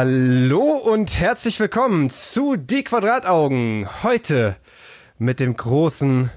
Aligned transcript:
Hallo 0.00 0.76
und 0.76 1.18
herzlich 1.18 1.58
willkommen 1.58 2.08
zu 2.08 2.54
Die 2.54 2.84
Quadrataugen. 2.84 3.88
Heute 4.04 4.54
mit 5.18 5.40
dem 5.40 5.56
großen 5.56 6.30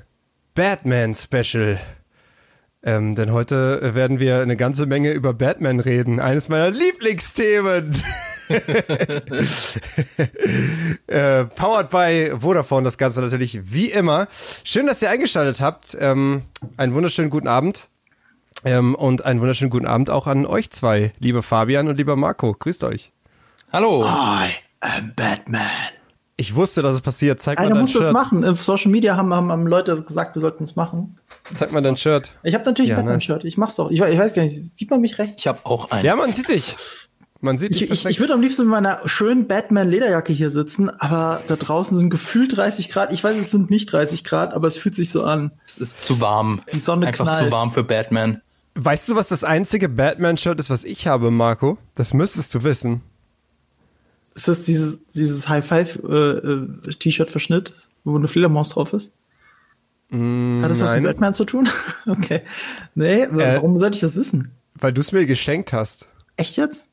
Batman 0.56 1.14
Special. 1.14 1.80
Ähm, 2.82 3.14
denn 3.14 3.32
heute 3.32 3.94
werden 3.94 4.20
wir 4.20 4.42
eine 4.42 4.58
ganze 4.58 4.88
Menge 4.88 5.12
über 5.12 5.36
Batman 5.36 5.80
reden. 5.80 6.20
Eines 6.20 6.50
meiner 6.50 6.72
Lieblingsthemen. 6.72 7.96
äh, 11.06 11.46
powered 11.46 11.92
by 11.92 12.32
Vodafone, 12.40 12.84
das 12.84 12.98
Ganze 12.98 13.22
natürlich 13.22 13.72
wie 13.72 13.92
immer. 13.92 14.28
Schön, 14.64 14.88
dass 14.88 15.04
ihr 15.04 15.12
eingeschaltet 15.12 15.62
habt. 15.62 15.96
Ähm, 16.00 16.42
einen 16.78 16.96
wunderschönen 16.96 17.30
guten 17.30 17.48
Abend. 17.48 17.90
Ähm, 18.66 18.96
und 18.96 19.24
einen 19.24 19.40
wunderschönen 19.40 19.70
guten 19.70 19.86
Abend 19.86 20.10
auch 20.10 20.26
an 20.26 20.48
euch 20.48 20.72
zwei, 20.72 21.14
lieber 21.20 21.44
Fabian 21.44 21.90
und 21.90 21.98
lieber 21.98 22.16
Marco. 22.16 22.56
Grüßt 22.58 22.84
euch. 22.86 23.14
Hallo. 23.72 24.04
I 24.04 24.50
am 24.82 25.14
Batman. 25.16 25.62
Ich 26.38 26.56
wusste, 26.56 26.82
dass 26.82 26.94
es 26.96 27.02
passiert. 27.02 27.42
Zeig 27.42 27.60
Einer 27.60 27.70
mal 27.70 27.74
dein 27.76 27.82
muss 27.82 27.92
Shirt. 27.92 28.04
das 28.04 28.12
machen. 28.12 28.44
Auf 28.44 28.64
Social 28.64 28.90
Media 28.92 29.16
haben, 29.16 29.34
haben, 29.34 29.52
haben 29.52 29.68
Leute 29.68 30.02
gesagt, 30.02 30.36
wir 30.36 30.40
sollten 30.42 30.64
es 30.64 30.76
machen. 30.76 31.18
Zeig 31.54 31.72
mal 31.72 31.82
dein 31.82 31.98
Shirt. 31.98 32.32
Ich 32.44 32.54
habe 32.56 32.66
natürlich 32.66 32.90
Ja, 32.90 32.98
ein. 32.98 33.06
Batman-Shirt. 33.06 33.44
Ich 33.46 33.58
mach's 33.58 33.76
doch. 33.76 33.92
Ich, 33.92 34.02
ich 34.02 34.18
weiß 34.18 34.34
gar 34.34 34.44
nicht, 34.44 34.78
sieht 34.78 34.90
man 34.90 35.02
mich 35.02 35.20
recht? 35.20 35.36
Ich 35.38 35.48
habe 35.48 35.60
auch 35.64 35.92
eins. 35.92 36.04
Ja, 36.04 36.16
man 36.16 36.34
sieht 36.34 36.50
dich. 36.50 36.76
Man 37.42 37.58
sieht 37.58 37.72
Ich, 37.72 37.80
dich. 37.80 37.88
ich, 37.88 37.92
ich 37.94 38.02
perfekt. 38.04 38.20
würde 38.20 38.34
am 38.34 38.42
liebsten 38.42 38.64
mit 38.64 38.72
meiner 38.72 39.00
schönen 39.06 39.48
Batman-Lederjacke 39.48 40.34
hier 40.34 40.50
sitzen, 40.52 40.90
aber 40.90 41.42
da 41.48 41.56
draußen 41.56 41.98
sind 41.98 42.10
gefühlt 42.10 42.56
30 42.58 42.90
Grad. 42.90 43.14
Ich 43.14 43.24
weiß, 43.24 43.38
es 43.38 43.52
sind 43.52 43.70
nicht 43.70 43.92
30 43.92 44.24
Grad, 44.24 44.54
aber 44.54 44.68
es 44.68 44.78
fühlt 44.78 44.96
sich 44.96 45.10
so 45.12 45.24
an. 45.24 45.52
es 45.68 45.78
ist 45.78 46.04
zu 46.04 46.20
warm. 46.22 46.62
Die 46.74 46.80
Sonne 46.80 47.06
es 47.10 47.16
ist 47.16 47.22
einfach 47.22 47.34
knallt. 47.34 47.48
zu 47.48 47.52
warm 47.52 47.72
für 47.72 47.84
Batman. 47.84 48.42
Weißt 48.76 49.10
du, 49.10 49.16
was 49.16 49.28
das 49.28 49.44
einzige 49.44 49.90
Batman-Shirt 49.90 50.60
ist, 50.60 50.70
was 50.70 50.84
ich 50.86 51.08
habe, 51.08 51.30
Marco? 51.30 51.78
Das 51.96 52.14
müsstest 52.14 52.54
du 52.56 52.64
wissen. 52.64 53.02
Ist 54.34 54.48
das 54.48 54.64
dieses, 54.64 55.06
dieses 55.08 55.48
High-Five-T-Shirt-Verschnitt, 55.50 57.74
wo 58.04 58.16
eine 58.16 58.28
Fledermaus 58.28 58.70
drauf 58.70 58.94
ist? 58.94 59.12
Hat 60.12 60.70
das 60.70 60.80
was 60.82 60.90
nein. 60.90 61.04
mit 61.04 61.12
Batman 61.14 61.34
zu 61.34 61.46
tun? 61.46 61.70
okay. 62.06 62.42
Nee, 62.96 63.28
warum 63.32 63.80
sollte 63.80 63.96
ich 63.96 64.02
das 64.02 64.16
wissen? 64.16 64.52
Weil 64.76 64.94
du 64.94 65.02
es 65.02 65.12
mir 65.12 65.26
geschenkt 65.26 65.74
hast. 65.74 66.08
Echt 66.38 66.58
jetzt? 66.58 66.90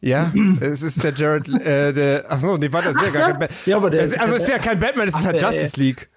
Ja, 0.00 0.32
es 0.60 0.82
ist 0.82 1.04
der 1.04 1.14
Jared, 1.14 1.48
äh, 1.48 1.92
der, 1.92 2.24
ach 2.28 2.40
so, 2.40 2.56
nee, 2.56 2.72
warte, 2.72 2.88
das 2.88 2.96
ist 2.96 3.02
ja 3.04 3.10
gar 3.12 3.30
kein 3.30 3.38
Batman. 3.38 3.58
ja, 3.66 3.76
aber 3.76 3.90
der 3.90 4.02
ist- 4.02 4.20
also 4.20 4.34
es 4.34 4.42
ist 4.42 4.48
ja 4.48 4.58
kein 4.58 4.80
Batman, 4.80 5.06
es 5.06 5.14
ist 5.16 5.24
halt 5.26 5.40
Justice 5.40 5.78
League. 5.78 6.10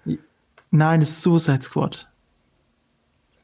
Nein, 0.72 1.02
es 1.02 1.10
ist 1.10 1.22
Suicide 1.22 1.62
Squad. 1.62 2.08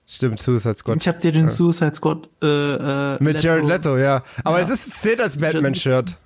Stimmt, 0.08 0.41
Suicide 0.41 0.75
Squad. 0.77 0.97
Ich 1.00 1.06
habe 1.06 1.19
dir 1.19 1.30
den 1.30 1.48
Suicide 1.48 1.95
Squad 1.95 2.28
äh, 2.42 2.47
äh, 2.47 3.23
Mit 3.23 3.41
Jared 3.41 3.67
Leto, 3.67 3.97
ja. 3.97 4.25
Aber 4.42 4.56
Ja. 4.58 4.64
es 4.64 4.70
ist, 4.70 4.89
es 4.89 5.00
zählt 5.03 5.20
als 5.20 5.36
Batman-Shirt. 5.39 6.17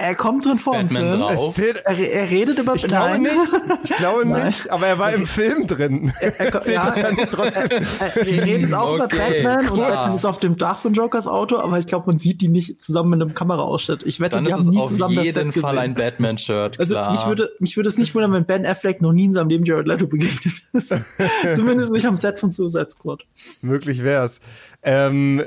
Er 0.00 0.14
kommt 0.14 0.46
drin 0.46 0.56
vor 0.56 0.74
im 0.76 0.86
Batman 0.88 1.10
Film. 1.10 1.20
drauf. 1.20 1.58
Es 1.58 1.64
Er, 1.84 1.98
er 2.12 2.30
redet 2.30 2.58
über 2.58 2.74
ich 2.74 2.84
glaube 2.86 3.10
Nein. 3.10 3.22
nicht, 3.22 3.34
ich 3.84 3.96
glaube 3.96 4.26
Nein. 4.26 4.46
nicht, 4.46 4.70
aber 4.70 4.86
er 4.86 4.98
war 4.98 5.12
im 5.12 5.26
Film 5.26 5.66
drin. 5.66 6.12
Er, 6.20 6.32
Zählt 6.62 6.74
ja, 6.76 6.86
das 6.86 6.94
dann 6.94 7.04
er, 7.04 7.12
nicht 7.12 7.30
trotzdem? 7.32 7.68
er, 7.70 8.16
er 8.26 8.46
redet 8.46 8.74
auch 8.74 8.94
über 8.94 9.04
Okay, 9.04 9.42
Batman 9.42 9.68
und 9.70 9.76
klar. 9.78 9.90
Batman 9.90 10.16
ist 10.16 10.24
auf 10.24 10.38
dem 10.38 10.56
Dach 10.56 10.80
von 10.80 10.94
Jokers 10.94 11.26
Auto, 11.26 11.58
aber 11.58 11.78
ich 11.78 11.86
glaube, 11.86 12.06
man 12.06 12.18
sieht 12.18 12.40
die 12.40 12.48
nicht 12.48 12.82
zusammen 12.82 13.10
mit 13.10 13.22
einem 13.22 13.34
Kameraausschnitt. 13.34 14.04
Ich 14.04 14.20
wette, 14.20 14.36
Dann 14.36 14.44
die 14.44 14.52
haben 14.52 14.62
es 14.62 14.68
nie 14.68 14.78
auf 14.78 14.88
zusammen 14.88 15.16
das 15.16 15.24
jeden 15.26 15.52
Set 15.52 15.60
Fall 15.62 15.72
gesehen. 15.74 15.78
ein 15.90 15.94
Batman-Shirt. 15.94 16.80
Also 16.80 17.00
mich 17.10 17.26
würde, 17.26 17.50
mich 17.58 17.76
würde 17.76 17.88
es 17.88 17.98
nicht 17.98 18.14
wundern, 18.14 18.32
wenn 18.32 18.46
Ben 18.46 18.64
Affleck 18.66 19.00
noch 19.02 19.12
nie 19.12 19.26
in 19.26 19.32
seinem 19.32 19.48
Leben 19.50 19.64
Jared 19.64 19.86
Leto 19.86 20.06
begegnet 20.06 20.62
ist. 20.72 20.94
Zumindest 21.54 21.92
nicht 21.92 22.06
am 22.06 22.16
Set 22.16 22.38
von 22.38 22.50
Suicide 22.50 22.88
Squad. 22.90 23.24
Möglich 23.62 24.02
wär's. 24.02 24.40
Ähm, 24.82 25.42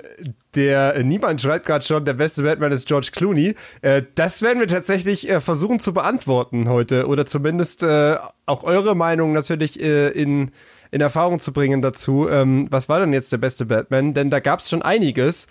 der 0.56 0.96
äh, 0.96 1.04
niemand 1.04 1.42
schreibt 1.42 1.66
gerade 1.66 1.86
schon, 1.86 2.06
der 2.06 2.14
beste 2.14 2.44
Batman 2.44 2.72
ist 2.72 2.88
George 2.88 3.10
Clooney. 3.12 3.56
Äh, 3.82 4.04
das 4.16 4.42
werden 4.42 4.60
wir 4.60 4.68
tatsächlich 4.68 5.30
äh, 5.30 5.42
versuchen 5.42 5.80
zu 5.80 5.94
beantworten 5.94 6.70
heute 6.70 7.08
oder 7.08 7.26
zumindest 7.26 7.84
äh, 7.84 8.18
auch 8.46 8.64
eure 8.64 8.96
Meinung 8.96 9.34
natürlich 9.34 9.82
äh, 9.82 10.10
in 10.10 10.52
in 10.94 11.02
Erfahrung 11.02 11.40
zu 11.40 11.52
bringen 11.54 11.82
dazu. 11.82 12.30
Ähm, 12.30 12.68
was 12.70 12.88
war 12.88 13.00
denn 13.00 13.14
jetzt 13.14 13.32
der 13.32 13.40
beste 13.40 13.66
Batman? 13.66 14.14
Denn 14.14 14.30
da 14.30 14.40
gab's 14.40 14.70
schon 14.70 14.84
einiges. 14.84 15.48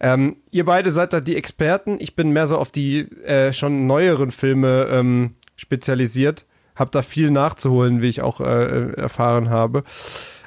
Ähm, 0.00 0.36
ihr 0.50 0.64
beide 0.64 0.90
seid 0.90 1.12
da 1.12 1.20
die 1.20 1.36
Experten. 1.36 1.98
Ich 2.00 2.16
bin 2.16 2.30
mehr 2.30 2.46
so 2.46 2.56
auf 2.56 2.70
die 2.70 3.00
äh, 3.24 3.52
schon 3.52 3.86
neueren 3.86 4.30
Filme 4.30 4.88
ähm, 4.90 5.34
spezialisiert. 5.56 6.46
Hab 6.74 6.92
da 6.92 7.02
viel 7.02 7.30
nachzuholen, 7.30 8.00
wie 8.00 8.08
ich 8.08 8.22
auch 8.22 8.40
äh, 8.40 8.92
erfahren 8.92 9.50
habe. 9.50 9.84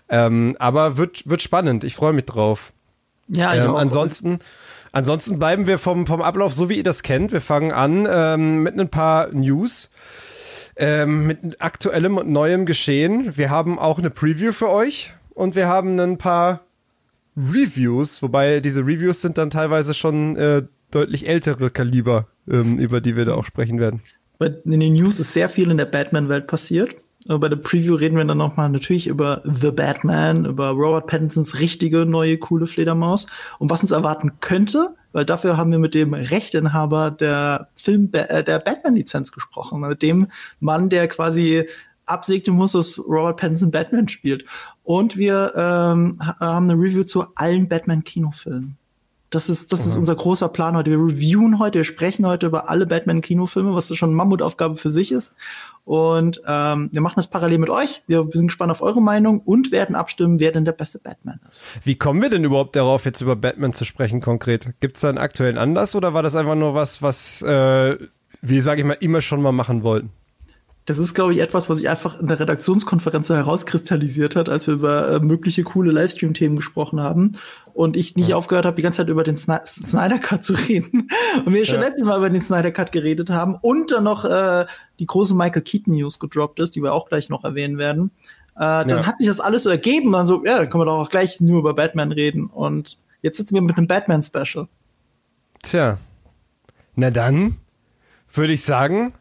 Ähm, 0.10 0.56
aber 0.58 0.98
wird, 0.98 1.30
wird 1.30 1.44
spannend. 1.44 1.84
Ich 1.84 1.96
freue 1.96 2.14
mich 2.14 2.26
drauf. 2.26 2.74
Ja, 3.30 3.54
Ähm, 3.54 3.76
ansonsten, 3.76 4.40
ansonsten 4.92 5.40
bleiben 5.40 5.68
wir 5.68 5.78
vom, 5.78 6.08
vom 6.08 6.22
Ablauf 6.22 6.54
so, 6.54 6.70
wie 6.70 6.78
ihr 6.78 6.84
das 6.84 7.04
kennt. 7.04 7.32
Wir 7.32 7.42
fangen 7.42 7.72
an 7.72 8.08
ähm, 8.10 8.64
mit 8.64 8.78
ein 8.78 8.90
paar 8.90 9.30
News, 9.32 9.90
ähm, 10.76 11.28
mit 11.28 11.62
aktuellem 11.62 12.18
und 12.18 12.30
neuem 12.30 12.66
Geschehen. 12.66 13.38
Wir 13.38 13.50
haben 13.50 13.80
auch 13.80 14.00
eine 14.00 14.10
Preview 14.10 14.52
für 14.52 14.70
euch 14.70 15.14
und 15.34 15.56
wir 15.56 15.68
haben 15.68 16.00
ein 16.00 16.18
paar 16.18 16.62
Reviews, 17.38 18.22
wobei 18.22 18.60
diese 18.60 18.82
Reviews 18.82 19.22
sind 19.22 19.38
dann 19.38 19.50
teilweise 19.50 19.94
schon 19.94 20.36
äh, 20.36 20.64
deutlich 20.92 21.28
ältere 21.28 21.70
Kaliber, 21.70 22.28
ähm, 22.50 22.80
über 22.80 23.00
die 23.02 23.16
wir 23.16 23.26
da 23.26 23.36
auch 23.36 23.46
sprechen 23.46 23.80
werden. 23.80 24.02
In 24.66 24.80
den 24.80 24.94
News 24.94 25.20
ist 25.20 25.34
sehr 25.34 25.50
viel 25.50 25.70
in 25.70 25.78
der 25.78 25.86
Batman-Welt 25.86 26.48
passiert. 26.48 26.96
Aber 27.30 27.40
bei 27.40 27.50
der 27.50 27.58
Preview 27.58 27.94
reden 27.94 28.18
wir 28.18 28.26
dann 28.26 28.40
nochmal 28.40 28.70
natürlich 28.70 29.06
über 29.06 29.44
The 29.46 29.70
Batman, 29.70 30.46
über 30.46 30.70
Robert 30.72 31.06
Pattinsons 31.06 31.60
richtige 31.60 32.08
neue 32.08 32.40
coole 32.40 32.66
Fledermaus 32.66 33.28
und 33.60 33.70
was 33.70 33.84
uns 33.84 33.92
erwarten 33.92 34.40
könnte, 34.40 34.96
weil 35.12 35.26
dafür 35.26 35.56
haben 35.56 35.72
wir 35.72 35.78
mit 35.78 35.94
dem 35.94 36.16
Rechteinhaber 36.16 37.12
der 37.12 37.70
Film 37.76 38.10
äh, 38.14 38.44
der 38.44 38.58
Batman-Lizenz 38.58 39.32
gesprochen, 39.32 39.82
mit 39.82 40.02
dem 40.02 40.26
Mann, 40.60 40.90
der 40.90 41.08
quasi 41.08 41.68
absegnen 42.08 42.56
muss, 42.56 42.72
dass 42.72 42.98
Robert 42.98 43.38
Pattinson 43.40 43.70
Batman 43.70 44.08
spielt. 44.08 44.46
Und 44.82 45.16
wir 45.16 45.54
ähm, 45.56 46.18
ha- 46.20 46.40
haben 46.40 46.72
eine 46.72 46.82
Review 46.82 47.04
zu 47.04 47.28
allen 47.36 47.70
Batman-Kinofilmen. 47.70 48.79
Das 49.30 49.48
ist, 49.48 49.72
das 49.72 49.86
ist 49.86 49.96
unser 49.96 50.16
großer 50.16 50.50
Plan 50.50 50.76
heute. 50.76 50.90
Wir 50.90 50.98
reviewen 50.98 51.60
heute, 51.60 51.80
wir 51.80 51.84
sprechen 51.84 52.26
heute 52.26 52.48
über 52.48 52.68
alle 52.68 52.88
Batman-Kinofilme, 52.88 53.76
was 53.76 53.96
schon 53.96 54.10
eine 54.10 54.16
Mammutaufgabe 54.16 54.76
für 54.76 54.90
sich 54.90 55.12
ist. 55.12 55.34
Und 55.86 56.42
ähm, 56.48 56.90
wir 56.92 57.02
machen 57.02 57.16
das 57.18 57.28
parallel 57.28 57.60
mit 57.60 57.70
euch. 57.70 58.02
Wir 58.08 58.28
sind 58.32 58.48
gespannt 58.48 58.72
auf 58.72 58.82
eure 58.82 59.02
Meinung 59.02 59.40
und 59.42 59.72
werden 59.72 59.96
abstimmen, 59.96 60.40
wer 60.40 60.52
denn 60.52 60.66
der 60.66 60.72
beste 60.72 60.98
Batman 60.98 61.40
ist. 61.50 61.68
Wie 61.84 61.96
kommen 61.96 62.22
wir 62.22 62.30
denn 62.32 62.44
überhaupt 62.44 62.76
darauf, 62.76 63.06
jetzt 63.06 63.22
über 63.22 63.36
Batman 63.36 63.74
zu 63.74 63.86
sprechen 63.86 64.20
konkret? 64.20 64.74
Gibt 64.80 64.96
es 64.96 65.02
da 65.02 65.10
einen 65.10 65.20
aktuellen 65.20 65.60
Anlass 65.60 65.96
oder 65.96 66.16
war 66.16 66.24
das 66.24 66.36
einfach 66.36 66.56
nur 66.56 66.74
was, 66.74 67.04
was 67.04 67.44
äh, 67.44 67.98
wir, 68.42 68.64
sage 68.64 68.82
ich 68.82 68.88
mal, 68.88 68.98
immer 69.00 69.22
schon 69.22 69.44
mal 69.44 69.52
machen 69.52 69.84
wollten? 69.84 70.12
Das 70.90 70.98
ist, 70.98 71.14
glaube 71.14 71.34
ich, 71.34 71.40
etwas, 71.40 71.70
was 71.70 71.78
sich 71.78 71.88
einfach 71.88 72.20
in 72.20 72.26
der 72.26 72.40
Redaktionskonferenz 72.40 73.28
so 73.28 73.36
herauskristallisiert 73.36 74.36
hat, 74.36 74.50
als 74.50 74.66
wir 74.66 74.74
über 74.74 75.12
äh, 75.12 75.20
mögliche 75.20 75.62
coole 75.64 75.92
Livestream-Themen 75.92 76.56
gesprochen 76.56 77.00
haben 77.00 77.34
und 77.76 77.96
ich 77.96 78.16
nicht 78.16 78.34
aufgehört 78.34 78.66
habe, 78.66 78.76
die 78.76 78.82
ganze 78.82 78.98
Zeit 78.98 79.10
über 79.10 79.24
den 79.24 79.38
Sni 79.38 79.58
Snyder 79.66 80.18
Cut 80.18 80.44
zu 80.44 80.54
reden. 80.68 81.08
Und 81.46 81.54
wir 81.54 81.64
schon 81.66 81.76
Ja. 81.76 81.82
letztes 81.82 82.08
Mal 82.08 82.18
über 82.18 82.32
den 82.32 82.42
Snyder 82.42 82.72
Cut 82.72 82.92
geredet 82.92 83.30
haben 83.30 83.56
und 83.62 83.92
dann 83.92 84.04
noch 84.04 84.26
äh, 84.26 84.66
die 84.98 85.06
große 85.06 85.36
Michael 85.36 85.62
Keaton 85.62 85.94
News 85.94 86.18
gedroppt 86.18 86.60
ist, 86.60 86.76
die 86.76 86.82
wir 86.82 86.92
auch 86.94 87.08
gleich 87.08 87.30
noch 87.30 87.44
erwähnen 87.44 87.78
werden. 87.78 88.10
Äh, 88.56 88.84
dann 88.86 88.90
Ja. 88.90 89.06
hat 89.06 89.20
sich 89.20 89.28
das 89.28 89.40
alles 89.40 89.62
so 89.64 89.70
ergeben, 89.70 90.12
dann 90.12 90.26
so, 90.26 90.44
ja, 90.44 90.58
dann 90.58 90.72
können 90.72 90.82
wir 90.82 90.86
doch 90.86 90.98
auch 91.00 91.10
gleich 91.12 91.40
nur 91.40 91.60
über 91.60 91.76
Batman 91.76 92.12
reden. 92.12 92.48
Und 92.48 92.98
jetzt 93.22 93.38
sitzen 93.38 93.54
wir 93.54 93.62
mit 93.62 93.78
einem 93.78 93.86
Batman-Special. 93.88 94.68
Tja, 95.62 96.00
na 96.96 97.12
dann 97.12 97.58
würde 98.34 98.54
ich 98.54 98.64
sagen, 98.64 99.14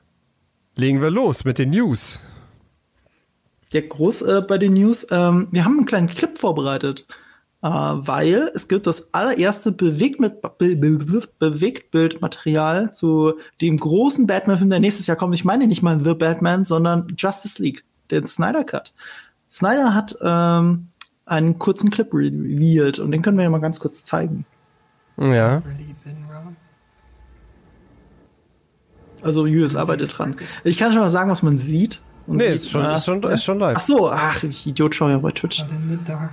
legen 0.78 1.02
wir 1.02 1.10
los 1.10 1.44
mit 1.44 1.58
den 1.58 1.70
News. 1.70 2.20
Ja, 3.72 3.82
groß 3.82 4.22
äh, 4.22 4.42
bei 4.48 4.56
den 4.56 4.72
News. 4.72 5.06
Ähm, 5.10 5.48
wir 5.50 5.64
haben 5.64 5.76
einen 5.76 5.86
kleinen 5.86 6.08
Clip 6.08 6.38
vorbereitet, 6.38 7.06
äh, 7.62 7.68
weil 7.68 8.50
es 8.54 8.68
gibt 8.68 8.86
das 8.86 9.12
allererste 9.12 9.72
Bewegtbild, 9.72 10.40
Be 10.58 10.76
Be 10.76 11.22
Bewegtbildmaterial 11.38 12.94
zu 12.94 13.34
dem 13.60 13.76
großen 13.76 14.26
Batman-Film, 14.26 14.70
der 14.70 14.80
nächstes 14.80 15.06
Jahr 15.06 15.18
kommt. 15.18 15.34
Ich 15.34 15.44
meine 15.44 15.66
nicht 15.66 15.82
mal 15.82 16.02
The 16.02 16.14
Batman, 16.14 16.64
sondern 16.64 17.12
Justice 17.18 17.60
League, 17.60 17.84
den 18.10 18.26
Snyder 18.26 18.64
Cut. 18.64 18.94
Snyder 19.50 19.94
hat 19.94 20.16
ähm, 20.22 20.88
einen 21.26 21.58
kurzen 21.58 21.90
Clip 21.90 22.08
revealed 22.14 23.00
und 23.00 23.10
den 23.10 23.20
können 23.20 23.36
wir 23.36 23.44
ja 23.44 23.50
mal 23.50 23.60
ganz 23.60 23.80
kurz 23.80 24.04
zeigen. 24.04 24.46
Ja. 25.18 25.56
really? 25.58 25.94
Also 29.22 29.46
Julius 29.46 29.76
arbeitet 29.76 30.16
dran. 30.16 30.36
Ich 30.64 30.78
kann 30.78 30.92
schon 30.92 31.02
mal 31.02 31.08
sagen, 31.08 31.30
was 31.30 31.42
man 31.42 31.58
sieht. 31.58 32.00
Und 32.26 32.36
Nee, 32.36 32.44
sieht, 32.44 32.54
ist 32.54 32.70
schon, 32.70 32.84
äh, 32.84 32.94
ist 32.94 33.04
schon, 33.04 33.22
ist 33.22 33.44
schon 33.44 33.58
live. 33.58 33.76
Ach 33.78 33.82
so, 33.82 34.10
ach, 34.10 34.42
ich 34.42 34.66
Idiot, 34.66 34.94
schau 34.94 35.08
ja 35.08 35.18
bei 35.18 35.30
Twitch. 35.30 35.62
Out 35.62 35.68
in 35.70 35.90
the 35.90 35.98
dark, 36.06 36.30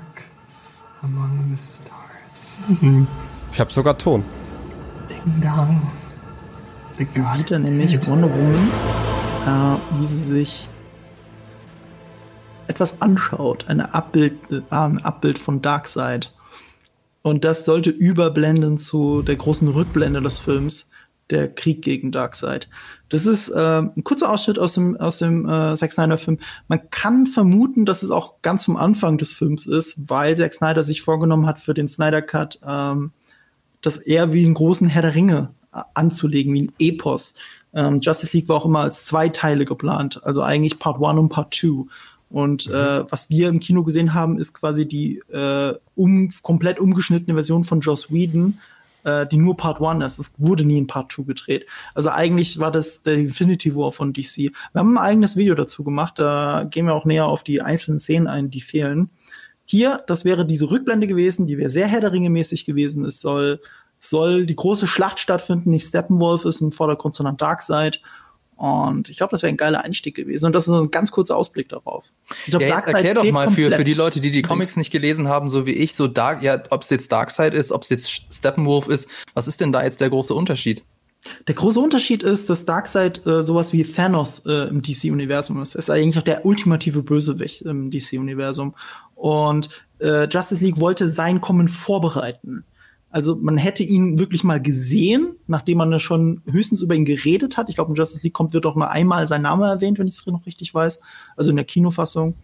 among 1.02 1.46
the 1.50 1.58
stars. 1.58 3.06
Ich 3.54 3.60
habe 3.60 3.72
sogar 3.72 3.98
Ton. 3.98 4.24
Ding 5.10 5.42
dong. 5.42 5.82
Sieht 7.36 7.52
er 7.52 7.60
nämlich 7.60 8.08
Wonder 8.08 8.30
Woman, 8.30 8.70
äh, 9.46 10.00
wie 10.00 10.06
sie 10.06 10.24
sich 10.24 10.70
etwas 12.68 13.02
anschaut, 13.02 13.66
eine 13.68 13.94
Abbild, 13.94 14.34
äh, 14.52 14.62
ein 14.70 15.04
Abbild 15.04 15.40
von 15.40 15.62
Darkseid. 15.62 16.32
Und 17.22 17.44
das 17.44 17.66
sollte 17.66 17.90
überblenden 17.90 18.78
zu 18.78 19.22
der 19.24 19.36
großen 19.36 19.68
Rückblende 19.68 20.22
des 20.22 20.40
Films, 20.40 20.92
der 21.30 21.54
Krieg 21.54 21.82
gegen 21.82 22.12
Darkseid. 22.12 22.70
Das 23.10 23.26
ist 23.26 23.50
äh, 23.50 23.82
ein 23.82 24.04
kurzer 24.04 24.30
Ausschnitt 24.30 24.60
aus 24.60 24.74
dem, 24.74 24.96
aus 24.98 25.18
dem 25.18 25.48
äh, 25.48 25.76
Zack 25.76 25.94
Snyder-Film. 25.94 26.40
Man 26.68 26.90
kann 26.92 27.26
vermuten, 27.26 27.86
dass 27.86 28.04
es 28.04 28.12
auch 28.12 28.42
ganz 28.42 28.66
vom 28.66 28.78
Anfang 28.78 29.18
des 29.18 29.34
Films 29.34 29.66
ist, 29.66 30.10
weil 30.10 30.36
Zack 30.36 30.54
Snyder 30.54 30.84
sich 30.84 31.02
vorgenommen 31.02 31.48
hat 31.48 31.60
für 31.60 31.74
den 31.74 31.88
Snyder 31.88 32.22
Cut, 32.22 32.60
ähm, 32.66 33.12
das 33.82 33.98
eher 33.98 34.34
wie 34.34 34.46
einen 34.46 34.54
großen 34.54 34.88
Herr 34.88 35.02
der 35.02 35.16
Ringe 35.16 35.52
äh, 35.74 35.82
anzulegen, 35.94 36.54
wie 36.54 36.64
ein 36.64 36.74
Epos. 36.80 37.36
Ähm, 37.74 37.98
Justice 38.02 38.36
League 38.36 38.50
war 38.50 38.58
auch 38.58 38.66
immer 38.66 38.82
als 38.82 39.06
zwei 39.06 39.30
Teile 39.30 39.66
geplant, 39.66 40.22
also 40.24 40.42
eigentlich 40.42 40.80
Part 40.80 41.04
1 41.04 41.20
und 41.20 41.30
Part 41.30 41.54
2. 41.56 41.86
Und 42.30 42.68
mhm. 42.68 42.76
äh, 42.76 43.12
was 43.12 43.30
wir 43.30 43.50
im 43.50 43.60
Kino 43.60 43.84
gesehen 43.84 44.14
haben, 44.14 44.38
ist 44.38 44.54
quasi 44.54 44.88
die 44.88 45.20
äh, 45.32 45.74
um, 45.96 46.30
komplett 46.42 46.80
umgeschnittene 46.80 47.36
Version 47.36 47.64
von 47.64 47.82
Joss 47.82 48.12
Whedon, 48.12 48.60
äh, 49.06 49.26
die 49.26 49.38
nur 49.38 49.56
Part 49.56 49.82
1 49.82 50.04
ist. 50.04 50.20
Es 50.20 50.34
wurde 50.38 50.66
nie 50.66 50.78
in 50.78 50.88
Part 50.88 51.12
2 51.12 51.24
gedreht. 51.24 51.66
Also 51.94 52.10
eigentlich 52.10 52.60
war 52.60 52.72
das 52.72 53.04
der 53.04 53.14
Infinity 53.14 53.76
War 53.76 53.92
von 53.92 54.12
DC. 54.12 54.38
Wir 54.38 54.52
haben 54.76 54.98
ein 54.98 55.04
eigenes 55.04 55.38
Video 55.38 55.56
dazu 55.56 55.84
gemacht, 55.84 56.20
da 56.20 56.66
gehen 56.70 56.88
wir 56.88 56.94
auch 56.94 57.06
näher 57.06 57.28
auf 57.28 57.44
die 57.44 57.62
einzelnen 57.62 58.00
Szenen 58.00 58.28
ein, 58.28 58.50
die 58.50 58.62
fehlen. 58.62 59.10
Hier, 59.66 60.04
das 60.08 60.26
wäre 60.26 60.46
diese 60.46 60.70
Rückblende 60.70 61.08
gewesen, 61.08 61.48
die 61.48 61.58
wäre 61.58 61.70
sehr 61.70 61.88
Herr 61.88 62.12
mäßig 62.12 62.66
gewesen. 62.66 63.06
Es 63.06 63.22
soll, 63.22 63.62
soll 63.98 64.46
die 64.46 64.56
große 64.56 64.88
Schlacht 64.88 65.20
stattfinden, 65.20 65.72
nicht 65.72 65.88
Steppenwolf 65.88 66.46
ist 66.46 66.62
im 66.62 66.72
Vordergrund, 66.72 67.16
sondern 67.16 67.38
Darkseid. 67.38 68.02
Und 68.56 69.10
ich 69.10 69.18
glaube, 69.18 69.32
das 69.32 69.44
wäre 69.44 69.52
ein 69.52 69.58
geiler 69.58 69.84
Einstieg 69.84 70.16
gewesen. 70.16 70.46
Und 70.46 70.56
das 70.56 70.68
ist 70.68 70.74
ein 70.74 70.90
ganz 70.90 71.12
kurzer 71.12 71.36
Ausblick 71.36 71.68
darauf. 71.70 72.14
Ich 72.46 72.52
glaub, 72.52 72.62
ja, 72.62 72.70
jetzt 72.70 72.88
erklär 72.88 73.14
doch 73.14 73.30
mal 73.32 73.50
für, 73.50 73.72
für 73.72 73.84
die 73.84 73.94
Leute, 73.94 74.22
die 74.22 74.32
die 74.32 74.42
Comics 74.42 74.78
nicht 74.78 74.92
gelesen 74.92 75.28
haben, 75.28 75.50
so 75.50 75.66
wie 75.66 75.74
ich, 75.74 75.94
so 75.96 76.08
Dark, 76.08 76.42
ja, 76.42 76.64
ob 76.70 76.84
es 76.84 76.90
jetzt 76.90 77.12
Darkseid 77.12 77.54
ist, 77.54 77.72
ob 77.72 77.84
es 77.84 77.90
jetzt 77.90 78.34
Steppenwolf 78.34 78.88
ist, 78.88 79.10
was 79.34 79.48
ist 79.48 79.60
denn 79.60 79.74
da 79.74 79.84
jetzt 79.84 80.00
der 80.00 80.10
große 80.10 80.34
Unterschied? 80.34 80.84
Der 81.48 81.56
große 81.56 81.80
Unterschied 81.80 82.24
ist, 82.24 82.50
dass 82.50 82.66
Darkseid 82.66 83.26
äh, 83.26 83.44
sowas 83.44 83.74
wie 83.74 83.84
Thanos 83.84 84.46
äh, 84.46 84.70
im 84.70 84.82
DC-Universum 84.82 85.62
ist. 85.62 85.76
Es 85.76 85.86
ist 85.86 85.90
eigentlich 85.90 86.18
auch 86.18 86.24
der 86.24 86.46
ultimative 86.46 87.02
Bösewicht 87.04 87.64
im 87.64 87.90
DC-Universum. 87.90 88.76
Und 89.16 89.70
äh, 90.00 90.28
Justice 90.30 90.64
League 90.64 90.80
wollte 90.80 91.10
sein 91.10 91.42
Kommen 91.42 91.68
vorbereiten. 91.68 92.64
Also 93.16 93.38
man 93.38 93.56
hätte 93.56 93.82
ihn 93.82 94.20
wirklich 94.20 94.44
mal 94.44 94.62
gesehen, 94.62 95.38
nachdem 95.48 95.78
man 95.78 95.98
schon 96.00 96.42
höchstens 96.52 96.82
über 96.82 96.96
ihn 96.96 97.06
geredet 97.06 97.56
hat. 97.56 97.70
Ich 97.70 97.76
glaube, 97.76 97.92
in 97.92 97.96
Justice 97.96 98.22
League 98.24 98.34
kommt 98.34 98.52
wird 98.52 98.66
auch 98.66 98.76
nur 98.76 98.90
einmal 98.90 99.26
sein 99.26 99.42
Name 99.42 99.68
erwähnt, 99.68 99.98
wenn 99.98 100.08
ich 100.08 100.16
es 100.16 100.26
noch 100.26 100.46
richtig 100.46 100.74
weiß. 100.74 101.00
Also 101.38 101.50
in 101.52 101.56
der 101.56 101.64
Kinofassung. 101.64 102.36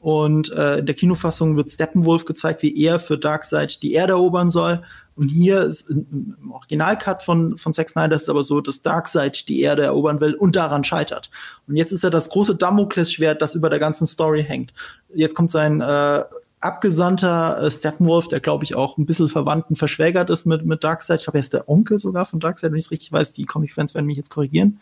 Und 0.00 0.50
äh, 0.50 0.78
in 0.78 0.86
der 0.86 0.96
Kinofassung 0.96 1.54
wird 1.54 1.70
Steppenwolf 1.70 2.24
gezeigt, 2.24 2.64
wie 2.64 2.76
er 2.76 2.98
für 2.98 3.18
Darkseid 3.18 3.84
die 3.84 3.92
Erde 3.92 4.14
erobern 4.14 4.50
soll. 4.50 4.82
Und 5.14 5.28
hier 5.28 5.62
ist 5.62 5.90
im 5.90 6.50
Originalcut 6.50 7.22
von, 7.22 7.56
von 7.56 7.72
Zack 7.72 7.90
Snyder 7.90 8.16
ist 8.16 8.22
es 8.22 8.28
aber 8.28 8.42
so, 8.42 8.60
dass 8.60 8.82
Darkseid 8.82 9.48
die 9.48 9.60
Erde 9.60 9.84
erobern 9.84 10.20
will 10.20 10.34
und 10.34 10.56
daran 10.56 10.82
scheitert. 10.82 11.30
Und 11.68 11.76
jetzt 11.76 11.92
ist 11.92 12.02
er 12.02 12.10
das 12.10 12.30
große 12.30 12.56
Damoklesschwert, 12.56 13.40
das 13.40 13.54
über 13.54 13.70
der 13.70 13.78
ganzen 13.78 14.08
Story 14.08 14.42
hängt. 14.42 14.72
Jetzt 15.14 15.36
kommt 15.36 15.52
sein 15.52 15.80
äh, 15.80 16.24
Abgesandter 16.66 17.62
äh, 17.62 17.70
Steppenwolf, 17.70 18.26
der 18.26 18.40
glaube 18.40 18.64
ich 18.64 18.74
auch 18.74 18.98
ein 18.98 19.06
bisschen 19.06 19.28
verwandt 19.28 19.66
und 19.70 19.76
verschwägert 19.76 20.30
ist 20.30 20.46
mit, 20.46 20.66
mit 20.66 20.82
Darkseid. 20.82 21.20
Ich 21.20 21.26
glaube, 21.26 21.38
er 21.38 21.40
ist 21.40 21.52
der 21.52 21.68
Onkel 21.68 21.98
sogar 21.98 22.26
von 22.26 22.40
Darkseid, 22.40 22.72
wenn 22.72 22.78
ich 22.78 22.86
es 22.86 22.90
richtig 22.90 23.12
weiß. 23.12 23.34
Die 23.34 23.44
Comic-Fans 23.44 23.94
werden 23.94 24.06
mich 24.06 24.16
jetzt 24.16 24.30
korrigieren. 24.30 24.80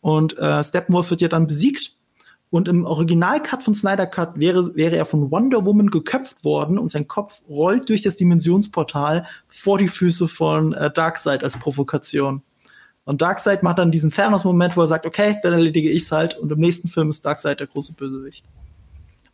Und 0.00 0.38
äh, 0.38 0.62
Steppenwolf 0.62 1.10
wird 1.10 1.20
ja 1.20 1.28
dann 1.28 1.48
besiegt. 1.48 1.96
Und 2.48 2.68
im 2.68 2.84
Originalcut 2.84 3.64
von 3.64 3.74
Snyder 3.74 4.06
Cut 4.06 4.38
wäre, 4.38 4.76
wäre 4.76 4.94
er 4.94 5.04
von 5.04 5.32
Wonder 5.32 5.66
Woman 5.66 5.90
geköpft 5.90 6.44
worden 6.44 6.78
und 6.78 6.92
sein 6.92 7.08
Kopf 7.08 7.42
rollt 7.48 7.88
durch 7.88 8.02
das 8.02 8.14
Dimensionsportal 8.14 9.26
vor 9.48 9.78
die 9.78 9.88
Füße 9.88 10.28
von 10.28 10.72
äh, 10.74 10.92
Darkseid 10.92 11.42
als 11.42 11.58
Provokation. 11.58 12.42
Und 13.04 13.20
Darkseid 13.20 13.64
macht 13.64 13.78
dann 13.78 13.90
diesen 13.90 14.12
Thanos-Moment, 14.12 14.76
wo 14.76 14.82
er 14.82 14.86
sagt, 14.86 15.06
okay, 15.06 15.38
dann 15.42 15.54
erledige 15.54 15.90
ich's 15.90 16.12
halt. 16.12 16.38
Und 16.38 16.52
im 16.52 16.60
nächsten 16.60 16.88
Film 16.88 17.10
ist 17.10 17.24
Darkseid 17.24 17.58
der 17.58 17.66
große 17.66 17.94
Bösewicht. 17.94 18.44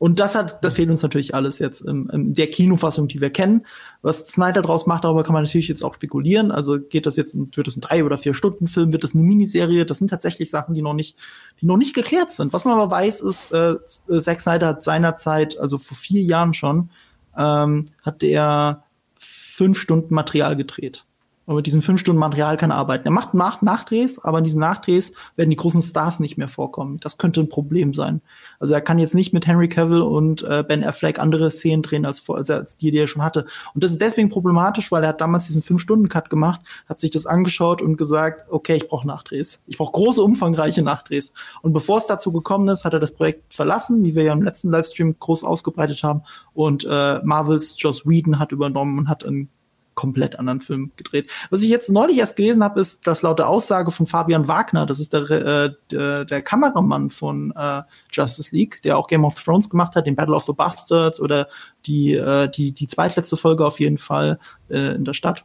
Und 0.02 0.19
das 0.19 0.34
hat, 0.34 0.64
das 0.64 0.75
fehlt 0.75 0.90
uns 0.90 1.00
natürlich 1.04 1.32
alles 1.32 1.60
jetzt 1.60 1.81
in, 1.82 2.08
in 2.08 2.34
der 2.34 2.50
Kinofassung, 2.50 3.06
die 3.06 3.20
wir 3.20 3.31
kennen. 3.31 3.64
Was 4.00 4.26
Snyder 4.26 4.60
draus 4.60 4.84
macht, 4.84 5.04
darüber 5.04 5.22
kann 5.22 5.32
man 5.32 5.44
natürlich 5.44 5.69
jetzt 5.69 5.84
auch 5.84 5.94
spekulieren. 5.94 6.50
Also 6.50 6.81
geht 6.81 7.06
das 7.06 7.16
jetzt, 7.16 7.37
wird 7.37 7.69
das 7.69 7.76
ein 7.76 7.82
drei 7.82 8.02
oder 8.02 8.19
vier 8.19 8.34
Stunden 8.34 8.66
Film, 8.66 8.93
wird 8.93 9.04
das 9.04 9.14
eine 9.14 9.22
Miniserie? 9.22 9.87
Das 9.87 9.99
sind 9.99 10.08
tatsächlich 10.10 10.50
Sachen, 10.50 10.75
die 10.75 10.82
noch 10.82 10.94
nicht, 10.94 11.16
die 11.60 11.66
noch 11.66 11.76
nicht 11.76 11.94
geklärt 11.94 12.32
sind. 12.32 12.52
Was 12.52 12.64
man 12.64 12.76
aber 12.81 12.90
weiß, 12.90 13.20
ist, 13.20 13.52
äh, 13.52 13.76
Zack 13.87 14.40
Snyder 14.40 14.66
hat 14.66 14.82
seinerzeit, 14.82 15.56
also 15.60 15.78
vor 15.78 15.96
vier 15.96 16.22
Jahren 16.22 16.52
schon, 16.52 16.90
ähm, 17.38 17.84
hat 18.02 18.25
er 18.25 18.82
fünf 19.16 19.78
Stunden 19.78 20.12
Material 20.14 20.56
gedreht. 20.56 21.05
Und 21.44 21.56
mit 21.56 21.66
diesen 21.66 21.82
fünf 21.82 22.00
Stunden 22.00 22.20
Material 22.20 22.56
kann 22.56 22.70
arbeiten. 22.70 23.06
Er 23.06 23.10
macht 23.10 23.34
nach 23.34 23.62
Nachdrehs, 23.62 24.20
aber 24.20 24.38
in 24.38 24.44
diesen 24.44 24.60
Nachdrehs 24.60 25.14
werden 25.34 25.50
die 25.50 25.56
großen 25.56 25.82
Stars 25.82 26.20
nicht 26.20 26.38
mehr 26.38 26.46
vorkommen. 26.46 26.98
Das 27.00 27.18
könnte 27.18 27.40
ein 27.40 27.48
Problem 27.48 27.94
sein. 27.94 28.20
Also 28.60 28.74
er 28.74 28.80
kann 28.80 29.00
jetzt 29.00 29.14
nicht 29.14 29.32
mit 29.32 29.46
Henry 29.48 29.68
Cavill 29.68 30.02
und 30.02 30.42
äh, 30.42 30.62
Ben 30.66 30.84
Affleck 30.84 31.18
andere 31.18 31.50
Szenen 31.50 31.82
drehen 31.82 32.06
als, 32.06 32.28
als, 32.30 32.48
als 32.48 32.76
die, 32.76 32.92
die 32.92 32.98
er 32.98 33.08
schon 33.08 33.22
hatte. 33.22 33.46
Und 33.74 33.82
das 33.82 33.90
ist 33.90 34.00
deswegen 34.00 34.28
problematisch, 34.28 34.92
weil 34.92 35.02
er 35.02 35.08
hat 35.08 35.20
damals 35.20 35.46
diesen 35.46 35.64
Fünf-Stunden-Cut 35.64 36.30
gemacht, 36.30 36.60
hat 36.88 37.00
sich 37.00 37.10
das 37.10 37.26
angeschaut 37.26 37.82
und 37.82 37.96
gesagt, 37.96 38.44
okay, 38.48 38.76
ich 38.76 38.86
brauche 38.86 39.06
Nachdrehs. 39.06 39.64
Ich 39.66 39.78
brauche 39.78 39.92
große, 39.92 40.22
umfangreiche 40.22 40.82
Nachdrehs. 40.82 41.32
Und 41.62 41.72
bevor 41.72 41.98
es 41.98 42.06
dazu 42.06 42.30
gekommen 42.30 42.68
ist, 42.68 42.84
hat 42.84 42.92
er 42.92 43.00
das 43.00 43.14
Projekt 43.14 43.52
verlassen, 43.52 44.04
wie 44.04 44.14
wir 44.14 44.22
ja 44.22 44.32
im 44.32 44.42
letzten 44.42 44.70
Livestream 44.70 45.16
groß 45.18 45.42
ausgebreitet 45.42 46.04
haben. 46.04 46.22
Und 46.54 46.86
äh, 46.88 47.20
Marvels 47.24 47.74
Joss 47.78 48.06
Whedon 48.06 48.38
hat 48.38 48.52
übernommen 48.52 48.96
und 48.96 49.08
hat 49.08 49.24
ein 49.24 49.48
komplett 49.94 50.38
anderen 50.38 50.60
Film 50.60 50.92
gedreht. 50.96 51.30
Was 51.50 51.62
ich 51.62 51.68
jetzt 51.68 51.90
neulich 51.90 52.18
erst 52.18 52.36
gelesen 52.36 52.62
habe, 52.62 52.80
ist, 52.80 53.06
dass 53.06 53.22
laut 53.22 53.38
der 53.38 53.48
Aussage 53.48 53.90
von 53.90 54.06
Fabian 54.06 54.48
Wagner, 54.48 54.86
das 54.86 55.00
ist 55.00 55.12
der, 55.12 55.30
äh, 55.30 55.70
der, 55.90 56.24
der 56.24 56.42
Kameramann 56.42 57.10
von 57.10 57.52
äh, 57.56 57.82
Justice 58.10 58.54
League, 58.54 58.82
der 58.82 58.98
auch 58.98 59.06
Game 59.06 59.24
of 59.24 59.42
Thrones 59.42 59.70
gemacht 59.70 59.96
hat, 59.96 60.06
den 60.06 60.16
Battle 60.16 60.34
of 60.34 60.44
the 60.44 60.52
Bastards 60.52 61.20
oder 61.20 61.48
die, 61.86 62.14
äh, 62.14 62.48
die, 62.50 62.72
die 62.72 62.88
zweitletzte 62.88 63.36
Folge 63.36 63.66
auf 63.66 63.80
jeden 63.80 63.98
Fall 63.98 64.38
äh, 64.68 64.94
in 64.94 65.04
der 65.04 65.14
Stadt, 65.14 65.44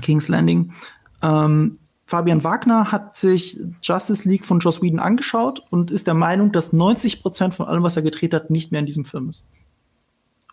King's 0.00 0.28
Landing. 0.28 0.72
Ähm, 1.22 1.78
Fabian 2.10 2.42
Wagner 2.42 2.90
hat 2.90 3.16
sich 3.16 3.60
Justice 3.82 4.28
League 4.28 4.44
von 4.44 4.58
Joss 4.58 4.82
Whedon 4.82 4.98
angeschaut 4.98 5.62
und 5.70 5.92
ist 5.92 6.08
der 6.08 6.14
Meinung, 6.14 6.50
dass 6.50 6.72
90 6.72 7.22
Prozent 7.22 7.54
von 7.54 7.66
allem, 7.66 7.84
was 7.84 7.94
er 7.94 8.02
gedreht 8.02 8.34
hat, 8.34 8.50
nicht 8.50 8.72
mehr 8.72 8.80
in 8.80 8.86
diesem 8.86 9.04
Film 9.04 9.28
ist. 9.28 9.46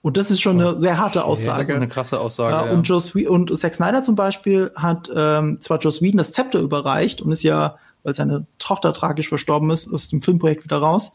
Und 0.07 0.15
das 0.15 0.31
ist 0.31 0.39
schon 0.39 0.61
eine 0.61 0.79
sehr 0.79 0.99
harte 0.99 1.25
Aussage. 1.25 1.63
das 1.63 1.69
ist 1.69 1.75
eine 1.75 1.89
krasse 1.89 2.21
Aussage. 2.21 2.55
Ja, 2.55 2.73
und, 2.73 2.87
Joss 2.87 3.13
und 3.13 3.59
Zack 3.59 3.75
Snyder 3.75 4.03
zum 4.03 4.15
Beispiel 4.15 4.71
hat 4.73 5.11
ähm, 5.13 5.59
zwar 5.59 5.79
Joss 5.79 6.01
Whedon 6.01 6.19
das 6.19 6.31
Zepter 6.31 6.61
überreicht 6.61 7.21
und 7.21 7.29
ist 7.33 7.43
ja, 7.43 7.75
weil 8.03 8.15
seine 8.15 8.45
Tochter 8.57 8.93
tragisch 8.93 9.27
verstorben 9.27 9.69
ist, 9.69 9.93
aus 9.93 10.07
dem 10.07 10.21
Filmprojekt 10.21 10.63
wieder 10.63 10.77
raus. 10.77 11.11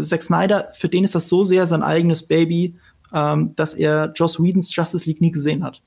Zack 0.00 0.22
Snyder, 0.22 0.68
für 0.78 0.88
den 0.88 1.02
ist 1.02 1.16
das 1.16 1.28
so 1.28 1.42
sehr 1.42 1.66
sein 1.66 1.82
eigenes 1.82 2.22
Baby, 2.22 2.76
ähm, 3.12 3.56
dass 3.56 3.74
er 3.74 4.12
Joss 4.14 4.40
Whedons 4.40 4.72
Justice 4.72 5.04
League 5.04 5.20
nie 5.20 5.32
gesehen 5.32 5.64
hat. 5.64 5.82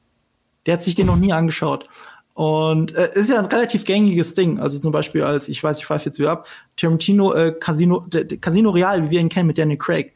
Der 0.65 0.73
hat 0.73 0.83
sich 0.83 0.95
den 0.95 1.07
noch 1.07 1.15
nie 1.15 1.31
angeschaut. 1.31 1.87
Und 2.33 2.93
äh, 2.95 3.11
ist 3.13 3.29
ja 3.29 3.39
ein 3.39 3.45
relativ 3.45 3.85
gängiges 3.85 4.33
Ding. 4.33 4.59
Also 4.59 4.77
zum 4.79 4.91
Beispiel 4.91 5.23
als, 5.23 5.47
ich 5.47 5.63
weiß, 5.63 5.79
ich 5.79 5.85
pfeife 5.85 6.07
jetzt 6.07 6.19
wieder 6.19 6.31
ab, 6.31 6.47
Tarantino, 6.75 7.31
äh, 7.31 7.53
Casino, 7.57 8.05
Casino 8.41 8.71
Real, 8.71 9.05
wie 9.05 9.11
wir 9.11 9.21
ihn 9.21 9.29
kennen 9.29 9.47
mit 9.47 9.57
Danny 9.57 9.77
Craig 9.77 10.15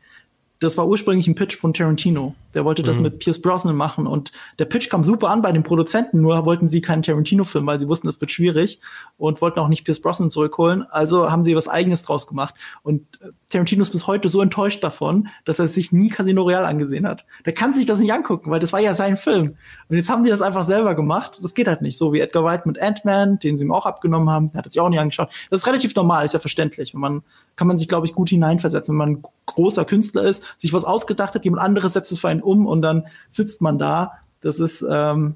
das 0.59 0.77
war 0.77 0.87
ursprünglich 0.87 1.27
ein 1.27 1.35
Pitch 1.35 1.55
von 1.55 1.73
Tarantino. 1.73 2.35
Der 2.53 2.65
wollte 2.65 2.83
das 2.83 2.97
mhm. 2.97 3.03
mit 3.03 3.19
Pierce 3.19 3.41
Brosnan 3.41 3.75
machen 3.75 4.07
und 4.07 4.31
der 4.57 4.65
Pitch 4.65 4.89
kam 4.89 5.03
super 5.03 5.29
an 5.29 5.41
bei 5.41 5.51
den 5.51 5.63
Produzenten, 5.63 6.21
nur 6.21 6.45
wollten 6.45 6.67
sie 6.67 6.81
keinen 6.81 7.01
Tarantino-Film, 7.01 7.65
weil 7.65 7.79
sie 7.79 7.87
wussten, 7.87 8.07
das 8.07 8.19
wird 8.19 8.31
schwierig 8.31 8.79
und 9.17 9.41
wollten 9.41 9.59
auch 9.59 9.67
nicht 9.67 9.83
Pierce 9.83 10.01
Brosnan 10.01 10.31
zurückholen. 10.31 10.83
Also 10.89 11.31
haben 11.31 11.43
sie 11.43 11.55
was 11.55 11.67
eigenes 11.67 12.03
draus 12.03 12.27
gemacht. 12.27 12.55
Und 12.83 13.01
äh, 13.21 13.27
Tarantino 13.49 13.81
ist 13.81 13.91
bis 13.91 14.07
heute 14.07 14.29
so 14.29 14.41
enttäuscht 14.41 14.83
davon, 14.83 15.27
dass 15.45 15.59
er 15.59 15.67
sich 15.67 15.91
nie 15.91 16.09
Casino 16.09 16.43
Royale 16.43 16.67
angesehen 16.67 17.07
hat. 17.07 17.25
Der 17.45 17.53
kann 17.53 17.73
sich 17.73 17.85
das 17.85 17.99
nicht 17.99 18.13
angucken, 18.13 18.51
weil 18.51 18.59
das 18.59 18.73
war 18.73 18.79
ja 18.79 18.93
sein 18.93 19.17
Film. 19.17 19.55
Und 19.89 19.95
jetzt 19.95 20.09
haben 20.09 20.23
die 20.23 20.29
das 20.29 20.41
einfach 20.41 20.63
selber 20.63 20.95
gemacht. 20.95 21.39
Das 21.41 21.53
geht 21.53 21.67
halt 21.67 21.81
nicht. 21.81 21.97
So 21.97 22.13
wie 22.13 22.19
Edgar 22.19 22.45
White 22.45 22.63
mit 22.65 22.81
Ant-Man, 22.81 23.39
den 23.39 23.57
sie 23.57 23.63
ihm 23.63 23.71
auch 23.71 23.85
abgenommen 23.85 24.29
haben, 24.29 24.51
der 24.51 24.59
hat 24.59 24.65
das 24.65 24.75
ja 24.75 24.83
auch 24.83 24.89
nicht 24.89 24.99
angeschaut. 24.99 25.29
Das 25.49 25.61
ist 25.61 25.67
relativ 25.67 25.95
normal, 25.95 26.25
ist 26.25 26.33
ja 26.33 26.39
verständlich. 26.39 26.93
Wenn 26.93 27.01
man, 27.01 27.23
kann 27.55 27.67
man 27.67 27.77
sich, 27.77 27.87
glaube 27.87 28.07
ich, 28.07 28.13
gut 28.13 28.29
hineinversetzen, 28.29 28.93
wenn 28.93 28.97
man 28.97 29.09
ein 29.09 29.23
großer 29.45 29.85
Künstler 29.85 30.23
ist, 30.23 30.43
sich 30.57 30.73
was 30.73 30.83
ausgedacht 30.83 31.33
hat, 31.33 31.43
jemand 31.43 31.63
anderes 31.63 31.93
setzt 31.93 32.11
es 32.11 32.19
für 32.19 32.29
einen 32.29 32.38
um 32.41 32.65
und 32.65 32.81
dann 32.81 33.07
sitzt 33.29 33.61
man 33.61 33.77
da. 33.77 34.13
Das 34.41 34.59
ist, 34.59 34.85
ähm, 34.89 35.35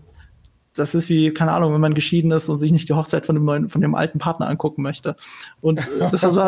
das 0.76 0.96
ist 0.96 1.10
wie, 1.10 1.32
keine 1.32 1.52
Ahnung, 1.52 1.74
wenn 1.74 1.82
man 1.82 1.94
geschieden 1.94 2.32
ist 2.32 2.50
und 2.50 2.58
sich 2.58 2.72
nicht 2.72 2.90
die 2.90 2.94
Hochzeit 2.94 3.26
von 3.26 3.36
dem 3.36 3.44
neuen, 3.44 3.70
von 3.70 3.82
dem 3.82 3.94
alten 3.94 4.18
Partner 4.18 4.48
angucken 4.48 4.82
möchte. 4.82 5.16
Und 5.62 5.80
äh, 5.80 5.84
das, 6.12 6.24
also, 6.24 6.42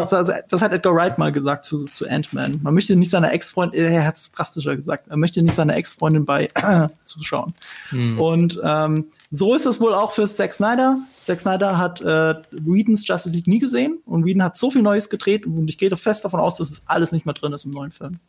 das 0.50 0.62
hat 0.62 0.72
Edgar 0.72 0.96
Wright 0.96 1.18
mal 1.18 1.32
gesagt 1.32 1.66
zu, 1.66 1.86
zu 1.86 2.10
Ant-Man. 2.10 2.60
Man 2.64 2.74
möchte 2.74 2.96
nicht 2.96 3.12
seiner 3.12 3.32
Ex-Freundin, 3.32 3.84
er 3.84 4.06
hat 4.06 4.16
es 4.16 4.32
drastischer 4.32 4.76
gesagt, 4.76 5.08
er 5.10 5.18
möchte 5.18 5.42
nicht 5.44 5.54
seiner 5.54 5.76
Ex-Freundin 5.76 6.26
bei 6.26 6.50
äh, 6.56 6.88
zuschauen. 7.04 7.54
Hm. 7.90 8.20
Und 8.20 8.60
ähm, 8.64 9.06
so 9.30 9.54
ist 9.54 9.66
es 9.66 9.80
wohl 9.80 9.94
auch 9.94 10.12
für 10.12 10.26
Zack 10.26 10.54
Snyder. 10.54 11.00
Zack 11.20 11.40
Snyder 11.40 11.78
hat 11.78 12.02
äh, 12.02 12.36
Whedons 12.52 13.08
Justice 13.08 13.36
League 13.36 13.48
nie 13.48 13.60
gesehen 13.60 14.00
und 14.06 14.26
Whedon 14.26 14.44
hat 14.44 14.58
so 14.58 14.72
viel 14.72 14.82
Neues 14.82 15.10
gedreht 15.10 15.46
und 15.46 15.68
ich 15.68 15.78
gehe 15.78 15.96
fest 15.96 16.26
davon 16.26 16.40
aus, 16.40 16.56
dass 16.56 16.72
es 16.72 16.84
alles 16.88 17.12
nicht 17.12 17.26
mehr 17.26 17.34
drin 17.34 17.54
ist 17.54 17.66
im 17.66 17.72
neuen 17.72 17.92
Film. 17.92 18.20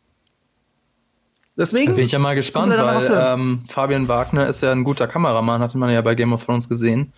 Deswegen. 1.57 1.87
Da 1.91 1.95
bin 1.95 2.05
ich 2.05 2.11
ja 2.11 2.19
mal 2.19 2.35
gespannt, 2.35 2.71
weil 2.77 3.11
ähm, 3.11 3.59
Fabian 3.67 4.07
Wagner 4.07 4.47
ist 4.47 4.61
ja 4.61 4.71
ein 4.71 4.83
guter 4.83 5.07
Kameramann, 5.07 5.59
hatte 5.61 5.77
man 5.77 5.89
ja 5.89 6.01
bei 6.01 6.13
Game 6.15 6.31
of 6.33 6.45
Thrones 6.45 6.69
gesehen. 6.69 7.11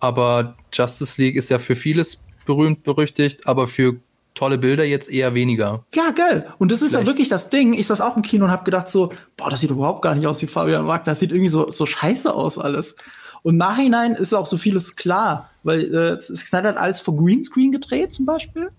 aber 0.00 0.54
Justice 0.72 1.20
League 1.20 1.36
ist 1.36 1.48
ja 1.48 1.58
für 1.58 1.74
vieles 1.74 2.22
berühmt 2.46 2.82
berüchtigt, 2.84 3.46
aber 3.46 3.66
für 3.66 3.96
tolle 4.34 4.58
Bilder 4.58 4.84
jetzt 4.84 5.10
eher 5.10 5.34
weniger. 5.34 5.84
Ja, 5.94 6.12
geil. 6.12 6.46
Und 6.58 6.70
das 6.70 6.80
ist 6.82 6.90
Vielleicht. 6.90 7.04
ja 7.04 7.10
wirklich 7.10 7.28
das 7.28 7.48
Ding. 7.50 7.72
Ich 7.74 7.86
saß 7.88 8.00
auch 8.00 8.16
im 8.16 8.22
Kino 8.22 8.44
und 8.44 8.52
habe 8.52 8.64
gedacht 8.64 8.88
so, 8.88 9.10
boah, 9.36 9.50
das 9.50 9.60
sieht 9.60 9.70
überhaupt 9.70 10.02
gar 10.02 10.14
nicht 10.14 10.26
aus 10.26 10.40
wie 10.42 10.46
Fabian 10.46 10.86
Wagner. 10.86 11.12
Das 11.12 11.18
sieht 11.20 11.32
irgendwie 11.32 11.48
so, 11.48 11.70
so 11.70 11.86
scheiße 11.86 12.32
aus 12.32 12.56
alles. 12.58 12.94
Und 13.42 13.56
nachhinein 13.56 14.14
ist 14.14 14.34
auch 14.34 14.46
so 14.46 14.56
vieles 14.56 14.94
klar, 14.96 15.50
weil 15.64 15.92
äh, 15.94 16.20
Snyder 16.20 16.68
hat 16.68 16.76
alles 16.76 17.00
vor 17.00 17.16
Greenscreen 17.16 17.72
gedreht 17.72 18.12
zum 18.14 18.26
Beispiel. 18.26 18.70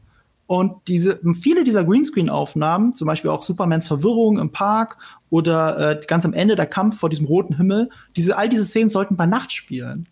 Und 0.50 0.88
diese, 0.88 1.20
viele 1.40 1.64
dieser 1.64 1.84
Greenscreen-Aufnahmen, 1.84 2.94
zum 2.94 3.06
Beispiel 3.06 3.30
auch 3.30 3.44
Supermans 3.44 3.88
Verwirrung 3.88 4.40
im 4.40 4.52
Park 4.52 4.98
oder 5.30 5.92
äh, 5.92 6.02
ganz 6.08 6.26
am 6.26 6.34
Ende 6.34 6.56
der 6.56 6.66
Kampf 6.66 6.98
vor 6.98 7.08
diesem 7.08 7.28
roten 7.28 7.56
Himmel, 7.56 7.92
diese, 8.16 8.36
all 8.36 8.50
diese 8.50 8.66
Szenen 8.66 8.90
sollten 8.90 9.16
bei 9.16 9.28
Nacht 9.28 9.54
spielen. 9.54 10.10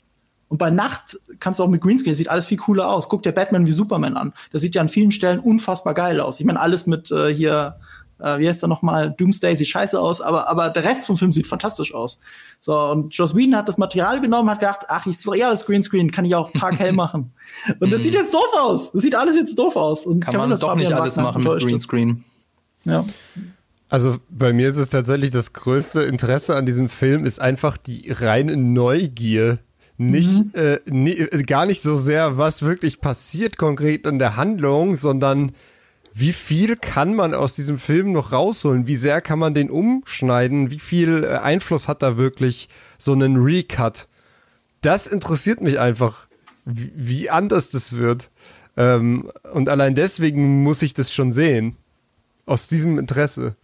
Und 0.48 0.60
bei 0.60 0.70
Nacht 0.70 1.20
kannst 1.40 1.60
du 1.60 1.64
auch 1.64 1.70
mit 1.70 1.82
Greenscreen, 1.82 2.14
sieht 2.14 2.30
alles 2.30 2.46
viel 2.46 2.60
cooler 2.60 2.88
aus. 2.88 3.10
Guck 3.10 3.24
dir 3.24 3.32
Batman 3.32 3.66
wie 3.66 3.72
Superman 3.72 4.16
an. 4.16 4.32
Das 4.52 4.62
sieht 4.62 4.76
ja 4.76 4.82
an 4.82 4.90
vielen 4.90 5.12
Stellen 5.12 5.40
unfassbar 5.40 5.96
geil 5.96 6.20
aus. 6.20 6.40
Ich 6.40 6.46
meine, 6.46 6.60
alles 6.60 6.86
mit 6.86 7.10
äh, 7.10 7.34
hier, 7.34 7.80
äh, 8.20 8.40
wie 8.40 8.48
heißt 8.48 8.62
der 8.62 8.70
nochmal, 8.70 9.12
Doomsday 9.12 9.56
sieht 9.56 9.68
scheiße 9.68 10.00
aus, 10.00 10.22
aber, 10.22 10.50
aber 10.50 10.70
der 10.70 10.84
Rest 10.84 11.08
vom 11.08 11.18
Film 11.18 11.32
sieht 11.32 11.48
fantastisch 11.48 11.94
aus. 11.94 12.20
So, 12.60 12.78
und 12.78 13.14
Joss 13.16 13.36
Whedon 13.36 13.56
hat 13.56 13.68
das 13.68 13.78
Material 13.78 14.22
genommen, 14.22 14.50
hat 14.50 14.60
gedacht, 14.60 14.86
ach, 14.88 15.06
ich 15.06 15.18
ist 15.18 15.28
doch 15.28 15.36
eh 15.36 15.44
alles 15.44 15.66
Greenscreen, 15.66 16.12
kann 16.12 16.26
ich 16.26 16.36
auch 16.36 16.52
taghell 16.52 16.92
machen. 16.94 17.32
Und 17.80 17.92
das 17.92 18.04
sieht 18.04 18.14
jetzt 18.14 18.34
doof 18.34 18.50
aus. 18.58 18.92
Das 18.92 19.02
sieht 19.02 19.16
alles 19.16 19.36
jetzt 19.36 19.58
doof 19.58 19.76
aus. 19.76 20.06
Und 20.06 20.22
kann, 20.22 20.34
kann 20.34 20.42
man, 20.42 20.50
man 20.50 20.60
doch 20.60 20.76
nicht 20.76 20.94
alles 20.94 21.16
machen 21.18 21.44
mit 21.44 21.64
Greenscreen. 21.64 22.24
Ja. 22.84 23.06
Also 23.90 24.18
bei 24.30 24.52
mir 24.52 24.68
ist 24.68 24.78
es 24.78 24.90
tatsächlich 24.90 25.32
das 25.32 25.54
größte 25.54 26.02
Interesse 26.02 26.56
an 26.56 26.66
diesem 26.66 26.90
Film 26.90 27.26
ist 27.26 27.40
einfach 27.40 27.78
die 27.78 28.12
reine 28.12 28.58
Neugier 28.58 29.60
nicht, 29.98 30.44
mhm. 30.44 30.52
äh, 30.54 30.80
nie, 30.86 31.16
gar 31.46 31.66
nicht 31.66 31.82
so 31.82 31.96
sehr, 31.96 32.38
was 32.38 32.62
wirklich 32.62 33.02
passiert 33.02 33.58
konkret 33.58 34.06
in 34.06 34.20
der 34.20 34.36
Handlung, 34.36 34.94
sondern 34.96 35.54
wie 36.20 36.34
viel 36.34 36.76
kann 36.76 37.14
man 37.14 37.36
aus 37.36 37.54
diesem 37.56 37.78
Film 37.78 38.12
noch 38.12 38.32
rausholen? 38.32 38.88
Wie 38.88 38.96
sehr 38.96 39.22
kann 39.22 39.38
man 39.38 39.54
den 39.54 39.70
umschneiden? 39.70 40.72
Wie 40.72 40.80
viel 40.80 41.24
äh, 41.24 41.38
Einfluss 41.38 41.88
hat 41.88 42.02
da 42.02 42.18
wirklich 42.18 42.70
so 42.98 43.14
einen 43.14 43.38
Recut? 43.38 44.08
Das 44.82 45.06
interessiert 45.06 45.62
mich 45.62 45.80
einfach, 45.80 46.28
wie, 46.66 47.30
anders 47.30 47.70
das 47.70 47.94
wird. 47.94 48.32
Ähm, 48.78 49.30
und 49.54 49.70
allein 49.70 49.94
deswegen 49.94 50.64
muss 50.64 50.82
ich 50.82 50.96
das 50.96 51.14
schon 51.14 51.32
sehen. 51.32 51.78
Aus 52.48 52.68
diesem 52.68 52.98
Interesse. 52.98 53.56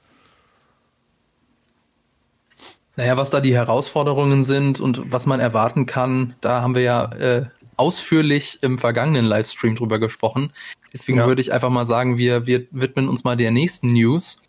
Naja, 2.95 3.17
was 3.17 3.31
da 3.31 3.39
die 3.39 3.55
Herausforderungen 3.55 4.43
sind 4.43 4.79
und 4.79 5.11
was 5.11 5.25
man 5.25 5.39
erwarten 5.39 5.87
kann, 5.87 6.35
da 6.41 6.61
haben 6.61 6.75
wir 6.75 6.83
ja 6.83 7.11
äh, 7.13 7.45
ausführlich 7.77 8.59
im 8.61 8.77
vergangenen 8.77 9.25
Livestream 9.25 9.75
drüber 9.75 9.99
gesprochen. 9.99 10.51
Deswegen 10.91 11.19
ja. 11.19 11.27
würde 11.27 11.41
ich 11.41 11.53
einfach 11.53 11.69
mal 11.69 11.85
sagen, 11.85 12.17
wir, 12.17 12.45
wir 12.45 12.65
widmen 12.71 13.09
uns 13.09 13.23
mal 13.23 13.35
der 13.35 13.51
nächsten 13.51 13.87
News. 13.87 14.41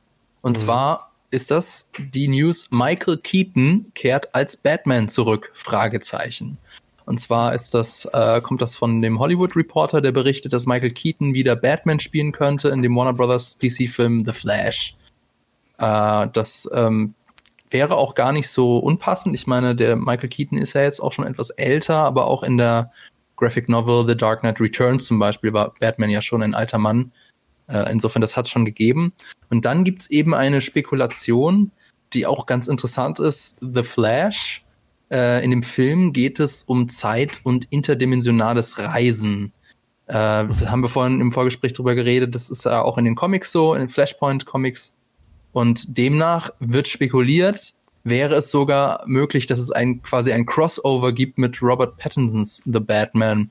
Und 0.42 0.58
mhm. 0.58 0.62
zwar 0.62 1.12
ist 1.30 1.50
das 1.50 1.90
die 1.98 2.28
News, 2.28 2.68
Michael 2.70 3.18
Keaton 3.18 3.90
kehrt 3.94 4.34
als 4.34 4.56
Batman 4.56 5.08
zurück? 5.08 5.50
Fragezeichen. 5.54 6.58
Und 7.06 7.18
zwar 7.18 7.54
ist 7.54 7.74
das, 7.74 8.06
äh, 8.12 8.40
kommt 8.40 8.62
das 8.62 8.76
von 8.76 9.02
dem 9.02 9.18
Hollywood 9.18 9.56
Reporter, 9.56 10.00
der 10.00 10.12
berichtet, 10.12 10.52
dass 10.52 10.66
Michael 10.66 10.92
Keaton 10.92 11.34
wieder 11.34 11.56
Batman 11.56 12.00
spielen 12.00 12.32
könnte 12.32 12.68
in 12.68 12.82
dem 12.82 12.96
Warner 12.96 13.12
Brothers 13.12 13.58
DC-Film 13.58 14.24
The 14.24 14.32
Flash. 14.32 14.96
Äh, 15.78 16.28
das 16.32 16.70
ähm, 16.72 17.14
wäre 17.70 17.96
auch 17.96 18.14
gar 18.14 18.32
nicht 18.32 18.48
so 18.48 18.78
unpassend. 18.78 19.34
Ich 19.34 19.46
meine, 19.46 19.74
der 19.74 19.96
Michael 19.96 20.28
Keaton 20.28 20.58
ist 20.58 20.74
ja 20.74 20.82
jetzt 20.82 21.00
auch 21.00 21.12
schon 21.12 21.26
etwas 21.26 21.50
älter, 21.50 21.96
aber 21.96 22.26
auch 22.26 22.42
in 22.42 22.56
der 22.56 22.90
Graphic 23.36 23.68
Novel 23.68 24.06
The 24.06 24.16
Dark 24.16 24.40
Knight 24.40 24.60
Returns 24.60 25.06
zum 25.06 25.18
Beispiel 25.18 25.52
war 25.52 25.74
Batman 25.80 26.10
ja 26.10 26.22
schon 26.22 26.42
ein 26.42 26.54
alter 26.54 26.78
Mann. 26.78 27.12
Äh, 27.66 27.90
insofern, 27.90 28.20
das 28.20 28.36
hat 28.36 28.46
es 28.46 28.50
schon 28.50 28.64
gegeben. 28.64 29.12
Und 29.50 29.64
dann 29.64 29.84
gibt 29.84 30.02
es 30.02 30.10
eben 30.10 30.34
eine 30.34 30.60
Spekulation, 30.60 31.70
die 32.12 32.26
auch 32.26 32.46
ganz 32.46 32.68
interessant 32.68 33.18
ist. 33.18 33.58
The 33.60 33.82
Flash. 33.82 34.64
Äh, 35.10 35.44
in 35.44 35.50
dem 35.50 35.62
Film 35.62 36.12
geht 36.12 36.40
es 36.40 36.62
um 36.62 36.88
Zeit 36.88 37.40
und 37.44 37.66
interdimensionales 37.70 38.78
Reisen. 38.78 39.52
Äh, 40.06 40.12
da 40.12 40.48
haben 40.66 40.82
wir 40.82 40.88
vorhin 40.88 41.20
im 41.20 41.32
Vorgespräch 41.32 41.72
drüber 41.72 41.94
geredet. 41.94 42.34
Das 42.34 42.50
ist 42.50 42.64
ja 42.64 42.82
auch 42.82 42.98
in 42.98 43.04
den 43.04 43.14
Comics 43.14 43.52
so, 43.52 43.74
in 43.74 43.80
den 43.80 43.88
Flashpoint-Comics 43.88 44.96
und 45.52 45.96
demnach 45.96 46.50
wird 46.58 46.88
spekuliert, 46.88 47.74
wäre 48.04 48.36
es 48.36 48.50
sogar 48.50 49.02
möglich, 49.06 49.46
dass 49.46 49.58
es 49.58 49.70
ein 49.70 50.02
quasi 50.02 50.32
ein 50.32 50.46
Crossover 50.46 51.12
gibt 51.12 51.38
mit 51.38 51.60
Robert 51.62 51.96
Pattinsons 51.96 52.62
The 52.64 52.80
Batman. 52.80 53.50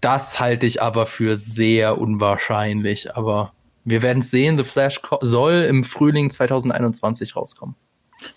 Das 0.00 0.38
halte 0.38 0.66
ich 0.66 0.82
aber 0.82 1.06
für 1.06 1.36
sehr 1.36 1.98
unwahrscheinlich, 1.98 3.16
aber 3.16 3.52
wir 3.84 4.02
werden 4.02 4.22
sehen. 4.22 4.58
The 4.58 4.64
Flash 4.64 5.00
soll 5.22 5.64
im 5.68 5.84
Frühling 5.84 6.30
2021 6.30 7.36
rauskommen. 7.36 7.76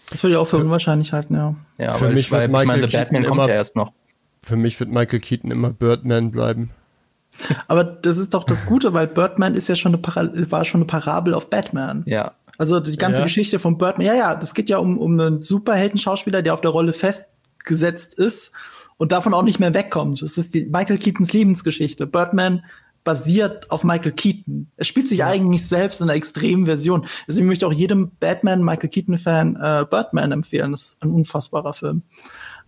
Das 0.09 0.23
würde 0.23 0.33
ich 0.33 0.37
auch 0.37 0.47
für 0.47 0.57
unwahrscheinlich 0.57 1.13
halten, 1.13 1.35
ja. 1.35 1.55
Ja, 1.77 1.93
für 1.93 2.05
weil, 2.05 2.13
mich 2.13 2.31
weil, 2.31 2.45
ich 2.45 2.65
meine, 2.65 2.87
The 2.87 2.95
Batman 2.95 3.25
kommt 3.25 3.47
ja 3.47 3.53
erst 3.53 3.75
noch. 3.75 3.91
Für 4.43 4.55
mich 4.55 4.79
wird 4.79 4.89
Michael 4.89 5.19
Keaton 5.19 5.51
immer 5.51 5.71
Birdman 5.71 6.31
bleiben. 6.31 6.71
Aber 7.67 7.83
das 7.83 8.17
ist 8.17 8.33
doch 8.33 8.43
das 8.43 8.65
Gute, 8.65 8.93
weil 8.93 9.07
Birdman 9.07 9.55
ist 9.55 9.69
ja 9.69 9.75
schon 9.75 9.93
eine 9.93 10.51
war 10.51 10.65
schon 10.65 10.79
eine 10.79 10.87
Parabel 10.87 11.33
auf 11.33 11.49
Batman. 11.49 12.03
Ja. 12.05 12.33
Also 12.59 12.81
die 12.81 12.97
ganze 12.97 13.19
ja. 13.19 13.25
Geschichte 13.25 13.57
von 13.57 13.77
Birdman, 13.77 14.05
ja, 14.05 14.13
ja, 14.13 14.35
das 14.35 14.53
geht 14.53 14.69
ja 14.69 14.79
um, 14.79 14.97
um 14.97 15.17
einen 15.17 15.41
Superhelden-Schauspieler, 15.41 16.41
der 16.41 16.53
auf 16.53 16.59
der 16.59 16.71
Rolle 16.71 16.91
festgesetzt 16.91 18.19
ist 18.19 18.51
und 18.97 19.13
davon 19.13 19.33
auch 19.33 19.43
nicht 19.43 19.59
mehr 19.59 19.73
wegkommt. 19.73 20.21
Das 20.21 20.37
ist 20.37 20.53
die 20.53 20.65
Michael 20.65 20.97
Keatons 20.97 21.31
Lebensgeschichte. 21.31 22.05
Birdman 22.05 22.65
basiert 23.05 23.71
auf 23.71 23.85
Michael 23.85 24.11
Keaton. 24.11 24.69
Er 24.75 24.83
spielt 24.83 25.07
sich 25.07 25.19
ja. 25.19 25.27
eigentlich 25.27 25.65
selbst 25.65 26.01
in 26.01 26.09
einer 26.09 26.17
extremen 26.17 26.65
Version. 26.65 27.07
Deswegen 27.29 27.47
möchte 27.47 27.65
ich 27.65 27.71
auch 27.71 27.75
jedem 27.75 28.11
Batman, 28.19 28.61
Michael 28.61 28.89
Keaton-Fan 28.89 29.55
äh, 29.55 29.85
Birdman 29.89 30.33
empfehlen. 30.33 30.71
Das 30.71 30.83
ist 30.83 31.03
ein 31.03 31.11
unfassbarer 31.11 31.73
Film. 31.73 32.03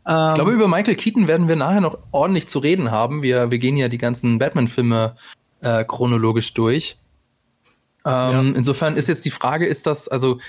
Ähm, 0.08 0.30
ich 0.30 0.36
glaube, 0.36 0.52
über 0.52 0.70
Michael 0.70 0.96
Keaton 0.96 1.28
werden 1.28 1.50
wir 1.50 1.58
nachher 1.58 1.82
noch 1.82 1.98
ordentlich 2.12 2.48
zu 2.48 2.60
reden 2.60 2.92
haben. 2.92 3.24
Wir, 3.24 3.52
wir 3.52 3.60
gehen 3.60 3.76
ja 3.76 3.90
die 3.90 3.98
ganzen 3.98 4.40
Batman-Filme 4.40 5.16
äh, 5.60 5.84
chronologisch 5.84 6.54
durch. 6.54 6.98
Ähm, 8.06 8.52
ja. 8.52 8.58
Insofern 8.58 8.98
ist 8.98 9.08
jetzt 9.08 9.26
die 9.26 9.32
Frage, 9.32 9.66
ist 9.66 9.88
das, 9.88 10.08
also, 10.08 10.40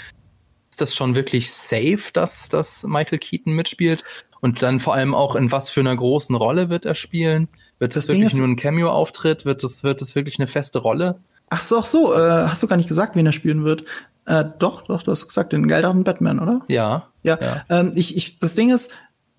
ist 0.71 0.81
das 0.81 0.95
schon 0.95 1.15
wirklich 1.15 1.53
safe, 1.53 2.13
dass, 2.13 2.49
dass 2.49 2.85
Michael 2.85 3.19
Keaton 3.19 3.53
mitspielt? 3.53 4.05
Und 4.41 4.63
dann 4.63 4.81
vor 4.81 4.95
allem 4.95 5.15
auch 5.15 5.37
in 5.37 5.53
was 5.53 5.71
für 5.71 5.81
einer 5.81 5.95
großen 5.95 6.35
Rolle 6.35 6.69
wird 6.69 6.85
er 6.85 6.97
spielen? 6.97 7.49
Wird 7.79 7.95
das, 7.95 8.07
das 8.07 8.15
wirklich 8.15 8.35
nur 8.35 8.49
ein 8.49 8.57
Cameo-Auftritt? 8.57 9.45
Wird 9.45 9.63
das, 9.63 9.85
wird 9.85 10.01
das 10.01 10.17
wirklich 10.17 10.39
eine 10.39 10.49
feste 10.49 10.81
Rolle? 10.81 11.21
Ach 11.49 11.63
so, 11.63 11.79
ach 11.79 11.87
so, 11.87 12.15
äh, 12.15 12.19
hast 12.49 12.63
du 12.63 12.67
gar 12.67 12.77
nicht 12.77 12.89
gesagt, 12.89 13.15
wen 13.15 13.27
er 13.27 13.33
spielen 13.33 13.63
wird? 13.65 13.85
Äh, 14.25 14.45
doch, 14.59 14.83
doch, 14.83 15.03
du 15.03 15.11
hast 15.11 15.29
gesagt, 15.29 15.53
den 15.53 15.69
geileren 15.69 16.03
Batman, 16.03 16.41
oder? 16.41 16.63
Ja. 16.69 17.09
Ja. 17.23 17.39
ja. 17.41 17.65
Ähm, 17.69 17.93
ich, 17.95 18.17
ich, 18.17 18.39
das 18.39 18.55
Ding 18.55 18.71
ist, 18.71 18.91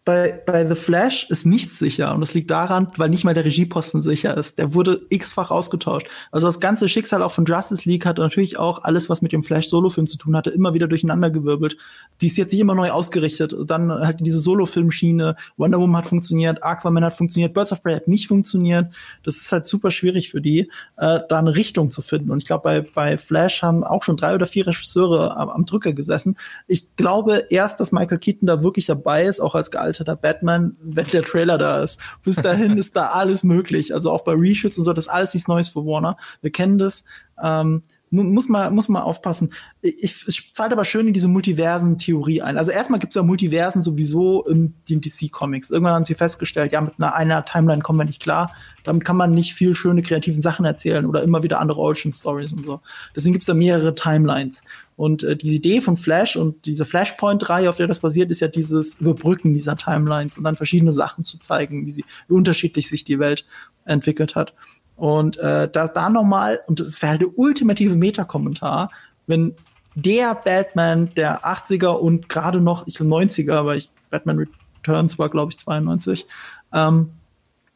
bei, 0.05 0.41
bei 0.45 0.67
The 0.67 0.75
Flash 0.75 1.29
ist 1.29 1.45
nichts 1.45 1.79
sicher 1.79 2.13
und 2.13 2.19
das 2.19 2.33
liegt 2.33 2.51
daran, 2.51 2.88
weil 2.98 3.10
nicht 3.10 3.24
mal 3.24 3.33
der 3.33 3.45
Regieposten 3.45 4.01
sicher 4.01 4.36
ist. 4.36 4.60
Der 4.60 4.74
wurde 4.74 5.05
x-fach 5.10 5.50
ausgetauscht. 5.50 6.07
Also 6.29 6.45
das 6.48 6.60
ganze 6.60 6.89
Schicksal 6.89 7.24
auch 7.24 7.31
von 7.31 7.45
Justice 7.45 7.88
League 7.88 8.05
hat 8.05 8.17
natürlich 8.17 8.60
auch 8.60 8.83
alles, 8.83 9.10
was 9.10 9.22
mit 9.22 9.31
dem 9.31 9.43
Flash-Solo-Film 9.43 10.07
zu 10.07 10.17
tun 10.17 10.36
hatte, 10.36 10.50
immer 10.50 10.74
wieder 10.74 10.89
durcheinandergewirbelt. 10.89 11.77
Die 12.19 12.27
ist 12.27 12.36
jetzt 12.36 12.51
nicht 12.51 12.60
immer 12.60 12.75
neu 12.75 12.91
ausgerichtet. 12.91 13.55
Dann 13.65 13.91
halt 13.91 14.17
diese 14.19 14.39
Solo-Film-Schiene. 14.39 15.38
Wonder 15.55 15.79
Woman 15.79 16.01
hat 16.01 16.07
funktioniert, 16.07 16.62
Aquaman 16.63 17.05
hat 17.05 17.13
funktioniert, 17.13 17.53
Birds 17.53 17.72
of 17.72 17.81
Prey 17.81 17.93
hat 17.93 18.10
nicht 18.10 18.27
funktioniert. 18.27 18.93
Das 19.24 19.38
ist 19.38 19.51
halt 19.53 19.65
super 19.65 19.89
schwierig 19.89 20.31
für 20.31 20.41
die, 20.41 20.69
äh, 20.98 21.19
da 21.29 21.39
eine 21.39 21.55
Richtung 21.55 21.91
zu 21.91 22.01
finden. 22.01 22.29
Und 22.31 22.39
ich 22.39 22.45
glaube, 22.45 22.63
bei, 22.63 22.81
bei 22.81 23.17
Flash 23.17 23.63
haben 23.63 23.86
auch 23.86 24.03
schon 24.03 24.17
drei 24.17 24.36
oder 24.36 24.48
vier 24.48 24.67
Regisseure 24.67 25.38
am, 25.38 25.48
am 25.48 25.65
Drücker 25.65 25.93
gesessen. 25.93 26.36
Ich 26.67 26.93
glaube 26.98 27.45
erst, 27.50 27.79
dass 27.79 27.93
Michael 27.93 28.17
Keaton 28.17 28.48
da 28.48 28.63
wirklich 28.63 28.86
dabei 28.86 29.24
ist, 29.24 29.39
auch 29.39 29.55
als 29.55 29.72
gealterter 29.72 29.92
gealterter 29.93 30.15
Batman, 30.15 30.75
wenn 30.81 31.05
der 31.07 31.23
Trailer 31.23 31.57
da 31.57 31.83
ist. 31.83 32.00
Bis 32.23 32.35
dahin 32.35 32.77
ist 32.77 32.95
da 32.95 33.07
alles 33.07 33.43
möglich. 33.43 33.93
Also 33.93 34.12
auch 34.12 34.23
bei 34.23 34.33
Reshoots 34.33 34.77
und 34.77 34.83
so, 34.83 34.93
das 34.93 35.05
ist 35.05 35.12
alles 35.12 35.33
nichts 35.33 35.47
Neues 35.47 35.69
für 35.69 35.85
Warner. 35.85 36.17
Wir 36.41 36.51
kennen 36.51 36.77
das. 36.77 37.05
Ähm, 37.41 37.83
muss 38.09 38.47
man, 38.47 38.75
muss 38.75 38.89
man 38.89 39.01
aufpassen. 39.01 39.53
Ich, 39.81 40.27
ich 40.27 40.53
zahlt 40.53 40.71
aber 40.71 40.85
schön 40.85 41.07
in 41.07 41.13
diese 41.13 41.27
Multiversen-Theorie 41.27 42.43
ein. 42.43 42.59
Also 42.59 42.71
erstmal 42.71 43.00
gibt's 43.00 43.15
ja 43.15 43.23
Multiversen 43.23 43.81
sowieso 43.81 44.45
in 44.45 44.75
den 44.88 45.01
DC-Comics. 45.01 45.71
Irgendwann 45.71 45.95
haben 45.95 46.05
sie 46.05 46.13
festgestellt, 46.13 46.71
ja, 46.73 46.81
mit 46.81 46.93
einer, 47.00 47.15
einer 47.15 47.43
Timeline 47.43 47.81
kommen 47.81 47.97
wir 47.97 48.05
nicht 48.05 48.21
klar. 48.21 48.53
Damit 48.83 49.03
kann 49.03 49.17
man 49.17 49.31
nicht 49.31 49.55
viel 49.55 49.73
schöne 49.73 50.03
kreativen 50.03 50.43
Sachen 50.43 50.63
erzählen 50.63 51.07
oder 51.07 51.23
immer 51.23 51.41
wieder 51.41 51.59
andere 51.59 51.79
Origin-Stories 51.79 52.53
und 52.53 52.65
so. 52.65 52.81
Deswegen 53.15 53.33
gibt's 53.33 53.47
da 53.47 53.55
mehrere 53.55 53.95
Timelines. 53.95 54.63
Und 54.95 55.23
äh, 55.23 55.35
die 55.35 55.55
Idee 55.55 55.81
von 55.81 55.97
Flash 55.97 56.35
und 56.35 56.65
diese 56.65 56.85
Flashpoint-Reihe, 56.85 57.69
auf 57.69 57.77
der 57.77 57.88
das 57.88 58.00
basiert, 58.00 58.29
ist 58.31 58.41
ja 58.41 58.47
dieses 58.47 58.95
Überbrücken 58.95 59.53
dieser 59.53 59.75
Timelines 59.75 60.38
und 60.38 60.43
dann 60.43 60.55
verschiedene 60.55 60.93
Sachen 60.93 61.23
zu 61.23 61.39
zeigen, 61.39 61.85
wie 61.85 61.91
sie, 61.91 62.05
wie 62.27 62.35
unterschiedlich 62.35 62.89
sich 62.89 63.03
die 63.03 63.19
Welt 63.19 63.45
entwickelt 63.85 64.35
hat. 64.35 64.53
Und 64.95 65.38
äh, 65.38 65.67
da, 65.69 65.88
da 65.88 66.09
nochmal, 66.09 66.59
und 66.67 66.79
das 66.79 67.01
wäre 67.01 67.12
halt 67.12 67.21
der 67.21 67.38
ultimative 67.38 67.95
Meta-Kommentar, 67.95 68.91
wenn 69.25 69.55
der 69.95 70.35
Batman 70.35 71.09
der 71.15 71.45
80er 71.45 71.89
und 71.89 72.29
gerade 72.29 72.62
noch, 72.62 72.88
ich 72.88 73.00
will 73.00 73.07
90er, 73.07 73.53
aber 73.53 73.75
ich, 73.75 73.89
Batman 74.09 74.47
Returns 74.83 75.17
war, 75.17 75.29
glaube 75.29 75.51
ich, 75.51 75.57
92, 75.57 76.25
ähm, 76.73 77.12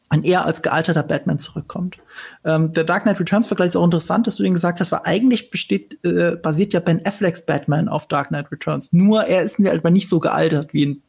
ein 0.08 0.22
eher 0.22 0.44
als 0.44 0.62
gealterter 0.62 1.02
Batman 1.02 1.38
zurückkommt. 1.38 1.98
Ähm, 2.44 2.72
der 2.72 2.84
Dark 2.84 3.02
Knight 3.02 3.20
Returns 3.20 3.46
Vergleich 3.46 3.68
ist 3.68 3.76
auch 3.76 3.84
interessant, 3.84 4.26
dass 4.26 4.36
du 4.36 4.42
den 4.42 4.54
gesagt 4.54 4.80
hast, 4.80 4.90
weil 4.90 5.00
eigentlich 5.04 5.50
besteht, 5.50 6.02
äh, 6.04 6.36
basiert 6.36 6.72
ja 6.72 6.80
Ben 6.80 7.04
Afflecks 7.04 7.44
Batman 7.44 7.88
auf 7.88 8.08
Dark 8.08 8.28
Knight 8.28 8.50
Returns. 8.50 8.92
Nur 8.92 9.24
er 9.24 9.42
ist 9.42 9.58
halt 9.58 9.84
mal 9.84 9.90
nicht 9.90 10.08
so 10.08 10.18
gealtert 10.18 10.72
wie 10.72 10.82
in, 10.82 11.02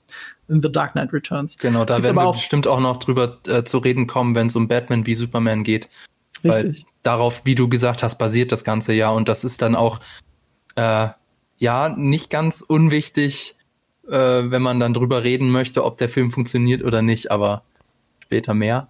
in 0.49 0.61
The 0.61 0.71
Dark 0.71 0.93
Knight 0.93 1.13
Returns. 1.13 1.57
Genau, 1.57 1.85
da 1.85 2.03
werden 2.03 2.17
wir 2.17 2.25
auch 2.25 2.35
bestimmt 2.35 2.67
auch 2.67 2.81
noch 2.81 2.97
drüber 2.97 3.39
äh, 3.47 3.63
zu 3.63 3.77
reden 3.77 4.05
kommen, 4.05 4.35
wenn 4.35 4.47
es 4.47 4.55
um 4.55 4.67
Batman 4.67 5.05
wie 5.05 5.15
Superman 5.15 5.63
geht. 5.63 5.87
Richtig. 6.43 6.83
Weil 6.83 6.85
darauf, 7.03 7.41
wie 7.45 7.55
du 7.55 7.69
gesagt 7.69 8.03
hast, 8.03 8.17
basiert 8.17 8.51
das 8.51 8.63
Ganze 8.63 8.93
ja. 8.93 9.09
Und 9.09 9.29
das 9.29 9.43
ist 9.43 9.61
dann 9.61 9.75
auch, 9.75 9.99
äh, 10.75 11.07
ja, 11.57 11.89
nicht 11.89 12.29
ganz 12.29 12.61
unwichtig, 12.61 13.57
äh, 14.07 14.11
wenn 14.11 14.61
man 14.61 14.79
dann 14.79 14.93
drüber 14.93 15.23
reden 15.23 15.51
möchte, 15.51 15.83
ob 15.83 15.97
der 15.97 16.09
Film 16.09 16.31
funktioniert 16.31 16.83
oder 16.83 17.01
nicht. 17.01 17.31
Aber 17.31 17.63
später 18.29 18.53
mehr. 18.53 18.89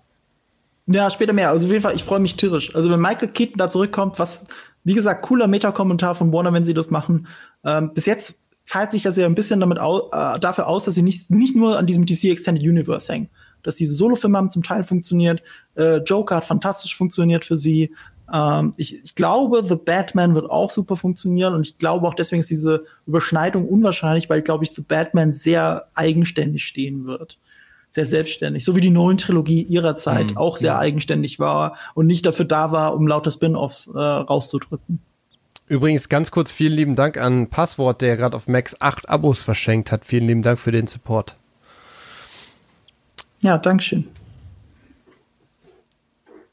Ja, 0.86 1.10
später 1.10 1.32
mehr. 1.32 1.50
Also 1.50 1.66
auf 1.66 1.72
jeden 1.72 1.82
Fall, 1.82 1.96
ich 1.96 2.04
freue 2.04 2.20
mich 2.20 2.36
tierisch. 2.36 2.76
Also 2.76 2.92
wenn 2.92 3.00
Michael 3.00 3.30
Keaton 3.30 3.58
da 3.58 3.70
zurückkommt, 3.70 4.20
was, 4.20 4.48
wie 4.84 4.94
gesagt, 4.94 5.22
cooler 5.22 5.48
Meta-Kommentar 5.48 6.14
von 6.14 6.34
Warner, 6.34 6.52
wenn 6.52 6.66
sie 6.66 6.74
das 6.74 6.90
machen. 6.90 7.28
Ähm, 7.64 7.94
bis 7.94 8.06
jetzt 8.06 8.42
zahlt 8.64 8.92
sich 8.92 9.04
das 9.04 9.16
ja 9.16 9.26
ein 9.26 9.36
bisschen 9.36 9.62
damit 9.62 9.80
au 9.80 10.10
äh, 10.12 10.40
dafür 10.40 10.68
aus, 10.68 10.84
dass 10.84 10.96
sie 10.96 11.04
nicht, 11.04 11.32
nicht 11.32 11.56
nur 11.56 11.78
an 11.78 11.86
diesem 11.86 12.06
DC 12.06 12.26
Extended 12.26 12.64
Universe 12.64 13.12
hängen. 13.12 13.30
Dass 13.64 13.76
diese 13.76 13.94
Solo-Filme 13.96 14.38
haben 14.38 14.50
zum 14.50 14.64
Teil 14.64 14.84
funktioniert. 14.84 15.42
Äh, 15.76 15.98
Joker 15.98 16.36
hat 16.36 16.46
fantastisch 16.46 16.98
funktioniert 16.98 17.46
für 17.46 17.56
sie. 17.56 17.94
Ähm, 18.34 18.74
ich, 18.76 19.02
ich 19.02 19.16
glaube, 19.16 19.64
The 19.66 19.78
Batman 19.78 20.36
wird 20.36 20.50
auch 20.50 20.70
super 20.70 20.98
funktionieren 20.98 21.54
und 21.54 21.66
ich 21.66 21.78
glaube 21.78 22.06
auch 22.08 22.14
deswegen 22.14 22.42
ist 22.42 22.50
diese 22.50 22.84
Überschneidung 23.08 23.70
unwahrscheinlich, 23.70 24.30
weil, 24.30 24.42
glaube 24.42 24.66
ich, 24.66 24.72
The 24.72 24.82
Batman 24.82 25.32
sehr 25.32 25.88
eigenständig 25.94 26.66
stehen 26.66 27.06
wird 27.06 27.40
sehr 27.90 28.06
selbstständig, 28.06 28.64
so 28.64 28.76
wie 28.76 28.82
die 28.82 28.92
Nolan-Trilogie 28.92 29.64
ihrer 29.64 29.98
Zeit 29.98 30.32
mhm, 30.32 30.38
auch 30.38 30.58
sehr 30.58 30.74
ja. 30.74 30.80
eigenständig 30.80 31.40
war 31.40 31.76
und 31.96 32.08
nicht 32.08 32.26
dafür 32.26 32.46
da 32.46 32.72
war, 32.72 32.96
um 32.96 33.08
lauter 33.08 33.32
Spin-offs 33.32 33.88
äh, 33.88 34.00
rauszudrücken. 34.00 35.00
Übrigens 35.68 36.10
ganz 36.10 36.32
kurz 36.32 36.52
vielen 36.52 36.74
lieben 36.74 36.96
Dank 36.96 37.18
an 37.18 37.48
Passwort, 37.48 38.02
der 38.02 38.18
gerade 38.18 38.36
auf 38.36 38.48
Max 38.48 38.80
8 38.82 39.08
Abos 39.08 39.44
verschenkt 39.44 39.92
hat. 39.92 40.04
Vielen 40.04 40.28
lieben 40.28 40.42
Dank 40.42 40.58
für 40.60 40.72
den 40.72 40.88
Support. 40.88 41.36
Ja, 43.42 43.58
Dankeschön. 43.58 44.08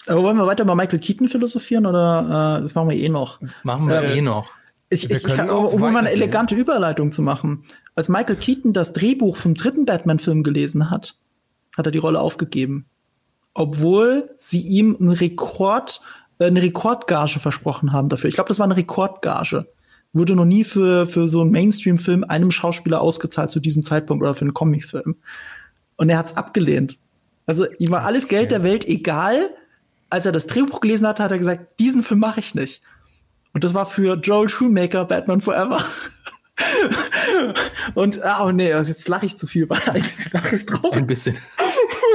Aber 0.07 0.23
wollen 0.23 0.37
wir 0.37 0.47
weiter 0.47 0.64
bei 0.64 0.75
Michael 0.75 1.00
Keaton 1.00 1.28
philosophieren 1.28 1.87
oder 1.87 2.61
äh, 2.61 2.62
das 2.62 2.75
machen 2.75 2.90
wir 2.90 2.97
eh 2.97 3.09
noch? 3.09 3.40
Machen 3.64 3.88
wir 3.88 4.02
äh, 4.02 4.19
eh 4.19 4.21
noch. 4.21 4.50
Ich, 4.88 5.05
ich, 5.05 5.11
ich 5.11 5.23
kann, 5.25 5.50
um 5.50 5.81
mal 5.81 5.97
eine 5.97 6.11
elegante 6.11 6.55
Überleitung 6.55 7.11
zu 7.11 7.23
machen. 7.23 7.64
Als 7.97 8.09
Michael 8.09 8.37
Keaton 8.37 8.73
das 8.73 8.93
Drehbuch 8.93 9.37
vom 9.37 9.55
dritten 9.55 9.85
Batman-Film 9.85 10.45
gelesen 10.45 10.90
hat, 10.90 11.16
hat 11.76 11.87
er 11.87 11.92
die 11.92 11.99
Rolle 11.99 12.21
aufgegeben. 12.21 12.87
Obwohl 13.54 14.30
sie 14.38 14.61
ihm 14.61 14.97
einen 14.99 15.12
Rekord, 15.12 16.00
äh, 16.38 16.47
eine 16.47 16.62
Rekordgage 16.62 17.38
versprochen 17.38 17.92
haben 17.92 18.09
dafür. 18.09 18.28
Ich 18.28 18.35
glaube, 18.35 18.49
das 18.49 18.59
war 18.59 18.64
eine 18.64 18.76
Rekordgage. 18.76 19.66
Wurde 20.12 20.35
noch 20.35 20.45
nie 20.45 20.64
für, 20.64 21.06
für 21.06 21.28
so 21.28 21.42
einen 21.42 21.50
Mainstream-Film 21.50 22.25
einem 22.25 22.50
Schauspieler 22.50 23.00
ausgezahlt 23.00 23.50
zu 23.50 23.61
diesem 23.61 23.85
Zeitpunkt 23.85 24.23
oder 24.23 24.35
für 24.35 24.42
einen 24.42 24.54
Comic-Film. 24.54 25.16
Und 25.97 26.09
er 26.09 26.18
hat 26.18 26.26
es 26.26 26.37
abgelehnt. 26.37 26.99
Also 27.47 27.66
ihm 27.78 27.90
war 27.90 28.04
alles 28.04 28.28
Geld 28.28 28.50
der 28.50 28.62
Welt 28.62 28.87
egal. 28.87 29.50
Als 30.09 30.26
er 30.26 30.33
das 30.33 30.47
Drehbuch 30.47 30.80
gelesen 30.80 31.06
hat, 31.06 31.21
hat 31.21 31.30
er 31.30 31.38
gesagt, 31.38 31.78
diesen 31.78 32.02
Film 32.02 32.21
mache 32.21 32.40
ich 32.40 32.54
nicht. 32.54 32.83
Und 33.52 33.64
das 33.64 33.75
war 33.75 33.87
für 33.87 34.16
Joel 34.16 34.49
Shoemaker 34.49 35.04
Batman 35.04 35.40
Forever. 35.40 35.85
Und, 37.95 38.23
ah, 38.23 38.45
oh 38.45 38.52
nee, 38.52 38.71
jetzt 38.71 39.09
lache 39.09 39.26
ich 39.26 39.37
zu 39.37 39.47
viel, 39.47 39.68
weil 39.68 39.80
eigentlich 39.87 40.16
die 40.16 40.37
Nachricht 40.37 40.71
drauf. 40.71 40.92
Ein 40.92 41.06
bisschen. 41.06 41.37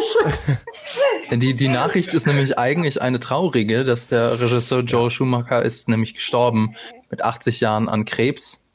Die, 1.31 1.55
die 1.55 1.69
Nachricht 1.69 2.13
ist 2.13 2.27
nämlich 2.27 2.57
eigentlich 2.57 3.01
eine 3.01 3.19
traurige, 3.19 3.85
dass 3.85 4.07
der 4.07 4.39
Regisseur 4.41 4.81
Joel 4.81 5.11
Schumacher 5.11 5.61
ist 5.61 5.87
nämlich 5.87 6.13
gestorben 6.13 6.75
mit 7.09 7.23
80 7.23 7.61
Jahren 7.61 7.87
an 7.87 8.03
Krebs. 8.03 8.65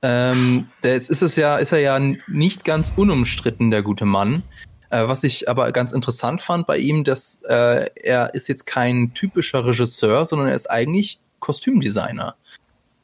Ähm, 0.00 0.68
der, 0.82 0.94
jetzt 0.94 1.10
ist 1.10 1.22
es 1.22 1.36
ja, 1.36 1.58
ist 1.58 1.72
er 1.72 1.80
ja 1.80 1.98
nicht 2.26 2.64
ganz 2.64 2.94
unumstritten, 2.96 3.70
der 3.70 3.82
gute 3.82 4.06
Mann. 4.06 4.42
Äh, 4.88 5.08
was 5.08 5.24
ich 5.24 5.48
aber 5.48 5.70
ganz 5.72 5.92
interessant 5.92 6.40
fand 6.40 6.66
bei 6.66 6.78
ihm, 6.78 7.04
dass 7.04 7.42
äh, 7.42 7.90
er 7.94 8.34
ist 8.34 8.48
jetzt 8.48 8.64
kein 8.66 9.12
typischer 9.12 9.66
Regisseur, 9.66 10.24
sondern 10.24 10.48
er 10.48 10.54
ist 10.54 10.70
eigentlich 10.70 11.20
Kostümdesigner 11.38 12.34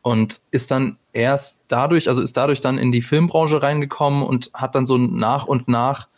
und 0.02 0.40
ist 0.50 0.70
dann 0.70 0.98
erst 1.12 1.66
dadurch, 1.68 2.08
also 2.08 2.22
ist 2.22 2.36
dadurch 2.36 2.60
dann 2.60 2.78
in 2.78 2.92
die 2.92 3.02
Filmbranche 3.02 3.62
reingekommen 3.62 4.22
und 4.22 4.50
hat 4.54 4.74
dann 4.74 4.86
so 4.86 4.98
nach 4.98 5.46
und 5.46 5.68
nach 5.68 6.08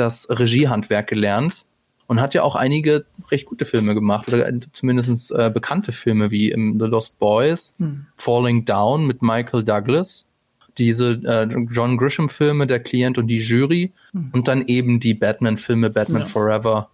das 0.00 0.28
Regiehandwerk 0.30 1.06
gelernt 1.06 1.64
und 2.06 2.20
hat 2.20 2.34
ja 2.34 2.42
auch 2.42 2.56
einige 2.56 3.04
recht 3.30 3.46
gute 3.46 3.64
Filme 3.64 3.94
gemacht 3.94 4.32
oder 4.32 4.50
zumindest 4.72 5.30
äh, 5.30 5.50
bekannte 5.52 5.92
Filme 5.92 6.30
wie 6.32 6.50
im 6.50 6.78
The 6.80 6.86
Lost 6.86 7.20
Boys, 7.20 7.76
hm. 7.78 8.06
Falling 8.16 8.64
Down 8.64 9.06
mit 9.06 9.22
Michael 9.22 9.62
Douglas, 9.62 10.32
diese 10.76 11.20
äh, 11.24 11.44
John 11.70 11.96
Grisham 11.96 12.28
Filme, 12.28 12.66
Der 12.66 12.80
Klient 12.80 13.18
und 13.18 13.28
die 13.28 13.38
Jury 13.38 13.92
hm. 14.12 14.30
und 14.32 14.48
dann 14.48 14.66
eben 14.66 14.98
die 14.98 15.14
Batman 15.14 15.56
Filme 15.56 15.90
Batman 15.90 16.22
ja. 16.22 16.26
Forever 16.26 16.90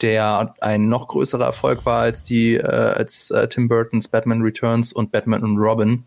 der 0.00 0.54
ein 0.60 0.88
noch 0.88 1.08
größerer 1.08 1.44
Erfolg 1.44 1.84
war 1.84 2.02
als 2.02 2.22
die 2.22 2.54
äh, 2.54 2.64
als 2.64 3.30
äh, 3.30 3.48
Tim 3.48 3.68
Burtons 3.68 4.08
Batman 4.08 4.42
Returns 4.42 4.92
und 4.92 5.12
Batman 5.12 5.42
und 5.42 5.58
Robin. 5.58 6.04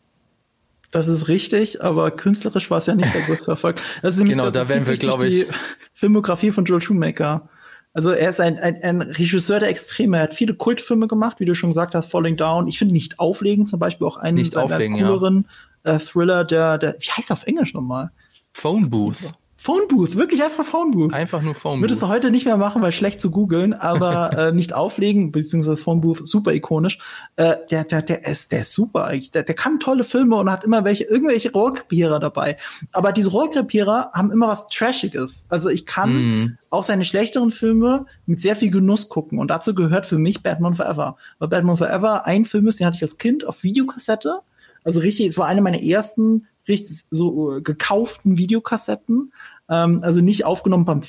Das 0.93 1.07
ist 1.07 1.27
richtig, 1.27 1.83
aber 1.83 2.11
künstlerisch 2.11 2.69
war 2.69 2.77
es 2.77 2.85
ja 2.85 2.93
nicht 2.93 3.13
der 3.13 3.21
größte 3.21 3.49
Erfolg. 3.49 3.81
Das 4.03 4.13
ist 4.13 4.19
nämlich 4.19 4.37
genau, 4.37 4.51
da 4.51 4.69
werden 4.69 4.87
wir, 4.87 4.95
glaube 4.95 5.27
ich, 5.27 5.47
die 5.47 5.53
Filmografie 5.93 6.51
von 6.51 6.65
Joel 6.65 6.81
Shoemaker. 6.81 7.49
Also 7.93 8.11
er 8.11 8.29
ist 8.29 8.39
ein, 8.39 8.59
ein, 8.59 8.81
ein 8.83 9.01
Regisseur 9.01 9.59
der 9.59 9.69
Extreme. 9.69 10.17
Er 10.17 10.23
hat 10.23 10.35
viele 10.35 10.53
Kultfilme 10.53 11.07
gemacht, 11.07 11.39
wie 11.39 11.45
du 11.45 11.55
schon 11.55 11.71
gesagt 11.71 11.95
hast, 11.95 12.11
Falling 12.11 12.37
Down. 12.37 12.67
Ich 12.67 12.77
finde 12.77 12.93
nicht 12.93 13.19
auflegen, 13.19 13.65
zum 13.65 13.79
Beispiel 13.79 14.05
auch 14.05 14.17
einen 14.17 14.37
nicht 14.37 14.53
seiner 14.53 14.77
cooleren 14.77 15.47
ja. 15.83 15.95
äh, 15.95 15.99
Thriller, 15.99 16.43
der, 16.43 16.77
der, 16.77 16.95
wie 16.99 17.11
heißt 17.11 17.31
er 17.31 17.33
auf 17.33 17.43
Englisch 17.45 17.73
nochmal? 17.73 18.11
Phone 18.53 18.89
Booth. 18.89 19.17
Phone 19.63 19.87
Booth, 19.87 20.17
wirklich 20.17 20.43
einfach 20.43 20.65
Phone 20.65 20.91
Booth. 20.91 21.13
Einfach 21.13 21.41
nur 21.41 21.55
Phone 21.55 21.79
Booth. 21.79 21.83
Würdest 21.83 22.01
du 22.01 22.09
heute 22.09 22.31
nicht 22.31 22.45
mehr 22.45 22.57
machen, 22.57 22.81
weil 22.81 22.91
schlecht 22.91 23.21
zu 23.21 23.31
googeln, 23.31 23.73
aber 23.73 24.37
äh, 24.37 24.51
nicht 24.51 24.73
auflegen, 24.73 25.31
beziehungsweise 25.31 25.77
Phone 25.77 26.01
Booth, 26.01 26.27
super 26.27 26.51
ikonisch. 26.51 26.99
Äh, 27.37 27.55
der, 27.71 27.85
der, 27.85 28.01
der 28.01 28.27
ist, 28.27 28.51
der 28.51 28.59
ist 28.59 28.73
super 28.73 29.05
eigentlich. 29.05 29.31
Der, 29.31 29.43
der 29.43 29.55
kann 29.55 29.79
tolle 29.79 30.03
Filme 30.03 30.35
und 30.35 30.51
hat 30.51 30.65
immer 30.65 30.83
welche, 30.83 31.05
irgendwelche 31.05 31.53
Rohrkrepierer 31.53 32.19
dabei. 32.19 32.57
Aber 32.91 33.13
diese 33.13 33.29
Rohrkrepierer 33.29 34.11
haben 34.13 34.33
immer 34.33 34.49
was 34.49 34.67
Trashiges. 34.67 35.45
Also 35.47 35.69
ich 35.69 35.85
kann 35.85 36.11
mm. 36.11 36.57
auch 36.69 36.83
seine 36.83 37.05
schlechteren 37.05 37.51
Filme 37.51 38.05
mit 38.25 38.41
sehr 38.41 38.57
viel 38.57 38.69
Genuss 38.69 39.07
gucken. 39.07 39.39
Und 39.39 39.47
dazu 39.47 39.73
gehört 39.73 40.05
für 40.05 40.17
mich 40.17 40.43
Batman 40.43 40.75
Forever. 40.75 41.15
Weil 41.39 41.47
Batman 41.47 41.77
Forever 41.77 42.25
ein 42.25 42.43
Film 42.43 42.67
ist, 42.67 42.81
den 42.81 42.87
hatte 42.87 42.97
ich 42.97 43.03
als 43.03 43.17
Kind 43.17 43.47
auf 43.47 43.63
Videokassette. 43.63 44.41
Also 44.83 44.99
richtig, 44.99 45.27
es 45.27 45.37
war 45.37 45.47
eine 45.47 45.61
meiner 45.61 45.81
ersten 45.81 46.47
richtig 46.67 47.05
so 47.09 47.57
äh, 47.57 47.61
gekauften 47.61 48.37
Videokassetten. 48.37 49.33
Ähm, 49.69 50.01
also 50.03 50.21
nicht 50.21 50.45
aufgenommen 50.45 50.85
beim, 50.85 51.01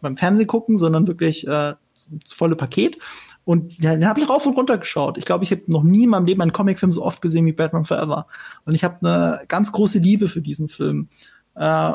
beim 0.00 0.16
Fernsehgucken, 0.16 0.76
sondern 0.76 1.06
wirklich 1.06 1.46
äh, 1.46 1.74
das 2.22 2.32
volle 2.32 2.56
Paket. 2.56 2.98
Und 3.44 3.78
ja, 3.78 3.94
den 3.94 4.06
habe 4.06 4.20
ich 4.20 4.28
rauf 4.28 4.46
und 4.46 4.56
runter 4.56 4.78
geschaut. 4.78 5.18
Ich 5.18 5.24
glaube, 5.24 5.44
ich 5.44 5.50
habe 5.50 5.62
noch 5.66 5.82
nie 5.82 6.04
in 6.04 6.10
meinem 6.10 6.26
Leben 6.26 6.42
einen 6.42 6.52
Comicfilm 6.52 6.92
so 6.92 7.02
oft 7.02 7.20
gesehen 7.20 7.46
wie 7.46 7.52
Batman 7.52 7.84
Forever. 7.84 8.26
Und 8.64 8.74
ich 8.74 8.84
habe 8.84 8.98
eine 9.00 9.40
ganz 9.48 9.72
große 9.72 9.98
Liebe 9.98 10.28
für 10.28 10.40
diesen 10.40 10.68
Film. 10.68 11.08
Äh, 11.54 11.92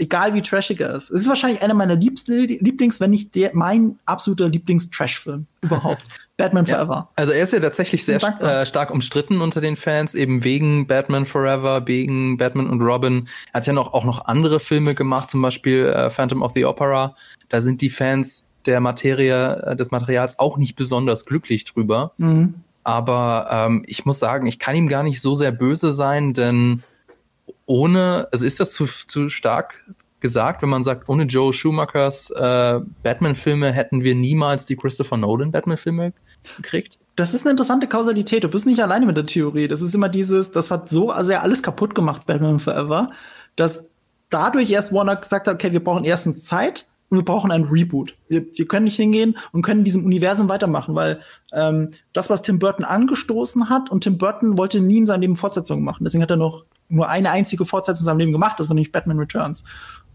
egal 0.00 0.34
wie 0.34 0.42
trashig 0.42 0.80
er 0.80 0.94
ist. 0.94 1.10
Es 1.10 1.22
ist 1.22 1.28
wahrscheinlich 1.28 1.62
einer 1.62 1.74
meiner 1.74 1.94
Lieblings, 1.94 3.00
wenn 3.00 3.10
nicht 3.10 3.34
der, 3.34 3.50
mein 3.54 3.98
absoluter 4.06 4.48
Lieblings-Trash-Film 4.48 5.46
überhaupt. 5.60 6.02
Batman 6.40 6.66
Forever. 6.66 6.94
Ja, 6.94 7.08
also 7.16 7.32
er 7.32 7.44
ist 7.44 7.52
ja 7.52 7.60
tatsächlich 7.60 8.04
sehr 8.04 8.22
äh, 8.40 8.64
stark 8.64 8.90
umstritten 8.90 9.40
unter 9.40 9.60
den 9.60 9.76
Fans, 9.76 10.14
eben 10.14 10.42
wegen 10.42 10.86
Batman 10.86 11.26
Forever, 11.26 11.86
wegen 11.86 12.38
Batman 12.38 12.68
und 12.68 12.80
Robin. 12.80 13.28
Er 13.52 13.58
hat 13.58 13.66
ja 13.66 13.72
noch, 13.72 13.92
auch 13.92 14.04
noch 14.04 14.24
andere 14.24 14.58
Filme 14.58 14.94
gemacht, 14.94 15.30
zum 15.30 15.42
Beispiel 15.42 15.86
äh, 15.86 16.10
Phantom 16.10 16.42
of 16.42 16.52
the 16.54 16.64
Opera. 16.64 17.14
Da 17.48 17.60
sind 17.60 17.82
die 17.82 17.90
Fans 17.90 18.48
der 18.66 18.80
Materie, 18.80 19.56
äh, 19.66 19.76
des 19.76 19.90
Materials 19.90 20.38
auch 20.38 20.56
nicht 20.56 20.76
besonders 20.76 21.26
glücklich 21.26 21.64
drüber. 21.64 22.12
Mhm. 22.16 22.54
Aber 22.84 23.48
ähm, 23.50 23.84
ich 23.86 24.06
muss 24.06 24.18
sagen, 24.18 24.46
ich 24.46 24.58
kann 24.58 24.74
ihm 24.74 24.88
gar 24.88 25.02
nicht 25.02 25.20
so 25.20 25.34
sehr 25.34 25.52
böse 25.52 25.92
sein, 25.92 26.32
denn 26.32 26.82
ohne, 27.66 28.28
also 28.32 28.44
ist 28.44 28.60
das 28.60 28.72
zu, 28.72 28.86
zu 28.86 29.28
stark 29.28 29.84
gesagt, 30.20 30.62
wenn 30.62 30.68
man 30.68 30.84
sagt, 30.84 31.08
ohne 31.08 31.24
Joe 31.24 31.52
Schumachers 31.52 32.30
äh, 32.30 32.80
Batman-Filme 33.02 33.72
hätten 33.72 34.02
wir 34.02 34.14
niemals 34.14 34.66
die 34.66 34.76
Christopher 34.76 35.16
Nolan 35.16 35.50
Batman-Filme 35.50 36.12
gekriegt? 36.56 36.98
Das 37.16 37.34
ist 37.34 37.42
eine 37.42 37.50
interessante 37.50 37.86
Kausalität. 37.86 38.44
Du 38.44 38.48
bist 38.48 38.66
nicht 38.66 38.82
alleine 38.82 39.06
mit 39.06 39.16
der 39.16 39.26
Theorie. 39.26 39.68
Das 39.68 39.80
ist 39.82 39.94
immer 39.94 40.08
dieses, 40.08 40.52
das 40.52 40.70
hat 40.70 40.88
so 40.88 41.12
sehr 41.20 41.42
alles 41.42 41.62
kaputt 41.62 41.94
gemacht, 41.94 42.24
Batman 42.26 42.60
Forever, 42.60 43.10
dass 43.56 43.90
dadurch 44.30 44.70
erst 44.70 44.92
Warner 44.92 45.16
gesagt 45.16 45.46
hat, 45.46 45.54
okay, 45.54 45.72
wir 45.72 45.84
brauchen 45.84 46.04
erstens 46.04 46.44
Zeit 46.44 46.86
und 47.10 47.18
wir 47.18 47.24
brauchen 47.24 47.50
ein 47.50 47.64
Reboot. 47.64 48.16
Wir, 48.28 48.46
wir 48.54 48.66
können 48.66 48.84
nicht 48.84 48.96
hingehen 48.96 49.36
und 49.52 49.62
können 49.62 49.80
in 49.80 49.84
diesem 49.84 50.04
Universum 50.04 50.48
weitermachen, 50.48 50.94
weil 50.94 51.20
ähm, 51.52 51.90
das, 52.12 52.30
was 52.30 52.42
Tim 52.42 52.58
Burton 52.58 52.84
angestoßen 52.84 53.68
hat, 53.68 53.90
und 53.90 54.04
Tim 54.04 54.16
Burton 54.16 54.56
wollte 54.56 54.80
nie 54.80 54.98
in 54.98 55.06
seinem 55.06 55.22
Leben 55.22 55.36
Fortsetzungen 55.36 55.84
machen. 55.84 56.04
Deswegen 56.04 56.22
hat 56.22 56.30
er 56.30 56.36
noch 56.36 56.64
nur 56.88 57.08
eine 57.08 57.30
einzige 57.30 57.66
Fortsetzung 57.66 58.02
in 58.02 58.06
seinem 58.06 58.18
Leben 58.18 58.32
gemacht, 58.32 58.58
das 58.58 58.68
war 58.68 58.74
nämlich 58.74 58.92
Batman 58.92 59.18
Returns. 59.18 59.64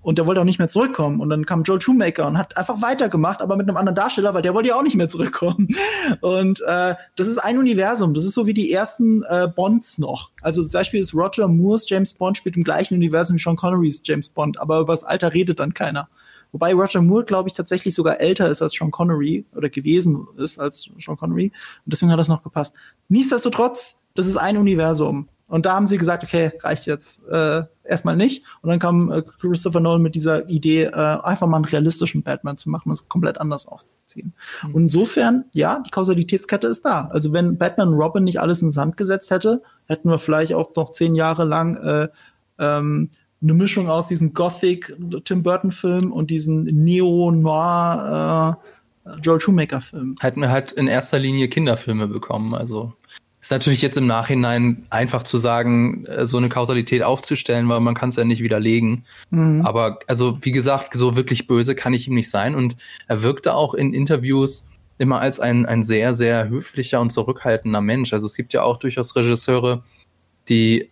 Und 0.06 0.20
der 0.20 0.28
wollte 0.28 0.39
auch 0.39 0.46
nicht 0.46 0.60
mehr 0.60 0.70
zurückkommen. 0.70 1.20
Und 1.20 1.32
dann 1.32 1.48
kam 1.48 1.63
Joel 1.63 1.82
Shoemaker 1.82 2.28
und 2.28 2.38
hat 2.38 2.58
einfach 2.58 2.80
weitergemacht, 2.84 3.41
aber 3.41 3.58
mit 3.58 3.68
einem 3.68 3.76
anderen 3.76 3.96
Darsteller, 3.96 4.36
weil 4.36 4.44
der 4.44 4.54
wollte 4.54 4.70
ja 4.70 4.76
auch 4.76 4.84
nicht 4.84 4.96
mehr 4.96 5.10
zurückkommen. 5.10 5.70
Und 6.22 6.62
äh, 6.62 6.94
das 7.15 7.26
ist 7.26 7.39
ein 7.39 7.58
Universum. 7.58 8.13
Das 8.13 8.24
ist 8.24 8.36
so 8.36 8.46
wie 8.46 8.54
die 8.54 8.72
ersten 8.72 9.24
äh, 9.24 9.48
Bonds 9.48 9.98
noch. 9.98 10.30
Also 10.44 10.62
zum 10.62 10.74
Beispiel 10.74 11.00
ist 11.00 11.15
Roger 11.15 11.48
Moores 11.48 11.89
James 11.89 12.13
Bond 12.13 12.38
spielt 12.38 12.56
im 12.56 12.63
gleichen 12.63 12.94
Universum 12.94 13.36
wie 13.36 13.41
Sean 13.41 13.56
Connerys 13.56 14.04
James 14.06 14.30
Bond, 14.30 14.60
aber 14.60 14.82
über 14.82 14.94
das 14.94 15.04
Alter 15.04 15.34
redet 15.34 15.60
dann 15.60 15.74
keiner. 15.74 16.08
Wobei 16.52 16.76
Roger 16.76 17.02
Moore, 17.02 17.26
glaube 17.26 17.50
ich, 17.50 17.56
tatsächlich 17.56 17.96
sogar 17.96 18.20
älter 18.20 18.48
ist 18.48 18.62
als 18.62 18.74
Sean 18.74 18.91
Connery 18.91 19.44
oder 19.56 19.70
gewesen 19.70 20.28
ist 20.38 20.60
als 20.60 20.88
Sean 21.04 21.18
Connery. 21.18 21.52
Und 21.84 21.94
deswegen 21.94 22.12
hat 22.12 22.20
das 22.20 22.28
noch 22.28 22.44
gepasst. 22.44 22.76
Nichtsdestotrotz, 23.10 24.04
das 24.13 24.28
ist 24.28 24.38
ein 24.38 24.58
Universum. 24.58 25.30
Und 25.47 25.65
da 25.65 25.73
haben 25.73 25.86
sie 25.86 25.97
gesagt, 25.97 26.23
okay, 26.23 26.51
reicht 26.62 26.88
jetzt 26.88 27.21
äh, 27.27 27.63
erstmal 27.84 28.15
nicht. 28.15 28.43
Und 28.62 28.69
dann 28.69 28.79
kam 28.79 29.12
äh, 29.12 29.21
Christopher 29.21 29.79
Nolan 29.79 30.01
mit 30.01 30.15
dieser 30.15 30.49
Idee, 30.49 30.86
äh, 30.86 30.91
einfach 30.91 31.47
mal 31.47 31.58
einen 31.58 31.65
realistischen 31.65 32.23
Batman 32.23 32.58
zu 32.58 32.69
machen 32.69 32.89
und 32.89 32.93
es 32.93 33.08
komplett 33.10 33.39
anders 33.39 33.67
aufzuziehen. 33.67 34.34
Mhm. 34.63 34.75
Und 34.75 34.81
insofern, 34.84 35.45
ja, 35.51 35.84
die 35.86 35.91
Kausalitätskette 35.91 36.67
ist 36.67 36.84
da. 36.84 37.08
Also 37.12 37.31
wenn 37.31 37.58
Batman 37.58 37.89
und 37.89 37.93
Robin 37.95 38.23
nicht 38.23 38.39
alles 38.39 38.62
ins 38.62 38.75
Sand 38.75 38.97
gesetzt 38.97 39.29
hätte, 39.29 39.62
hätten 39.86 40.10
wir 40.10 40.17
vielleicht 40.17 40.53
auch 40.53 40.73
noch 40.75 40.91
zehn 40.93 41.13
Jahre 41.13 41.43
lang 41.43 41.77
äh, 41.77 42.08
ähm, 42.58 43.10
eine 43.41 43.53
Mischung 43.53 43.89
aus 43.89 44.08
diesem 44.08 44.34
Gothic 44.34 44.97
Tim 45.25 45.43
Burton 45.43 45.71
Film 45.71 46.12
und 46.12 46.31
diesen 46.31 46.63
Neo 46.63 47.29
Noir 47.31 48.58
äh, 49.05 49.19
Joel 49.21 49.39
Shoemaker 49.39 49.81
Film. 49.81 50.15
Hätten 50.19 50.41
wir 50.41 50.49
halt 50.49 50.71
in 50.71 50.88
erster 50.88 51.19
Linie 51.19 51.47
Kinderfilme 51.47 52.08
bekommen, 52.08 52.55
also 52.55 52.93
ist 53.45 53.51
natürlich 53.51 53.84
jetzt 53.84 53.95
im 53.95 54.08
Nachhinein 54.08 54.88
einfach 54.89 55.21
zu 55.21 55.38
sagen, 55.38 56.03
äh, 56.08 56.25
so 56.25 56.38
eine 56.38 56.49
Kausalität 56.49 57.03
aufzustellen, 57.03 57.69
weil 57.69 57.79
man 57.79 57.93
kann 57.93 58.10
es 58.10 58.15
ja 58.15 58.23
nicht 58.23 58.41
widerlegen. 58.41 59.05
Mhm. 59.29 59.62
Aber 59.63 59.99
also 60.08 60.39
wie 60.41 60.51
gesagt, 60.51 60.95
so 60.95 61.15
wirklich 61.15 61.45
böse 61.45 61.75
kann 61.75 61.93
ich 61.93 62.08
ihm 62.08 62.15
nicht 62.15 62.31
sein. 62.31 62.55
Und 62.55 62.75
er 63.08 63.21
wirkte 63.21 63.53
auch 63.53 63.75
in 63.75 63.93
Interviews 63.93 64.67
immer 64.97 65.21
als 65.21 65.39
ein, 65.39 65.67
ein 65.67 65.84
sehr, 65.84 66.15
sehr 66.15 66.49
höflicher 66.49 66.99
und 66.99 67.12
zurückhaltender 67.12 67.81
Mensch. 67.81 68.13
Also 68.13 68.25
es 68.25 68.36
gibt 68.36 68.51
ja 68.53 68.63
auch 68.63 68.77
durchaus 68.77 69.15
Regisseure, 69.15 69.84
die 70.49 70.89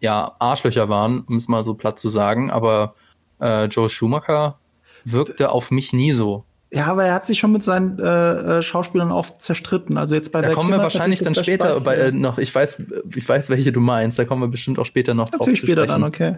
ja 0.00 0.36
Arschlöcher 0.40 0.90
waren, 0.90 1.22
um 1.22 1.36
es 1.36 1.48
mal 1.48 1.64
so 1.64 1.72
platt 1.72 1.98
zu 1.98 2.10
sagen. 2.10 2.50
Aber 2.50 2.96
äh, 3.40 3.64
Joe 3.64 3.88
Schumacher 3.88 4.58
wirkte 5.06 5.50
auf 5.50 5.70
mich 5.70 5.94
nie 5.94 6.12
so. 6.12 6.44
Ja, 6.70 6.86
aber 6.86 7.04
er 7.04 7.14
hat 7.14 7.24
sich 7.24 7.38
schon 7.38 7.52
mit 7.52 7.64
seinen 7.64 7.98
äh, 7.98 8.58
äh 8.58 8.62
Schauspielern 8.62 9.10
oft 9.10 9.40
zerstritten. 9.40 9.96
Also 9.96 10.14
jetzt 10.14 10.32
bei 10.32 10.42
da 10.42 10.48
der 10.48 10.54
kommen 10.54 10.70
wir 10.70 10.78
wahrscheinlich 10.78 11.20
dann 11.20 11.34
später 11.34 11.80
bei, 11.80 11.96
äh, 11.96 12.12
noch. 12.12 12.36
Ich 12.36 12.54
weiß, 12.54 12.82
ich 13.14 13.26
weiß, 13.26 13.48
welche 13.48 13.72
du 13.72 13.80
meinst. 13.80 14.18
Da 14.18 14.26
kommen 14.26 14.42
wir 14.42 14.48
bestimmt 14.48 14.78
auch 14.78 14.84
später 14.84 15.14
noch 15.14 15.30
drauf. 15.30 15.40
Erzähl 15.40 15.56
später 15.56 15.86
dann, 15.86 16.04
okay. 16.04 16.36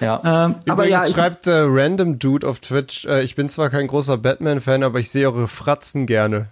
Ja. 0.00 0.46
Ähm, 0.46 0.54
aber 0.68 0.86
ja, 0.86 1.04
schreibt 1.08 1.48
äh, 1.48 1.64
Random 1.66 2.20
Dude 2.20 2.46
auf 2.46 2.60
Twitch. 2.60 3.06
Äh, 3.06 3.22
ich 3.22 3.34
bin 3.34 3.48
zwar 3.48 3.70
kein 3.70 3.88
großer 3.88 4.18
Batman-Fan, 4.18 4.84
aber 4.84 5.00
ich 5.00 5.10
sehe 5.10 5.26
eure 5.26 5.48
Fratzen 5.48 6.06
gerne. 6.06 6.46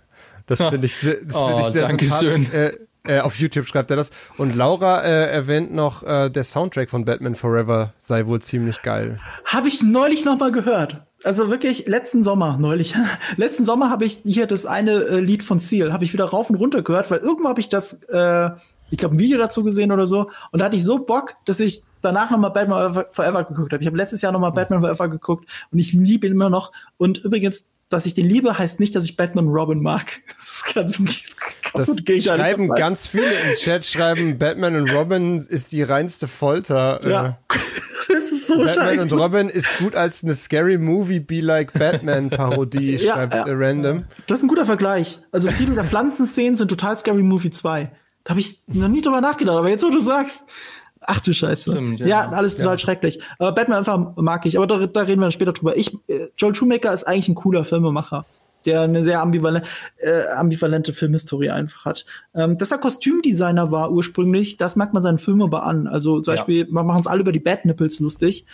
Das 0.47 0.61
finde 0.61 0.87
ich, 0.87 0.99
das 1.01 1.11
find 1.11 1.33
oh, 1.35 1.59
ich 1.61 1.67
sehr 1.67 1.87
Dankeschön. 1.87 2.53
Äh, 2.53 2.73
äh, 3.07 3.21
auf 3.21 3.37
YouTube 3.37 3.67
schreibt 3.67 3.91
er 3.91 3.97
das. 3.97 4.11
Und 4.37 4.55
Laura 4.57 5.03
äh, 5.03 5.31
erwähnt 5.31 5.73
noch, 5.73 6.03
äh, 6.03 6.29
der 6.31 6.45
Soundtrack 6.45 6.91
von 6.91 7.05
Batman 7.05 7.35
Forever 7.35 7.95
sei 7.99 8.27
wohl 8.27 8.43
ziemlich 8.43 8.83
geil. 8.83 9.17
Habe 9.45 9.69
ich 9.69 9.83
neulich 9.83 10.25
noch 10.25 10.39
mal 10.39 10.53
gehört. 10.53 11.03
Also 11.23 11.51
wirklich 11.51 11.87
letzten 11.87 12.25
Sommer 12.25 12.57
neulich. 12.59 12.95
letzten 13.37 13.65
Sommer 13.65 13.91
habe 13.91 14.05
ich 14.05 14.21
hier 14.25 14.47
das 14.47 14.67
eine 14.67 14.93
äh, 14.93 15.21
Lied 15.21 15.43
von 15.43 15.61
Seal 15.61 15.93
habe 15.93 16.05
ich 16.05 16.13
wieder 16.13 16.25
rauf 16.27 16.51
und 16.51 16.57
runter 16.57 16.83
gehört, 16.83 17.11
weil 17.11 17.19
irgendwo 17.19 17.49
habe 17.49 17.61
ich 17.61 17.69
das 17.69 17.95
äh, 18.09 18.51
ich 18.91 18.99
glaube 18.99 19.17
ein 19.17 19.19
Video 19.19 19.39
dazu 19.39 19.63
gesehen 19.63 19.93
oder 19.93 20.07
so 20.07 20.31
und 20.51 20.59
da 20.59 20.65
hatte 20.67 20.77
ich 20.77 20.85
so 20.85 20.99
Bock, 20.99 21.35
dass 21.45 21.61
ich 21.61 21.83
danach 22.03 22.31
noch 22.31 22.39
mal 22.39 22.49
Batman 22.49 23.05
Forever 23.11 23.45
geguckt 23.45 23.73
habe. 23.73 23.83
Ich 23.83 23.87
habe 23.87 23.97
letztes 23.97 24.23
Jahr 24.23 24.33
noch 24.33 24.41
mal 24.41 24.51
Batman 24.51 24.81
Forever 24.81 25.09
geguckt 25.09 25.49
und 25.71 25.79
ich 25.79 25.93
liebe 25.93 26.27
ihn 26.27 26.33
immer 26.33 26.51
noch 26.51 26.73
und 26.97 27.19
übrigens 27.19 27.67
dass 27.91 28.07
ich 28.07 28.15
den 28.15 28.27
liebe, 28.27 28.57
heißt 28.57 28.79
nicht, 28.81 28.95
dass 28.95 29.05
ich 29.05 29.17
Batman 29.17 29.49
Robin 29.49 29.83
mag. 29.83 30.23
Das, 30.63 30.75
ganz, 30.75 31.03
das 31.75 32.23
schreiben 32.23 32.69
ganz 32.69 33.09
viele 33.09 33.27
im 33.27 33.57
Chat, 33.57 33.85
schreiben 33.85 34.39
Batman 34.39 34.77
und 34.77 34.95
Robin 34.95 35.39
ist 35.39 35.73
die 35.73 35.83
reinste 35.83 36.29
Folter. 36.29 37.01
Ja. 37.09 37.27
Äh. 38.09 38.20
So 38.55 38.65
Batman 38.65 38.99
scheiße. 38.99 39.15
und 39.15 39.21
Robin 39.21 39.49
ist 39.49 39.79
gut 39.79 39.95
als 39.95 40.23
eine 40.25 40.35
Scary 40.35 40.79
Movie 40.79 41.21
Be 41.21 41.41
Like 41.41 41.73
Batman 41.73 42.31
Parodie, 42.31 42.97
ja, 42.97 43.15
schreibt 43.15 43.35
ja. 43.35 43.45
random. 43.47 44.05
Das 44.27 44.39
ist 44.39 44.45
ein 44.45 44.49
guter 44.49 44.67
Vergleich. 44.67 45.19
Also 45.33 45.51
viele 45.51 45.75
der 45.75 45.85
Pflanzenszenen 45.85 46.57
sind 46.57 46.69
total 46.69 46.99
Scary 46.99 47.23
Movie 47.23 47.51
2. 47.51 47.91
Da 48.25 48.31
habe 48.31 48.41
ich 48.41 48.63
noch 48.67 48.89
nie 48.89 49.03
drüber 49.03 49.21
nachgedacht, 49.21 49.57
aber 49.57 49.69
jetzt, 49.71 49.85
wo 49.85 49.91
du 49.91 50.01
sagst, 50.01 50.53
ach 51.01 51.21
du 51.21 51.33
Scheiße. 51.33 51.73
Stimmt, 51.73 52.01
ja. 52.01 52.07
ja. 52.07 52.31
alles 52.31 52.57
total 52.57 52.75
ja. 52.75 52.79
schrecklich. 52.79 53.21
Aber 53.39 53.53
Batman 53.53 53.79
einfach 53.79 54.17
mag 54.17 54.45
ich, 54.47 54.57
aber 54.57 54.67
da, 54.67 54.87
da 54.87 55.01
reden 55.01 55.21
wir 55.21 55.27
dann 55.27 55.33
später 55.33 55.53
drüber. 55.53 55.77
Ich, 55.77 55.95
äh, 56.09 56.29
Joel 56.37 56.55
Schumacher 56.55 56.93
ist 56.93 57.05
eigentlich 57.05 57.29
ein 57.29 57.35
cooler 57.35 57.65
Filmemacher 57.65 58.27
der 58.67 58.83
eine 58.83 59.03
sehr 59.05 59.21
ambivalente, 59.21 59.69
äh, 59.99 60.27
ambivalente 60.37 60.93
Filmhistorie 60.93 61.51
einfach 61.51 61.85
hat. 61.85 62.05
Ähm, 62.35 62.59
dass 62.59 62.71
er 62.71 62.79
Kostümdesigner 62.79 63.71
war 63.71 63.93
ursprünglich, 63.93 64.57
das 64.57 64.77
merkt 64.77 64.95
man 64.95 65.03
seinen 65.03 65.19
Filmen 65.19 65.43
aber 65.43 65.65
an. 65.65 65.87
Also 65.87 66.21
zum 66.21 66.35
Beispiel, 66.35 66.61
ja. 66.61 66.67
man 66.71 66.87
machen 66.87 66.99
uns 66.99 67.07
alle 67.07 67.21
über 67.21 67.33
die 67.33 67.41
Bad 67.41 67.65
Nipples 67.65 68.01
lustig, 68.01 68.47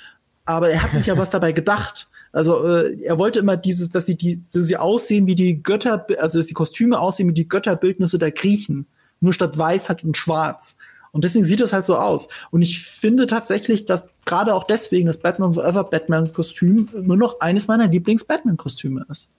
aber 0.44 0.70
er 0.70 0.82
hat 0.82 0.92
sich 0.92 1.06
ja 1.06 1.18
was 1.18 1.30
dabei 1.30 1.52
gedacht. 1.52 2.08
Also 2.32 2.64
äh, 2.66 3.02
er 3.02 3.18
wollte 3.18 3.40
immer 3.40 3.56
dieses, 3.56 3.90
dass 3.90 4.06
sie 4.06 4.16
die, 4.16 4.40
dass 4.40 4.64
sie 4.64 4.76
aussehen 4.76 5.26
wie 5.26 5.34
die 5.34 5.62
Götter, 5.62 6.06
also 6.20 6.38
dass 6.38 6.46
die 6.46 6.54
Kostüme 6.54 6.98
aussehen 6.98 7.28
wie 7.28 7.34
die 7.34 7.48
Götterbildnisse 7.48 8.18
der 8.18 8.30
Griechen, 8.30 8.86
nur 9.20 9.32
statt 9.32 9.56
weiß 9.56 9.88
halt 9.88 10.04
und 10.04 10.16
schwarz. 10.16 10.76
Und 11.12 11.24
deswegen 11.24 11.44
sieht 11.44 11.62
es 11.62 11.72
halt 11.72 11.86
so 11.86 11.96
aus. 11.96 12.28
Und 12.50 12.60
ich 12.60 12.84
finde 12.84 13.26
tatsächlich, 13.26 13.86
dass 13.86 14.06
gerade 14.26 14.54
auch 14.54 14.64
deswegen 14.64 15.06
das 15.06 15.18
Batman 15.18 15.54
Forever 15.54 15.84
Batman 15.84 16.32
Kostüm 16.32 16.90
nur 17.00 17.16
noch 17.16 17.40
eines 17.40 17.68
meiner 17.68 17.88
Lieblings 17.88 18.24
Batman 18.24 18.58
Kostüme 18.58 19.06
ist 19.08 19.30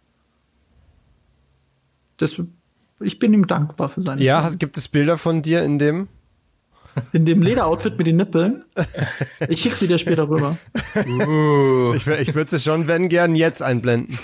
das, 2.17 2.41
ich 2.99 3.19
bin 3.19 3.33
ihm 3.33 3.47
dankbar 3.47 3.89
für 3.89 4.01
seine. 4.01 4.21
Ja, 4.23 4.43
hast, 4.43 4.59
gibt 4.59 4.77
es 4.77 4.87
Bilder 4.87 5.17
von 5.17 5.41
dir 5.41 5.63
in 5.63 5.79
dem? 5.79 6.07
In 7.13 7.25
dem 7.25 7.43
Lederoutfit 7.43 7.97
mit 7.97 8.07
den 8.07 8.15
Nippeln. 8.15 8.65
Ich 9.49 9.61
schicke 9.61 9.75
sie 9.75 9.87
dir 9.87 9.99
später 9.99 10.27
rüber. 10.27 10.57
Uh. 10.95 11.93
Ich, 11.93 12.07
ich 12.07 12.33
würde 12.33 12.49
sie 12.49 12.59
schon, 12.59 12.87
wenn 12.87 13.07
gern, 13.07 13.35
jetzt 13.35 13.61
einblenden. 13.61 14.17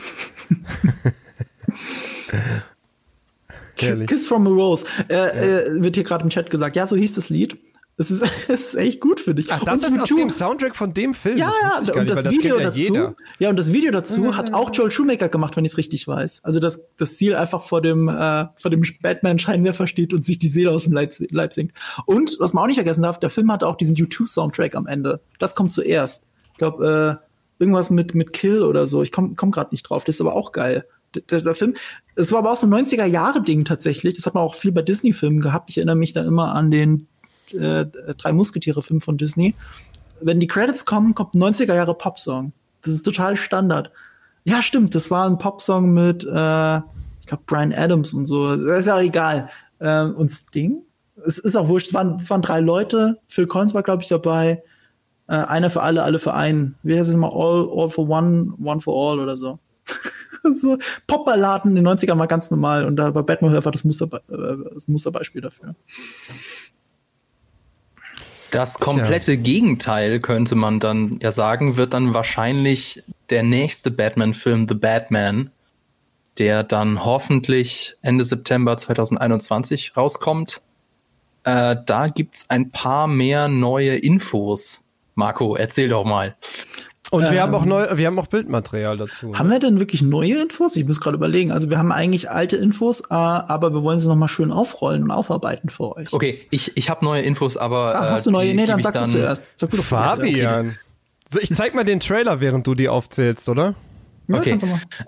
Kiss 3.76 4.28
from 4.28 4.48
a 4.48 4.50
Rose. 4.50 4.86
Äh, 5.08 5.14
ja. 5.14 5.28
äh, 5.28 5.84
wird 5.84 5.96
hier 5.96 6.04
gerade 6.04 6.24
im 6.24 6.30
Chat 6.30 6.50
gesagt. 6.50 6.76
Ja, 6.76 6.88
so 6.88 6.96
hieß 6.96 7.14
das 7.14 7.30
Lied. 7.30 7.58
Das 7.98 8.10
ist, 8.10 8.22
das 8.48 8.60
ist 8.62 8.76
echt 8.76 9.00
gut, 9.00 9.20
finde 9.20 9.42
ich. 9.42 9.52
Ach, 9.52 9.64
das 9.64 9.84
und 9.84 9.96
ist 9.96 10.02
aus 10.02 10.10
dem 10.10 10.30
Soundtrack 10.30 10.76
von 10.76 10.94
dem 10.94 11.14
Film. 11.14 11.38
Ja, 11.38 11.52
das 11.62 11.88
ja, 11.88 11.94
und 11.94 12.10
das, 12.10 12.26
nicht, 12.26 12.40
Video 12.40 12.56
das 12.56 12.76
dazu, 12.76 12.94
ja, 12.94 13.14
ja, 13.40 13.50
und 13.50 13.56
das 13.58 13.72
Video 13.72 13.92
dazu 13.92 14.36
hat 14.36 14.54
auch 14.54 14.72
Joel 14.74 14.92
Shoemaker 14.92 15.30
gemacht, 15.30 15.56
wenn 15.56 15.66
ich 15.66 15.74
es 15.74 15.78
richtig 15.78 16.08
weiß. 16.08 16.44
Also, 16.44 16.60
dass 16.60 16.82
das 16.98 17.18
Ziel 17.18 17.36
einfach 17.36 17.62
vor 17.64 17.82
dem, 17.82 18.08
äh, 18.08 18.46
vor 18.56 18.72
dem 18.72 18.84
Batman-Scheinwerfer 19.02 19.88
steht 19.88 20.14
und 20.14 20.26
sich 20.26 20.40
die 20.40 20.48
Seele 20.48 20.72
aus 20.72 20.84
dem 20.84 20.94
Leib, 20.94 21.14
Leib 21.30 21.54
singt. 21.54 21.74
Und, 22.06 22.38
was 22.40 22.54
man 22.54 22.64
auch 22.64 22.68
nicht 22.68 22.76
vergessen 22.76 23.04
darf, 23.04 23.20
der 23.20 23.30
Film 23.30 23.52
hat 23.52 23.64
auch 23.64 23.76
diesen 23.76 23.96
U2-Soundtrack 23.96 24.76
am 24.76 24.88
Ende. 24.88 25.22
Das 25.40 25.56
kommt 25.56 25.72
zuerst. 25.72 26.28
Ich 26.54 26.58
glaube, 26.58 27.20
äh, 27.22 27.62
irgendwas 27.62 27.90
mit, 27.90 28.16
mit 28.16 28.34
Kill 28.34 28.64
oder 28.64 28.86
so. 28.86 29.04
Ich 29.04 29.12
komme 29.12 29.34
komm 29.36 29.52
gerade 29.52 29.70
nicht 29.72 29.84
drauf. 29.84 30.04
Das 30.04 30.16
ist 30.16 30.22
aber 30.22 30.36
auch 30.36 30.52
geil. 30.52 30.86
Der, 31.30 31.42
der, 31.42 31.54
Film, 31.54 31.76
es 32.16 32.32
war 32.32 32.40
aber 32.40 32.52
auch 32.52 32.58
so 32.58 32.66
ein 32.66 32.74
90er-Jahre-Ding 32.74 33.66
tatsächlich. 33.66 34.16
Das 34.16 34.26
hat 34.26 34.34
man 34.34 34.44
auch 34.44 34.56
viel 34.56 34.72
bei 34.72 34.82
Disney-Filmen 34.82 35.42
gehabt. 35.42 35.70
Ich 35.70 35.78
erinnere 35.78 35.96
mich 35.96 36.14
da 36.14 36.24
immer 36.24 36.56
an 36.56 36.72
den 36.72 37.08
äh, 37.54 37.86
drei 38.18 38.34
Musketiere-Film 38.34 39.02
von 39.02 39.18
Disney. 39.18 39.56
Wenn 40.22 40.40
die 40.40 40.48
Credits 40.48 40.86
kommen, 40.86 41.16
kommt 41.16 41.36
ein 41.36 41.44
90er 41.44 41.76
Jahre 41.76 41.96
Popsong. 41.96 42.54
Das 42.82 42.94
ist 42.94 43.04
total 43.04 43.36
Standard. 43.36 43.92
Ja, 44.46 44.62
stimmt, 44.62 44.94
das 44.96 45.10
war 45.10 45.30
ein 45.30 45.38
Popsong 45.38 45.94
mit, 45.94 46.24
äh, 46.24 46.78
ich 46.78 47.28
glaube, 47.28 47.44
Brian 47.46 47.74
Adams 47.74 48.14
und 48.14 48.26
so. 48.26 48.56
Das 48.56 48.80
ist 48.80 48.86
ja 48.88 48.96
auch 48.96 49.02
egal. 49.02 49.50
Äh, 49.80 50.04
und 50.04 50.30
Sting? 50.30 50.82
Es 51.26 51.38
ist 51.40 51.56
auch 51.56 51.70
wurscht. 51.70 51.88
Es 51.88 51.94
waren, 51.94 52.18
es 52.20 52.30
waren 52.30 52.42
drei 52.42 52.60
Leute. 52.60 53.20
Phil 53.28 53.48
Collins 53.48 53.74
war, 53.74 53.84
glaube 53.84 54.04
ich, 54.04 54.10
dabei. 54.10 54.64
Äh, 55.28 55.36
einer 55.36 55.70
für 55.70 55.82
alle, 55.82 56.04
alle 56.04 56.20
für 56.20 56.34
einen. 56.34 56.76
Wie 56.84 56.98
heißt 56.98 57.10
es 57.10 57.16
mal? 57.16 57.30
All, 57.30 57.70
all 57.74 57.90
for 57.90 58.10
one, 58.10 58.54
one 58.62 58.82
for 58.82 59.12
all 59.12 59.20
oder 59.20 59.38
so. 59.38 59.60
so 60.62 60.78
Popballaden 61.08 61.76
in 61.76 61.84
den 61.84 61.88
90ern 61.88 62.18
war 62.18 62.28
ganz 62.28 62.52
normal 62.52 62.86
und 62.86 62.96
da 62.96 63.14
war 63.16 63.24
Batman 63.24 63.56
einfach 63.56 63.72
das, 63.72 63.84
Musterbe 63.84 64.22
äh, 64.30 64.74
das 64.74 64.88
Musterbeispiel 64.88 65.42
dafür. 65.42 65.76
Das 68.54 68.80
komplette 68.80 69.38
Gegenteil, 69.38 70.20
könnte 70.20 70.56
man 70.56 70.80
dann 70.80 71.20
ja 71.22 71.32
sagen, 71.32 71.76
wird 71.76 71.94
dann 71.94 72.14
wahrscheinlich 72.14 73.04
der 73.30 73.44
nächste 73.44 73.92
Batman-Film 73.92 74.68
The 74.68 74.76
Batman, 74.76 75.52
der 76.38 76.64
dann 76.64 77.04
hoffentlich 77.04 77.96
Ende 78.02 78.26
September 78.26 78.78
2021 78.78 79.98
rauskommt. 79.98 80.62
Äh, 81.44 81.78
da 81.86 82.08
gibt's 82.08 82.50
ein 82.50 82.70
paar 82.70 83.08
mehr 83.08 83.48
neue 83.48 83.96
Infos. 83.96 84.86
Marco, 85.16 85.56
erzähl 85.56 85.90
doch 85.90 86.06
mal. 86.06 86.36
Und 87.14 87.26
wir 87.26 87.34
ähm, 87.34 87.40
haben 87.42 87.54
auch 87.54 87.66
neu, 87.66 87.86
wir 87.94 88.08
haben 88.08 88.18
auch 88.18 88.26
Bildmaterial 88.26 88.98
dazu. 88.98 89.38
Haben 89.38 89.46
ne? 89.48 89.54
wir 89.54 89.60
denn 89.60 89.80
wirklich 89.80 90.02
neue 90.02 90.42
Infos? 90.42 90.76
Ich 90.76 90.88
muss 90.88 91.00
gerade 91.00 91.16
überlegen. 91.16 91.52
Also 91.52 91.70
wir 91.70 91.78
haben 91.78 91.92
eigentlich 91.92 92.32
alte 92.32 92.56
Infos, 92.56 93.02
äh, 93.02 93.14
aber 93.14 93.72
wir 93.72 93.84
wollen 93.84 94.00
sie 94.00 94.08
noch 94.08 94.16
mal 94.16 94.28
schön 94.28 94.52
aufrollen 94.52 95.04
und 95.04 95.12
aufarbeiten 95.12 95.70
für 95.70 95.96
euch. 95.96 96.12
Okay, 96.12 96.40
ich, 96.50 96.76
ich 96.76 96.90
habe 96.90 97.06
neue 97.06 97.22
Infos, 97.22 97.56
aber 97.56 97.96
ah, 97.96 98.10
hast 98.10 98.26
du 98.26 98.32
neue? 98.32 98.50
Äh, 98.50 98.54
nee, 98.56 98.66
dann 98.66 98.82
sag 98.82 98.96
dann 98.96 99.06
du 99.06 99.20
zuerst. 99.20 99.46
Sag 99.56 99.70
du 99.70 99.78
Fabian. 99.78 100.76
So, 101.30 101.40
ich 101.40 101.54
zeig 101.54 101.76
mal 101.76 101.84
den 101.84 102.00
Trailer, 102.00 102.42
während 102.42 102.66
du 102.66 102.74
die 102.74 102.90
aufzählst, 102.90 103.48
oder? 103.48 103.76
Ja, 104.28 104.38
Okay. 104.38 104.58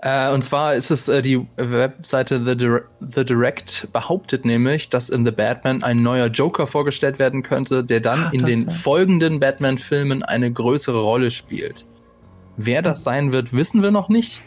mal. 0.02 0.30
Äh, 0.30 0.32
und 0.32 0.42
zwar 0.42 0.74
ist 0.76 0.92
es 0.92 1.08
äh, 1.08 1.22
die 1.22 1.44
Webseite 1.56 2.44
The, 2.44 2.56
Dir 2.56 2.82
The 3.00 3.24
Direct 3.24 3.88
behauptet 3.92 4.44
nämlich, 4.44 4.90
dass 4.90 5.08
in 5.08 5.24
The 5.24 5.32
Batman 5.32 5.82
ein 5.82 6.02
neuer 6.02 6.26
Joker 6.26 6.68
vorgestellt 6.68 7.18
werden 7.18 7.42
könnte, 7.42 7.82
der 7.82 8.00
dann 8.00 8.24
Ah, 8.26 8.30
in 8.32 8.44
den 8.44 8.66
ja. 8.66 8.70
folgenden 8.70 9.40
Batman-Filmen 9.40 10.22
eine 10.22 10.52
größere 10.52 11.00
Rolle 11.00 11.32
spielt. 11.32 11.84
Wer 12.56 12.82
das 12.82 13.02
sein 13.04 13.32
wird, 13.32 13.52
wissen 13.52 13.82
wir 13.82 13.90
noch 13.90 14.08
nicht. 14.08 14.40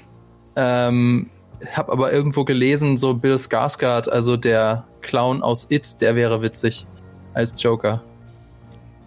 Ähm, 0.55 1.29
hab 1.73 1.89
aber 1.89 2.11
irgendwo 2.11 2.43
gelesen, 2.43 2.97
so 2.97 3.13
Bill 3.13 3.35
Skarsgård, 3.35 4.09
also 4.09 4.37
der 4.37 4.85
Clown 5.01 5.43
aus 5.43 5.67
It, 5.69 6.01
der 6.01 6.15
wäre 6.15 6.41
witzig 6.41 6.87
als 7.33 7.61
Joker. 7.61 8.01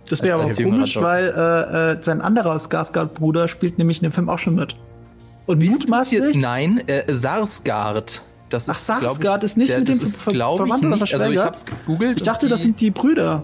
Das 0.09 0.23
wäre 0.23 0.35
aber 0.41 0.51
jüngerer 0.51 0.71
komisch, 0.77 0.95
Joker. 0.95 1.07
weil 1.07 1.29
äh, 1.29 1.93
äh, 1.93 2.03
sein 2.03 2.21
anderer 2.21 2.57
Skarsgård-Bruder 2.57 3.49
spielt 3.49 3.79
nämlich 3.79 3.99
in 3.99 4.05
dem 4.05 4.13
Film 4.13 4.29
auch 4.29 4.39
schon 4.39 4.55
mit. 4.55 4.77
Und 5.47 5.63
mutmaßlich. 5.63 6.37
Nein, 6.37 6.83
äh, 6.87 7.13
Sarsgaard. 7.13 8.23
Das 8.51 8.69
Ach, 8.69 8.77
ist, 8.77 8.87
glaub 8.87 8.99
ich, 8.99 9.05
Sarsgaard 9.07 9.45
ist 9.45 9.57
nicht 9.57 9.71
der, 9.71 9.79
mit 9.79 9.89
dem 9.89 10.01
ist, 10.01 10.17
ver- 10.21 10.31
verwandt 10.33 10.85
oder 10.85 10.97
nicht. 10.97 11.03
Also 11.03 11.05
ich 11.05 11.11
verschwägert? 11.11 11.47
hab's 11.47 11.65
gegoogelt. 11.65 12.17
Ich 12.19 12.23
dachte, 12.23 12.49
das 12.49 12.61
sind 12.63 12.81
die 12.81 12.91
Brüder. 12.91 13.43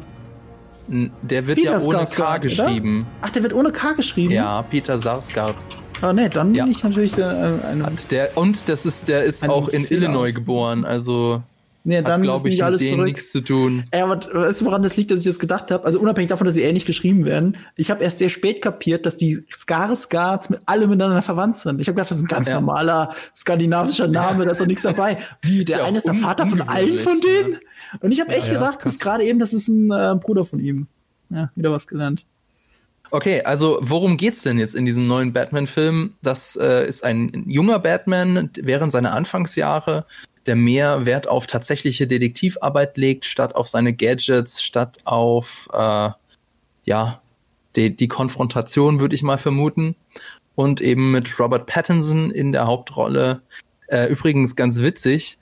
Der 0.88 1.46
wird 1.46 1.58
Peter 1.58 1.72
ja 1.72 1.80
ohne 1.80 1.98
K 1.98 2.04
Skarsgård, 2.04 2.40
geschrieben. 2.40 3.00
Oder? 3.00 3.08
Ach, 3.26 3.30
der 3.30 3.42
wird 3.42 3.52
ohne 3.52 3.72
K 3.72 3.92
geschrieben? 3.92 4.32
Ja, 4.32 4.62
Peter 4.62 4.98
Sarsgaard. 4.98 5.54
Oh, 6.02 6.12
nee, 6.12 6.28
dann 6.28 6.54
Ja. 6.54 6.64
bin 6.64 6.72
ich 6.72 6.82
natürlich 6.82 7.12
der, 7.14 7.60
äh, 7.62 7.66
ein, 7.66 7.84
Hat 7.84 8.10
der, 8.12 8.36
und 8.36 8.68
das 8.68 8.86
ist, 8.86 9.08
der 9.08 9.24
ist 9.24 9.46
auch 9.48 9.68
in 9.68 9.84
Fehler. 9.84 10.02
Illinois 10.02 10.32
geboren, 10.32 10.84
also 10.84 11.42
Nee, 11.84 12.02
dann 12.02 12.20
glaube 12.22 12.48
ich, 12.50 12.56
mit 12.56 12.62
alles 12.64 12.80
denen 12.80 12.92
zurück. 12.98 13.04
nichts 13.06 13.32
zu 13.32 13.40
tun. 13.40 13.84
Ey, 13.92 14.02
aber 14.02 14.20
weißt 14.32 14.60
du, 14.60 14.66
woran 14.66 14.82
das 14.82 14.96
liegt, 14.96 15.10
dass 15.10 15.20
ich 15.20 15.24
das 15.26 15.38
gedacht 15.38 15.70
habe? 15.70 15.84
Also 15.86 15.98
unabhängig 16.00 16.28
davon, 16.28 16.44
dass 16.44 16.52
sie 16.54 16.62
ähnlich 16.62 16.84
geschrieben 16.84 17.24
werden. 17.24 17.56
Ich 17.76 17.90
habe 17.90 18.04
erst 18.04 18.18
sehr 18.18 18.28
spät 18.28 18.60
kapiert, 18.62 19.06
dass 19.06 19.16
die 19.16 19.44
Skarsgards 19.50 20.50
mit 20.50 20.60
alle 20.66 20.86
miteinander 20.86 21.22
verwandt 21.22 21.56
sind. 21.56 21.80
Ich 21.80 21.88
habe 21.88 21.94
gedacht, 21.96 22.10
das 22.10 22.18
ist 22.18 22.24
ein 22.24 22.28
ganz 22.28 22.48
Ja. 22.48 22.56
normaler 22.56 23.14
skandinavischer 23.34 24.06
Name, 24.08 24.44
da 24.44 24.50
ist 24.50 24.60
doch 24.60 24.66
nichts 24.66 24.82
dabei. 24.82 25.18
Wie, 25.40 25.64
der 25.64 25.78
ja 25.78 25.84
eine 25.84 25.96
ist 25.96 26.06
der 26.06 26.14
Vater 26.14 26.46
von 26.46 26.60
allen 26.62 26.98
von 26.98 27.20
denen? 27.20 27.58
Und 28.00 28.12
ich 28.12 28.20
habe 28.20 28.30
echt 28.32 28.48
Ja, 28.48 28.54
gedacht, 28.54 28.82
bis 28.82 28.98
gerade 28.98 29.24
eben, 29.24 29.38
das 29.38 29.52
ist 29.52 29.68
ein 29.68 29.90
äh, 29.90 30.14
Bruder 30.14 30.44
von 30.44 30.60
ihm. 30.60 30.86
Ja, 31.30 31.50
wieder 31.54 31.72
was 31.72 31.86
gelernt. 31.86 32.26
Okay, 33.10 33.42
also 33.42 33.78
worum 33.80 34.16
geht's 34.16 34.42
denn 34.42 34.58
jetzt 34.58 34.74
in 34.74 34.84
diesem 34.84 35.06
neuen 35.06 35.32
Batman-Film? 35.32 36.14
Das 36.22 36.56
äh, 36.56 36.86
ist 36.86 37.04
ein 37.04 37.44
junger 37.46 37.78
Batman 37.78 38.50
während 38.54 38.92
seiner 38.92 39.14
Anfangsjahre, 39.14 40.04
der 40.44 40.56
mehr 40.56 41.06
Wert 41.06 41.26
auf 41.26 41.46
tatsächliche 41.46 42.06
Detektivarbeit 42.06 42.98
legt, 42.98 43.24
statt 43.24 43.54
auf 43.54 43.68
seine 43.68 43.94
Gadgets, 43.94 44.62
statt 44.62 44.98
auf 45.04 45.68
äh, 45.72 46.10
ja 46.84 47.20
die, 47.76 47.96
die 47.96 48.08
Konfrontation, 48.08 49.00
würde 49.00 49.14
ich 49.14 49.22
mal 49.22 49.38
vermuten. 49.38 49.96
Und 50.54 50.80
eben 50.80 51.12
mit 51.12 51.38
Robert 51.38 51.66
Pattinson 51.66 52.30
in 52.30 52.52
der 52.52 52.66
Hauptrolle. 52.66 53.40
Äh, 53.86 54.06
übrigens 54.08 54.56
ganz 54.56 54.78
witzig, 54.78 55.38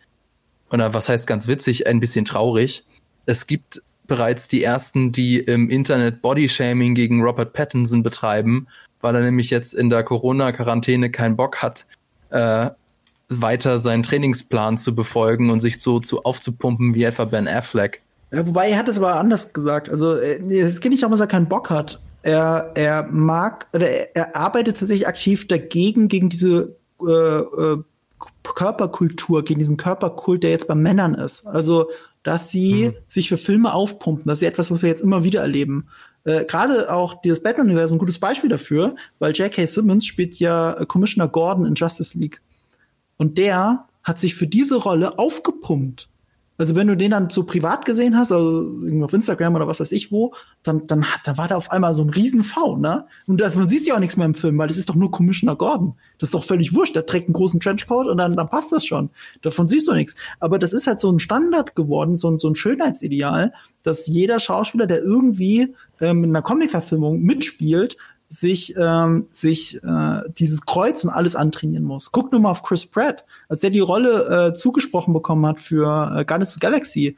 oder 0.70 0.94
was 0.94 1.08
heißt 1.08 1.26
ganz 1.26 1.48
witzig, 1.48 1.86
ein 1.86 2.00
bisschen 2.00 2.24
traurig. 2.24 2.84
Es 3.26 3.46
gibt 3.46 3.82
bereits 4.06 4.48
die 4.48 4.62
ersten, 4.62 5.12
die 5.12 5.38
im 5.38 5.68
Internet 5.68 6.22
Bodyshaming 6.22 6.94
gegen 6.94 7.22
Robert 7.22 7.52
Pattinson 7.52 8.02
betreiben, 8.02 8.68
weil 9.00 9.14
er 9.14 9.22
nämlich 9.22 9.50
jetzt 9.50 9.74
in 9.74 9.90
der 9.90 10.04
Corona-Quarantäne 10.04 11.10
keinen 11.10 11.36
Bock 11.36 11.62
hat, 11.62 11.86
äh, 12.30 12.70
weiter 13.28 13.80
seinen 13.80 14.02
Trainingsplan 14.02 14.78
zu 14.78 14.94
befolgen 14.94 15.50
und 15.50 15.60
sich 15.60 15.80
so 15.80 16.00
zu 16.00 16.24
aufzupumpen 16.24 16.94
wie 16.94 17.04
etwa 17.04 17.24
Ben 17.24 17.48
Affleck. 17.48 18.02
Ja, 18.32 18.46
wobei 18.46 18.70
er 18.70 18.78
hat 18.78 18.88
es 18.88 18.98
aber 18.98 19.16
anders 19.16 19.52
gesagt. 19.52 19.88
Also 19.88 20.16
äh, 20.16 20.38
es 20.58 20.80
geht 20.80 20.90
nicht 20.90 21.02
darum, 21.02 21.12
dass 21.12 21.20
er 21.20 21.26
keinen 21.26 21.48
Bock 21.48 21.70
hat. 21.70 22.00
Er, 22.22 22.72
er 22.74 23.04
mag 23.04 23.68
oder 23.72 23.88
er, 23.88 24.16
er 24.16 24.36
arbeitet 24.36 24.78
tatsächlich 24.78 25.06
aktiv 25.06 25.46
dagegen, 25.46 26.08
gegen 26.08 26.28
diese 26.28 26.76
äh, 27.00 27.12
äh, 27.12 27.82
Körperkultur, 28.54 29.44
gegen 29.44 29.58
diesen 29.58 29.76
Körperkult, 29.76 30.42
der 30.42 30.50
jetzt 30.50 30.68
bei 30.68 30.74
Männern 30.74 31.14
ist. 31.14 31.46
Also, 31.46 31.90
dass 32.22 32.50
sie 32.50 32.92
sich 33.06 33.28
für 33.28 33.36
Filme 33.36 33.72
aufpumpen. 33.72 34.26
Das 34.26 34.42
ist 34.42 34.48
etwas, 34.48 34.70
was 34.70 34.82
wir 34.82 34.88
jetzt 34.88 35.02
immer 35.02 35.24
wieder 35.24 35.40
erleben. 35.40 35.88
Äh, 36.24 36.44
Gerade 36.44 36.92
auch 36.92 37.20
dieses 37.20 37.42
Batman-Universum 37.42 37.96
ein 37.96 38.00
gutes 38.00 38.18
Beispiel 38.18 38.50
dafür, 38.50 38.96
weil 39.18 39.32
J.K. 39.32 39.66
Simmons 39.66 40.06
spielt 40.06 40.38
ja 40.38 40.72
äh, 40.72 40.86
Commissioner 40.86 41.28
Gordon 41.28 41.64
in 41.64 41.74
Justice 41.74 42.18
League. 42.18 42.42
Und 43.16 43.38
der 43.38 43.86
hat 44.02 44.20
sich 44.20 44.34
für 44.34 44.46
diese 44.46 44.76
Rolle 44.76 45.18
aufgepumpt. 45.18 46.08
Also 46.58 46.74
wenn 46.74 46.86
du 46.86 46.96
den 46.96 47.10
dann 47.10 47.30
so 47.30 47.44
privat 47.44 47.84
gesehen 47.84 48.16
hast, 48.16 48.32
also 48.32 48.62
irgendwie 48.62 49.04
auf 49.04 49.12
Instagram 49.12 49.54
oder 49.54 49.68
was 49.68 49.80
weiß 49.80 49.92
ich 49.92 50.10
wo, 50.10 50.32
dann, 50.62 50.86
dann 50.86 51.04
hat, 51.04 51.20
da 51.24 51.36
war 51.36 51.48
da 51.48 51.56
auf 51.56 51.70
einmal 51.70 51.94
so 51.94 52.02
ein 52.02 52.10
riesen 52.10 52.44
V, 52.44 52.76
ne? 52.76 53.06
Und 53.26 53.40
das, 53.40 53.56
man 53.56 53.68
siehst 53.68 53.86
ja 53.86 53.94
auch 53.94 54.00
nichts 54.00 54.16
mehr 54.16 54.26
im 54.26 54.34
Film, 54.34 54.56
weil 54.58 54.68
das 54.68 54.76
ist 54.76 54.88
doch 54.88 54.94
nur 54.94 55.10
Commissioner 55.10 55.56
Gordon. 55.56 55.94
Das 56.18 56.28
ist 56.28 56.34
doch 56.34 56.44
völlig 56.44 56.74
wurscht. 56.74 56.96
Der 56.96 57.06
trägt 57.06 57.26
einen 57.26 57.34
großen 57.34 57.60
Trenchcoat 57.60 58.06
und 58.06 58.18
dann, 58.18 58.36
dann 58.36 58.48
passt 58.48 58.72
das 58.72 58.86
schon. 58.86 59.10
Davon 59.42 59.68
siehst 59.68 59.88
du 59.88 59.92
nichts. 59.92 60.16
Aber 60.40 60.58
das 60.58 60.72
ist 60.72 60.86
halt 60.86 61.00
so 61.00 61.10
ein 61.10 61.18
Standard 61.18 61.76
geworden, 61.76 62.16
so 62.16 62.30
ein, 62.30 62.38
so 62.38 62.48
ein 62.48 62.54
Schönheitsideal, 62.54 63.52
dass 63.82 64.06
jeder 64.06 64.40
Schauspieler, 64.40 64.86
der 64.86 65.02
irgendwie 65.02 65.74
ähm, 66.00 66.24
in 66.24 66.30
einer 66.30 66.42
Comicverfilmung 66.42 67.20
mitspielt, 67.20 67.96
sich, 68.28 68.74
ähm, 68.76 69.28
sich 69.32 69.82
äh, 69.82 70.20
dieses 70.38 70.66
Kreuz 70.66 71.04
und 71.04 71.10
alles 71.10 71.36
antrainieren 71.36 71.84
muss. 71.84 72.12
Guck 72.12 72.32
nur 72.32 72.40
mal 72.40 72.50
auf 72.50 72.62
Chris 72.62 72.86
Pratt. 72.86 73.24
Als 73.48 73.60
der 73.60 73.70
die 73.70 73.80
Rolle 73.80 74.48
äh, 74.48 74.54
zugesprochen 74.54 75.14
bekommen 75.14 75.46
hat 75.46 75.60
für 75.60 75.86
äh, 75.86 76.24
Guardians 76.24 76.50
of 76.50 76.54
the 76.54 76.60
Galaxy, 76.60 77.16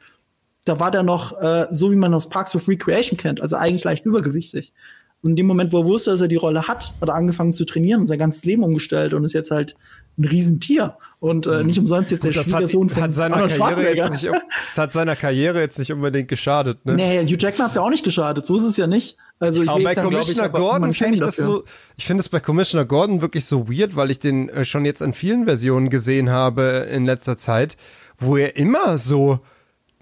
da 0.65 0.79
war 0.79 0.91
der 0.91 1.03
noch 1.03 1.39
äh, 1.41 1.67
so, 1.71 1.91
wie 1.91 1.95
man 1.95 2.13
aus 2.13 2.29
Parks 2.29 2.55
of 2.55 2.67
Recreation 2.67 3.17
kennt, 3.17 3.41
also 3.41 3.55
eigentlich 3.55 3.83
leicht 3.83 4.05
übergewichtig. 4.05 4.73
Und 5.21 5.31
in 5.31 5.35
dem 5.35 5.47
Moment, 5.47 5.73
wo 5.73 5.79
er 5.79 5.85
wusste, 5.85 6.11
dass 6.11 6.21
er 6.21 6.27
die 6.27 6.35
Rolle 6.35 6.67
hat, 6.67 6.93
hat 7.01 7.09
er 7.09 7.15
angefangen 7.15 7.53
zu 7.53 7.65
trainieren 7.65 8.01
und 8.01 8.07
sein 8.07 8.19
ganzes 8.19 8.45
Leben 8.45 8.63
umgestellt 8.63 9.13
und 9.13 9.23
ist 9.25 9.33
jetzt 9.33 9.51
halt 9.51 9.75
ein 10.17 10.25
Riesentier. 10.25 10.97
Und 11.19 11.47
äh, 11.47 11.65
nicht 11.65 11.77
umsonst 11.77 12.11
jetzt 12.11 12.23
der 12.23 12.31
Das 12.31 12.47
hat, 12.47 12.59
Schwiegersohn 12.59 12.87
von 12.87 13.03
hat 13.03 13.13
seiner 13.13 13.47
Karriere 13.47 13.93
jetzt 13.93 14.11
nicht, 14.11 14.33
das 14.67 14.77
hat 14.77 14.93
seiner 14.93 15.17
Karriere 15.17 15.59
jetzt 15.59 15.77
nicht 15.77 15.91
unbedingt 15.91 16.29
geschadet, 16.29 16.85
ne? 16.85 16.93
Nee, 16.93 17.25
Hugh 17.25 17.35
Jackman 17.37 17.67
hat's 17.67 17.75
ja 17.75 17.81
auch 17.81 17.89
nicht 17.89 18.05
geschadet. 18.05 18.45
So 18.45 18.55
ist 18.55 18.63
es 18.63 18.77
ja 18.77 18.87
nicht. 18.87 19.17
Also 19.37 19.61
ich 19.61 19.69
Aber 19.69 19.83
bei 19.83 19.95
dann, 19.95 20.09
glaub 20.09 20.21
ich, 20.21 20.27
Commissioner 20.27 20.49
Gordon 20.49 20.93
finde 20.93 21.13
ich 21.15 21.19
das 21.19 21.35
dafür. 21.35 21.51
so, 21.51 21.63
ich 21.97 22.05
finde 22.05 22.21
es 22.21 22.29
bei 22.29 22.39
Commissioner 22.39 22.85
Gordon 22.85 23.21
wirklich 23.21 23.45
so 23.45 23.69
weird, 23.69 23.97
weil 23.97 24.11
ich 24.11 24.19
den 24.19 24.47
äh, 24.49 24.63
schon 24.63 24.85
jetzt 24.85 25.01
in 25.01 25.11
vielen 25.11 25.45
Versionen 25.45 25.89
gesehen 25.89 26.29
habe 26.29 26.87
in 26.89 27.05
letzter 27.05 27.37
Zeit, 27.37 27.75
wo 28.17 28.37
er 28.37 28.55
immer 28.55 28.97
so 28.97 29.39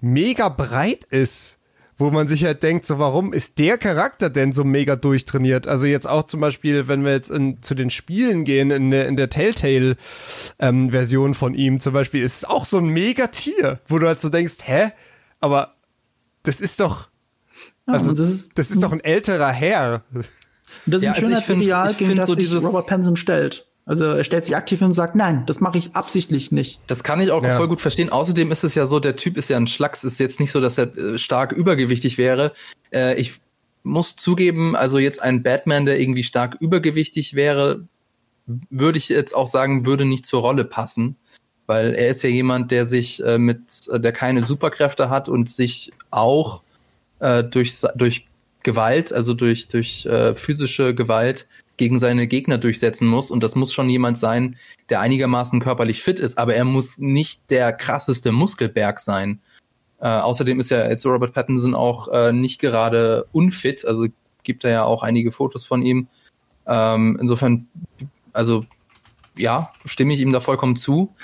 mega 0.00 0.48
breit 0.48 1.04
ist. 1.04 1.57
Wo 2.00 2.10
man 2.12 2.28
sich 2.28 2.44
halt 2.44 2.62
denkt, 2.62 2.86
so 2.86 3.00
warum 3.00 3.32
ist 3.32 3.58
der 3.58 3.76
Charakter 3.76 4.30
denn 4.30 4.52
so 4.52 4.62
mega 4.62 4.94
durchtrainiert? 4.94 5.66
Also 5.66 5.84
jetzt 5.86 6.06
auch 6.08 6.22
zum 6.24 6.40
Beispiel, 6.40 6.86
wenn 6.86 7.04
wir 7.04 7.10
jetzt 7.12 7.28
in, 7.30 7.60
zu 7.60 7.74
den 7.74 7.90
Spielen 7.90 8.44
gehen, 8.44 8.70
in 8.70 8.90
der, 8.92 9.08
in 9.08 9.16
der 9.16 9.28
Telltale-Version 9.30 11.34
von 11.34 11.54
ihm 11.54 11.80
zum 11.80 11.92
Beispiel, 11.92 12.22
ist 12.22 12.36
es 12.36 12.44
auch 12.44 12.64
so 12.64 12.78
ein 12.78 12.86
mega 12.86 13.26
Tier, 13.28 13.80
wo 13.88 13.98
du 13.98 14.06
halt 14.06 14.20
so 14.20 14.28
denkst, 14.28 14.56
hä? 14.64 14.90
Aber 15.40 15.74
das 16.44 16.60
ist 16.60 16.80
doch, 16.80 17.08
Ja, 17.86 17.94
also 17.94 18.10
und 18.10 18.18
das 18.18 18.28
ist, 18.28 18.58
das 18.58 18.70
ist 18.70 18.82
doch 18.82 18.92
ein 18.92 19.00
älterer 19.00 19.50
Herr. 19.50 20.02
Und 20.14 20.24
das 20.86 20.96
ist 20.96 21.02
Ja, 21.04 21.10
ein 21.12 21.16
also 21.16 21.26
Schönheitsideal, 21.26 21.90
ich 21.90 21.98
gegen 21.98 22.16
das 22.16 22.26
so 22.26 22.34
sich 22.34 22.44
dieses- 22.44 22.62
Robert 22.64 22.86
Pattinson 22.86 23.16
stellt. 23.16 23.66
Also 23.88 24.04
er 24.04 24.22
stellt 24.22 24.44
sich 24.44 24.54
aktiv 24.54 24.80
hin 24.80 24.88
und 24.88 24.92
sagt, 24.92 25.14
nein, 25.14 25.44
das 25.46 25.60
mache 25.60 25.78
ich 25.78 25.96
absichtlich 25.96 26.52
nicht. 26.52 26.78
Das 26.88 27.02
kann 27.02 27.22
ich 27.22 27.30
auch 27.30 27.42
Ja. 27.42 27.56
voll 27.56 27.68
gut 27.68 27.80
verstehen. 27.80 28.10
Außerdem 28.10 28.52
ist 28.52 28.62
es 28.62 28.74
ja 28.74 28.84
so, 28.84 29.00
der 29.00 29.16
Typ 29.16 29.38
ist 29.38 29.48
ja 29.48 29.56
ein 29.56 29.66
Schlacks. 29.66 30.04
Ist 30.04 30.20
jetzt 30.20 30.40
nicht 30.40 30.52
so, 30.52 30.60
dass 30.60 30.76
er 30.76 30.94
äh, 30.96 31.18
stark 31.18 31.52
übergewichtig 31.52 32.18
wäre. 32.18 32.52
Äh, 32.92 33.18
ich 33.18 33.40
muss 33.84 34.14
zugeben, 34.16 34.76
also 34.76 34.98
jetzt 34.98 35.22
ein 35.22 35.42
Batman, 35.42 35.86
der 35.86 35.98
irgendwie 35.98 36.22
stark 36.22 36.58
übergewichtig 36.60 37.32
wäre, 37.32 37.88
würde 38.68 38.98
ich 38.98 39.08
jetzt 39.08 39.34
auch 39.34 39.46
sagen, 39.48 39.86
würde 39.86 40.04
nicht 40.04 40.26
zur 40.26 40.42
Rolle 40.42 40.66
passen. 40.66 41.16
Weil 41.66 41.94
er 41.94 42.10
ist 42.10 42.22
ja 42.22 42.28
jemand, 42.28 42.70
der 42.70 42.84
sich 42.84 43.24
äh, 43.24 43.38
mit, 43.38 43.88
äh, 43.90 43.98
der 43.98 44.12
keine 44.12 44.44
Superkräfte 44.44 45.08
hat 45.08 45.30
und 45.30 45.48
sich 45.48 45.94
auch 46.10 46.62
äh, 47.20 47.42
durch, 47.42 47.80
durch 47.94 48.26
Gewalt, 48.62 49.14
also 49.14 49.32
durch, 49.32 49.68
durch 49.68 50.04
äh, 50.04 50.34
physische 50.34 50.94
Gewalt 50.94 51.46
gegen 51.78 51.98
seine 51.98 52.26
Gegner 52.26 52.58
durchsetzen 52.58 53.08
muss. 53.08 53.30
Und 53.30 53.42
das 53.42 53.54
muss 53.54 53.72
schon 53.72 53.88
jemand 53.88 54.18
sein, 54.18 54.56
der 54.90 55.00
einigermaßen 55.00 55.60
körperlich 55.60 56.02
fit 56.02 56.20
ist, 56.20 56.36
aber 56.36 56.54
er 56.54 56.64
muss 56.64 56.98
nicht 56.98 57.50
der 57.50 57.72
krasseste 57.72 58.32
Muskelberg 58.32 59.00
sein. 59.00 59.40
Äh, 60.00 60.08
außerdem 60.08 60.60
ist 60.60 60.70
ja 60.70 60.86
jetzt 60.88 61.06
Robert 61.06 61.32
Pattinson 61.32 61.74
auch 61.74 62.08
äh, 62.08 62.32
nicht 62.32 62.60
gerade 62.60 63.26
unfit, 63.32 63.84
also 63.84 64.06
gibt 64.44 64.64
er 64.64 64.70
ja 64.70 64.84
auch 64.84 65.02
einige 65.02 65.32
Fotos 65.32 65.64
von 65.66 65.82
ihm. 65.82 66.08
Ähm, 66.66 67.18
insofern, 67.20 67.66
also 68.32 68.64
ja, 69.36 69.72
stimme 69.84 70.14
ich 70.14 70.20
ihm 70.20 70.32
da 70.32 70.40
vollkommen 70.40 70.76
zu. 70.76 71.14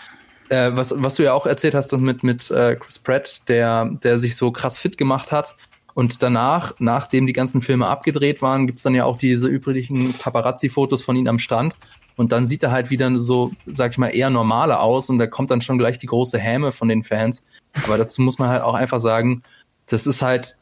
Äh, 0.48 0.72
was, 0.74 0.94
was 0.96 1.16
du 1.16 1.22
ja 1.22 1.32
auch 1.32 1.46
erzählt 1.46 1.74
hast, 1.74 1.88
das 1.88 2.00
mit, 2.00 2.22
mit 2.22 2.50
äh, 2.50 2.76
Chris 2.76 2.98
Pratt, 2.98 3.48
der, 3.48 3.86
der 4.02 4.18
sich 4.18 4.36
so 4.36 4.50
krass 4.52 4.78
fit 4.78 4.98
gemacht 4.98 5.32
hat. 5.32 5.56
Und 5.94 6.22
danach, 6.22 6.74
nachdem 6.80 7.26
die 7.26 7.32
ganzen 7.32 7.60
Filme 7.60 7.86
abgedreht 7.86 8.42
waren, 8.42 8.66
gibt's 8.66 8.82
dann 8.82 8.94
ja 8.94 9.04
auch 9.04 9.18
diese 9.18 9.48
üblichen 9.48 10.12
Paparazzi-Fotos 10.12 11.02
von 11.02 11.16
ihm 11.16 11.28
am 11.28 11.38
Strand. 11.38 11.74
Und 12.16 12.32
dann 12.32 12.46
sieht 12.46 12.62
er 12.62 12.72
halt 12.72 12.90
wieder 12.90 13.16
so, 13.18 13.52
sag 13.66 13.92
ich 13.92 13.98
mal, 13.98 14.08
eher 14.08 14.30
normaler 14.30 14.80
aus 14.80 15.08
und 15.08 15.18
da 15.18 15.26
kommt 15.26 15.50
dann 15.50 15.60
schon 15.60 15.78
gleich 15.78 15.98
die 15.98 16.06
große 16.06 16.38
Häme 16.38 16.72
von 16.72 16.88
den 16.88 17.02
Fans. 17.02 17.44
Aber 17.84 17.98
dazu 17.98 18.22
muss 18.22 18.38
man 18.38 18.48
halt 18.48 18.62
auch 18.62 18.74
einfach 18.74 19.00
sagen, 19.00 19.42
das 19.86 20.06
ist 20.06 20.22
halt 20.22 20.56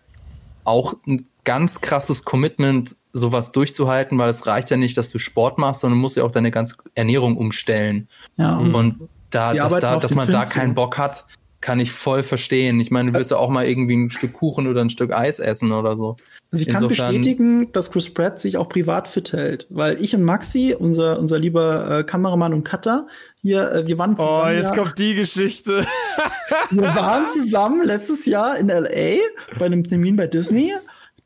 auch 0.65 0.95
ein 1.07 1.27
ganz 1.45 1.81
krasses 1.81 2.25
Commitment, 2.25 2.97
sowas 3.13 3.53
durchzuhalten, 3.53 4.19
weil 4.19 4.31
es 4.31 4.47
reicht 4.47 4.71
ja 4.71 4.77
nicht, 4.77 4.97
dass 4.97 5.11
du 5.11 5.19
Sport 5.19 5.59
machst, 5.59 5.83
sondern 5.83 5.99
du 5.99 6.03
musst 6.03 6.17
ja 6.17 6.25
auch 6.25 6.31
deine 6.31 6.51
ganze 6.51 6.77
Ernährung 6.95 7.37
umstellen. 7.37 8.09
Ja. 8.37 8.57
Und 8.57 9.09
da, 9.31 9.53
dass, 9.53 9.81
da, 9.81 9.97
dass 9.97 10.15
man 10.15 10.27
Film 10.27 10.41
da 10.41 10.47
zu. 10.47 10.55
keinen 10.55 10.75
Bock 10.75 10.99
hat, 10.99 11.25
kann 11.63 11.81
ich 11.81 11.91
voll 11.93 12.23
verstehen. 12.23 12.79
Ich 12.81 12.91
meine, 12.91 13.11
du 13.13 13.19
willst 13.19 13.31
ja 13.31 13.39
auch 13.39 13.49
mal 13.49 13.65
irgendwie 13.67 13.97
ein 13.97 14.11
Stück 14.11 14.35
Kuchen 14.35 14.67
oder 14.67 14.83
ein 14.83 14.91
Stück 14.91 15.13
Eis 15.13 15.39
essen 15.39 15.73
oder 15.73 15.97
so. 15.97 16.17
Also 16.51 16.63
ich 16.67 16.69
kann 16.69 16.83
Insofern- 16.83 17.09
bestätigen, 17.15 17.73
dass 17.73 17.91
Chris 17.91 18.13
Pratt 18.13 18.39
sich 18.41 18.59
auch 18.59 18.69
privat 18.69 19.09
fit 19.09 19.33
hält, 19.33 19.67
weil 19.71 19.99
ich 20.03 20.15
und 20.15 20.23
Maxi, 20.25 20.77
unser 20.79 21.19
unser 21.19 21.39
lieber 21.39 22.01
äh, 22.01 22.05
Kameramann 22.05 22.53
und 22.53 22.65
Cutter, 22.65 23.07
hier, 23.41 23.73
äh, 23.73 23.87
wir 23.87 23.99
waren 23.99 24.17
zusammen. 24.17 24.43
Oh, 24.45 24.49
jetzt 24.51 24.77
ja, 24.77 24.83
kommt 24.83 24.99
die 24.99 25.15
Geschichte. 25.15 25.87
wir 26.71 26.83
waren 26.95 27.29
zusammen 27.31 27.83
letztes 27.87 28.27
Jahr 28.27 28.59
in 28.59 28.69
LA 28.69 29.17
bei 29.59 29.65
einem 29.67 29.85
Termin 29.85 30.17
bei 30.17 30.27
Disney. 30.27 30.73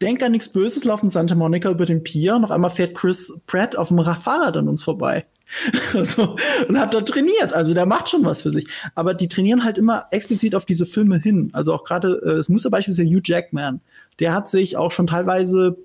Denk 0.02 0.22
an 0.22 0.32
nichts 0.32 0.50
Böses, 0.50 0.84
laufen 0.84 1.08
Santa 1.08 1.34
Monica 1.34 1.70
über 1.70 1.86
den 1.86 2.02
Pier 2.04 2.36
und 2.36 2.44
auf 2.44 2.50
einmal 2.50 2.70
fährt 2.70 2.94
Chris 2.94 3.40
Pratt 3.46 3.76
auf 3.76 3.88
dem 3.88 3.98
Ra- 3.98 4.14
Fahrrad 4.14 4.58
an 4.58 4.68
uns 4.68 4.84
vorbei. 4.84 5.24
Also, 5.94 6.36
und 6.68 6.78
hat 6.78 6.94
dort 6.94 7.08
trainiert. 7.08 7.52
Also 7.52 7.74
der 7.74 7.86
macht 7.86 8.08
schon 8.08 8.24
was 8.24 8.42
für 8.42 8.50
sich. 8.50 8.66
Aber 8.94 9.14
die 9.14 9.28
trainieren 9.28 9.64
halt 9.64 9.78
immer 9.78 10.06
explizit 10.10 10.54
auf 10.54 10.66
diese 10.66 10.86
Filme 10.86 11.18
hin. 11.18 11.50
Also 11.52 11.72
auch 11.72 11.84
gerade, 11.84 12.20
äh, 12.24 12.32
es 12.32 12.48
muss 12.48 12.64
ja 12.64 12.70
beispielsweise 12.70 13.08
Hugh 13.08 13.22
Jackman. 13.24 13.80
Der 14.18 14.34
hat 14.34 14.50
sich 14.50 14.76
auch 14.76 14.90
schon 14.90 15.06
teilweise 15.06 15.78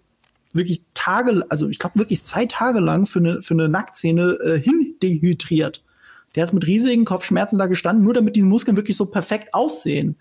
wirklich 0.53 0.83
Tage, 0.93 1.45
also 1.49 1.69
ich 1.69 1.79
glaube 1.79 1.99
wirklich 1.99 2.25
zwei 2.25 2.45
Tage 2.45 2.79
lang 2.79 3.05
für 3.05 3.19
eine, 3.19 3.41
für 3.41 3.53
eine 3.53 3.69
Nacktszene 3.69 4.37
äh, 4.43 4.59
hin 4.59 4.95
dehydriert. 5.01 5.83
Der 6.35 6.43
hat 6.43 6.53
mit 6.53 6.65
riesigen 6.65 7.05
Kopfschmerzen 7.05 7.57
da 7.57 7.67
gestanden, 7.67 8.03
nur 8.03 8.13
damit 8.13 8.35
die 8.35 8.41
Muskeln 8.41 8.77
wirklich 8.77 8.97
so 8.97 9.05
perfekt 9.05 9.53
aussehen. 9.53 10.17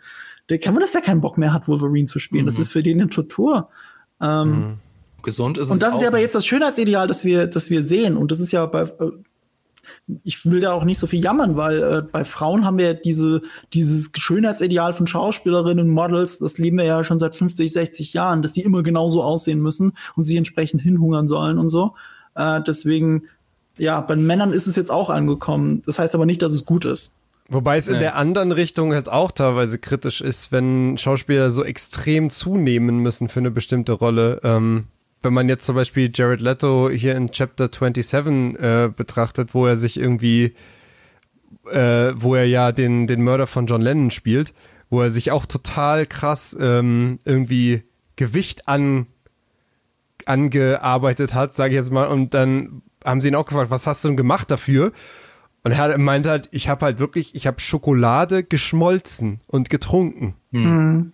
Der 0.49 0.59
kann 0.59 0.75
man, 0.75 0.83
dass 0.83 0.95
er 0.95 1.01
keinen 1.01 1.21
Bock 1.21 1.39
mehr 1.39 1.53
hat, 1.53 1.69
Wolverine 1.69 2.07
zu 2.07 2.19
spielen. 2.19 2.47
Das 2.47 2.59
ist 2.59 2.73
für 2.73 2.83
den 2.83 3.01
eine 3.01 3.11
Tortur. 3.11 3.69
Ähm, 4.21 4.79
Gesund 5.23 5.59
ist 5.59 5.69
es 5.69 5.71
und 5.71 5.83
das 5.83 5.95
ist 5.95 6.01
ja 6.01 6.09
aber 6.09 6.19
jetzt 6.19 6.35
das 6.35 6.47
Schönheitsideal, 6.47 7.07
das 7.07 7.25
wir, 7.25 7.47
das 7.47 7.71
wir 7.71 7.83
sehen. 7.85 8.17
Und 8.17 8.33
das 8.33 8.41
ist 8.41 8.53
ja 8.53 8.67
bei, 8.67 8.83
äh, 8.83 9.11
ich 10.25 10.45
will 10.51 10.61
da 10.61 10.73
auch 10.73 10.85
nicht 10.85 10.99
so 10.99 11.07
viel 11.07 11.23
jammern, 11.23 11.57
weil 11.57 11.83
äh, 11.83 12.03
bei 12.03 12.25
Frauen 12.25 12.65
haben 12.65 12.79
wir 12.79 12.87
ja 12.87 12.93
diese, 12.95 13.43
dieses 13.73 14.11
Schönheitsideal 14.17 14.93
von 14.93 15.07
Schauspielerinnen 15.07 15.87
und 15.87 15.95
Models, 15.95 16.39
das 16.39 16.59
leben 16.59 16.79
wir 16.79 16.85
ja 16.85 17.05
schon 17.05 17.19
seit 17.19 17.35
50, 17.35 17.73
60 17.73 18.13
Jahren, 18.13 18.43
dass 18.43 18.53
die 18.53 18.63
immer 18.63 18.83
genauso 18.83 19.23
aussehen 19.23 19.61
müssen 19.61 19.93
und 20.17 20.25
sich 20.25 20.37
entsprechend 20.37 20.83
hinhungern 20.83 21.29
sollen 21.29 21.59
und 21.59 21.69
so. 21.69 21.95
Äh, 22.35 22.61
deswegen, 22.67 23.25
ja, 23.79 24.01
bei 24.01 24.17
Männern 24.17 24.53
ist 24.53 24.67
es 24.67 24.77
jetzt 24.77 24.91
auch 24.91 25.11
angekommen. 25.11 25.83
Das 25.87 25.99
heißt 25.99 26.15
aber 26.15 26.27
nicht, 26.27 26.43
dass 26.43 26.53
es 26.53 26.65
gut 26.65 26.85
ist. 26.85 27.13
Wobei 27.53 27.77
es 27.77 27.89
in 27.89 27.99
der 27.99 28.15
anderen 28.15 28.53
Richtung 28.53 28.95
halt 28.95 29.09
auch 29.09 29.33
teilweise 29.33 29.79
kritisch 29.81 30.21
ist, 30.21 30.53
wenn 30.53 30.97
Schauspieler 30.99 31.51
so 31.51 31.65
extrem 31.65 32.31
zunehmen 32.31 32.99
müssen 32.99 33.29
für 33.29 33.41
eine 33.41 33.51
bestimmte 33.51 33.91
Rolle. 33.93 34.41
Ähm, 34.45 34.85
wenn 35.23 35.33
man 35.35 35.49
jetzt 35.49 35.67
zum 35.67 35.75
Beispiel 35.77 36.11
Jared 36.15 36.41
Leto 36.41 36.89
hier 36.91 37.15
in 37.17 37.31
Chapter 37.31 37.69
27 37.73 38.59
äh, 38.59 38.89
betrachtet, 38.95 39.55
wo 39.55 39.67
er 39.67 39.77
sich 39.77 39.99
irgendwie, 39.99 40.55
äh, 41.71 42.13
wo 42.17 42.35
er 42.35 42.47
ja 42.47 42.73
den, 42.73 43.07
den 43.07 43.23
Mörder 43.23 43.47
von 43.47 43.67
John 43.67 43.83
Lennon 43.83 44.11
spielt, 44.11 44.55
wo 44.89 45.03
er 45.03 45.11
sich 45.11 45.31
auch 45.31 45.47
total 45.47 46.07
krass 46.07 46.57
ähm, 46.59 47.19
irgendwie 47.25 47.83
Gewicht 48.17 48.67
an, 48.69 49.07
angearbeitet 50.27 51.35
hat, 51.35 51.55
sage 51.55 51.71
ich 51.75 51.77
jetzt 51.77 51.91
mal, 51.91 52.07
und 52.07 52.35
dann 52.35 52.83
haben 53.05 53.21
sie 53.21 53.29
ihn 53.29 53.35
auch 53.35 53.47
gefragt, 53.47 53.71
was 53.71 53.87
hast 53.87 54.05
du 54.05 54.09
denn 54.09 54.17
gemacht 54.17 54.51
dafür? 54.51 54.93
Und 55.63 55.73
er 55.73 55.97
meint 55.99 56.27
halt, 56.27 56.49
ich 56.53 56.69
habe 56.69 56.85
halt 56.87 56.99
wirklich, 56.99 57.35
ich 57.35 57.47
habe 57.47 57.61
Schokolade 57.61 58.43
geschmolzen 58.45 59.41
und 59.47 59.69
getrunken. 59.71 60.35
Das 60.53 60.63
Hm. 60.63 61.13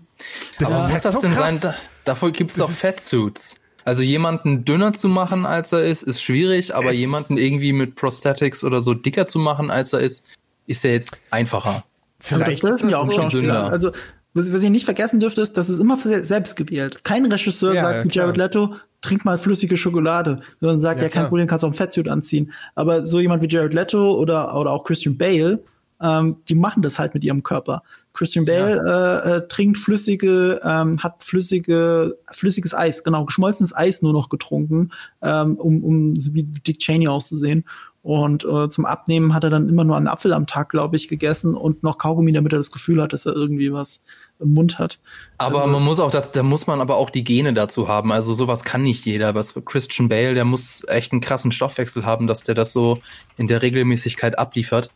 Aber 0.61 0.69
ist 0.69 0.71
muss 0.83 0.91
halt 0.93 1.05
das 1.05 1.15
so 1.15 1.21
denn 1.21 1.33
krass. 1.33 1.61
sein? 1.61 1.73
Da, 1.73 1.75
dafür 2.05 2.31
gibt 2.31 2.51
es 2.53 2.57
Das 2.57 2.67
doch 2.67 2.71
ist- 2.73 2.81
Fatsuits. 2.81 3.55
Also 3.87 4.03
jemanden 4.03 4.65
dünner 4.65 4.93
zu 4.93 5.09
machen, 5.09 5.47
als 5.47 5.73
er 5.73 5.85
ist, 5.85 6.03
ist 6.03 6.21
schwierig, 6.21 6.75
aber 6.75 6.91
Es- 6.91 6.97
jemanden 6.97 7.39
irgendwie 7.39 7.73
mit 7.73 7.95
Prosthetics 7.95 8.65
oder 8.65 8.81
so 8.81 8.95
dicker 8.95 9.27
zu 9.27 9.39
machen, 9.39 9.71
als 9.71 9.93
er 9.93 10.01
ist, 10.01 10.25
ist 10.67 10.83
ja 10.85 10.91
jetzt 10.91 11.13
einfacher. 11.31 11.85
Vielleicht 12.19 12.35
aber 12.43 12.45
das 12.45 12.55
ist 12.55 12.63
dürfen 12.63 12.91
ja 12.91 12.99
das 12.99 13.01
auch 13.01 13.13
so 13.13 13.13
Schauspieler. 13.23 13.41
gesünder. 13.43 13.73
Also, 13.73 13.93
was, 14.35 14.53
was 14.53 14.63
ihr 14.65 14.71
nicht 14.71 14.85
vergessen 14.85 15.21
dürft, 15.21 15.39
ist, 15.39 15.57
das 15.57 15.71
ist 15.71 15.79
immer 15.79 15.97
se- 15.97 16.25
selbst 16.25 16.57
gewählt. 16.57 17.05
Kein 17.05 17.25
Regisseur 17.27 17.75
Ja, 17.75 17.83
sagt 17.83 17.99
ja, 17.99 18.05
wie 18.05 18.09
Jared. 18.15 18.37
Leto, 18.37 18.75
trink 19.03 19.25
mal 19.25 19.39
flüssige 19.39 19.77
Schokolade, 19.77 20.37
sondern 20.61 20.81
sagt, 20.81 20.99
Ja, 21.01 21.05
ja, 21.07 21.09
kein 21.09 21.21
klar. 21.21 21.29
Problem, 21.29 21.47
kannst 21.47 21.65
auch 21.65 21.69
ein 21.71 21.75
Fettsuit 21.75 22.09
anziehen. 22.09 22.53
Aber 22.75 23.05
so 23.07 23.21
jemand 23.21 23.41
wie 23.43 23.49
Jared 23.49 23.73
Leto 23.73 24.15
oder, 24.17 24.59
oder 24.59 24.73
auch 24.73 24.83
Christian 24.85 25.17
Bale, 25.17 25.63
ähm, 26.03 26.37
die 26.49 26.55
machen 26.57 26.83
das 26.83 26.99
halt 26.99 27.15
mit 27.15 27.23
ihrem 27.25 27.43
Körper. 27.45 27.83
Christian 28.17 28.45
Bale 28.45 28.83
äh, 29.25 29.31
äh, 29.37 29.49
trinkt 29.49 29.79
flüssige, 29.79 30.61
ähm, 30.65 31.03
hat 31.03 31.23
flüssige, 31.23 32.17
flüssiges 32.33 32.75
Eis, 32.75 33.05
genau, 33.05 33.25
geschmolzenes 33.25 33.75
Eis 33.77 34.03
nur 34.03 34.13
noch 34.13 34.29
getrunken, 34.29 34.91
ähm, 35.23 35.57
um, 35.57 35.85
um 35.85 36.17
so 36.17 36.35
wie 36.35 36.43
Dick 36.43 36.79
Cheney 36.79 37.09
auszusehen. 37.09 37.65
Und 38.03 38.45
äh, 38.45 38.69
zum 38.69 38.85
Abnehmen 38.85 39.35
hat 39.35 39.43
er 39.43 39.51
dann 39.51 39.69
immer 39.69 39.83
nur 39.83 39.97
einen 39.97 40.07
Apfel 40.07 40.33
am 40.33 40.47
Tag, 40.47 40.69
glaube 40.69 40.95
ich, 40.95 41.09
gegessen 41.09 41.57
und 41.57 41.83
noch 41.83 41.99
Kaugummi, 41.99 42.31
damit 42.31 42.53
er 42.53 42.59
das 42.59 42.71
Gefühl 42.71 43.03
hat, 43.03 43.13
dass 43.13 43.27
er 43.27 43.33
irgendwie 43.33 43.73
was 43.73 44.01
im 44.39 44.55
Mund 44.55 44.79
hat. 44.79 45.01
Aber 45.39 45.63
Also- 45.63 45.73
man 45.73 45.83
muss 45.83 45.99
auch 45.99 46.13
das, 46.13 46.31
da 46.31 46.45
muss 46.45 46.69
man 46.69 46.81
aber 46.81 46.99
auch 46.99 47.11
die 47.11 47.25
Gene 47.25 47.53
dazu 47.53 47.89
haben. 47.89 48.13
Also 48.13 48.33
sowas 48.33 48.63
kann 48.63 48.85
nicht 48.85 49.05
jeder. 49.05 49.35
Was 49.35 49.55
Christian 49.65 50.09
Bale, 50.09 50.35
der 50.35 50.45
muss 50.45 50.85
echt 50.87 51.11
einen 51.11 51.21
krassen 51.21 51.51
Stoffwechsel 51.51 52.07
haben, 52.07 52.29
dass 52.29 52.45
der 52.45 52.55
das 52.55 52.73
so 52.73 52.99
in 53.39 53.49
der 53.49 53.61
Regelmäßigkeit 53.61 54.39
abliefert. 54.39 54.91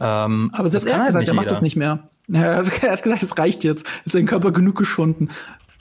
Ähm, 0.00 0.50
Aber 0.52 0.70
selbst 0.70 0.86
er 0.86 0.92
kann 0.92 1.00
hat 1.02 1.04
halt 1.04 1.12
gesagt, 1.12 1.28
er 1.28 1.34
macht 1.34 1.50
das 1.50 1.62
nicht 1.62 1.76
mehr. 1.76 2.08
Er 2.32 2.56
hat, 2.56 2.82
er 2.82 2.92
hat 2.92 3.02
gesagt, 3.02 3.22
es 3.22 3.38
reicht 3.38 3.64
jetzt. 3.64 3.86
Er 3.86 4.04
hat 4.06 4.12
seinen 4.12 4.26
Körper 4.26 4.52
genug 4.52 4.76
geschunden. 4.76 5.30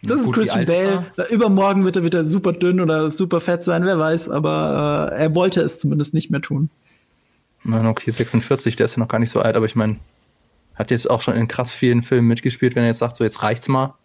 Das 0.02 0.24
Gut, 0.24 0.38
ist 0.38 0.52
Christian 0.54 0.66
Bale. 0.66 1.06
Übermorgen 1.30 1.84
wird 1.84 1.98
er 1.98 2.04
wieder 2.04 2.26
super 2.26 2.54
dünn 2.54 2.80
oder 2.80 3.12
super 3.12 3.40
fett 3.40 3.64
sein, 3.64 3.86
wer 3.86 4.00
weiß. 4.00 4.30
Aber 4.30 5.12
äh, 5.12 5.24
er 5.24 5.36
wollte 5.36 5.62
es 5.62 5.80
zumindest 5.80 6.14
nicht 6.14 6.32
mehr 6.32 6.42
tun. 6.42 6.70
Man, 7.64 7.86
okay, 7.88 8.10
46, 8.10 8.78
der 8.78 8.86
ist 8.86 8.96
ja 8.96 9.00
noch 9.00 9.10
gar 9.10 9.20
nicht 9.20 9.32
so 9.32 9.42
alt, 9.42 9.58
aber 9.58 9.66
ich 9.66 9.76
meine, 9.76 9.98
hat 10.76 10.92
jetzt 10.92 11.10
auch 11.10 11.22
schon 11.22 11.36
in 11.36 11.50
krass 11.50 11.74
vielen 11.74 12.04
Filmen 12.04 12.28
mitgespielt, 12.28 12.76
wenn 12.76 12.84
er 12.84 12.90
jetzt 12.90 13.00
sagt, 13.00 13.18
so 13.18 13.26
jetzt 13.26 13.44
reicht's 13.44 13.68
mal, 13.68 13.96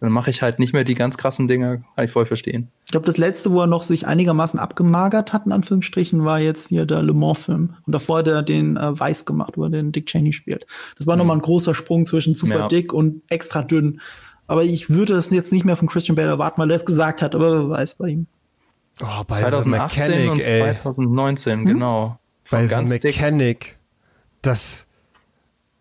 dann 0.00 0.12
mache 0.12 0.30
ich 0.30 0.42
halt 0.42 0.58
nicht 0.58 0.72
mehr 0.72 0.84
die 0.84 0.94
ganz 0.94 1.16
krassen 1.18 1.48
Dinge, 1.48 1.82
kann 1.96 2.04
ich 2.04 2.10
voll 2.10 2.26
verstehen. 2.26 2.68
Ich 2.84 2.92
glaube, 2.92 3.06
das 3.06 3.16
letzte, 3.16 3.50
wo 3.52 3.60
er 3.60 3.66
noch 3.66 3.82
sich 3.82 4.06
einigermaßen 4.06 4.60
abgemagert 4.60 5.32
hat, 5.32 5.46
in 5.46 5.52
Anführungsstrichen, 5.52 6.24
war 6.24 6.40
jetzt 6.40 6.68
hier 6.68 6.86
der 6.86 7.02
Le 7.02 7.14
Mans-Film. 7.14 7.74
Und 7.86 7.92
davor 7.92 8.18
hat 8.18 8.28
er 8.28 8.42
den 8.42 8.76
äh, 8.76 8.98
Weiß 8.98 9.24
gemacht, 9.24 9.54
wo 9.56 9.64
er 9.64 9.70
den 9.70 9.92
Dick 9.92 10.06
Cheney 10.06 10.32
spielt. 10.32 10.66
Das 10.96 11.06
war 11.06 11.16
nochmal 11.16 11.36
ein 11.36 11.42
großer 11.42 11.74
Sprung 11.74 12.06
zwischen 12.06 12.34
super 12.34 12.58
Ja. 12.58 12.68
dick 12.68 12.92
und 12.92 13.22
extra 13.28 13.62
dünn. 13.62 14.00
Aber 14.46 14.64
ich 14.64 14.88
würde 14.88 15.14
es 15.14 15.30
jetzt 15.30 15.52
nicht 15.52 15.64
mehr 15.64 15.76
von 15.76 15.88
Christian 15.88 16.16
Bale 16.16 16.28
erwarten, 16.28 16.60
weil 16.60 16.70
er 16.70 16.76
es 16.76 16.86
gesagt 16.86 17.20
hat, 17.20 17.34
aber 17.34 17.52
wer 17.52 17.68
weiß 17.68 17.96
bei 17.96 18.08
ihm. 18.08 18.26
Oh, 19.02 19.22
bei 19.26 19.40
2018 19.40 20.02
The 20.02 20.08
Mechanic, 20.08 20.30
und 20.32 20.40
ey. 20.40 20.76
2019, 20.82 21.64
genau. 21.66 22.18
Bei 22.50 22.58
Von 22.58 22.62
The 22.62 22.68
ganz 22.68 22.90
dick. 22.90 23.04
Mechanic. 23.04 23.76
Das, 24.42 24.86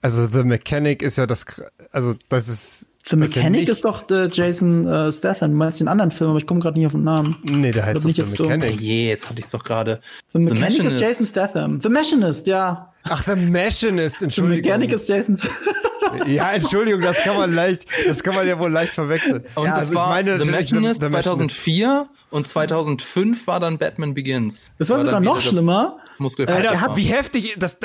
also 0.01 0.27
The 0.27 0.43
Mechanic 0.43 1.01
ist 1.01 1.17
ja 1.17 1.25
das, 1.25 1.45
also 1.91 2.15
das 2.29 2.49
ist. 2.49 2.87
The 3.09 3.15
Mechanic 3.15 3.61
nicht- 3.61 3.69
ist 3.69 3.85
doch 3.85 4.09
äh, 4.09 4.27
Jason 4.31 4.85
äh, 4.87 5.11
Statham. 5.11 5.51
Du 5.51 5.57
meinst 5.57 5.79
den 5.79 5.87
anderen 5.87 6.11
Film, 6.11 6.31
aber 6.31 6.39
ich 6.39 6.45
komme 6.47 6.59
gerade 6.59 6.77
nicht 6.77 6.87
auf 6.87 6.91
den 6.93 7.03
Namen. 7.03 7.37
Nee, 7.43 7.71
der 7.71 7.85
heißt 7.85 8.05
ich 8.05 8.15
The. 8.15 8.43
Mechanic. 8.43 8.81
Je, 8.81 9.07
jetzt 9.07 9.29
hatte 9.29 9.39
ich 9.39 9.45
es 9.45 9.51
doch 9.51 9.63
gerade. 9.63 10.01
The 10.33 10.39
Mechanic 10.39 10.69
ist 10.69 10.77
Machinist. 10.79 10.99
Jason 11.01 11.25
Statham. 11.25 11.79
The 11.81 11.89
Machinist, 11.89 12.47
ja. 12.47 12.93
Ach, 13.03 13.23
The 13.25 13.35
Machinist, 13.35 14.19
The 14.19 14.25
Entschuldigung. 14.25 14.61
Mechanic 14.65 14.91
ist 14.91 15.07
Jason 15.07 15.39
Ja, 16.27 16.51
Entschuldigung, 16.53 17.01
das 17.01 17.17
kann 17.17 17.37
man 17.37 17.53
leicht, 17.53 17.85
das 18.05 18.23
kann 18.23 18.33
man 18.35 18.47
ja 18.47 18.57
wohl 18.59 18.71
leicht 18.71 18.93
verwechseln. 18.93 19.43
Und 19.55 19.65
ja, 19.65 19.71
das 19.71 19.79
also 19.79 19.91
ich 19.93 19.97
war 19.97 20.09
meine 20.09 20.41
The 20.41 20.49
Machinist 20.49 21.01
The 21.01 21.09
Machinist. 21.09 21.35
2004 21.37 22.09
und 22.31 22.47
2005 22.47 23.47
war 23.47 23.59
dann 23.59 23.77
Batman 23.77 24.13
Begins. 24.13 24.71
Das 24.79 24.89
war 24.89 24.99
sogar 24.99 25.13
dann 25.13 25.23
noch 25.23 25.41
schlimmer. 25.41 25.97
Äh, 26.19 26.45
Alter, 26.45 26.71
er 26.71 26.81
hat- 26.81 26.95
wie 26.97 27.03
heftig, 27.03 27.55
das, 27.59 27.79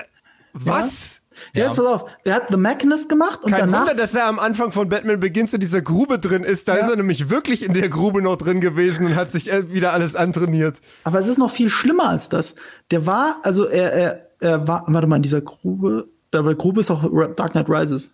was? 0.52 1.16
Ja. 1.16 1.21
Ja. 1.54 1.66
Jetzt 1.66 1.76
pass 1.76 1.86
auf. 1.86 2.06
Der 2.24 2.34
hat 2.34 2.48
The 2.50 2.56
Machinist 2.56 3.08
gemacht 3.08 3.42
und 3.44 3.50
Kein 3.50 3.60
danach. 3.60 3.80
Wunder, 3.80 3.94
dass 3.94 4.14
er 4.14 4.26
am 4.26 4.38
Anfang 4.38 4.72
von 4.72 4.88
Batman 4.88 5.20
Begins 5.20 5.52
in 5.52 5.60
dieser 5.60 5.82
Grube 5.82 6.18
drin 6.18 6.44
ist. 6.44 6.68
Da 6.68 6.76
Ja. 6.76 6.82
ist 6.84 6.90
er 6.90 6.96
nämlich 6.96 7.30
wirklich 7.30 7.64
in 7.64 7.72
der 7.74 7.88
Grube 7.88 8.22
noch 8.22 8.36
drin 8.36 8.60
gewesen 8.60 9.06
und 9.06 9.16
hat 9.16 9.32
sich 9.32 9.50
äh, 9.52 9.72
wieder 9.72 9.92
alles 9.92 10.16
antrainiert. 10.16 10.80
Aber 11.04 11.18
es 11.18 11.26
ist 11.26 11.38
noch 11.38 11.50
viel 11.50 11.68
schlimmer 11.70 12.08
als 12.08 12.28
das. 12.28 12.54
Der 12.90 13.06
war, 13.06 13.38
also 13.42 13.66
er, 13.66 13.92
er, 13.92 14.26
er 14.40 14.68
war, 14.68 14.84
warte 14.88 15.06
mal, 15.06 15.16
in 15.16 15.22
dieser 15.22 15.40
Grube. 15.40 16.08
Da 16.30 16.40
bei 16.42 16.48
der 16.48 16.56
Grube 16.56 16.80
ist 16.80 16.90
auch 16.90 17.02
Dark 17.36 17.52
Knight 17.52 17.68
Rises. 17.68 18.12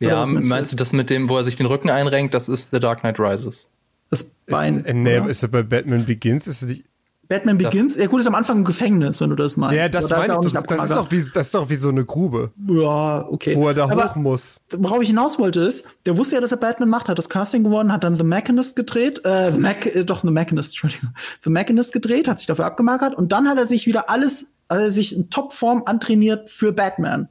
Oder 0.00 0.10
Ja, 0.10 0.26
meinst 0.26 0.50
meinst, 0.50 0.72
du 0.72 0.76
das 0.76 0.92
mit 0.92 1.10
dem, 1.10 1.28
wo 1.28 1.36
er 1.36 1.44
sich 1.44 1.56
den 1.56 1.66
Rücken 1.66 1.90
einrenkt, 1.90 2.34
das 2.34 2.48
ist 2.48 2.70
The 2.70 2.80
Dark 2.80 3.00
Knight 3.00 3.18
Rises. 3.18 3.66
Das 4.10 4.22
Ist, 4.22 4.46
Bein. 4.46 4.84
äh, 4.84 4.94
nee, 4.94 5.18
ist 5.28 5.42
er 5.42 5.48
bei 5.48 5.62
Batman 5.62 6.04
Begins? 6.06 6.46
Ist 6.46 6.62
es 6.62 6.68
nicht, 6.68 6.84
Batman 7.28 7.58
Begins. 7.58 7.96
Ja, 7.96 8.06
gut, 8.06 8.20
ist 8.20 8.26
am 8.26 8.34
Anfang 8.34 8.58
im 8.58 8.64
Gefängnis, 8.64 9.20
wenn 9.20 9.28
du 9.30 9.36
das 9.36 9.56
meinst. 9.58 9.76
ja, 9.76 9.88
das 9.88 10.10
Aber 10.10 10.14
da 10.14 10.22
ist 10.22 10.28
meine 10.28 10.46
ich. 10.46 10.52
Das, 10.54 10.62
das, 10.64 10.90
ist 10.90 10.96
doch 10.96 11.10
wie, 11.10 11.16
das 11.18 11.46
ist 11.46 11.54
doch 11.54 11.68
wie 11.68 11.74
so 11.74 11.90
eine 11.90 12.04
Grube, 12.06 12.52
Ja, 12.66 13.26
okay. 13.28 13.54
wo 13.54 13.68
er 13.68 13.74
da 13.74 13.84
Aber 13.84 14.10
hoch 14.10 14.16
muss. 14.16 14.60
worauf 14.76 15.02
ich 15.02 15.08
hinaus 15.08 15.38
wollte 15.38 15.60
ist, 15.60 15.84
der 16.06 16.16
wusste 16.16 16.36
ja, 16.36 16.40
dass 16.40 16.52
er 16.52 16.56
Batman 16.56 16.88
macht, 16.88 17.08
hat 17.08 17.18
das 17.18 17.28
Casting 17.28 17.64
gewonnen, 17.64 17.92
hat 17.92 18.02
dann 18.02 18.16
The 18.16 18.24
Machinist 18.24 18.76
gedreht, 18.76 19.24
äh, 19.26 19.52
The 19.52 19.58
Mac, 19.58 19.84
äh, 19.86 20.04
doch 20.04 20.22
The 20.22 20.30
Machinist, 20.30 20.70
Entschuldigung, 20.72 21.10
The 21.44 21.50
Machinist 21.50 21.92
gedreht, 21.92 22.28
hat 22.28 22.38
sich 22.38 22.46
dafür 22.46 22.64
abgemagert 22.64 23.14
und 23.14 23.30
dann 23.30 23.46
hat 23.46 23.58
er 23.58 23.66
sich 23.66 23.86
wieder 23.86 24.08
alles, 24.08 24.52
hat 24.70 24.80
er 24.80 24.90
sich 24.90 25.14
in 25.14 25.28
Topform 25.28 25.82
antrainiert 25.84 26.48
für 26.48 26.72
Batman. 26.72 27.28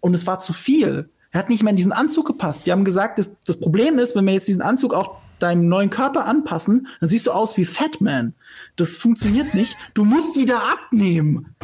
Und 0.00 0.14
es 0.14 0.26
war 0.26 0.40
zu 0.40 0.54
viel. 0.54 1.10
Er 1.30 1.40
hat 1.40 1.50
nicht 1.50 1.62
mehr 1.62 1.70
in 1.70 1.76
diesen 1.76 1.92
Anzug 1.92 2.26
gepasst. 2.26 2.64
Die 2.66 2.72
haben 2.72 2.84
gesagt, 2.86 3.18
das, 3.18 3.42
das 3.44 3.60
Problem 3.60 3.98
ist, 3.98 4.16
wenn 4.16 4.24
wir 4.24 4.32
jetzt 4.32 4.48
diesen 4.48 4.62
Anzug 4.62 4.94
auch 4.94 5.18
deinem 5.42 5.68
neuen 5.68 5.90
Körper 5.90 6.26
anpassen, 6.26 6.86
dann 7.00 7.08
siehst 7.08 7.26
du 7.26 7.32
aus 7.32 7.56
wie 7.56 7.64
Fatman. 7.64 8.34
Das 8.76 8.96
funktioniert 8.96 9.54
nicht. 9.54 9.76
Du 9.94 10.04
musst 10.04 10.36
wieder 10.36 10.62
abnehmen. 10.70 11.54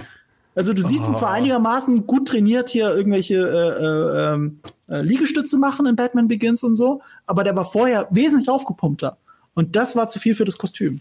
Also 0.54 0.72
du 0.72 0.80
siehst 0.82 1.06
ihn 1.06 1.14
zwar 1.14 1.32
einigermaßen 1.32 2.06
gut 2.06 2.28
trainiert 2.28 2.70
hier 2.70 2.94
irgendwelche 2.94 3.34
äh, 3.34 3.84
äh, 3.84 4.34
ähm, 4.34 4.60
äh, 4.88 5.02
Liegestütze 5.02 5.58
machen 5.58 5.84
in 5.84 5.96
Batman 5.96 6.28
Begins 6.28 6.64
und 6.64 6.76
so, 6.76 7.02
aber 7.26 7.44
der 7.44 7.54
war 7.54 7.66
vorher 7.66 8.08
wesentlich 8.10 8.48
aufgepumpter. 8.48 9.18
Und 9.52 9.76
das 9.76 9.96
war 9.96 10.08
zu 10.08 10.18
viel 10.18 10.34
für 10.34 10.46
das 10.46 10.56
Kostüm. 10.56 11.00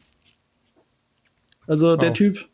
Also 1.68 1.96
der 1.96 2.12
Oh. 2.12 2.14
Typ. 2.14 2.46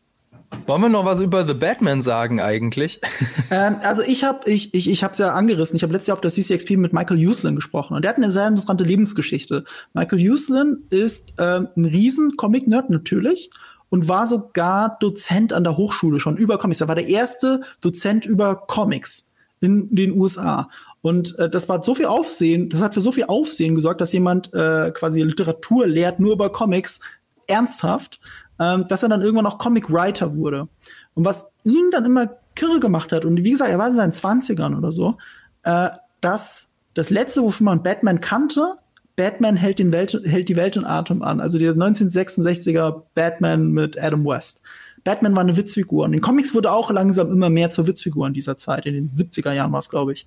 Wollen 0.66 0.82
wir 0.82 0.88
noch 0.88 1.04
was 1.04 1.20
über 1.20 1.46
The 1.46 1.54
Batman 1.54 2.02
sagen 2.02 2.40
eigentlich? 2.40 3.00
Ähm, 3.50 3.76
also 3.82 4.02
ich 4.02 4.24
habe 4.24 4.50
ich 4.50 4.72
ich 4.72 4.88
ich 4.88 5.04
habe 5.04 5.14
ja 5.18 5.34
angerissen. 5.34 5.76
Ich 5.76 5.82
habe 5.82 5.92
letztes 5.92 6.06
Jahr 6.06 6.16
auf 6.16 6.22
der 6.22 6.30
CCXP 6.30 6.78
mit 6.78 6.94
Michael 6.94 7.18
Uslin 7.18 7.54
gesprochen 7.54 7.94
und 7.94 8.02
der 8.02 8.08
hat 8.08 8.16
eine 8.16 8.32
sehr 8.32 8.48
interessante 8.48 8.82
Lebensgeschichte. 8.82 9.64
Michael 9.92 10.30
Uslin 10.30 10.84
ist 10.88 11.34
ähm, 11.38 11.68
ein 11.76 11.84
riesen 11.84 12.38
Comic-Nerd 12.38 12.88
natürlich 12.88 13.50
und 13.90 14.08
war 14.08 14.26
sogar 14.26 14.96
Dozent 15.00 15.52
an 15.52 15.64
der 15.64 15.76
Hochschule 15.76 16.18
schon 16.18 16.38
über 16.38 16.56
Comics. 16.56 16.80
Er 16.80 16.88
war 16.88 16.94
der 16.94 17.08
erste 17.08 17.60
Dozent 17.82 18.24
über 18.24 18.56
Comics 18.56 19.28
in 19.60 19.94
den 19.94 20.18
USA. 20.18 20.70
Und 21.02 21.38
äh, 21.38 21.50
das 21.50 21.68
war 21.68 21.82
so 21.82 21.94
viel 21.94 22.06
Aufsehen, 22.06 22.70
das 22.70 22.80
hat 22.80 22.94
für 22.94 23.02
so 23.02 23.12
viel 23.12 23.24
Aufsehen 23.24 23.74
gesorgt, 23.74 24.00
dass 24.00 24.14
jemand 24.14 24.54
äh, 24.54 24.92
quasi 24.92 25.20
Literatur 25.20 25.86
lehrt 25.86 26.20
nur 26.20 26.32
über 26.32 26.50
Comics 26.50 27.00
ernsthaft, 27.48 28.18
ähm, 28.62 28.86
dass 28.88 29.02
er 29.02 29.08
dann 29.08 29.22
irgendwann 29.22 29.46
auch 29.46 29.58
Comic 29.58 29.90
Writer 29.90 30.36
wurde. 30.36 30.68
Und 31.14 31.24
was 31.24 31.48
ihn 31.64 31.90
dann 31.90 32.04
immer 32.04 32.28
kirre 32.54 32.80
gemacht 32.80 33.12
hat, 33.12 33.24
und 33.24 33.42
wie 33.42 33.50
gesagt, 33.50 33.70
er 33.70 33.78
war 33.78 33.88
in 33.88 33.94
seinen 33.94 34.12
20ern 34.12 34.76
oder 34.76 34.92
so, 34.92 35.16
äh, 35.64 35.88
dass 36.20 36.68
das 36.94 37.10
letzte, 37.10 37.42
wofür 37.42 37.64
man 37.64 37.82
Batman 37.82 38.20
kannte, 38.20 38.76
Batman 39.16 39.56
hält, 39.56 39.78
den 39.78 39.92
Welt, 39.92 40.18
hält 40.24 40.48
die 40.48 40.56
Welt 40.56 40.76
in 40.76 40.84
Atem 40.84 41.22
an. 41.22 41.40
Also 41.40 41.58
der 41.58 41.74
1966er 41.74 43.02
Batman 43.14 43.72
mit 43.72 44.00
Adam 44.00 44.24
West. 44.24 44.62
Batman 45.04 45.34
war 45.34 45.42
eine 45.42 45.56
Witzfigur. 45.56 46.04
Und 46.04 46.12
in 46.12 46.20
Comics 46.20 46.54
wurde 46.54 46.70
auch 46.70 46.90
langsam 46.90 47.30
immer 47.30 47.50
mehr 47.50 47.70
zur 47.70 47.86
Witzfigur 47.86 48.26
in 48.26 48.34
dieser 48.34 48.56
Zeit. 48.56 48.86
In 48.86 48.94
den 48.94 49.08
70er 49.08 49.52
Jahren 49.52 49.72
war 49.72 49.80
es, 49.80 49.90
glaube 49.90 50.12
ich. 50.12 50.26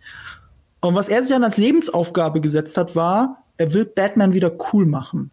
Und 0.82 0.94
was 0.94 1.10
er 1.10 1.24
sich 1.24 1.34
dann 1.34 1.44
als 1.44 1.58
Lebensaufgabe 1.58 2.42
gesetzt 2.42 2.78
hat, 2.78 2.96
war, 2.96 3.44
er 3.58 3.74
will 3.74 3.86
Batman 3.86 4.34
wieder 4.34 4.52
cool 4.74 4.86
machen. 4.86 5.32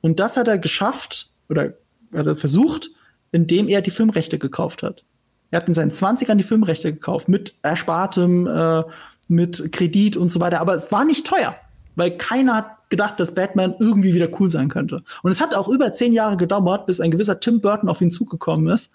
Und 0.00 0.20
das 0.20 0.36
hat 0.36 0.48
er 0.48 0.58
geschafft, 0.58 1.32
oder 1.48 1.74
hat 2.14 2.26
er 2.26 2.36
versucht, 2.36 2.90
indem 3.32 3.68
er 3.68 3.82
die 3.82 3.90
Filmrechte 3.90 4.38
gekauft 4.38 4.82
hat. 4.82 5.04
Er 5.50 5.60
hat 5.60 5.68
in 5.68 5.74
seinen 5.74 5.90
20ern 5.90 6.36
die 6.36 6.44
Filmrechte 6.44 6.92
gekauft, 6.92 7.28
mit 7.28 7.56
erspartem, 7.62 8.46
äh, 8.46 8.82
mit 9.28 9.72
Kredit 9.72 10.16
und 10.16 10.30
so 10.30 10.40
weiter. 10.40 10.60
Aber 10.60 10.74
es 10.74 10.90
war 10.92 11.04
nicht 11.04 11.26
teuer, 11.26 11.54
weil 11.96 12.16
keiner 12.16 12.56
hat 12.56 12.90
gedacht, 12.90 13.20
dass 13.20 13.34
Batman 13.34 13.74
irgendwie 13.78 14.14
wieder 14.14 14.28
cool 14.40 14.50
sein 14.50 14.68
könnte. 14.68 15.02
Und 15.22 15.30
es 15.30 15.40
hat 15.40 15.54
auch 15.54 15.68
über 15.68 15.92
zehn 15.92 16.12
Jahre 16.12 16.36
gedauert, 16.36 16.86
bis 16.86 17.00
ein 17.00 17.10
gewisser 17.10 17.40
Tim 17.40 17.60
Burton 17.60 17.88
auf 17.88 18.00
ihn 18.00 18.10
zugekommen 18.10 18.68
ist 18.68 18.92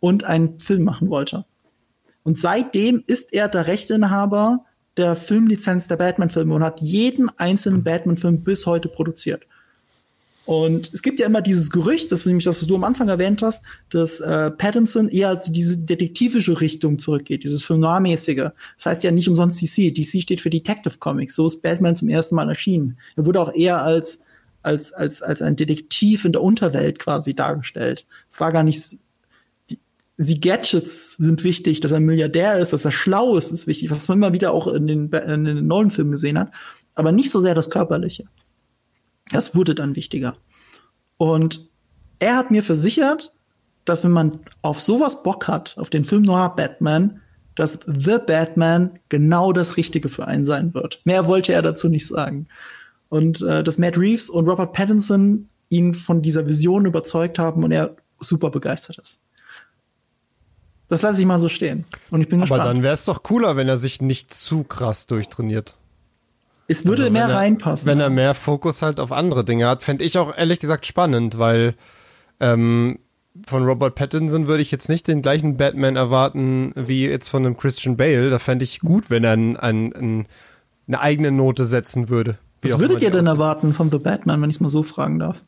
und 0.00 0.24
einen 0.24 0.58
Film 0.58 0.82
machen 0.82 1.08
wollte. 1.10 1.44
Und 2.24 2.38
seitdem 2.38 3.02
ist 3.06 3.32
er 3.32 3.48
der 3.48 3.68
Rechteinhaber 3.68 4.64
der 4.96 5.14
Filmlizenz 5.14 5.88
der 5.88 5.96
Batman-Filme 5.96 6.54
und 6.54 6.64
hat 6.64 6.80
jeden 6.80 7.28
einzelnen 7.38 7.84
Batman-Film 7.84 8.42
bis 8.42 8.66
heute 8.66 8.88
produziert. 8.88 9.46
Und 10.46 10.94
es 10.94 11.02
gibt 11.02 11.18
ja 11.18 11.26
immer 11.26 11.42
dieses 11.42 11.70
Gerücht, 11.70 12.12
das 12.12 12.24
nämlich, 12.24 12.44
das 12.44 12.64
du 12.64 12.76
am 12.76 12.84
Anfang 12.84 13.08
erwähnt 13.08 13.42
hast, 13.42 13.64
dass 13.90 14.20
äh, 14.20 14.52
Pattinson 14.52 15.08
eher 15.08 15.42
zu 15.42 15.50
diese 15.50 15.76
detektivische 15.76 16.60
Richtung 16.60 17.00
zurückgeht, 17.00 17.42
dieses 17.42 17.64
Film 17.64 17.80
Noir-mäßige. 17.80 18.50
Das 18.76 18.86
heißt 18.86 19.02
ja 19.02 19.10
nicht 19.10 19.28
umsonst 19.28 19.60
DC. 19.60 19.92
DC 19.92 20.22
steht 20.22 20.40
für 20.40 20.48
Detective 20.48 20.98
Comics. 20.98 21.34
So 21.34 21.46
ist 21.46 21.62
Batman 21.62 21.96
zum 21.96 22.08
ersten 22.08 22.36
Mal 22.36 22.48
erschienen. 22.48 22.96
Er 23.16 23.26
wurde 23.26 23.40
auch 23.40 23.52
eher 23.52 23.82
als 23.82 24.20
als 24.62 24.92
als 24.92 25.20
als 25.20 25.42
ein 25.42 25.56
Detektiv 25.56 26.24
in 26.24 26.32
der 26.32 26.42
Unterwelt 26.42 27.00
quasi 27.00 27.34
dargestellt. 27.34 28.06
Es 28.30 28.38
war 28.38 28.52
gar 28.52 28.62
nicht 28.62 28.98
die, 29.68 29.80
die 30.16 30.40
Gadgets 30.40 31.16
sind 31.16 31.42
wichtig, 31.42 31.80
dass 31.80 31.90
er 31.90 31.96
ein 31.96 32.04
Milliardär 32.04 32.58
ist, 32.58 32.72
dass 32.72 32.84
er 32.84 32.92
schlau 32.92 33.36
ist, 33.36 33.50
ist 33.50 33.66
wichtig, 33.66 33.90
was 33.90 34.06
man 34.06 34.18
immer 34.18 34.32
wieder 34.32 34.52
auch 34.52 34.68
in 34.68 34.86
den, 34.86 35.10
in 35.10 35.44
den 35.44 35.66
neuen 35.66 35.90
Filmen 35.90 36.12
gesehen 36.12 36.38
hat, 36.38 36.52
aber 36.94 37.10
nicht 37.10 37.30
so 37.30 37.40
sehr 37.40 37.56
das 37.56 37.68
Körperliche. 37.68 38.26
Das 39.30 39.54
wurde 39.54 39.74
dann 39.74 39.96
wichtiger. 39.96 40.36
Und 41.16 41.68
er 42.18 42.36
hat 42.36 42.50
mir 42.50 42.62
versichert, 42.62 43.32
dass 43.84 44.04
wenn 44.04 44.10
man 44.10 44.38
auf 44.62 44.80
sowas 44.80 45.22
Bock 45.22 45.48
hat, 45.48 45.76
auf 45.78 45.90
den 45.90 46.04
Film 46.04 46.22
Noir 46.22 46.54
Batman, 46.56 47.20
dass 47.54 47.80
The 47.86 48.18
Batman 48.24 48.98
genau 49.08 49.52
das 49.52 49.76
Richtige 49.76 50.08
für 50.08 50.26
einen 50.26 50.44
sein 50.44 50.74
wird. 50.74 51.00
Mehr 51.04 51.26
wollte 51.26 51.52
er 51.52 51.62
dazu 51.62 51.88
nicht 51.88 52.06
sagen. 52.06 52.48
Und 53.08 53.40
äh, 53.42 53.62
dass 53.62 53.78
Matt 53.78 53.96
Reeves 53.96 54.28
und 54.28 54.48
Robert 54.48 54.72
Pattinson 54.72 55.48
ihn 55.70 55.94
von 55.94 56.22
dieser 56.22 56.46
Vision 56.46 56.84
überzeugt 56.84 57.38
haben 57.38 57.64
und 57.64 57.72
er 57.72 57.96
super 58.20 58.50
begeistert 58.50 58.98
ist. 58.98 59.20
Das 60.88 61.02
lasse 61.02 61.20
ich 61.20 61.26
mal 61.26 61.38
so 61.38 61.48
stehen. 61.48 61.84
Und 62.10 62.20
ich 62.20 62.28
bin 62.28 62.40
Aber 62.40 62.56
gespannt. 62.56 62.76
dann 62.76 62.82
wäre 62.82 62.94
es 62.94 63.04
doch 63.04 63.22
cooler, 63.22 63.56
wenn 63.56 63.68
er 63.68 63.78
sich 63.78 64.00
nicht 64.00 64.32
zu 64.32 64.62
krass 64.62 65.06
durchtrainiert. 65.06 65.76
Es 66.68 66.84
würde 66.84 67.02
Also, 67.02 67.12
mehr 67.12 67.24
wenn 67.24 67.30
er- 67.30 67.36
reinpassen. 67.36 67.86
Wenn 67.88 68.00
er 68.00 68.10
mehr 68.10 68.34
Fokus 68.34 68.82
halt 68.82 69.00
auf 69.00 69.12
andere 69.12 69.44
Dinge 69.44 69.68
hat, 69.68 69.82
fände 69.82 70.04
ich 70.04 70.18
auch 70.18 70.36
ehrlich 70.36 70.58
gesagt 70.60 70.86
spannend, 70.86 71.38
weil 71.38 71.74
ähm, 72.40 72.98
von 73.46 73.64
Robert 73.64 73.94
Pattinson 73.94 74.46
würde 74.46 74.62
ich 74.62 74.70
jetzt 74.70 74.88
nicht 74.88 75.08
den 75.08 75.22
gleichen 75.22 75.56
Batman 75.56 75.96
erwarten 75.96 76.72
wie 76.74 77.06
jetzt 77.06 77.28
von 77.28 77.44
einem 77.44 77.56
Christian 77.56 77.96
Bale. 77.96 78.30
Da 78.30 78.38
fände 78.38 78.64
ich 78.64 78.80
gut, 78.80 79.10
wenn 79.10 79.24
er 79.24 79.32
ein, 79.32 79.56
ein, 79.56 79.92
ein, 79.94 80.26
eine 80.88 81.00
eigene 81.00 81.30
Note 81.30 81.64
setzen 81.64 82.08
würde. 82.08 82.38
Was 82.62 82.78
würdet 82.78 83.02
ihr 83.02 83.10
denn 83.10 83.26
erwarten 83.26 83.74
von 83.74 83.90
The 83.90 83.98
Batman, 83.98 84.40
wenn 84.42 84.50
ich 84.50 84.56
es 84.56 84.60
mal 84.60 84.70
so 84.70 84.82
fragen 84.82 85.18
darf? 85.18 85.42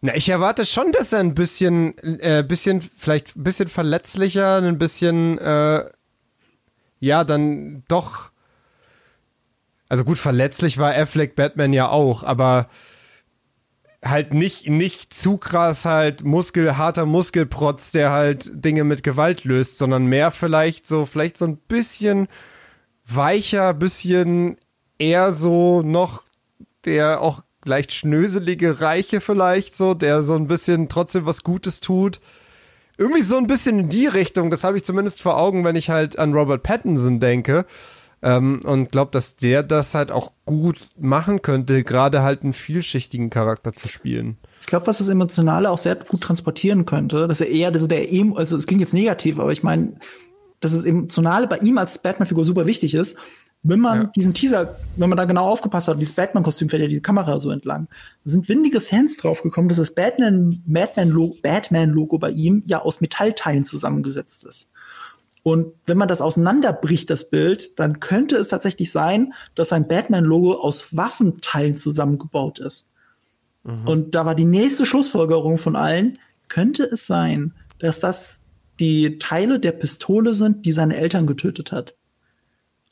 Na, 0.00 0.14
ich 0.14 0.28
erwarte 0.28 0.64
schon, 0.66 0.92
dass 0.92 1.12
er 1.12 1.20
ein 1.20 1.34
bisschen, 1.34 1.98
äh, 1.98 2.44
bisschen, 2.46 2.80
vielleicht 2.80 3.36
ein 3.36 3.42
bisschen 3.42 3.68
verletzlicher, 3.68 4.56
ein 4.58 4.78
bisschen, 4.78 5.38
äh, 5.38 5.84
ja, 7.00 7.24
dann 7.24 7.82
doch. 7.88 8.30
Also 9.94 10.02
gut, 10.02 10.18
verletzlich 10.18 10.78
war 10.78 10.92
Affleck 10.92 11.36
Batman 11.36 11.72
ja 11.72 11.88
auch, 11.88 12.24
aber 12.24 12.66
halt 14.04 14.34
nicht, 14.34 14.68
nicht 14.68 15.14
zu 15.14 15.36
krass 15.36 15.84
halt 15.84 16.24
Muskel, 16.24 16.76
harter 16.76 17.06
Muskelprotz, 17.06 17.92
der 17.92 18.10
halt 18.10 18.50
Dinge 18.52 18.82
mit 18.82 19.04
Gewalt 19.04 19.44
löst, 19.44 19.78
sondern 19.78 20.06
mehr 20.06 20.32
vielleicht 20.32 20.88
so, 20.88 21.06
vielleicht 21.06 21.38
so 21.38 21.44
ein 21.44 21.58
bisschen 21.58 22.26
weicher, 23.06 23.72
bisschen 23.72 24.56
eher 24.98 25.30
so 25.30 25.82
noch 25.82 26.24
der 26.86 27.20
auch 27.20 27.44
leicht 27.64 27.94
schnöselige 27.94 28.80
Reiche 28.80 29.20
vielleicht 29.20 29.76
so, 29.76 29.94
der 29.94 30.24
so 30.24 30.34
ein 30.34 30.48
bisschen 30.48 30.88
trotzdem 30.88 31.24
was 31.24 31.44
Gutes 31.44 31.78
tut. 31.78 32.20
Irgendwie 32.98 33.22
so 33.22 33.36
ein 33.36 33.46
bisschen 33.46 33.78
in 33.78 33.90
die 33.90 34.08
Richtung, 34.08 34.50
das 34.50 34.64
habe 34.64 34.76
ich 34.76 34.82
zumindest 34.82 35.22
vor 35.22 35.36
Augen, 35.36 35.62
wenn 35.62 35.76
ich 35.76 35.88
halt 35.88 36.18
an 36.18 36.34
Robert 36.34 36.64
Pattinson 36.64 37.20
denke. 37.20 37.64
Ähm, 38.24 38.62
und 38.64 38.90
glaube, 38.90 39.10
dass 39.10 39.36
der 39.36 39.62
das 39.62 39.94
halt 39.94 40.10
auch 40.10 40.32
gut 40.46 40.78
machen 40.98 41.42
könnte, 41.42 41.84
gerade 41.84 42.22
halt 42.22 42.42
einen 42.42 42.54
vielschichtigen 42.54 43.28
Charakter 43.28 43.74
zu 43.74 43.86
spielen. 43.86 44.38
Ich 44.62 44.66
glaube, 44.66 44.86
was 44.86 44.96
das 44.96 45.10
Emotionale 45.10 45.70
auch 45.70 45.76
sehr 45.76 45.94
gut 45.94 46.22
transportieren 46.22 46.86
könnte, 46.86 47.28
dass 47.28 47.42
er 47.42 47.48
eher, 47.48 47.70
dass 47.70 47.82
er 47.82 47.88
der 47.88 48.10
Emo, 48.10 48.36
also 48.36 48.56
es 48.56 48.66
klingt 48.66 48.80
jetzt 48.80 48.94
negativ, 48.94 49.38
aber 49.38 49.52
ich 49.52 49.62
meine, 49.62 49.98
dass 50.60 50.72
das 50.72 50.86
Emotionale 50.86 51.46
bei 51.46 51.58
ihm 51.58 51.76
als 51.76 51.98
Batman-Figur 51.98 52.46
super 52.46 52.64
wichtig 52.64 52.94
ist. 52.94 53.18
Wenn 53.62 53.80
man 53.80 54.02
Ja. 54.02 54.10
diesen 54.16 54.32
Teaser, 54.32 54.76
wenn 54.96 55.10
man 55.10 55.18
da 55.18 55.26
genau 55.26 55.44
aufgepasst 55.44 55.88
hat, 55.88 56.00
dieses 56.00 56.14
Batman-Kostüm 56.14 56.70
fährt 56.70 56.82
ja 56.82 56.88
die 56.88 57.02
Kamera 57.02 57.40
so 57.40 57.50
entlang, 57.50 57.88
sind 58.24 58.48
windige 58.48 58.80
Fans 58.80 59.18
draufgekommen, 59.18 59.68
dass 59.68 59.76
das 59.76 59.94
Batman, 59.94 60.62
Batman-Logo 60.66 61.38
Batman 61.42 62.08
bei 62.18 62.30
ihm 62.30 62.62
ja 62.66 62.80
aus 62.80 63.02
Metallteilen 63.02 63.64
zusammengesetzt 63.64 64.44
ist. 64.44 64.70
Und 65.44 65.74
wenn 65.86 65.98
man 65.98 66.08
das 66.08 66.22
auseinanderbricht, 66.22 67.08
das 67.10 67.30
Bild, 67.30 67.78
dann 67.78 68.00
könnte 68.00 68.34
es 68.34 68.48
tatsächlich 68.48 68.90
sein, 68.90 69.34
dass 69.54 69.72
ein 69.72 69.86
Batman-Logo 69.86 70.54
aus 70.54 70.96
Waffenteilen 70.96 71.76
zusammengebaut 71.76 72.58
ist. 72.58 72.88
Und 73.86 74.14
da 74.14 74.26
war 74.26 74.34
die 74.34 74.44
nächste 74.44 74.84
Schlussfolgerung 74.84 75.58
von 75.58 75.76
allen, 75.76 76.18
könnte 76.48 76.84
es 76.84 77.06
sein, 77.06 77.52
dass 77.78 78.00
das 78.00 78.38
die 78.80 79.18
Teile 79.18 79.60
der 79.60 79.72
Pistole 79.72 80.34
sind, 80.34 80.66
die 80.66 80.72
seine 80.72 80.96
Eltern 80.96 81.26
getötet 81.26 81.72
hat. 81.72 81.94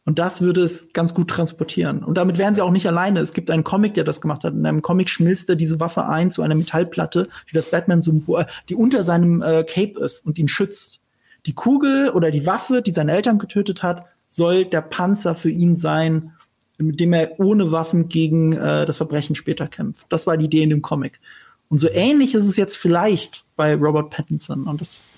Und 0.05 0.18
das 0.18 0.40
würde 0.40 0.62
es 0.62 0.92
ganz 0.92 1.14
gut 1.14 1.28
transportieren. 1.28 2.03
Und 2.03 2.18
damit 2.18 2.36
wären 2.36 2.55
sie 2.55 2.62
auch 2.62 2.70
nicht 2.70 2.86
alleine. 2.86 3.20
Es 3.20 3.34
gibt 3.34 3.50
einen 3.50 3.64
Comic, 3.64 3.94
der 3.94 4.05
das 4.05 4.20
gemacht 4.20 4.44
hat. 4.44 4.53
In 4.53 4.66
einem 4.66 4.82
Comic 4.82 5.09
schmilzt 5.09 5.48
er 5.48 5.57
diese 5.57 5.78
Waffe 5.78 6.07
ein 6.07 6.30
zu 6.30 6.42
einer 6.42 6.57
Metallplatte, 6.57 7.28
die 7.48 7.55
das 7.55 7.70
Batman-Symbol, 7.70 8.46
die 8.68 8.74
unter 8.74 9.05
seinem 9.05 9.42
äh, 9.42 9.64
Cape 9.64 10.00
ist 10.00 10.26
und 10.26 10.38
ihn 10.38 10.48
schützt. 10.48 11.01
Die 11.47 11.55
Kugel 11.55 12.11
oder 12.11 12.30
die 12.30 12.47
Waffe, 12.47 12.82
die 12.82 12.93
seine 12.93 13.12
Eltern 13.12 13.38
getötet 13.38 13.82
hat, 13.82 14.07
soll 14.28 14.64
der 14.64 14.80
Panzer 14.80 15.34
für 15.34 15.51
ihn 15.51 15.76
sein, 15.76 16.32
mit 16.78 17.01
dem 17.01 17.12
er 17.12 17.38
ohne 17.38 17.70
Waffen 17.72 18.09
gegen 18.09 18.53
äh, 18.53 18.86
das 18.86 18.97
Verbrechen 18.97 19.34
später 19.34 19.66
kämpft. 19.66 20.07
Das 20.09 20.26
war 20.26 20.36
die 20.36 20.47
Idee 20.47 20.62
in 20.62 20.70
dem 20.70 20.82
Comic. 20.82 21.20
Und 21.68 21.78
so 21.78 21.88
ähnlich 21.90 22.34
ist 22.34 22.45
es 22.45 22.57
jetzt 22.57 22.76
vielleicht 22.76 23.45
bei 23.57 23.74
Robert 23.74 24.11
Pattinson. 24.11 24.66
Und 24.66 24.80
das 24.80 25.09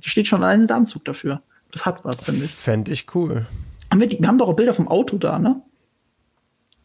steht 0.00 0.26
schon 0.26 0.42
allein 0.42 0.64
im 0.64 0.70
Anzug 0.70 1.04
dafür. 1.04 1.42
Das 1.72 1.86
hat 1.86 2.04
was, 2.04 2.24
finde 2.24 2.46
ich. 2.46 2.50
Fände 2.50 2.92
ich 2.92 3.14
cool. 3.14 3.46
Haben 3.90 4.00
wir, 4.00 4.08
die, 4.08 4.18
wir 4.18 4.28
haben 4.28 4.38
doch 4.38 4.48
auch 4.48 4.56
Bilder 4.56 4.74
vom 4.74 4.88
Auto 4.88 5.18
da, 5.18 5.38
ne? 5.38 5.62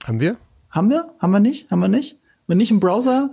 Haben 0.06 0.20
wir? 0.20 0.38
Haben 0.72 0.90
wir? 0.90 1.14
Haben 1.20 1.32
wir 1.32 1.40
nicht? 1.40 1.72
Haben 1.72 1.80
wir 1.80 1.88
nicht? 1.88 2.20
Wenn 2.48 2.58
nicht 2.58 2.72
im 2.72 2.80
Browser, 2.80 3.32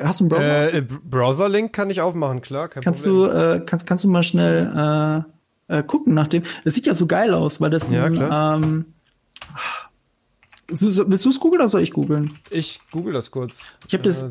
hast 0.00 0.20
du 0.20 0.24
einen 0.24 0.28
Browser? 0.28 0.74
Äh, 0.74 0.82
Browser-Link 0.82 1.72
kann 1.72 1.90
ich 1.90 2.00
aufmachen, 2.00 2.40
klar. 2.40 2.68
kannst 2.68 3.04
Problem. 3.04 3.30
du 3.30 3.38
äh, 3.38 3.60
kannst, 3.64 3.86
kannst 3.86 4.04
du 4.04 4.08
mal 4.08 4.22
schnell 4.22 5.24
äh, 5.68 5.78
äh, 5.78 5.82
gucken 5.82 6.14
nach 6.14 6.28
dem. 6.28 6.42
Das 6.64 6.74
sieht 6.74 6.86
ja 6.86 6.94
so 6.94 7.06
geil 7.06 7.34
aus, 7.34 7.60
weil 7.60 7.70
das 7.70 7.90
ja, 7.90 8.04
ein, 8.04 8.14
klar. 8.14 8.56
ähm, 8.56 8.86
Willst 10.68 11.24
du 11.24 11.28
es 11.28 11.40
googeln 11.40 11.60
oder 11.60 11.68
soll 11.68 11.82
ich 11.82 11.92
googeln? 11.92 12.38
Ich 12.50 12.80
google 12.90 13.12
das 13.12 13.30
kurz. 13.30 13.60
Ich 13.86 13.94
habe 13.94 14.04
das. 14.04 14.24
Äh, 14.24 14.28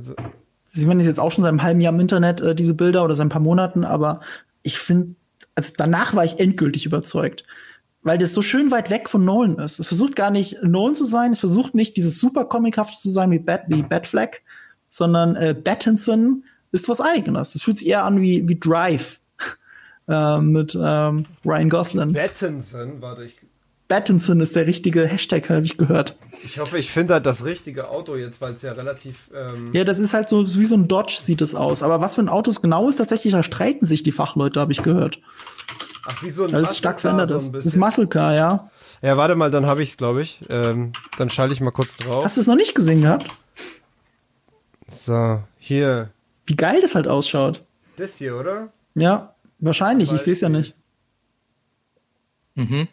Sie 0.74 0.86
meine 0.86 1.04
jetzt 1.04 1.20
auch 1.20 1.32
schon 1.32 1.44
seit 1.44 1.50
einem 1.50 1.64
halben 1.64 1.82
Jahr 1.82 1.94
im 1.94 2.00
Internet 2.00 2.40
äh, 2.40 2.56
diese 2.56 2.74
Bilder 2.74 3.04
oder 3.04 3.14
seit 3.14 3.26
ein 3.26 3.30
paar 3.30 3.42
Monaten, 3.42 3.84
aber 3.84 4.22
ich 4.64 4.80
finde, 4.80 5.16
also 5.54 5.74
danach 5.76 6.16
war 6.16 6.24
ich 6.24 6.40
endgültig 6.40 6.86
überzeugt, 6.86 7.44
weil 8.04 8.18
das 8.18 8.34
so 8.34 8.42
schön 8.42 8.72
weit 8.72 8.90
weg 8.90 9.10
von 9.10 9.26
Nolan 9.26 9.60
ist. 9.60 9.80
Es 9.80 9.88
versucht 9.88 10.16
gar 10.16 10.32
nicht 10.32 10.64
Nolan 10.64 10.96
zu 10.96 11.04
sein, 11.04 11.34
es 11.34 11.42
versucht 11.42 11.76
nicht 11.76 11.98
dieses 11.98 12.20
super 12.20 12.46
comichaft 12.46 13.02
zu 13.02 13.10
sein 13.10 13.32
wie 13.32 13.40
Bat 13.40 13.64
wie 13.68 13.84
Batfleck, 13.84 14.44
sondern 14.92 15.36
äh, 15.36 15.56
Battinson 15.56 16.44
ist 16.72 16.88
was 16.88 17.02
Eigenes. 17.02 17.56
Es 17.56 17.64
fühlt 17.64 17.80
sich 17.80 17.88
eher 17.88 18.04
an 18.06 18.22
wie 18.22 18.48
wie 18.48 18.60
Drive 18.60 19.20
äh, 20.08 20.38
mit 20.38 20.78
ähm, 20.80 21.26
Ryan 21.44 21.70
Gosling. 21.70 22.14
Battinson, 22.14 23.02
warte 23.02 23.24
ich 23.24 23.36
Battinson 23.92 24.40
ist 24.40 24.56
der 24.56 24.68
richtige 24.68 25.06
Hashtag, 25.06 25.50
habe 25.50 25.66
ich 25.66 25.78
gehört. 25.78 26.16
Ich 26.46 26.60
hoffe, 26.60 26.78
ich 26.78 26.90
finde 26.90 27.16
halt 27.16 27.26
das 27.26 27.44
richtige 27.44 27.90
Auto 27.90 28.16
jetzt, 28.16 28.40
weil 28.40 28.54
es 28.54 28.62
ja 28.62 28.72
relativ. 28.72 29.30
Ähm 29.36 29.74
ja, 29.74 29.84
das 29.84 30.00
ist 30.00 30.14
halt 30.14 30.30
so 30.30 30.48
wie 30.48 30.66
so 30.66 30.76
ein 30.76 30.88
Dodge 30.88 31.18
sieht 31.22 31.42
es 31.42 31.56
aus. 31.56 31.84
Aber 31.84 32.00
was 32.00 32.16
für 32.16 32.22
ein 32.22 32.30
Auto 32.30 32.50
es 32.52 32.62
genau 32.62 32.88
ist, 32.88 32.96
tatsächlich, 32.96 33.34
da 33.34 33.44
streiten 33.44 33.86
sich 33.86 34.02
die 34.02 34.14
Fachleute, 34.14 34.62
habe 34.62 34.72
ich 34.72 34.82
gehört. 34.82 35.20
Ach, 36.08 36.24
wie 36.24 36.30
so 36.30 36.46
ein 36.46 36.54
Weil 36.54 36.64
es 36.64 36.78
stark 36.78 37.02
verändert 37.02 37.32
ist. 37.32 37.48
So 37.48 37.52
das 37.52 37.66
ist 37.66 37.76
Muscle 37.76 38.08
Car, 38.08 38.34
ja. 38.34 38.72
Ja, 39.02 39.18
warte 39.18 39.36
mal, 39.36 39.52
dann 39.52 39.66
habe 39.66 39.84
ich 39.84 39.90
es, 39.90 39.98
glaube 39.98 40.22
ich. 40.22 40.40
Ähm, 40.48 40.94
dann 41.18 41.30
schalte 41.30 41.54
ich 41.54 41.60
mal 41.60 41.72
kurz 41.72 41.98
drauf. 41.98 42.24
Hast 42.24 42.38
du 42.38 42.42
es 42.42 42.48
noch 42.48 42.56
nicht 42.56 42.74
gesehen 42.74 43.02
gehabt? 43.02 43.26
So, 44.94 45.42
hier. 45.58 46.12
Wie 46.46 46.56
geil 46.56 46.82
das 46.82 46.96
halt 46.96 47.08
ausschaut. 47.08 47.64
Das 47.98 48.18
hier, 48.18 48.36
oder? 48.38 48.72
Ja, 48.96 49.36
wahrscheinlich. 49.60 50.12
ich 50.12 50.22
sehe 50.22 50.34
es 50.34 50.42
ja 50.42 50.50
nicht. 50.50 50.76
Mhm. 52.56 52.88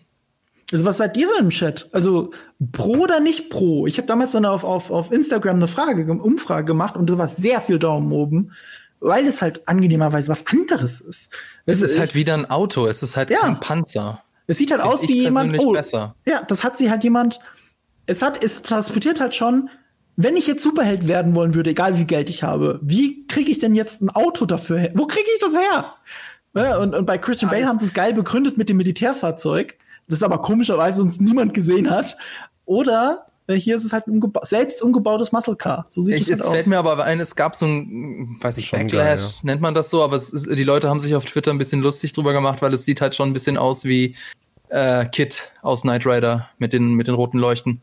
Also 0.70 0.84
was 0.84 0.98
seid 0.98 1.16
ihr 1.16 1.26
denn 1.28 1.46
im 1.46 1.50
Chat? 1.50 1.88
Also 1.92 2.30
pro 2.72 2.92
oder 2.92 3.20
nicht 3.20 3.48
pro? 3.48 3.86
Ich 3.86 3.96
habe 3.96 4.06
damals 4.06 4.32
dann 4.32 4.44
auf, 4.44 4.64
auf, 4.64 4.90
auf 4.90 5.10
Instagram 5.10 5.56
eine 5.56 5.68
Frage, 5.68 6.10
Umfrage 6.12 6.66
gemacht 6.66 6.94
und 6.94 7.08
da 7.08 7.16
war 7.16 7.28
sehr 7.28 7.60
viel 7.60 7.78
Daumen 7.78 8.12
oben, 8.12 8.52
weil 9.00 9.26
es 9.26 9.40
halt 9.40 9.66
angenehmerweise 9.66 10.28
was 10.28 10.46
anderes 10.46 11.00
ist. 11.00 11.32
Es, 11.64 11.80
es 11.80 11.92
ist 11.92 11.98
halt 11.98 12.14
wieder 12.14 12.34
ein 12.34 12.50
Auto, 12.50 12.86
es 12.86 13.02
ist 13.02 13.16
halt 13.16 13.30
ja. 13.30 13.42
ein 13.42 13.60
Panzer. 13.60 14.22
Es 14.46 14.58
sieht 14.58 14.70
halt 14.70 14.82
aus 14.82 15.02
wie 15.02 15.22
jemand. 15.22 15.58
Oh, 15.58 15.72
besser. 15.72 16.14
ja, 16.26 16.42
das 16.46 16.64
hat 16.64 16.76
sie 16.78 16.90
halt 16.90 17.02
jemand. 17.02 17.40
Es 18.06 18.22
hat, 18.22 18.42
es 18.42 18.62
transportiert 18.62 19.20
halt 19.20 19.34
schon. 19.34 19.70
Wenn 20.20 20.36
ich 20.36 20.46
jetzt 20.46 20.62
Superheld 20.62 21.06
werden 21.06 21.34
wollen 21.34 21.54
würde, 21.54 21.70
egal 21.70 21.98
wie 21.98 22.04
Geld 22.04 22.28
ich 22.28 22.42
habe, 22.42 22.80
wie 22.82 23.26
kriege 23.28 23.50
ich 23.50 23.60
denn 23.60 23.74
jetzt 23.74 24.02
ein 24.02 24.10
Auto 24.10 24.46
dafür 24.46 24.78
her? 24.78 24.90
Wo 24.94 25.06
kriege 25.06 25.28
ich 25.34 25.40
das 25.40 25.54
her? 25.56 25.94
Ja, 26.54 26.78
und, 26.78 26.94
und 26.94 27.06
bei 27.06 27.18
Christian 27.18 27.50
Bale 27.50 27.66
haben 27.66 27.78
sie 27.78 27.86
es 27.86 27.94
geil 27.94 28.12
begründet 28.12 28.58
mit 28.58 28.68
dem 28.68 28.78
Militärfahrzeug 28.78 29.76
das 30.08 30.22
aber 30.22 30.38
komischerweise 30.38 31.02
uns 31.02 31.20
niemand 31.20 31.54
gesehen 31.54 31.90
hat. 31.90 32.16
Oder 32.64 33.26
äh, 33.46 33.54
hier 33.54 33.76
ist 33.76 33.84
es 33.84 33.92
halt 33.92 34.06
ein 34.06 34.12
umgeba 34.12 34.44
selbst 34.44 34.82
umgebautes 34.82 35.32
Muscle 35.32 35.56
Car. 35.56 35.86
So 35.90 36.00
sieht 36.00 36.16
ich, 36.16 36.20
es 36.22 36.28
halt 36.30 36.40
jetzt 36.40 36.48
fällt 36.48 36.66
mir 36.66 36.78
aber 36.78 37.02
ein, 37.04 37.20
es 37.20 37.36
gab 37.36 37.54
so 37.54 37.66
ein, 37.66 38.38
weiß 38.40 38.58
ich, 38.58 38.70
Backlash, 38.70 38.90
geil, 38.90 39.16
ja. 39.18 39.40
nennt 39.42 39.60
man 39.60 39.74
das 39.74 39.90
so, 39.90 40.02
aber 40.02 40.16
ist, 40.16 40.32
die 40.32 40.64
Leute 40.64 40.88
haben 40.88 41.00
sich 41.00 41.14
auf 41.14 41.24
Twitter 41.24 41.50
ein 41.50 41.58
bisschen 41.58 41.80
lustig 41.80 42.12
drüber 42.12 42.32
gemacht, 42.32 42.62
weil 42.62 42.74
es 42.74 42.84
sieht 42.84 43.00
halt 43.00 43.14
schon 43.14 43.30
ein 43.30 43.32
bisschen 43.32 43.56
aus 43.56 43.84
wie 43.84 44.16
äh, 44.68 45.06
Kit 45.06 45.52
aus 45.62 45.82
Knight 45.82 46.06
Rider 46.06 46.48
mit 46.58 46.72
den, 46.72 46.94
mit 46.94 47.06
den 47.06 47.14
roten 47.14 47.38
Leuchten. 47.38 47.82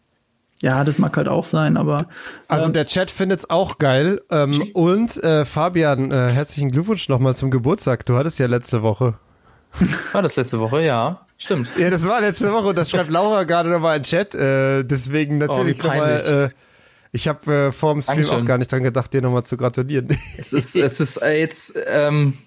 Ja, 0.61 0.83
das 0.83 0.97
mag 0.97 1.15
halt 1.17 1.27
auch 1.27 1.45
sein, 1.45 1.77
aber. 1.77 2.07
Also 2.47 2.67
ähm, 2.67 2.73
der 2.73 2.85
Chat 2.85 3.11
findet 3.11 3.39
es 3.39 3.49
auch 3.49 3.77
geil. 3.77 4.21
Ähm, 4.29 4.61
und 4.73 5.21
äh, 5.23 5.45
Fabian, 5.45 6.11
äh, 6.11 6.29
herzlichen 6.31 6.71
Glückwunsch 6.71 7.09
nochmal 7.09 7.35
zum 7.35 7.51
Geburtstag. 7.51 8.05
Du 8.05 8.15
hattest 8.15 8.39
ja 8.39 8.47
letzte 8.47 8.81
Woche. 8.81 9.15
War 10.13 10.21
das 10.21 10.35
letzte 10.35 10.59
Woche, 10.59 10.81
ja. 10.81 11.25
Stimmt. 11.37 11.69
Ja, 11.77 11.89
das 11.89 12.07
war 12.07 12.21
letzte 12.21 12.53
Woche 12.53 12.67
und 12.67 12.77
das 12.77 12.89
schreibt 12.89 13.09
Laura 13.09 13.43
gerade 13.43 13.69
nochmal 13.69 13.97
in 13.97 14.03
Chat. 14.03 14.33
Äh, 14.33 14.83
deswegen 14.85 15.37
natürlich 15.37 15.77
oh, 15.83 15.87
nochmal. 15.87 16.51
Äh, 16.53 16.55
ich 17.11 17.27
habe 17.27 17.53
äh, 17.53 17.71
vor 17.73 17.93
dem 17.93 18.01
Stream 18.01 18.17
Dankeschön. 18.17 18.43
auch 18.43 18.45
gar 18.47 18.57
nicht 18.57 18.71
dran 18.71 18.83
gedacht, 18.83 19.13
dir 19.13 19.21
nochmal 19.21 19.43
zu 19.43 19.57
gratulieren. 19.57 20.17
Es 20.37 20.53
ist, 20.53 20.75
es 20.75 20.99
ist 20.99 21.21
äh, 21.21 21.39
jetzt, 21.39 21.73
ähm, 21.87 22.37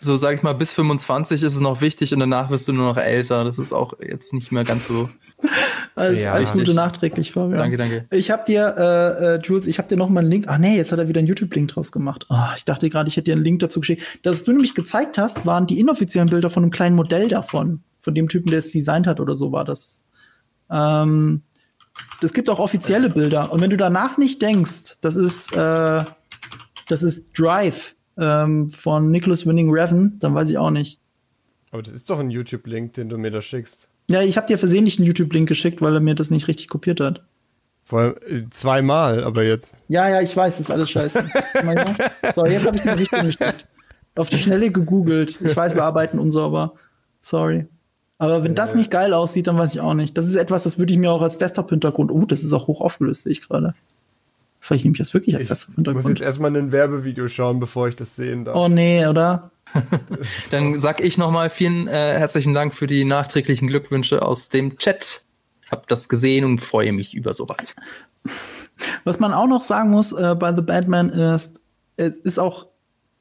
so 0.00 0.16
sag 0.16 0.34
ich 0.34 0.42
mal, 0.42 0.54
bis 0.54 0.72
25 0.72 1.42
ist 1.42 1.54
es 1.54 1.60
noch 1.60 1.80
wichtig 1.80 2.14
und 2.14 2.20
danach 2.20 2.50
wirst 2.50 2.66
du 2.68 2.72
nur 2.72 2.86
noch 2.86 2.96
älter. 2.96 3.44
Das 3.44 3.58
ist 3.58 3.72
auch 3.72 3.94
jetzt 4.00 4.32
nicht 4.32 4.50
mehr 4.50 4.64
ganz 4.64 4.88
so. 4.88 5.10
alles, 5.94 6.20
ja, 6.20 6.32
alles 6.32 6.52
Gute 6.52 6.72
nachträglich, 6.74 7.32
Fabian. 7.32 7.58
Danke, 7.58 7.76
danke. 7.76 8.06
Ich 8.10 8.30
habe 8.30 8.42
dir, 8.46 8.74
äh, 8.78 9.34
äh, 9.34 9.40
Jules, 9.42 9.66
ich 9.66 9.78
habe 9.78 9.88
dir 9.88 9.96
noch 9.96 10.08
mal 10.08 10.20
einen 10.20 10.30
Link. 10.30 10.46
Ach 10.48 10.58
nee, 10.58 10.76
jetzt 10.76 10.90
hat 10.92 10.98
er 10.98 11.08
wieder 11.08 11.18
einen 11.18 11.28
YouTube-Link 11.28 11.68
draus 11.68 11.92
gemacht. 11.92 12.26
Oh, 12.30 12.36
ich 12.56 12.64
dachte 12.64 12.88
gerade, 12.88 13.08
ich 13.08 13.16
hätte 13.16 13.24
dir 13.24 13.34
einen 13.34 13.44
Link 13.44 13.60
dazu 13.60 13.80
geschickt. 13.80 14.02
Das 14.22 14.44
du 14.44 14.52
nämlich 14.52 14.74
gezeigt 14.74 15.18
hast, 15.18 15.44
waren 15.44 15.66
die 15.66 15.78
inoffiziellen 15.78 16.30
Bilder 16.30 16.48
von 16.48 16.62
einem 16.62 16.72
kleinen 16.72 16.96
Modell 16.96 17.28
davon 17.28 17.82
von 18.00 18.14
dem 18.14 18.28
Typen, 18.28 18.50
der 18.50 18.60
es 18.60 18.70
designt 18.70 19.06
hat 19.06 19.20
oder 19.20 19.34
so 19.34 19.52
war 19.52 19.64
das. 19.64 20.06
Ähm, 20.70 21.42
es 22.22 22.32
gibt 22.32 22.48
auch 22.48 22.58
offizielle 22.58 23.10
Bilder. 23.10 23.52
Und 23.52 23.60
wenn 23.60 23.70
du 23.70 23.76
danach 23.76 24.16
nicht 24.16 24.40
denkst, 24.40 24.96
das 25.00 25.16
ist, 25.16 25.54
äh, 25.54 26.04
das 26.88 27.02
ist 27.02 27.38
Drive 27.38 27.94
ähm, 28.18 28.70
von 28.70 29.10
Nicholas 29.10 29.46
Winning 29.46 29.70
Revan, 29.70 30.18
dann 30.18 30.34
weiß 30.34 30.50
ich 30.50 30.58
auch 30.58 30.70
nicht. 30.70 31.00
Aber 31.70 31.82
das 31.82 31.94
ist 31.94 32.10
doch 32.10 32.18
ein 32.18 32.30
YouTube-Link, 32.30 32.94
den 32.94 33.08
du 33.08 33.18
mir 33.18 33.30
da 33.30 33.40
schickst. 33.40 33.88
Ja, 34.10 34.22
ich 34.22 34.36
habe 34.36 34.46
dir 34.46 34.58
versehentlich 34.58 34.98
einen 34.98 35.06
YouTube-Link 35.06 35.48
geschickt, 35.48 35.80
weil 35.82 35.94
er 35.94 36.00
mir 36.00 36.14
das 36.14 36.30
nicht 36.30 36.48
richtig 36.48 36.68
kopiert 36.68 37.00
hat. 37.00 37.22
Vor 37.84 38.00
allem 38.00 38.14
äh, 38.26 38.48
zweimal, 38.50 39.24
aber 39.24 39.44
jetzt. 39.44 39.74
Ja, 39.88 40.08
ja, 40.08 40.20
ich 40.20 40.36
weiß, 40.36 40.56
das 40.56 40.66
ist 40.66 40.70
alles 40.70 40.90
scheiße. 40.90 41.24
so, 42.34 42.46
jetzt 42.46 42.66
habe 42.66 42.76
ich 42.76 42.82
den 42.82 42.94
richtigen 42.94 43.26
geschickt. 43.26 43.66
Auf 44.16 44.28
die 44.28 44.38
Schnelle 44.38 44.70
gegoogelt. 44.70 45.40
Ich 45.40 45.56
weiß, 45.56 45.74
wir 45.74 45.84
arbeiten 45.84 46.18
unsauber. 46.18 46.74
Sorry. 47.20 47.66
Aber 48.18 48.44
wenn 48.44 48.54
das 48.54 48.74
nicht 48.74 48.90
geil 48.90 49.14
aussieht, 49.14 49.46
dann 49.46 49.56
weiß 49.56 49.74
ich 49.74 49.80
auch 49.80 49.94
nicht. 49.94 50.18
Das 50.18 50.26
ist 50.26 50.34
etwas, 50.34 50.64
das 50.64 50.78
würde 50.78 50.92
ich 50.92 50.98
mir 50.98 51.10
auch 51.10 51.22
als 51.22 51.38
Desktop-Hintergrund. 51.38 52.10
Oh, 52.10 52.26
das 52.26 52.44
ist 52.44 52.52
auch 52.52 52.66
hoch 52.66 52.80
aufgelöst, 52.80 53.22
sehe 53.22 53.32
ich 53.32 53.40
gerade. 53.40 53.74
Vielleicht 54.60 54.84
nehme 54.84 54.92
ich 54.92 54.98
das 54.98 55.14
wirklich 55.14 55.34
als 55.36 55.48
Desktop-Hintergrund. 55.48 56.04
Ich 56.04 56.10
muss 56.10 56.18
jetzt 56.18 56.24
erstmal 56.24 56.54
ein 56.54 56.70
Werbevideo 56.70 57.28
schauen, 57.28 57.60
bevor 57.60 57.88
ich 57.88 57.96
das 57.96 58.14
sehen 58.14 58.44
darf. 58.44 58.56
Oh 58.56 58.68
nee, 58.68 59.06
oder? 59.06 59.50
dann 60.50 60.80
sag 60.80 61.00
ich 61.00 61.16
nochmal 61.16 61.48
vielen 61.48 61.88
äh, 61.88 62.18
herzlichen 62.18 62.52
Dank 62.52 62.74
für 62.74 62.86
die 62.86 63.04
nachträglichen 63.04 63.68
Glückwünsche 63.68 64.22
aus 64.22 64.50
dem 64.50 64.76
Chat. 64.78 65.24
Hab 65.70 65.88
das 65.88 66.08
gesehen 66.08 66.44
und 66.44 66.60
freue 66.60 66.92
mich 66.92 67.14
über 67.14 67.32
sowas. 67.32 67.74
Was 69.04 69.18
man 69.18 69.32
auch 69.32 69.46
noch 69.46 69.62
sagen 69.62 69.90
muss 69.90 70.12
äh, 70.12 70.34
bei 70.34 70.54
The 70.54 70.62
Batman 70.62 71.08
ist, 71.10 71.62
es 71.96 72.18
ist 72.18 72.38
auch 72.38 72.66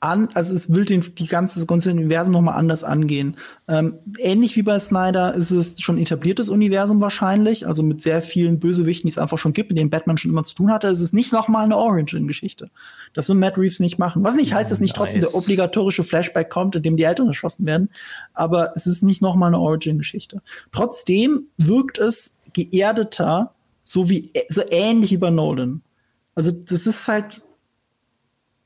an, 0.01 0.29
also 0.33 0.55
es 0.55 0.73
will 0.73 0.85
den, 0.85 1.03
die 1.15 1.27
ganze, 1.27 1.59
das 1.59 1.67
ganze 1.67 1.91
Universum 1.91 2.31
nochmal 2.31 2.57
anders 2.57 2.85
angehen. 2.85 3.35
Ähm, 3.67 3.95
ähnlich 4.17 4.55
wie 4.55 4.63
bei 4.63 4.79
Snyder 4.79 5.33
ist 5.33 5.51
es 5.51 5.81
schon 5.81 5.97
etabliertes 5.97 6.49
Universum 6.49 7.01
wahrscheinlich, 7.01 7.67
also 7.67 7.83
mit 7.83 8.01
sehr 8.01 8.21
vielen 8.21 8.59
Bösewichten, 8.59 9.07
die 9.07 9.11
es 9.11 9.17
einfach 9.17 9.37
schon 9.37 9.51
gibt, 9.51 9.69
mit 9.69 9.77
denen 9.77 9.89
Batman 9.89 10.17
schon 10.17 10.31
immer 10.31 10.45
zu 10.45 10.55
tun 10.55 10.71
hatte. 10.71 10.87
Es 10.87 11.01
ist 11.01 11.13
nicht 11.13 11.33
nochmal 11.33 11.65
eine 11.65 11.75
Origin-Geschichte. 11.75 12.71
Das 13.13 13.27
will 13.27 13.35
Matt 13.35 13.57
Reeves 13.57 13.81
nicht 13.81 13.99
machen. 13.99 14.23
Was 14.23 14.35
nicht 14.35 14.53
heißt, 14.53 14.71
dass 14.71 14.79
nicht 14.79 14.91
nice. 14.91 14.97
trotzdem 14.97 15.21
der 15.21 15.35
obligatorische 15.35 16.05
Flashback 16.05 16.49
kommt, 16.49 16.77
in 16.77 16.83
dem 16.83 16.95
die 16.95 17.03
Eltern 17.03 17.27
erschossen 17.27 17.65
werden. 17.65 17.89
Aber 18.33 18.71
es 18.75 18.87
ist 18.87 19.03
nicht 19.03 19.21
nochmal 19.21 19.47
eine 19.47 19.59
Origin-Geschichte. 19.59 20.41
Trotzdem 20.71 21.47
wirkt 21.57 21.97
es 21.97 22.39
geerdeter, 22.53 23.53
so 23.83 24.09
wie, 24.09 24.31
so 24.47 24.61
ähnlich 24.69 25.11
wie 25.11 25.17
bei 25.17 25.29
Nolan. 25.29 25.81
Also, 26.35 26.51
das 26.51 26.87
ist 26.87 27.05
halt, 27.09 27.43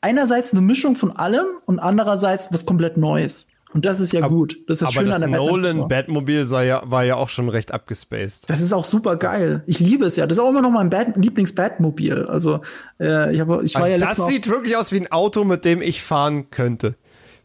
einerseits 0.03 0.51
eine 0.51 0.61
Mischung 0.61 0.95
von 0.95 1.11
allem 1.11 1.45
und 1.65 1.79
andererseits 1.79 2.51
was 2.51 2.65
komplett 2.65 2.97
Neues. 2.97 3.47
Und 3.73 3.85
das 3.85 3.99
ist 3.99 4.13
ja 4.13 4.23
aber, 4.23 4.35
gut. 4.35 4.59
Das 4.67 4.77
ist 4.77 4.83
aber 4.83 4.91
schön 4.91 5.05
das 5.07 5.23
an 5.23 5.31
der 5.31 5.39
Nolan 5.39 5.87
Batmobile 5.87 6.43
ja, 6.63 6.83
war 6.85 7.03
ja 7.03 7.15
auch 7.15 7.29
schon 7.29 7.49
recht 7.49 7.71
abgespaced. 7.71 8.47
Das 8.47 8.61
ist 8.61 8.71
auch 8.71 8.85
super 8.85 9.15
geil. 9.17 9.63
Ich 9.65 9.79
liebe 9.79 10.05
es 10.05 10.15
ja. 10.15 10.27
Das 10.27 10.37
ist 10.37 10.43
auch 10.43 10.49
immer 10.49 10.61
noch 10.61 10.69
mein 10.69 10.91
Bat 10.91 11.15
Lieblings-Batmobil. 11.15 12.25
Also 12.25 12.61
äh, 12.99 13.33
ich, 13.33 13.39
hab, 13.39 13.63
ich 13.63 13.73
war 13.73 13.83
also 13.83 13.91
ja 13.91 13.97
Das 13.97 14.27
sieht 14.27 14.47
wirklich 14.47 14.77
aus 14.77 14.91
wie 14.91 14.99
ein 14.99 15.11
Auto, 15.11 15.43
mit 15.43 15.65
dem 15.65 15.81
ich 15.81 16.03
fahren 16.03 16.51
könnte. 16.51 16.95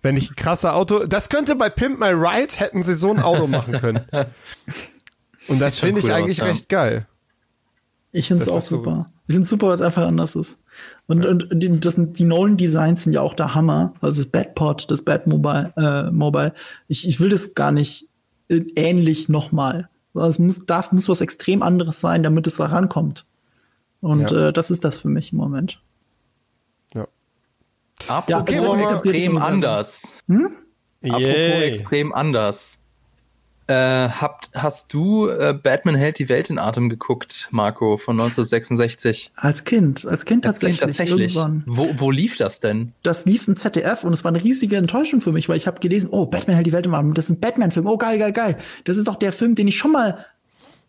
Wenn 0.02 0.18
ich 0.18 0.30
ein 0.30 0.36
krasser 0.36 0.74
Auto. 0.74 1.06
Das 1.06 1.30
könnte 1.30 1.54
bei 1.54 1.70
Pimp 1.70 1.98
My 1.98 2.10
Ride 2.10 2.56
hätten 2.56 2.82
sie 2.82 2.94
so 2.94 3.10
ein 3.10 3.20
Auto 3.20 3.46
machen 3.46 3.72
können. 3.80 4.00
Und 5.48 5.60
das 5.60 5.78
finde 5.78 6.00
ich 6.00 6.12
eigentlich 6.12 6.42
aus, 6.42 6.48
recht 6.48 6.68
geil. 6.68 7.06
Ich 8.12 8.28
finde 8.28 8.42
es 8.42 8.50
auch 8.50 8.60
super. 8.60 9.06
So 9.06 9.12
ich 9.28 9.34
finde 9.34 9.44
es 9.44 9.48
super, 9.48 9.68
weil 9.68 9.74
es 9.74 9.82
einfach 9.82 10.06
anders 10.06 10.36
ist. 10.36 10.58
Und, 11.08 11.24
ja. 11.24 11.30
und 11.30 11.48
die, 11.50 11.80
das, 11.80 11.94
die 11.96 12.24
Nolan-Designs 12.24 13.04
sind 13.04 13.14
ja 13.14 13.22
auch 13.22 13.34
der 13.34 13.54
Hammer. 13.54 13.94
Also 14.00 14.22
das 14.22 14.30
Batpod, 14.30 14.90
das 14.90 15.02
Batmobile. 15.02 15.72
Äh, 15.76 16.10
Mobile. 16.12 16.54
Ich, 16.86 17.08
ich 17.08 17.18
will 17.18 17.30
das 17.30 17.54
gar 17.54 17.72
nicht 17.72 18.08
äh, 18.48 18.60
ähnlich 18.76 19.28
nochmal. 19.28 19.88
Also 20.14 20.28
es 20.28 20.38
muss, 20.38 20.66
darf, 20.66 20.92
muss 20.92 21.08
was 21.08 21.20
extrem 21.20 21.62
anderes 21.62 22.00
sein, 22.00 22.22
damit 22.22 22.46
es 22.46 22.56
da 22.56 22.66
rankommt. 22.66 23.24
Und 24.00 24.30
ja. 24.30 24.48
äh, 24.48 24.52
das 24.52 24.70
ist 24.70 24.84
das 24.84 24.98
für 24.98 25.08
mich 25.08 25.32
im 25.32 25.38
Moment. 25.38 25.80
Ja. 26.94 27.08
Apropos 28.06 28.54
ja, 28.54 28.70
also, 28.70 29.10
extrem 29.10 29.38
anders. 29.38 30.12
Hm? 30.28 30.54
Apropos 31.02 31.62
extrem 31.62 32.12
anders. 32.12 32.77
Äh, 33.68 34.08
habt, 34.08 34.48
hast 34.54 34.94
du 34.94 35.28
äh, 35.28 35.52
Batman 35.52 35.94
hält 35.94 36.18
die 36.18 36.30
Welt 36.30 36.48
in 36.48 36.58
Atem 36.58 36.88
geguckt, 36.88 37.48
Marco, 37.50 37.98
von 37.98 38.16
1966? 38.16 39.32
Als 39.36 39.64
Kind, 39.64 40.06
als 40.06 40.24
Kind 40.24 40.46
Als 40.46 40.56
tatsächlich. 40.56 40.80
Kind 40.80 40.90
tatsächlich. 40.90 41.36
Irgendwann. 41.36 41.64
Wo, 41.66 41.90
wo 41.96 42.10
lief 42.10 42.38
das 42.38 42.60
denn? 42.60 42.92
Das 43.02 43.26
lief 43.26 43.46
im 43.46 43.56
ZDF 43.56 44.04
und 44.04 44.14
es 44.14 44.24
war 44.24 44.30
eine 44.30 44.42
riesige 44.42 44.78
Enttäuschung 44.78 45.20
für 45.20 45.32
mich, 45.32 45.50
weil 45.50 45.58
ich 45.58 45.66
habe 45.66 45.80
gelesen, 45.80 46.08
oh, 46.10 46.24
Batman 46.24 46.56
hält 46.56 46.66
die 46.66 46.72
Welt 46.72 46.86
im 46.86 46.94
Atem. 46.94 47.12
Das 47.12 47.26
ist 47.26 47.30
ein 47.30 47.40
Batman-Film. 47.40 47.86
Oh, 47.86 47.98
geil, 47.98 48.18
geil, 48.18 48.32
geil. 48.32 48.56
Das 48.84 48.96
ist 48.96 49.06
doch 49.06 49.16
der 49.16 49.32
Film, 49.32 49.54
den 49.54 49.68
ich 49.68 49.76
schon 49.76 49.92
mal 49.92 50.24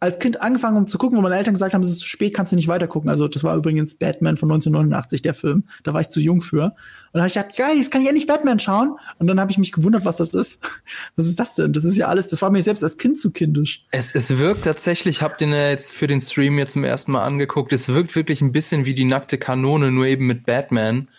als 0.02 0.18
Kind 0.20 0.42
angefangen 0.42 0.78
habe 0.78 0.86
zu 0.86 0.98
gucken, 0.98 1.18
wo 1.18 1.22
meine 1.22 1.36
Eltern 1.36 1.54
gesagt 1.54 1.74
haben, 1.74 1.82
es 1.82 1.90
ist 1.90 2.00
zu 2.00 2.08
spät, 2.08 2.34
kannst 2.34 2.52
du 2.52 2.56
nicht 2.56 2.70
weitergucken. 2.70 3.10
Also 3.10 3.28
das 3.28 3.44
war 3.44 3.56
übrigens 3.56 3.96
Batman 3.96 4.38
von 4.38 4.50
1989, 4.50 5.22
der 5.22 5.34
Film. 5.34 5.66
Da 5.84 5.94
war 5.94 6.00
ich 6.00 6.10
zu 6.10 6.22
jung 6.22 6.42
für. 6.42 6.64
Und 6.66 6.74
dann 7.14 7.22
habe 7.24 7.28
ich 7.28 7.34
gedacht, 7.34 7.58
geil, 7.58 7.76
jetzt 7.76 7.92
kann 7.92 8.02
ich 8.02 8.08
endlich 8.08 8.26
Batman 8.26 8.60
schauen. 8.60 8.96
Und 9.18 9.28
dann 9.28 9.40
habe 9.40 9.52
ich 9.52 9.58
mich 9.58 9.72
gewundert, 9.74 10.06
was 10.06 10.18
das 10.18 10.34
ist. 10.34 10.62
Was 11.16 11.28
ist 11.28 11.40
das 11.40 11.56
denn? 11.56 11.74
Das 11.74 11.84
ist 11.84 11.98
ja 11.98 12.08
alles, 12.08 12.28
das 12.30 12.42
war 12.42 12.50
mir 12.50 12.64
selbst 12.64 12.84
als 12.84 12.98
Kind 12.98 13.18
zu 13.18 13.32
kindisch. 13.32 13.86
Es, 13.92 14.14
es 14.16 14.38
wirkt 14.38 14.64
tatsächlich, 14.64 15.18
ich 15.18 15.22
habe 15.22 15.36
den 15.38 15.52
ja 15.52 15.70
jetzt 15.70 15.92
für 15.92 16.08
den 16.08 16.22
Stream 16.22 16.58
jetzt 16.60 16.74
zum 16.74 16.84
ersten 16.84 17.12
Mal 17.12 17.24
angeguckt, 17.24 17.74
es 17.74 17.90
wirkt 17.90 18.16
wirklich 18.16 18.42
ein 18.42 18.52
bisschen 18.52 18.86
wie 18.86 18.94
die 18.94 19.06
nackte 19.06 19.38
Kanone, 19.38 19.92
nur 19.92 20.06
eben 20.06 20.28
mit 20.28 20.46
Batman. 20.46 21.10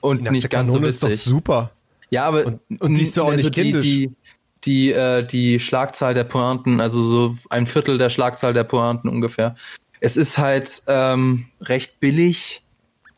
Und 0.00 0.28
nicht 0.30 0.50
ganz 0.50 0.70
Kanone 0.72 0.90
so 0.92 1.06
ist 1.06 1.24
doch 1.26 1.30
super. 1.30 1.70
Ja, 2.10 2.24
aber 2.24 2.44
Und- 2.46 2.60
und 2.80 2.94
die 2.94 3.02
ist 3.02 3.16
doch 3.16 3.28
auch 3.28 3.32
nicht 3.34 3.46
die, 3.56 3.62
kindisch. 3.62 3.84
Die, 3.84 4.08
die, 4.08 4.16
äh, 4.66 5.22
die 5.22 5.60
Schlagzahl 5.60 6.14
der 6.14 6.24
Pointen, 6.24 6.80
also 6.80 7.02
so 7.02 7.36
ein 7.50 7.66
Viertel 7.66 7.98
der 7.98 8.10
Schlagzahl 8.10 8.52
der 8.52 8.64
Pointen 8.64 9.08
ungefähr. 9.08 9.54
Es 10.00 10.16
ist 10.16 10.38
halt 10.38 10.82
ähm, 10.86 11.46
recht 11.62 12.00
billig. 12.00 12.64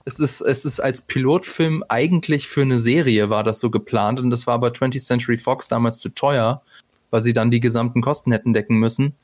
Es 0.05 0.19
ist, 0.19 0.43
es 0.43 0.65
ist 0.65 0.81
als 0.81 1.03
Pilotfilm 1.03 1.83
eigentlich 1.89 2.47
für 2.47 2.63
eine 2.63 2.79
Serie 2.79 3.31
war 3.31 3.43
das 3.43 3.59
so 3.59 3.71
geplant 3.71 4.21
und 4.21 4.31
das 4.31 4.47
war 4.47 4.61
bei 4.61 4.69
20th 4.69 5.03
Century 5.03 5.39
Fox 5.39 5.69
damals 5.69 5.99
zu 5.99 6.11
teuer, 6.11 6.63
weil 7.11 7.23
sie 7.23 7.33
dann 7.33 7.51
die 7.51 7.61
gesamten 7.61 8.03
Kosten 8.03 8.33
hätten 8.33 8.53
decken 8.53 8.79
müssen 8.79 9.15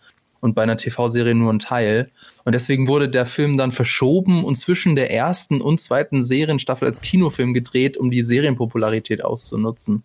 und 0.40 0.54
bei 0.54 0.62
einer 0.62 0.76
TV-Serie 0.76 1.34
nur 1.34 1.52
ein 1.52 1.58
Teil. 1.58 2.10
Und 2.44 2.54
deswegen 2.54 2.88
wurde 2.88 3.08
der 3.08 3.26
Film 3.26 3.56
dann 3.56 3.72
verschoben 3.72 4.44
und 4.44 4.56
zwischen 4.56 4.96
der 4.96 5.12
ersten 5.12 5.60
und 5.60 5.80
zweiten 5.80 6.24
Serienstaffel 6.24 6.88
als 6.88 7.02
Kinofilm 7.02 7.54
gedreht, 7.54 7.96
um 7.96 8.10
die 8.10 8.22
Serienpopularität 8.22 9.22
auszunutzen. 9.22 10.02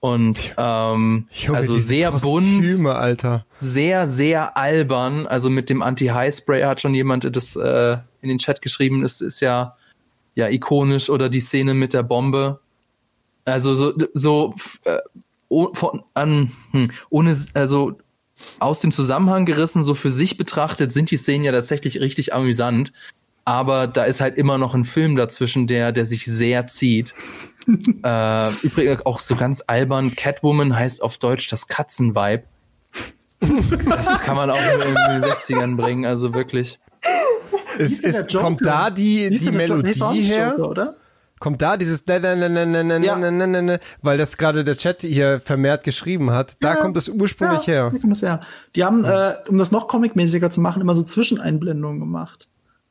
Und 0.00 0.54
ähm, 0.58 1.26
Junge, 1.32 1.58
also 1.58 1.78
sehr 1.78 2.12
bunt, 2.12 2.64
Kostüme, 2.64 2.94
Alter. 2.94 3.46
sehr, 3.60 4.08
sehr 4.08 4.56
albern. 4.56 5.26
Also 5.26 5.50
mit 5.50 5.70
dem 5.70 5.82
Anti-High-Spray 5.82 6.62
hat 6.62 6.80
schon 6.80 6.94
jemand 6.94 7.34
das 7.34 7.56
äh, 7.56 7.96
in 8.20 8.28
den 8.28 8.38
Chat 8.38 8.62
geschrieben. 8.62 9.04
Es 9.04 9.20
ist 9.20 9.40
ja, 9.40 9.74
ja 10.34 10.48
ikonisch 10.48 11.10
oder 11.10 11.28
die 11.28 11.40
Szene 11.40 11.74
mit 11.74 11.92
der 11.92 12.02
Bombe. 12.02 12.60
Also 13.44 13.74
so, 13.74 13.94
so 14.12 14.54
äh, 14.84 14.98
oh, 15.48 15.72
von, 15.72 16.02
an, 16.14 16.52
hm, 16.72 16.90
ohne, 17.10 17.36
also 17.54 17.98
aus 18.58 18.80
dem 18.80 18.92
Zusammenhang 18.92 19.46
gerissen, 19.46 19.82
so 19.82 19.94
für 19.94 20.10
sich 20.10 20.36
betrachtet, 20.36 20.92
sind 20.92 21.10
die 21.10 21.16
Szenen 21.16 21.44
ja 21.44 21.52
tatsächlich 21.52 22.00
richtig 22.00 22.34
amüsant. 22.34 22.92
Aber 23.44 23.86
da 23.86 24.04
ist 24.04 24.20
halt 24.20 24.36
immer 24.36 24.58
noch 24.58 24.74
ein 24.74 24.84
Film 24.84 25.16
dazwischen, 25.16 25.68
der, 25.68 25.92
der 25.92 26.04
sich 26.04 26.26
sehr 26.26 26.66
zieht. 26.66 27.14
Äh, 27.66 28.50
übrigens 28.62 29.04
auch 29.06 29.18
so 29.18 29.34
ganz 29.36 29.62
albern. 29.66 30.14
Catwoman 30.14 30.74
heißt 30.76 31.02
auf 31.02 31.18
Deutsch 31.18 31.48
das 31.48 31.68
Katzenweib. 31.68 32.44
Das 33.40 34.20
kann 34.22 34.36
man 34.36 34.50
auch 34.50 34.56
in 34.56 34.80
den 35.20 35.30
60ern 35.30 35.76
bringen, 35.76 36.06
also 36.06 36.32
wirklich. 36.34 36.78
Ist, 37.78 38.02
Joker? 38.32 38.44
kommt 38.44 38.64
da 38.64 38.90
die, 38.90 39.28
die 39.30 39.50
Melodie 39.50 40.22
her? 40.22 40.58
Oder? 40.58 40.96
Kommt 41.38 41.60
da 41.60 41.76
dieses 41.76 42.06
ne, 42.06 42.18
ne, 42.18 42.34
ne, 42.34 42.48
ne, 42.48 42.66
ne, 42.66 42.82
ne, 42.98 43.06
Ja. 43.06 43.16
ne, 43.18 43.30
ne, 43.30 43.46
ne, 43.46 43.62
ne, 43.62 43.80
weil 44.00 44.16
das 44.16 44.38
gerade 44.38 44.64
der 44.64 44.74
Chat 44.78 45.02
hier 45.02 45.38
vermehrt 45.38 45.84
geschrieben 45.84 46.30
hat. 46.30 46.56
Da 46.60 46.70
Ja. 46.74 46.80
kommt 46.80 46.96
es 46.96 47.10
ursprünglich 47.10 47.66
her. 47.66 47.90
Da 47.92 47.98
kommt 47.98 48.10
das 48.10 48.22
her. 48.22 48.40
Die 48.74 48.82
haben, 48.84 49.04
äh, 49.04 49.34
um 49.48 49.58
das 49.58 49.70
noch 49.70 49.86
comicmäßiger 49.86 50.48
zu 50.50 50.62
machen, 50.62 50.80
immer 50.80 50.94
so 50.94 51.02
Zwischeneinblendungen 51.02 52.00
gemacht. 52.00 52.48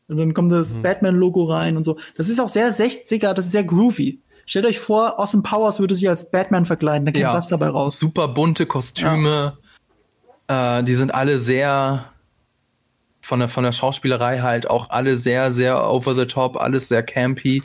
Und 0.07 0.17
dann 0.17 0.36
kommt 0.36 0.49
Mhm. 0.51 0.57
das 0.57 0.76
Batman-Logo 0.76 1.45
rein 1.45 1.76
und 1.76 1.84
so. 1.84 1.97
Das 2.15 2.30
ist 2.30 2.39
auch 2.39 2.49
sehr 2.49 2.71
60er, 2.71 3.34
das 3.34 3.45
ist 3.45 3.51
sehr 3.53 3.63
groovy. 3.63 4.21
Stellt 4.46 4.66
euch 4.66 4.80
vor, 4.80 5.20
Austin 5.20 5.41
Powers 5.43 5.80
würde 5.80 5.96
sich 5.96 6.08
als 6.08 6.30
Batman 6.32 6.66
verkleiden, 6.66 7.06
da 7.06 7.12
käme 7.12 7.24
Ja. 7.24 7.34
was 7.34 7.48
dabei 7.48 7.70
raus. 7.70 7.98
Super 7.98 8.28
bunte 8.28 8.66
Kostüme. 8.66 9.58
Äh, 10.48 10.84
die 10.84 10.93
sind 10.96 11.14
alle 11.14 11.39
sehr 11.39 12.06
von 13.22 13.39
der, 13.39 13.48
von 13.48 13.64
der 13.64 13.72
Schauspielerei 13.72 14.41
halt 14.41 14.70
auch 14.70 14.91
alle 14.91 15.18
sehr, 15.18 15.52
sehr 15.52 15.84
over 15.89 16.14
the 16.14 16.28
top, 16.28 16.58
alles 16.58 16.88
sehr 16.89 17.02
campy. 17.02 17.64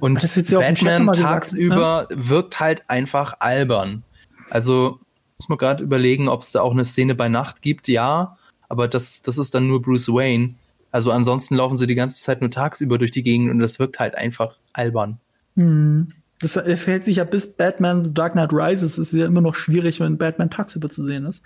Und 0.00 0.20
Das 0.20 0.34
ja 0.34 0.58
Batman 0.58 1.06
gesagt, 1.06 1.16
ne? 1.18 1.22
tagsüber 1.22 2.08
wirkt 2.10 2.58
halt 2.58 2.90
einfach 2.90 3.34
albern. 3.38 4.02
Also 4.50 4.98
muss 5.38 5.48
man 5.48 5.58
gerade 5.58 5.84
überlegen, 5.84 6.28
ob 6.28 6.42
es 6.42 6.50
da 6.50 6.60
auch 6.62 6.72
eine 6.72 6.84
Szene 6.84 7.14
bei 7.14 7.28
Nacht 7.28 7.62
gibt. 7.62 7.86
Ja, 7.86 8.36
aber 8.68 8.88
das, 8.88 9.22
das 9.22 9.38
ist 9.38 9.54
dann 9.54 9.68
nur 9.68 9.80
Bruce 9.80 10.08
Wayne. 10.08 10.54
Also 10.90 11.12
ansonsten 11.12 11.54
laufen 11.54 11.76
sie 11.76 11.86
die 11.86 11.94
ganze 11.94 12.20
Zeit 12.20 12.40
nur 12.40 12.50
tagsüber 12.50 12.98
durch 12.98 13.12
die 13.12 13.22
Gegend 13.22 13.50
und 13.52 13.60
das 13.60 13.78
wirkt 13.78 14.00
halt 14.00 14.16
einfach 14.16 14.56
albern. 14.72 15.20
Das, 16.40 16.52
das 16.54 16.86
hält 16.86 17.04
sich 17.04 17.16
ja 17.16 17.24
bis 17.24 17.56
Batman 17.56 18.04
The 18.04 18.12
Dark 18.12 18.32
Knight 18.32 18.52
Rises, 18.52 18.98
ist 18.98 19.12
ja 19.12 19.26
immer 19.26 19.40
noch 19.40 19.54
schwierig, 19.54 20.00
wenn 20.00 20.18
Batman 20.18 20.50
tagsüber 20.50 20.88
zu 20.88 21.02
sehen 21.02 21.24
ist. 21.24 21.42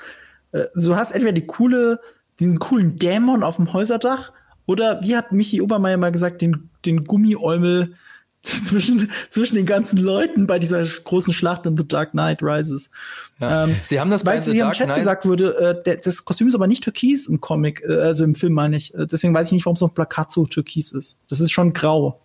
Äh, 0.52 0.64
Du 0.74 0.96
hast 0.96 1.12
entweder 1.12 1.32
die 1.32 1.46
coole, 1.46 2.00
diesen 2.40 2.58
coolen 2.58 2.98
Dämon 2.98 3.42
auf 3.44 3.56
dem 3.56 3.72
Häuserdach 3.72 4.32
oder 4.66 5.00
wie 5.02 5.16
hat 5.16 5.32
Michi 5.32 5.60
Obermeier 5.60 5.96
mal 5.96 6.10
gesagt, 6.12 6.42
den, 6.42 6.70
den 6.84 7.04
Gummieäumel 7.04 7.94
zwischen, 8.42 9.10
zwischen 9.28 9.56
den 9.56 9.66
ganzen 9.66 9.98
Leuten 9.98 10.46
bei 10.46 10.58
dieser 10.58 10.82
großen 10.82 11.34
Schlacht 11.34 11.66
in 11.66 11.76
The 11.76 11.86
Dark 11.86 12.12
Knight 12.12 12.42
Rises. 12.42 12.90
Ja. 13.38 13.64
Ähm, 13.64 13.76
sie 13.84 14.00
haben 14.00 14.10
das 14.10 14.24
bei 14.24 14.32
Weil 14.32 14.42
The 14.42 14.52
sie 14.52 14.58
im 14.58 14.64
Dark 14.64 14.74
Chat 14.76 14.86
Knight 14.86 14.96
gesagt 14.98 15.26
wurde, 15.26 15.56
äh, 15.58 15.82
der, 15.84 15.96
das 15.98 16.24
Kostüm 16.24 16.48
ist 16.48 16.54
aber 16.54 16.66
nicht 16.66 16.82
türkis 16.82 17.26
im 17.28 17.40
Comic, 17.40 17.82
äh, 17.86 17.92
also 18.00 18.24
im 18.24 18.34
Film 18.34 18.54
meine 18.54 18.76
ich. 18.78 18.94
Äh, 18.94 19.06
deswegen 19.06 19.34
weiß 19.34 19.48
ich 19.48 19.52
nicht, 19.52 19.66
warum 19.66 19.74
es 19.76 19.82
auf 19.82 19.94
Plakat 19.94 20.32
so 20.32 20.46
türkis 20.46 20.90
ist. 20.92 21.18
Das 21.28 21.38
ist 21.40 21.52
schon 21.52 21.74
grau. 21.74 22.20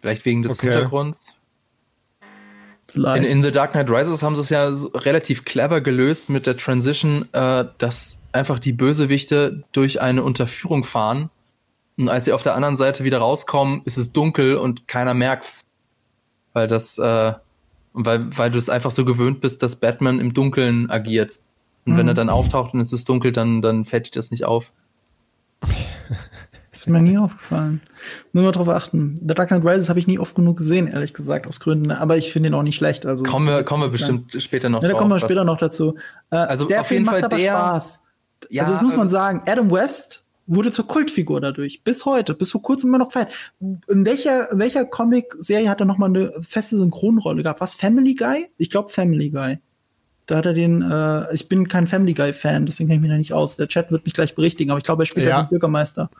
vielleicht 0.00 0.24
wegen 0.24 0.42
des 0.42 0.58
Okay. 0.58 0.72
Hintergrunds. 0.72 1.33
Vielleicht. 2.94 3.24
In, 3.24 3.38
in 3.38 3.42
The 3.42 3.50
Dark 3.50 3.72
Knight 3.72 3.90
Rises 3.90 4.22
haben 4.22 4.36
sie 4.36 4.42
es 4.42 4.50
ja 4.50 4.72
so 4.72 4.86
relativ 4.94 5.44
clever 5.44 5.80
gelöst 5.80 6.30
mit 6.30 6.46
der 6.46 6.56
Transition, 6.56 7.28
äh, 7.32 7.64
dass 7.78 8.20
einfach 8.30 8.60
die 8.60 8.72
Bösewichte 8.72 9.64
durch 9.72 10.00
eine 10.00 10.22
Unterführung 10.22 10.84
fahren. 10.84 11.28
Und 11.98 12.08
als 12.08 12.24
sie 12.24 12.32
auf 12.32 12.44
der 12.44 12.54
anderen 12.54 12.76
Seite 12.76 13.02
wieder 13.02 13.18
rauskommen, 13.18 13.82
ist 13.84 13.96
es 13.96 14.12
dunkel 14.12 14.56
und 14.56 14.86
keiner 14.86 15.12
merkt's. 15.12 15.62
Weil 16.52 16.68
das, 16.68 16.96
äh, 16.98 17.32
weil, 17.94 18.38
weil 18.38 18.52
du 18.52 18.58
es 18.58 18.68
einfach 18.68 18.92
so 18.92 19.04
gewöhnt 19.04 19.40
bist, 19.40 19.64
dass 19.64 19.74
Batman 19.74 20.20
im 20.20 20.32
Dunkeln 20.32 20.88
agiert. 20.88 21.40
Und 21.86 21.96
wenn 21.96 22.06
er 22.06 22.14
dann 22.14 22.30
auftaucht 22.30 22.74
und 22.74 22.80
es 22.80 22.92
ist 22.92 23.08
dunkel, 23.08 23.32
dann, 23.32 23.60
dann 23.60 23.84
fällt 23.84 24.06
dir 24.06 24.18
das 24.18 24.30
nicht 24.30 24.44
auf. 24.44 24.70
Das 26.86 26.94
ist 26.94 27.02
mir 27.02 27.10
nie 27.10 27.16
aufgefallen. 27.18 27.80
Nur 28.32 28.44
mal 28.44 28.52
drauf 28.52 28.68
achten. 28.68 29.16
The 29.26 29.34
Dark 29.34 29.48
Knight 29.48 29.64
Rises 29.64 29.88
habe 29.88 29.98
ich 29.98 30.06
nie 30.06 30.18
oft 30.18 30.34
genug 30.34 30.58
gesehen, 30.58 30.86
ehrlich 30.86 31.14
gesagt, 31.14 31.46
aus 31.46 31.60
Gründen. 31.60 31.90
Aber 31.90 32.16
ich 32.18 32.30
finde 32.32 32.48
ihn 32.50 32.54
auch 32.54 32.62
nicht 32.62 32.76
schlecht. 32.76 33.06
Also 33.06 33.24
Kommen 33.24 33.46
wir, 33.46 33.62
kommen 33.62 33.82
wir 33.82 33.88
bestimmt 33.88 34.34
später 34.42 34.68
noch 34.68 34.82
Ja, 34.82 34.88
da 34.90 34.94
kommen 34.94 35.10
wir 35.10 35.18
später 35.18 35.44
noch 35.44 35.56
dazu. 35.56 35.96
Äh, 36.30 36.36
Also 36.36 36.66
der 36.66 36.82
auf 36.82 36.86
Film 36.88 37.04
jeden 37.04 37.06
macht 37.06 37.16
Fall 37.16 37.24
aber 37.24 37.36
der- 37.38 37.52
Spaß. 37.52 38.00
Ja, 38.50 38.62
also 38.62 38.74
das 38.74 38.82
muss 38.82 38.96
man 38.96 39.06
äh, 39.06 39.10
sagen. 39.10 39.42
Adam 39.46 39.70
West 39.70 40.24
wurde 40.46 40.70
zur 40.70 40.86
Kultfigur 40.86 41.40
dadurch. 41.40 41.82
Bis 41.84 42.04
heute, 42.04 42.34
bis 42.34 42.50
vor 42.50 42.60
kurzem 42.60 42.90
immer 42.90 42.98
noch 42.98 43.12
fett. 43.12 43.28
In 43.60 44.04
welcher, 44.04 44.48
welcher 44.52 44.84
Comic-Serie 44.84 45.70
hat 45.70 45.80
er 45.80 45.86
noch 45.86 45.96
mal 45.96 46.06
eine 46.10 46.32
feste 46.42 46.76
Synchronrolle 46.76 47.42
gehabt? 47.42 47.62
Was? 47.62 47.74
Family 47.74 48.14
Guy? 48.14 48.48
Ich 48.58 48.68
glaube 48.68 48.90
Family 48.90 49.30
Guy. 49.30 49.58
Da 50.26 50.36
hat 50.36 50.46
er 50.46 50.52
den, 50.52 50.82
äh, 50.82 51.32
ich 51.34 51.48
bin 51.48 51.68
kein 51.68 51.86
Family 51.86 52.12
Guy-Fan, 52.14 52.66
deswegen 52.66 52.88
kenne 52.88 52.96
ich 52.96 53.02
mich 53.02 53.10
da 53.10 53.16
nicht 53.18 53.32
aus. 53.32 53.56
Der 53.56 53.68
Chat 53.68 53.90
wird 53.90 54.04
mich 54.04 54.14
gleich 54.14 54.34
berichtigen, 54.34 54.70
aber 54.70 54.78
ich 54.78 54.84
glaube, 54.84 55.02
er 55.02 55.06
spielt 55.06 55.26
ja 55.26 55.42
den 55.42 55.48
Bürgermeister. 55.50 56.10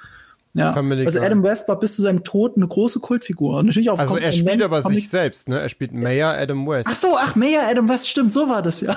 Ja, 0.57 0.73
also. 0.73 1.21
Adam 1.21 1.43
West 1.43 1.67
war 1.67 1.81
bis 1.81 1.97
zu 1.97 2.03
seinem 2.03 2.23
Tod 2.23 2.57
eine 2.57 2.69
große 2.69 3.01
Kultfigur. 3.01 3.59
Und 3.59 3.67
natürlich 3.67 3.91
auch 3.91 3.99
Also 3.99 4.17
er 4.17 4.33
spielt 4.33 4.63
aber 4.63 4.83
Comic- 4.83 4.99
sich 4.99 5.09
selbst, 5.09 5.49
ne? 5.49 5.61
Er 5.61 5.69
spielt 5.69 5.93
Mayor 5.93 6.33
Adam 6.35 6.67
West. 6.69 6.89
Ach 6.91 6.97
so, 6.97 7.17
ach, 7.19 7.35
Mayor 7.35 7.63
Adam 7.69 7.89
West, 7.89 8.09
stimmt, 8.09 8.33
so 8.33 8.49
war 8.49 8.63
das 8.63 8.81
ja. 8.81 8.97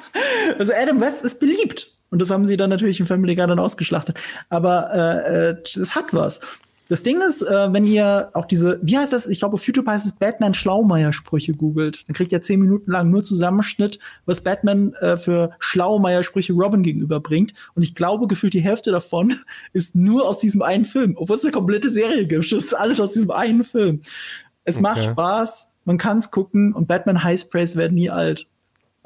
also 0.58 0.72
Adam 0.72 1.00
West 1.00 1.24
ist 1.24 1.38
beliebt. 1.38 1.92
Und 2.10 2.20
das 2.20 2.30
haben 2.30 2.46
sie 2.46 2.56
dann 2.56 2.70
natürlich 2.70 2.98
im 3.00 3.06
Family 3.06 3.36
Guy 3.36 3.46
dann 3.46 3.58
ausgeschlachtet. 3.58 4.18
Aber 4.48 4.90
äh, 4.92 5.50
äh, 5.50 5.56
es 5.62 5.94
hat 5.94 6.12
was. 6.12 6.40
Das 6.88 7.02
Ding 7.02 7.20
ist, 7.20 7.42
äh, 7.42 7.72
wenn 7.72 7.84
ihr 7.84 8.30
auch 8.32 8.46
diese, 8.46 8.80
wie 8.82 8.96
heißt 8.96 9.12
das? 9.12 9.26
Ich 9.26 9.40
glaube, 9.40 9.54
auf 9.54 9.66
YouTube 9.66 9.86
heißt 9.86 10.06
es 10.06 10.12
Batman 10.12 10.54
Schlaumeier-Sprüche 10.54 11.52
googelt. 11.52 12.08
Dann 12.08 12.14
kriegt 12.14 12.32
ihr 12.32 12.40
zehn 12.40 12.60
Minuten 12.60 12.90
lang 12.90 13.10
nur 13.10 13.22
Zusammenschnitt, 13.22 13.98
was 14.24 14.40
Batman 14.40 14.94
äh, 14.94 15.18
für 15.18 15.50
Schlaumeier-Sprüche 15.58 16.54
Robin 16.54 16.82
gegenüberbringt. 16.82 17.52
Und 17.74 17.82
ich 17.82 17.94
glaube, 17.94 18.26
gefühlt 18.26 18.54
die 18.54 18.60
Hälfte 18.60 18.90
davon 18.90 19.34
ist 19.72 19.96
nur 19.96 20.26
aus 20.26 20.38
diesem 20.38 20.62
einen 20.62 20.86
Film. 20.86 21.14
Obwohl 21.18 21.36
es 21.36 21.44
eine 21.44 21.52
komplette 21.52 21.90
Serie 21.90 22.26
gibt. 22.26 22.50
Das 22.50 22.64
ist 22.64 22.74
alles 22.74 23.00
aus 23.00 23.12
diesem 23.12 23.30
einen 23.30 23.64
Film. 23.64 24.00
Es 24.64 24.80
macht 24.80 24.98
Okay. 24.98 25.10
Spaß, 25.10 25.68
man 25.84 25.98
kann 25.98 26.18
es 26.18 26.30
gucken 26.30 26.72
und 26.72 26.88
Batman 26.88 27.22
High 27.22 27.40
Sprays 27.40 27.76
werden 27.76 27.94
nie 27.94 28.10
alt. 28.10 28.48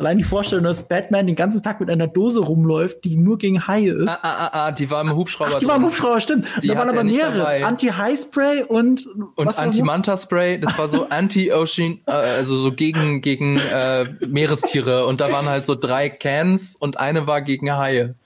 Allein 0.03 0.19
die 0.19 0.25
Vorstellung, 0.25 0.65
dass 0.65 0.89
Batman 0.89 1.29
den 1.29 1.37
ganzen 1.37 1.63
Tag 1.63 1.79
mit 1.79 1.89
einer 1.89 2.09
Dose 2.09 2.41
rumläuft, 2.41 3.05
die 3.05 3.17
nur 3.17 3.39
gegen 3.39 3.69
Haie 3.69 3.93
ist. 3.93 4.09
Ah, 4.09 4.19
ah, 4.23 4.47
ah, 4.47 4.51
ah 4.53 4.73
die 4.73 4.91
war 4.91 5.01
im 5.01 5.15
Hubschrauber. 5.15 5.53
Ach, 5.55 5.59
die 5.61 5.69
war 5.69 5.77
im 5.77 5.85
Hubschrauber, 5.85 6.21
stimmt. 6.21 6.45
Die 6.61 6.67
da 6.67 6.77
waren 6.77 6.89
er 6.89 6.95
aber 6.95 7.05
mehrere. 7.05 7.65
Anti-High-Spray 7.65 8.65
und 8.65 9.07
Und 9.37 9.57
Anti-Manta-Spray, 9.57 10.59
das 10.59 10.77
war 10.77 10.89
so 10.89 11.07
Anti-Ocean, 11.11 12.01
äh, 12.07 12.11
also 12.11 12.57
so 12.57 12.73
gegen, 12.73 13.21
gegen 13.21 13.59
äh, 13.59 14.07
Meerestiere. 14.27 15.07
Und 15.07 15.21
da 15.21 15.31
waren 15.31 15.47
halt 15.47 15.67
so 15.67 15.77
drei 15.77 16.09
Cans 16.09 16.75
und 16.75 16.99
eine 16.99 17.29
war 17.29 17.41
gegen 17.41 17.73
Haie. 17.73 18.17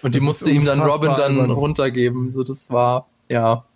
Und 0.00 0.14
die 0.14 0.20
Das 0.20 0.22
ist 0.22 0.26
musste 0.26 0.50
ihm 0.52 0.64
dann 0.64 0.80
Robin 0.80 1.12
dann 1.18 1.50
runtergeben. 1.50 2.30
So, 2.30 2.44
das 2.44 2.70
war, 2.70 3.08
ja. 3.30 3.66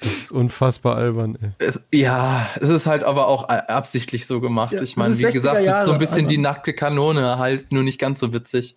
Das 0.00 0.12
ist 0.12 0.32
unfassbar 0.32 0.96
albern, 0.96 1.36
ey. 1.40 1.50
Es, 1.58 1.78
ja, 1.92 2.48
es 2.60 2.70
ist 2.70 2.86
halt 2.86 3.04
aber 3.04 3.28
auch 3.28 3.48
absichtlich 3.48 4.26
so 4.26 4.40
gemacht. 4.40 4.72
Ja, 4.72 4.82
ich 4.82 4.96
meine, 4.96 5.16
wie 5.18 5.26
60er 5.26 5.32
gesagt, 5.32 5.60
es 5.60 5.68
ist 5.68 5.84
so 5.84 5.92
ein 5.92 5.98
bisschen 5.98 6.26
die 6.26 6.38
nackte 6.38 6.72
Kanone, 6.72 7.38
halt 7.38 7.70
nur 7.70 7.82
nicht 7.82 7.98
ganz 7.98 8.20
so 8.20 8.32
witzig. 8.32 8.76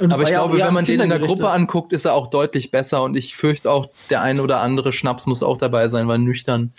Aber 0.00 0.22
ich 0.22 0.28
glaube, 0.28 0.58
wenn 0.58 0.74
man 0.74 0.84
den 0.84 1.00
in 1.00 1.08
der. 1.08 1.18
Gruppe 1.18 1.50
anguckt, 1.50 1.92
ist 1.92 2.04
er 2.04 2.14
auch 2.14 2.28
deutlich 2.28 2.70
besser 2.70 3.02
und 3.02 3.16
ich 3.16 3.36
fürchte 3.36 3.70
auch, 3.70 3.90
der 4.10 4.22
ein 4.22 4.40
oder 4.40 4.60
andere 4.60 4.92
Schnaps 4.92 5.26
muss 5.26 5.42
auch 5.42 5.58
dabei 5.58 5.88
sein, 5.88 6.06
weil 6.08 6.18
nüchtern. 6.18 6.70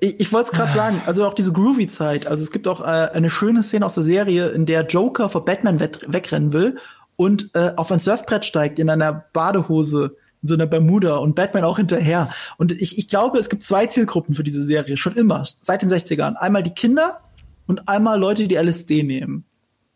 Ich, 0.00 0.20
ich 0.20 0.32
wollte 0.32 0.50
es 0.50 0.56
gerade 0.56 0.72
sagen, 0.72 1.02
also 1.06 1.24
auch 1.26 1.34
diese 1.34 1.52
Groovy-Zeit. 1.52 2.26
Also 2.26 2.42
es 2.42 2.50
gibt 2.50 2.66
auch 2.66 2.80
äh, 2.80 3.10
eine 3.12 3.30
schöne 3.30 3.62
Szene 3.62 3.86
aus 3.86 3.94
der 3.94 4.04
Serie, 4.04 4.48
in 4.48 4.66
der 4.66 4.86
Joker 4.86 5.28
vor 5.28 5.44
Batman 5.44 5.80
wegrennen 5.80 6.52
will 6.52 6.78
und 7.16 7.50
äh, 7.54 7.72
auf 7.76 7.92
ein 7.92 8.00
Surfbrett 8.00 8.44
steigt 8.44 8.78
in 8.78 8.90
einer 8.90 9.12
Badehose, 9.32 10.16
in 10.42 10.48
so 10.48 10.54
einer 10.54 10.66
Bermuda 10.66 11.16
und 11.16 11.34
Batman 11.34 11.64
auch 11.64 11.78
hinterher. 11.78 12.30
Und 12.56 12.72
ich, 12.72 12.98
ich 12.98 13.08
glaube, 13.08 13.38
es 13.38 13.48
gibt 13.48 13.62
zwei 13.62 13.86
Zielgruppen 13.86 14.34
für 14.34 14.44
diese 14.44 14.62
Serie, 14.62 14.96
schon 14.96 15.14
immer, 15.14 15.44
seit 15.60 15.82
den 15.82 15.88
60ern. 15.88 16.34
Einmal 16.34 16.62
die 16.62 16.74
Kinder 16.74 17.20
und 17.66 17.88
einmal 17.88 18.18
Leute, 18.18 18.48
die 18.48 18.56
LSD 18.56 19.02
nehmen. 19.02 19.44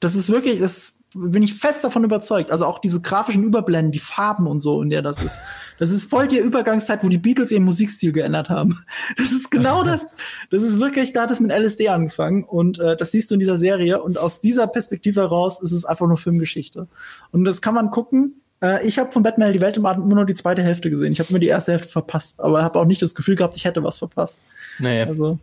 Das 0.01 0.15
ist 0.15 0.31
wirklich, 0.31 0.59
das 0.59 0.99
bin 1.15 1.43
ich 1.43 1.55
fest 1.55 1.85
davon 1.85 2.05
überzeugt. 2.05 2.51
Also 2.51 2.67
auch 2.67 2.79
diese 2.79 3.01
grafischen 3.01 3.45
Überblenden, 3.45 3.93
die 3.93 3.99
Farben 3.99 4.47
und 4.47 4.61
so, 4.61 4.83
in 4.83 4.91
der 4.91 5.03
das 5.03 5.23
ist. 5.23 5.41
Das 5.79 5.91
ist 5.91 6.09
voll 6.09 6.29
die 6.29 6.39
Übergangszeit, 6.39 7.05
wo 7.05 7.09
die 7.09 7.19
Beatles 7.19 7.51
ihren 7.51 7.65
Musikstil 7.65 8.13
geändert 8.13 8.51
haben. 8.51 8.79
Das 9.17 9.33
ist 9.33 9.51
genau 9.51 9.83
das. 9.85 10.15
Das 10.51 10.63
ist 10.63 10.81
wirklich, 10.81 11.13
da 11.13 11.23
hat 11.23 11.31
es 11.31 11.41
mit 11.41 11.51
LSD 11.53 11.89
angefangen 11.89 12.45
und 12.45 12.79
äh, 12.79 12.97
das 12.97 13.13
siehst 13.13 13.31
du 13.31 13.35
in 13.35 13.41
dieser 13.41 13.57
Serie 13.57 14.03
und 14.03 14.19
aus 14.19 14.41
dieser 14.41 14.67
Perspektive 14.67 15.21
heraus 15.21 15.61
ist 15.63 15.73
es 15.73 15.85
einfach 15.85 16.07
nur 16.07 16.17
Filmgeschichte. 16.17 16.89
Und 17.31 17.45
das 17.45 17.61
kann 17.61 17.75
man 17.75 17.91
gucken. 17.91 18.42
Äh, 18.63 18.87
ich 18.87 18.99
habe 18.99 19.13
von 19.13 19.23
Batman 19.23 19.53
die 19.53 19.61
Welt 19.61 19.77
im 19.77 19.87
Atem 19.87 20.05
immer 20.05 20.15
nur 20.15 20.27
die 20.27 20.35
zweite 20.35 20.63
Hälfte 20.63 20.89
gesehen. 20.89 21.13
Ich 21.13 21.21
habe 21.21 21.33
mir 21.33 21.41
die 21.41 21.49
erste 21.49 21.73
Hälfte 21.73 21.89
verpasst, 21.89 22.41
aber 22.41 22.63
habe 22.63 22.79
auch 22.79 22.85
nicht 22.85 23.03
das 23.03 23.15
Gefühl 23.15 23.37
gehabt, 23.37 23.57
ich 23.57 23.65
hätte 23.65 23.83
was 23.83 23.99
verpasst. 23.99 24.41
Nee. 24.79 25.03
Also 25.03 25.39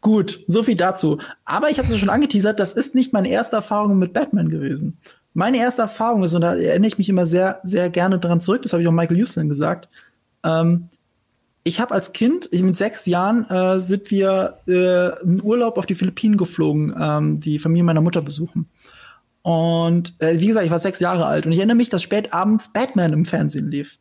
gut, 0.00 0.40
so 0.48 0.62
viel 0.62 0.76
dazu. 0.76 1.18
Aber 1.44 1.70
ich 1.70 1.78
habe 1.78 1.86
es 1.86 1.92
ja 1.92 1.98
schon 1.98 2.08
angeteasert, 2.08 2.58
das 2.58 2.72
ist 2.72 2.94
nicht 2.94 3.12
meine 3.12 3.28
erste 3.28 3.56
Erfahrung 3.56 3.98
mit 3.98 4.12
Batman 4.12 4.48
gewesen. 4.48 4.96
Meine 5.34 5.58
erste 5.58 5.82
Erfahrung 5.82 6.24
ist, 6.24 6.34
und 6.34 6.40
da 6.40 6.54
erinnere 6.54 6.88
ich 6.88 6.98
mich 6.98 7.08
immer 7.08 7.26
sehr, 7.26 7.60
sehr 7.62 7.90
gerne 7.90 8.18
dran 8.18 8.40
zurück, 8.40 8.62
das 8.62 8.72
habe 8.72 8.82
ich 8.82 8.88
auch 8.88 8.92
Michael 8.92 9.18
Houston 9.18 9.48
gesagt, 9.48 9.88
ähm, 10.42 10.88
ich 11.62 11.78
habe 11.78 11.92
als 11.92 12.12
Kind, 12.12 12.48
ich 12.52 12.62
mit 12.62 12.76
sechs 12.76 13.04
Jahren, 13.04 13.44
äh, 13.50 13.80
sind 13.80 14.10
wir 14.10 14.58
äh, 14.66 15.22
in 15.22 15.42
Urlaub 15.42 15.76
auf 15.76 15.84
die 15.84 15.94
Philippinen 15.94 16.38
geflogen, 16.38 16.94
ähm, 16.98 17.38
die 17.38 17.58
Familie 17.58 17.84
meiner 17.84 18.00
Mutter 18.00 18.22
besuchen. 18.22 18.66
Und 19.42 20.14
äh, 20.18 20.38
wie 20.38 20.46
gesagt, 20.46 20.66
ich 20.66 20.70
war 20.70 20.78
sechs 20.78 21.00
Jahre 21.00 21.26
alt 21.26 21.46
und 21.46 21.52
ich 21.52 21.58
erinnere 21.58 21.76
mich, 21.76 21.88
dass 21.88 22.02
spät 22.02 22.34
abends 22.34 22.72
Batman 22.72 23.12
im 23.12 23.24
Fernsehen 23.24 23.70
lief. 23.70 23.98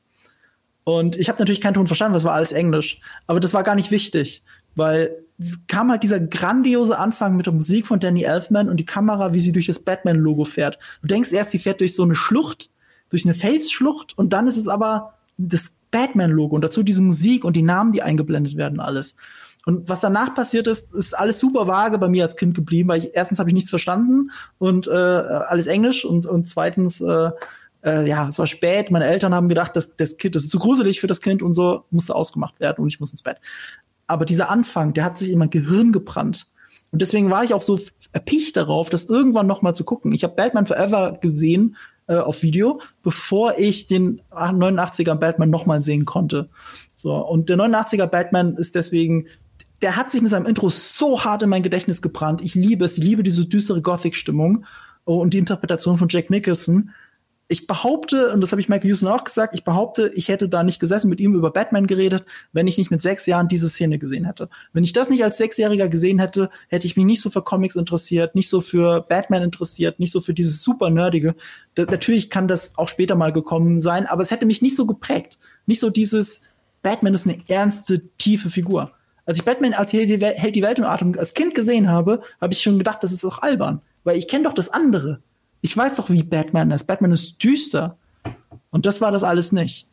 Und 0.83 1.15
ich 1.15 1.29
habe 1.29 1.39
natürlich 1.39 1.61
keinen 1.61 1.75
Ton 1.75 1.87
verstanden, 1.87 2.15
was 2.15 2.23
war 2.23 2.33
alles 2.33 2.51
Englisch. 2.51 2.99
Aber 3.27 3.39
das 3.39 3.53
war 3.53 3.63
gar 3.63 3.75
nicht 3.75 3.91
wichtig, 3.91 4.43
weil 4.75 5.15
es 5.37 5.57
kam 5.67 5.89
halt 5.89 6.03
dieser 6.03 6.19
grandiose 6.19 6.97
Anfang 6.97 7.37
mit 7.37 7.45
der 7.45 7.53
Musik 7.53 7.87
von 7.87 7.99
Danny 7.99 8.23
Elfman 8.23 8.67
und 8.67 8.77
die 8.77 8.85
Kamera, 8.85 9.33
wie 9.33 9.39
sie 9.39 9.51
durch 9.51 9.67
das 9.67 9.79
Batman-Logo 9.79 10.45
fährt. 10.45 10.77
Du 11.01 11.07
denkst 11.07 11.31
erst, 11.31 11.53
die 11.53 11.59
fährt 11.59 11.79
durch 11.79 11.95
so 11.95 12.03
eine 12.03 12.15
Schlucht, 12.15 12.71
durch 13.09 13.23
eine 13.23 13.33
Felsschlucht 13.33 14.17
und 14.17 14.33
dann 14.33 14.47
ist 14.47 14.57
es 14.57 14.67
aber 14.67 15.13
das 15.37 15.71
Batman-Logo 15.91 16.55
und 16.55 16.63
dazu 16.63 16.83
diese 16.83 17.01
Musik 17.01 17.45
und 17.45 17.55
die 17.55 17.61
Namen, 17.61 17.91
die 17.91 18.01
eingeblendet 18.01 18.57
werden, 18.57 18.79
alles. 18.79 19.15
Und 19.69 19.87
was 19.87 19.99
danach 19.99 20.33
passiert 20.33 20.65
ist, 20.65 20.91
ist 20.95 21.15
alles 21.15 21.39
super 21.39 21.67
vage 21.67 21.99
bei 21.99 22.09
mir 22.09 22.23
als 22.23 22.35
Kind 22.35 22.55
geblieben, 22.55 22.89
weil 22.89 23.03
ich 23.03 23.11
erstens 23.13 23.37
habe 23.37 23.51
ich 23.51 23.53
nichts 23.53 23.69
verstanden 23.69 24.31
und 24.57 24.87
äh, 24.87 24.91
alles 24.91 25.67
Englisch 25.67 26.03
und, 26.03 26.25
und 26.25 26.47
zweitens 26.47 27.01
äh, 27.01 27.29
äh, 27.85 28.09
ja, 28.09 28.29
es 28.29 28.39
war 28.39 28.47
spät, 28.47 28.89
meine 28.89 29.05
Eltern 29.05 29.35
haben 29.35 29.47
gedacht, 29.47 29.75
dass 29.75 29.95
das 29.95 30.17
Kind, 30.17 30.33
das 30.33 30.45
ist 30.45 30.51
zu 30.51 30.57
gruselig 30.57 30.99
für 30.99 31.05
das 31.05 31.21
Kind 31.21 31.43
und 31.43 31.53
so, 31.53 31.83
musste 31.91 32.15
ausgemacht 32.15 32.59
werden 32.59 32.81
und 32.81 32.87
ich 32.87 32.99
muss 32.99 33.11
ins 33.11 33.21
Bett. 33.21 33.37
Aber 34.07 34.25
dieser 34.25 34.49
Anfang, 34.49 34.95
der 34.95 35.03
hat 35.03 35.19
sich 35.19 35.29
in 35.29 35.37
mein 35.37 35.51
Gehirn 35.51 35.91
gebrannt. 35.91 36.47
Und 36.91 37.03
deswegen 37.03 37.29
war 37.29 37.43
ich 37.43 37.53
auch 37.53 37.61
so 37.61 37.79
erpicht 38.11 38.57
darauf, 38.57 38.89
das 38.89 39.05
irgendwann 39.05 39.45
noch 39.45 39.61
mal 39.61 39.75
zu 39.75 39.83
gucken. 39.83 40.13
Ich 40.13 40.23
habe 40.23 40.33
Batman 40.33 40.65
Forever 40.65 41.19
gesehen 41.21 41.75
äh, 42.07 42.15
auf 42.15 42.41
Video, 42.41 42.81
bevor 43.03 43.59
ich 43.59 43.85
den 43.85 44.19
89er 44.31 45.13
Batman 45.13 45.51
noch 45.51 45.67
mal 45.67 45.83
sehen 45.83 46.05
konnte. 46.05 46.49
So 46.95 47.15
und 47.15 47.49
der 47.49 47.57
89er 47.57 48.07
Batman 48.07 48.55
ist 48.55 48.73
deswegen 48.73 49.27
der 49.81 49.95
hat 49.95 50.11
sich 50.11 50.21
mit 50.21 50.31
seinem 50.31 50.45
Intro 50.45 50.69
so 50.69 51.23
hart 51.23 51.43
in 51.43 51.49
mein 51.49 51.63
Gedächtnis 51.63 52.01
gebrannt. 52.01 52.41
Ich 52.41 52.55
liebe 52.55 52.85
es, 52.85 52.97
ich 52.97 53.03
liebe 53.03 53.23
diese 53.23 53.45
düstere 53.45 53.81
Gothic-Stimmung 53.81 54.65
und 55.05 55.33
die 55.33 55.37
Interpretation 55.37 55.97
von 55.97 56.09
Jack 56.09 56.29
Nicholson. 56.29 56.91
Ich 57.51 57.65
behaupte, 57.65 58.31
und 58.31 58.41
das 58.41 58.51
habe 58.51 58.61
ich 58.61 58.69
Michael 58.69 58.89
Houston 58.89 59.07
auch 59.07 59.23
gesagt, 59.23 59.55
ich 59.55 59.63
behaupte, 59.63 60.11
ich 60.13 60.27
hätte 60.27 60.47
da 60.47 60.61
nicht 60.61 60.79
gesessen 60.79 61.09
mit 61.09 61.19
ihm 61.19 61.33
über 61.33 61.49
Batman 61.49 61.87
geredet, 61.87 62.25
wenn 62.53 62.67
ich 62.67 62.77
nicht 62.77 62.91
mit 62.91 63.01
sechs 63.01 63.25
Jahren 63.25 63.47
diese 63.47 63.69
Szene 63.69 63.97
gesehen 63.97 64.25
hätte. 64.25 64.49
Wenn 64.71 64.83
ich 64.83 64.93
das 64.93 65.09
nicht 65.09 65.23
als 65.23 65.37
Sechsjähriger 65.37 65.87
gesehen 65.87 66.19
hätte, 66.19 66.51
hätte 66.67 66.85
ich 66.85 66.95
mich 66.95 67.05
nicht 67.05 67.21
so 67.21 67.31
für 67.31 67.41
Comics 67.41 67.75
interessiert, 67.75 68.35
nicht 68.35 68.49
so 68.49 68.61
für 68.61 69.01
Batman 69.01 69.41
interessiert, 69.41 69.99
nicht 69.99 70.11
so 70.11 70.21
für 70.21 70.35
dieses 70.35 70.61
super 70.61 70.91
nerdige. 70.91 71.33
Da, 71.73 71.85
natürlich 71.85 72.29
kann 72.29 72.47
das 72.47 72.77
auch 72.77 72.87
später 72.87 73.15
mal 73.15 73.33
gekommen 73.33 73.79
sein, 73.79 74.05
aber 74.05 74.21
es 74.21 74.29
hätte 74.29 74.45
mich 74.45 74.61
nicht 74.61 74.75
so 74.75 74.85
geprägt. 74.85 75.39
Nicht 75.65 75.79
so 75.79 75.89
dieses, 75.89 76.43
Batman 76.83 77.15
ist 77.15 77.25
eine 77.25 77.41
ernste, 77.47 78.09
tiefe 78.17 78.51
Figur. 78.51 78.91
Als 79.29 79.37
ich 79.37 79.45
Batman 79.45 79.73
hält 79.73 80.09
die, 80.09 80.21
Welt, 80.63 80.79
im 80.79 80.85
Atem 80.85 81.15
als 81.15 81.35
Kind 81.35 81.53
gesehen 81.53 81.87
habe, 81.87 82.23
habe 82.41 82.51
ich 82.51 82.63
schon 82.63 82.79
gedacht, 82.79 83.03
das 83.03 83.11
ist 83.11 83.23
doch 83.23 83.43
albern. 83.43 83.79
Weil 84.03 84.17
ich 84.17 84.27
kenne 84.27 84.45
doch 84.45 84.55
das 84.55 84.69
andere. 84.69 85.21
Ich 85.61 85.77
weiß 85.77 85.97
doch, 85.97 86.09
wie 86.09 86.23
Batman 86.23 86.71
ist. 86.71 86.87
Batman 86.87 87.11
ist 87.11 87.43
düster. 87.43 87.95
Und 88.71 88.87
das 88.87 89.01
war 89.01 89.11
das 89.11 89.23
alles 89.23 89.51
nicht. 89.51 89.85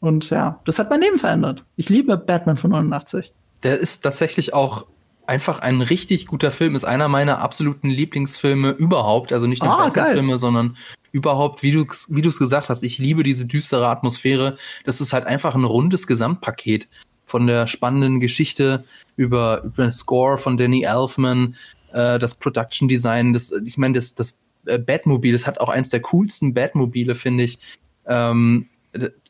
Und 0.00 0.28
ja, 0.28 0.60
das 0.66 0.78
hat 0.78 0.90
mein 0.90 1.00
Leben 1.00 1.16
verändert. 1.16 1.64
Ich 1.76 1.88
liebe 1.88 2.18
Batman 2.18 2.58
von 2.58 2.72
89. 2.72 3.32
Der 3.62 3.78
ist 3.78 4.02
tatsächlich 4.02 4.52
auch 4.52 4.84
einfach 5.26 5.60
ein 5.60 5.80
richtig 5.80 6.26
guter 6.26 6.50
Film, 6.50 6.74
ist 6.74 6.84
einer 6.84 7.08
meiner 7.08 7.38
absoluten 7.38 7.88
Lieblingsfilme 7.88 8.72
überhaupt. 8.72 9.32
Also 9.32 9.46
nicht 9.46 9.62
nur 9.62 9.72
Ah, 9.72 9.84
Batman-Filme, 9.84 10.36
sondern 10.36 10.76
überhaupt, 11.12 11.62
wie 11.62 11.72
du 11.72 11.86
wie 12.08 12.20
du 12.20 12.28
es 12.28 12.38
gesagt 12.38 12.68
hast, 12.68 12.82
ich 12.82 12.98
liebe 12.98 13.22
diese 13.22 13.46
düstere 13.46 13.88
Atmosphäre. 13.88 14.56
Das 14.84 15.00
ist 15.00 15.14
halt 15.14 15.24
einfach 15.24 15.54
ein 15.54 15.64
rundes 15.64 16.06
Gesamtpaket 16.06 16.88
von 17.30 17.46
der 17.46 17.66
spannenden 17.66 18.20
Geschichte 18.20 18.84
über, 19.16 19.62
über 19.64 19.84
den 19.84 19.92
Score 19.92 20.36
von 20.36 20.56
Danny 20.56 20.82
Elfman, 20.82 21.54
äh, 21.92 22.18
das 22.18 22.34
Production 22.34 22.88
Design, 22.88 23.32
das, 23.32 23.52
ich 23.64 23.78
meine, 23.78 23.94
das, 23.94 24.14
das 24.14 24.42
äh, 24.66 24.78
Batmobil, 24.78 25.32
das 25.32 25.46
hat 25.46 25.60
auch 25.60 25.68
eins 25.68 25.88
der 25.88 26.00
coolsten 26.02 26.52
Batmobile, 26.52 27.14
finde 27.14 27.44
ich. 27.44 27.58
Ähm, 28.06 28.68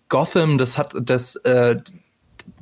Gotham, 0.09 0.59
das 0.59 0.78
hat 0.78 0.94
das, 1.01 1.36
äh, 1.36 1.76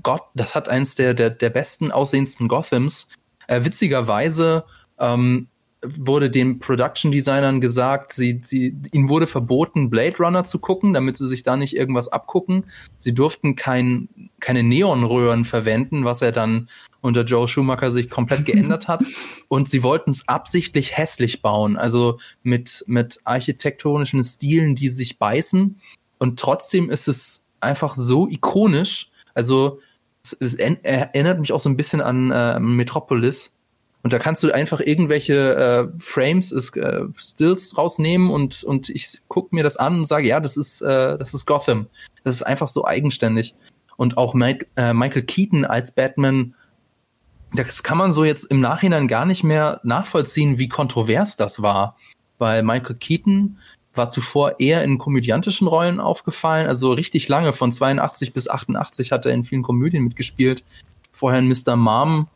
Gott, 0.02 0.22
das 0.34 0.54
hat 0.54 0.68
eins 0.68 0.96
der, 0.96 1.14
der, 1.14 1.30
der 1.30 1.50
besten 1.50 1.90
aussehendsten 1.90 2.48
Gothams. 2.48 3.08
Äh, 3.46 3.64
witzigerweise 3.64 4.64
ähm, 4.98 5.48
wurde 5.82 6.28
den 6.28 6.58
Production 6.58 7.12
Designern 7.12 7.60
gesagt, 7.60 8.12
sie, 8.12 8.40
sie, 8.42 8.76
ihnen 8.92 9.08
wurde 9.08 9.26
verboten, 9.26 9.90
Blade 9.90 10.16
Runner 10.18 10.44
zu 10.44 10.58
gucken, 10.58 10.92
damit 10.92 11.16
sie 11.16 11.26
sich 11.26 11.44
da 11.44 11.56
nicht 11.56 11.76
irgendwas 11.76 12.08
abgucken. 12.08 12.64
Sie 12.98 13.14
durften 13.14 13.54
kein, 13.54 14.08
keine 14.40 14.64
Neonröhren 14.64 15.44
verwenden, 15.44 16.04
was 16.04 16.20
er 16.20 16.32
dann 16.32 16.68
unter 17.00 17.22
Joe 17.22 17.46
Schumacher 17.46 17.92
sich 17.92 18.10
komplett 18.10 18.44
geändert 18.44 18.88
hat. 18.88 19.04
Und 19.46 19.68
sie 19.68 19.82
wollten 19.82 20.10
es 20.10 20.26
absichtlich 20.28 20.96
hässlich 20.96 21.42
bauen, 21.42 21.76
also 21.76 22.18
mit, 22.42 22.84
mit 22.88 23.20
architektonischen 23.24 24.24
Stilen, 24.24 24.74
die 24.74 24.90
sich 24.90 25.18
beißen. 25.18 25.80
Und 26.18 26.40
trotzdem 26.40 26.90
ist 26.90 27.06
es 27.06 27.44
einfach 27.60 27.94
so 27.94 28.28
ikonisch. 28.28 29.10
Also 29.34 29.78
es, 30.24 30.32
es 30.32 30.54
erinnert 30.54 31.38
mich 31.38 31.52
auch 31.52 31.60
so 31.60 31.68
ein 31.68 31.76
bisschen 31.76 32.00
an 32.00 32.32
äh, 32.32 32.58
Metropolis. 32.58 33.57
Und 34.02 34.12
da 34.12 34.18
kannst 34.18 34.42
du 34.42 34.52
einfach 34.52 34.80
irgendwelche 34.80 35.54
äh, 35.56 35.98
Frames, 35.98 36.52
äh, 36.52 37.06
Stills 37.16 37.76
rausnehmen 37.76 38.30
und, 38.30 38.62
und 38.62 38.88
ich 38.90 39.18
gucke 39.28 39.54
mir 39.54 39.64
das 39.64 39.76
an 39.76 39.98
und 39.98 40.06
sage, 40.06 40.28
ja, 40.28 40.40
das 40.40 40.56
ist, 40.56 40.80
äh, 40.82 41.18
das 41.18 41.34
ist 41.34 41.46
Gotham. 41.46 41.88
Das 42.22 42.36
ist 42.36 42.42
einfach 42.42 42.68
so 42.68 42.86
eigenständig. 42.86 43.54
Und 43.96 44.16
auch 44.16 44.34
Mike, 44.34 44.66
äh, 44.76 44.94
Michael 44.94 45.22
Keaton 45.22 45.64
als 45.64 45.92
Batman, 45.92 46.54
das 47.52 47.82
kann 47.82 47.98
man 47.98 48.12
so 48.12 48.24
jetzt 48.24 48.44
im 48.44 48.60
Nachhinein 48.60 49.08
gar 49.08 49.26
nicht 49.26 49.42
mehr 49.42 49.80
nachvollziehen, 49.82 50.58
wie 50.58 50.68
kontrovers 50.68 51.36
das 51.36 51.62
war. 51.62 51.96
Weil 52.38 52.62
Michael 52.62 52.96
Keaton 52.96 53.58
war 53.94 54.08
zuvor 54.08 54.60
eher 54.60 54.84
in 54.84 54.98
komödiantischen 54.98 55.66
Rollen 55.66 55.98
aufgefallen, 55.98 56.68
also 56.68 56.92
richtig 56.92 57.28
lange, 57.28 57.52
von 57.52 57.72
82 57.72 58.32
bis 58.32 58.48
88 58.48 59.10
hat 59.10 59.26
er 59.26 59.32
in 59.32 59.44
vielen 59.44 59.62
Komödien 59.62 60.04
mitgespielt. 60.04 60.62
Vorher 61.10 61.40
in 61.40 61.48
Mr. 61.48 61.74
Mom 61.74 62.28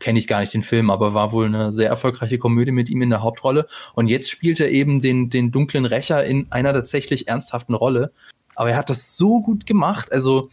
kenne 0.00 0.18
ich 0.18 0.26
gar 0.26 0.40
nicht 0.40 0.52
den 0.52 0.62
Film, 0.62 0.90
aber 0.90 1.14
war 1.14 1.30
wohl 1.30 1.46
eine 1.46 1.72
sehr 1.72 1.88
erfolgreiche 1.88 2.38
Komödie 2.38 2.72
mit 2.72 2.88
ihm 2.88 3.02
in 3.02 3.10
der 3.10 3.22
Hauptrolle. 3.22 3.66
Und 3.94 4.08
jetzt 4.08 4.30
spielt 4.30 4.58
er 4.58 4.70
eben 4.70 5.00
den, 5.00 5.30
den 5.30 5.52
dunklen 5.52 5.84
Rächer 5.84 6.24
in 6.24 6.50
einer 6.50 6.72
tatsächlich 6.72 7.28
ernsthaften 7.28 7.74
Rolle. 7.74 8.12
Aber 8.54 8.70
er 8.70 8.76
hat 8.76 8.90
das 8.90 9.16
so 9.16 9.40
gut 9.40 9.66
gemacht. 9.66 10.12
Also 10.12 10.50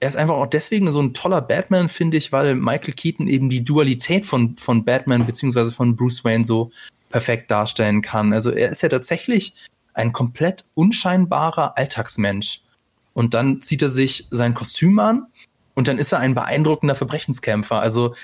er 0.00 0.08
ist 0.08 0.16
einfach 0.16 0.34
auch 0.34 0.46
deswegen 0.46 0.90
so 0.92 1.00
ein 1.00 1.14
toller 1.14 1.40
Batman, 1.40 1.88
finde 1.88 2.16
ich, 2.16 2.32
weil 2.32 2.54
Michael 2.54 2.94
Keaton 2.94 3.28
eben 3.28 3.50
die 3.50 3.64
Dualität 3.64 4.24
von, 4.26 4.56
von 4.56 4.84
Batman 4.84 5.26
beziehungsweise 5.26 5.72
von 5.72 5.96
Bruce 5.96 6.24
Wayne 6.24 6.44
so 6.44 6.70
perfekt 7.10 7.50
darstellen 7.50 8.02
kann. 8.02 8.32
Also 8.32 8.50
er 8.50 8.70
ist 8.70 8.82
ja 8.82 8.88
tatsächlich 8.88 9.54
ein 9.94 10.12
komplett 10.12 10.64
unscheinbarer 10.74 11.76
Alltagsmensch. 11.78 12.62
Und 13.12 13.34
dann 13.34 13.62
zieht 13.62 13.82
er 13.82 13.90
sich 13.90 14.26
sein 14.30 14.54
Kostüm 14.54 14.98
an 14.98 15.26
und 15.74 15.88
dann 15.88 15.98
ist 15.98 16.12
er 16.12 16.18
ein 16.18 16.34
beeindruckender 16.34 16.96
Verbrechenskämpfer. 16.96 17.80
Also 17.80 18.14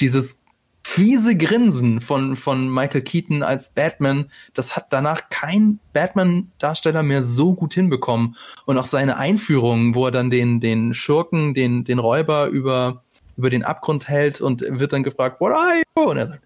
dieses 0.00 0.42
fiese 0.88 1.36
Grinsen 1.36 2.00
von, 2.00 2.36
von 2.36 2.72
Michael 2.72 3.02
Keaton 3.02 3.42
als 3.42 3.74
Batman, 3.74 4.30
das 4.54 4.74
hat 4.74 4.86
danach 4.90 5.28
kein 5.28 5.80
Batman-Darsteller 5.92 7.02
mehr 7.02 7.22
so 7.22 7.54
gut 7.54 7.74
hinbekommen. 7.74 8.36
Und 8.64 8.78
auch 8.78 8.86
seine 8.86 9.18
Einführung, 9.18 9.94
wo 9.94 10.06
er 10.06 10.12
dann 10.12 10.30
den, 10.30 10.60
den 10.60 10.94
Schurken, 10.94 11.52
den, 11.52 11.84
den 11.84 11.98
Räuber 11.98 12.46
über, 12.46 13.04
über 13.36 13.50
den 13.50 13.64
Abgrund 13.64 14.08
hält 14.08 14.40
und 14.40 14.62
wird 14.66 14.94
dann 14.94 15.02
gefragt, 15.02 15.40
what 15.40 15.52
are 15.52 15.74
you? 15.76 16.10
Und 16.10 16.16
er 16.16 16.26
sagt, 16.26 16.42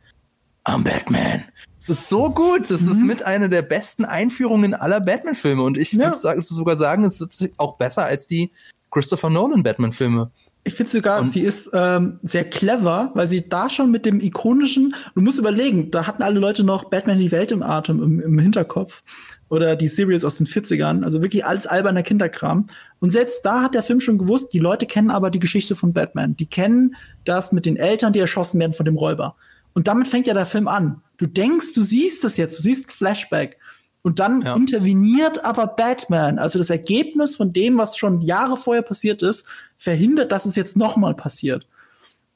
I'm 0.65 0.83
Batman. 0.83 1.45
Es 1.79 1.89
ist 1.89 2.09
so 2.09 2.31
gut. 2.31 2.69
Das 2.71 2.83
mhm. 2.83 2.93
ist 2.93 3.03
mit 3.03 3.23
einer 3.25 3.49
der 3.49 3.63
besten 3.63 4.05
Einführungen 4.05 4.75
aller 4.75 5.01
Batman-Filme. 5.01 5.63
Und 5.63 5.79
ich 5.79 5.93
ja. 5.93 6.13
würde 6.13 6.43
sogar 6.43 6.77
sagen, 6.77 7.05
es 7.05 7.21
ist 7.21 7.51
auch 7.59 7.79
besser 7.79 8.05
als 8.05 8.27
die 8.27 8.53
Christopher 8.91 9.31
Nolan 9.31 9.63
Batman-Filme. 9.63 10.31
Ich 10.65 10.75
finde 10.75 10.93
sogar, 10.93 11.21
und 11.21 11.33
sie 11.33 11.41
ist 11.41 11.71
ähm, 11.73 12.21
sehr 12.23 12.45
clever, 12.45 13.11
weil 13.15 13.29
sie 13.29 13.49
da 13.49 13.69
schon 13.69 13.91
mit 13.91 14.07
dem 14.07 14.21
ikonischen, 14.21 14.95
du 15.17 15.21
musst 15.21 15.41
überlegen, 15.41 15.91
da 15.91 16.07
hatten 16.07 16.23
alle 16.23 16.39
Leute 16.39 16.63
noch 16.63 16.85
Batman 16.85 17.19
die 17.19 17.33
Welt 17.33 17.51
im 17.51 17.65
Atem 17.65 18.01
im, 18.01 18.21
im 18.21 18.39
Hinterkopf 18.39 19.03
oder 19.49 19.75
die 19.75 19.89
Serials 19.89 20.25
aus 20.25 20.37
den 20.37 20.47
40ern, 20.47 21.03
also 21.03 21.21
wirklich 21.21 21.45
alles 21.45 21.67
alberner 21.67 22.05
Kinderkram. 22.05 22.67
Und 23.01 23.11
selbst 23.11 23.41
da 23.43 23.63
hat 23.63 23.75
der 23.75 23.83
Film 23.83 23.99
schon 23.99 24.19
gewusst, 24.19 24.53
die 24.53 24.61
Leute 24.61 24.87
kennen 24.87 25.11
aber 25.11 25.33
die 25.33 25.41
Geschichte 25.41 25.75
von 25.75 25.93
Batman. 25.93 26.37
Die 26.37 26.47
kennen 26.47 26.95
das 27.25 27.51
mit 27.51 27.67
den 27.67 27.77
Eltern, 27.77 28.13
die 28.13 28.21
erschossen 28.21 28.61
werden 28.61 28.73
von 28.73 28.87
dem 28.87 28.97
Räuber. 28.97 29.35
Und 29.75 29.89
damit 29.89 30.07
fängt 30.07 30.29
ja 30.29 30.35
der 30.35 30.47
Film 30.47 30.69
an. 30.69 31.03
Du 31.17 31.27
denkst, 31.27 31.75
du 31.75 31.83
siehst 31.83 32.23
das 32.23 32.37
jetzt, 32.37 32.59
du 32.59 32.63
siehst 32.63 32.93
Flashback. 32.93 33.59
Und 34.03 34.19
dann 34.19 34.43
ja. 34.43 34.57
interveniert 34.57 35.45
aber 35.45 35.69
Batman. 35.69 36.39
Also 36.39 36.59
das 36.59 36.71
Ergebnis 36.71 37.37
von 37.37 37.53
dem, 37.53 37.79
was 37.79 37.97
schon 37.97 38.21
Jahre 38.21 38.57
vorher 38.57 38.83
passiert 38.83 39.23
ist, 39.23 39.47
verhindert, 39.77 40.33
dass 40.33 40.45
es 40.45 40.57
jetzt 40.57 40.77
nochmal 40.77 41.15
passiert. 41.15 41.67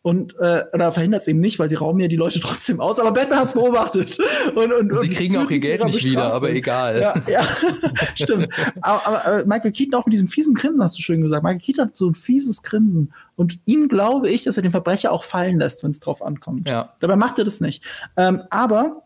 Und 0.06 0.38
äh, 0.38 0.62
oder 0.72 0.92
verhindert 0.92 1.22
es 1.22 1.26
eben 1.26 1.40
nicht, 1.40 1.58
weil 1.58 1.68
die 1.68 1.74
rauben 1.74 1.98
ja 1.98 2.06
die 2.06 2.14
Leute 2.14 2.38
trotzdem 2.42 2.80
aus. 2.80 3.00
Aber 3.00 3.10
Batman 3.10 3.40
hat 3.40 3.48
es 3.48 3.54
beobachtet. 3.54 4.16
Und, 4.54 4.72
und, 4.80 4.92
und 4.92 5.02
sie 5.02 5.08
kriegen 5.08 5.36
auch 5.36 5.50
ihr 5.50 5.58
Geld 5.58 5.84
nicht 5.84 6.04
wieder, 6.04 6.32
aber 6.32 6.50
egal. 6.50 7.00
Ja, 7.00 7.14
ja 7.28 7.44
stimmt. 8.14 8.48
aber, 8.82 9.04
aber 9.04 9.40
äh, 9.40 9.44
Michael 9.46 9.72
Keaton 9.72 9.94
auch 9.94 10.06
mit 10.06 10.12
diesem 10.12 10.28
fiesen 10.28 10.54
Grinsen, 10.54 10.80
hast 10.80 10.96
du 10.96 11.02
schön 11.02 11.22
gesagt. 11.22 11.42
Michael 11.42 11.60
Keaton 11.60 11.86
hat 11.86 11.96
so 11.96 12.08
ein 12.08 12.14
fieses 12.14 12.62
Grinsen. 12.62 13.12
Und 13.34 13.58
ihm 13.64 13.88
glaube 13.88 14.30
ich, 14.30 14.44
dass 14.44 14.56
er 14.56 14.62
den 14.62 14.70
Verbrecher 14.70 15.10
auch 15.10 15.24
fallen 15.24 15.58
lässt, 15.58 15.82
wenn 15.82 15.90
es 15.90 15.98
drauf 15.98 16.22
ankommt. 16.22 16.68
Ja. 16.68 16.94
Dabei 17.00 17.16
macht 17.16 17.38
er 17.38 17.44
das 17.44 17.60
nicht. 17.60 17.82
Ähm, 18.16 18.42
aber 18.50 19.02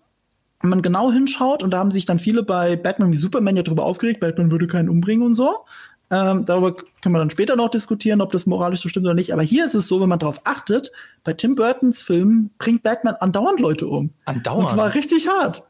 wenn 0.61 0.71
man 0.71 0.83
genau 0.83 1.11
hinschaut, 1.11 1.63
und 1.63 1.71
da 1.71 1.79
haben 1.79 1.91
sich 1.91 2.05
dann 2.07 2.19
viele 2.19 2.43
bei 2.43 2.77
Batman 2.77 3.13
wie 3.13 3.17
Superman 3.17 3.57
ja 3.57 3.63
drüber 3.63 3.85
aufgeregt, 3.85 4.21
Batman 4.21 4.51
würde 4.51 4.67
keinen 4.67 4.89
umbringen 4.89 5.25
und 5.25 5.35
so. 5.35 5.65
Ähm, 6.13 6.45
darüber 6.45 6.75
können 6.75 7.15
wir 7.15 7.21
dann 7.21 7.31
später 7.31 7.55
noch 7.55 7.71
diskutieren, 7.71 8.21
ob 8.21 8.33
das 8.33 8.45
moralisch 8.47 8.81
so 8.81 8.89
stimmt 8.89 9.07
oder 9.07 9.15
nicht. 9.15 9.33
Aber 9.33 9.43
hier 9.43 9.65
ist 9.65 9.75
es 9.75 9.87
so, 9.87 10.01
wenn 10.01 10.09
man 10.09 10.19
darauf 10.19 10.41
achtet, 10.45 10.91
bei 11.23 11.33
Tim 11.33 11.55
Burtons 11.55 12.03
Film 12.03 12.51
bringt 12.59 12.83
Batman 12.83 13.15
andauernd 13.21 13.61
Leute 13.61 13.87
um. 13.87 14.11
Andauernd? 14.25 14.69
Und 14.69 14.75
zwar 14.75 14.95
richtig 14.95 15.29
hart. 15.29 15.63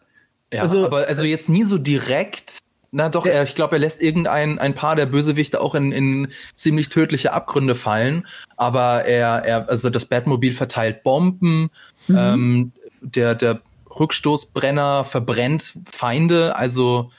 Ja, 0.52 0.62
also, 0.62 0.86
aber 0.86 1.06
also 1.06 1.24
jetzt 1.24 1.48
nie 1.48 1.64
so 1.64 1.76
direkt. 1.76 2.58
Na 2.90 3.08
doch, 3.08 3.26
er, 3.26 3.44
ich 3.44 3.54
glaube, 3.54 3.76
er 3.76 3.80
lässt 3.80 4.02
irgendein 4.02 4.58
ein 4.58 4.74
paar 4.74 4.96
der 4.96 5.06
Bösewichte 5.06 5.60
auch 5.60 5.74
in, 5.74 5.92
in 5.92 6.28
ziemlich 6.56 6.88
tödliche 6.88 7.32
Abgründe 7.32 7.74
fallen. 7.74 8.26
Aber 8.56 9.04
er, 9.04 9.44
er 9.44 9.68
also 9.68 9.90
das 9.90 10.06
Batmobil 10.06 10.54
verteilt 10.54 11.02
Bomben. 11.02 11.70
Mhm. 12.08 12.16
Ähm, 12.18 12.72
der, 13.02 13.34
der 13.34 13.60
Rückstoßbrenner 14.00 15.04
verbrennt 15.04 15.74
Feinde, 15.90 16.56
also 16.56 17.10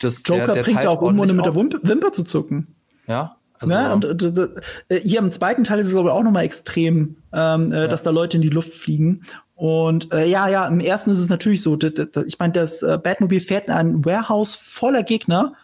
das 0.00 0.22
Joker 0.24 0.46
der, 0.46 0.54
der 0.54 0.62
bringt 0.62 0.86
auch 0.86 1.02
um, 1.02 1.18
ohne 1.18 1.32
mit 1.32 1.44
der 1.44 1.54
Wimper 1.54 2.12
zu 2.12 2.24
zucken. 2.24 2.68
Ja. 3.06 3.36
Also, 3.60 3.74
ja, 3.74 3.92
und 3.92 4.04
äh, 4.88 5.00
hier 5.00 5.18
im 5.18 5.32
zweiten 5.32 5.64
Teil 5.64 5.80
ist 5.80 5.88
es 5.88 5.96
aber 5.96 6.14
auch 6.14 6.22
nochmal 6.22 6.44
extrem, 6.44 7.16
ähm, 7.32 7.72
äh, 7.72 7.80
ja. 7.80 7.88
dass 7.88 8.04
da 8.04 8.10
Leute 8.10 8.36
in 8.36 8.42
die 8.42 8.50
Luft 8.50 8.72
fliegen. 8.72 9.22
Und 9.56 10.12
äh, 10.12 10.26
ja, 10.26 10.48
ja, 10.48 10.68
im 10.68 10.78
ersten 10.78 11.10
ist 11.10 11.18
es 11.18 11.28
natürlich 11.28 11.62
so. 11.62 11.76
Ich 12.26 12.38
meine, 12.38 12.52
das 12.52 12.82
äh, 12.82 12.96
Batmobil 13.02 13.40
fährt 13.40 13.66
in 13.66 13.74
ein 13.74 14.04
Warehouse 14.04 14.54
voller 14.54 15.02
Gegner 15.02 15.54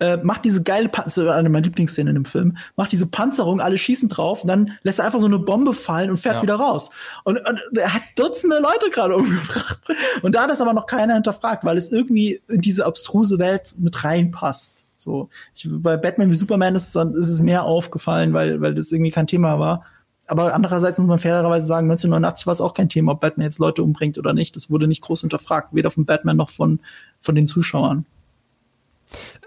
äh, 0.00 0.16
macht 0.18 0.44
diese 0.44 0.62
geile 0.62 0.88
Panzerung, 0.88 1.30
eine 1.30 1.48
meiner 1.48 1.64
Lieblingsszenen 1.64 2.16
in 2.16 2.22
dem 2.22 2.24
Film, 2.24 2.56
macht 2.76 2.92
diese 2.92 3.06
Panzerung, 3.06 3.60
alle 3.60 3.78
schießen 3.78 4.08
drauf 4.08 4.42
und 4.42 4.48
dann 4.48 4.72
lässt 4.82 4.98
er 4.98 5.06
einfach 5.06 5.20
so 5.20 5.26
eine 5.26 5.38
Bombe 5.38 5.72
fallen 5.72 6.10
und 6.10 6.16
fährt 6.16 6.36
ja. 6.36 6.42
wieder 6.42 6.56
raus. 6.56 6.90
Und, 7.24 7.38
und, 7.38 7.60
er 7.76 7.94
hat 7.94 8.02
Dutzende 8.16 8.56
Leute 8.56 8.90
gerade 8.90 9.16
umgebracht. 9.16 9.80
Und 10.22 10.34
da 10.34 10.42
hat 10.42 10.50
das 10.50 10.60
aber 10.60 10.72
noch 10.72 10.86
keiner 10.86 11.14
hinterfragt, 11.14 11.64
weil 11.64 11.76
es 11.76 11.92
irgendwie 11.92 12.40
in 12.48 12.60
diese 12.60 12.86
abstruse 12.86 13.38
Welt 13.38 13.74
mit 13.78 14.04
reinpasst. 14.04 14.84
So, 14.96 15.28
ich, 15.54 15.68
bei 15.70 15.96
Batman 15.96 16.30
wie 16.30 16.34
Superman 16.34 16.74
ist 16.74 16.86
es, 16.86 16.92
dann, 16.92 17.14
ist 17.14 17.28
es 17.28 17.42
mehr 17.42 17.64
aufgefallen, 17.64 18.32
weil, 18.32 18.60
weil 18.60 18.74
das 18.74 18.90
irgendwie 18.90 19.10
kein 19.10 19.26
Thema 19.26 19.58
war. 19.58 19.84
Aber 20.26 20.54
andererseits 20.54 20.96
muss 20.96 21.06
man 21.06 21.18
fairerweise 21.18 21.66
sagen, 21.66 21.86
1989 21.86 22.46
war 22.46 22.54
es 22.54 22.60
auch 22.62 22.72
kein 22.72 22.88
Thema, 22.88 23.12
ob 23.12 23.20
Batman 23.20 23.44
jetzt 23.44 23.58
Leute 23.58 23.82
umbringt 23.82 24.16
oder 24.16 24.32
nicht. 24.32 24.56
Das 24.56 24.70
wurde 24.70 24.88
nicht 24.88 25.02
groß 25.02 25.20
hinterfragt, 25.20 25.74
weder 25.74 25.90
von 25.90 26.06
Batman 26.06 26.38
noch 26.38 26.50
von, 26.50 26.80
von 27.20 27.34
den 27.34 27.46
Zuschauern. 27.46 28.06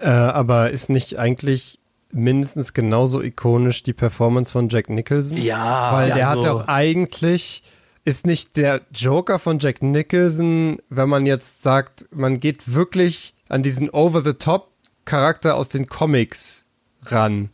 Äh, 0.00 0.08
aber 0.08 0.70
ist 0.70 0.90
nicht 0.90 1.18
eigentlich 1.18 1.78
mindestens 2.12 2.72
genauso 2.72 3.22
ikonisch 3.22 3.82
die 3.82 3.92
Performance 3.92 4.52
von 4.52 4.68
Jack 4.68 4.88
Nicholson? 4.88 5.38
Ja. 5.38 5.92
Weil 5.92 6.08
der 6.08 6.18
ja, 6.18 6.28
hat 6.30 6.44
doch 6.44 6.68
eigentlich, 6.68 7.62
ist 8.04 8.26
nicht 8.26 8.56
der 8.56 8.80
Joker 8.94 9.38
von 9.38 9.58
Jack 9.58 9.82
Nicholson, 9.82 10.78
wenn 10.88 11.08
man 11.08 11.26
jetzt 11.26 11.62
sagt, 11.62 12.06
man 12.10 12.40
geht 12.40 12.72
wirklich 12.72 13.34
an 13.48 13.62
diesen 13.62 13.90
Over-the-Top-Charakter 13.90 15.56
aus 15.56 15.68
den 15.68 15.86
Comics 15.86 16.64
ran. 17.04 17.50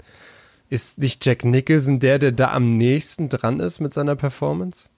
Ist 0.70 0.98
nicht 0.98 1.24
Jack 1.24 1.44
Nicholson 1.44 2.00
der, 2.00 2.18
der 2.18 2.32
da 2.32 2.52
am 2.52 2.76
nächsten 2.76 3.28
dran 3.28 3.60
ist 3.60 3.80
mit 3.80 3.92
seiner 3.92 4.16
Performance? 4.16 4.88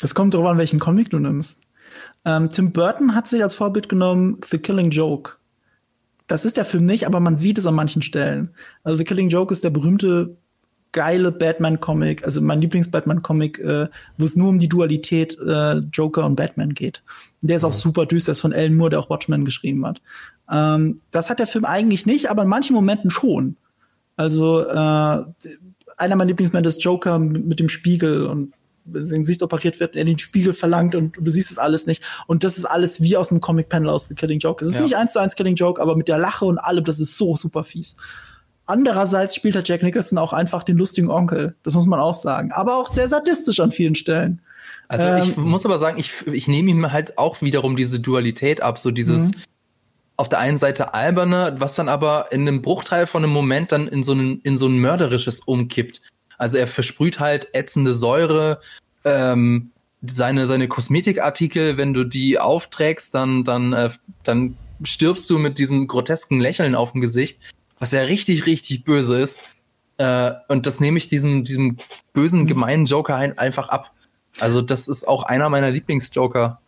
Das 0.00 0.14
kommt 0.14 0.34
darauf 0.34 0.48
an, 0.48 0.58
welchen 0.58 0.78
Comic 0.78 1.10
du 1.10 1.18
nimmst. 1.18 1.60
Ähm, 2.24 2.50
Tim 2.50 2.72
Burton 2.72 3.14
hat 3.14 3.28
sich 3.28 3.42
als 3.42 3.54
Vorbild 3.54 3.88
genommen 3.88 4.40
The 4.48 4.58
Killing 4.58 4.90
Joke. 4.90 5.32
Das 6.28 6.44
ist 6.44 6.56
der 6.56 6.64
Film 6.64 6.84
nicht, 6.84 7.06
aber 7.06 7.18
man 7.18 7.38
sieht 7.38 7.58
es 7.58 7.66
an 7.66 7.74
manchen 7.74 8.02
Stellen. 8.02 8.50
Also 8.84 8.98
The 8.98 9.04
Killing 9.04 9.30
Joke 9.30 9.52
ist 9.52 9.64
der 9.64 9.70
berühmte 9.70 10.36
geile 10.92 11.32
Batman-Comic, 11.32 12.24
also 12.24 12.40
mein 12.40 12.60
Lieblings-Batman-Comic, 12.60 13.58
äh, 13.58 13.88
wo 14.16 14.24
es 14.24 14.36
nur 14.36 14.48
um 14.48 14.58
die 14.58 14.68
Dualität 14.68 15.38
äh, 15.38 15.78
Joker 15.92 16.24
und 16.24 16.36
Batman 16.36 16.74
geht. 16.74 17.02
Der 17.40 17.56
ist 17.56 17.64
auch 17.64 17.72
super 17.72 18.06
düster, 18.06 18.32
ist 18.32 18.40
von 18.40 18.52
Alan 18.52 18.76
Moore, 18.76 18.90
der 18.90 19.00
auch 19.00 19.10
Watchmen 19.10 19.44
geschrieben 19.44 19.84
hat. 19.86 20.00
Ähm, 20.50 21.00
das 21.10 21.30
hat 21.30 21.40
der 21.40 21.46
Film 21.46 21.64
eigentlich 21.64 22.06
nicht, 22.06 22.30
aber 22.30 22.42
in 22.42 22.48
manchen 22.48 22.74
Momenten 22.74 23.10
schon. 23.10 23.56
Also 24.16 24.66
äh, 24.66 24.74
einer 24.74 26.16
meiner 26.16 26.26
Lieblingsmomente 26.26 26.68
ist 26.68 26.82
Joker 26.82 27.18
mit 27.18 27.60
dem 27.60 27.68
Spiegel 27.68 28.26
und 28.26 28.52
sein 28.92 29.20
Gesicht 29.20 29.42
operiert 29.42 29.80
wird, 29.80 29.96
er 29.96 30.04
den 30.04 30.18
Spiegel 30.18 30.52
verlangt 30.52 30.94
und 30.94 31.16
du 31.20 31.30
siehst 31.30 31.50
es 31.50 31.58
alles 31.58 31.86
nicht. 31.86 32.02
Und 32.26 32.44
das 32.44 32.58
ist 32.58 32.64
alles 32.64 33.02
wie 33.02 33.16
aus 33.16 33.30
einem 33.30 33.40
Comic-Panel 33.40 33.88
aus 33.88 34.08
The 34.08 34.14
Killing 34.14 34.38
Joke. 34.38 34.64
Es 34.64 34.70
ist 34.70 34.76
ja. 34.76 34.82
nicht 34.82 34.96
eins 34.96 35.12
zu 35.12 35.18
eins 35.20 35.34
Killing 35.34 35.56
Joke, 35.56 35.80
aber 35.80 35.96
mit 35.96 36.08
der 36.08 36.18
Lache 36.18 36.44
und 36.44 36.58
allem, 36.58 36.84
das 36.84 37.00
ist 37.00 37.16
so 37.16 37.36
super 37.36 37.64
fies. 37.64 37.96
Andererseits 38.66 39.34
spielt 39.34 39.54
der 39.54 39.62
Jack 39.64 39.82
Nicholson 39.82 40.18
auch 40.18 40.34
einfach 40.34 40.62
den 40.62 40.76
lustigen 40.76 41.10
Onkel. 41.10 41.56
Das 41.62 41.74
muss 41.74 41.86
man 41.86 42.00
auch 42.00 42.12
sagen. 42.12 42.52
Aber 42.52 42.76
auch 42.76 42.90
sehr 42.90 43.08
sadistisch 43.08 43.60
an 43.60 43.72
vielen 43.72 43.94
Stellen. 43.94 44.42
Also 44.88 45.06
ähm, 45.06 45.22
ich 45.22 45.36
muss 45.38 45.64
aber 45.64 45.78
sagen, 45.78 45.98
ich, 45.98 46.26
ich 46.26 46.48
nehme 46.48 46.70
ihm 46.70 46.92
halt 46.92 47.16
auch 47.16 47.40
wiederum 47.40 47.76
diese 47.76 47.98
Dualität 47.98 48.62
ab, 48.62 48.78
so 48.78 48.90
dieses 48.90 49.30
mhm. 49.30 49.42
auf 50.18 50.28
der 50.28 50.38
einen 50.38 50.58
Seite 50.58 50.92
alberne, 50.92 51.54
was 51.58 51.76
dann 51.76 51.88
aber 51.88 52.26
in 52.30 52.42
einem 52.42 52.60
Bruchteil 52.60 53.06
von 53.06 53.24
einem 53.24 53.32
Moment 53.32 53.72
dann 53.72 53.88
in 53.88 54.02
so 54.02 54.12
ein, 54.12 54.40
in 54.42 54.58
so 54.58 54.66
ein 54.66 54.78
mörderisches 54.78 55.40
umkippt. 55.40 56.02
Also 56.38 56.56
er 56.56 56.66
versprüht 56.66 57.20
halt 57.20 57.54
ätzende 57.54 57.92
Säure. 57.92 58.60
Ähm, 59.04 59.72
seine, 60.06 60.46
seine 60.46 60.68
Kosmetikartikel, 60.68 61.76
wenn 61.76 61.92
du 61.92 62.04
die 62.04 62.38
aufträgst, 62.38 63.14
dann, 63.14 63.44
dann, 63.44 63.72
äh, 63.72 63.90
dann 64.22 64.56
stirbst 64.84 65.28
du 65.28 65.38
mit 65.38 65.58
diesem 65.58 65.88
grotesken 65.88 66.40
Lächeln 66.40 66.74
auf 66.74 66.92
dem 66.92 67.00
Gesicht, 67.00 67.40
was 67.78 67.92
ja 67.92 68.02
richtig, 68.02 68.46
richtig 68.46 68.84
böse 68.84 69.20
ist. 69.20 69.38
Äh, 69.96 70.32
und 70.46 70.66
das 70.66 70.80
nehme 70.80 70.98
ich 70.98 71.08
diesem, 71.08 71.44
diesem 71.44 71.76
bösen, 72.12 72.46
gemeinen 72.46 72.86
Joker 72.86 73.16
ein, 73.16 73.36
einfach 73.36 73.68
ab. 73.68 73.92
Also, 74.38 74.62
das 74.62 74.86
ist 74.86 75.06
auch 75.06 75.24
einer 75.24 75.48
meiner 75.48 75.70
Lieblingsjoker. 75.70 76.60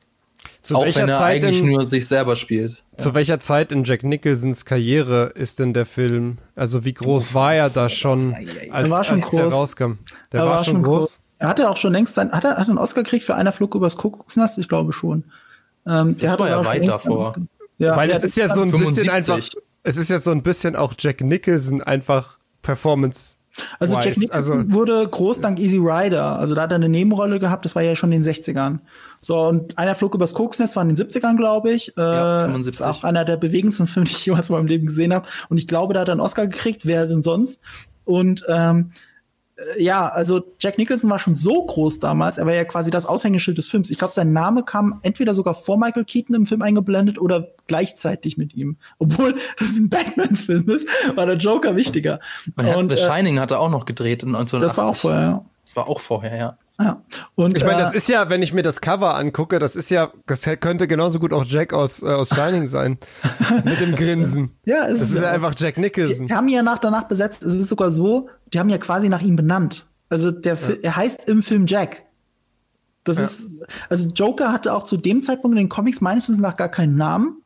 Zu 0.63 0.77
auch 0.77 0.85
wenn 0.85 1.09
er 1.09 1.19
Zeit 1.19 1.43
eigentlich 1.43 1.61
in, 1.61 1.67
nur 1.67 1.87
sich 1.87 2.07
selber 2.07 2.37
spielt. 2.37 2.83
Zu 2.97 3.11
ja. 3.11 3.15
welcher 3.15 3.41
Zeit 3.41 3.73
in 3.73 3.85
Jack 3.85 4.03
Nicholsons 4.03 4.65
Karriere 4.65 5.33
ist 5.35 5.59
denn 5.59 5.73
der 5.73 5.87
Film? 5.87 6.39
Also 6.55 6.85
wie 6.85 6.93
groß 6.93 7.33
war 7.33 7.55
er 7.55 7.71
da 7.71 7.89
schon, 7.89 8.35
als, 8.35 8.55
er 8.55 8.91
war 8.91 9.05
schon 9.05 9.23
als 9.23 9.31
der 9.31 9.49
rauskam? 9.49 9.93
Der 10.33 10.41
war, 10.41 10.49
war, 10.49 10.65
schon 10.65 10.83
groß. 10.83 11.01
groß. 11.01 11.21
Er 11.39 11.49
hatte 11.49 11.71
auch 11.71 11.79
schon 11.79 11.95
längst 11.95 12.15
sein, 12.15 12.31
hat 12.33 12.45
er, 12.45 12.57
hat 12.57 12.69
einen 12.69 12.77
Oscar 12.77 13.03
gekriegt 13.03 13.25
für 13.25 13.35
einer 13.35 13.53
Flug 13.53 13.75
übers 13.75 13.97
Kuckucksnest? 13.97 14.59
Ich 14.59 14.69
glaube 14.69 14.93
schon. 14.93 15.25
Ähm, 15.87 16.19
der 16.19 16.33
hat 16.33 16.41
ja 16.41 16.65
weit 16.67 16.87
davor. 16.87 17.35
Ja, 17.79 17.97
Weil 17.97 18.11
es 18.11 18.23
ist 18.23 18.37
ja 18.37 18.49
so 18.49 18.61
ein 18.61 18.69
75. 18.69 19.05
bisschen 19.05 19.11
einfach, 19.11 19.49
es 19.83 19.97
ist 19.97 20.11
ja 20.11 20.19
so 20.19 20.31
ein 20.31 20.43
bisschen 20.43 20.77
auch 20.77 20.93
Jack 20.99 21.23
Nicholson 21.23 21.83
einfach 21.83 22.37
Performance 22.61 23.37
also 23.79 23.97
Jack 23.97 24.17
Nicholson 24.17 24.59
also, 24.61 24.73
wurde 24.73 25.09
groß 25.09 25.41
dank 25.41 25.59
Easy 25.59 25.79
Rider. 25.79 26.39
Also 26.39 26.55
da 26.55 26.63
hat 26.63 26.73
er 26.73 26.77
eine 26.77 26.89
Nebenrolle 26.89 27.39
gehabt, 27.39 27.65
das 27.65 27.75
war 27.75 27.83
ja 27.83 27.97
schon 27.97 28.13
in 28.13 28.23
den 28.23 28.33
60ern. 28.33 28.79
So, 29.21 29.39
und 29.39 29.79
einer 29.79 29.95
flog 29.95 30.15
übers 30.15 30.35
Koksnest 30.35 30.77
war 30.77 30.83
in 30.83 30.95
den 30.95 30.97
70ern, 30.97 31.37
glaube 31.37 31.73
ich. 31.73 31.97
Äh, 31.97 32.01
ja, 32.01 32.45
75. 32.45 32.81
Ist 32.81 32.87
auch 32.87 33.05
einer 33.05 33.25
der 33.25 33.37
bewegendsten 33.37 33.87
Filme, 33.87 34.07
die 34.09 34.13
ich 34.13 34.27
jemals 34.27 34.49
in 34.49 34.55
meinem 34.57 34.67
Leben 34.67 34.87
gesehen 34.87 35.13
habe. 35.13 35.29
Und 35.49 35.59
ich 35.59 35.69
glaube, 35.69 35.95
da 35.95 36.01
hat 36.01 36.09
er 36.09 36.13
einen 36.13 36.21
Oscar 36.21 36.47
gekriegt, 36.47 36.87
wer 36.87 37.07
denn 37.07 37.23
sonst. 37.23 37.63
Und 38.05 38.45
ähm, 38.49 38.93
äh, 38.93 39.10
ja, 39.79 40.09
also 40.09 40.43
Jack 40.59 40.79
Nicholson 40.79 41.11
war 41.11 41.19
schon 41.19 41.35
so 41.35 41.65
groß 41.65 41.99
damals, 41.99 42.39
er 42.39 42.47
war 42.47 42.55
ja 42.55 42.65
quasi 42.65 42.91
das 42.91 43.07
Aushängeschild 43.07 43.59
des 43.59 43.69
Films. 43.69 43.91
Ich 43.91 43.99
glaube, 43.99 44.15
sein 44.15 44.33
Name 44.33 44.65
kam 44.65 45.01
entweder 45.03 45.35
sogar 45.35 45.55
vor 45.55 45.79
Michael 45.79 46.05
Keaton 46.05 46.35
im 46.35 46.47
Film 46.47 46.63
eingeblendet 46.63 47.21
oder 47.21 47.49
gleichzeitig 47.67 48.37
mit 48.37 48.55
ihm. 48.55 48.77
Obwohl 48.99 49.37
das 49.59 49.77
ein 49.77 49.91
Batman-Film 49.91 50.69
ist, 50.71 50.89
war 51.15 51.27
der 51.27 51.37
Joker 51.37 51.77
wichtiger. 51.77 52.21
Und, 52.57 52.67
und 52.67 52.89
The 52.91 52.97
äh, 52.97 52.99
Shining 52.99 53.41
hat 53.41 53.51
er 53.51 53.61
auch 53.61 53.71
noch 53.71 53.87
gedreht 53.87 54.23
in 54.23 54.35
1980. 54.35 54.61
Das 54.61 54.77
war 54.77 54.89
auch 54.89 54.97
vorher, 54.97 55.21
ja. 55.21 55.45
Das 55.71 55.77
war 55.77 55.87
auch 55.87 56.01
vorher, 56.01 56.37
ja. 56.37 56.59
Ja. 56.81 57.01
Und, 57.37 57.57
ich 57.57 57.63
meine, 57.63 57.79
das 57.79 57.93
äh, 57.93 57.99
ist 57.99 58.09
ja, 58.09 58.29
wenn 58.29 58.43
ich 58.43 58.53
mir 58.53 58.63
das 58.63 58.81
Cover 58.81 59.15
angucke, 59.15 59.61
das 59.61 59.77
ist 59.77 59.89
ja, 59.89 60.11
das 60.27 60.43
könnte 60.59 60.89
genauso 60.89 61.21
gut 61.21 61.33
auch 61.33 61.45
Jack 61.45 61.73
aus, 61.73 62.03
äh, 62.03 62.07
aus 62.07 62.31
Shining 62.31 62.67
sein. 62.67 62.99
mit 63.65 63.79
dem 63.79 63.95
Grinsen. 63.95 64.51
Ja, 64.65 64.89
es 64.89 64.99
das 64.99 65.13
ist, 65.13 65.23
ja 65.23 65.31
einfach 65.31 65.55
Jack 65.57 65.79
Nicholson. 65.79 66.27
Die 66.27 66.35
haben 66.35 66.49
ihn 66.49 66.57
ja 66.57 66.63
nach, 66.65 66.81
danach 66.81 67.05
besetzt. 67.05 67.45
Es 67.45 67.55
ist 67.55 67.69
sogar 67.69 67.93
so, 67.93 68.31
die 68.53 68.59
haben 68.59 68.69
ja 68.69 68.79
quasi 68.79 69.09
nach 69.09 69.23
ihm 69.23 69.37
benannt. 69.37 69.87
Also 70.09 70.33
der, 70.33 70.55
ja. 70.55 70.75
er 70.83 70.97
heißt 70.97 71.29
im 71.29 71.45
Film 71.45 71.67
Jack. 71.67 72.03
Das 73.05 73.19
ja. 73.19 73.25
ist, 73.25 73.47
also 73.89 74.09
Joker 74.09 74.53
hatte 74.53 74.75
auch 74.75 74.83
zu 74.83 74.97
dem 74.97 75.23
Zeitpunkt 75.23 75.57
in 75.57 75.67
den 75.67 75.69
Comics 75.69 76.01
meines 76.01 76.29
Wissens 76.29 76.43
nach 76.43 76.57
gar 76.57 76.69
keinen 76.69 76.97
Namen 76.97 77.40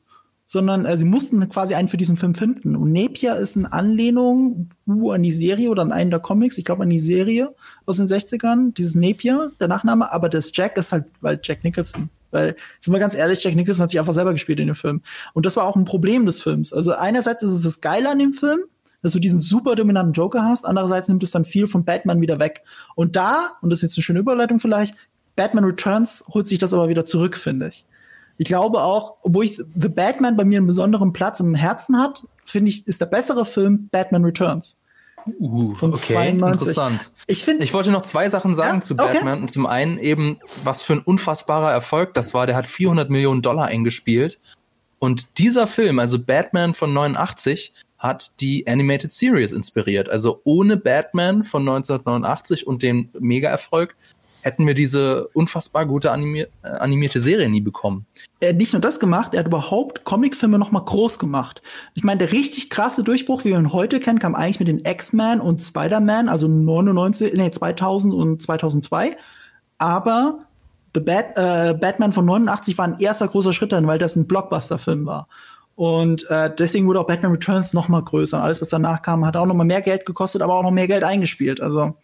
sondern 0.47 0.85
äh, 0.85 0.97
sie 0.97 1.05
mussten 1.05 1.49
quasi 1.49 1.75
einen 1.75 1.89
für 1.89 1.97
diesen 1.97 2.17
Film 2.17 2.35
finden. 2.35 2.77
Und 2.77 2.93
Napier 2.93 3.37
ist 3.37 3.57
eine 3.57 3.73
Anlehnung 3.73 4.71
uh, 4.87 5.13
an 5.13 5.23
die 5.23 5.33
Serie 5.33 5.71
oder 5.71 5.83
an 5.83 5.93
einen 5.93 6.11
der 6.11 6.21
Comics, 6.21 6.59
ich 6.59 6.65
glaube 6.65 6.83
an 6.83 6.91
die 6.91 7.01
Serie 7.01 7.55
aus 7.87 7.97
den 7.97 8.07
60ern, 8.07 8.75
dieses 8.75 8.95
Napier, 8.95 9.53
der 9.61 9.69
Nachname, 9.69 10.13
aber 10.13 10.29
das 10.29 10.51
Jack 10.55 10.77
ist 10.77 10.93
halt, 10.93 11.07
weil 11.21 11.41
Jack 11.43 11.65
Nicholson. 11.65 12.11
Weil, 12.31 12.57
sind 12.81 12.93
wir 12.93 12.99
ganz 12.99 13.15
ehrlich, 13.15 13.43
Jack 13.43 13.55
Nicholson 13.55 13.85
hat 13.85 13.91
sich 13.91 14.01
einfach 14.01 14.13
selber 14.13 14.33
gespielt 14.33 14.59
in 14.59 14.67
dem 14.67 14.77
Film. 14.77 15.03
Und 15.35 15.47
das 15.47 15.57
war 15.57 15.65
auch 15.65 15.77
ein 15.77 15.85
Problem 15.85 16.27
des 16.27 16.43
Films. 16.43 16.73
Also 16.73 16.93
einerseits 16.93 17.43
ist 17.43 17.51
es 17.51 17.63
das 17.63 17.81
Geile 17.81 18.11
an 18.11 18.19
dem 18.19 18.33
Film, 18.33 18.61
dass 19.03 19.13
du 19.13 19.21
diesen 19.21 19.39
super 19.39 19.77
dominanten 19.77 20.15
Joker 20.15 20.45
hast, 20.45 20.67
andererseits 20.67 21.09
nimmt 21.09 21.23
es 21.23 21.31
dann 21.31 21.45
viel 21.45 21.67
von 21.67 21.85
Batman 21.85 22.21
wieder 22.21 22.41
weg. 22.41 22.63
Und 22.97 23.17
da, 23.17 23.53
und 23.61 23.71
das 23.71 23.79
ist 23.79 23.83
jetzt 23.83 23.99
eine 23.99 24.03
schöne 24.03 24.19
Überleitung 24.19 24.61
vielleicht, 24.61 24.95
Batman 25.37 25.65
Returns 25.65 26.25
holt 26.29 26.49
sich 26.49 26.59
das 26.59 26.73
aber 26.75 26.89
wieder 26.89 27.05
zurück, 27.05 27.37
finde 27.37 27.69
ich. 27.69 27.85
Ich 28.37 28.47
glaube 28.47 28.83
auch, 28.83 29.17
obwohl 29.23 29.45
ich 29.45 29.57
The 29.57 29.89
Batman 29.89 30.37
bei 30.37 30.45
mir 30.45 30.59
einen 30.59 30.67
besonderen 30.67 31.13
Platz 31.13 31.41
im 31.41 31.55
Herzen 31.55 31.99
hat, 31.99 32.25
finde 32.45 32.71
ich, 32.71 32.87
ist 32.87 33.01
der 33.01 33.07
bessere 33.07 33.47
Film 33.47 33.89
Batman 33.91 34.25
Returns. 34.25 34.77
Uh, 35.41 35.75
von 35.75 35.95
okay, 35.95 36.15
92. 36.15 36.61
interessant. 36.61 37.11
Ich 37.27 37.45
finde, 37.45 37.65
ich 37.65 37.73
wollte 37.73 37.91
noch 37.91 38.03
zwei 38.03 38.29
Sachen 38.29 38.55
sagen 38.55 38.79
ja? 38.79 38.81
zu 38.83 38.95
Batman. 38.95 39.35
Okay. 39.35 39.43
Und 39.43 39.51
zum 39.51 39.67
einen 39.67 39.99
eben, 39.99 40.39
was 40.65 40.83
für 40.83 40.95
ein 40.95 40.99
unfassbarer 41.01 41.73
Erfolg 41.73 42.13
das 42.15 42.35
war. 42.35 42.47
Der 42.47 42.57
hat 42.57 42.67
400 42.67 43.09
Millionen 43.09 43.41
Dollar 43.41 43.67
eingespielt. 43.67 44.39
Und 44.99 45.39
dieser 45.39 45.67
Film, 45.67 45.99
also 45.99 46.19
Batman 46.19 46.75
von 46.75 46.93
89, 46.93 47.73
hat 47.99 48.41
die 48.41 48.67
Animated 48.67 49.13
Series 49.13 49.53
inspiriert. 49.53 50.11
Also 50.11 50.43
ohne 50.45 50.77
Batman 50.77 51.43
von 51.43 51.63
1989 51.63 52.67
und 52.67 52.83
den 52.83 53.09
Mega-Erfolg 53.19 53.97
hätten 54.45 54.67
wir 54.67 54.75
diese 54.75 55.29
unfassbar 55.29 55.87
gute 55.87 56.11
animi 56.11 56.41
äh, 56.41 56.49
animierte 56.63 57.19
Serie 57.19 57.49
nie 57.49 57.63
bekommen. 57.63 58.05
Er 58.41 58.51
hat 58.51 58.57
nicht 58.57 58.75
nur 58.75 58.81
das 58.81 59.01
gemacht, 59.01 59.33
er 59.33 59.41
hat 59.41 59.47
überhaupt 59.47 60.05
Comicfilme 60.05 60.59
noch 60.59 60.71
mal 60.71 60.85
groß 60.85 61.19
gemacht. 61.19 61.63
Ich 61.95 62.05
meine, 62.05 62.19
der 62.19 62.33
richtig 62.33 62.69
krasse 62.69 63.03
Durchbruch, 63.03 63.45
wie 63.45 63.51
wir 63.51 63.59
ihn 63.59 63.73
heute 63.73 64.01
kennen, 64.01 64.19
kam 64.19 64.35
eigentlich 64.35 64.61
mit 64.61 64.69
den 64.69 64.85
X-Men 64.85 65.41
und 65.41 65.63
Spider-Man, 65.63 66.29
also 66.29 66.47
99, 66.47 67.33
nee, 67.35 67.51
2000 67.51 68.13
und 68.13 68.43
2002. 68.43 69.17
Aber 69.79 70.41
The 70.95 71.01
Bat, 71.01 71.37
äh, 71.37 71.75
Batman 71.75 72.13
von 72.13 72.27
89 72.27 72.77
war 72.77 72.87
ein 72.87 72.99
erster 72.99 73.27
großer 73.27 73.55
Schritt 73.55 73.73
dann, 73.73 73.87
weil 73.87 73.99
das 73.99 74.15
ein 74.15 74.27
Blockbuster-Film 74.27 75.07
war. 75.07 75.27
Und 75.75 76.31
äh, 76.31 76.55
deswegen 76.55 76.87
wurde 76.87 77.01
auch 77.01 77.07
Batman 77.07 77.33
Returns 77.33 77.73
noch 77.73 77.89
mal 77.89 78.03
größer. 78.03 78.43
alles, 78.43 78.61
was 78.61 78.69
danach 78.69 79.01
kam, 79.01 79.25
hat 79.25 79.37
auch 79.37 79.47
noch 79.47 79.55
mal 79.55 79.65
mehr 79.65 79.81
Geld 79.81 80.05
gekostet, 80.05 80.43
aber 80.43 80.55
auch 80.55 80.63
noch 80.63 80.71
mehr 80.71 80.87
Geld 80.87 81.03
eingespielt. 81.03 81.63
Also 81.63 81.97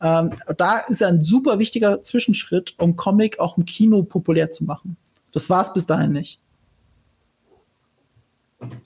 ähm, 0.00 0.30
da 0.56 0.78
ist 0.88 1.02
ein 1.02 1.22
super 1.22 1.58
wichtiger 1.58 2.02
Zwischenschritt, 2.02 2.74
um 2.78 2.96
Comic 2.96 3.38
auch 3.38 3.56
im 3.58 3.64
Kino 3.64 4.02
populär 4.02 4.50
zu 4.50 4.64
machen. 4.64 4.96
Das 5.32 5.50
war 5.50 5.62
es 5.62 5.72
bis 5.72 5.86
dahin 5.86 6.12
nicht. 6.12 6.40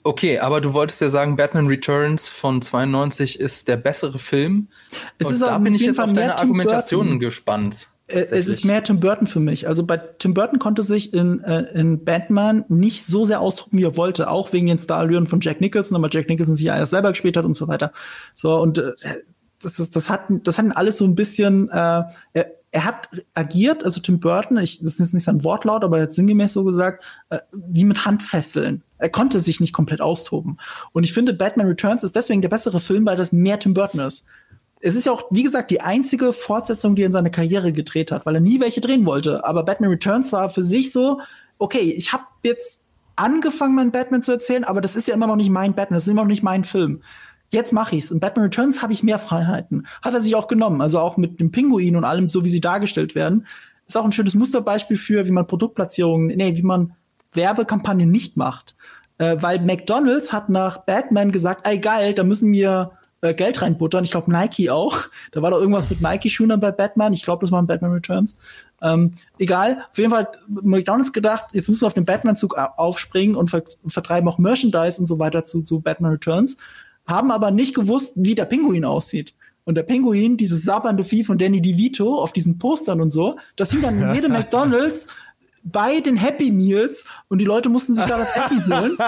Okay, 0.03 0.39
aber 0.39 0.61
du 0.61 0.73
wolltest 0.73 1.01
ja 1.01 1.09
sagen, 1.09 1.35
Batman 1.35 1.67
Returns 1.67 2.29
von 2.29 2.61
92 2.61 3.39
ist 3.39 3.67
der 3.67 3.75
bessere 3.75 4.19
Film. 4.19 4.69
Es 5.17 5.27
Und 5.27 5.33
ist 5.33 5.41
da 5.41 5.57
bin 5.57 5.73
ich 5.73 5.81
jetzt 5.81 5.97
Fall 5.97 6.05
auf 6.05 6.13
deine 6.13 6.37
Argumentationen 6.37 7.19
gespannt. 7.19 7.89
Äh, 8.07 8.19
es 8.19 8.47
ist 8.47 8.63
mehr 8.63 8.83
Tim 8.83 8.99
Burton 8.99 9.27
für 9.27 9.39
mich. 9.39 9.67
Also 9.67 9.85
bei 9.85 9.97
Tim 9.97 10.33
Burton 10.33 10.59
konnte 10.59 10.83
sich 10.83 11.13
in, 11.13 11.43
äh, 11.43 11.63
in 11.73 12.05
Batman 12.05 12.63
nicht 12.69 13.05
so 13.05 13.25
sehr 13.25 13.41
ausdrucken, 13.41 13.77
wie 13.77 13.83
er 13.83 13.97
wollte, 13.97 14.29
auch 14.29 14.53
wegen 14.53 14.67
den 14.67 14.79
Starallüren 14.79 15.27
von 15.27 15.41
Jack 15.41 15.59
Nicholson, 15.59 15.97
aber 15.97 16.09
Jack 16.09 16.29
Nicholson 16.29 16.55
sich 16.55 16.65
ja 16.65 16.77
erst 16.77 16.91
selber 16.91 17.09
gespielt 17.09 17.35
hat 17.35 17.45
und 17.45 17.55
so 17.55 17.67
weiter. 17.67 17.91
So 18.33 18.55
und 18.55 18.77
äh, 18.77 18.93
das, 19.65 19.73
das, 19.75 19.89
das 19.89 20.09
hat 20.09 20.21
das 20.29 20.57
hat 20.57 20.65
alles 20.75 20.97
so 20.97 21.05
ein 21.05 21.15
bisschen 21.15 21.69
äh, 21.69 22.03
er, 22.33 22.51
er 22.75 22.83
hat 22.83 23.09
agiert, 23.33 23.85
also 23.85 24.01
Tim 24.01 24.19
Burton, 24.19 24.57
ich, 24.57 24.81
das 24.81 24.99
ist 24.99 25.13
nicht 25.13 25.23
sein 25.23 25.45
Wortlaut, 25.45 25.85
aber 25.85 25.97
er 25.97 26.03
hat 26.03 26.13
sinngemäß 26.13 26.51
so 26.51 26.65
gesagt, 26.65 27.05
äh, 27.29 27.39
wie 27.53 27.85
mit 27.85 28.05
Handfesseln. 28.05 28.83
Er 28.97 29.07
konnte 29.07 29.39
sich 29.39 29.61
nicht 29.61 29.71
komplett 29.71 30.01
austoben. 30.01 30.57
Und 30.91 31.05
ich 31.05 31.13
finde, 31.13 31.33
Batman 31.33 31.67
Returns 31.67 32.03
ist 32.03 32.17
deswegen 32.17 32.41
der 32.41 32.49
bessere 32.49 32.81
Film, 32.81 33.05
weil 33.05 33.15
das 33.15 33.31
mehr 33.31 33.59
Tim 33.59 33.73
Burton 33.73 34.01
ist. 34.01 34.25
Es 34.81 34.95
ist 34.95 35.05
ja 35.05 35.13
auch, 35.13 35.23
wie 35.31 35.43
gesagt, 35.43 35.71
die 35.71 35.79
einzige 35.79 36.33
Fortsetzung, 36.33 36.95
die 36.95 37.03
er 37.03 37.07
in 37.07 37.13
seiner 37.13 37.29
Karriere 37.29 37.71
gedreht 37.71 38.11
hat, 38.11 38.25
weil 38.25 38.35
er 38.35 38.41
nie 38.41 38.59
welche 38.59 38.81
drehen 38.81 39.05
wollte. 39.05 39.45
Aber 39.45 39.63
Batman 39.63 39.91
Returns 39.91 40.33
war 40.33 40.49
für 40.49 40.63
sich 40.63 40.91
so, 40.91 41.21
okay, 41.59 41.93
ich 41.97 42.11
habe 42.11 42.25
jetzt 42.43 42.81
angefangen, 43.15 43.75
meinen 43.75 43.91
Batman 43.91 44.21
zu 44.21 44.33
erzählen, 44.33 44.65
aber 44.65 44.81
das 44.81 44.97
ist 44.97 45.07
ja 45.07 45.13
immer 45.13 45.27
noch 45.27 45.37
nicht 45.37 45.49
mein 45.49 45.75
Batman, 45.75 45.95
das 45.95 46.03
ist 46.03 46.11
immer 46.11 46.23
noch 46.23 46.29
nicht 46.29 46.43
mein 46.43 46.65
Film 46.65 47.01
jetzt 47.55 47.73
mache 47.73 47.95
ich's. 47.95 48.11
In 48.11 48.19
Batman 48.19 48.45
Returns 48.45 48.83
habe 48.83 48.93
ich 48.93 49.01
mehr 49.01 49.17
Freiheiten. 49.17 49.87
Hat 50.03 50.13
er 50.13 50.21
sich 50.21 50.35
auch 50.35 50.47
genommen. 50.47 50.81
Also 50.81 50.99
auch 50.99 51.17
mit 51.17 51.39
dem 51.39 51.51
Pinguin 51.51 51.95
und 51.95 52.03
allem, 52.03 52.29
so 52.29 52.45
wie 52.45 52.49
sie 52.49 52.61
dargestellt 52.61 53.15
werden. 53.15 53.47
Ist 53.87 53.97
auch 53.97 54.05
ein 54.05 54.11
schönes 54.11 54.35
Musterbeispiel 54.35 54.97
für, 54.97 55.25
wie 55.25 55.31
man 55.31 55.47
Produktplatzierungen, 55.47 56.27
nee, 56.27 56.55
wie 56.55 56.63
man 56.63 56.93
Werbekampagnen 57.33 58.09
nicht 58.09 58.37
macht. 58.37 58.75
Äh, 59.17 59.37
weil 59.39 59.59
McDonalds 59.59 60.33
hat 60.33 60.49
nach 60.49 60.79
Batman 60.79 61.31
gesagt, 61.31 61.65
ey 61.65 61.79
geil, 61.79 62.13
da 62.13 62.23
müssen 62.23 62.51
wir 62.51 62.91
äh, 63.21 63.33
Geld 63.33 63.61
reinbuttern. 63.61 64.03
Ich 64.03 64.11
glaube 64.11 64.31
Nike 64.31 64.69
auch. 64.69 64.97
Da 65.31 65.41
war 65.41 65.51
doch 65.51 65.59
irgendwas 65.59 65.89
mit 65.89 66.01
Nike-Schuhen 66.01 66.57
bei 66.59 66.71
Batman. 66.71 67.11
Ich 67.11 67.23
glaube, 67.23 67.41
das 67.41 67.51
war 67.51 67.59
in 67.59 67.67
Batman 67.67 67.91
Returns. 67.91 68.37
Ähm, 68.81 69.13
egal, 69.37 69.85
auf 69.91 69.97
jeden 69.97 70.11
Fall 70.11 70.27
McDonalds 70.47 71.11
gedacht, 71.11 71.45
jetzt 71.53 71.67
müssen 71.67 71.81
wir 71.81 71.87
auf 71.87 71.93
den 71.93 72.05
Batman-Zug 72.05 72.57
aufspringen 72.57 73.35
und 73.35 73.49
ver 73.49 73.63
vertreiben 73.87 74.29
auch 74.29 74.37
Merchandise 74.37 74.99
und 74.99 75.07
so 75.07 75.19
weiter 75.19 75.43
zu, 75.43 75.61
zu 75.61 75.81
Batman 75.81 76.11
Returns 76.11 76.57
haben 77.05 77.31
aber 77.31 77.51
nicht 77.51 77.75
gewusst, 77.75 78.13
wie 78.15 78.35
der 78.35 78.45
Pinguin 78.45 78.85
aussieht. 78.85 79.33
Und 79.63 79.75
der 79.75 79.83
Pinguin, 79.83 80.37
dieses 80.37 80.63
sabbernde 80.63 81.03
Vieh 81.03 81.23
von 81.23 81.37
Danny 81.37 81.61
DeVito 81.61 82.21
auf 82.21 82.33
diesen 82.33 82.59
Postern 82.59 83.01
und 83.01 83.09
so, 83.09 83.35
das 83.55 83.71
hing 83.71 83.81
dann 83.81 83.99
in 83.99 84.13
jedem 84.13 84.31
McDonalds 84.33 85.07
bei 85.63 85.99
den 85.99 86.15
Happy 86.15 86.51
Meals 86.51 87.05
und 87.27 87.39
die 87.39 87.45
Leute 87.45 87.69
mussten 87.69 87.95
sich 87.95 88.05
da 88.05 88.17
das 88.17 88.35
Essen 88.35 88.79
holen. 88.79 88.97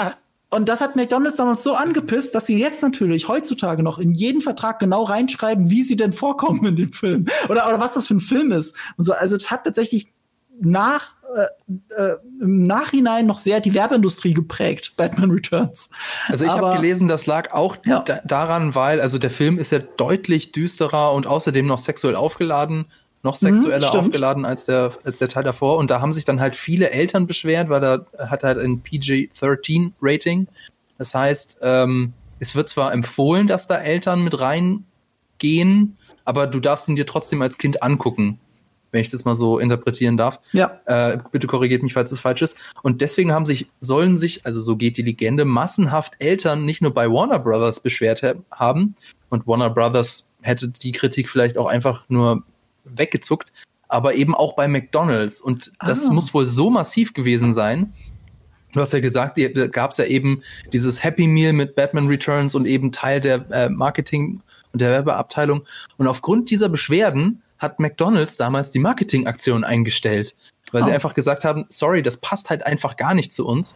Und 0.50 0.70
das 0.70 0.80
hat 0.80 0.96
McDonalds 0.96 1.36
damals 1.36 1.62
so 1.62 1.74
angepisst, 1.74 2.34
dass 2.34 2.46
sie 2.46 2.58
jetzt 2.58 2.82
natürlich 2.82 3.28
heutzutage 3.28 3.84
noch 3.84 4.00
in 4.00 4.14
jeden 4.14 4.40
Vertrag 4.40 4.80
genau 4.80 5.04
reinschreiben, 5.04 5.70
wie 5.70 5.84
sie 5.84 5.98
denn 5.98 6.14
vorkommen 6.14 6.66
in 6.66 6.76
dem 6.78 6.94
Film. 6.94 7.26
Oder, 7.50 7.68
oder 7.68 7.82
was 7.82 7.96
das 7.96 8.08
für 8.08 8.16
ein 8.16 8.22
Film 8.22 8.54
ist. 8.54 8.74
Und 8.96 9.04
so, 9.04 9.12
also 9.12 9.36
es 9.36 9.52
hat 9.52 9.66
tatsächlich 9.66 10.14
nach 10.60 11.16
äh, 11.36 12.02
äh, 12.02 12.18
im 12.42 12.64
Nachhinein 12.64 13.26
noch 13.26 13.38
sehr 13.38 13.60
die 13.60 13.74
Werbeindustrie 13.74 14.34
geprägt, 14.34 14.94
Batman 14.98 15.32
Returns. 15.32 15.90
Also 16.28 16.46
ich 16.46 16.52
habe 16.52 16.76
gelesen, 16.76 17.08
das 17.08 17.26
lag 17.26 17.52
auch 17.54 17.78
ja. 17.86 18.00
da 18.00 18.22
daran, 18.26 18.76
weil 18.76 19.02
also 19.02 19.18
der 19.18 19.30
Film 19.30 19.60
ist 19.60 19.72
ja 19.72 19.80
deutlich 19.80 20.52
düsterer 20.52 21.14
und 21.14 21.28
außerdem 21.28 21.66
noch 21.66 21.80
sexuell 21.80 22.16
aufgeladen, 22.16 22.86
noch 23.24 23.36
sexueller 23.36 23.94
mhm, 23.94 24.00
aufgeladen 24.00 24.46
als 24.46 24.66
der 24.66 24.92
als 25.04 25.18
der 25.18 25.28
Teil 25.28 25.44
davor 25.44 25.78
und 25.78 25.92
da 25.92 26.02
haben 26.02 26.14
sich 26.14 26.26
dann 26.26 26.40
halt 26.40 26.56
viele 26.56 26.92
Eltern 26.92 27.28
beschwert, 27.28 27.70
weil 27.70 27.84
er 27.84 28.06
hat 28.30 28.44
halt 28.44 28.58
ein 28.58 28.82
PG-13 28.82 29.92
Rating. 30.02 30.48
Das 30.98 31.14
heißt, 31.14 31.60
ähm, 31.62 32.14
es 32.40 32.56
wird 32.56 32.70
zwar 32.70 32.94
empfohlen, 32.94 33.48
dass 33.48 33.68
da 33.68 33.78
Eltern 33.78 34.24
mit 34.24 34.40
reingehen, 34.40 35.98
aber 36.26 36.48
du 36.48 36.60
darfst 36.60 36.88
ihn 36.88 36.96
dir 36.96 37.06
trotzdem 37.06 37.42
als 37.42 37.58
Kind 37.58 37.84
angucken 37.84 38.40
wenn 38.92 39.02
ich 39.02 39.10
das 39.10 39.26
mal 39.26 39.36
so 39.36 39.60
interpretieren 39.60 40.18
darf. 40.18 40.40
Ja. 40.54 40.80
Äh, 40.86 41.20
bitte 41.32 41.48
korrigiert 41.48 41.84
mich, 41.84 41.94
falls 41.94 42.12
es 42.12 42.20
falsch 42.20 42.42
ist. 42.42 42.58
Und 42.84 43.02
deswegen 43.02 43.32
haben 43.32 43.46
sich, 43.46 43.68
sollen 43.80 44.18
sich, 44.18 44.46
also 44.46 44.62
so 44.62 44.76
geht 44.76 44.98
die 44.98 45.02
Legende, 45.02 45.46
massenhaft 45.46 46.14
Eltern 46.20 46.66
nicht 46.66 46.82
nur 46.82 46.94
bei 46.94 47.10
Warner 47.10 47.40
Brothers 47.40 47.80
beschwert 47.82 48.22
haben. 48.52 48.96
Und 49.30 49.48
Warner 49.48 49.70
Brothers 49.70 50.34
hätte 50.42 50.70
die 50.70 50.92
Kritik 50.92 51.30
vielleicht 51.30 51.58
auch 51.58 51.68
einfach 51.68 52.06
nur 52.10 52.44
weggezuckt, 52.86 53.52
aber 53.90 54.16
eben 54.16 54.34
auch 54.36 54.56
bei 54.56 54.68
McDonald's. 54.68 55.42
Und 55.42 55.74
das 55.86 56.10
Ah. 56.10 56.14
muss 56.14 56.34
wohl 56.34 56.46
so 56.46 56.70
massiv 56.70 57.14
gewesen 57.14 57.54
sein. 57.54 57.94
Du 58.74 58.82
hast 58.82 58.94
ja 58.94 59.00
gesagt, 59.00 59.38
da 59.38 59.68
gab 59.68 59.92
es 59.92 59.98
ja 59.98 60.06
eben 60.06 60.42
dieses 60.72 61.04
Happy 61.04 61.26
Meal 61.28 61.54
mit 61.54 61.76
Batman 61.76 62.08
Returns 62.08 62.54
und 62.54 62.66
eben 62.66 62.92
Teil 62.92 63.22
der 63.22 63.50
äh, 63.50 63.70
Marketing 63.70 64.42
und 64.72 64.82
der 64.82 64.92
Werbeabteilung. 64.92 65.66
Und 65.98 66.08
aufgrund 66.08 66.50
dieser 66.52 66.70
Beschwerden 66.70 67.42
hat 67.60 67.80
McDonald's 67.80 68.38
damals 68.38 68.72
die 68.72 68.80
Marketingaktion 68.80 69.64
eingestellt, 69.64 70.36
weil 70.72 70.84
sie 70.84 70.92
Oh. 70.92 70.94
einfach 70.94 71.14
gesagt 71.14 71.44
haben, 71.44 71.66
sorry, 71.70 72.04
das 72.04 72.18
passt 72.18 72.50
halt 72.50 72.66
einfach 72.66 72.98
gar 72.98 73.14
nicht 73.14 73.32
zu 73.32 73.48
uns. 73.48 73.76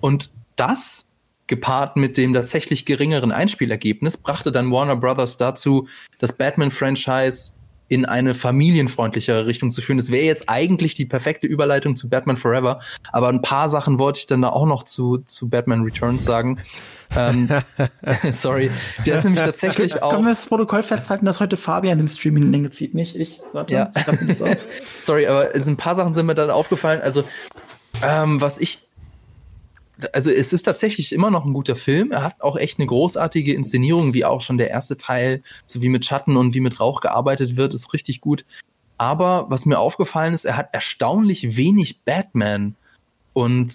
Und 0.00 0.30
das 0.56 1.04
gepaart 1.46 1.96
mit 1.96 2.16
dem 2.16 2.34
tatsächlich 2.34 2.84
geringeren 2.84 3.32
Einspielergebnis 3.32 4.16
brachte 4.18 4.52
dann 4.52 4.70
Warner 4.70 4.96
Brothers 4.96 5.38
dazu, 5.38 5.88
das 6.18 6.36
Batman-Franchise 6.36 7.52
in 7.88 8.04
eine 8.04 8.34
familienfreundlichere 8.34 9.46
Richtung 9.46 9.72
zu 9.72 9.80
führen. 9.80 9.98
Das 9.98 10.10
wäre 10.10 10.24
jetzt 10.24 10.48
eigentlich 10.48 10.94
die 10.94 11.06
perfekte 11.06 11.46
Überleitung 11.46 11.96
zu 11.96 12.08
Batman 12.08 12.36
Forever, 12.36 12.78
aber 13.12 13.28
ein 13.28 13.42
paar 13.42 13.68
Sachen 13.68 13.98
wollte 13.98 14.20
ich 14.20 14.26
dann 14.26 14.42
da 14.42 14.50
auch 14.50 14.66
noch 14.66 14.82
zu, 14.82 15.18
zu 15.18 15.48
Batman 15.48 15.82
Returns 15.82 16.24
sagen. 16.24 16.58
ähm, 17.16 17.48
sorry, 18.32 18.70
der 19.06 19.16
ist 19.16 19.24
nämlich 19.24 19.42
tatsächlich 19.42 20.02
auch. 20.02 20.10
Können 20.12 20.24
wir 20.24 20.30
das 20.32 20.46
Protokoll 20.46 20.82
festhalten, 20.82 21.24
dass 21.26 21.40
heute 21.40 21.56
Fabian 21.56 21.98
den 21.98 22.08
Streaming 22.08 22.44
in 22.44 22.52
Länge 22.52 22.70
zieht, 22.70 22.94
nicht 22.94 23.16
ich? 23.16 23.40
Warte, 23.52 23.74
Ja. 23.74 23.92
ich 23.96 24.02
schreib 24.02 24.20
mir 24.20 24.26
das 24.28 24.42
auf. 24.42 24.68
Sorry, 25.02 25.26
aber 25.26 25.54
es 25.54 25.64
sind 25.64 25.74
ein 25.74 25.76
paar 25.78 25.94
Sachen 25.94 26.12
sind 26.14 26.26
mir 26.26 26.34
dann 26.34 26.50
aufgefallen. 26.50 27.00
Also, 27.00 27.24
ähm, 28.02 28.40
was 28.40 28.58
ich. 28.58 28.80
Also, 30.12 30.30
es 30.30 30.52
ist 30.52 30.62
tatsächlich 30.62 31.12
immer 31.12 31.30
noch 31.30 31.44
ein 31.44 31.52
guter 31.52 31.76
Film. 31.76 32.12
Er 32.12 32.22
hat 32.22 32.40
auch 32.40 32.56
echt 32.56 32.78
eine 32.78 32.86
großartige 32.86 33.54
Inszenierung, 33.54 34.14
wie 34.14 34.24
auch 34.24 34.40
schon 34.40 34.58
der 34.58 34.70
erste 34.70 34.96
Teil, 34.96 35.42
so 35.66 35.82
wie 35.82 35.88
mit 35.88 36.04
Schatten 36.04 36.36
und 36.36 36.54
wie 36.54 36.60
mit 36.60 36.78
Rauch 36.78 37.00
gearbeitet 37.00 37.56
wird, 37.56 37.74
ist 37.74 37.92
richtig 37.92 38.20
gut. 38.20 38.44
Aber 38.96 39.46
was 39.48 39.64
mir 39.64 39.78
aufgefallen 39.78 40.34
ist, 40.34 40.44
er 40.44 40.56
hat 40.56 40.70
erstaunlich 40.72 41.56
wenig 41.56 42.04
Batman. 42.04 42.74
Und 43.32 43.72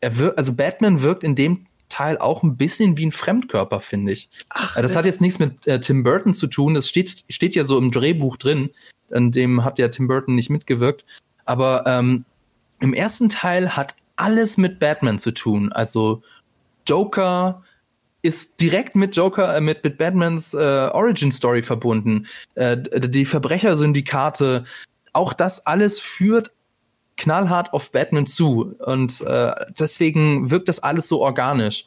er 0.00 0.18
wirkt, 0.18 0.38
also 0.38 0.54
Batman 0.54 1.02
wirkt 1.02 1.24
in 1.24 1.34
dem 1.34 1.66
Teil 1.88 2.18
auch 2.18 2.42
ein 2.42 2.56
bisschen 2.56 2.96
wie 2.98 3.06
ein 3.06 3.12
Fremdkörper, 3.12 3.80
finde 3.80 4.12
ich. 4.12 4.28
Ach, 4.50 4.76
das 4.76 4.94
hat 4.94 5.06
jetzt 5.06 5.22
nichts 5.22 5.38
mit 5.38 5.66
äh, 5.66 5.80
Tim 5.80 6.02
Burton 6.02 6.34
zu 6.34 6.46
tun. 6.46 6.74
Das 6.74 6.88
steht, 6.88 7.24
steht 7.30 7.54
ja 7.54 7.64
so 7.64 7.78
im 7.78 7.90
Drehbuch 7.90 8.36
drin. 8.36 8.70
An 9.10 9.32
dem 9.32 9.64
hat 9.64 9.78
ja 9.78 9.88
Tim 9.88 10.06
Burton 10.06 10.34
nicht 10.34 10.50
mitgewirkt. 10.50 11.04
Aber 11.46 11.84
ähm, 11.86 12.26
im 12.80 12.92
ersten 12.92 13.30
Teil 13.30 13.74
hat 13.74 13.94
alles 14.20 14.56
mit 14.56 14.78
Batman 14.78 15.18
zu 15.18 15.32
tun. 15.32 15.72
Also 15.72 16.22
Joker 16.86 17.62
ist 18.22 18.60
direkt 18.60 18.96
mit 18.96 19.16
Joker, 19.16 19.56
äh, 19.56 19.60
mit, 19.60 19.84
mit 19.84 19.98
Batmans 19.98 20.54
äh, 20.54 20.90
Origin 20.92 21.32
Story 21.32 21.62
verbunden. 21.62 22.26
Äh, 22.54 22.76
die 23.08 23.24
Verbrechersyndikate, 23.24 24.64
auch 25.12 25.32
das 25.32 25.66
alles 25.66 26.00
führt 26.00 26.52
knallhart 27.16 27.72
auf 27.72 27.92
Batman 27.92 28.26
zu. 28.26 28.74
Und 28.78 29.20
äh, 29.22 29.52
deswegen 29.78 30.50
wirkt 30.50 30.68
das 30.68 30.80
alles 30.80 31.08
so 31.08 31.20
organisch. 31.20 31.86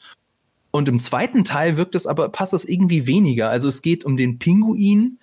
Und 0.72 0.88
im 0.88 1.00
zweiten 1.00 1.44
Teil 1.44 1.78
wirkt 1.78 1.96
es 1.96 2.08
aber, 2.08 2.30
passt 2.30 2.54
das 2.54 2.66
irgendwie 2.66 3.08
weniger. 3.08 3.50
Also 3.50 3.68
es 3.68 3.82
geht 3.82 4.06
um 4.06 4.16
den 4.16 4.40
Pinguin 4.40 5.20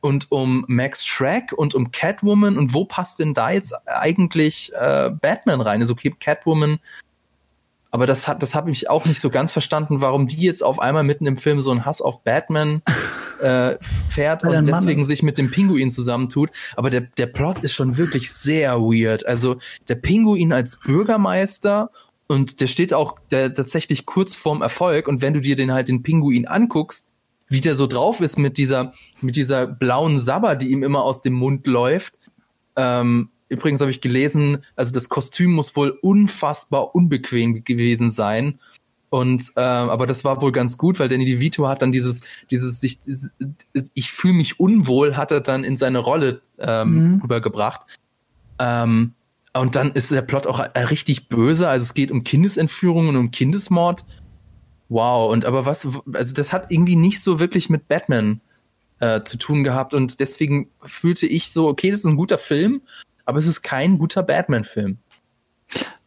und 0.00 0.30
um 0.30 0.64
Max 0.68 1.06
Shrek 1.06 1.52
und 1.52 1.74
um 1.74 1.92
Catwoman. 1.92 2.58
Und 2.58 2.74
wo 2.74 2.84
passt 2.84 3.18
denn 3.18 3.34
da 3.34 3.50
jetzt 3.50 3.74
eigentlich 3.86 4.72
äh, 4.74 5.10
Batman 5.10 5.60
rein? 5.60 5.80
Also 5.80 5.92
okay, 5.92 6.14
Catwoman 6.18 6.78
aber 7.92 8.06
das 8.06 8.28
hat, 8.28 8.42
das 8.42 8.54
habe 8.54 8.70
ich 8.70 8.88
auch 8.88 9.04
nicht 9.04 9.20
so 9.20 9.30
ganz 9.30 9.52
verstanden, 9.52 10.00
warum 10.00 10.28
die 10.28 10.40
jetzt 10.40 10.62
auf 10.62 10.78
einmal 10.78 11.02
mitten 11.02 11.26
im 11.26 11.36
Film 11.36 11.60
so 11.60 11.70
einen 11.70 11.84
Hass 11.84 12.00
auf 12.00 12.22
Batman 12.22 12.82
äh, 13.40 13.76
fährt 14.08 14.44
und 14.44 14.64
deswegen 14.66 15.04
sich 15.04 15.22
mit 15.22 15.38
dem 15.38 15.50
Pinguin 15.50 15.90
zusammentut. 15.90 16.50
Aber 16.76 16.90
der, 16.90 17.00
der 17.00 17.26
Plot 17.26 17.64
ist 17.64 17.74
schon 17.74 17.96
wirklich 17.96 18.32
sehr 18.32 18.78
weird. 18.78 19.26
Also 19.26 19.56
der 19.88 19.96
Pinguin 19.96 20.52
als 20.52 20.78
Bürgermeister 20.78 21.90
und 22.28 22.60
der 22.60 22.68
steht 22.68 22.94
auch 22.94 23.18
der, 23.32 23.52
tatsächlich 23.52 24.06
kurz 24.06 24.36
vorm 24.36 24.62
Erfolg. 24.62 25.08
Und 25.08 25.20
wenn 25.20 25.34
du 25.34 25.40
dir 25.40 25.56
den 25.56 25.72
halt 25.72 25.88
den 25.88 26.04
Pinguin 26.04 26.46
anguckst, 26.46 27.08
wie 27.50 27.60
der 27.60 27.74
so 27.74 27.86
drauf 27.86 28.20
ist 28.20 28.38
mit 28.38 28.56
dieser, 28.56 28.94
mit 29.20 29.36
dieser 29.36 29.66
blauen 29.66 30.18
Sabber, 30.18 30.56
die 30.56 30.70
ihm 30.70 30.82
immer 30.82 31.02
aus 31.02 31.20
dem 31.20 31.34
Mund 31.34 31.66
läuft, 31.66 32.18
ähm, 32.76 33.28
übrigens 33.48 33.80
habe 33.80 33.90
ich 33.90 34.00
gelesen, 34.00 34.64
also 34.76 34.94
das 34.94 35.08
Kostüm 35.10 35.52
muss 35.52 35.76
wohl 35.76 35.98
unfassbar 36.00 36.94
unbequem 36.94 37.64
gewesen 37.64 38.10
sein. 38.10 38.60
Und 39.10 39.50
ähm, 39.56 39.90
aber 39.90 40.06
das 40.06 40.24
war 40.24 40.40
wohl 40.40 40.52
ganz 40.52 40.78
gut, 40.78 41.00
weil 41.00 41.08
Danny 41.08 41.24
DeVito 41.24 41.66
hat 41.66 41.82
dann 41.82 41.90
dieses, 41.90 42.20
dieses, 42.52 42.80
sich, 42.80 43.00
ich 43.94 44.12
fühle 44.12 44.34
mich 44.34 44.60
unwohl, 44.60 45.16
hat 45.16 45.32
er 45.32 45.40
dann 45.40 45.64
in 45.64 45.76
seine 45.76 45.98
Rolle 45.98 46.42
ähm, 46.58 47.14
Mhm. 47.14 47.20
rübergebracht. 47.22 47.98
Ähm, 48.60 49.14
und 49.52 49.74
dann 49.74 49.90
ist 49.90 50.12
der 50.12 50.22
Plot 50.22 50.46
auch 50.46 50.60
äh, 50.60 50.78
richtig 50.78 51.28
böse. 51.28 51.68
Also 51.68 51.82
es 51.82 51.94
geht 51.94 52.12
um 52.12 52.22
Kindesentführung 52.22 53.08
und 53.08 53.16
um 53.16 53.32
Kindesmord. 53.32 54.04
Wow. 54.90 55.32
Und 55.32 55.46
aber 55.46 55.64
was, 55.64 55.88
also 56.12 56.34
das 56.34 56.52
hat 56.52 56.70
irgendwie 56.70 56.96
nicht 56.96 57.22
so 57.22 57.40
wirklich 57.40 57.70
mit 57.70 57.88
Batman 57.88 58.42
äh, 58.98 59.22
zu 59.22 59.38
tun 59.38 59.64
gehabt. 59.64 59.94
Und 59.94 60.20
deswegen 60.20 60.68
fühlte 60.84 61.26
ich 61.26 61.52
so, 61.52 61.68
okay, 61.68 61.90
das 61.90 62.00
ist 62.00 62.06
ein 62.06 62.16
guter 62.16 62.38
Film, 62.38 62.82
aber 63.24 63.38
es 63.38 63.46
ist 63.46 63.62
kein 63.62 63.98
guter 63.98 64.22
Batman-Film. 64.22 64.98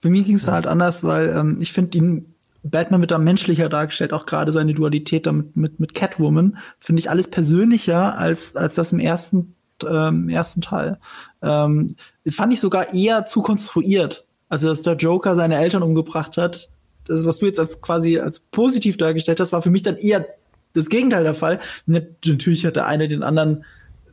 Bei 0.02 0.10
mir 0.10 0.24
ging 0.24 0.36
es 0.36 0.48
halt 0.48 0.68
anders, 0.68 1.04
weil 1.04 1.30
ähm, 1.30 1.58
ich 1.60 1.72
finde 1.72 1.98
ihn 1.98 2.34
Batman 2.64 3.02
wird 3.02 3.12
da 3.12 3.18
menschlicher 3.18 3.68
dargestellt, 3.68 4.14
auch 4.14 4.26
gerade 4.26 4.52
seine 4.54 4.74
Dualität 4.74 5.26
damit 5.26 5.56
mit, 5.58 5.80
mit 5.82 5.94
Catwoman, 5.94 6.58
finde 6.80 7.02
ich 7.02 7.10
alles 7.10 7.30
persönlicher 7.30 8.18
als, 8.18 8.56
als 8.56 8.76
das 8.76 8.94
im 8.94 9.00
ersten, 9.00 9.56
ähm, 9.86 10.30
ersten 10.30 10.62
Teil. 10.62 10.98
Ähm, 11.42 11.94
fand 12.30 12.54
ich 12.54 12.62
sogar 12.62 12.94
eher 12.94 13.26
zu 13.26 13.42
konstruiert. 13.42 14.26
Also, 14.48 14.70
dass 14.70 14.84
der 14.84 14.96
Joker 14.96 15.36
seine 15.36 15.58
Eltern 15.58 15.84
umgebracht 15.84 16.38
hat, 16.38 16.70
das, 17.08 17.26
was 17.26 17.40
du 17.40 17.46
jetzt 17.46 17.60
als 17.60 17.82
quasi 17.82 18.20
als 18.20 18.40
positiv 18.40 18.98
dargestellt 18.98 19.40
hast, 19.40 19.52
war 19.52 19.62
für 19.62 19.72
mich 19.72 19.82
dann 19.82 19.98
eher 19.98 20.26
das 20.74 20.90
Gegenteil 20.90 21.24
der 21.24 21.36
Fall. 21.36 21.60
Natürlich 21.86 22.66
hat 22.66 22.76
der 22.76 22.88
eine 22.88 23.08
den 23.08 23.24
anderen 23.24 23.64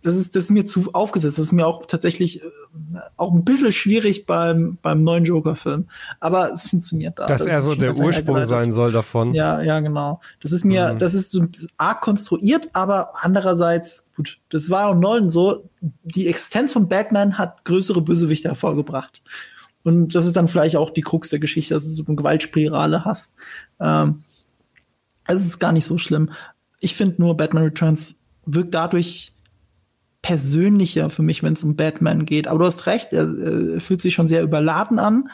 das 0.03 0.14
ist, 0.14 0.34
das 0.34 0.45
ist 0.45 0.51
mir 0.51 0.64
zu 0.64 0.93
aufgesetzt. 0.93 1.38
Das 1.38 1.47
ist 1.47 1.53
mir 1.53 1.66
auch 1.66 1.84
tatsächlich 1.86 2.43
äh, 2.43 2.47
auch 3.16 3.32
ein 3.32 3.45
bisschen 3.45 3.72
schwierig 3.72 4.26
beim, 4.26 4.78
beim 4.80 5.03
neuen 5.03 5.24
Joker-Film. 5.24 5.88
Aber 6.20 6.53
es 6.53 6.68
funktioniert 6.68 7.18
da. 7.18 7.26
Dass 7.26 7.43
Das 7.43 7.47
er 7.47 7.62
so 7.62 7.74
der 7.74 7.97
Ursprung 7.97 8.43
sein 8.45 8.72
soll 8.72 8.93
davon. 8.93 9.34
Ja, 9.34 9.61
ja, 9.61 9.80
genau. 9.80 10.20
Das 10.41 10.53
ist 10.53 10.64
mir, 10.64 10.95
Mhm. 10.95 10.99
das 10.99 11.14
ist 11.14 11.32
so 11.32 11.45
arg 11.76 12.01
konstruiert, 12.01 12.68
aber 12.72 13.12
andererseits, 13.20 14.11
gut, 14.16 14.38
das 14.49 14.70
war 14.70 14.88
auch 14.88 14.95
Nolan 14.95 15.28
so, 15.28 15.68
die 15.80 16.28
Existenz 16.28 16.72
von 16.72 16.88
Batman 16.88 17.36
hat 17.36 17.64
größere 17.64 18.01
Bösewichte 18.01 18.49
hervorgebracht. 18.49 19.22
Und 19.83 20.14
das 20.14 20.26
ist 20.26 20.37
dann 20.37 20.49
vielleicht 20.49 20.76
auch 20.76 20.91
die 20.91 21.01
Krux 21.01 21.31
der 21.31 21.39
Geschichte, 21.39 21.74
dass 21.74 21.85
du 21.85 21.91
so 21.91 22.05
eine 22.07 22.16
Gewaltspirale 22.16 23.05
hast. 23.05 23.35
Ähm, 23.81 24.22
es 25.26 25.41
ist 25.41 25.59
gar 25.59 25.72
nicht 25.72 25.87
so 25.87 25.99
schlimm. 25.99 26.31
Ich 26.81 26.95
finde 26.95 27.20
nur, 27.20 27.37
Batman 27.37 27.64
Returns 27.64 28.16
wirkt 28.45 28.74
dadurch 28.74 29.33
persönlicher 30.22 31.09
für 31.09 31.22
mich, 31.22 31.43
wenn 31.43 31.55
es 31.55 31.64
um 31.64 31.76
Batman 31.76 32.26
geht. 32.26 32.47
Aber 32.47 32.59
du 32.59 32.64
hast 32.66 32.87
recht, 32.87 33.12
er, 33.12 33.22
äh, 33.22 33.81
fühlt 33.81 34.03
sich 34.03 34.14
schon 34.14 34.28
sehr 34.28 34.43
überladen 34.43 34.99
an. 34.99 35.31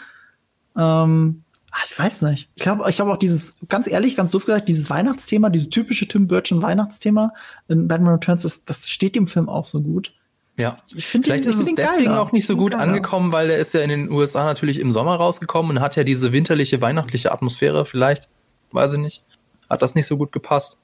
Ähm, 0.77 1.43
ach, 1.73 1.85
ich 1.85 1.99
weiß 1.99 2.23
nicht. 2.23 2.49
Ich 2.55 2.63
glaube, 2.63 2.89
ich 2.89 2.97
glaube 2.97 3.13
auch 3.13 3.17
dieses, 3.17 3.57
ganz 3.68 3.89
ehrlich, 3.89 4.17
ganz 4.17 4.31
doof 4.31 4.47
gesagt, 4.47 4.68
dieses 4.68 4.89
Weihnachtsthema, 4.91 5.51
dieses 5.51 5.71
typische 5.71 6.07
Tim 6.07 6.29
Burton 6.29 6.63
Weihnachtsthema 6.63 7.33
in 7.68 7.89
Batman 7.89 8.14
Returns, 8.14 8.43
das, 8.43 8.64
das 8.64 8.89
steht 8.89 9.17
dem 9.17 9.27
Film 9.27 9.49
auch 9.49 9.64
so 9.64 9.83
gut. 9.83 10.13
Ja. 10.58 10.78
Ich 10.95 11.07
finde 11.07 11.26
Vielleicht 11.26 11.46
ist 11.46 11.61
es 11.61 11.74
deswegen 11.74 12.12
auch 12.12 12.33
nicht 12.33 12.46
so 12.46 12.57
gut 12.57 12.72
angekommen. 12.72 12.96
angekommen, 12.96 13.33
weil 13.33 13.49
der 13.49 13.58
ist 13.58 13.74
ja 13.74 13.80
in 13.80 13.91
den 13.91 14.11
USA 14.11 14.45
natürlich 14.45 14.80
im 14.80 14.91
Sommer 14.91 15.16
rausgekommen 15.16 15.76
und 15.76 15.83
hat 15.83 15.96
ja 15.96 16.04
diese 16.04 16.33
winterliche, 16.33 16.80
weihnachtliche 16.80 17.30
Atmosphäre. 17.30 17.84
Vielleicht, 17.84 18.28
weiß 18.72 18.95
ich 18.95 19.00
nicht, 19.00 19.22
hat 19.68 19.83
das 19.83 19.95
nicht 19.95 20.07
so 20.07 20.16
gut 20.16 20.33
gepasst. 20.33 20.78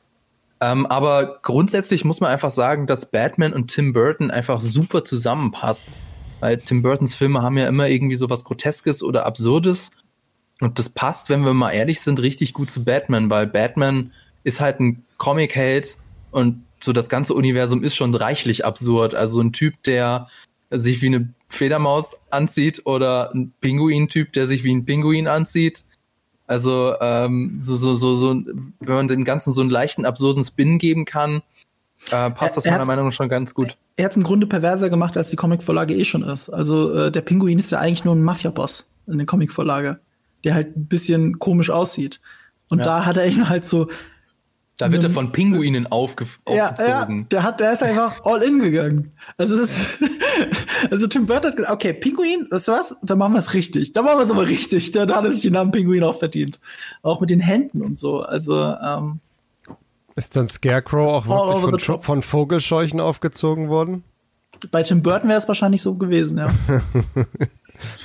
Ähm, 0.60 0.86
aber 0.86 1.40
grundsätzlich 1.42 2.04
muss 2.04 2.20
man 2.20 2.30
einfach 2.30 2.50
sagen, 2.50 2.86
dass 2.86 3.10
Batman 3.10 3.52
und 3.52 3.68
Tim 3.68 3.92
Burton 3.92 4.30
einfach 4.30 4.60
super 4.60 5.04
zusammenpassen. 5.04 5.94
Weil 6.40 6.58
Tim 6.58 6.82
Burtons 6.82 7.14
Filme 7.14 7.40
haben 7.42 7.56
ja 7.56 7.66
immer 7.66 7.88
irgendwie 7.88 8.16
so 8.16 8.28
was 8.28 8.44
Groteskes 8.44 9.02
oder 9.02 9.26
Absurdes. 9.26 9.92
Und 10.60 10.78
das 10.78 10.90
passt, 10.90 11.30
wenn 11.30 11.44
wir 11.44 11.54
mal 11.54 11.72
ehrlich 11.72 12.00
sind, 12.00 12.20
richtig 12.20 12.52
gut 12.52 12.70
zu 12.70 12.84
Batman, 12.84 13.30
weil 13.30 13.46
Batman 13.46 14.12
ist 14.44 14.60
halt 14.60 14.80
ein 14.80 15.04
Comic-Held 15.18 15.96
und 16.30 16.64
so 16.82 16.92
das 16.92 17.08
ganze 17.08 17.34
Universum 17.34 17.82
ist 17.82 17.94
schon 17.96 18.14
reichlich 18.14 18.64
absurd. 18.64 19.14
Also 19.14 19.40
ein 19.40 19.52
Typ, 19.52 19.82
der 19.84 20.28
sich 20.70 21.02
wie 21.02 21.06
eine 21.06 21.28
Fledermaus 21.48 22.22
anzieht 22.30 22.82
oder 22.86 23.32
ein 23.34 23.52
Pinguin-Typ, 23.60 24.32
der 24.32 24.46
sich 24.46 24.64
wie 24.64 24.74
ein 24.74 24.84
Pinguin 24.84 25.28
anzieht. 25.28 25.84
Also 26.46 26.94
ähm, 27.00 27.56
so, 27.58 27.76
so, 27.76 27.94
so, 27.94 28.14
so, 28.14 28.34
wenn 28.34 28.94
man 28.94 29.08
dem 29.08 29.24
Ganzen 29.24 29.52
so 29.52 29.60
einen 29.60 29.70
leichten, 29.70 30.04
absurden 30.04 30.42
Spin 30.44 30.78
geben 30.78 31.04
kann, 31.04 31.42
äh, 32.10 32.30
passt 32.30 32.56
das 32.56 32.64
Er- 32.64 32.72
er 32.72 32.78
meiner 32.78 32.86
Meinung 32.86 33.06
nach 33.06 33.12
schon 33.12 33.28
ganz 33.28 33.54
gut. 33.54 33.76
Er 33.96 34.06
hat 34.06 34.12
es 34.12 34.16
im 34.16 34.22
Grunde 34.24 34.46
perverser 34.46 34.90
gemacht, 34.90 35.16
als 35.16 35.30
die 35.30 35.36
Comicvorlage 35.36 35.94
eh 35.94 36.04
schon 36.04 36.22
ist. 36.24 36.48
Also 36.48 36.92
äh, 36.94 37.12
der 37.12 37.20
Pinguin 37.20 37.58
ist 37.58 37.70
ja 37.70 37.78
eigentlich 37.78 38.04
nur 38.04 38.14
ein 38.16 38.22
Mafia-Boss 38.22 38.90
in 39.06 39.18
der 39.18 39.26
Comicvorlage, 39.26 40.00
der 40.44 40.54
halt 40.54 40.76
ein 40.76 40.86
bisschen 40.86 41.38
komisch 41.38 41.70
aussieht. 41.70 42.20
Und 42.70 42.78
Ja. 42.78 42.84
da 42.84 43.06
hat 43.06 43.18
er 43.18 43.26
ihn 43.26 43.48
halt 43.48 43.64
so 43.64 43.88
Da 44.78 44.90
wird 44.90 45.04
er 45.04 45.10
von 45.10 45.32
Pinguinen 45.32 45.86
aufge 45.86 46.26
Ja, 46.48 46.54
ja, 46.54 46.70
aufgezogen. 46.70 47.28
der 47.30 47.42
hat, 47.42 47.60
der 47.60 47.72
ist 47.74 47.82
einfach 47.82 48.20
all 48.24 48.42
in 48.42 48.58
gegangen. 48.58 49.12
Also 49.36 49.54
es 49.56 49.70
ist, 49.70 50.04
also 50.90 51.06
Tim 51.06 51.26
Burton 51.26 51.50
hat 51.50 51.56
gesagt, 51.56 51.72
okay, 51.72 51.92
Pinguin, 51.92 52.48
weißt 52.50 52.68
du 52.68 52.72
was? 52.72 52.96
Dann 53.02 53.18
machen 53.18 53.34
wir 53.34 53.38
es 53.38 53.54
richtig. 53.54 53.92
Dann 53.92 54.04
machen 54.04 54.18
wir 54.18 54.24
es 54.24 54.30
aber 54.30 54.46
richtig. 54.48 54.90
Dann 54.92 55.14
hat 55.14 55.24
er 55.24 55.32
sich 55.32 55.42
den 55.42 55.52
Namen 55.52 55.70
Pinguin 55.72 56.02
auch 56.02 56.18
verdient. 56.18 56.58
Auch 57.02 57.20
mit 57.20 57.30
den 57.30 57.40
Händen 57.40 57.82
und 57.82 57.98
so. 57.98 58.22
Also, 58.22 58.60
ähm, 58.64 59.20
Ist 60.16 60.36
dann 60.36 60.48
Scarecrow 60.48 61.26
auch 61.26 61.62
wirklich 61.62 61.84
von, 61.84 62.00
von 62.00 62.22
Vogelscheuchen 62.22 62.98
aufgezogen 62.98 63.68
worden? 63.68 64.04
bei 64.70 64.82
Tim 64.82 65.02
Burton 65.02 65.28
wäre 65.28 65.38
es 65.38 65.48
wahrscheinlich 65.48 65.82
so 65.82 65.96
gewesen, 65.96 66.38
ja. 66.38 66.50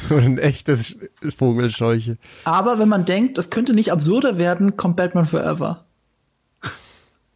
So 0.07 0.15
ein 0.15 0.38
echtes 0.38 0.98
Vogelscheuche. 1.38 2.18
Aber 2.45 2.80
wenn 2.80 2.89
man 2.89 3.06
denkt, 3.06 3.38
das 3.38 3.49
könnte 3.49 3.73
nicht 3.73 3.91
absurder 3.91 4.38
werden, 4.38 4.77
kommt 4.77 4.95
Batman 4.95 5.26
Forever. 5.26 5.85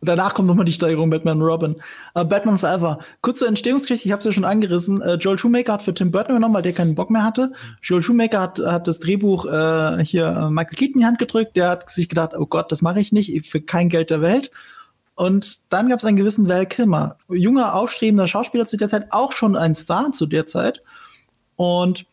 Danach 0.01 0.33
kommt 0.33 0.47
nochmal 0.47 0.65
die 0.65 0.73
Steigerung 0.73 1.11
Batman 1.11 1.41
und 1.41 1.47
Robin. 1.47 1.75
Aber 2.13 2.29
Batman 2.29 2.57
Forever. 2.57 2.99
Kurze 3.21 3.47
Entstehungsgeschichte, 3.47 4.07
ich 4.07 4.11
habe 4.11 4.19
es 4.19 4.25
ja 4.25 4.31
schon 4.31 4.45
angerissen. 4.45 5.01
Äh, 5.01 5.15
Joel 5.15 5.37
Schumacher 5.37 5.73
hat 5.73 5.83
für 5.83 5.93
Tim 5.93 6.11
Burton 6.11 6.31
übernommen, 6.31 6.55
weil 6.55 6.63
der 6.63 6.73
keinen 6.73 6.95
Bock 6.95 7.11
mehr 7.11 7.23
hatte. 7.23 7.53
Joel 7.83 8.01
Schumacher 8.01 8.41
hat, 8.41 8.59
hat 8.59 8.87
das 8.87 8.99
Drehbuch 8.99 9.45
äh, 9.45 10.03
hier 10.03 10.27
äh, 10.27 10.49
Michael 10.49 10.75
Keaton 10.75 10.95
in 10.95 10.99
die 11.01 11.05
Hand 11.05 11.19
gedrückt. 11.19 11.55
Der 11.55 11.69
hat 11.69 11.89
sich 11.89 12.09
gedacht, 12.09 12.31
oh 12.35 12.47
Gott, 12.47 12.71
das 12.71 12.81
mache 12.81 12.99
ich 12.99 13.11
nicht, 13.11 13.47
für 13.47 13.61
kein 13.61 13.89
Geld 13.89 14.09
der 14.09 14.21
Welt. 14.21 14.49
Und 15.15 15.71
dann 15.71 15.87
gab 15.87 15.99
es 15.99 16.05
einen 16.05 16.17
gewissen 16.17 16.49
Val 16.49 16.65
Kilmer, 16.65 17.17
junger, 17.29 17.75
aufstrebender 17.75 18.27
Schauspieler 18.27 18.65
zu 18.65 18.77
der 18.77 18.89
Zeit, 18.89 19.07
auch 19.11 19.33
schon 19.33 19.55
ein 19.55 19.75
Star 19.75 20.11
zu 20.13 20.25
der 20.25 20.47
Zeit. 20.47 20.81
Und 21.55 22.07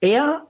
er, 0.00 0.46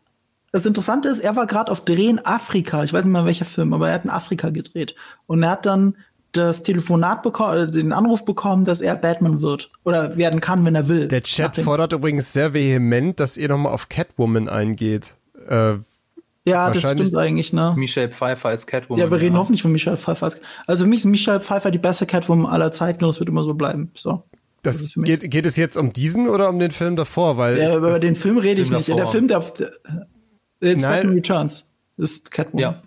das 0.52 0.66
Interessante 0.66 1.08
ist, 1.08 1.20
er 1.20 1.36
war 1.36 1.46
gerade 1.46 1.70
auf 1.70 1.84
Dreh 1.84 2.08
in 2.08 2.24
Afrika. 2.24 2.82
Ich 2.84 2.92
weiß 2.92 3.04
nicht 3.04 3.12
mal 3.12 3.24
welcher 3.24 3.44
Film, 3.44 3.72
aber 3.72 3.88
er 3.88 3.94
hat 3.94 4.04
in 4.04 4.10
Afrika 4.10 4.50
gedreht. 4.50 4.94
Und 5.26 5.42
er 5.42 5.50
hat 5.50 5.66
dann 5.66 5.96
das 6.32 6.62
Telefonat 6.62 7.22
bekommen, 7.22 7.68
äh, 7.68 7.70
den 7.70 7.92
Anruf 7.92 8.24
bekommen, 8.24 8.64
dass 8.64 8.80
er 8.80 8.94
Batman 8.94 9.42
wird. 9.42 9.70
Oder 9.84 10.16
werden 10.16 10.40
kann, 10.40 10.64
wenn 10.64 10.74
er 10.74 10.88
will. 10.88 11.08
Der 11.08 11.22
Chat 11.22 11.56
fordert 11.56 11.92
übrigens 11.92 12.32
sehr 12.32 12.52
vehement, 12.52 13.18
dass 13.18 13.36
ihr 13.36 13.48
nochmal 13.48 13.72
auf 13.72 13.88
Catwoman 13.88 14.48
eingeht. 14.48 15.16
Äh, 15.48 15.74
Ja, 16.44 16.70
das 16.70 16.82
stimmt 16.82 17.16
eigentlich, 17.16 17.52
ne? 17.52 17.74
Michelle 17.76 18.08
Pfeiffer 18.08 18.48
als 18.48 18.66
Catwoman. 18.66 19.04
Ja, 19.04 19.10
wir 19.10 19.20
reden 19.20 19.36
hoffentlich 19.36 19.62
von 19.62 19.72
Michelle 19.72 19.96
Pfeiffer. 19.96 20.30
Also 20.66 20.84
für 20.84 20.90
mich 20.90 21.00
ist 21.00 21.06
Michelle 21.06 21.40
Pfeiffer 21.40 21.70
die 21.70 21.78
beste 21.78 22.06
Catwoman 22.06 22.46
aller 22.46 22.72
Zeiten 22.72 23.04
und 23.04 23.10
es 23.10 23.18
wird 23.20 23.28
immer 23.28 23.44
so 23.44 23.54
bleiben. 23.54 23.90
So. 23.94 24.22
das 24.62 24.78
Das 24.78 24.94
geht, 24.94 25.30
geht 25.30 25.46
es 25.46 25.56
jetzt 25.56 25.76
um 25.76 25.92
diesen 25.92 26.28
oder 26.28 26.48
um 26.48 26.58
den 26.58 26.70
Film 26.70 26.96
davor? 26.96 27.36
Weil 27.38 27.58
Ja, 27.58 27.70
ich, 27.70 27.76
über 27.76 27.98
den 27.98 28.14
Film 28.14 28.38
rede 28.38 28.62
ich 28.62 28.68
Film 28.68 28.78
nicht. 28.78 28.88
Ja, 28.88 28.94
der 28.94 29.04
davor. 29.04 29.12
Film, 29.12 29.28
der, 29.28 29.42
der 30.60 30.70
jetzt 30.70 30.82
Nein. 30.82 30.96
Batman 30.96 31.14
Returns 31.14 31.72
ist 31.96 32.30
Catwoman. 32.30 32.60
Ja. 32.62 32.82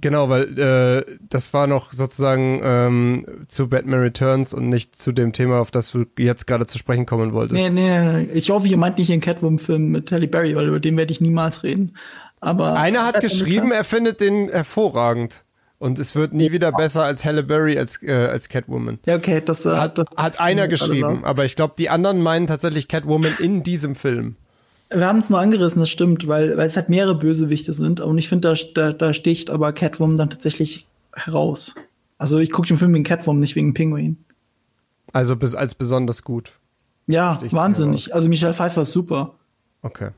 Genau, 0.00 0.28
weil 0.28 0.56
äh, 0.58 1.16
das 1.28 1.52
war 1.52 1.66
noch 1.66 1.92
sozusagen 1.92 2.60
ähm, 2.62 3.26
zu 3.48 3.68
Batman 3.68 3.98
Returns 3.98 4.54
und 4.54 4.68
nicht 4.68 4.94
zu 4.94 5.10
dem 5.10 5.32
Thema, 5.32 5.58
auf 5.58 5.72
das 5.72 5.90
du 5.90 6.04
jetzt 6.18 6.46
gerade 6.46 6.66
zu 6.66 6.78
sprechen 6.78 7.04
kommen 7.04 7.32
wolltest. 7.32 7.60
Nee, 7.60 7.70
nee, 7.70 8.12
nee. 8.22 8.28
Ich 8.32 8.50
hoffe, 8.50 8.68
ihr 8.68 8.76
meint 8.76 8.98
nicht 8.98 9.10
den 9.10 9.20
Catwoman-Film 9.20 9.88
mit 9.88 10.12
Halle 10.12 10.28
Berry, 10.28 10.54
weil 10.54 10.68
über 10.68 10.78
den 10.78 10.96
werde 10.96 11.10
ich 11.10 11.20
niemals 11.20 11.64
reden. 11.64 11.96
Aber 12.40 12.74
Einer 12.74 13.00
hat 13.04 13.14
Batman 13.14 13.30
geschrieben, 13.30 13.72
Returns- 13.72 13.74
er 13.74 13.84
findet 13.84 14.20
den 14.20 14.48
hervorragend. 14.50 15.44
Und 15.80 16.00
es 16.00 16.16
wird 16.16 16.32
nie 16.32 16.50
wieder 16.50 16.72
besser 16.72 17.04
als 17.04 17.24
Halle 17.24 17.44
Berry 17.44 17.78
als, 17.78 18.02
äh, 18.02 18.12
als 18.12 18.48
Catwoman. 18.48 18.98
Ja, 19.06 19.14
okay, 19.16 19.40
das 19.44 19.64
äh, 19.64 19.70
Hat, 19.70 19.98
das, 19.98 20.06
hat 20.16 20.40
einer 20.40 20.66
geschrieben, 20.66 21.24
aber 21.24 21.44
ich 21.44 21.54
glaube, 21.54 21.74
die 21.78 21.88
anderen 21.88 22.20
meinen 22.20 22.48
tatsächlich 22.48 22.88
Catwoman 22.88 23.32
in 23.38 23.62
diesem 23.62 23.94
Film. 23.94 24.36
Wir 24.90 25.06
haben 25.06 25.18
es 25.18 25.28
nur 25.30 25.38
angerissen, 25.38 25.80
das 25.80 25.90
stimmt, 25.90 26.28
weil, 26.28 26.56
weil 26.56 26.66
es 26.66 26.76
halt 26.76 26.88
mehrere 26.88 27.14
Bösewichte 27.14 27.72
sind. 27.72 28.00
Und 28.00 28.16
ich 28.18 28.28
finde, 28.28 28.48
da, 28.48 28.60
da, 28.74 28.92
da 28.92 29.12
sticht 29.12 29.50
aber 29.50 29.72
Catwoman 29.72 30.16
dann 30.16 30.30
tatsächlich 30.30 30.86
heraus. 31.12 31.74
Also 32.16 32.38
ich 32.38 32.50
gucke 32.50 32.68
den 32.68 32.78
Film 32.78 32.94
wegen 32.94 33.04
Catwoman, 33.04 33.40
nicht 33.40 33.54
wegen 33.54 33.74
Pinguin. 33.74 34.16
Also 35.12 35.36
bis, 35.36 35.54
als 35.54 35.74
besonders 35.74 36.24
gut. 36.24 36.52
Ja, 37.06 37.38
wahnsinnig. 37.50 38.14
Also 38.14 38.28
Michelle 38.28 38.54
Pfeiffer 38.54 38.82
ist 38.82 38.92
super. 38.92 39.34
Okay. 39.82 40.10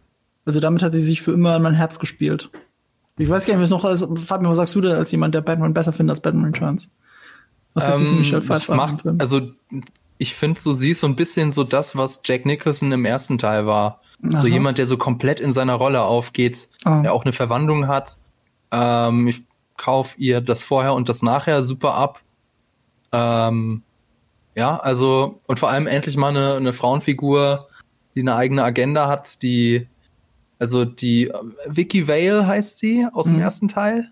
Also 0.45 0.61
damit 0.61 0.83
hat 0.83 0.93
sie 0.93 1.01
sich 1.01 1.23
für 1.23 1.33
immer 1.33 1.57
in 1.57 1.63
mein 1.63 1.75
Herz 1.75 1.99
gespielt. 1.99 2.51
Ich 3.19 3.29
weiß 3.29 3.47
gar 3.47 3.55
nicht, 3.55 3.63
was 3.63 3.71
noch 3.71 3.85
als, 3.85 4.01
Fabian, 4.25 4.51
was 4.51 4.57
sagst 4.57 4.75
du 4.75 4.81
denn 4.81 4.97
als 4.97 5.13
jemand, 5.13 5.35
der 5.35 5.43
Batman 5.43 5.75
besser 5.75 5.93
findet 5.93 6.13
als 6.13 6.21
Batman 6.21 6.47
Returns? 6.47 6.91
Was 7.75 7.87
hast 7.87 8.01
du 8.01 8.05
für 8.05 8.11
Ähm, 8.13 8.19
Michelle 8.19 8.43
Pfeiffer 8.43 8.75
macht, 8.75 9.03
Film? 9.03 9.21
also 9.21 9.53
ich 10.19 10.35
finde 10.35 10.61
so, 10.61 10.73
sie 10.73 10.91
ist 10.91 11.01
so 11.01 11.07
ein 11.07 11.17
bisschen 11.17 11.53
so 11.53 11.65
das, 11.65 11.97
was 11.97 12.23
Jack 12.25 12.47
Nicholson 12.47 12.93
im 12.93 13.05
ersten 13.05 13.39
Teil 13.39 13.67
war. 13.67 14.01
So 14.23 14.37
Aha. 14.39 14.47
jemand, 14.47 14.79
der 14.79 14.87
so 14.87 14.97
komplett 14.99 15.41
in 15.41 15.53
seiner 15.53 15.75
Rolle 15.75 16.03
aufgeht, 16.03 16.69
Ah. 16.85 17.01
der 17.03 17.13
auch 17.15 17.25
eine 17.25 17.33
Verwandlung 17.33 17.87
hat. 17.89 18.17
Ähm, 18.71 19.29
ich 19.29 19.43
kauf 19.77 20.19
ihr 20.19 20.41
das 20.43 20.63
vorher 20.63 20.93
und 20.95 21.09
das 21.09 21.23
nachher 21.23 21.63
super 21.65 21.95
ab. 21.95 22.21
Ähm, 23.13 23.83
ja, 24.55 24.77
also, 24.79 25.41
und 25.47 25.59
vor 25.59 25.71
allem 25.71 25.87
endlich 25.87 26.17
mal 26.17 26.29
eine, 26.29 26.55
eine 26.57 26.73
Frauenfigur, 26.73 27.69
die 28.15 28.21
eine 28.21 28.35
eigene 28.37 28.63
Agenda 28.63 29.09
hat, 29.09 29.43
die, 29.43 29.89
also 30.59 30.85
die, 30.85 31.29
äh, 31.29 31.35
Vicky 31.67 32.07
Vale 32.09 32.47
heißt 32.47 32.79
sie 32.79 33.07
aus 33.13 33.27
dem 33.27 33.41
ersten 33.41 33.69
Teil. 33.69 34.11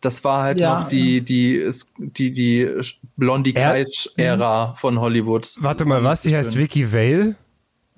Das 0.00 0.22
war 0.24 0.42
halt 0.42 0.58
Mhm. 0.58 0.62
Ja, 0.62 0.80
noch 0.80 0.88
die, 0.88 1.20
die, 1.22 1.68
die, 1.98 2.32
die 2.32 2.68
Blondie 3.16 3.54
Er- 3.54 3.70
Kleitsch-Ära 3.72 4.74
von 4.74 5.00
Hollywood. 5.00 5.50
Warte 5.60 5.84
mal, 5.84 6.02
was? 6.04 6.22
Die 6.22 6.34
heißt 6.34 6.56
Vicky 6.56 6.92
Vale? 6.92 7.34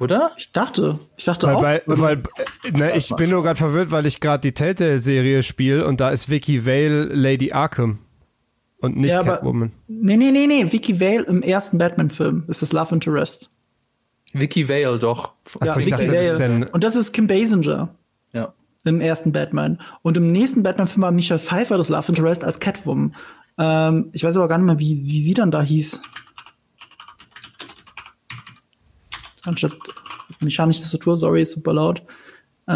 Oder? 0.03 0.33
Ich 0.37 0.53
dachte, 0.53 0.99
ich 1.17 1.25
dachte 1.25 1.47
Weil, 1.47 1.55
auch. 1.55 1.61
bei, 1.63 1.83
weil 1.87 2.23
äh, 2.65 2.71
ne, 2.73 2.97
ich 2.97 3.09
bin 3.17 3.31
nur 3.31 3.43
gerade 3.43 3.57
verwirrt, 3.57 3.91
weil 3.91 4.05
ich 4.07 4.21
gerade 4.21 4.41
die 4.41 4.53
Telltale-Serie 4.53 5.43
spiele 5.43 5.87
und 5.87 6.01
da 6.01 6.11
ist 6.11 6.29
Vicky 6.29 6.67
Vale 6.67 7.05
Lady 7.05 7.53
Arkham 7.53 7.99
und 8.79 8.97
nicht 8.97 9.11
Ja, 9.11 9.21
aber- 9.21 9.37
Catwoman. 9.37 9.73
nee, 9.87 10.17
nee, 10.17 10.31
nee, 10.33 10.47
nee. 10.47 10.73
Vicky 10.73 11.01
Vale 11.01 11.23
im 11.23 11.43
ersten 11.43 11.79
Batman-Film 11.79 12.45
ist 12.49 12.63
das 12.63 12.73
Love 12.73 12.95
Interest. 12.97 13.51
Vicky 14.33 14.69
Vale, 14.69 14.99
doch. 14.99 15.35
Achso, 15.61 15.79
ich 15.79 15.87
Vicky 15.87 15.91
dachte, 15.91 16.07
das 16.07 16.25
ist 16.33 16.39
denn. 16.41 16.65
Und 16.65 16.83
das 16.83 16.97
ist 16.97 17.13
Kim 17.13 17.27
Basinger 17.27 17.95
Ja. 18.33 18.55
im 18.85 19.01
ersten 19.01 19.31
Batman. 19.33 19.79
Und 20.03 20.17
im 20.17 20.33
nächsten 20.33 20.63
Batman-Film 20.63 21.03
war 21.03 21.13
Michelle 21.13 21.39
Pfeiffer 21.39 21.77
das 21.79 21.89
Love 21.91 22.09
Interest 22.09 22.43
als 22.43 22.59
Catwoman. 22.59 23.15
Ähm, 23.59 24.09
ich 24.13 24.25
weiß 24.25 24.37
aber 24.39 24.49
gar 24.49 24.57
nicht 24.59 24.67
mehr, 24.67 24.79
wie, 24.79 25.03
wie 25.07 25.21
sie 25.21 25.35
dann 25.35 25.51
da 25.51 25.63
hieß. 25.63 26.01
Anstatt 29.45 29.73
mechanische 30.41 30.83
Tastatur, 30.83 31.17
sorry, 31.17 31.43
ist 31.43 31.53
super 31.53 31.73
laut. 31.73 32.03
Äh, 32.67 32.73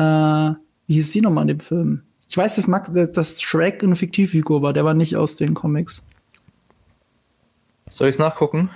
wie 0.86 0.94
hieß 0.94 1.12
sie 1.12 1.20
nochmal 1.20 1.42
in 1.42 1.48
dem 1.48 1.60
Film? 1.60 2.02
Ich 2.28 2.36
weiß, 2.36 2.56
dass, 2.56 2.66
Max, 2.66 2.90
dass 3.12 3.40
Shrek 3.40 3.82
eine 3.82 3.96
Fiktivfigur 3.96 4.62
war, 4.62 4.72
der 4.72 4.84
war 4.84 4.94
nicht 4.94 5.16
aus 5.16 5.36
den 5.36 5.54
Comics. 5.54 6.02
Soll 7.88 8.08
ich's 8.08 8.18
nachgucken? 8.18 8.70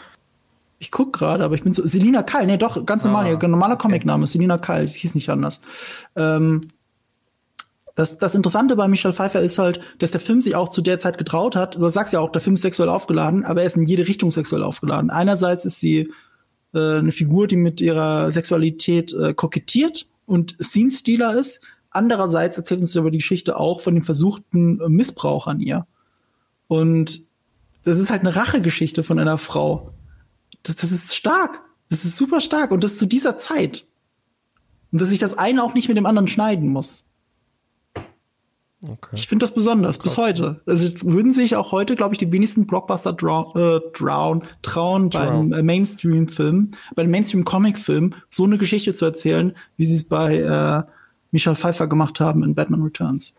Ich 0.78 0.90
guck 0.90 1.12
gerade, 1.12 1.44
aber 1.44 1.54
ich 1.56 1.62
bin 1.62 1.72
so. 1.72 1.86
Selina 1.86 2.22
Kyle, 2.22 2.46
nee, 2.46 2.56
doch, 2.56 2.86
ganz 2.86 3.04
normal, 3.04 3.26
Ah, 3.26 3.30
ihr 3.30 3.48
normaler 3.48 3.76
Comicname 3.76 4.24
ist 4.24 4.32
Selina 4.32 4.56
Kyle, 4.56 4.86
sie 4.88 5.00
hieß 5.00 5.14
nicht 5.14 5.28
anders. 5.28 5.60
Ähm, 6.16 6.62
das, 7.96 8.18
das 8.18 8.34
Interessante 8.34 8.76
bei 8.76 8.88
Michelle 8.88 9.12
Pfeiffer 9.12 9.40
ist 9.40 9.58
halt, 9.58 9.80
dass 9.98 10.12
der 10.12 10.20
Film 10.20 10.40
sich 10.40 10.54
auch 10.54 10.68
zu 10.68 10.80
der 10.80 11.00
Zeit 11.00 11.18
getraut 11.18 11.56
hat. 11.56 11.74
Du 11.74 11.88
sagst 11.90 12.14
ja 12.14 12.20
auch, 12.20 12.32
der 12.32 12.40
Film 12.40 12.54
ist 12.54 12.62
sexuell 12.62 12.88
aufgeladen, 12.88 13.44
aber 13.44 13.60
er 13.60 13.66
ist 13.66 13.76
in 13.76 13.84
jede 13.84 14.06
Richtung 14.06 14.30
sexuell 14.30 14.62
aufgeladen. 14.62 15.10
Einerseits 15.10 15.66
ist 15.66 15.80
sie 15.80 16.10
äh, 16.74 16.98
eine 16.98 17.12
Figur, 17.12 17.46
die 17.46 17.56
mit 17.56 17.80
ihrer 17.80 18.30
Sexualität 18.30 19.12
äh, 19.12 19.34
kokettiert 19.34 20.06
und 20.26 20.56
Scene-Stealer 20.60 21.34
ist. 21.38 21.60
Andererseits 21.90 22.56
erzählt 22.56 22.80
uns 22.80 22.96
aber 22.96 23.10
die 23.10 23.18
Geschichte 23.18 23.56
auch 23.56 23.80
von 23.80 23.94
dem 23.94 24.04
versuchten 24.04 24.80
äh, 24.80 24.88
Missbrauch 24.88 25.46
an 25.46 25.60
ihr. 25.60 25.86
Und 26.68 27.24
das 27.82 27.98
ist 27.98 28.10
halt 28.10 28.20
eine 28.20 28.36
Rachegeschichte 28.36 29.02
von 29.02 29.18
einer 29.18 29.38
Frau. 29.38 29.92
Das, 30.62 30.76
das 30.76 30.92
ist 30.92 31.14
stark. 31.16 31.60
Das 31.88 32.04
ist 32.04 32.16
super 32.16 32.40
stark. 32.40 32.70
Und 32.70 32.84
das 32.84 32.98
zu 32.98 33.06
dieser 33.06 33.38
Zeit. 33.38 33.86
Und 34.92 35.00
dass 35.00 35.08
sich 35.08 35.18
das 35.18 35.36
eine 35.36 35.64
auch 35.64 35.74
nicht 35.74 35.88
mit 35.88 35.96
dem 35.96 36.06
anderen 36.06 36.28
schneiden 36.28 36.68
muss. 36.68 37.04
Okay. 38.82 39.10
Ich 39.14 39.28
finde 39.28 39.44
das 39.44 39.52
besonders, 39.52 39.98
bis 39.98 40.16
heute. 40.16 40.62
Also 40.64 40.86
es 40.86 41.04
würden 41.04 41.34
sich 41.34 41.54
auch 41.56 41.70
heute, 41.70 41.96
glaube 41.96 42.14
ich, 42.14 42.18
die 42.18 42.32
wenigsten 42.32 42.66
Blockbuster 42.66 43.12
drown, 43.12 43.52
äh, 43.54 43.80
drown, 43.92 44.42
trauen, 44.62 45.10
beim 45.10 45.52
äh, 45.52 45.62
Mainstream-Film, 45.62 46.70
bei 46.94 47.02
einem 47.02 47.10
Mainstream-Comic-Film 47.10 48.14
so 48.30 48.44
eine 48.44 48.56
Geschichte 48.56 48.94
zu 48.94 49.04
erzählen, 49.04 49.54
wie 49.76 49.84
sie 49.84 49.96
es 49.96 50.08
bei 50.08 50.38
äh, 50.38 50.82
Michelle 51.30 51.56
Pfeiffer 51.56 51.88
gemacht 51.88 52.20
haben 52.20 52.42
in 52.42 52.54
Batman 52.54 52.82
Returns. 52.82 53.34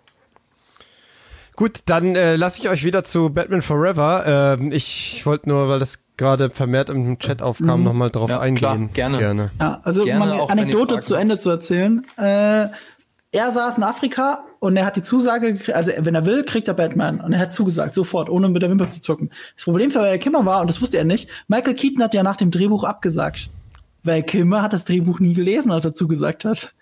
Gut, 1.55 1.79
dann 1.85 2.15
äh, 2.15 2.35
lasse 2.35 2.59
ich 2.61 2.69
euch 2.69 2.83
wieder 2.83 3.03
zu 3.03 3.29
Batman 3.29 3.61
Forever. 3.61 4.57
Ähm, 4.59 4.71
ich 4.71 5.25
wollte 5.25 5.49
nur, 5.49 5.67
weil 5.69 5.79
das 5.79 5.99
gerade 6.17 6.49
vermehrt 6.49 6.89
im 6.89 7.19
Chat 7.19 7.41
aufkam, 7.41 7.79
Mhm. 7.81 7.85
nochmal 7.85 8.09
drauf 8.09 8.29
Ja, 8.29 8.39
eingehen. 8.39 8.59
klar, 8.59 8.77
gerne. 8.93 9.17
gerne. 9.17 9.51
Ja, 9.59 9.79
also 9.83 10.05
Gerne, 10.05 10.19
mal 10.19 10.31
eine 10.31 10.49
Anekdote 10.49 10.99
zu. 11.01 11.15
Ende 11.15 11.39
zu 11.39 11.49
erzählen. 11.49 12.05
Äh, 12.17 12.67
er 13.33 13.51
saß 13.51 13.77
in 13.77 13.83
Afrika 13.83 14.45
und 14.61 14.77
er 14.77 14.85
hat 14.85 14.95
die 14.95 15.01
Zusage 15.01 15.59
also 15.73 15.91
wenn 16.01 16.13
er 16.13 16.27
will, 16.27 16.43
kriegt 16.43 16.67
er 16.67 16.75
Batman. 16.75 17.19
Und 17.19 17.33
er 17.33 17.39
hat 17.39 17.51
zugesagt, 17.51 17.95
sofort, 17.95 18.29
ohne 18.29 18.47
mit 18.47 18.61
der 18.61 18.69
Wimper 18.69 18.91
zu 18.91 19.01
zucken. 19.01 19.31
Das 19.55 19.65
Problem 19.65 19.89
für 19.89 19.97
Val 19.97 20.19
Kilmer 20.19 20.45
war, 20.45 20.61
und 20.61 20.69
das 20.69 20.83
wusste 20.83 20.99
er 20.99 21.03
nicht, 21.03 21.29
Michael 21.47 21.73
Keaton 21.73 22.03
hat 22.03 22.13
ja 22.13 22.21
nach 22.21 22.35
dem 22.35 22.51
Drehbuch 22.51 22.83
abgesagt. 22.83 23.49
Val 24.03 24.21
Kilmer 24.21 24.61
hat 24.61 24.71
das 24.71 24.85
Drehbuch 24.85 25.19
nie 25.19 25.33
gelesen, 25.33 25.71
als 25.71 25.85
er 25.85 25.95
zugesagt 25.95 26.45
hat. 26.45 26.75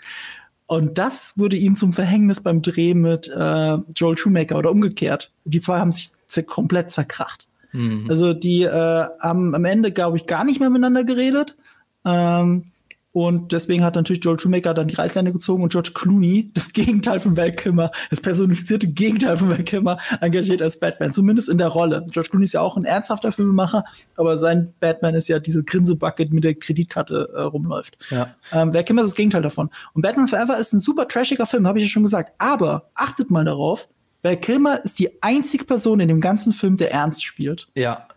Und 0.65 0.97
das 0.97 1.37
wurde 1.37 1.55
ihm 1.55 1.77
zum 1.77 1.93
Verhängnis 1.93 2.43
beim 2.43 2.61
Dreh 2.61 2.93
mit 2.93 3.29
äh, 3.29 3.77
Joel 3.95 4.17
Schumacher 4.17 4.57
oder 4.57 4.71
umgekehrt. 4.71 5.31
Die 5.45 5.61
zwei 5.61 5.79
haben 5.79 5.93
sich 5.93 6.11
komplett 6.47 6.91
zerkracht. 6.91 7.47
Mhm. 7.71 8.07
Also 8.09 8.33
die 8.33 8.63
äh, 8.63 9.05
haben 9.21 9.55
am 9.55 9.63
Ende, 9.63 9.93
glaube 9.93 10.17
ich, 10.17 10.25
gar 10.25 10.43
nicht 10.43 10.59
mehr 10.59 10.69
miteinander 10.69 11.05
geredet. 11.05 11.55
Ähm, 12.03 12.71
und 13.19 13.51
deswegen 13.51 13.83
hat 13.83 13.95
natürlich 13.95 14.23
Joel 14.23 14.39
Schumacher 14.39 14.73
dann 14.73 14.87
die 14.87 14.95
Reißleine 14.95 15.33
gezogen 15.33 15.61
und 15.61 15.73
George 15.73 15.91
Clooney, 15.93 16.51
das 16.53 16.71
Gegenteil 16.73 17.19
von 17.19 17.35
Val 17.35 17.51
Kilmer, 17.51 17.91
das 18.09 18.21
personifizierte 18.21 18.87
Gegenteil 18.87 19.37
von 19.37 19.49
Val 19.49 19.63
Kilmer, 19.63 19.97
engagiert 20.21 20.61
als 20.61 20.79
Batman, 20.79 21.13
zumindest 21.13 21.49
in 21.49 21.57
der 21.57 21.67
Rolle. 21.67 22.05
George 22.11 22.29
Clooney 22.29 22.45
ist 22.45 22.53
ja 22.53 22.61
auch 22.61 22.77
ein 22.77 22.85
ernsthafter 22.85 23.33
Filmemacher, 23.33 23.83
aber 24.15 24.37
sein 24.37 24.73
Batman 24.79 25.15
ist 25.15 25.27
ja 25.27 25.39
diese 25.39 25.65
Grinsebucket 25.65 26.31
mit 26.31 26.45
der 26.45 26.55
Kreditkarte 26.55 27.29
äh, 27.35 27.41
rumläuft. 27.41 27.97
Ja. 28.09 28.35
Ähm, 28.53 28.73
Val 28.73 28.85
Kilmer 28.85 29.01
ist 29.01 29.09
das 29.09 29.15
Gegenteil 29.15 29.41
davon. 29.41 29.69
Und 29.93 30.01
Batman 30.01 30.29
Forever 30.29 30.57
ist 30.57 30.71
ein 30.71 30.79
super 30.79 31.05
trashiger 31.05 31.45
Film, 31.45 31.67
habe 31.67 31.77
ich 31.79 31.83
ja 31.83 31.89
schon 31.89 32.03
gesagt. 32.03 32.31
Aber 32.37 32.89
achtet 32.95 33.31
mal 33.31 33.43
darauf, 33.43 33.89
Val 34.23 34.37
Kilmer 34.37 34.83
ist 34.85 34.97
die 34.99 35.21
einzige 35.21 35.65
Person 35.65 35.99
in 35.99 36.07
dem 36.07 36.21
ganzen 36.21 36.53
Film, 36.53 36.77
der 36.77 36.93
ernst 36.93 37.25
spielt. 37.25 37.67
Ja. 37.75 38.07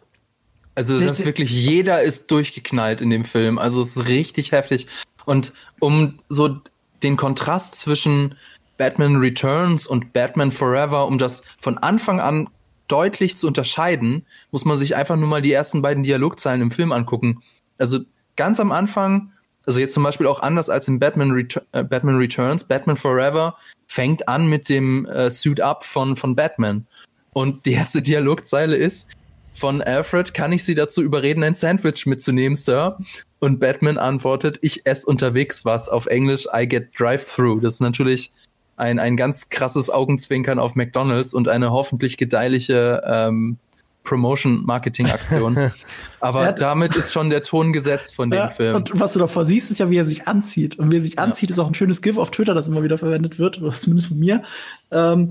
Also 0.75 0.99
das 0.99 1.21
ist 1.21 1.27
wirklich 1.27 1.51
jeder 1.51 2.03
ist 2.03 2.31
durchgeknallt 2.31 3.01
in 3.01 3.11
dem 3.11 3.25
Film. 3.25 3.59
Also 3.59 3.83
es 3.83 3.97
ist 3.97 4.09
richtig 4.09 4.53
heftig. 4.53 4.87
Und 5.25 5.53
um 5.81 6.19
so 6.29 6.61
den 7.03 7.17
Kontrast 7.17 7.75
zwischen 7.75 8.37
Batman 8.79 9.17
Returns 9.17 9.87
und 9.87 10.13
Batman 10.13 10.51
Forever, 10.51 11.07
um 11.07 11.19
das 11.19 11.43
von 11.61 11.79
Anfang 11.79 12.21
an 12.21 12.49
deutlich 12.89 13.37
zu 13.37 13.47
unterscheiden, 13.47 14.27
muss 14.51 14.65
man 14.65 14.79
sich 14.79 14.97
einfach 14.97 15.17
nur 15.17 15.29
mal 15.29 15.43
die 15.43 15.53
ersten 15.53 15.83
beiden 15.83 16.03
Dialogzeilen 16.03 16.61
im 16.63 16.71
Film 16.71 16.93
angucken. 16.93 17.43
Also 17.79 18.01
ganz 18.37 18.59
am 18.61 18.73
Anfang, 18.73 19.33
also 19.67 19.79
jetzt 19.79 19.95
zum 19.95 20.03
Beispiel 20.03 20.27
auch 20.27 20.41
anders 20.41 20.71
als 20.71 20.89
in 20.89 20.99
Batman, 20.99 21.31
Retur 21.31 21.63
äh, 21.73 21.85
Batman 21.85 22.17
Returns, 22.17 22.65
Batman 22.65 22.97
Forever 22.97 23.57
fängt 23.87 24.29
an 24.29 24.47
mit 24.47 24.69
dem 24.69 25.07
äh, 25.07 25.31
Suit 25.31 25.61
Up 25.61 25.85
von, 25.85 26.17
von 26.17 26.35
Batman. 26.35 26.87
Und 27.33 27.67
die 27.67 27.73
erste 27.73 28.03
Dialogzeile 28.03 28.77
ist, 28.77 29.09
von 29.53 29.83
Alfred, 29.83 30.35
kann 30.35 30.53
ich 30.53 30.65
Sie 30.65 30.75
dazu 30.75 31.03
überreden, 31.03 31.45
ein 31.45 31.55
Sandwich 31.55 32.07
mitzunehmen, 32.07 32.57
Sir? 32.57 32.99
Und 33.39 33.61
Batman 33.61 33.99
antwortet, 33.99 34.59
ich 34.63 34.87
esse 34.87 35.07
unterwegs 35.07 35.65
was. 35.65 35.89
Auf 35.89 36.07
Englisch, 36.07 36.47
I 36.55 36.67
get 36.67 36.91
drive-through. 36.99 37.61
Das 37.61 37.75
ist 37.75 37.81
natürlich 37.81 38.33
ein, 38.77 38.99
ein 38.99 39.17
ganz 39.17 39.49
krasses 39.49 39.91
Augenzwinkern 39.91 40.59
auf 40.59 40.75
McDonalds 40.75 41.35
und 41.35 41.49
eine 41.49 41.71
hoffentlich 41.71 42.17
gedeihliche 42.17 43.03
ähm, 43.07 43.59
Promotion-Marketing-Aktion. 44.05 45.73
Aber 46.21 46.53
damit 46.53 46.97
ist 46.97 47.13
schon 47.13 47.31
der 47.31 47.43
Ton 47.43 47.73
gesetzt 47.73 48.15
von 48.15 48.31
dem 48.31 48.39
ja, 48.39 48.49
Film. 48.49 48.77
Und 48.77 48.99
was 48.99 49.13
du 49.13 49.19
davor 49.19 49.45
siehst, 49.45 49.71
ist 49.71 49.79
ja, 49.79 49.91
wie 49.91 49.97
er 49.97 50.05
sich 50.05 50.27
anzieht. 50.27 50.79
Und 50.79 50.91
wie 50.91 50.97
er 50.97 51.03
sich 51.03 51.19
anzieht, 51.19 51.51
ja. 51.51 51.55
ist 51.55 51.59
auch 51.59 51.69
ein 51.69 51.75
schönes 51.75 52.03
GIF 52.03 52.19
auf 52.19 52.31
Twitter, 52.31 52.55
das 52.55 52.69
immer 52.69 52.83
wieder 52.83 52.99
verwendet 52.99 53.39
wird, 53.39 53.61
oder 53.61 53.71
zumindest 53.71 54.09
von 54.09 54.19
mir. 54.19 54.43
Ähm, 54.91 55.29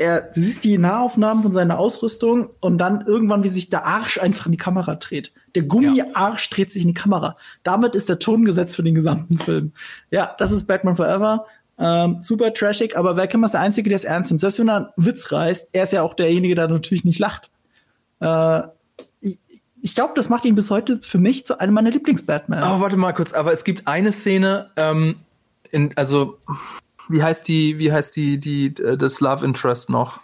er, 0.00 0.22
du 0.22 0.40
siehst 0.40 0.64
die 0.64 0.78
Nahaufnahmen 0.78 1.42
von 1.42 1.52
seiner 1.52 1.78
Ausrüstung 1.78 2.50
und 2.60 2.78
dann 2.78 3.02
irgendwann, 3.02 3.44
wie 3.44 3.50
sich 3.50 3.68
der 3.68 3.86
Arsch 3.86 4.18
einfach 4.18 4.46
in 4.46 4.52
die 4.52 4.58
Kamera 4.58 4.94
dreht. 4.94 5.32
Der 5.54 5.62
Gummiarsch 5.62 6.48
ja. 6.50 6.56
dreht 6.56 6.70
sich 6.72 6.82
in 6.82 6.88
die 6.88 6.94
Kamera. 6.94 7.36
Damit 7.62 7.94
ist 7.94 8.08
der 8.08 8.18
Ton 8.18 8.44
gesetzt 8.44 8.76
für 8.76 8.82
den 8.82 8.94
gesamten 8.94 9.38
Film. 9.38 9.72
Ja, 10.10 10.34
das 10.38 10.52
ist 10.52 10.66
Batman 10.66 10.96
Forever. 10.96 11.44
Ähm, 11.78 12.18
super 12.20 12.52
trashig, 12.52 12.96
aber 12.96 13.16
wer 13.16 13.26
kann 13.26 13.44
ist 13.44 13.52
der 13.52 13.60
Einzige, 13.60 13.88
der 13.90 13.96
es 13.96 14.04
ernst 14.04 14.30
nimmt. 14.30 14.40
Selbst 14.40 14.58
wenn 14.58 14.68
er 14.68 14.76
einen 14.76 14.86
Witz 14.96 15.32
reißt, 15.32 15.68
er 15.72 15.84
ist 15.84 15.92
ja 15.92 16.02
auch 16.02 16.14
derjenige, 16.14 16.54
der 16.54 16.68
natürlich 16.68 17.04
nicht 17.04 17.18
lacht. 17.18 17.50
Äh, 18.20 18.62
ich, 19.20 19.38
ich 19.82 19.94
glaube, 19.94 20.14
das 20.16 20.28
macht 20.30 20.44
ihn 20.46 20.54
bis 20.54 20.70
heute 20.70 21.00
für 21.02 21.18
mich 21.18 21.46
zu 21.46 21.60
einem 21.60 21.74
meiner 21.74 21.90
Lieblings-Batmans. 21.90 22.66
Oh, 22.66 22.80
warte 22.80 22.96
mal 22.96 23.12
kurz, 23.12 23.32
aber 23.32 23.52
es 23.52 23.64
gibt 23.64 23.86
eine 23.86 24.12
Szene, 24.12 24.70
ähm, 24.76 25.16
in, 25.70 25.96
also 25.96 26.38
wie 27.10 27.22
heißt 27.22 27.46
die, 27.48 27.78
wie 27.78 27.92
heißt 27.92 28.14
die, 28.16 28.38
die, 28.38 28.66
äh, 28.66 28.96
das 28.96 29.20
Love 29.20 29.44
Interest 29.44 29.90
noch? 29.90 30.20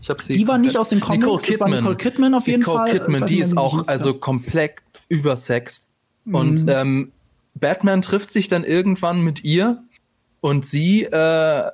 Ich 0.00 0.10
hab 0.10 0.20
sie. 0.20 0.34
Die 0.34 0.46
war 0.46 0.58
nicht 0.58 0.76
aus 0.76 0.90
den 0.90 1.00
Comics. 1.00 1.24
Nicole 1.24 1.42
Kidman. 1.42 1.70
Nicole 1.70 1.96
Kidman 1.96 2.34
auf 2.34 2.46
jeden 2.46 2.60
Nicole 2.60 2.78
Fall. 2.78 2.92
Nicole 2.92 3.10
Kidman, 3.12 3.28
die 3.28 3.40
ist 3.40 3.56
auch 3.56 3.86
also 3.88 4.14
komplett 4.14 4.74
übersext. 5.08 5.88
Mhm. 6.24 6.34
Und 6.34 6.64
ähm, 6.68 7.12
Batman 7.54 8.02
trifft 8.02 8.30
sich 8.30 8.48
dann 8.48 8.64
irgendwann 8.64 9.20
mit 9.20 9.44
ihr 9.44 9.82
und 10.40 10.66
sie 10.66 11.04
äh, 11.04 11.70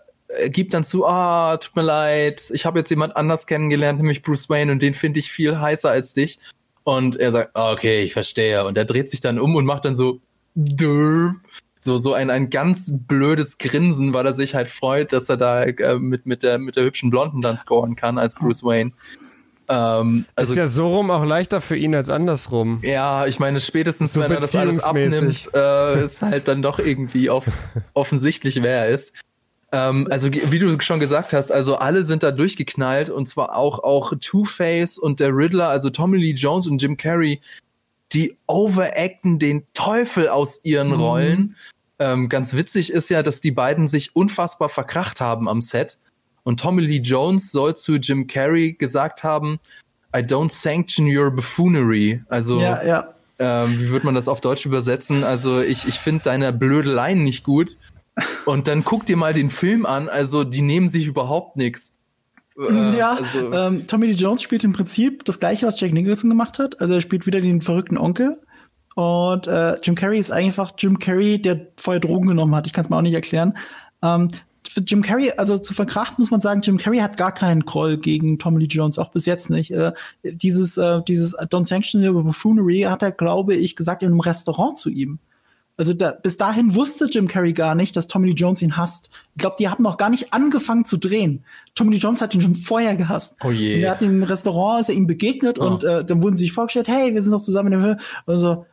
gibt 0.49 0.75
dann 0.75 0.85
zu, 0.85 1.07
ah, 1.07 1.57
tut 1.57 1.77
mir 1.77 1.83
leid, 1.83 2.51
ich 2.55 2.65
habe 2.65 2.79
jetzt 2.79 2.91
jemand 2.91 3.17
anders 3.17 3.47
kennengelernt, 3.47 3.99
nämlich 3.99 4.23
Bruce 4.23 4.49
Wayne, 4.49 4.73
und 4.73 4.81
den 4.81 4.95
finde 4.95 5.21
ich 5.21 5.31
viel 5.31 5.59
heißer 5.59 5.91
als 5.91 6.13
dich. 6.13 6.39
Und 6.85 7.17
er 7.17 7.33
sagt, 7.33 7.51
okay, 7.55 8.03
ich 8.03 8.13
verstehe. 8.13 8.65
Und 8.65 8.77
er 8.77 8.85
dreht 8.85 9.09
sich 9.09 9.21
dann 9.21 9.39
um 9.39 9.55
und 9.55 9.65
macht 9.65 9.85
dann 9.85 9.95
so, 9.95 10.21
Dürr 10.55 11.37
so 11.85 11.99
so 11.99 12.15
ein 12.15 12.31
ein 12.31 12.49
ganz 12.49 12.93
blödes 12.93 13.59
Grinsen, 13.59 14.15
weil 14.15 14.25
er 14.25 14.35
sich 14.35 14.55
halt 14.55 14.71
freut, 14.71 15.13
dass 15.13 15.29
er 15.29 15.37
da 15.37 15.63
äh, 15.63 15.99
mit 15.99 16.27
mit 16.27 16.43
der 16.43 16.59
mit 16.59 16.77
der 16.77 16.85
hübschen 16.85 17.11
Blonden 17.11 17.41
dann 17.41 17.57
scoren 17.59 17.97
kann 17.97 18.19
als 18.19 18.35
Bruce 18.37 18.63
Wayne. 18.63 18.93
Ähm, 19.69 20.27
also, 20.35 20.53
ist 20.53 20.59
ja 20.59 20.67
so 20.67 20.89
rum 20.89 21.11
auch 21.11 21.25
leichter 21.25 21.61
für 21.61 21.77
ihn 21.77 21.95
als 21.95 22.11
andersrum. 22.11 22.81
Ja, 22.83 23.27
ich 23.27 23.39
meine, 23.39 23.61
spätestens 23.61 24.13
so 24.13 24.21
wenn 24.21 24.31
er 24.31 24.41
das 24.41 24.55
alles 24.55 24.83
abnimmt, 24.83 25.51
äh, 25.55 26.05
ist 26.05 26.23
halt 26.23 26.49
dann 26.49 26.63
doch 26.63 26.79
irgendwie 26.79 27.31
auf, 27.31 27.45
offensichtlich, 27.95 28.63
wer 28.63 28.87
er 28.87 28.89
ist. 28.89 29.13
Ähm, 29.73 30.09
also 30.11 30.31
wie 30.31 30.59
du 30.59 30.79
schon 30.81 31.01
gesagt 31.01 31.33
hast, 31.33 31.51
also 31.51 31.77
alle 31.77 32.05
sind 32.05 32.23
da 32.23 32.31
durchgeknallt 32.31 33.09
und 33.09 33.27
zwar 33.27 33.57
auch 33.57 33.83
auch 33.83 34.13
Two-Face 34.21 34.99
und 34.99 35.21
der 35.21 35.35
Riddler, 35.35 35.69
also 35.69 35.91
Tommy 35.91 36.19
Lee 36.19 36.35
Jones 36.35 36.67
und 36.67 36.83
Jim 36.83 36.97
Carrey, 36.97 37.41
die 38.13 38.37
overacten 38.47 39.39
den 39.39 39.67
Teufel 39.75 40.29
aus 40.29 40.61
ihren 40.65 40.89
mhm. 40.89 40.95
Rollen. 40.95 41.57
Ähm, 41.99 42.29
ganz 42.29 42.55
witzig 42.55 42.93
ist 42.93 43.09
ja, 43.11 43.23
dass 43.23 43.41
die 43.41 43.53
beiden 43.53 43.89
sich 43.89 44.17
unfassbar 44.17 44.69
verkracht 44.69 45.21
haben 45.21 45.49
am 45.49 45.61
Set. 45.61 45.99
Und 46.43 46.61
Tommy 46.61 46.83
Lee 46.83 47.01
Jones 47.01 47.53
soll 47.53 47.77
zu 47.77 47.97
Jim 47.97 48.27
Carrey 48.27 48.73
gesagt 48.73 49.23
haben, 49.23 49.61
I 50.15 50.21
don't 50.21 50.51
sanction 50.51 51.07
your 51.07 51.31
buffoonery. 51.31 52.23
Also, 52.29 52.61
ja, 52.61 52.83
ja. 52.83 53.15
Ähm, 53.39 53.81
wie 53.81 53.89
würde 53.89 54.07
man 54.07 54.15
das 54.15 54.29
auf 54.29 54.41
Deutsch 54.41 54.67
übersetzen? 54.67 55.25
Also, 55.25 55.61
ich, 55.61 55.87
ich 55.87 55.99
finde 55.99 56.25
deine 56.25 56.53
Blödeleien 56.53 57.23
nicht 57.23 57.45
gut. 57.45 57.77
Und 58.45 58.69
dann 58.69 58.85
guck 58.85 59.07
dir 59.07 59.17
mal 59.17 59.33
den 59.33 59.49
Film 59.49 59.87
an. 59.87 60.09
Also, 60.09 60.45
die 60.45 60.61
nehmen 60.61 60.89
sich 60.89 61.07
überhaupt 61.07 61.57
nichts. 61.57 61.95
Äh, 62.59 62.97
ja, 62.97 63.17
also, 63.17 63.53
ähm, 63.53 63.87
Tommy 63.87 64.07
Lee 64.07 64.15
Jones 64.15 64.43
spielt 64.43 64.65
im 64.65 64.73
Prinzip 64.73 65.25
das 65.25 65.41
gleiche, 65.41 65.67
was 65.67 65.81
Jack 65.81 65.93
Nicholson 65.93 66.31
gemacht 66.31 66.59
hat. 66.59 66.81
Also 66.81 66.95
er 66.95 67.01
spielt 67.01 67.27
wieder 67.27 67.41
den 67.41 67.63
verrückten 67.63 67.99
Onkel. 67.99 68.41
Und 68.95 69.47
äh, 69.47 69.79
Jim 69.83 69.95
Carrey 69.95 70.19
ist 70.19 70.31
einfach 70.31 70.73
Jim 70.79 70.99
Carrey, 70.99 71.41
der 71.41 71.69
vorher 71.77 72.01
Drogen 72.01 72.29
genommen 72.29 72.55
hat. 72.55 72.67
Ich 72.67 72.73
kann 72.73 72.85
es 72.85 72.91
mir 72.91 72.97
auch 72.97 73.03
nicht 73.03 73.15
erklären. 73.15 73.57
Ähm, 74.03 74.29
für 74.69 74.81
Jim 74.81 75.03
Carrey, 75.03 75.33
also 75.37 75.59
zu 75.59 75.75
verkrachten 75.75 76.17
muss 76.19 76.31
man 76.31 76.41
sagen, 76.41 76.61
Jim 76.63 76.79
Carrey 76.79 76.99
hat 76.99 77.17
gar 77.17 77.33
keinen 77.33 77.65
Groll 77.65 77.99
gegen 77.99 78.39
Tommy 78.39 78.61
Lee 78.61 78.67
Jones, 78.67 78.99
auch 78.99 79.11
bis 79.11 79.27
jetzt 79.27 79.51
nicht. 79.51 79.71
Äh, 79.71 79.93
dieses, 80.23 80.77
äh, 80.77 81.03
dieses 81.07 81.37
Don't 81.37 81.65
Sanction 81.65 82.07
Your 82.07 82.23
Buffoonery 82.23 82.83
hat 82.83 83.03
er, 83.03 83.13
glaube 83.13 83.55
ich, 83.55 83.77
gesagt 83.77 84.03
in 84.03 84.09
einem 84.09 84.21
Restaurant 84.21 84.79
zu 84.79 84.89
ihm. 84.91 85.19
Also 85.79 85.95
da, 85.95 86.13
bis 86.13 86.37
dahin 86.37 86.75
wusste 86.75 87.07
Jim 87.11 87.29
Carrey 87.29 87.55
gar 87.55 87.75
nicht, 87.75 87.97
dass 87.97 88.07
Tommy 88.07 88.29
Lee 88.29 88.35
Jones 88.35 88.61
ihn 88.61 88.77
hasst. 88.77 89.09
Ich 89.35 89.41
glaube, 89.41 89.57
die 89.59 89.69
haben 89.69 89.83
noch 89.83 89.97
gar 89.97 90.11
nicht 90.11 90.33
angefangen 90.33 90.85
zu 90.85 90.99
drehen. 90.99 91.45
Tommy 91.75 91.93
Lee 91.93 91.99
Jones 91.99 92.21
hat 92.21 92.35
ihn 92.35 92.43
schon 92.43 92.55
vorher 92.55 92.95
gehasst. 92.95 93.39
Oh 93.43 93.51
je. 93.51 93.77
Und 93.77 93.83
er 93.83 93.91
hat 93.93 94.03
im 94.03 94.23
Restaurant, 94.23 94.83
ist 94.83 94.91
er 94.91 94.95
ihm 94.95 95.07
begegnet 95.07 95.59
oh. 95.59 95.67
und 95.67 95.85
äh, 95.85 96.05
dann 96.05 96.23
wurden 96.23 96.37
sie 96.37 96.45
sich 96.45 96.53
vorgestellt, 96.53 96.89
hey, 96.89 97.15
wir 97.15 97.23
sind 97.23 97.33
noch 97.33 97.41
zusammen 97.41 97.73
in 97.73 97.79
dem 97.79 97.83
Film. 97.83 97.99
Und 98.27 98.39
so, 98.39 98.67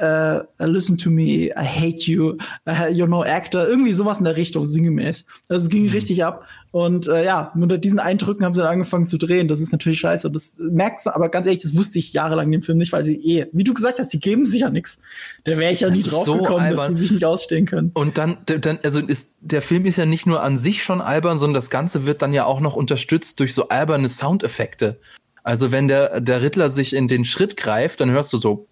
uh, 0.00 0.42
listen 0.58 0.98
to 0.98 1.10
me, 1.10 1.50
I 1.56 1.64
hate 1.64 2.10
you, 2.10 2.36
uh, 2.66 2.88
you're 2.90 3.08
no 3.08 3.24
actor, 3.24 3.66
irgendwie 3.66 3.92
sowas 3.92 4.18
in 4.18 4.24
der 4.24 4.36
Richtung, 4.36 4.66
sinngemäß. 4.66 5.24
Also 5.48 5.64
es 5.64 5.70
ging 5.70 5.84
mhm. 5.84 5.90
richtig 5.90 6.24
ab. 6.24 6.46
Und 6.70 7.06
äh, 7.06 7.24
ja, 7.24 7.52
unter 7.54 7.78
diesen 7.78 8.00
Eindrücken 8.00 8.44
haben 8.44 8.52
sie 8.52 8.60
dann 8.60 8.72
angefangen 8.72 9.06
zu 9.06 9.16
drehen. 9.16 9.46
Das 9.46 9.60
ist 9.60 9.70
natürlich 9.70 10.00
scheiße. 10.00 10.28
Das 10.30 10.54
merkst 10.58 11.06
du, 11.06 11.14
aber 11.14 11.28
ganz 11.28 11.46
ehrlich, 11.46 11.62
das 11.62 11.76
wusste 11.76 12.00
ich 12.00 12.12
jahrelang 12.12 12.46
in 12.46 12.52
dem 12.52 12.62
Film 12.62 12.78
nicht, 12.78 12.92
weil 12.92 13.04
sie 13.04 13.14
eh, 13.14 13.46
wie 13.52 13.62
du 13.62 13.72
gesagt 13.74 14.00
hast, 14.00 14.08
die 14.08 14.18
geben 14.18 14.44
sich 14.44 14.62
ja 14.62 14.70
nichts. 14.70 14.98
Da 15.44 15.56
wäre 15.56 15.72
ich 15.72 15.80
ja 15.80 15.88
das 15.88 15.98
nie 15.98 16.02
drauf 16.02 16.26
so 16.26 16.38
gekommen, 16.38 16.64
albern. 16.64 16.88
dass 16.88 16.96
die 16.96 17.00
sich 17.00 17.10
nicht 17.12 17.24
ausstehen 17.24 17.66
können. 17.66 17.92
Und 17.94 18.18
dann, 18.18 18.38
dann, 18.46 18.80
also 18.82 18.98
ist, 18.98 19.34
der 19.40 19.62
Film 19.62 19.86
ist 19.86 19.96
ja 19.96 20.06
nicht 20.06 20.26
nur 20.26 20.42
an 20.42 20.56
sich 20.56 20.82
schon 20.82 21.00
albern, 21.00 21.38
sondern 21.38 21.54
das 21.54 21.70
Ganze 21.70 22.06
wird 22.06 22.22
dann 22.22 22.32
ja 22.32 22.44
auch 22.44 22.58
noch 22.58 22.74
unterstützt 22.74 23.38
durch 23.38 23.54
so 23.54 23.68
alberne 23.68 24.08
Soundeffekte. 24.08 24.98
Also 25.44 25.70
wenn 25.70 25.86
der, 25.86 26.20
der 26.20 26.42
Riddler 26.42 26.70
sich 26.70 26.94
in 26.94 27.06
den 27.06 27.24
Schritt 27.24 27.56
greift, 27.56 28.00
dann 28.00 28.10
hörst 28.10 28.32
du 28.32 28.36
so 28.38 28.66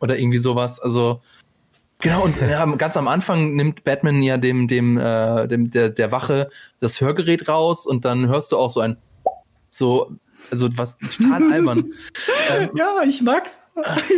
oder 0.00 0.18
irgendwie 0.18 0.38
sowas. 0.38 0.80
Also 0.80 1.20
genau 2.00 2.24
und 2.24 2.40
ja, 2.40 2.64
ganz 2.76 2.96
am 2.96 3.08
Anfang 3.08 3.54
nimmt 3.54 3.84
Batman 3.84 4.22
ja 4.22 4.38
dem 4.38 4.68
dem 4.68 4.98
äh, 4.98 5.46
dem 5.46 5.70
der 5.70 5.90
der 5.90 6.12
Wache 6.12 6.48
das 6.80 7.00
Hörgerät 7.00 7.48
raus 7.48 7.86
und 7.86 8.04
dann 8.04 8.28
hörst 8.28 8.52
du 8.52 8.56
auch 8.56 8.70
so 8.70 8.80
ein 8.80 8.96
so 9.70 10.12
also 10.50 10.68
was 10.76 10.98
total 10.98 11.52
albern. 11.52 11.92
ähm, 12.58 12.70
ja, 12.74 13.02
ich 13.06 13.22
mag's. 13.22 13.58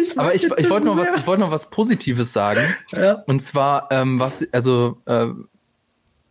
Ich 0.02 0.16
mag 0.16 0.26
aber 0.26 0.34
ich, 0.34 0.44
ich 0.44 0.70
wollte 0.70 0.86
noch 0.86 0.96
was 0.96 1.14
ich 1.16 1.26
wollte 1.26 1.42
noch 1.42 1.50
was 1.50 1.70
Positives 1.70 2.32
sagen. 2.32 2.62
Ja. 2.90 3.22
Und 3.26 3.40
zwar 3.40 3.88
ähm, 3.90 4.18
was 4.20 4.46
also 4.52 4.98
äh, 5.06 5.28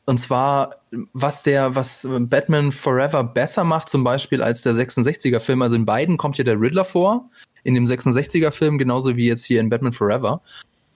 und 0.06 0.18
zwar, 0.18 0.82
was 1.14 1.44
der, 1.44 1.76
was 1.76 2.08
Batman 2.10 2.72
Forever 2.72 3.24
besser 3.24 3.64
macht, 3.64 3.88
zum 3.88 4.04
Beispiel 4.04 4.42
als 4.42 4.62
der 4.62 4.74
66er 4.74 5.40
Film. 5.40 5.62
Also 5.62 5.76
in 5.76 5.86
beiden 5.86 6.18
kommt 6.18 6.38
ja 6.38 6.44
der 6.44 6.60
Riddler 6.60 6.84
vor 6.84 7.30
in 7.64 7.74
dem 7.74 7.86
66er-Film, 7.86 8.78
genauso 8.78 9.16
wie 9.16 9.28
jetzt 9.28 9.46
hier 9.46 9.60
in 9.60 9.70
Batman 9.70 9.94
Forever. 9.94 10.42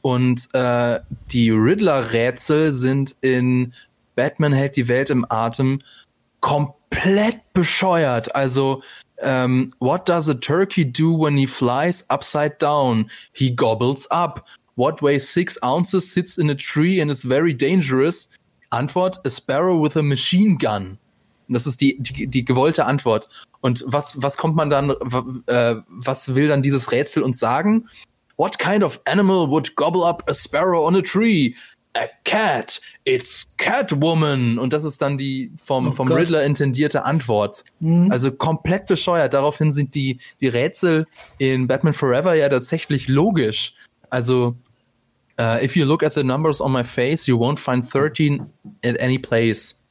Und 0.02 0.50
äh, 0.54 1.00
die 1.32 1.50
Riddler-Rätsel 1.50 2.74
sind 2.74 3.16
in 3.22 3.74
Batman 4.16 4.54
hält 4.54 4.76
die 4.76 4.88
Welt 4.88 5.10
im 5.10 5.26
Atem 5.30 5.80
komplett 6.40 7.42
bescheuert. 7.54 8.36
Also 8.36 8.82
ähm, 9.20 9.72
What 9.80 10.08
does 10.08 10.30
a 10.30 10.34
turkey 10.34 10.86
do 10.86 11.18
when 11.18 11.38
he 11.38 11.48
flies 11.48 12.06
upside 12.10 12.58
down? 12.60 13.10
He 13.34 13.50
gobbles 13.50 14.10
up. 14.12 14.46
What 14.76 15.02
weighs 15.02 15.30
six 15.30 15.58
ounces, 15.64 16.14
sits 16.14 16.38
in 16.38 16.50
a 16.50 16.56
tree 16.56 17.02
and 17.02 17.10
is 17.10 17.24
very 17.24 17.54
dangerous? 17.54 18.30
Antwort, 18.72 19.20
a 19.26 19.30
sparrow 19.30 19.82
with 19.82 19.96
a 19.96 20.02
machine 20.02 20.58
gun. 20.58 20.98
Das 21.48 21.68
ist 21.68 21.80
die, 21.80 21.98
die, 22.00 22.28
die 22.28 22.44
gewollte 22.44 22.86
Antwort. 22.86 23.30
Und 23.66 23.84
was, 23.88 24.22
was 24.22 24.38
kommt 24.38 24.56
man 24.56 24.70
dann, 24.70 24.92
äh, 25.48 25.76
was 25.88 26.36
will 26.36 26.50
dann 26.50 26.62
dieses 26.62 26.92
Rätsel 26.92 27.24
uns 27.24 27.40
sagen? 27.40 27.90
What 28.38 28.60
kind 28.60 28.84
of 28.84 29.02
animal 29.06 29.50
would 29.50 29.76
gobble 29.76 30.06
up 30.06 30.22
a 30.30 30.36
sparrow 30.36 30.86
on 30.86 30.96
a 30.96 31.02
tree? 31.02 31.56
A 31.96 32.06
cat. 32.26 32.80
It's 33.06 33.48
Catwoman. 33.58 34.60
Und 34.60 34.72
das 34.72 34.84
ist 34.84 35.02
dann 35.02 35.18
die 35.18 35.52
vom, 35.58 35.88
Oh 35.88 35.92
vom 35.94 36.10
Gott. 36.10 36.20
Riddler 36.20 36.44
intendierte 36.44 37.06
Antwort. 37.06 37.64
Mhm. 37.80 38.12
Also 38.12 38.32
komplett 38.34 38.86
bescheuert. 38.86 39.34
Daraufhin 39.34 39.72
sind 39.72 39.96
die, 39.96 40.20
die 40.42 40.48
Rätsel 40.48 41.08
in 41.40 41.66
Batman 41.66 41.94
Forever 41.94 42.36
ja 42.36 42.48
tatsächlich 42.48 43.08
logisch. 43.08 43.74
Also, 44.12 44.56
uh, 45.40 45.58
if 45.60 45.76
you 45.76 45.86
look 45.86 46.04
at 46.04 46.14
the 46.14 46.24
numbers 46.24 46.62
on 46.62 46.72
my 46.72 46.84
face, 46.84 47.26
you 47.26 47.40
won't 47.40 47.58
find 47.58 47.84
13 47.84 48.46
at 48.86 49.00
any 49.02 49.18
place. 49.18 49.84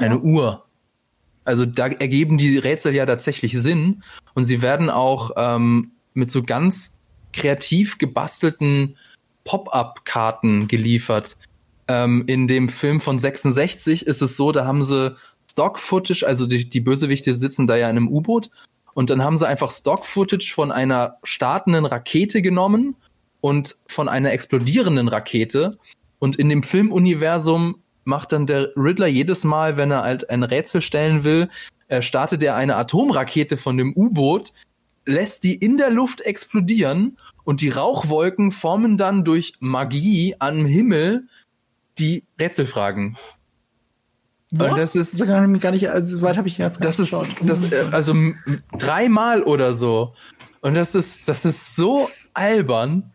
Eine 0.00 0.18
Uhr. 0.18 0.65
Also 1.46 1.64
da 1.64 1.86
ergeben 1.86 2.38
die 2.38 2.58
Rätsel 2.58 2.94
ja 2.94 3.06
tatsächlich 3.06 3.58
Sinn. 3.60 4.02
Und 4.34 4.44
sie 4.44 4.62
werden 4.62 4.90
auch 4.90 5.30
ähm, 5.36 5.92
mit 6.14 6.30
so 6.30 6.42
ganz 6.42 7.00
kreativ 7.32 7.98
gebastelten 7.98 8.96
Pop-up-Karten 9.44 10.68
geliefert. 10.68 11.36
Ähm, 11.88 12.24
in 12.26 12.48
dem 12.48 12.68
Film 12.68 13.00
von 13.00 13.18
66 13.18 14.06
ist 14.06 14.22
es 14.22 14.36
so, 14.36 14.50
da 14.52 14.66
haben 14.66 14.82
sie 14.82 15.14
Stock-Footage, 15.50 16.26
also 16.26 16.46
die, 16.46 16.68
die 16.68 16.80
Bösewichte 16.80 17.32
sitzen 17.32 17.66
da 17.66 17.76
ja 17.76 17.88
in 17.88 17.96
einem 17.96 18.08
U-Boot. 18.08 18.50
Und 18.94 19.10
dann 19.10 19.22
haben 19.22 19.36
sie 19.36 19.46
einfach 19.46 19.70
Stock-Footage 19.70 20.52
von 20.52 20.72
einer 20.72 21.18
startenden 21.22 21.86
Rakete 21.86 22.42
genommen 22.42 22.96
und 23.40 23.76
von 23.88 24.08
einer 24.08 24.32
explodierenden 24.32 25.08
Rakete. 25.08 25.78
Und 26.18 26.36
in 26.36 26.48
dem 26.48 26.62
Filmuniversum 26.62 27.76
macht 28.06 28.32
dann 28.32 28.46
der 28.46 28.70
Riddler 28.76 29.06
jedes 29.06 29.44
Mal, 29.44 29.76
wenn 29.76 29.90
er 29.90 30.02
halt 30.02 30.30
ein 30.30 30.42
Rätsel 30.42 30.80
stellen 30.82 31.24
will, 31.24 31.48
äh, 31.88 32.02
startet 32.02 32.42
er 32.42 32.56
eine 32.56 32.76
Atomrakete 32.76 33.56
von 33.56 33.76
dem 33.76 33.92
U-Boot, 33.96 34.52
lässt 35.04 35.44
die 35.44 35.54
in 35.54 35.76
der 35.76 35.90
Luft 35.90 36.20
explodieren 36.22 37.16
und 37.44 37.60
die 37.60 37.68
Rauchwolken 37.68 38.50
formen 38.50 38.96
dann 38.96 39.24
durch 39.24 39.54
Magie 39.60 40.34
am 40.38 40.64
Himmel 40.66 41.26
die 41.98 42.24
Rätselfragen. 42.40 43.16
What? 44.52 44.78
Das 44.78 44.94
ist 44.94 45.20
Das 45.20 45.26
kann 45.26 45.44
ich 45.44 45.50
mich 45.50 45.60
gar 45.60 45.72
nicht, 45.72 45.88
also 45.90 46.18
so 46.18 46.22
weit 46.22 46.36
habe 46.36 46.48
ich 46.48 46.58
jetzt 46.58 46.80
gar 46.80 46.88
das 46.88 46.98
nicht 46.98 47.12
ist 47.12 47.40
das 47.42 47.72
äh, 47.72 47.84
also 47.90 48.14
dreimal 48.78 49.42
oder 49.42 49.74
so. 49.74 50.14
Und 50.60 50.74
das 50.74 50.94
ist 50.94 51.28
das 51.28 51.44
ist 51.44 51.74
so 51.76 52.08
albern. 52.34 53.12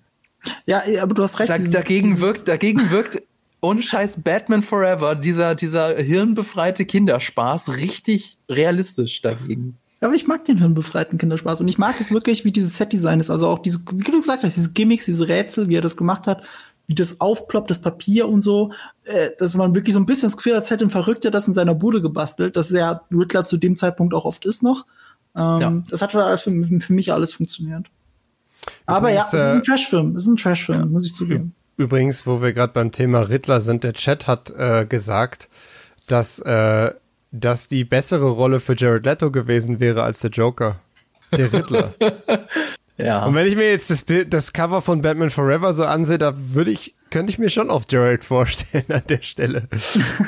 ja, 0.65 0.81
ja, 0.88 1.03
aber 1.03 1.13
du 1.13 1.23
hast 1.23 1.39
recht. 1.39 1.49
Da, 1.49 1.57
dieses- 1.57 1.72
dagegen 1.72 2.09
dieses- 2.09 2.22
wirkt, 2.22 2.47
dagegen 2.47 2.89
wirkt 2.89 3.19
ohne 3.61 3.83
Scheiß 3.83 4.23
Batman 4.23 4.63
Forever, 4.63 5.15
dieser, 5.15 5.55
dieser 5.55 5.95
hirnbefreite 5.95 6.85
Kinderspaß, 6.85 7.77
richtig 7.77 8.38
realistisch 8.49 9.21
dagegen. 9.21 9.77
Aber 10.01 10.15
ich 10.15 10.25
mag 10.25 10.43
den 10.45 10.57
hirnbefreiten 10.57 11.19
Kinderspaß 11.19 11.61
und 11.61 11.67
ich 11.67 11.77
mag 11.77 11.99
es 11.99 12.11
wirklich, 12.11 12.43
wie 12.43 12.51
dieses 12.51 12.75
Setdesign 12.77 13.19
ist. 13.19 13.29
Also 13.29 13.47
auch 13.47 13.59
diese, 13.59 13.81
wie 13.91 14.03
du 14.03 14.19
gesagt 14.19 14.43
hast, 14.43 14.57
diese 14.57 14.71
Gimmicks, 14.73 15.05
diese 15.05 15.27
Rätsel, 15.27 15.69
wie 15.69 15.75
er 15.75 15.81
das 15.81 15.95
gemacht 15.95 16.25
hat, 16.25 16.41
wie 16.88 16.95
das 16.95 17.21
aufploppt, 17.21 17.69
das 17.69 17.81
Papier 17.81 18.27
und 18.27 18.41
so, 18.41 18.71
äh, 19.03 19.29
dass 19.38 19.53
man 19.53 19.75
wirklich 19.75 19.93
so 19.93 19.99
ein 19.99 20.07
bisschen 20.07 20.27
das 20.27 20.38
Gefühl 20.38 20.55
hat, 20.55 20.67
hätte 20.67 20.85
ein 20.85 20.89
Verrückter 20.89 21.29
das 21.29 21.47
in 21.47 21.53
seiner 21.53 21.75
Bude 21.75 22.01
gebastelt, 22.01 22.57
dass 22.57 22.71
er 22.71 23.03
Riddler 23.11 23.45
zu 23.45 23.57
dem 23.57 23.75
Zeitpunkt 23.75 24.15
auch 24.15 24.25
oft 24.25 24.43
ist 24.45 24.63
noch. 24.63 24.88
Ähm, 25.35 25.59
Ja. 25.59 25.83
Das 25.91 26.01
hat 26.01 26.15
alles 26.15 26.41
für, 26.41 26.79
für 26.79 26.93
mich 26.93 27.13
alles 27.13 27.33
funktioniert. 27.33 27.85
Aber 28.88 29.11
ja, 29.11 29.21
es 29.21 29.33
ist 29.33 29.39
äh, 29.39 29.51
ein 29.51 29.63
Trashfilm, 29.63 30.15
es 30.15 30.23
ist 30.23 30.29
ein 30.29 30.35
Trashfilm, 30.35 30.91
muss 30.91 31.05
ich 31.05 31.15
zugeben. 31.15 31.53
Übrigens, 31.77 32.27
wo 32.27 32.41
wir 32.41 32.53
gerade 32.53 32.73
beim 32.73 32.91
Thema 32.91 33.22
Riddler 33.22 33.61
sind, 33.61 33.84
der 33.84 33.93
Chat 33.93 34.27
hat 34.27 34.52
äh, 34.52 34.85
gesagt, 34.85 35.49
dass, 36.07 36.39
äh, 36.39 36.93
dass 37.31 37.68
die 37.68 37.85
bessere 37.85 38.30
Rolle 38.30 38.60
für 38.60 38.76
Jared 38.76 39.06
Leto 39.06 39.31
gewesen 39.31 39.80
wäre 39.80 40.03
als 40.03 40.19
der 40.19 40.31
Joker. 40.31 40.80
Der 41.31 41.52
Riddler. 41.52 41.95
Ja. 42.98 43.26
Und 43.26 43.35
wenn 43.35 43.48
ich 43.48 43.56
mir 43.56 43.69
jetzt 43.69 43.89
das 43.89 44.03
Bild, 44.03 44.34
das 44.34 44.53
Cover 44.53 44.81
von 44.81 45.02
Batman 45.02 45.30
Forever 45.30 45.73
so 45.73 45.85
ansehe, 45.85 46.18
da 46.18 46.34
würde 46.35 46.72
ich, 46.72 46.95
könnte 47.10 47.31
ich 47.31 47.39
mir 47.39 47.49
schon 47.49 47.69
auch 47.69 47.84
Jared 47.89 48.23
vorstellen 48.23 48.85
an 48.89 49.03
der 49.10 49.22
Stelle. 49.22 49.68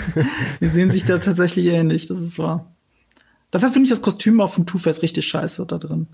Die 0.62 0.68
sehen 0.68 0.92
sich 0.92 1.06
da 1.06 1.18
tatsächlich 1.20 1.68
ähnlich, 1.68 2.08
das 2.08 2.20
ist 2.20 2.40
wahr. 2.40 2.72
Dafür 3.52 3.70
finde 3.70 3.86
ich 3.86 3.92
das 3.92 4.02
Kostüm 4.02 4.42
auch 4.42 4.52
von 4.52 4.66
Two-Face 4.66 5.04
richtig 5.04 5.28
scheiße 5.28 5.66
da 5.68 5.78
drin. 5.78 6.08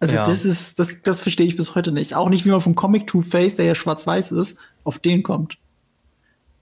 Also 0.00 0.16
Ja. 0.16 0.24
das 0.24 0.44
ist, 0.44 0.78
das, 0.78 0.96
das 1.02 1.20
verstehe 1.22 1.46
ich 1.46 1.56
bis 1.56 1.74
heute 1.74 1.92
nicht. 1.92 2.14
Auch 2.14 2.28
nicht, 2.28 2.44
wie 2.44 2.50
man 2.50 2.60
vom 2.60 2.74
Comic 2.74 3.06
Two-Face, 3.06 3.56
der 3.56 3.64
ja 3.64 3.74
schwarz-weiß 3.74 4.32
ist, 4.32 4.56
auf 4.84 4.98
den 4.98 5.22
kommt. 5.22 5.56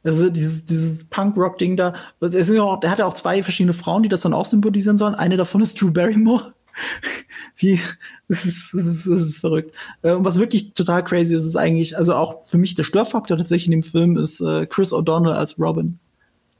Also 0.05 0.29
dieses, 0.29 0.67
dieses 0.67 1.05
Punk-Rock-Ding 1.05 1.77
da, 1.77 1.95
es 2.21 2.47
sind 2.47 2.59
auch, 2.61 2.79
der 2.79 2.91
hat 2.91 2.99
ja 2.99 3.07
auch 3.07 3.15
zwei 3.15 3.43
verschiedene 3.43 3.73
Frauen, 3.73 4.03
die 4.03 4.09
das 4.11 4.21
dann 4.21 4.35
auch 4.35 4.45
symbolisieren 4.45 4.99
sollen. 4.99 5.15
Eine 5.15 5.37
davon 5.37 5.63
ist 5.63 5.81
Drew 5.81 5.91
Barrymore. 5.91 6.53
Die, 7.63 7.81
das 8.29 8.45
ist, 8.45 8.75
das 8.75 8.85
ist, 8.85 9.07
das 9.07 9.23
ist 9.23 9.39
verrückt. 9.39 9.75
Äh, 10.03 10.13
Und 10.13 10.25
was 10.25 10.39
wirklich 10.41 10.75
total 10.75 11.05
crazy 11.05 11.35
ist, 11.37 11.45
ist 11.45 11.55
eigentlich, 11.57 11.97
also 11.97 12.15
auch 12.17 12.45
für 12.45 12.59
mich 12.59 12.75
der 12.75 12.83
Störfaktor 12.83 13.39
tatsächlich 13.39 13.67
in 13.67 13.71
dem 13.71 13.83
Film 13.85 14.17
ist 14.17 14.41
äh, 14.41 14.67
Chris 14.67 14.93
O'Donnell 14.93 15.33
als 15.35 15.59
Robin. 15.59 16.01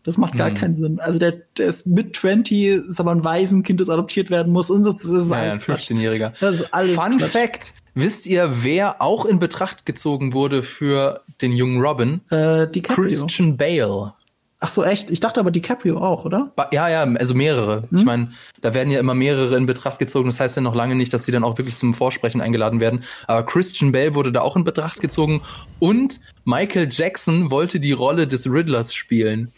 Das 0.05 0.19
macht 0.19 0.37
gar 0.37 0.51
Mhm. 0.51 0.55
keinen 0.55 0.77
Sinn. 0.77 1.01
Also 1.01 1.19
der, 1.19 1.33
der 1.59 1.67
ist 1.69 1.87
mit 1.87 2.15
20, 2.15 2.67
ist 2.89 3.01
aber 3.01 3.11
ein 3.11 3.25
Waisenkind, 3.25 3.81
das 3.81 3.89
adoptiert 3.89 4.31
werden 4.31 4.53
muss 4.53 4.71
und 4.71 4.85
das 4.87 5.03
ist 5.05 5.31
Ja, 5.31 5.37
alles 5.37 5.55
ein 5.55 5.61
Quatsch. 5.61 5.91
15-Jähriger. 5.91 6.33
Das 6.41 6.61
ist 6.61 6.75
alles 6.75 6.95
Fun 6.95 7.19
Quatsch. 7.19 7.31
Fact: 7.31 7.75
Wisst 7.95 8.27
ihr, 8.27 8.51
wer 8.63 9.01
auch 9.01 9.25
in 9.25 9.39
Betracht 9.39 9.87
gezogen 9.87 10.33
wurde 10.33 10.63
für 10.63 11.23
den 11.41 11.53
jungen 11.53 11.81
Robin? 11.83 12.21
Äh, 12.31 12.69
DiCaprio. 12.69 13.09
Christian 13.09 13.57
Bale. 13.57 14.13
Ach 14.61 14.71
so, 14.71 14.83
echt? 14.83 15.11
Ich 15.11 15.21
dachte 15.21 15.41
aber 15.41 15.51
DiCaprio 15.51 15.99
auch, 15.99 16.25
oder? 16.25 16.51
Ja, 16.73 16.89
ja, 16.89 17.03
also 17.03 17.35
mehrere. 17.35 17.83
Hm? 17.91 17.99
Ich 17.99 18.05
meine, 18.05 18.31
da 18.63 18.73
werden 18.73 18.91
ja 18.91 18.99
immer 18.99 19.13
mehrere 19.13 19.57
in 19.59 19.67
Betracht 19.67 19.99
gezogen. 19.99 20.27
Das 20.31 20.41
heißt 20.41 20.57
ja 20.57 20.63
noch 20.63 20.75
lange 20.75 20.95
nicht, 20.95 21.13
dass 21.13 21.27
sie 21.27 21.33
dann 21.33 21.45
auch 21.45 21.59
wirklich 21.59 21.77
zum 21.77 21.93
Vorsprechen 21.93 22.41
eingeladen 22.41 22.81
werden. 22.81 23.05
Aber 23.27 23.45
Christian 23.45 23.93
Bale 23.93 24.15
wurde 24.15 24.33
da 24.33 24.41
auch 24.41 24.57
in 24.57 24.65
Betracht 24.65 25.01
gezogen. 25.03 25.43
Und 25.81 26.21
Michael 26.47 26.89
Jackson 26.91 27.51
wollte 27.51 27.79
die 27.79 27.93
Rolle 27.93 28.27
des 28.27 28.51
Riddlers 28.51 28.95
spielen. 28.95 29.53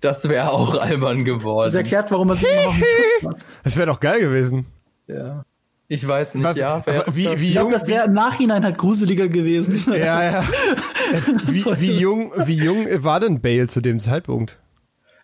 Das 0.00 0.28
wäre 0.28 0.50
auch 0.52 0.74
albern 0.74 1.18
Das 1.18 1.24
geworden. 1.24 1.74
erklärt, 1.74 2.10
warum 2.10 2.30
er 2.30 2.36
sich 2.36 2.48
immer 2.50 2.64
noch 2.64 2.74
nicht 2.76 2.86
passt. 3.22 3.56
Das 3.64 3.76
wäre 3.76 3.86
doch 3.88 4.00
geil 4.00 4.20
gewesen. 4.20 4.66
Ja. 5.06 5.44
Ich 5.90 6.06
weiß 6.06 6.34
nicht, 6.34 6.44
Was, 6.44 6.58
ja. 6.58 6.84
wie, 7.06 7.24
das? 7.24 7.40
wie 7.40 7.46
Ich 7.46 7.52
glaube, 7.52 7.70
jung, 7.70 7.72
das 7.72 7.88
wäre 7.88 8.04
im 8.06 8.12
Nachhinein 8.12 8.62
halt 8.62 8.76
gruseliger 8.76 9.28
gewesen. 9.28 9.82
ja, 9.88 10.22
ja. 10.22 10.44
Wie, 11.46 11.64
wie 11.64 11.92
jung, 11.92 12.32
wie 12.44 12.56
jung 12.56 12.86
war 13.02 13.18
denn 13.18 13.40
Bale 13.40 13.66
zu 13.66 13.80
dem 13.80 13.98
Zeitpunkt? 13.98 14.58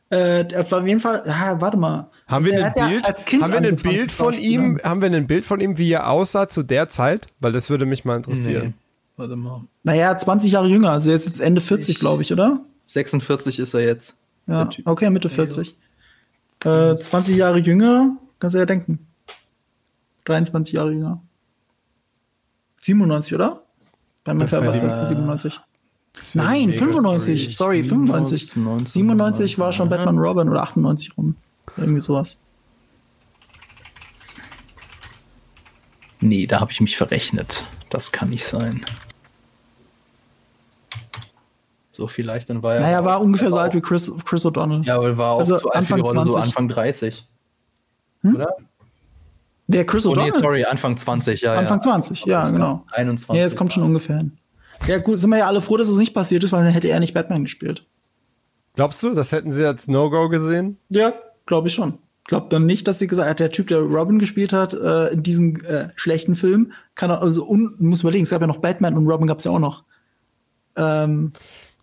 Äh, 0.09 0.47
auf 0.57 0.87
jeden 0.87 1.01
Fall, 1.01 1.23
ja, 1.27 1.61
warte 1.61 1.77
mal. 1.77 2.09
Haben 2.27 2.47
wir 2.47 2.55
ein 2.55 2.73
ja 2.75 2.89
Bild, 2.89 3.07
haben 3.43 3.53
wir 3.53 3.59
ein 3.69 3.77
Bild 3.77 4.11
von 4.11 4.33
ihm, 4.33 4.81
haben 4.83 5.03
wir 5.03 5.11
ein 5.13 5.27
Bild 5.27 5.45
von 5.45 5.61
ihm, 5.61 5.77
wie 5.77 5.93
er 5.93 6.09
aussah 6.09 6.49
zu 6.49 6.63
der 6.63 6.89
Zeit? 6.89 7.27
Weil 7.41 7.53
das 7.53 7.69
würde 7.69 7.85
mich 7.85 8.07
mal 8.07 8.17
interessieren. 8.17 8.69
Nee. 8.69 8.75
Warte 9.17 9.37
mal. 9.37 9.61
Naja, 9.83 10.17
20 10.17 10.53
Jahre 10.53 10.69
jünger, 10.69 10.91
also 10.91 11.11
er 11.11 11.17
ist 11.17 11.27
jetzt 11.27 11.41
Ende 11.41 11.61
40, 11.61 11.99
glaube 11.99 12.23
ich, 12.23 12.33
oder? 12.33 12.61
46 12.87 13.59
ist 13.59 13.75
er 13.75 13.81
jetzt. 13.81 14.17
Ja, 14.47 14.69
okay, 14.85 15.11
Mitte 15.11 15.29
40. 15.29 15.77
Äh, 16.65 16.95
20 16.95 17.37
Jahre 17.37 17.59
jünger, 17.59 18.17
kannst 18.39 18.55
du 18.55 18.59
ja 18.59 18.67
denken. 18.67 19.07
23 20.25 20.75
Jahre 20.75 20.93
jünger. 20.93 21.23
97, 22.81 23.35
oder? 23.35 23.63
Bei 24.25 24.33
die- 24.35 24.47
von 24.47 25.09
97. 25.09 25.61
Das 26.13 26.37
wär 26.37 26.45
Nein, 26.45 26.67
mega 26.67 26.79
95, 26.79 27.57
sorry, 27.57 27.83
95. 27.83 28.57
19, 28.57 28.87
97 28.87 29.59
war 29.59 29.73
schon 29.73 29.89
Batman 29.89 30.17
Robin 30.19 30.49
oder 30.49 30.63
98 30.63 31.17
rum. 31.19 31.35
Irgendwie 31.77 32.01
sowas. 32.01 32.41
Nee, 36.21 36.47
da 36.47 36.61
habe 36.61 36.71
ich 36.73 36.81
mich 36.81 36.97
verrechnet. 36.97 37.65
Das 37.91 38.13
kann 38.13 38.31
nicht 38.31 38.45
sein. 38.47 38.85
So 41.95 42.09
vielleicht, 42.09 42.51
dann 42.51 42.61
war 42.65 42.75
er. 42.75 42.81
Naja, 42.81 43.05
war 43.05 43.21
ungefähr 43.21 43.53
so 43.53 43.59
alt 43.59 43.73
wie 43.73 43.81
Chris, 43.81 44.13
Chris 44.25 44.45
O'Donnell. 44.45 44.85
Ja, 44.85 44.97
aber 44.97 45.17
war 45.17 45.33
auch 45.33 45.39
Also 45.39 45.59
zu 45.59 45.71
alt 45.71 45.87
für 45.87 45.95
die 45.95 46.03
Anfang 46.03 46.25
so 46.27 46.33
20. 46.33 46.43
Anfang 46.43 46.69
30. 46.69 47.29
Hm? 48.23 48.35
Oder? 48.35 48.49
Wer 49.69 49.87
Chris 49.87 50.05
Oh 50.05 50.13
nee, 50.13 50.23
O'Donnell? 50.23 50.41
sorry, 50.41 50.65
Anfang 50.65 50.97
20, 50.97 51.43
ja. 51.43 51.55
Anfang 51.55 51.79
ja. 51.79 51.83
20, 51.83 52.25
ja, 52.25 52.51
genau. 52.51 52.85
21. 52.91 53.41
Ja, 53.41 53.47
es 53.47 53.55
kommt 53.55 53.73
schon 53.73 53.85
ungefähr 53.85 54.17
hin. 54.17 54.33
Ja, 54.89 54.99
gut, 54.99 55.21
sind 55.21 55.31
wir 55.31 55.39
ja 55.39 55.47
alle 55.47 55.63
froh, 55.63 55.77
dass 55.77 55.87
es 55.87 55.97
nicht 55.97 56.15
passiert 56.15 56.43
ist, 56.43 56.51
weil 56.51 56.65
dann 56.65 56.73
hätte 56.73 56.89
er 56.89 56.99
nicht 56.99 57.15
Batman 57.15 57.45
gespielt. 57.45 57.87
Glaubst 58.75 59.01
du, 59.05 59.15
das 59.15 59.31
hätten 59.31 59.53
sie 59.53 59.65
als 59.65 59.87
No-Go 59.87 60.29
gesehen? 60.29 60.79
Ja, 60.89 61.13
glaube 61.47 61.69
ich 61.69 61.75
schon. 61.75 61.99
Ich 62.23 62.29
glaube 62.29 62.49
dann 62.51 62.67
nicht, 62.67 62.89
dass 62.89 62.99
sie 62.99 63.07
gesagt 63.07 63.31
hat, 63.31 63.39
der 63.39 63.51
Typ, 63.51 63.69
der 63.69 63.79
Robin 63.79 64.19
gespielt 64.19 64.53
hat, 64.53 64.75
äh, 64.75 65.13
in 65.13 65.23
diesem 65.23 65.65
äh, 65.65 65.91
schlechten 65.95 66.35
Film, 66.35 66.73
kann 66.97 67.11
er, 67.11 67.23
also, 67.23 67.47
un, 67.47 67.77
muss 67.79 68.01
überlegen, 68.01 68.25
es 68.25 68.31
gab 68.31 68.41
ja 68.41 68.49
noch 68.49 68.59
Batman 68.59 68.97
und 68.97 69.07
Robin 69.07 69.29
gab 69.29 69.39
es 69.39 69.45
ja 69.45 69.53
auch 69.53 69.61
noch. 69.61 69.85
Ähm, 70.75 71.33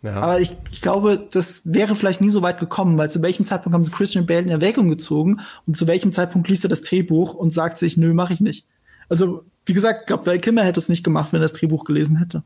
Ja. 0.03 0.15
Aber 0.15 0.39
ich, 0.39 0.55
ich, 0.71 0.81
glaube, 0.81 1.27
das 1.31 1.61
wäre 1.63 1.95
vielleicht 1.95 2.21
nie 2.21 2.31
so 2.31 2.41
weit 2.41 2.59
gekommen, 2.59 2.97
weil 2.97 3.11
zu 3.11 3.21
welchem 3.21 3.45
Zeitpunkt 3.45 3.75
haben 3.75 3.83
sie 3.83 3.91
Christian 3.91 4.25
Bale 4.25 4.41
in 4.41 4.49
Erwägung 4.49 4.89
gezogen 4.89 5.41
und 5.67 5.77
zu 5.77 5.87
welchem 5.87 6.11
Zeitpunkt 6.11 6.47
liest 6.47 6.65
er 6.65 6.69
das 6.69 6.81
Drehbuch 6.81 7.35
und 7.35 7.53
sagt 7.53 7.77
sich, 7.77 7.97
nö, 7.97 8.13
mache 8.13 8.33
ich 8.33 8.41
nicht. 8.41 8.65
Also, 9.09 9.45
wie 9.65 9.73
gesagt, 9.73 10.01
ich 10.01 10.07
glaube, 10.07 10.25
Val 10.25 10.39
Kimmer 10.39 10.63
hätte 10.63 10.79
es 10.79 10.89
nicht 10.89 11.03
gemacht, 11.03 11.33
wenn 11.33 11.39
er 11.39 11.43
das 11.45 11.53
Drehbuch 11.53 11.83
gelesen 11.83 12.17
hätte. 12.17 12.43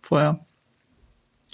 Vorher. 0.00 0.44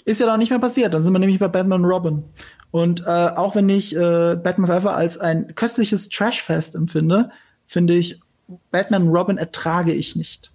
Ist 0.05 0.19
ja 0.19 0.25
doch 0.25 0.37
nicht 0.37 0.49
mehr 0.49 0.59
passiert. 0.59 0.93
Dann 0.93 1.03
sind 1.03 1.13
wir 1.13 1.19
nämlich 1.19 1.39
bei 1.39 1.47
Batman 1.47 1.85
Robin. 1.85 2.23
Und 2.71 3.01
äh, 3.01 3.29
auch 3.35 3.55
wenn 3.55 3.69
ich 3.69 3.95
äh, 3.95 4.35
Batman 4.35 4.67
Forever 4.67 4.95
als 4.95 5.19
ein 5.19 5.53
köstliches 5.53 6.09
Trashfest 6.09 6.73
empfinde, 6.75 7.29
finde 7.67 7.93
ich, 7.93 8.19
Batman 8.71 9.07
Robin 9.09 9.37
ertrage 9.37 9.93
ich 9.93 10.15
nicht. 10.15 10.50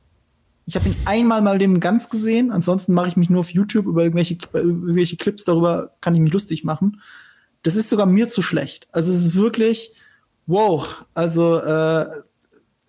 Ich 0.67 0.75
habe 0.75 0.89
ihn 0.89 0.97
einmal 1.05 1.43
mal 1.43 1.59
dem 1.59 1.79
ganz 1.79 2.09
gesehen, 2.09 2.51
ansonsten 2.51 2.93
mache 2.93 3.09
ich 3.09 3.17
mich 3.17 3.31
nur 3.31 3.41
auf 3.41 3.51
YouTube 3.51 3.87
über 3.87 4.03
irgendwelche, 4.03 4.35
über 4.35 4.61
irgendwelche 4.61 5.17
Clips 5.17 5.45
darüber, 5.45 5.93
kann 6.01 6.15
ich 6.15 6.21
mich 6.21 6.33
lustig 6.33 6.65
machen. 6.65 7.01
Das 7.63 7.77
ist 7.77 7.89
sogar 7.89 8.07
mir 8.07 8.29
zu 8.29 8.43
schlecht. 8.43 8.89
Also 8.91 9.13
es 9.13 9.19
ist 9.19 9.37
wirklich, 9.37 9.93
wow. 10.47 11.05
Also 11.15 11.59
äh, 11.59 12.07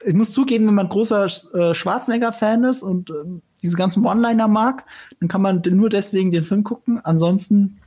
ich 0.06 0.14
muss 0.14 0.34
zugeben, 0.34 0.68
wenn 0.68 0.74
man 0.74 0.90
großer 0.90 1.26
äh, 1.26 1.76
Schwarzenegger-Fan 1.76 2.64
ist 2.64 2.82
und 2.82 3.12
äh, 3.12 3.14
diese 3.62 3.78
ganzen 3.78 4.06
One-Liner 4.06 4.48
mag, 4.48 4.86
dann 5.20 5.30
kann 5.30 5.42
man 5.42 5.62
nur 5.70 5.90
deswegen 5.90 6.32
den 6.32 6.44
Film 6.44 6.64
gucken. 6.64 7.00
Ansonsten 7.04 7.80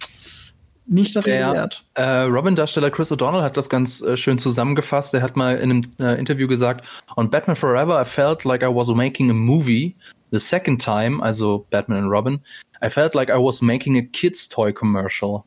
nicht 0.90 1.14
das 1.14 1.24
wert. 1.24 1.84
Äh, 1.94 2.22
Robin-Darsteller 2.22 2.90
Chris 2.90 3.12
O'Donnell 3.12 3.42
hat 3.42 3.56
das 3.56 3.68
ganz 3.68 4.02
äh, 4.02 4.16
schön 4.16 4.38
zusammengefasst. 4.38 5.14
Er 5.14 5.22
hat 5.22 5.36
mal 5.36 5.56
in 5.56 5.70
einem 5.70 5.82
äh, 6.00 6.18
Interview 6.18 6.48
gesagt, 6.48 6.84
on 7.16 7.30
Batman 7.30 7.56
Forever 7.56 8.00
I 8.00 8.04
felt 8.04 8.44
like 8.44 8.62
I 8.62 8.66
was 8.66 8.88
making 8.88 9.30
a 9.30 9.34
movie. 9.34 9.94
The 10.32 10.38
second 10.38 10.80
time, 10.80 11.22
also 11.22 11.66
Batman 11.70 12.04
und 12.04 12.10
Robin, 12.10 12.40
I 12.84 12.88
felt 12.88 13.14
like 13.14 13.30
I 13.30 13.38
was 13.38 13.60
making 13.60 13.98
a 13.98 14.02
kids 14.02 14.48
toy 14.48 14.72
commercial. 14.72 15.42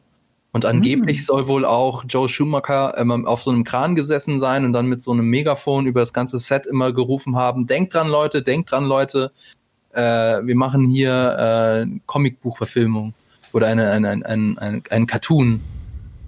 Und 0.52 0.66
angeblich 0.66 1.22
mm. 1.22 1.24
soll 1.24 1.48
wohl 1.48 1.66
auch 1.66 2.04
Joe 2.08 2.30
Schumacher 2.30 2.98
ähm, 2.98 3.26
auf 3.26 3.42
so 3.42 3.50
einem 3.50 3.64
Kran 3.64 3.96
gesessen 3.96 4.40
sein 4.40 4.66
und 4.66 4.74
dann 4.74 4.88
mit 4.88 5.02
so 5.02 5.12
einem 5.12 5.26
Megafon 5.26 5.88
über 5.88 6.02
das 6.02 6.14
ganze 6.14 6.38
Set 6.38 6.66
immer 6.66 6.92
gerufen 6.92 7.36
haben, 7.36 7.66
denkt 7.66 7.94
dran 7.94 8.08
Leute, 8.08 8.44
denkt 8.44 8.72
dran 8.72 8.86
Leute, 8.86 9.32
äh, 9.94 10.02
wir 10.02 10.56
machen 10.56 10.86
hier 10.86 11.86
äh, 11.88 12.00
Comicbuchverfilmung 12.06 13.14
oder 13.54 13.68
eine, 13.68 13.90
eine, 13.92 14.10
ein, 14.10 14.24
ein, 14.24 14.58
ein, 14.58 14.84
ein 14.90 15.08
Cartoon. 15.08 15.62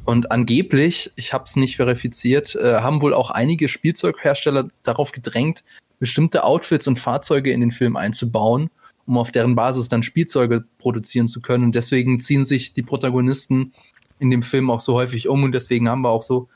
Und 0.05 0.31
angeblich, 0.31 1.11
ich 1.15 1.33
habe 1.33 1.45
es 1.45 1.55
nicht 1.55 1.75
verifiziert, 1.75 2.55
äh, 2.55 2.75
haben 2.75 3.01
wohl 3.01 3.13
auch 3.13 3.31
einige 3.31 3.67
Spielzeughersteller 3.67 4.69
darauf 4.83 5.11
gedrängt, 5.11 5.63
bestimmte 5.99 6.43
Outfits 6.43 6.87
und 6.87 6.99
Fahrzeuge 6.99 7.51
in 7.51 7.59
den 7.59 7.71
Film 7.71 7.95
einzubauen, 7.95 8.69
um 9.07 9.17
auf 9.17 9.31
deren 9.31 9.55
Basis 9.55 9.89
dann 9.89 10.03
Spielzeuge 10.03 10.63
produzieren 10.77 11.27
zu 11.27 11.41
können. 11.41 11.63
Und 11.65 11.75
deswegen 11.75 12.19
ziehen 12.19 12.45
sich 12.45 12.73
die 12.73 12.83
Protagonisten 12.83 13.73
in 14.19 14.29
dem 14.29 14.43
Film 14.43 14.69
auch 14.69 14.79
so 14.79 14.93
häufig 14.93 15.27
um 15.27 15.43
und 15.43 15.51
deswegen 15.51 15.89
haben 15.89 16.01
wir 16.01 16.09
auch 16.09 16.23
so 16.23 16.47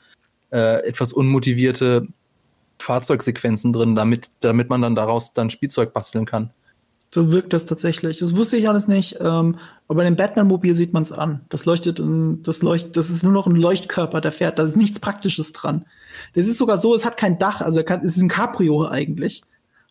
äh, 0.52 0.86
etwas 0.86 1.12
unmotivierte 1.12 2.06
Fahrzeugsequenzen 2.78 3.72
drin, 3.72 3.94
damit, 3.94 4.30
damit 4.40 4.70
man 4.70 4.80
dann 4.80 4.94
daraus 4.94 5.34
dann 5.34 5.50
Spielzeug 5.50 5.92
basteln 5.92 6.24
kann. 6.24 6.50
So 7.12 7.32
wirkt 7.32 7.52
das 7.52 7.66
tatsächlich. 7.66 8.18
Das 8.18 8.36
wusste 8.36 8.56
ich 8.56 8.68
alles 8.68 8.86
nicht. 8.86 9.16
Ähm, 9.20 9.58
aber 9.88 9.96
bei 9.96 10.04
dem 10.04 10.14
Batman-Mobil 10.14 10.76
sieht 10.76 10.92
man 10.92 11.02
es 11.02 11.10
an. 11.10 11.40
Das 11.48 11.64
leuchtet, 11.64 12.00
das 12.00 12.62
leuchtet, 12.62 12.96
das 12.96 13.10
ist 13.10 13.24
nur 13.24 13.32
noch 13.32 13.48
ein 13.48 13.56
Leuchtkörper, 13.56 14.20
der 14.20 14.30
fährt. 14.30 14.60
Da 14.60 14.62
ist 14.62 14.76
nichts 14.76 15.00
Praktisches 15.00 15.52
dran. 15.52 15.84
Das 16.34 16.46
ist 16.46 16.58
sogar 16.58 16.78
so, 16.78 16.94
es 16.94 17.04
hat 17.04 17.16
kein 17.16 17.38
Dach, 17.38 17.60
also 17.60 17.80
es 17.80 18.16
ist 18.16 18.22
ein 18.22 18.28
Cabrio 18.28 18.86
eigentlich. 18.86 19.42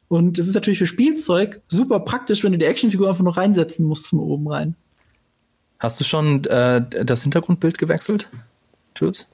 Und 0.07 0.39
es 0.39 0.47
ist 0.47 0.55
natürlich 0.55 0.79
für 0.79 0.87
Spielzeug 0.87 1.61
super 1.67 1.99
praktisch, 1.99 2.43
wenn 2.43 2.53
du 2.53 2.57
die 2.57 2.65
Actionfigur 2.65 3.09
einfach 3.09 3.23
noch 3.23 3.37
reinsetzen 3.37 3.85
musst 3.85 4.07
von 4.07 4.19
oben 4.19 4.47
rein. 4.47 4.75
Hast 5.77 5.99
du 5.99 6.03
schon 6.03 6.45
äh, 6.45 6.81
das 7.05 7.23
Hintergrundbild 7.23 7.77
gewechselt, 7.77 8.29
Jules? 8.97 9.27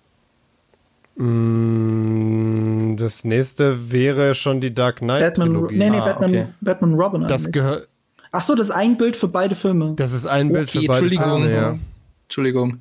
Mm, 1.15 2.95
das 2.97 3.23
nächste 3.23 3.91
wäre 3.91 4.35
schon 4.35 4.59
die 4.61 4.73
Dark 4.73 4.97
Knight 4.97 5.21
Batman, 5.21 5.53
Trilogie. 5.53 5.77
Nee, 5.77 5.89
nee, 5.89 5.99
ah, 5.99 6.05
Batman, 6.05 6.29
okay. 6.29 6.47
Batman 6.61 6.93
Robin. 6.93 7.27
Das 7.27 7.51
gehört. 7.51 7.87
Ach 8.31 8.43
so, 8.43 8.53
das 8.53 8.67
ist 8.67 8.75
ein 8.75 8.97
Bild 8.97 9.15
für 9.15 9.29
beide 9.29 9.55
Filme. 9.55 9.93
Das 9.95 10.13
ist 10.13 10.25
ein 10.25 10.51
Bild 10.51 10.67
okay, 10.67 10.81
für 10.81 10.87
beide 10.87 11.05
Entschuldigung, 11.05 11.41
Filme. 11.43 11.55
Ja. 11.55 11.79
Entschuldigung. 12.23 12.79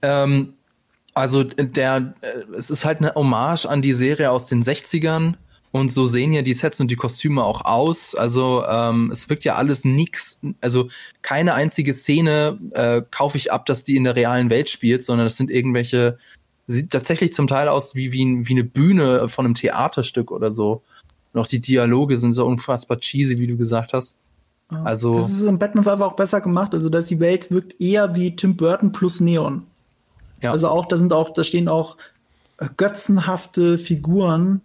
Ähm, 0.00 0.54
also 1.12 1.44
der, 1.44 2.14
äh, 2.22 2.56
es 2.56 2.70
ist 2.70 2.84
halt 2.84 2.98
eine 2.98 3.14
Hommage 3.14 3.66
an 3.66 3.82
die 3.82 3.92
Serie 3.92 4.30
aus 4.30 4.46
den 4.46 4.62
60ern 4.62 5.34
und 5.70 5.92
so 5.92 6.06
sehen 6.06 6.32
ja 6.32 6.42
die 6.42 6.54
Sets 6.54 6.80
und 6.80 6.90
die 6.90 6.96
Kostüme 6.96 7.44
auch 7.44 7.64
aus. 7.64 8.14
Also 8.14 8.64
ähm, 8.66 9.10
es 9.12 9.28
wirkt 9.28 9.44
ja 9.44 9.56
alles 9.56 9.84
nix. 9.84 10.40
Also 10.60 10.88
keine 11.22 11.54
einzige 11.54 11.92
Szene 11.92 12.58
äh, 12.72 13.02
kaufe 13.10 13.36
ich 13.36 13.52
ab, 13.52 13.66
dass 13.66 13.84
die 13.84 13.96
in 13.96 14.04
der 14.04 14.16
realen 14.16 14.48
Welt 14.48 14.70
spielt, 14.70 15.04
sondern 15.04 15.26
das 15.26 15.36
sind 15.36 15.50
irgendwelche 15.50 16.16
sieht 16.68 16.90
tatsächlich 16.90 17.32
zum 17.32 17.48
Teil 17.48 17.66
aus 17.68 17.94
wie, 17.94 18.12
wie, 18.12 18.46
wie 18.46 18.52
eine 18.52 18.64
Bühne 18.64 19.28
von 19.28 19.46
einem 19.46 19.54
Theaterstück 19.54 20.30
oder 20.30 20.50
so. 20.50 20.82
Und 21.32 21.40
auch 21.40 21.46
die 21.46 21.60
Dialoge 21.60 22.16
sind 22.16 22.34
so 22.34 22.46
unfassbar 22.46 22.98
cheesy, 22.98 23.38
wie 23.38 23.46
du 23.46 23.56
gesagt 23.56 23.92
hast. 23.92 24.18
Also. 24.68 25.14
Das 25.14 25.30
ist 25.30 25.42
in 25.42 25.58
Batman 25.58 25.84
Forever 25.84 26.06
auch 26.06 26.16
besser 26.16 26.40
gemacht. 26.40 26.74
Also, 26.74 26.90
dass 26.90 27.06
die 27.06 27.20
Welt 27.20 27.50
wirkt 27.50 27.80
eher 27.80 28.14
wie 28.14 28.36
Tim 28.36 28.56
Burton 28.56 28.92
plus 28.92 29.18
Neon. 29.18 29.62
Ja. 30.42 30.52
Also 30.52 30.68
auch, 30.68 30.86
da 30.86 30.96
sind 30.96 31.12
auch, 31.12 31.32
da 31.32 31.42
stehen 31.42 31.68
auch 31.68 31.96
äh, 32.58 32.68
götzenhafte 32.76 33.78
Figuren 33.78 34.60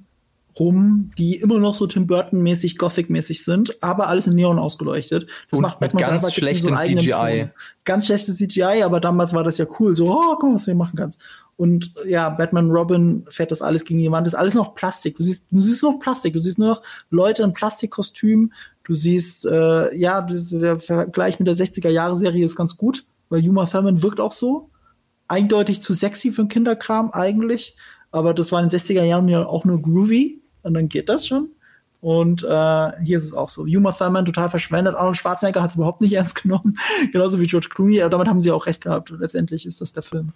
rum, 0.59 1.11
die 1.17 1.37
immer 1.37 1.57
noch 1.57 1.73
so 1.73 1.87
Tim 1.87 2.05
Burton-mäßig, 2.05 2.77
Gothic-mäßig 2.77 3.43
sind, 3.43 3.81
aber 3.81 4.07
alles 4.07 4.27
in 4.27 4.35
Neon 4.35 4.59
ausgeleuchtet. 4.59 5.27
Das 5.49 5.57
Und 5.57 5.63
macht 5.63 5.79
Batman 5.79 6.03
mit 6.03 6.21
ganz 6.21 6.33
schlechtem 6.33 6.75
so 6.75 6.83
CGI. 6.83 7.09
Ton. 7.11 7.51
Ganz 7.85 8.05
schlechtes 8.05 8.37
CGI, 8.37 8.83
aber 8.83 8.99
damals 8.99 9.33
war 9.33 9.43
das 9.43 9.57
ja 9.57 9.65
cool. 9.79 9.95
So, 9.95 10.11
oh, 10.11 10.35
guck 10.35 10.43
mal, 10.43 10.55
was 10.55 10.65
du 10.65 10.71
hier 10.71 10.77
machen 10.77 10.95
kannst. 10.95 11.19
Und 11.55 11.93
ja, 12.05 12.29
Batman 12.29 12.71
Robin 12.71 13.25
fährt 13.29 13.51
das 13.51 13.61
alles 13.61 13.85
gegen 13.85 13.99
jemand. 13.99 14.25
Das 14.25 14.33
ist 14.33 14.39
alles 14.39 14.55
noch 14.55 14.75
Plastik. 14.75 15.17
Du 15.17 15.23
siehst, 15.23 15.47
du 15.51 15.59
siehst 15.59 15.83
nur 15.83 15.93
noch 15.93 15.99
Plastik. 15.99 16.33
Du 16.33 16.39
siehst 16.39 16.57
nur 16.57 16.69
noch 16.69 16.81
Leute 17.09 17.43
in 17.43 17.53
Plastikkostümen. 17.53 18.53
Du 18.83 18.93
siehst, 18.93 19.45
äh, 19.45 19.95
ja, 19.95 20.21
der 20.21 20.79
Vergleich 20.79 21.39
mit 21.39 21.47
der 21.47 21.55
60er-Jahre-Serie 21.55 22.43
ist 22.43 22.55
ganz 22.55 22.75
gut, 22.75 23.05
weil 23.29 23.47
Uma 23.47 23.65
Thurman 23.65 24.01
wirkt 24.01 24.19
auch 24.19 24.31
so. 24.31 24.69
Eindeutig 25.27 25.81
zu 25.81 25.93
sexy 25.93 26.31
für 26.31 26.41
einen 26.41 26.49
Kinderkram 26.49 27.11
eigentlich. 27.11 27.75
Aber 28.11 28.33
das 28.33 28.51
war 28.51 28.61
in 28.61 28.67
den 28.67 28.77
60er 28.77 29.03
Jahren 29.03 29.29
ja 29.29 29.45
auch 29.45 29.63
nur 29.63 29.81
groovy. 29.81 30.41
Und 30.63 30.73
dann 30.73 30.89
geht 30.89 31.07
das 31.07 31.27
schon. 31.27 31.49
Und 32.01 32.43
äh, 32.43 32.91
hier 33.01 33.17
ist 33.17 33.23
es 33.23 33.33
auch 33.33 33.47
so. 33.47 33.61
Uma 33.61 33.93
Thurman 33.93 34.25
total 34.25 34.49
verschwendet. 34.49 34.95
Arnold 34.95 35.15
Schwarzenegger 35.15 35.63
hat 35.63 35.69
es 35.69 35.77
überhaupt 35.77 36.01
nicht 36.01 36.13
ernst 36.13 36.41
genommen. 36.41 36.77
Genauso 37.13 37.39
wie 37.39 37.47
George 37.47 37.69
Clooney. 37.69 38.01
Aber 38.01 38.09
damit 38.09 38.27
haben 38.27 38.41
sie 38.41 38.51
auch 38.51 38.65
recht 38.65 38.81
gehabt. 38.81 39.11
Letztendlich 39.17 39.65
ist 39.65 39.79
das 39.79 39.93
der 39.93 40.03
Film. 40.03 40.33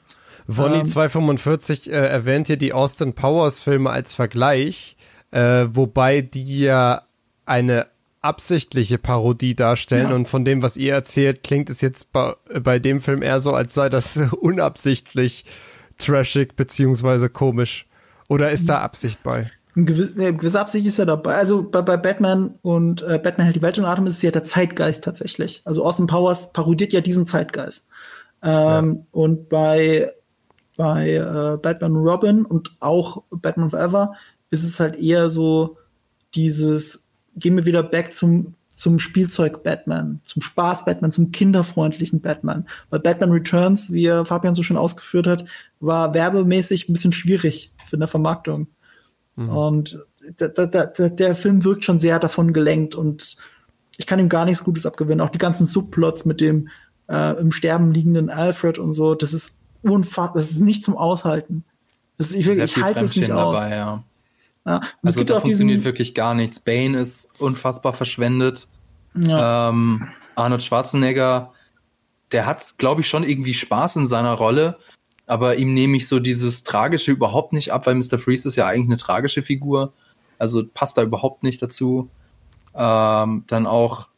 Vonny 0.48 0.80
ähm, 0.80 0.86
245 0.86 1.92
äh, 1.92 1.94
erwähnt 1.94 2.48
hier 2.48 2.58
die 2.58 2.74
Austin 2.74 3.14
Powers 3.14 3.60
Filme 3.60 3.90
als 3.90 4.14
Vergleich, 4.14 4.98
äh, 5.32 5.66
wobei 5.70 6.22
die 6.22 6.60
ja 6.60 7.04
eine 7.46 7.88
absichtliche 8.22 8.98
Parodie 8.98 9.56
darstellen 9.56 10.10
ja. 10.10 10.16
und 10.16 10.28
von 10.28 10.44
dem, 10.44 10.62
was 10.62 10.78
ihr 10.78 10.94
erzählt, 10.94 11.44
klingt 11.44 11.70
es 11.70 11.82
jetzt 11.82 12.12
bei, 12.12 12.34
bei 12.62 12.80
dem 12.80 13.02
Film 13.02 13.22
eher 13.22 13.40
so, 13.40 13.54
als 13.54 13.74
sei 13.74 13.90
das 13.90 14.18
unabsichtlich 14.42 15.46
trashig 15.98 16.56
beziehungsweise 16.56 17.30
komisch. 17.30 17.86
Oder 18.30 18.52
ist 18.52 18.68
da 18.68 18.80
Absicht 18.80 19.24
bei? 19.24 19.50
Eine 19.76 19.86
gewisse 19.86 20.60
Absicht 20.60 20.86
ist 20.88 20.98
ja 20.98 21.06
dabei. 21.06 21.36
Also 21.36 21.70
bei, 21.70 21.82
bei 21.82 21.98
Batman 21.98 22.56
und 22.64 23.04
äh, 23.04 23.20
Batman 23.20 23.46
hält 23.46 23.56
die 23.56 23.62
Welt 23.62 23.78
in 23.78 23.86
Atem 23.86 24.08
ist 24.08 24.16
es 24.16 24.22
ja 24.24 24.32
der 24.32 24.44
Zeitgeist 24.44 25.04
tatsächlich. 25.04 25.62
Also 25.66 25.86
Austin 25.86 26.08
Powers 26.08 26.52
parodiert 26.52 26.94
ja 26.94 27.02
diesen 27.02 27.28
Zeitgeist. 27.28 27.88
Ähm, 28.42 28.96
ja. 28.98 29.06
Und 29.12 29.50
bei 29.50 30.12
bei 30.78 31.16
äh, 31.16 31.58
Batman 31.58 31.96
Robin 31.96 32.46
und 32.46 32.78
auch 32.80 33.24
Batman 33.32 33.72
Forever 33.72 34.14
ist 34.50 34.64
es 34.64 34.80
halt 34.80 34.96
eher 34.96 35.30
so 35.30 35.78
dieses, 36.36 37.08
gehen 37.36 37.58
wir 37.58 37.66
wieder 37.66 37.84
back 37.84 38.14
zum, 38.14 38.54
zum 38.72 39.00
Spielzeug 39.00 39.64
Batman, 39.64 40.22
zum 40.24 40.42
Spaß 40.42 40.86
Batman, 40.86 41.12
zum 41.12 41.32
kinderfreundlichen 41.32 42.22
Batman. 42.22 42.68
Weil 42.90 43.00
Batman 43.00 43.32
Returns, 43.32 43.92
wie 43.92 44.08
Fabian 44.24 44.56
so 44.56 44.64
schon 44.64 44.78
ausgeführt 44.78 45.28
hat, 45.28 45.46
war 45.80 46.14
werbemäßig 46.14 46.88
ein 46.88 46.94
bisschen 46.94 47.12
schwierig 47.12 47.74
für 47.86 47.98
eine 47.98 48.08
Vermarktung. 48.08 48.68
Mhm. 49.36 49.50
Und 49.50 50.00
da, 50.38 50.48
da, 50.48 50.68
da, 50.68 51.10
der 51.10 51.36
Film 51.36 51.64
wirkt 51.64 51.86
schon 51.86 52.00
sehr 52.00 52.20
davon 52.20 52.54
gelenkt 52.54 52.96
und 52.96 53.38
ich 53.98 54.06
kann 54.06 54.20
ihm 54.20 54.30
gar 54.30 54.46
nichts 54.46 54.64
Gutes 54.64 54.86
abgewinnen. 54.86 55.22
Auch 55.22 55.32
die 55.32 55.40
ganzen 55.40 55.66
Subplots 55.66 56.26
mit 56.26 56.40
dem 56.40 56.70
äh, 57.10 57.40
im 57.40 57.52
Sterben 57.52 57.94
liegenden 57.94 58.30
Alfred 58.30 58.78
und 58.78 58.92
so, 58.92 59.16
das 59.16 59.34
ist 59.34 59.57
unfassbar, 59.82 60.36
das 60.36 60.52
ist 60.52 60.60
nicht 60.60 60.84
zum 60.84 60.98
Aushalten. 60.98 61.64
Das 62.18 62.32
ist, 62.32 62.36
ich, 62.36 62.48
ich 62.48 62.78
halte 62.78 63.06
es 63.06 63.16
nicht 63.16 63.32
aus. 63.32 63.60
Dabei, 63.60 63.76
ja. 63.76 64.04
Ja, 64.66 64.82
also 65.02 65.24
da 65.24 65.40
funktioniert 65.40 65.86
wirklich 65.86 66.14
gar 66.14 66.34
nichts. 66.34 66.60
Bane 66.60 67.00
ist 67.00 67.30
unfassbar 67.40 67.94
verschwendet. 67.94 68.68
Ja. 69.16 69.70
Ähm, 69.70 70.10
Arnold 70.36 70.62
Schwarzenegger, 70.62 71.54
der 72.34 72.46
hat, 72.46 72.78
glaube 72.78 73.02
ich, 73.02 73.08
schon 73.08 73.24
irgendwie 73.24 73.54
Spaß 73.54 73.96
in 73.96 74.08
seiner 74.08 74.34
Rolle, 74.34 74.78
aber 75.26 75.56
ihm 75.56 75.74
nehme 75.74 75.96
ich 75.96 76.08
so 76.08 76.20
dieses 76.20 76.64
Tragische 76.64 77.12
überhaupt 77.12 77.54
nicht 77.54 77.72
ab, 77.72 77.88
weil 77.88 77.96
Mr. 77.96 78.20
Freeze 78.20 78.48
ist 78.48 78.58
ja 78.58 78.68
eigentlich 78.68 78.88
eine 78.88 78.98
tragische 78.98 79.42
Figur. 79.42 79.94
Also 80.38 80.64
passt 80.68 80.98
da 80.98 81.04
überhaupt 81.04 81.44
nicht 81.44 81.62
dazu. 81.62 82.10
Ähm, 82.76 83.46
dann 83.48 83.68
auch 83.68 84.10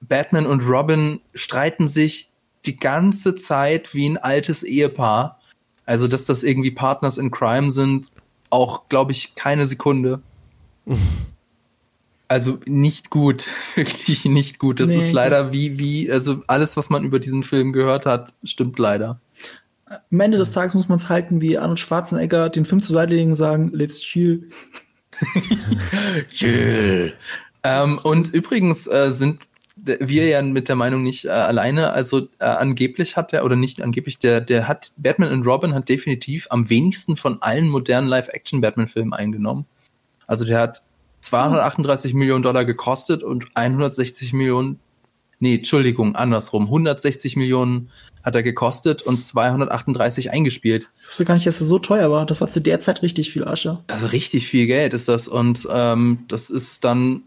Batman 0.00 0.46
und 0.46 0.60
Robin 0.60 1.20
streiten 1.34 1.88
sich 1.88 2.30
die 2.66 2.76
ganze 2.76 3.36
Zeit 3.36 3.94
wie 3.94 4.08
ein 4.08 4.16
altes 4.16 4.62
Ehepaar. 4.62 5.40
Also, 5.86 6.06
dass 6.06 6.26
das 6.26 6.42
irgendwie 6.42 6.70
Partners 6.70 7.18
in 7.18 7.30
Crime 7.30 7.70
sind, 7.70 8.10
auch, 8.50 8.88
glaube 8.88 9.12
ich, 9.12 9.34
keine 9.34 9.66
Sekunde. 9.66 10.20
Also 12.30 12.58
nicht 12.66 13.08
gut, 13.08 13.46
wirklich 13.74 14.26
nicht 14.26 14.58
gut. 14.58 14.80
Das 14.80 14.88
nee, 14.88 14.98
ist 14.98 15.12
leider 15.12 15.50
wie, 15.50 15.78
wie, 15.78 16.12
also 16.12 16.42
alles, 16.46 16.76
was 16.76 16.90
man 16.90 17.02
über 17.02 17.20
diesen 17.20 17.42
Film 17.42 17.72
gehört 17.72 18.04
hat, 18.04 18.34
stimmt 18.44 18.78
leider. 18.78 19.18
Am 19.86 20.20
Ende 20.20 20.36
des 20.36 20.52
Tages 20.52 20.74
muss 20.74 20.90
man 20.90 20.98
es 20.98 21.08
halten, 21.08 21.40
wie 21.40 21.56
Arnold 21.56 21.80
Schwarzenegger 21.80 22.50
den 22.50 22.66
Film 22.66 22.82
zur 22.82 22.92
Seite 22.92 23.14
legen 23.14 23.30
und 23.30 23.36
sagen, 23.36 23.70
let's 23.72 24.02
chill. 24.02 24.50
chill. 26.30 27.14
ähm, 27.62 27.98
und 28.02 28.28
übrigens 28.34 28.86
äh, 28.86 29.10
sind 29.10 29.40
wir 29.84 30.26
ja 30.26 30.42
mit 30.42 30.68
der 30.68 30.76
Meinung 30.76 31.02
nicht 31.02 31.24
äh, 31.24 31.30
alleine. 31.30 31.92
Also 31.92 32.28
äh, 32.38 32.44
angeblich 32.44 33.16
hat 33.16 33.32
er, 33.32 33.44
oder 33.44 33.56
nicht 33.56 33.82
angeblich, 33.82 34.18
der, 34.18 34.40
der 34.40 34.68
hat, 34.68 34.92
Batman 34.96 35.32
und 35.32 35.46
Robin 35.46 35.74
hat 35.74 35.88
definitiv 35.88 36.46
am 36.50 36.68
wenigsten 36.70 37.16
von 37.16 37.42
allen 37.42 37.68
modernen 37.68 38.08
Live-Action-Batman-Filmen 38.08 39.12
eingenommen. 39.12 39.66
Also 40.26 40.44
der 40.44 40.60
hat 40.60 40.82
238 41.22 42.12
mhm. 42.12 42.18
Millionen 42.18 42.42
Dollar 42.42 42.64
gekostet 42.64 43.22
und 43.22 43.46
160 43.54 44.32
Millionen, 44.32 44.78
nee, 45.40 45.56
Entschuldigung, 45.56 46.16
andersrum, 46.16 46.64
160 46.64 47.36
Millionen 47.36 47.90
hat 48.22 48.34
er 48.34 48.42
gekostet 48.42 49.02
und 49.02 49.22
238 49.22 50.30
eingespielt. 50.30 50.90
Ich 51.00 51.08
wusste 51.08 51.24
gar 51.24 51.34
nicht, 51.34 51.46
dass 51.46 51.60
er 51.60 51.66
so 51.66 51.78
teuer 51.78 52.10
war. 52.10 52.26
Das 52.26 52.40
war 52.40 52.50
zu 52.50 52.60
der 52.60 52.80
Zeit 52.80 53.02
richtig 53.02 53.32
viel 53.32 53.44
Asche. 53.44 53.78
Also 53.86 54.06
richtig 54.06 54.46
viel 54.46 54.66
Geld 54.66 54.92
ist 54.92 55.08
das 55.08 55.28
und 55.28 55.66
ähm, 55.72 56.24
das 56.28 56.50
ist 56.50 56.84
dann 56.84 57.22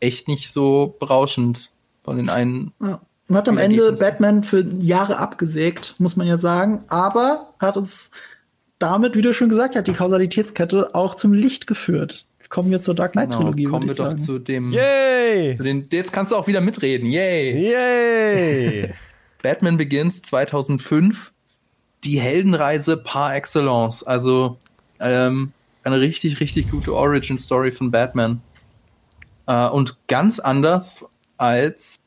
echt 0.00 0.28
nicht 0.28 0.52
so 0.52 0.96
berauschend 1.00 1.70
von 2.08 2.16
den 2.16 2.28
einen. 2.30 2.72
Ja. 2.80 3.00
Man 3.28 3.38
hat 3.38 3.48
am 3.48 3.58
Ende 3.58 3.92
Batman 3.92 4.42
für 4.42 4.64
Jahre 4.80 5.18
abgesägt, 5.18 5.94
muss 5.98 6.16
man 6.16 6.26
ja 6.26 6.38
sagen, 6.38 6.84
aber 6.88 7.52
hat 7.58 7.76
uns 7.76 8.10
damit, 8.78 9.16
wie 9.16 9.22
du 9.22 9.34
schon 9.34 9.50
gesagt 9.50 9.76
hast, 9.76 9.86
die 9.86 9.92
Kausalitätskette 9.92 10.94
auch 10.94 11.14
zum 11.14 11.34
Licht 11.34 11.66
geführt. 11.66 12.26
Kommen 12.48 12.70
wir 12.70 12.80
zur 12.80 12.94
Dark 12.94 13.12
Knight 13.12 13.28
genau, 13.28 13.40
Trilogie. 13.42 13.64
Genau, 13.64 13.74
kommen 13.76 13.88
wir 13.88 13.94
doch 13.94 14.04
sagen. 14.06 14.18
zu 14.18 14.38
dem. 14.38 14.70
Yay! 14.70 15.58
Zu 15.58 15.62
den, 15.62 15.86
jetzt 15.92 16.14
kannst 16.14 16.32
du 16.32 16.36
auch 16.36 16.46
wieder 16.46 16.62
mitreden. 16.62 17.06
Yay! 17.10 17.70
Yay! 17.70 18.94
Batman 19.42 19.76
Begins 19.76 20.22
2005. 20.22 21.32
Die 22.04 22.18
Heldenreise 22.18 22.96
par 22.96 23.34
excellence. 23.34 24.02
Also 24.02 24.56
ähm, 25.00 25.52
eine 25.84 26.00
richtig, 26.00 26.40
richtig 26.40 26.70
gute 26.70 26.94
Origin 26.94 27.36
Story 27.36 27.70
von 27.70 27.90
Batman. 27.90 28.40
Äh, 29.46 29.68
und 29.68 29.98
ganz 30.06 30.38
anders 30.38 31.04
als 31.38 31.98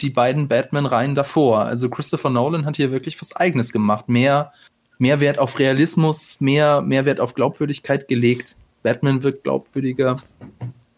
die 0.00 0.10
beiden 0.10 0.48
Batman-Reihen 0.48 1.14
davor. 1.14 1.60
Also 1.60 1.88
Christopher 1.88 2.30
Nolan 2.30 2.66
hat 2.66 2.76
hier 2.76 2.92
wirklich 2.92 3.20
was 3.20 3.34
Eigenes 3.34 3.72
gemacht. 3.72 4.08
Mehr, 4.08 4.52
mehr 4.98 5.20
Wert 5.20 5.38
auf 5.38 5.58
Realismus, 5.58 6.40
mehr, 6.40 6.82
mehr 6.82 7.04
Wert 7.04 7.20
auf 7.20 7.34
Glaubwürdigkeit 7.34 8.08
gelegt. 8.08 8.56
Batman 8.82 9.22
wirkt 9.22 9.44
glaubwürdiger. 9.44 10.18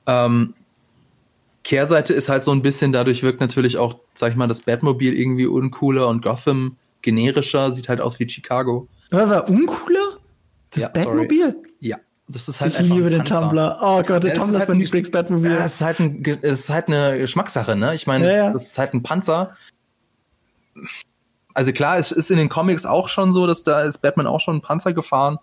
Ähm, 0.07 0.55
Kehrseite 1.62 2.15
ist 2.15 2.28
halt 2.28 2.44
so 2.44 2.52
ein 2.52 2.62
bisschen, 2.62 2.93
dadurch 2.93 3.23
wirkt 3.23 3.40
natürlich 3.40 3.77
auch, 3.77 3.97
sag 4.15 4.31
ich 4.31 4.36
mal, 4.36 4.47
das 4.47 4.61
Batmobil 4.61 5.16
irgendwie 5.19 5.47
uncooler 5.47 6.09
und 6.09 6.23
Gotham 6.23 6.77
generischer, 7.02 7.73
sieht 7.73 7.89
halt 7.89 8.01
aus 8.01 8.19
wie 8.19 8.28
Chicago. 8.28 8.89
Aber 9.11 9.31
war 9.31 9.48
uncooler? 9.48 10.19
Das 10.70 10.85
ja, 10.85 10.89
Batmobil? 10.89 11.52
Sorry. 11.52 11.66
Ja. 11.81 11.98
Das 12.32 12.48
ist 12.48 12.61
halt 12.61 12.78
ich 12.78 12.81
liebe 12.81 13.11
den 13.11 13.24
Tumblr. 13.24 13.78
Oh 13.81 14.02
Gott, 14.02 14.23
der 14.23 14.35
ja, 14.35 14.36
Tumblr 14.36 14.55
ist, 14.55 14.61
halt 14.61 14.69
mein 14.69 14.78
Lieblings-Batmobil. 14.78 15.51
Ja, 15.51 15.65
es 15.65 15.74
ist, 15.74 15.81
halt 15.82 16.01
ein, 16.01 16.24
es 16.43 16.61
ist 16.61 16.70
halt 16.70 16.89
eine 16.89 17.19
Geschmackssache, 17.19 17.74
ne? 17.77 17.94
Ich 17.94 18.07
meine, 18.07 18.32
ja, 18.32 18.48
es, 18.51 18.62
es, 18.62 18.69
ist 18.70 18.78
halt 18.78 18.94
ein 18.94 19.02
Panzer. 19.02 19.55
Also 21.55 21.73
klar, 21.73 21.98
es 21.98 22.12
ist 22.12 22.31
in 22.31 22.39
den 22.39 22.48
Comics 22.48 22.86
auch 22.86 23.09
schon 23.09 23.32
so, 23.32 23.47
dass 23.47 23.65
da 23.65 23.82
ist 23.82 23.98
Batman 23.98 24.27
auch 24.27 24.40
schon 24.40 24.55
einen 24.55 24.62
Panzer 24.62 24.93
gefahren. 24.93 25.39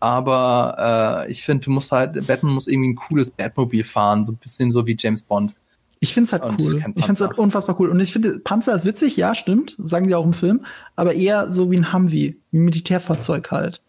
Aber 0.00 1.24
äh, 1.26 1.30
ich 1.30 1.42
finde, 1.42 1.64
du 1.64 1.70
musst 1.70 1.92
halt, 1.92 2.26
Batman 2.26 2.52
muss 2.52 2.66
irgendwie 2.66 2.90
ein 2.90 2.96
cooles 2.96 3.30
Batmobil 3.30 3.84
fahren, 3.84 4.24
so 4.24 4.32
ein 4.32 4.36
bisschen 4.36 4.70
so 4.72 4.86
wie 4.86 4.96
James 4.98 5.22
Bond. 5.22 5.54
Ich 6.00 6.12
finde 6.12 6.26
es 6.26 6.32
halt 6.32 6.42
und 6.42 6.60
cool. 6.60 6.76
Ich 6.94 7.04
finde 7.06 7.12
es 7.12 7.20
halt 7.20 7.38
unfassbar 7.38 7.80
cool. 7.80 7.88
Und 7.88 8.00
ich 8.00 8.12
finde, 8.12 8.38
Panzer 8.40 8.74
ist 8.74 8.84
witzig, 8.84 9.16
ja, 9.16 9.34
stimmt, 9.34 9.74
sagen 9.78 10.08
sie 10.08 10.14
auch 10.14 10.24
im 10.24 10.34
Film, 10.34 10.66
aber 10.94 11.14
eher 11.14 11.50
so 11.50 11.70
wie 11.70 11.78
ein 11.78 11.92
Humvee, 11.92 12.36
wie 12.50 12.58
ein 12.58 12.64
Militärfahrzeug 12.64 13.50
halt. 13.50 13.80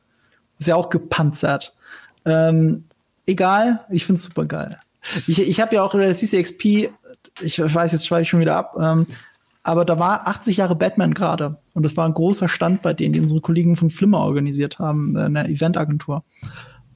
Ist 0.57 0.67
ja 0.67 0.75
auch 0.75 0.89
gepanzert. 0.89 1.76
Ähm, 2.27 2.83
egal, 3.25 3.85
ich 3.89 4.05
finde 4.05 4.17
es 4.17 4.25
super 4.25 4.45
geil. 4.45 4.77
Ich, 5.27 5.39
ich 5.39 5.61
habe 5.61 5.75
ja 5.75 5.83
auch 5.83 5.95
über 5.95 6.05
das 6.05 6.19
CCXP, 6.19 6.89
ich 7.39 7.59
weiß, 7.59 7.93
jetzt 7.93 8.05
schweife 8.05 8.23
ich 8.23 8.29
schon 8.29 8.41
wieder 8.41 8.57
ab, 8.57 8.75
ähm, 8.79 9.07
aber 9.63 9.85
da 9.85 9.97
war 9.99 10.27
80 10.27 10.57
Jahre 10.57 10.75
Batman 10.75 11.13
gerade. 11.13 11.57
Und 11.73 11.83
das 11.83 11.95
war 11.95 12.05
ein 12.05 12.13
großer 12.13 12.47
Stand 12.49 12.81
bei 12.81 12.93
denen, 12.93 13.13
die 13.13 13.19
unsere 13.19 13.41
Kollegen 13.41 13.75
von 13.75 13.89
Flimmer 13.89 14.19
organisiert 14.19 14.79
haben, 14.79 15.15
äh, 15.15 15.21
einer 15.21 15.47
Eventagentur. 15.47 16.23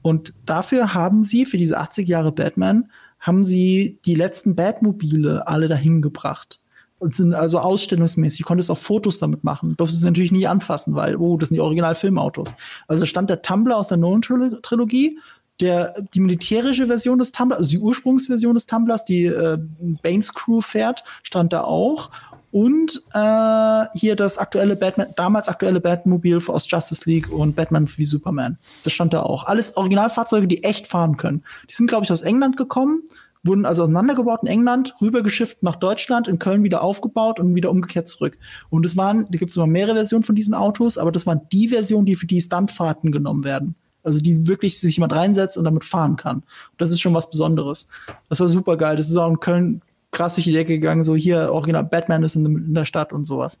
Und 0.02 0.34
dafür 0.44 0.94
haben 0.94 1.22
sie, 1.22 1.46
für 1.46 1.58
diese 1.58 1.78
80 1.78 2.08
Jahre 2.08 2.32
Batman, 2.32 2.90
haben 3.20 3.44
sie 3.44 4.00
die 4.04 4.14
letzten 4.14 4.56
Batmobile 4.56 5.46
alle 5.46 5.68
dahin 5.68 6.02
gebracht. 6.02 6.61
Und 7.02 7.16
sind 7.16 7.34
also 7.34 7.58
ausstellungsmäßig, 7.58 8.44
konntest 8.44 8.70
auch 8.70 8.78
Fotos 8.78 9.18
damit 9.18 9.42
machen. 9.42 9.76
Durftest 9.76 10.04
du 10.04 10.06
natürlich 10.06 10.30
nie 10.30 10.46
anfassen, 10.46 10.94
weil, 10.94 11.16
oh, 11.16 11.36
das 11.36 11.48
sind 11.48 11.56
die 11.56 11.60
Original-Filmautos. 11.60 12.54
Also 12.86 13.06
stand 13.06 13.28
der 13.28 13.42
Tumblr 13.42 13.76
aus 13.76 13.88
der 13.88 13.96
Nolan-Trilogie, 13.96 15.18
der, 15.60 15.94
die 16.14 16.20
militärische 16.20 16.86
Version 16.86 17.18
des 17.18 17.32
Tumblers, 17.32 17.58
also 17.58 17.70
die 17.70 17.78
Ursprungsversion 17.78 18.54
des 18.54 18.66
Tumblers, 18.66 19.04
die 19.04 19.24
äh, 19.24 19.58
Banes 20.02 20.32
Crew 20.32 20.60
fährt, 20.60 21.02
stand 21.24 21.52
da 21.52 21.64
auch. 21.64 22.10
Und 22.52 23.02
äh, 23.14 23.84
hier 23.98 24.14
das 24.14 24.38
aktuelle 24.38 24.76
Batman, 24.76 25.08
damals 25.16 25.48
aktuelle 25.48 25.80
Batmobil 25.80 26.38
aus 26.46 26.70
Justice 26.70 27.02
League 27.10 27.32
und 27.32 27.56
Batman 27.56 27.88
wie 27.96 28.04
Superman. 28.04 28.58
Das 28.84 28.92
stand 28.92 29.12
da 29.12 29.22
auch. 29.22 29.44
Alles 29.46 29.76
Originalfahrzeuge, 29.76 30.46
die 30.46 30.62
echt 30.62 30.86
fahren 30.86 31.16
können. 31.16 31.42
Die 31.68 31.74
sind, 31.74 31.88
glaube 31.88 32.04
ich, 32.04 32.12
aus 32.12 32.22
England 32.22 32.56
gekommen 32.56 33.02
wurden 33.44 33.66
also 33.66 33.82
auseinandergebaut 33.82 34.40
in 34.42 34.48
England, 34.48 34.94
rübergeschifft 35.00 35.62
nach 35.62 35.76
Deutschland, 35.76 36.28
in 36.28 36.38
Köln 36.38 36.62
wieder 36.62 36.82
aufgebaut 36.82 37.40
und 37.40 37.54
wieder 37.54 37.70
umgekehrt 37.70 38.08
zurück. 38.08 38.38
Und 38.70 38.86
es 38.86 38.96
waren, 38.96 39.26
da 39.30 39.38
gibt 39.38 39.50
es 39.50 39.56
immer 39.56 39.66
mehrere 39.66 39.96
Versionen 39.96 40.22
von 40.22 40.36
diesen 40.36 40.54
Autos, 40.54 40.98
aber 40.98 41.10
das 41.10 41.26
waren 41.26 41.40
die 41.50 41.68
Versionen, 41.68 42.06
die 42.06 42.16
für 42.16 42.26
die 42.26 42.40
Stuntfahrten 42.40 43.10
genommen 43.10 43.44
werden. 43.44 43.74
Also 44.04 44.20
die 44.20 44.48
wirklich 44.48 44.80
sich 44.80 44.96
jemand 44.96 45.14
reinsetzt 45.14 45.56
und 45.56 45.64
damit 45.64 45.84
fahren 45.84 46.16
kann. 46.16 46.38
Und 46.38 46.80
das 46.80 46.90
ist 46.90 47.00
schon 47.00 47.14
was 47.14 47.30
Besonderes. 47.30 47.86
Das 48.28 48.40
war 48.40 48.48
super 48.48 48.76
geil. 48.76 48.96
Das 48.96 49.08
ist 49.08 49.16
auch 49.16 49.28
in 49.28 49.38
Köln 49.40 49.82
krass 50.10 50.34
durch 50.34 50.44
die 50.44 50.52
Decke 50.52 50.74
gegangen, 50.74 51.04
so 51.04 51.16
hier 51.16 51.52
original 51.52 51.84
Batman 51.84 52.22
ist 52.22 52.36
in, 52.36 52.44
in 52.44 52.74
der 52.74 52.84
Stadt 52.84 53.12
und 53.12 53.24
sowas. 53.24 53.58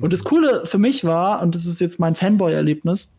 Und 0.00 0.12
das 0.12 0.24
Coole 0.24 0.66
für 0.66 0.78
mich 0.78 1.04
war, 1.04 1.42
und 1.42 1.54
das 1.54 1.66
ist 1.66 1.80
jetzt 1.80 2.00
mein 2.00 2.14
Fanboy-Erlebnis, 2.14 3.14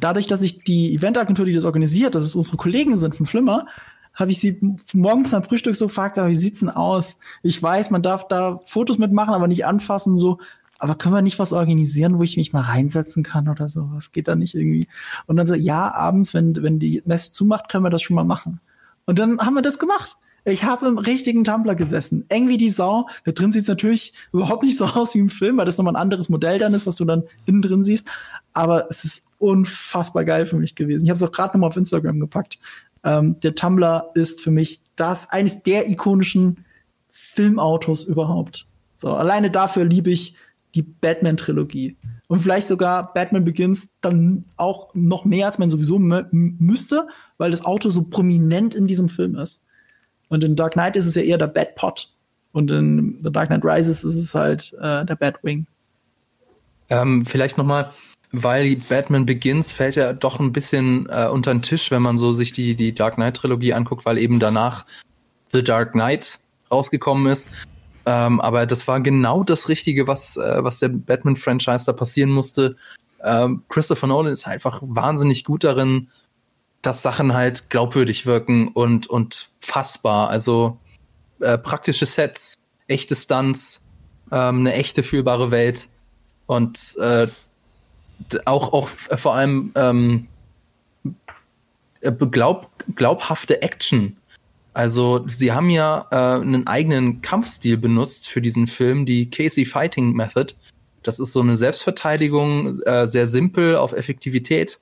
dadurch, 0.00 0.26
dass 0.26 0.42
ich 0.42 0.62
die 0.62 0.94
Eventagentur, 0.94 1.44
die 1.44 1.52
das 1.52 1.64
organisiert, 1.64 2.14
dass 2.14 2.24
es 2.24 2.34
unsere 2.34 2.56
Kollegen 2.56 2.96
sind 2.98 3.16
von 3.16 3.26
Flimmer, 3.26 3.66
habe 4.18 4.32
ich 4.32 4.40
sie 4.40 4.58
morgens 4.92 5.30
beim 5.30 5.44
Frühstück 5.44 5.76
so 5.76 5.86
gefragt, 5.86 6.18
aber 6.18 6.28
wie 6.28 6.34
sieht's 6.34 6.58
denn 6.60 6.70
aus? 6.70 7.18
Ich 7.42 7.62
weiß, 7.62 7.90
man 7.90 8.02
darf 8.02 8.26
da 8.26 8.60
Fotos 8.64 8.98
mitmachen, 8.98 9.32
aber 9.32 9.46
nicht 9.46 9.64
anfassen, 9.64 10.18
so. 10.18 10.38
Aber 10.80 10.96
können 10.96 11.14
wir 11.14 11.22
nicht 11.22 11.38
was 11.38 11.52
organisieren, 11.52 12.18
wo 12.18 12.24
ich 12.24 12.36
mich 12.36 12.52
mal 12.52 12.62
reinsetzen 12.62 13.22
kann 13.22 13.48
oder 13.48 13.68
so? 13.68 13.88
Was 13.92 14.12
geht 14.12 14.28
da 14.28 14.34
nicht 14.34 14.54
irgendwie? 14.54 14.88
Und 15.26 15.36
dann 15.36 15.46
so, 15.46 15.54
ja, 15.54 15.92
abends, 15.92 16.34
wenn, 16.34 16.60
wenn 16.62 16.80
die 16.80 17.02
Messe 17.04 17.32
zumacht, 17.32 17.68
können 17.68 17.84
wir 17.84 17.90
das 17.90 18.02
schon 18.02 18.16
mal 18.16 18.24
machen. 18.24 18.60
Und 19.06 19.18
dann 19.18 19.38
haben 19.38 19.54
wir 19.54 19.62
das 19.62 19.78
gemacht. 19.78 20.16
Ich 20.44 20.64
habe 20.64 20.86
im 20.86 20.98
richtigen 20.98 21.44
Tumblr 21.44 21.74
gesessen. 21.74 22.24
Eng 22.28 22.48
wie 22.48 22.56
die 22.56 22.68
Sau. 22.68 23.08
Da 23.24 23.32
drin 23.32 23.52
sieht's 23.52 23.68
natürlich 23.68 24.14
überhaupt 24.32 24.62
nicht 24.62 24.78
so 24.78 24.86
aus 24.86 25.14
wie 25.14 25.18
im 25.18 25.30
Film, 25.30 25.58
weil 25.58 25.66
das 25.66 25.78
nochmal 25.78 25.94
ein 25.94 26.02
anderes 26.02 26.28
Modell 26.28 26.58
dann 26.58 26.74
ist, 26.74 26.86
was 26.86 26.96
du 26.96 27.04
dann 27.04 27.24
innen 27.46 27.62
drin 27.62 27.84
siehst. 27.84 28.08
Aber 28.52 28.88
es 28.90 29.04
ist 29.04 29.26
unfassbar 29.38 30.24
geil 30.24 30.46
für 30.46 30.56
mich 30.56 30.74
gewesen. 30.74 31.04
Ich 31.04 31.10
habe 31.10 31.16
es 31.16 31.22
auch 31.22 31.32
gerade 31.32 31.56
nochmal 31.56 31.68
auf 31.68 31.76
Instagram 31.76 32.18
gepackt. 32.20 32.58
Ähm, 33.04 33.38
der 33.40 33.54
Tumblr 33.54 34.10
ist 34.14 34.40
für 34.40 34.50
mich 34.50 34.82
das 34.96 35.30
eines 35.30 35.62
der 35.62 35.88
ikonischen 35.88 36.64
Filmautos 37.10 38.04
überhaupt. 38.04 38.66
So, 38.96 39.12
alleine 39.12 39.50
dafür 39.50 39.84
liebe 39.84 40.10
ich 40.10 40.34
die 40.74 40.82
Batman-Trilogie. 40.82 41.96
Und 42.26 42.40
vielleicht 42.40 42.66
sogar 42.66 43.14
Batman 43.14 43.44
Begins 43.44 43.92
dann 44.00 44.44
auch 44.56 44.94
noch 44.94 45.24
mehr, 45.24 45.46
als 45.46 45.58
man 45.58 45.70
sowieso 45.70 45.98
müsste, 45.98 47.06
weil 47.38 47.50
das 47.50 47.64
Auto 47.64 47.88
so 47.88 48.02
prominent 48.02 48.74
in 48.74 48.86
diesem 48.86 49.08
Film 49.08 49.34
ist. 49.36 49.62
Und 50.28 50.44
in 50.44 50.56
Dark 50.56 50.74
Knight 50.74 50.96
ist 50.96 51.06
es 51.06 51.14
ja 51.14 51.22
eher 51.22 51.38
der 51.38 51.46
Batpot. 51.46 52.12
Und 52.52 52.70
in 52.70 53.18
The 53.20 53.32
Dark 53.32 53.48
Knight 53.48 53.64
Rises 53.64 54.04
ist 54.04 54.16
es 54.16 54.34
halt 54.34 54.74
äh, 54.80 55.04
der 55.04 55.16
Batwing. 55.16 55.66
Ähm, 56.90 57.24
vielleicht 57.24 57.56
noch 57.58 57.64
mal 57.64 57.92
weil 58.32 58.76
Batman 58.76 59.26
Begins 59.26 59.72
fällt 59.72 59.96
ja 59.96 60.12
doch 60.12 60.38
ein 60.38 60.52
bisschen 60.52 61.08
äh, 61.10 61.28
unter 61.28 61.52
den 61.52 61.62
Tisch, 61.62 61.90
wenn 61.90 62.02
man 62.02 62.18
so 62.18 62.32
sich 62.32 62.52
die, 62.52 62.74
die 62.74 62.94
Dark 62.94 63.14
Knight 63.14 63.36
Trilogie 63.36 63.72
anguckt, 63.72 64.04
weil 64.04 64.18
eben 64.18 64.38
danach 64.38 64.84
The 65.52 65.64
Dark 65.64 65.92
Knight 65.92 66.38
rausgekommen 66.70 67.30
ist. 67.30 67.48
Ähm, 68.04 68.40
aber 68.40 68.66
das 68.66 68.88
war 68.88 69.00
genau 69.00 69.44
das 69.44 69.68
Richtige, 69.68 70.06
was, 70.06 70.36
äh, 70.36 70.62
was 70.62 70.78
der 70.78 70.88
Batman-Franchise 70.88 71.86
da 71.86 71.92
passieren 71.92 72.30
musste. 72.30 72.76
Ähm, 73.22 73.64
Christopher 73.68 74.06
Nolan 74.06 74.32
ist 74.32 74.46
einfach 74.46 74.80
wahnsinnig 74.82 75.44
gut 75.44 75.64
darin, 75.64 76.08
dass 76.82 77.02
Sachen 77.02 77.34
halt 77.34 77.70
glaubwürdig 77.70 78.26
wirken 78.26 78.68
und, 78.68 79.08
und 79.08 79.50
fassbar. 79.60 80.30
Also 80.30 80.78
äh, 81.40 81.58
praktische 81.58 82.06
Sets, 82.06 82.54
echte 82.86 83.14
Stunts, 83.14 83.84
ähm, 84.30 84.60
eine 84.60 84.74
echte 84.74 85.02
fühlbare 85.02 85.50
Welt 85.50 85.88
und 86.46 86.96
äh, 87.00 87.26
auch 88.44 88.72
auch 88.72 88.88
vor 88.88 89.34
allem 89.34 89.72
ähm, 89.74 90.28
äh, 92.00 92.12
glaub, 92.12 92.70
glaubhafte 92.94 93.62
Action. 93.62 94.16
Also 94.72 95.24
sie 95.28 95.52
haben 95.52 95.70
ja 95.70 96.06
äh, 96.10 96.40
einen 96.40 96.66
eigenen 96.66 97.20
Kampfstil 97.20 97.76
benutzt 97.76 98.28
für 98.28 98.40
diesen 98.40 98.68
Film, 98.68 99.06
die 99.06 99.28
Casey 99.28 99.64
Fighting 99.64 100.12
Method. 100.12 100.54
Das 101.02 101.18
ist 101.18 101.32
so 101.32 101.40
eine 101.40 101.56
Selbstverteidigung, 101.56 102.80
äh, 102.82 103.06
sehr 103.06 103.26
simpel 103.26 103.76
auf 103.76 103.92
Effektivität 103.92 104.78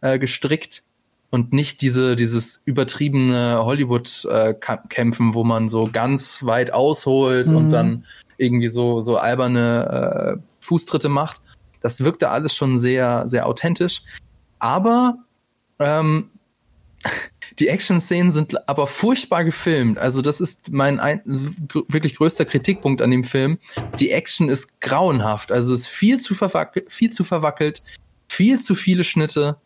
äh, 0.00 0.18
gestrickt 0.18 0.82
und 1.30 1.52
nicht 1.52 1.80
diese 1.80 2.16
dieses 2.16 2.62
übertriebene 2.64 3.60
Hollywood-Kämpfen, 3.64 5.30
äh, 5.30 5.34
wo 5.34 5.44
man 5.44 5.68
so 5.68 5.88
ganz 5.90 6.44
weit 6.44 6.72
ausholt 6.72 7.48
mhm. 7.48 7.56
und 7.56 7.68
dann 7.70 8.04
irgendwie 8.36 8.68
so 8.68 9.00
so 9.00 9.16
alberne 9.16 10.38
äh, 10.38 10.42
Fußtritte 10.60 11.08
macht. 11.08 11.40
Das 11.80 12.02
wirkte 12.04 12.30
alles 12.30 12.54
schon 12.54 12.78
sehr 12.78 13.28
sehr 13.28 13.46
authentisch, 13.46 14.02
aber 14.58 15.18
ähm, 15.78 16.30
die 17.58 17.68
Action-Szenen 17.68 18.30
sind 18.30 18.68
aber 18.68 18.86
furchtbar 18.86 19.44
gefilmt. 19.44 19.98
Also 19.98 20.22
das 20.22 20.40
ist 20.40 20.72
mein 20.72 21.00
ein, 21.00 21.22
wirklich 21.88 22.16
größter 22.16 22.44
Kritikpunkt 22.44 23.02
an 23.02 23.10
dem 23.10 23.24
Film. 23.24 23.58
Die 23.98 24.10
Action 24.10 24.48
ist 24.48 24.80
grauenhaft. 24.80 25.52
Also 25.52 25.74
es 25.74 25.80
ist 25.80 25.86
viel 25.88 26.18
zu, 26.18 26.34
verwackelt, 26.34 26.90
viel 26.90 27.10
zu 27.10 27.24
verwackelt, 27.24 27.82
viel 28.28 28.60
zu 28.60 28.74
viele 28.74 29.04
Schnitte. 29.04 29.56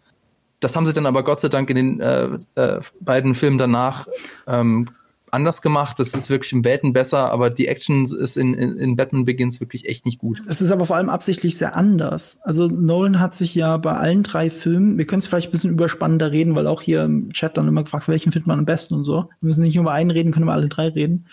Das 0.60 0.76
haben 0.76 0.86
sie 0.86 0.92
dann 0.92 1.06
aber 1.06 1.24
Gott 1.24 1.40
sei 1.40 1.48
Dank 1.48 1.70
in 1.70 1.76
den 1.76 2.00
äh, 2.00 2.28
äh, 2.54 2.80
beiden 3.00 3.34
Filmen 3.34 3.58
danach 3.58 4.06
ähm, 4.46 4.88
anders 5.32 5.62
gemacht. 5.62 5.98
Das 5.98 6.14
ist 6.14 6.30
wirklich 6.30 6.52
im 6.52 6.64
Welten 6.64 6.92
besser, 6.92 7.30
aber 7.30 7.50
die 7.50 7.66
Action 7.66 8.04
ist 8.04 8.36
in, 8.36 8.54
in, 8.54 8.76
in 8.76 8.96
Batman 8.96 9.24
Begins 9.24 9.60
wirklich 9.60 9.88
echt 9.88 10.06
nicht 10.06 10.18
gut. 10.18 10.38
Es 10.46 10.60
ist 10.60 10.70
aber 10.70 10.84
vor 10.84 10.96
allem 10.96 11.08
absichtlich 11.08 11.56
sehr 11.56 11.74
anders. 11.76 12.38
Also 12.42 12.68
Nolan 12.68 13.18
hat 13.18 13.34
sich 13.34 13.54
ja 13.54 13.76
bei 13.78 13.92
allen 13.92 14.22
drei 14.22 14.50
Filmen, 14.50 14.98
wir 14.98 15.06
können 15.06 15.20
es 15.20 15.26
vielleicht 15.26 15.48
ein 15.48 15.52
bisschen 15.52 15.70
überspannender 15.70 16.32
reden, 16.32 16.54
weil 16.54 16.66
auch 16.66 16.82
hier 16.82 17.04
im 17.04 17.32
Chat 17.32 17.56
dann 17.56 17.68
immer 17.68 17.84
gefragt, 17.84 18.08
welchen 18.08 18.32
findet 18.32 18.46
man 18.46 18.58
am 18.58 18.66
besten 18.66 18.94
und 18.94 19.04
so. 19.04 19.28
Wir 19.40 19.48
müssen 19.48 19.62
nicht 19.62 19.74
nur 19.74 19.84
über 19.84 19.92
einen 19.92 20.10
reden, 20.10 20.32
können 20.32 20.46
wir 20.46 20.52
alle 20.52 20.68
drei 20.68 20.88
reden. 20.88 21.26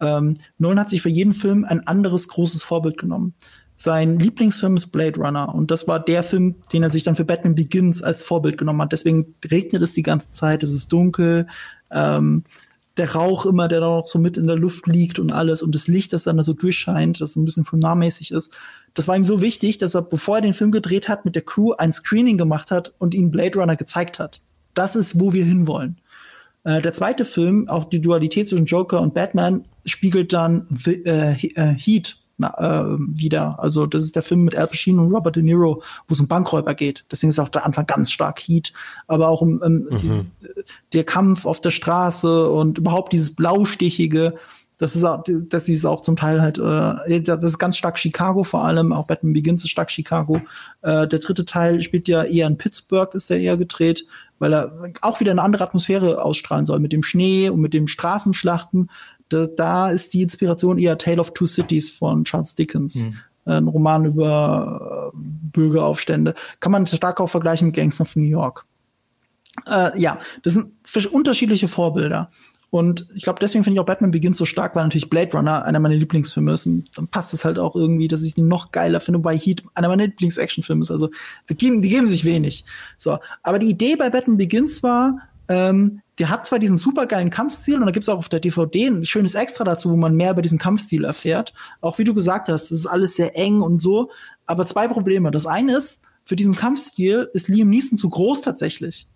Ähm, 0.00 0.36
Nolan 0.58 0.80
hat 0.80 0.90
sich 0.90 1.00
für 1.00 1.08
jeden 1.08 1.32
Film 1.32 1.64
ein 1.64 1.86
anderes 1.86 2.28
großes 2.28 2.62
Vorbild 2.62 2.98
genommen. 2.98 3.34
Sein 3.74 4.18
Lieblingsfilm 4.18 4.76
ist 4.76 4.86
Blade 4.86 5.20
Runner 5.20 5.54
und 5.54 5.70
das 5.70 5.86
war 5.86 6.00
der 6.00 6.22
Film, 6.22 6.56
den 6.72 6.82
er 6.82 6.90
sich 6.90 7.02
dann 7.02 7.14
für 7.14 7.26
Batman 7.26 7.54
Begins 7.54 8.02
als 8.02 8.22
Vorbild 8.22 8.56
genommen 8.56 8.80
hat. 8.80 8.92
Deswegen 8.92 9.34
regnet 9.50 9.82
es 9.82 9.92
die 9.92 10.02
ganze 10.02 10.30
Zeit, 10.30 10.62
es 10.62 10.72
ist 10.72 10.92
dunkel. 10.92 11.46
Ähm, 11.90 12.44
der 12.96 13.12
Rauch 13.12 13.46
immer, 13.46 13.68
der 13.68 13.80
da 13.80 13.88
noch 13.88 14.06
so 14.06 14.18
mit 14.18 14.36
in 14.36 14.46
der 14.46 14.56
Luft 14.56 14.86
liegt 14.86 15.18
und 15.18 15.30
alles 15.30 15.62
und 15.62 15.74
das 15.74 15.86
Licht, 15.86 16.12
das 16.12 16.24
dann 16.24 16.36
da 16.36 16.42
so 16.42 16.54
durchscheint, 16.54 17.20
das 17.20 17.36
ein 17.36 17.44
bisschen 17.44 17.64
filmnahmäßig 17.64 18.30
ist. 18.30 18.52
Das 18.94 19.06
war 19.06 19.16
ihm 19.16 19.24
so 19.24 19.42
wichtig, 19.42 19.78
dass 19.78 19.94
er, 19.94 20.02
bevor 20.02 20.36
er 20.36 20.42
den 20.42 20.54
Film 20.54 20.72
gedreht 20.72 21.08
hat, 21.08 21.24
mit 21.24 21.34
der 21.34 21.42
Crew 21.42 21.72
ein 21.72 21.92
Screening 21.92 22.38
gemacht 22.38 22.70
hat 22.70 22.94
und 22.98 23.14
ihnen 23.14 23.30
Blade 23.30 23.58
Runner 23.58 23.76
gezeigt 23.76 24.18
hat. 24.18 24.40
Das 24.74 24.96
ist, 24.96 25.20
wo 25.20 25.32
wir 25.32 25.44
hinwollen. 25.44 26.00
Äh, 26.64 26.80
der 26.80 26.92
zweite 26.92 27.24
Film, 27.24 27.68
auch 27.68 27.84
die 27.84 28.00
Dualität 28.00 28.48
zwischen 28.48 28.66
Joker 28.66 29.00
und 29.00 29.14
Batman, 29.14 29.66
spiegelt 29.84 30.32
dann 30.32 30.66
The, 30.70 31.04
äh, 31.04 31.32
äh 31.32 31.74
Heat 31.76 32.16
na, 32.38 32.54
äh, 32.58 32.96
wieder. 32.98 33.58
Also 33.60 33.86
das 33.86 34.04
ist 34.04 34.14
der 34.14 34.22
Film 34.22 34.44
mit 34.44 34.54
Al 34.54 34.66
Pacino 34.66 35.02
und 35.02 35.12
Robert 35.12 35.36
De 35.36 35.42
Niro, 35.42 35.82
wo 36.06 36.12
es 36.12 36.20
um 36.20 36.28
Bankräuber 36.28 36.74
geht. 36.74 37.04
Deswegen 37.10 37.30
ist 37.30 37.38
auch 37.38 37.48
der 37.48 37.64
Anfang 37.64 37.86
ganz 37.86 38.10
stark 38.10 38.40
Heat. 38.40 38.72
Aber 39.06 39.28
auch 39.28 39.40
um, 39.40 39.58
um 39.62 39.72
mhm. 39.72 39.96
dieses, 39.96 40.28
der 40.92 41.04
Kampf 41.04 41.46
auf 41.46 41.60
der 41.60 41.70
Straße 41.70 42.50
und 42.50 42.78
überhaupt 42.78 43.12
dieses 43.12 43.34
Blaustichige. 43.34 44.34
Das 44.78 44.94
ist 44.94 45.04
auch, 45.04 45.24
das 45.26 45.70
ist 45.70 45.86
auch 45.86 46.02
zum 46.02 46.16
Teil 46.16 46.42
halt, 46.42 46.58
äh, 46.58 47.22
das 47.22 47.42
ist 47.42 47.58
ganz 47.58 47.78
stark 47.78 47.98
Chicago 47.98 48.44
vor 48.44 48.64
allem, 48.64 48.92
auch 48.92 49.06
Batman 49.06 49.32
Begins 49.32 49.64
ist 49.64 49.70
stark 49.70 49.90
Chicago. 49.90 50.42
Äh, 50.82 51.08
der 51.08 51.18
dritte 51.18 51.46
Teil 51.46 51.80
spielt 51.80 52.08
ja 52.08 52.24
eher 52.24 52.46
in 52.46 52.58
Pittsburgh, 52.58 53.14
ist 53.14 53.30
der 53.30 53.40
eher 53.40 53.56
gedreht, 53.56 54.04
weil 54.38 54.52
er 54.52 54.92
auch 55.00 55.20
wieder 55.20 55.30
eine 55.30 55.40
andere 55.40 55.64
Atmosphäre 55.64 56.22
ausstrahlen 56.22 56.66
soll 56.66 56.80
mit 56.80 56.92
dem 56.92 57.02
Schnee 57.02 57.48
und 57.48 57.60
mit 57.60 57.72
dem 57.72 57.86
Straßenschlachten 57.86 58.90
da, 59.28 59.46
da 59.46 59.90
ist 59.90 60.14
die 60.14 60.22
Inspiration 60.22 60.78
eher 60.78 60.98
Tale 60.98 61.20
of 61.20 61.32
Two 61.32 61.46
Cities 61.46 61.90
von 61.90 62.24
Charles 62.24 62.54
Dickens. 62.54 63.04
Mhm. 63.04 63.16
Ein 63.44 63.68
Roman 63.68 64.04
über 64.04 65.12
äh, 65.14 65.16
Bürgeraufstände. 65.52 66.34
Kann 66.58 66.72
man 66.72 66.86
stark 66.86 67.20
auch 67.20 67.28
vergleichen 67.28 67.68
mit 67.68 67.76
Gangs 67.76 68.00
of 68.00 68.16
New 68.16 68.24
York. 68.24 68.66
Äh, 69.66 69.98
ja, 70.00 70.18
das 70.42 70.54
sind 70.54 70.72
unterschiedliche 71.12 71.68
Vorbilder. 71.68 72.30
Und 72.70 73.06
ich 73.14 73.22
glaube, 73.22 73.38
deswegen 73.40 73.62
finde 73.62 73.76
ich 73.76 73.80
auch 73.80 73.86
Batman 73.86 74.10
Begins 74.10 74.36
so 74.36 74.44
stark, 74.44 74.74
weil 74.74 74.82
natürlich 74.82 75.08
Blade 75.08 75.32
Runner 75.32 75.64
einer 75.64 75.78
meiner 75.78 75.94
Lieblingsfilme 75.94 76.52
ist. 76.52 76.66
Und 76.66 76.90
dann 76.96 77.06
passt 77.06 77.32
es 77.32 77.44
halt 77.44 77.58
auch 77.58 77.76
irgendwie, 77.76 78.08
dass 78.08 78.22
ich 78.22 78.36
ihn 78.36 78.48
noch 78.48 78.72
geiler 78.72 79.00
finde, 79.00 79.20
wobei 79.20 79.38
Heat 79.38 79.62
einer 79.74 79.88
meiner 79.88 80.06
Lieblings-Actionfilme 80.06 80.82
ist. 80.82 80.90
Also 80.90 81.10
die 81.48 81.54
geben, 81.54 81.80
die 81.80 81.88
geben 81.88 82.08
sich 82.08 82.24
wenig. 82.24 82.64
So, 82.98 83.18
aber 83.42 83.58
die 83.60 83.70
Idee 83.70 83.96
bei 83.96 84.10
Batman 84.10 84.36
Begins 84.36 84.82
war, 84.82 85.20
ähm, 85.48 86.00
der 86.18 86.30
hat 86.30 86.46
zwar 86.46 86.58
diesen 86.58 86.76
supergeilen 86.76 87.30
Kampfstil 87.30 87.76
und 87.76 87.86
da 87.86 87.92
gibt's 87.92 88.08
auch 88.08 88.18
auf 88.18 88.28
der 88.28 88.40
DVD 88.40 88.86
ein 88.86 89.04
schönes 89.04 89.34
Extra 89.34 89.64
dazu, 89.64 89.90
wo 89.90 89.96
man 89.96 90.14
mehr 90.14 90.32
über 90.32 90.42
diesen 90.42 90.58
Kampfstil 90.58 91.04
erfährt. 91.04 91.52
Auch 91.80 91.98
wie 91.98 92.04
du 92.04 92.14
gesagt 92.14 92.48
hast, 92.48 92.70
das 92.70 92.78
ist 92.78 92.86
alles 92.86 93.16
sehr 93.16 93.36
eng 93.36 93.60
und 93.60 93.82
so. 93.82 94.10
Aber 94.46 94.66
zwei 94.66 94.88
Probleme. 94.88 95.30
Das 95.30 95.46
eine 95.46 95.76
ist, 95.76 96.00
für 96.24 96.36
diesen 96.36 96.54
Kampfstil 96.54 97.28
ist 97.32 97.48
Liam 97.48 97.68
Neeson 97.68 97.98
zu 97.98 98.08
groß 98.08 98.40
tatsächlich. 98.40 99.08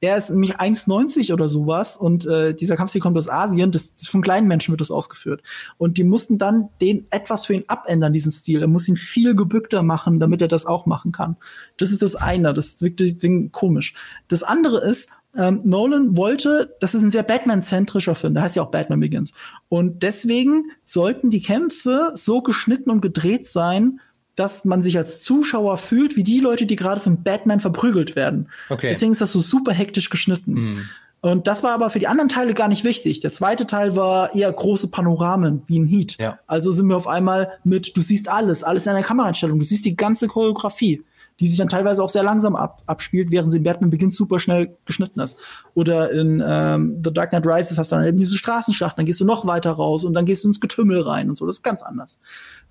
Er 0.00 0.16
ist 0.16 0.30
nämlich 0.30 0.58
1,90 0.58 1.32
oder 1.32 1.48
sowas 1.48 1.96
und 1.96 2.26
äh, 2.26 2.54
dieser 2.54 2.76
Kampfstil 2.76 3.00
kommt 3.00 3.18
aus 3.18 3.28
Asien, 3.28 3.70
das, 3.70 3.94
das 3.94 4.08
von 4.08 4.22
kleinen 4.22 4.46
Menschen 4.46 4.72
wird 4.72 4.80
das 4.80 4.90
ausgeführt. 4.90 5.42
Und 5.76 5.98
die 5.98 6.04
mussten 6.04 6.38
dann 6.38 6.68
den 6.80 7.06
etwas 7.10 7.46
für 7.46 7.54
ihn 7.54 7.64
abändern, 7.66 8.12
diesen 8.12 8.32
Stil. 8.32 8.62
Er 8.62 8.68
muss 8.68 8.88
ihn 8.88 8.96
viel 8.96 9.34
gebückter 9.34 9.82
machen, 9.82 10.20
damit 10.20 10.42
er 10.42 10.48
das 10.48 10.66
auch 10.66 10.86
machen 10.86 11.12
kann. 11.12 11.36
Das 11.76 11.90
ist 11.90 12.02
das 12.02 12.14
eine, 12.14 12.52
das 12.52 12.80
wirkt 12.80 13.00
deswegen 13.00 13.52
komisch. 13.52 13.94
Das 14.28 14.42
andere 14.42 14.78
ist, 14.78 15.10
ähm, 15.36 15.60
Nolan 15.64 16.16
wollte, 16.16 16.76
das 16.80 16.94
ist 16.94 17.02
ein 17.02 17.10
sehr 17.10 17.22
Batman-zentrischer 17.22 18.14
Film, 18.14 18.34
da 18.34 18.42
heißt 18.42 18.56
ja 18.56 18.62
auch 18.62 18.70
Batman 18.70 19.00
Begins. 19.00 19.34
Und 19.68 20.02
deswegen 20.02 20.70
sollten 20.84 21.30
die 21.30 21.42
Kämpfe 21.42 22.12
so 22.14 22.40
geschnitten 22.40 22.90
und 22.90 23.02
gedreht 23.02 23.46
sein, 23.46 24.00
dass 24.38 24.64
man 24.64 24.82
sich 24.82 24.96
als 24.96 25.22
Zuschauer 25.22 25.76
fühlt, 25.78 26.16
wie 26.16 26.24
die 26.24 26.40
Leute, 26.40 26.66
die 26.66 26.76
gerade 26.76 27.00
von 27.00 27.22
Batman 27.22 27.60
verprügelt 27.60 28.16
werden. 28.16 28.48
Okay. 28.68 28.88
Deswegen 28.90 29.12
ist 29.12 29.20
das 29.20 29.32
so 29.32 29.40
super 29.40 29.72
hektisch 29.72 30.10
geschnitten. 30.10 30.52
Mm. 30.52 30.88
Und 31.20 31.48
das 31.48 31.64
war 31.64 31.72
aber 31.72 31.90
für 31.90 31.98
die 31.98 32.06
anderen 32.06 32.28
Teile 32.28 32.54
gar 32.54 32.68
nicht 32.68 32.84
wichtig. 32.84 33.18
Der 33.18 33.32
zweite 33.32 33.66
Teil 33.66 33.96
war 33.96 34.34
eher 34.36 34.52
große 34.52 34.92
Panoramen, 34.92 35.62
wie 35.66 35.80
ein 35.80 35.86
Heat. 35.86 36.16
Ja. 36.18 36.38
Also 36.46 36.70
sind 36.70 36.86
wir 36.86 36.96
auf 36.96 37.08
einmal 37.08 37.58
mit, 37.64 37.96
du 37.96 38.00
siehst 38.00 38.28
alles, 38.28 38.62
alles 38.62 38.86
in 38.86 38.92
einer 38.92 39.02
Kameraeinstellung, 39.02 39.58
du 39.58 39.64
siehst 39.64 39.84
die 39.84 39.96
ganze 39.96 40.28
Choreografie 40.28 41.02
die 41.40 41.46
sich 41.46 41.58
dann 41.58 41.68
teilweise 41.68 42.02
auch 42.02 42.08
sehr 42.08 42.22
langsam 42.22 42.56
ab, 42.56 42.82
abspielt, 42.86 43.30
während 43.30 43.52
sie 43.52 43.58
in 43.58 43.64
Batman 43.64 43.90
Begins 43.90 44.16
super 44.16 44.40
schnell 44.40 44.76
geschnitten 44.86 45.20
ist. 45.20 45.38
Oder 45.74 46.10
in 46.10 46.42
ähm, 46.44 47.00
The 47.04 47.12
Dark 47.12 47.30
Knight 47.30 47.46
Rises 47.46 47.78
hast 47.78 47.92
du 47.92 47.96
dann 47.96 48.04
eben 48.04 48.18
diese 48.18 48.36
Straßenschlacht, 48.36 48.98
dann 48.98 49.06
gehst 49.06 49.20
du 49.20 49.24
noch 49.24 49.46
weiter 49.46 49.72
raus 49.72 50.04
und 50.04 50.14
dann 50.14 50.26
gehst 50.26 50.44
du 50.44 50.48
ins 50.48 50.60
Getümmel 50.60 51.00
rein 51.00 51.28
und 51.28 51.36
so. 51.36 51.46
Das 51.46 51.56
ist 51.56 51.62
ganz 51.62 51.82
anders. 51.82 52.20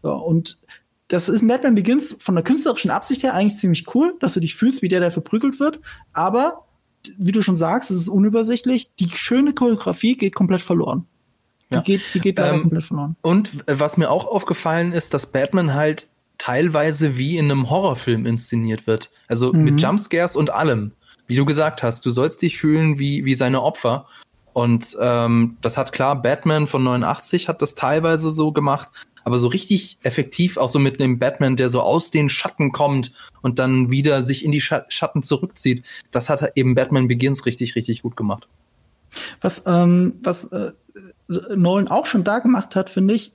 So, 0.04 0.14
und 0.14 0.58
das 1.08 1.30
ist 1.30 1.42
in 1.42 1.48
Batman 1.48 1.76
Begins 1.76 2.18
von 2.20 2.36
der 2.36 2.44
künstlerischen 2.44 2.92
Absicht 2.92 3.24
her 3.24 3.34
eigentlich 3.34 3.58
ziemlich 3.58 3.94
cool, 3.96 4.16
dass 4.20 4.34
du 4.34 4.40
dich 4.40 4.56
fühlst, 4.56 4.82
wie 4.82 4.90
der, 4.90 5.00
der 5.00 5.12
verprügelt 5.12 5.60
wird. 5.60 5.80
Aber, 6.14 6.66
wie 7.18 7.32
du 7.32 7.42
schon 7.42 7.56
sagst, 7.56 7.92
es 7.92 7.98
ist 7.98 8.10
unübersichtlich. 8.10 8.92
Die 9.00 9.10
schöne 9.10 9.54
Choreografie 9.54 10.18
geht 10.18 10.36
komplett 10.36 10.62
verloren. 10.62 11.06
Ja. 11.70 11.80
Die 11.80 11.94
geht, 11.94 12.02
die 12.14 12.20
geht 12.20 12.40
ähm, 12.40 12.62
komplett 12.62 12.84
verloren. 12.84 13.16
Und 13.22 13.68
äh, 13.68 13.80
was 13.80 13.98
mir 13.98 14.10
auch 14.10 14.26
aufgefallen 14.26 14.92
ist, 14.92 15.14
dass 15.14 15.32
Batman 15.32 15.74
halt 15.74 16.08
teilweise 16.38 17.18
wie 17.18 17.38
in 17.38 17.52
einem 17.52 17.70
Horrorfilm 17.70 18.26
inszeniert 18.26 18.86
wird. 18.86 19.10
Also 19.28 19.54
mhm. 19.54 19.64
mit 19.64 19.82
Jumpscares 19.82 20.36
und 20.36 20.50
allem. 20.50 20.92
Wie 21.26 21.36
du 21.36 21.46
gesagt 21.46 21.84
hast, 21.84 22.06
du 22.06 22.12
sollst 22.12 22.42
dich 22.42 22.58
fühlen 22.58 23.00
wie, 23.00 23.26
wie 23.26 23.36
seine 23.36 23.62
Opfer. 23.62 24.06
Und 24.54 24.98
ähm, 25.00 25.58
das 25.62 25.78
hat 25.78 25.92
klar, 25.92 26.22
Batman 26.22 26.68
von 26.68 26.84
89 26.84 27.48
hat 27.48 27.62
das 27.62 27.76
teilweise 27.76 28.32
so 28.32 28.52
gemacht, 28.52 28.90
aber 29.28 29.40
so 29.40 29.50
richtig 29.50 29.98
effektiv, 30.04 30.56
auch 30.56 30.70
so 30.70 30.80
mit 30.80 31.02
einem 31.02 31.20
Batman, 31.20 31.58
der 31.58 31.68
so 31.68 31.82
aus 31.82 32.12
den 32.12 32.30
Schatten 32.30 32.72
kommt 32.72 33.12
und 33.42 33.60
dann 33.60 33.92
wieder 33.92 34.24
sich 34.24 34.46
in 34.46 34.54
die 34.54 34.62
Schatten 34.62 35.22
zurückzieht, 35.22 35.84
das 36.12 36.30
hat 36.30 36.54
eben 36.56 36.76
Batman 36.76 37.10
Begins 37.10 37.46
richtig, 37.46 37.76
richtig 37.76 38.04
gut 38.04 38.16
gemacht. 38.16 38.48
Was, 39.42 39.64
ähm, 39.68 40.14
was 40.24 40.46
äh, 40.46 40.72
Nolan 41.28 41.90
auch 41.90 42.06
schon 42.06 42.24
da 42.24 42.40
gemacht 42.40 42.78
hat, 42.78 42.90
finde 42.90 43.16
ich, 43.16 43.34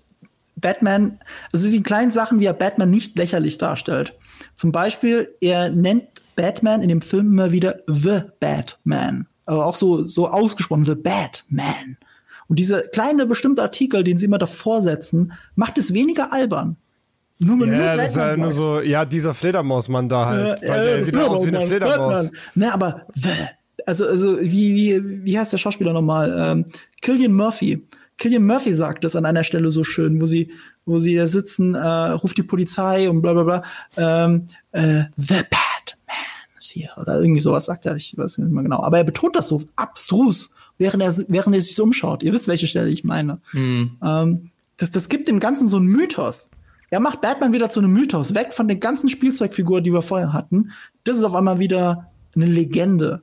Batman, 0.57 1.19
also 1.53 1.71
die 1.71 1.83
kleinen 1.83 2.11
Sachen, 2.11 2.41
wie 2.41 2.47
er 2.47 2.55
Batman 2.55 2.89
nicht 2.89 3.19
lächerlich 3.19 3.59
darstellt. 3.59 4.15
Zum 4.55 4.73
Beispiel, 4.73 5.29
er 5.43 5.69
nennt 5.69 6.05
Batman 6.37 6.81
in 6.81 6.89
dem 6.89 7.03
Film 7.03 7.27
immer 7.27 7.53
wieder 7.53 7.81
The 7.87 8.23
Batman. 8.41 9.27
Aber 9.45 9.67
auch 9.67 9.75
so, 9.75 10.05
so 10.05 10.27
ausgesprochen, 10.27 10.87
The 10.87 10.95
Batman. 10.95 11.99
Und 12.49 12.59
dieser 12.59 12.83
kleine 12.83 13.27
bestimmte 13.27 13.63
Artikel, 13.63 14.05
den 14.05 14.17
sie 14.17 14.27
immer 14.27 14.39
davor 14.39 14.83
setzen, 14.83 15.33
macht 15.55 15.79
es 15.79 15.95
weniger 15.95 16.33
albern. 16.33 16.77
Nur 17.39 17.57
mit 17.57 17.71
ja, 17.71 17.97
das 17.97 18.11
ist 18.11 18.17
ja 18.17 18.37
nur 18.37 18.51
so, 18.51 18.81
ja, 18.81 19.05
dieser 19.05 19.35
Fledermausmann 19.35 20.09
da 20.09 20.27
halt. 20.27 20.63
Äh, 20.63 20.69
weil 20.69 20.85
der 20.85 20.97
äh, 20.97 21.03
sieht 21.03 21.17
aus 21.17 21.45
wie 21.45 21.49
eine 21.49 21.67
Fledermaus. 21.67 22.31
Ne, 22.55 22.73
aber 22.73 23.07
also, 23.85 24.07
also, 24.07 24.41
wie, 24.41 24.75
wie, 24.75 25.25
wie 25.25 25.39
heißt 25.39 25.53
der 25.53 25.59
Schauspieler 25.59 25.93
nochmal? 25.93 26.33
Ähm, 26.37 26.67
Killian 27.01 27.33
Murphy 27.33 27.85
Killian 28.23 28.47
Murphy 28.47 28.73
sagt 28.73 29.05
es 29.05 29.17
an 29.17 29.27
einer 29.27 29.43
Stelle 29.43 29.73
so 29.73 29.83
schön, 29.83 30.21
wo 30.21 30.27
sie, 30.27 30.53
wo 30.85 31.01
sie 31.01 31.17
da 31.17 31.27
sitzen, 31.27 31.75
äh, 31.75 31.87
ruft 31.87 32.39
die 32.39 32.45
Polizei 32.45 33.11
und 33.11 33.21
bla 33.21 33.33
bla 33.33 33.43
bla. 33.43 33.63
Ähm, 33.97 34.47
äh, 34.71 35.05
The 35.17 35.43
Batman 35.43 36.29
ist 36.57 36.71
hier. 36.71 36.91
Oder 36.99 37.19
irgendwie 37.21 37.41
sowas 37.41 37.65
sagt 37.65 37.85
er, 37.85 37.97
ich 37.97 38.17
weiß 38.17 38.39
nicht 38.39 38.53
mehr 38.53 38.63
genau. 38.63 38.81
Aber 38.81 38.99
er 38.99 39.03
betont 39.05 39.35
das 39.35 39.49
so 39.49 39.65
abstrus, 39.75 40.51
während 40.83 41.03
er, 41.03 41.17
während 41.29 41.55
er 41.55 41.61
sich 41.61 41.75
so 41.75 41.85
umschaut. 41.85 42.23
Ihr 42.23 42.33
wisst, 42.33 42.49
welche 42.49 42.67
Stelle 42.67 42.91
ich 42.91 43.05
meine. 43.05 43.41
Mhm. 43.53 43.99
Ähm, 44.03 44.51
das, 44.77 44.91
das 44.91 45.09
gibt 45.09 45.29
dem 45.29 45.41
Ganzen 45.41 45.67
so 45.69 45.77
einen 45.77 45.87
Mythos. 45.87 46.51
Er 46.91 47.01
macht 47.01 47.23
Batman 47.23 47.53
wieder 47.53 47.71
zu 47.71 47.81
einem 47.81 47.93
Mythos, 47.93 48.35
weg 48.35 48.53
von 48.53 48.69
den 48.69 48.81
ganzen 48.81 49.09
Spielzeugfiguren, 49.09 49.83
die 49.83 49.93
wir 49.93 50.03
vorher 50.03 50.33
hatten. 50.33 50.73
Das 51.05 51.17
ist 51.17 51.23
auf 51.23 51.35
einmal 51.35 51.59
wieder 51.59 52.11
eine 52.35 52.47
Legende, 52.47 53.23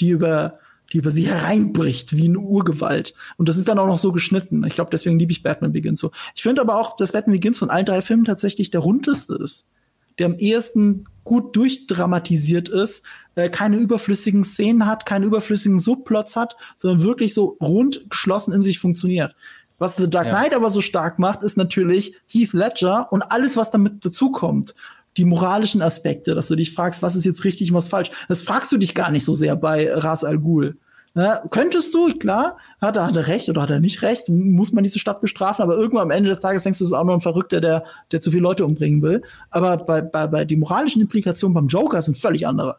die 0.00 0.10
über, 0.10 0.58
die 0.92 0.98
über 0.98 1.10
sie 1.10 1.26
hereinbricht, 1.26 2.16
wie 2.16 2.28
eine 2.28 2.40
Urgewalt. 2.40 3.14
Und 3.38 3.48
das 3.48 3.56
ist 3.56 3.68
dann 3.68 3.78
auch 3.78 3.86
noch 3.86 3.98
so 3.98 4.12
geschnitten. 4.12 4.64
Ich 4.64 4.74
glaube, 4.74 4.90
deswegen 4.90 5.18
liebe 5.18 5.32
ich 5.32 5.42
Batman 5.42 5.72
Begins 5.72 6.00
so. 6.00 6.10
Ich 6.34 6.42
finde 6.42 6.60
aber 6.60 6.76
auch, 6.76 6.96
dass 6.96 7.12
Batman 7.12 7.36
Begins 7.36 7.58
von 7.58 7.70
allen 7.70 7.86
drei 7.86 8.02
Filmen 8.02 8.24
tatsächlich 8.24 8.70
der 8.70 8.80
rundeste 8.80 9.34
ist. 9.34 9.70
Der 10.18 10.26
am 10.26 10.36
ehesten 10.36 11.04
gut 11.24 11.56
durchdramatisiert 11.56 12.68
ist, 12.68 13.04
äh, 13.34 13.50
keine 13.50 13.76
überflüssigen 13.76 14.44
Szenen 14.44 14.86
hat, 14.86 15.04
keine 15.04 15.26
überflüssigen 15.26 15.78
Subplots 15.78 16.36
hat, 16.36 16.56
sondern 16.76 17.02
wirklich 17.02 17.34
so 17.34 17.56
rund 17.60 18.08
geschlossen 18.08 18.52
in 18.52 18.62
sich 18.62 18.78
funktioniert. 18.78 19.34
Was 19.78 19.96
The 19.96 20.08
Dark 20.08 20.26
Ja. 20.26 20.34
Knight 20.34 20.54
aber 20.54 20.70
so 20.70 20.80
stark 20.80 21.18
macht, 21.18 21.42
ist 21.42 21.56
natürlich 21.56 22.14
Heath 22.26 22.54
Ledger 22.54 23.12
und 23.12 23.22
alles, 23.22 23.56
was 23.56 23.70
damit 23.70 24.04
dazukommt. 24.04 24.74
Die 25.18 25.24
moralischen 25.24 25.82
Aspekte, 25.82 26.34
dass 26.34 26.48
du 26.48 26.56
dich 26.56 26.72
fragst, 26.72 27.02
was 27.02 27.14
ist 27.14 27.24
jetzt 27.24 27.44
richtig 27.44 27.70
und 27.70 27.76
was 27.76 27.88
falsch. 27.88 28.10
Das 28.28 28.42
fragst 28.42 28.72
du 28.72 28.78
dich 28.78 28.94
gar 28.94 29.10
nicht 29.10 29.24
so 29.24 29.34
sehr 29.34 29.56
bei 29.56 29.92
Ras 29.92 30.24
Al 30.24 30.38
Ghul. 30.38 30.78
Ne? 31.16 31.40
Könntest 31.50 31.94
du, 31.94 32.12
klar, 32.18 32.58
hat 32.78 32.96
er, 32.96 33.06
hat 33.06 33.16
er 33.16 33.26
recht 33.26 33.48
oder 33.48 33.62
hat 33.62 33.70
er 33.70 33.80
nicht 33.80 34.02
recht, 34.02 34.28
muss 34.28 34.72
man 34.72 34.84
diese 34.84 34.98
Stadt 34.98 35.22
bestrafen, 35.22 35.62
aber 35.62 35.74
irgendwann 35.74 36.02
am 36.02 36.10
Ende 36.10 36.28
des 36.28 36.40
Tages 36.40 36.62
denkst 36.62 36.78
du, 36.78 36.84
es 36.84 36.90
ist 36.90 36.96
auch 36.96 37.04
nur 37.04 37.14
ein 37.14 37.22
Verrückter, 37.22 37.62
der, 37.62 37.84
der 38.12 38.20
zu 38.20 38.30
viele 38.30 38.42
Leute 38.42 38.66
umbringen 38.66 39.00
will. 39.00 39.22
Aber 39.48 39.78
bei, 39.78 40.02
bei, 40.02 40.26
bei 40.26 40.44
die 40.44 40.56
moralischen 40.56 41.00
Implikationen 41.00 41.54
beim 41.54 41.68
Joker 41.68 42.02
sind 42.02 42.18
völlig 42.18 42.46
andere. 42.46 42.76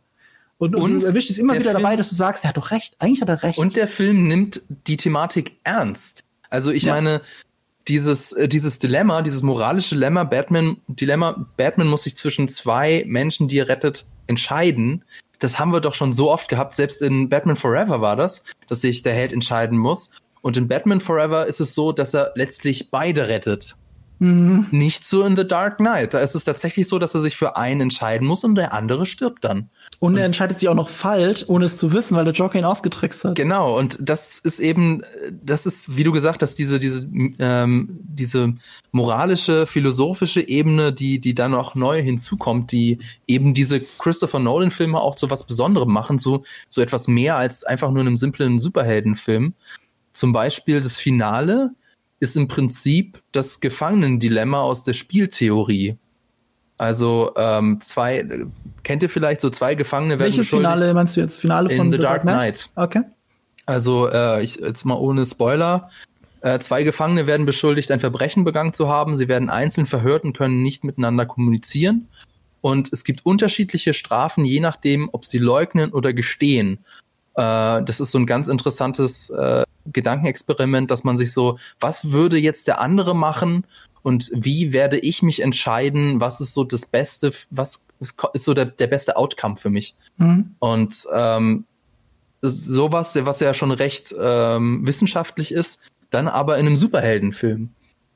Und, 0.59 0.75
und, 0.75 0.81
Und 0.83 0.99
du 1.01 1.07
erwischst 1.07 1.31
es 1.31 1.39
immer 1.39 1.53
der 1.53 1.61
wieder 1.63 1.71
Film- 1.71 1.81
dabei, 1.81 1.95
dass 1.95 2.09
du 2.09 2.15
sagst, 2.15 2.43
er 2.45 2.49
hat 2.49 2.57
doch 2.57 2.69
recht, 2.69 2.95
eigentlich 2.99 3.21
hat 3.21 3.29
er 3.29 3.41
recht. 3.41 3.57
Und 3.57 3.75
der 3.75 3.87
Film 3.87 4.27
nimmt 4.27 4.61
die 4.85 4.97
Thematik 4.97 5.53
ernst. 5.63 6.23
Also 6.51 6.69
ich 6.69 6.83
Ja. 6.83 6.93
meine, 6.93 7.21
dieses, 7.87 8.33
äh, 8.33 8.47
dieses 8.47 8.77
Dilemma, 8.77 9.23
dieses 9.23 9.41
moralische 9.41 9.95
Dilemma, 9.95 10.25
Batman, 10.25 10.77
Dilemma, 10.87 11.47
Batman 11.57 11.87
muss 11.87 12.03
sich 12.03 12.15
zwischen 12.15 12.47
zwei 12.49 13.03
Menschen, 13.07 13.47
die 13.47 13.57
er 13.57 13.67
rettet, 13.67 14.05
entscheiden. 14.27 15.03
Das 15.39 15.59
haben 15.59 15.71
wir 15.71 15.81
doch 15.81 15.93
schon 15.93 16.13
so 16.13 16.31
oft 16.31 16.47
gehabt. 16.47 16.73
Selbst 16.73 17.01
in 17.01 17.29
Batman 17.29 17.55
Forever 17.55 18.01
war 18.01 18.15
das, 18.15 18.43
dass 18.67 18.81
sich 18.81 19.03
der 19.03 19.13
Held 19.13 19.33
entscheiden 19.33 19.77
muss. 19.77 20.11
Und 20.41 20.57
in 20.57 20.67
Batman 20.67 21.01
Forever 21.01 21.45
ist 21.45 21.59
es 21.59 21.75
so, 21.75 21.91
dass 21.91 22.13
er 22.13 22.31
letztlich 22.35 22.89
beide 22.91 23.27
rettet. 23.27 23.75
Nicht 24.71 25.05
so 25.05 25.23
in 25.23 25.35
The 25.35 25.47
Dark 25.47 25.77
Knight. 25.77 26.13
Da 26.13 26.19
ist 26.19 26.33
es 26.33 26.43
tatsächlich 26.43 26.87
so, 26.87 26.97
dass 26.97 27.13
er 27.13 27.21
sich 27.21 27.35
für 27.37 27.55
einen 27.55 27.81
entscheiden 27.81 28.27
muss 28.27 28.43
und 28.43 28.55
der 28.55 28.73
andere 28.73 29.05
stirbt 29.05 29.43
dann. 29.43 29.69
Und 29.99 30.15
er 30.15 30.25
entscheidet 30.25 30.59
sich 30.59 30.69
auch 30.69 30.75
noch 30.75 30.89
falsch, 30.89 31.45
ohne 31.47 31.65
es 31.65 31.77
zu 31.77 31.91
wissen, 31.91 32.15
weil 32.15 32.23
der 32.23 32.33
Joker 32.33 32.59
ihn 32.59 32.65
ausgetrickst 32.65 33.23
hat. 33.23 33.35
Genau, 33.35 33.77
und 33.77 33.97
das 33.99 34.37
ist 34.37 34.59
eben, 34.59 35.01
das 35.31 35.65
ist, 35.65 35.97
wie 35.97 36.03
du 36.03 36.11
gesagt 36.11 36.43
hast, 36.43 36.55
diese, 36.59 36.79
diese, 36.79 37.07
ähm, 37.39 37.99
diese 38.03 38.53
moralische, 38.91 39.65
philosophische 39.65 40.47
Ebene, 40.47 40.93
die, 40.93 41.19
die 41.19 41.33
dann 41.33 41.55
auch 41.55 41.73
neu 41.73 41.99
hinzukommt, 42.01 42.71
die 42.71 42.99
eben 43.25 43.55
diese 43.55 43.79
Christopher 43.79 44.39
Nolan-Filme 44.39 44.99
auch 44.99 45.15
zu 45.15 45.31
was 45.31 45.47
Besonderem 45.47 45.91
machen, 45.91 46.19
so, 46.19 46.43
so 46.69 46.81
etwas 46.81 47.07
mehr 47.07 47.35
als 47.35 47.63
einfach 47.63 47.89
nur 47.89 48.01
einem 48.01 48.17
simplen 48.17 48.59
Superheldenfilm. 48.59 49.55
Zum 50.11 50.31
Beispiel 50.31 50.79
das 50.79 50.95
Finale 50.95 51.71
ist 52.19 52.37
im 52.37 52.47
Prinzip 52.47 53.19
das 53.31 53.61
Gefangenendilemma 53.61 54.61
aus 54.61 54.83
der 54.83 54.93
Spieltheorie. 54.93 55.97
Also 56.77 57.31
ähm, 57.35 57.79
zwei, 57.81 58.25
kennt 58.83 59.01
ihr 59.01 59.09
vielleicht 59.09 59.41
so 59.41 59.49
zwei 59.49 59.75
Gefangene 59.75 60.19
werden 60.19 60.27
Welches 60.27 60.45
beschuldigt? 60.45 60.71
Finale 60.71 60.93
meinst 60.93 61.17
du 61.17 61.21
jetzt? 61.21 61.41
Finale 61.41 61.71
In 61.71 61.77
von 61.77 61.91
The 61.91 61.97
Dark 61.97 62.21
Knight. 62.21 62.69
Okay. 62.75 63.01
Also 63.65 64.09
äh, 64.09 64.43
ich, 64.43 64.57
jetzt 64.57 64.85
mal 64.85 64.95
ohne 64.95 65.25
Spoiler. 65.25 65.89
Äh, 66.41 66.59
zwei 66.59 66.83
Gefangene 66.83 67.25
werden 67.25 67.45
beschuldigt, 67.45 67.89
ein 67.91 67.99
Verbrechen 67.99 68.43
begangen 68.43 68.73
zu 68.73 68.87
haben. 68.87 69.17
Sie 69.17 69.27
werden 69.27 69.49
einzeln 69.49 69.87
verhört 69.87 70.23
und 70.23 70.37
können 70.37 70.61
nicht 70.61 70.83
miteinander 70.83 71.25
kommunizieren. 71.25 72.07
Und 72.61 72.93
es 72.93 73.03
gibt 73.03 73.25
unterschiedliche 73.25 73.93
Strafen, 73.93 74.45
je 74.45 74.59
nachdem, 74.59 75.09
ob 75.11 75.25
sie 75.25 75.39
leugnen 75.39 75.91
oder 75.91 76.13
gestehen. 76.13 76.79
Äh, 77.33 77.83
das 77.83 77.99
ist 77.99 78.11
so 78.11 78.19
ein 78.19 78.27
ganz 78.27 78.47
interessantes 78.47 79.31
äh, 79.31 79.63
Gedankenexperiment, 79.91 80.91
dass 80.91 81.03
man 81.03 81.17
sich 81.17 81.31
so, 81.31 81.57
was 81.79 82.11
würde 82.11 82.37
jetzt 82.37 82.67
der 82.67 82.81
andere 82.81 83.15
machen 83.15 83.65
und 84.07 84.31
wie 84.33 84.71
werde 84.71 84.97
ich 84.97 85.21
mich 85.21 85.41
entscheiden, 85.41 86.21
was 86.21 86.39
ist 86.39 86.53
so 86.53 86.63
das 86.63 86.85
Beste, 86.85 87.33
was 87.49 87.83
ist 88.31 88.45
so 88.45 88.53
der, 88.53 88.63
der 88.63 88.87
beste 88.87 89.17
Outcome 89.17 89.57
für 89.57 89.69
mich. 89.69 89.95
Mhm. 90.15 90.55
Und 90.59 91.05
ähm, 91.13 91.65
sowas, 92.41 93.17
was 93.19 93.41
ja 93.41 93.53
schon 93.53 93.71
recht 93.71 94.15
ähm, 94.17 94.87
wissenschaftlich 94.87 95.51
ist, 95.51 95.81
dann 96.09 96.29
aber 96.29 96.57
in 96.57 96.67
einem 96.67 96.77
Superheldenfilm. 96.77 97.71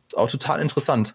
Ist 0.07 0.17
auch 0.17 0.29
total 0.29 0.61
interessant. 0.61 1.13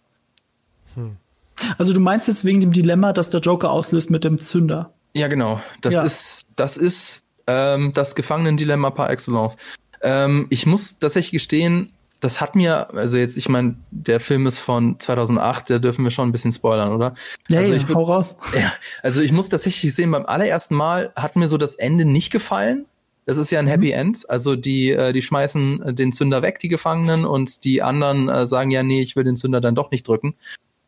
Also 1.78 1.94
du 1.94 2.00
meinst 2.00 2.28
jetzt 2.28 2.44
wegen 2.44 2.60
dem 2.60 2.72
Dilemma, 2.72 3.14
das 3.14 3.30
der 3.30 3.40
Joker 3.40 3.70
auslöst 3.70 4.10
mit 4.10 4.24
dem 4.24 4.36
Zünder. 4.36 4.92
Ja, 5.14 5.28
genau. 5.28 5.58
Das 5.80 5.94
Ja. 5.94 6.02
ist, 6.02 6.44
das 6.56 6.76
ist 6.76 7.22
ähm, 7.46 7.94
das 7.94 8.14
Gefangenendilemma 8.14 8.90
par 8.90 9.08
excellence. 9.08 9.56
Ähm, 10.02 10.48
ich 10.50 10.66
muss 10.66 10.98
tatsächlich 10.98 11.32
gestehen, 11.32 11.90
das 12.20 12.40
hat 12.40 12.54
mir, 12.54 12.92
also 12.94 13.16
jetzt, 13.16 13.36
ich 13.36 13.48
meine, 13.48 13.76
der 13.90 14.20
Film 14.20 14.46
ist 14.46 14.58
von 14.58 14.98
2008, 14.98 15.70
da 15.70 15.78
dürfen 15.78 16.04
wir 16.04 16.10
schon 16.10 16.28
ein 16.28 16.32
bisschen 16.32 16.52
spoilern, 16.52 16.92
oder? 16.92 17.14
Ja, 17.48 17.60
also 17.60 17.72
ja, 17.72 17.76
ich 17.76 17.94
hau 17.94 18.02
raus. 18.02 18.36
Ja, 18.54 18.72
also 19.02 19.20
ich 19.20 19.32
muss 19.32 19.48
tatsächlich 19.48 19.94
sehen, 19.94 20.10
beim 20.10 20.26
allerersten 20.26 20.74
Mal 20.74 21.12
hat 21.16 21.36
mir 21.36 21.48
so 21.48 21.58
das 21.58 21.74
Ende 21.74 22.04
nicht 22.04 22.30
gefallen. 22.30 22.86
Es 23.26 23.36
ist 23.36 23.50
ja 23.50 23.58
ein 23.58 23.66
Happy 23.66 23.90
End, 23.90 24.28
also 24.30 24.54
die, 24.56 24.92
äh, 24.92 25.12
die 25.12 25.22
schmeißen 25.22 25.82
äh, 25.82 25.94
den 25.94 26.12
Zünder 26.12 26.42
weg, 26.42 26.60
die 26.60 26.68
Gefangenen, 26.68 27.24
und 27.24 27.64
die 27.64 27.82
anderen 27.82 28.28
äh, 28.28 28.46
sagen 28.46 28.70
ja, 28.70 28.82
nee, 28.82 29.02
ich 29.02 29.16
will 29.16 29.24
den 29.24 29.36
Zünder 29.36 29.60
dann 29.60 29.74
doch 29.74 29.90
nicht 29.90 30.06
drücken. 30.06 30.34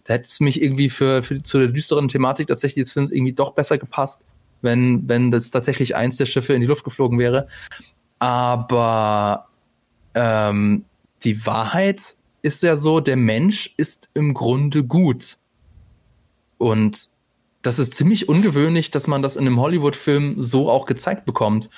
Da 0.04 0.14
hätte 0.14 0.26
es 0.26 0.40
mich 0.40 0.62
irgendwie 0.62 0.88
für, 0.88 1.22
für 1.22 1.42
zu 1.42 1.58
der 1.58 1.68
düsteren 1.68 2.08
Thematik 2.08 2.46
tatsächlich 2.46 2.84
des 2.84 2.92
Films 2.92 3.10
irgendwie 3.10 3.34
doch 3.34 3.52
besser 3.52 3.76
gepasst, 3.76 4.26
wenn, 4.62 5.08
wenn 5.08 5.30
das 5.30 5.50
tatsächlich 5.50 5.96
eins 5.96 6.16
der 6.16 6.26
Schiffe 6.26 6.54
in 6.54 6.60
die 6.60 6.66
Luft 6.66 6.84
geflogen 6.84 7.18
wäre. 7.18 7.48
Aber 8.18 9.48
ähm, 10.14 10.84
die 11.24 11.46
Wahrheit 11.46 12.14
ist 12.42 12.62
ja 12.62 12.76
so, 12.76 13.00
der 13.00 13.16
Mensch 13.16 13.74
ist 13.76 14.10
im 14.14 14.34
Grunde 14.34 14.84
gut. 14.84 15.36
Und 16.56 17.08
das 17.62 17.78
ist 17.78 17.94
ziemlich 17.94 18.28
ungewöhnlich, 18.28 18.90
dass 18.90 19.06
man 19.06 19.22
das 19.22 19.36
in 19.36 19.46
einem 19.46 19.60
Hollywood-Film 19.60 20.40
so 20.40 20.70
auch 20.70 20.86
gezeigt 20.86 21.24
bekommt. 21.24 21.70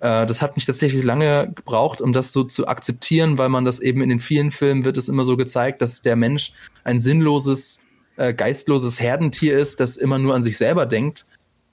Äh, 0.00 0.26
das 0.26 0.42
hat 0.42 0.56
mich 0.56 0.66
tatsächlich 0.66 1.04
lange 1.04 1.52
gebraucht, 1.54 2.00
um 2.00 2.12
das 2.12 2.32
so 2.32 2.44
zu 2.44 2.66
akzeptieren, 2.66 3.38
weil 3.38 3.48
man 3.48 3.64
das 3.64 3.78
eben 3.80 4.02
in 4.02 4.08
den 4.08 4.20
vielen 4.20 4.50
Filmen 4.50 4.84
wird 4.84 4.98
es 4.98 5.08
immer 5.08 5.24
so 5.24 5.36
gezeigt, 5.36 5.80
dass 5.80 6.02
der 6.02 6.16
Mensch 6.16 6.52
ein 6.84 6.98
sinnloses, 6.98 7.80
äh, 8.16 8.34
geistloses 8.34 9.00
Herdentier 9.00 9.58
ist, 9.58 9.80
das 9.80 9.96
immer 9.96 10.18
nur 10.18 10.34
an 10.34 10.42
sich 10.42 10.58
selber 10.58 10.86
denkt. 10.86 11.26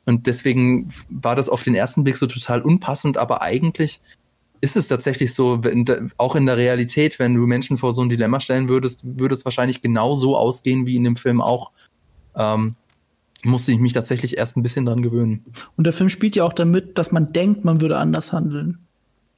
Und 0.06 0.28
deswegen 0.28 0.94
war 1.10 1.36
das 1.36 1.50
auf 1.50 1.64
den 1.64 1.76
ersten 1.76 2.04
Blick 2.04 2.18
so 2.18 2.28
total 2.28 2.62
unpassend, 2.62 3.18
aber 3.18 3.42
eigentlich 3.42 4.00
ist 4.62 4.76
es 4.76 4.88
tatsächlich 4.88 5.34
so, 5.34 5.64
wenn, 5.64 6.12
auch 6.18 6.36
in 6.36 6.46
der 6.46 6.58
Realität, 6.58 7.20
wenn 7.20 7.36
du 7.36 7.46
Menschen 7.46 7.78
vor 7.78 7.94
so 7.94 8.02
ein 8.02 8.10
Dilemma 8.10 8.40
stellen 8.40 8.70
würdest, 8.70 9.02
würde 9.20 9.36
es 9.36 9.46
wahrscheinlich 9.46 9.82
genau 9.82 10.16
so 10.16 10.36
ausgehen 10.38 10.86
wie 10.86 10.96
in 10.96 11.04
dem 11.04 11.16
Film 11.16 11.42
auch. 11.42 11.72
Ähm, 12.36 12.76
musste 13.44 13.72
ich 13.72 13.80
mich 13.80 13.94
tatsächlich 13.94 14.38
erst 14.38 14.58
ein 14.58 14.64
bisschen 14.64 14.86
dran 14.86 15.02
gewöhnen. 15.02 15.46
Und 15.76 15.86
der 15.86 15.94
Film 15.94 16.10
spielt 16.10 16.36
ja 16.36 16.44
auch 16.44 16.54
damit, 16.54 16.98
dass 16.98 17.12
man 17.12 17.34
denkt, 17.34 17.66
man 17.66 17.82
würde 17.82 17.98
anders 17.98 18.34
handeln. 18.34 18.80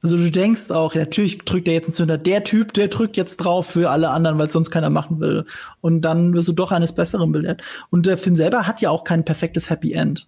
Also 0.02 0.16
du 0.16 0.30
denkst 0.30 0.70
auch, 0.70 0.94
ja, 0.94 1.00
natürlich 1.00 1.38
drückt 1.38 1.68
er 1.68 1.74
jetzt 1.74 1.88
einen 1.88 1.94
Zünder. 1.94 2.16
Der 2.16 2.42
Typ, 2.42 2.72
der 2.72 2.88
drückt 2.88 3.18
jetzt 3.18 3.36
drauf 3.36 3.66
für 3.66 3.90
alle 3.90 4.10
anderen, 4.10 4.38
weil 4.38 4.48
sonst 4.48 4.70
keiner 4.70 4.88
machen 4.88 5.20
will. 5.20 5.44
Und 5.82 6.02
dann 6.02 6.32
wirst 6.32 6.48
du 6.48 6.52
doch 6.52 6.72
eines 6.72 6.94
Besseren 6.94 7.32
belehrt. 7.32 7.62
Und 7.90 8.06
der 8.06 8.16
Film 8.16 8.34
selber 8.34 8.66
hat 8.66 8.80
ja 8.80 8.90
auch 8.90 9.04
kein 9.04 9.24
perfektes 9.24 9.68
Happy 9.68 9.92
End. 9.92 10.26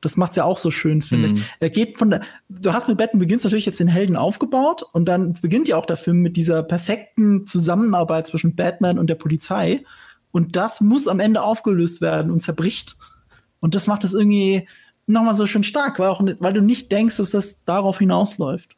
Das 0.00 0.16
macht's 0.16 0.36
ja 0.36 0.44
auch 0.44 0.58
so 0.58 0.70
schön, 0.70 1.02
finde 1.02 1.28
Mhm. 1.28 1.34
ich. 1.36 1.42
Er 1.60 1.70
geht 1.70 1.96
von 1.98 2.10
der, 2.10 2.20
du 2.48 2.72
hast 2.72 2.88
mit 2.88 2.98
Batman 2.98 3.20
Begins 3.20 3.44
natürlich 3.44 3.66
jetzt 3.66 3.80
den 3.80 3.88
Helden 3.88 4.16
aufgebaut 4.16 4.84
und 4.92 5.06
dann 5.06 5.32
beginnt 5.40 5.66
ja 5.68 5.76
auch 5.76 5.86
der 5.86 5.96
Film 5.96 6.18
mit 6.18 6.36
dieser 6.36 6.62
perfekten 6.62 7.46
Zusammenarbeit 7.46 8.26
zwischen 8.28 8.54
Batman 8.54 8.98
und 8.98 9.08
der 9.08 9.16
Polizei. 9.16 9.84
Und 10.30 10.56
das 10.56 10.80
muss 10.80 11.08
am 11.08 11.20
Ende 11.20 11.42
aufgelöst 11.42 12.00
werden 12.00 12.30
und 12.30 12.40
zerbricht. 12.42 12.96
Und 13.60 13.74
das 13.74 13.86
macht 13.86 14.04
es 14.04 14.14
irgendwie 14.14 14.68
nochmal 15.06 15.34
so 15.34 15.46
schön 15.46 15.64
stark, 15.64 15.98
weil, 15.98 16.08
auch, 16.08 16.22
weil 16.38 16.52
du 16.52 16.60
nicht 16.60 16.92
denkst, 16.92 17.16
dass 17.16 17.30
das 17.30 17.56
darauf 17.64 17.98
hinausläuft. 17.98 18.76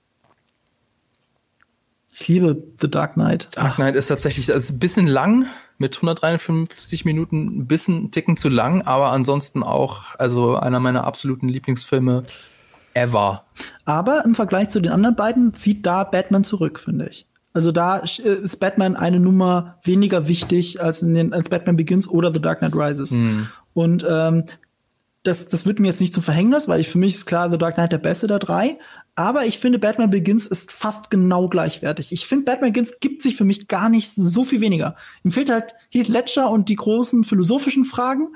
Ich 2.12 2.28
liebe 2.28 2.62
The 2.80 2.90
Dark 2.90 3.14
Knight. 3.14 3.48
Dark 3.52 3.76
Knight 3.76 3.94
ist 3.97 4.09
tatsächlich 4.09 4.52
also 4.52 4.72
ein 4.72 4.78
bisschen 4.78 5.06
lang, 5.06 5.47
mit 5.81 5.97
153 5.97 7.05
Minuten 7.05 7.61
ein 7.61 7.66
bisschen 7.66 7.97
einen 7.97 8.11
Ticken 8.11 8.36
zu 8.36 8.48
lang, 8.48 8.82
aber 8.82 9.12
ansonsten 9.12 9.62
auch, 9.62 10.15
also 10.19 10.57
einer 10.57 10.78
meiner 10.78 11.05
absoluten 11.05 11.48
Lieblingsfilme 11.48 12.24
ever. 12.93 13.44
Aber 13.86 14.23
im 14.24 14.35
Vergleich 14.35 14.69
zu 14.69 14.81
den 14.81 14.93
anderen 14.93 15.16
beiden 15.16 15.55
zieht 15.55 15.86
da 15.86 16.05
Batman 16.05 16.44
zurück, 16.44 16.78
finde 16.78 17.09
ich. 17.09 17.27
Also 17.52 17.73
da 17.73 17.97
ist 17.97 18.61
Batman 18.61 18.94
eine 18.94 19.19
Nummer 19.19 19.78
weniger 19.82 20.28
wichtig 20.28 20.82
als, 20.82 21.02
in 21.02 21.15
den, 21.15 21.32
als 21.32 21.48
Batman 21.48 21.77
Begins 21.77 22.07
oder 22.07 22.32
The 22.32 22.40
Dark 22.40 22.59
Knight 22.59 22.77
Rises. 22.77 23.12
Mhm. 23.12 23.48
Und 23.73 24.07
ähm, 24.09 24.44
das, 25.23 25.48
das 25.48 25.66
wird 25.66 25.81
mir 25.81 25.89
jetzt 25.89 26.01
nicht 26.01 26.15
zum 26.15 26.23
Verhängnis, 26.23 26.69
weil 26.69 26.81
ich 26.81 26.89
für 26.89 26.98
mich 26.98 27.15
ist 27.15 27.27
klar 27.27 27.51
The 27.51 27.59
Dark 27.59 27.74
Knight 27.74 27.93
der 27.93 27.98
beste 27.98 28.27
der 28.27 28.39
drei. 28.39 28.78
Aber 29.20 29.44
ich 29.44 29.59
finde, 29.59 29.78
Batman 29.78 30.09
Begins 30.09 30.47
ist 30.47 30.72
fast 30.72 31.10
genau 31.10 31.47
gleichwertig. 31.51 32.10
Ich 32.10 32.26
finde, 32.26 32.47
Batman 32.47 32.72
Begins 32.72 33.01
gibt 33.01 33.20
sich 33.20 33.36
für 33.36 33.44
mich 33.44 33.68
gar 33.68 33.90
nicht 33.90 34.14
so 34.14 34.44
viel 34.44 34.62
weniger. 34.62 34.97
Ihm 35.24 35.30
fehlt 35.30 35.51
halt 35.51 35.74
Heath 35.90 36.09
Ledger 36.09 36.51
und 36.51 36.70
die 36.70 36.76
großen 36.76 37.24
philosophischen 37.24 37.84
Fragen, 37.84 38.28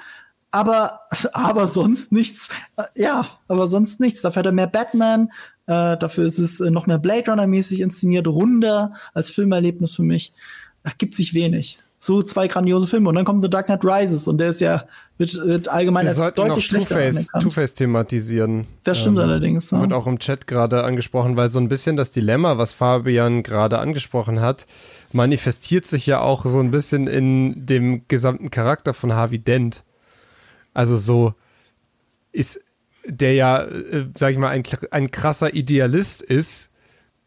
aber, 0.51 1.01
aber 1.33 1.69
sonst 1.69 2.13
nichts. 2.13 2.51
Ja, 2.95 3.27
aber 3.49 3.67
sonst 3.67 3.99
nichts. 3.99 4.21
Dafür 4.21 4.41
hat 4.41 4.47
er 4.47 4.53
mehr 4.53 4.67
Batman, 4.67 5.31
äh, 5.65 5.97
dafür 5.97 6.27
ist 6.27 6.39
es 6.39 6.61
äh, 6.61 6.71
noch 6.71 6.87
mehr 6.87 6.99
Blade 6.99 7.31
Runner-mäßig 7.31 7.81
inszeniert, 7.81 8.27
runder 8.27 8.93
als 9.15 9.31
Filmerlebnis 9.31 9.95
für 9.95 10.03
mich. 10.03 10.35
Da 10.83 10.91
gibt 10.99 11.15
sich 11.15 11.33
wenig. 11.33 11.79
So 12.05 12.23
zwei 12.23 12.49
grandiose 12.49 12.87
Filme. 12.87 13.09
Und 13.09 13.15
dann 13.15 13.25
kommt 13.25 13.43
The 13.43 13.49
Dark 13.49 13.67
Knight 13.67 13.85
Rises 13.85 14.29
und 14.29 14.39
der 14.39 14.51
ist 14.51 14.61
ja 14.61 14.85
wird, 15.17 15.35
wird 15.47 15.69
allgemein 15.69 16.07
Wir 16.07 16.31
deutlich 16.33 16.71
noch 16.73 16.87
Two-Face 16.87 17.31
Two 17.41 17.79
thematisieren. 17.79 18.67
Das 18.83 19.01
stimmt 19.01 19.19
ähm, 19.19 19.25
allerdings. 19.25 19.71
Ja. 19.71 19.81
Wird 19.81 19.93
auch 19.93 20.07
im 20.07 20.19
Chat 20.19 20.47
gerade 20.47 20.85
angesprochen, 20.85 21.37
weil 21.37 21.49
so 21.49 21.59
ein 21.61 21.69
bisschen 21.69 21.97
das 21.97 22.11
Dilemma, 22.11 22.59
was 22.59 22.73
Fabian 22.73 23.43
gerade 23.43 23.79
angesprochen 23.79 24.41
hat, 24.41 24.67
manifestiert 25.13 25.87
sich 25.87 26.07
ja 26.07 26.21
auch 26.21 26.45
so 26.45 26.59
ein 26.61 26.71
bisschen 26.71 27.07
in 27.07 27.65
dem 27.65 28.07
gesamten 28.09 28.51
Charakter 28.51 28.93
von 28.93 29.15
Harvey 29.15 29.39
Dent. 29.39 29.85
Also 30.75 30.97
so 30.97 31.35
ist 32.33 32.61
der 33.07 33.35
ja, 33.35 33.63
äh, 33.63 34.09
sag 34.17 34.33
ich 34.33 34.39
mal, 34.39 34.49
ein, 34.49 34.63
ein 34.91 35.11
krasser 35.11 35.55
Idealist 35.55 36.23
ist 36.23 36.71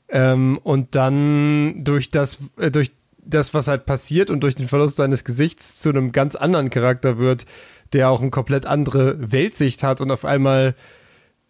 ähm, 0.09 0.59
und 0.61 0.95
dann 0.95 1.83
durch 1.83 2.09
das, 2.09 2.39
äh, 2.57 2.69
durch 2.69 2.91
das, 3.27 3.53
was 3.53 3.67
halt 3.67 3.85
passiert 3.85 4.29
und 4.29 4.41
durch 4.41 4.55
den 4.55 4.67
Verlust 4.67 4.97
seines 4.97 5.23
Gesichts 5.23 5.79
zu 5.79 5.89
einem 5.89 6.11
ganz 6.11 6.35
anderen 6.35 6.69
Charakter 6.69 7.17
wird, 7.17 7.45
der 7.93 8.09
auch 8.09 8.21
eine 8.21 8.31
komplett 8.31 8.65
andere 8.65 9.15
Weltsicht 9.19 9.83
hat 9.83 10.01
und 10.01 10.11
auf 10.11 10.25
einmal 10.25 10.75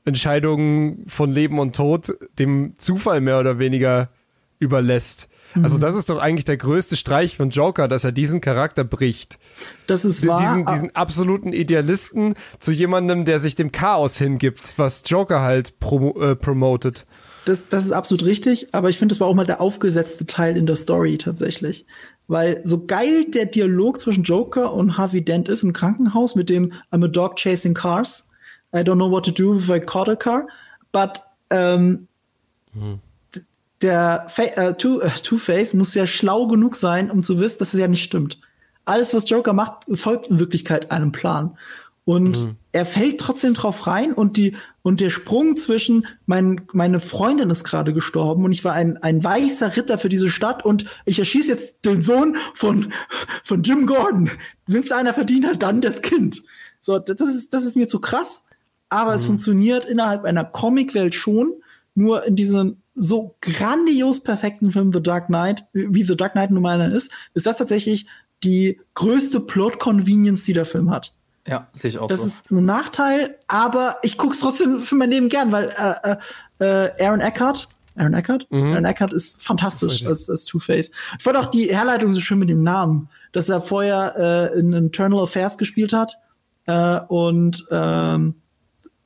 Entscheidungen 0.05 1.05
von 1.07 1.31
Leben 1.31 1.59
und 1.59 1.75
Tod 1.75 2.17
dem 2.39 2.73
Zufall 2.77 3.21
mehr 3.21 3.39
oder 3.39 3.59
weniger 3.59 4.09
überlässt. 4.59 5.29
Also 5.61 5.77
mhm. 5.77 5.81
das 5.81 5.95
ist 5.95 6.09
doch 6.09 6.19
eigentlich 6.19 6.45
der 6.45 6.57
größte 6.57 6.95
Streich 6.95 7.37
von 7.37 7.49
Joker, 7.49 7.87
dass 7.87 8.03
er 8.03 8.11
diesen 8.11 8.41
Charakter 8.41 8.83
bricht. 8.83 9.39
Das 9.87 10.05
ist 10.05 10.25
wahr. 10.25 10.39
Diesen, 10.39 10.65
diesen 10.65 10.95
absoluten 10.95 11.53
Idealisten 11.53 12.35
zu 12.59 12.71
jemandem, 12.71 13.25
der 13.25 13.39
sich 13.39 13.55
dem 13.55 13.71
Chaos 13.71 14.17
hingibt, 14.17 14.73
was 14.77 15.03
Joker 15.05 15.41
halt 15.41 15.79
pro, 15.79 16.19
äh, 16.21 16.35
promotet. 16.35 17.05
Das, 17.47 17.67
das 17.69 17.85
ist 17.85 17.91
absolut 17.91 18.25
richtig, 18.25 18.73
aber 18.73 18.89
ich 18.89 18.97
finde, 18.97 19.13
das 19.13 19.19
war 19.19 19.27
auch 19.27 19.33
mal 19.33 19.45
der 19.45 19.61
aufgesetzte 19.61 20.25
Teil 20.25 20.57
in 20.57 20.65
der 20.65 20.75
Story 20.75 21.17
tatsächlich. 21.17 21.85
Weil 22.27 22.61
so 22.65 22.85
geil 22.85 23.25
der 23.25 23.45
Dialog 23.45 24.01
zwischen 24.01 24.23
Joker 24.23 24.73
und 24.73 24.97
Harvey 24.97 25.23
Dent 25.23 25.47
ist 25.47 25.63
im 25.63 25.71
Krankenhaus 25.71 26.35
mit 26.35 26.49
dem 26.49 26.73
I'm 26.91 27.05
a 27.05 27.07
dog 27.07 27.37
chasing 27.37 27.73
cars. 27.73 28.29
I 28.73 28.79
don't 28.79 28.95
know 28.95 29.09
what 29.09 29.25
to 29.25 29.31
do 29.31 29.57
if 29.57 29.69
I 29.69 29.79
caught 29.79 30.09
a 30.09 30.15
car. 30.15 30.47
But 30.91 31.21
ähm, 31.49 32.07
hm 32.73 32.99
der 33.81 34.25
Fa 34.29 34.43
äh, 34.43 34.73
Two, 34.75 34.99
äh, 35.01 35.09
Two-Face 35.09 35.73
muss 35.73 35.93
ja 35.93 36.07
schlau 36.07 36.47
genug 36.47 36.75
sein, 36.75 37.11
um 37.11 37.21
zu 37.21 37.39
wissen, 37.39 37.59
dass 37.59 37.73
es 37.73 37.79
ja 37.79 37.87
nicht 37.87 38.03
stimmt. 38.03 38.39
Alles, 38.85 39.13
was 39.13 39.29
Joker 39.29 39.53
macht, 39.53 39.85
folgt 39.93 40.27
in 40.27 40.39
Wirklichkeit 40.39 40.91
einem 40.91 41.11
Plan. 41.11 41.57
Und 42.05 42.41
mhm. 42.41 42.55
er 42.71 42.85
fällt 42.85 43.19
trotzdem 43.19 43.53
drauf 43.53 43.85
rein 43.85 44.13
und 44.13 44.37
die, 44.37 44.55
und 44.87 45.01
der 45.01 45.09
Sprung 45.09 45.57
zwischen 45.57 46.07
mein, 46.27 46.61
meine 46.71 47.01
Freundin 47.01 47.49
ist 47.49 47.65
gerade 47.65 47.93
gestorben 47.93 48.45
und 48.45 48.53
ich 48.53 48.63
war 48.63 48.71
ein, 48.71 48.95
ein 48.95 49.21
weißer 49.21 49.75
Ritter 49.75 49.97
für 49.97 50.07
diese 50.07 50.29
Stadt 50.29 50.63
und 50.63 50.85
ich 51.03 51.19
erschieße 51.19 51.51
jetzt 51.51 51.83
den 51.83 52.01
Sohn 52.01 52.37
von, 52.53 52.93
von 53.43 53.63
Jim 53.63 53.85
Gordon. 53.85 54.31
Wenn 54.65 54.83
es 54.83 54.93
einer 54.93 55.13
verdient 55.13 55.45
hat, 55.45 55.61
dann 55.61 55.81
das 55.81 56.01
Kind. 56.01 56.41
So, 56.79 56.99
das 56.99 57.19
ist, 57.19 57.53
das 57.53 57.65
ist 57.65 57.75
mir 57.75 57.89
zu 57.89 57.99
krass. 57.99 58.45
Aber 58.87 59.09
mhm. 59.09 59.15
es 59.17 59.25
funktioniert 59.25 59.83
innerhalb 59.83 60.23
einer 60.23 60.45
Comicwelt 60.45 61.13
schon. 61.13 61.55
Nur 61.93 62.25
in 62.25 62.37
diesem 62.37 62.77
so 62.95 63.35
grandios 63.41 64.23
perfekten 64.23 64.71
Film 64.71 64.93
The 64.93 65.03
Dark 65.03 65.27
Knight, 65.27 65.65
wie 65.73 66.05
The 66.05 66.15
Dark 66.15 66.31
Knight 66.31 66.51
nun 66.51 66.63
mal 66.63 66.79
ist, 66.93 67.11
ist 67.33 67.45
das 67.45 67.57
tatsächlich 67.57 68.07
die 68.41 68.79
größte 68.93 69.41
Plot-Convenience, 69.41 70.45
die 70.45 70.53
der 70.53 70.65
Film 70.65 70.91
hat. 70.91 71.13
Ja, 71.47 71.67
sehe 71.73 71.89
ich 71.89 71.97
auch. 71.97 72.07
Das 72.07 72.21
so. 72.21 72.27
ist 72.27 72.51
ein 72.51 72.65
Nachteil, 72.65 73.37
aber 73.47 73.97
ich 74.03 74.17
guck's 74.17 74.39
trotzdem 74.39 74.79
für 74.79 74.95
mein 74.95 75.09
Leben 75.09 75.29
gern, 75.29 75.51
weil 75.51 75.69
äh, 75.69 76.15
äh, 76.59 76.85
äh 76.87 77.05
Aaron 77.05 77.21
Eckhart, 77.21 77.69
Aaron 77.95 78.13
Eckhart, 78.13 78.47
mhm. 78.51 78.71
Aaron 78.73 78.85
Eckhart 78.85 79.13
ist 79.13 79.41
fantastisch 79.41 80.05
als, 80.05 80.29
als 80.29 80.45
Two-Face. 80.45 80.91
Ich 81.17 81.23
fand 81.23 81.37
auch 81.37 81.47
die 81.47 81.73
Herleitung 81.73 82.11
so 82.11 82.19
schön 82.19 82.39
mit 82.39 82.49
dem 82.49 82.63
Namen, 82.63 83.09
dass 83.31 83.49
er 83.49 83.61
vorher 83.61 84.51
äh, 84.53 84.59
in 84.59 84.73
Internal 84.73 85.21
Affairs 85.21 85.57
gespielt 85.57 85.93
hat 85.93 86.17
äh, 86.65 86.99
und 87.07 87.65
ähm, 87.71 88.35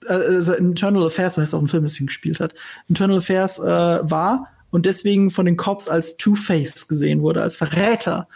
also 0.08 0.54
Internal 0.54 1.06
Affairs, 1.06 1.36
so 1.36 1.42
heißt 1.42 1.54
auch 1.54 1.62
ein 1.62 1.68
Film, 1.68 1.84
das 1.84 2.00
ihn 2.00 2.08
gespielt 2.08 2.40
hat, 2.40 2.56
Internal 2.90 3.18
Affairs 3.18 3.60
äh, 3.60 3.64
war 3.64 4.48
und 4.72 4.88
deswegen 4.88 5.30
von 5.30 5.46
den 5.46 5.58
Cops 5.58 5.88
als 5.88 6.18
Two-Face 6.18 6.88
gesehen 6.88 7.22
wurde, 7.22 7.44
als 7.44 7.56
Verräter 7.56 8.28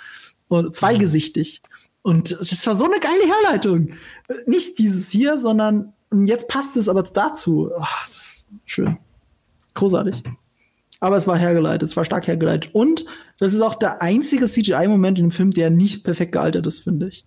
und 0.48 0.76
zweigesichtig. 0.76 1.61
Und 2.06 2.38
das 2.40 2.68
war 2.68 2.76
so 2.76 2.86
eine 2.86 2.99
geile 2.99 3.23
Herleitung. 3.26 3.94
Nicht 4.45 4.77
dieses 4.77 5.10
hier, 5.10 5.40
sondern 5.40 5.94
jetzt 6.23 6.48
passt 6.48 6.77
es 6.77 6.88
aber 6.88 7.02
dazu. 7.02 7.72
Ach, 7.80 8.07
das 8.10 8.18
ist 8.18 8.48
schön. 8.64 8.98
Großartig. 9.73 10.22
Aber 10.99 11.18
es 11.18 11.26
war 11.26 11.36
hergeleitet, 11.36 11.90
es 11.90 11.98
war 11.98 12.06
stark 12.06 12.27
hergeleitet. 12.27 12.76
Und 12.76 13.06
das 13.40 13.56
ist 13.56 13.61
auch 13.61 13.73
der 13.73 14.03
einzige 14.03 14.45
CGI-Moment 14.45 15.18
in 15.18 15.26
dem 15.26 15.32
Film, 15.32 15.49
der 15.49 15.72
nicht 15.72 16.03
perfekt 16.03 16.34
gealtert 16.34 16.68
ist, 16.68 16.82
finde 16.82 17.07
ich. 17.07 17.26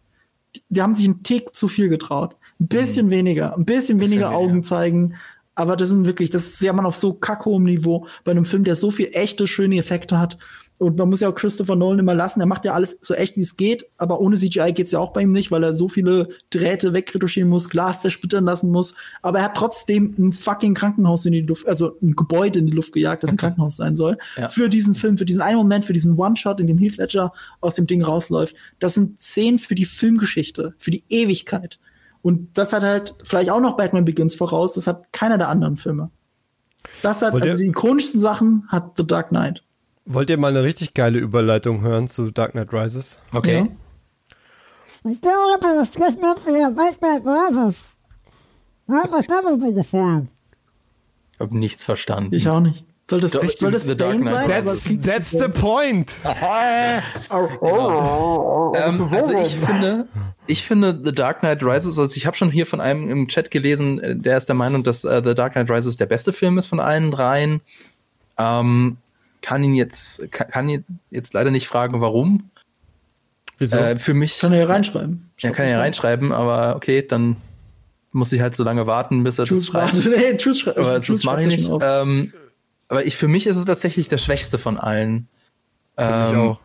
Die 0.68 0.80
haben 0.80 0.94
sich 0.94 1.06
einen 1.06 1.24
Tick 1.24 1.56
zu 1.56 1.66
viel 1.66 1.88
getraut. 1.88 2.36
Ein 2.60 2.68
bisschen 2.68 3.06
mhm. 3.06 3.10
weniger, 3.10 3.56
ein 3.56 3.64
bisschen, 3.64 3.98
bisschen 3.98 4.12
weniger 4.12 4.30
Augen 4.30 4.62
zeigen. 4.62 5.16
Aber 5.56 5.74
das 5.74 5.88
sind 5.88 6.06
wirklich, 6.06 6.30
das 6.30 6.46
ist 6.46 6.62
ja 6.62 6.72
man 6.72 6.86
auf 6.86 6.94
so 6.94 7.14
kackhohem 7.14 7.64
Niveau 7.64 8.06
bei 8.22 8.30
einem 8.30 8.44
Film, 8.44 8.62
der 8.62 8.76
so 8.76 8.92
viel 8.92 9.08
echte, 9.12 9.48
schöne 9.48 9.76
Effekte 9.78 10.20
hat. 10.20 10.38
Und 10.78 10.96
man 10.96 11.08
muss 11.08 11.20
ja 11.20 11.28
auch 11.28 11.34
Christopher 11.34 11.74
Nolan 11.74 11.98
immer 11.98 12.14
lassen, 12.14 12.40
er 12.40 12.46
macht 12.46 12.64
ja 12.64 12.72
alles 12.72 12.98
so 13.00 13.14
echt, 13.14 13.36
wie 13.36 13.40
es 13.40 13.56
geht, 13.56 13.86
aber 13.96 14.20
ohne 14.20 14.36
CGI 14.36 14.72
geht's 14.72 14.92
ja 14.92 15.00
auch 15.00 15.12
bei 15.12 15.22
ihm 15.22 15.32
nicht, 15.32 15.50
weil 15.50 15.64
er 15.64 15.74
so 15.74 15.88
viele 15.88 16.28
Drähte 16.50 16.92
wegretuschieren 16.92 17.50
muss, 17.50 17.68
Glas 17.68 18.00
zersplittern 18.00 18.44
lassen 18.44 18.70
muss. 18.70 18.94
Aber 19.20 19.38
er 19.38 19.46
hat 19.46 19.56
trotzdem 19.56 20.14
ein 20.16 20.32
fucking 20.32 20.74
Krankenhaus 20.74 21.26
in 21.26 21.32
die 21.32 21.40
Luft, 21.40 21.66
also 21.66 21.96
ein 22.00 22.14
Gebäude 22.14 22.60
in 22.60 22.66
die 22.66 22.72
Luft 22.72 22.92
gejagt, 22.92 23.24
das 23.24 23.30
ein 23.30 23.36
Krankenhaus 23.36 23.76
sein 23.76 23.96
soll. 23.96 24.18
Ja. 24.36 24.48
Für 24.48 24.68
diesen 24.68 24.94
Film, 24.94 25.18
für 25.18 25.24
diesen 25.24 25.42
einen 25.42 25.58
Moment, 25.58 25.84
für 25.84 25.92
diesen 25.92 26.16
One-Shot, 26.16 26.60
in 26.60 26.68
dem 26.68 26.78
Heath 26.78 26.96
Ledger 26.96 27.32
aus 27.60 27.74
dem 27.74 27.88
Ding 27.88 28.02
rausläuft. 28.02 28.54
Das 28.78 28.94
sind 28.94 29.20
Szenen 29.20 29.58
für 29.58 29.74
die 29.74 29.84
Filmgeschichte, 29.84 30.74
für 30.78 30.92
die 30.92 31.02
Ewigkeit. 31.08 31.80
Und 32.22 32.56
das 32.56 32.72
hat 32.72 32.82
halt 32.82 33.14
vielleicht 33.24 33.50
auch 33.50 33.60
noch 33.60 33.76
Batman 33.76 34.04
Begins 34.04 34.34
voraus, 34.34 34.74
das 34.74 34.86
hat 34.86 35.12
keiner 35.12 35.38
der 35.38 35.48
anderen 35.48 35.76
Filme. 35.76 36.10
Das 37.02 37.22
hat, 37.22 37.32
Wollt 37.32 37.44
also 37.44 37.56
die 37.56 37.66
ikonischsten 37.66 38.20
Sachen 38.20 38.64
hat 38.68 38.92
The 38.96 39.06
Dark 39.06 39.30
Knight. 39.30 39.62
Wollt 40.10 40.30
ihr 40.30 40.38
mal 40.38 40.48
eine 40.48 40.62
richtig 40.62 40.94
geile 40.94 41.18
Überleitung 41.18 41.82
hören 41.82 42.08
zu 42.08 42.30
Dark 42.30 42.52
Knight 42.52 42.72
Rises? 42.72 43.18
Okay. 43.30 43.58
Ja. 45.04 45.10
Ich 45.10 45.20
glaube, 45.20 45.58
das 45.60 45.90
ist 45.90 45.98
nicht 45.98 46.18
für 46.40 46.50
Dark 46.50 46.98
Knight 46.98 47.26
Rises. 47.26 47.94
Ich 51.34 51.40
habe 51.40 51.58
nichts 51.58 51.84
verstanden. 51.84 52.34
Ich 52.34 52.48
auch 52.48 52.60
nicht. 52.60 52.86
Soll 53.10 53.20
das, 53.20 53.34
echt, 53.34 53.58
soll 53.58 53.70
das 53.72 53.84
Bane 53.84 54.24
sein? 54.24 54.48
That's, 54.48 54.84
that's 55.02 55.30
the 55.30 55.48
point. 55.48 56.16
genau. 57.28 58.74
ähm, 58.76 59.08
also 59.12 59.38
ich 59.38 59.56
finde, 59.56 60.08
ich 60.46 60.62
finde 60.64 61.00
The 61.04 61.12
Dark 61.14 61.40
Knight 61.40 61.62
Rises, 61.62 61.98
also 61.98 62.16
ich 62.16 62.24
habe 62.26 62.36
schon 62.36 62.50
hier 62.50 62.64
von 62.64 62.80
einem 62.80 63.10
im 63.10 63.28
Chat 63.28 63.50
gelesen, 63.50 63.98
äh, 64.00 64.16
der 64.16 64.38
ist 64.38 64.46
der 64.46 64.56
Meinung, 64.56 64.84
dass 64.84 65.04
uh, 65.04 65.22
The 65.22 65.34
Dark 65.34 65.52
Knight 65.52 65.70
Rises 65.70 65.98
der 65.98 66.06
beste 66.06 66.32
Film 66.32 66.56
ist 66.56 66.66
von 66.66 66.80
allen 66.80 67.10
dreien. 67.10 67.60
Ähm, 68.38 68.96
kann 69.42 69.62
ihn 69.64 69.74
jetzt, 69.74 70.30
kann, 70.32 70.48
kann 70.48 70.68
ihn 70.68 70.84
jetzt 71.10 71.32
leider 71.34 71.50
nicht 71.50 71.68
fragen, 71.68 72.00
warum. 72.00 72.50
Wieso? 73.58 73.76
Äh, 73.76 73.98
für 73.98 74.14
mich. 74.14 74.38
Kann 74.38 74.52
er 74.52 74.60
ja 74.60 74.66
reinschreiben. 74.66 75.30
Ja, 75.38 75.50
kann 75.50 75.66
er 75.66 75.72
ja 75.72 75.80
reinschreiben, 75.80 76.32
aber 76.32 76.76
okay, 76.76 77.04
dann 77.06 77.36
muss 78.12 78.32
ich 78.32 78.40
halt 78.40 78.54
so 78.54 78.64
lange 78.64 78.86
warten, 78.86 79.22
bis 79.24 79.38
er 79.38 79.44
das 79.46 79.66
schreibt. 79.66 79.94
nee, 80.06 80.36
aber 80.76 81.00
das 81.00 81.24
mache 81.24 81.42
ich 81.42 81.48
nicht. 81.48 81.70
Ähm, 81.80 82.32
aber 82.88 83.04
ich, 83.04 83.16
für 83.16 83.28
mich 83.28 83.46
ist 83.46 83.56
es 83.56 83.64
tatsächlich 83.64 84.08
der 84.08 84.18
schwächste 84.18 84.58
von 84.58 84.78
allen. 84.78 85.28
Ähm, 85.96 86.24
ich 86.24 86.36
auch. 86.36 86.60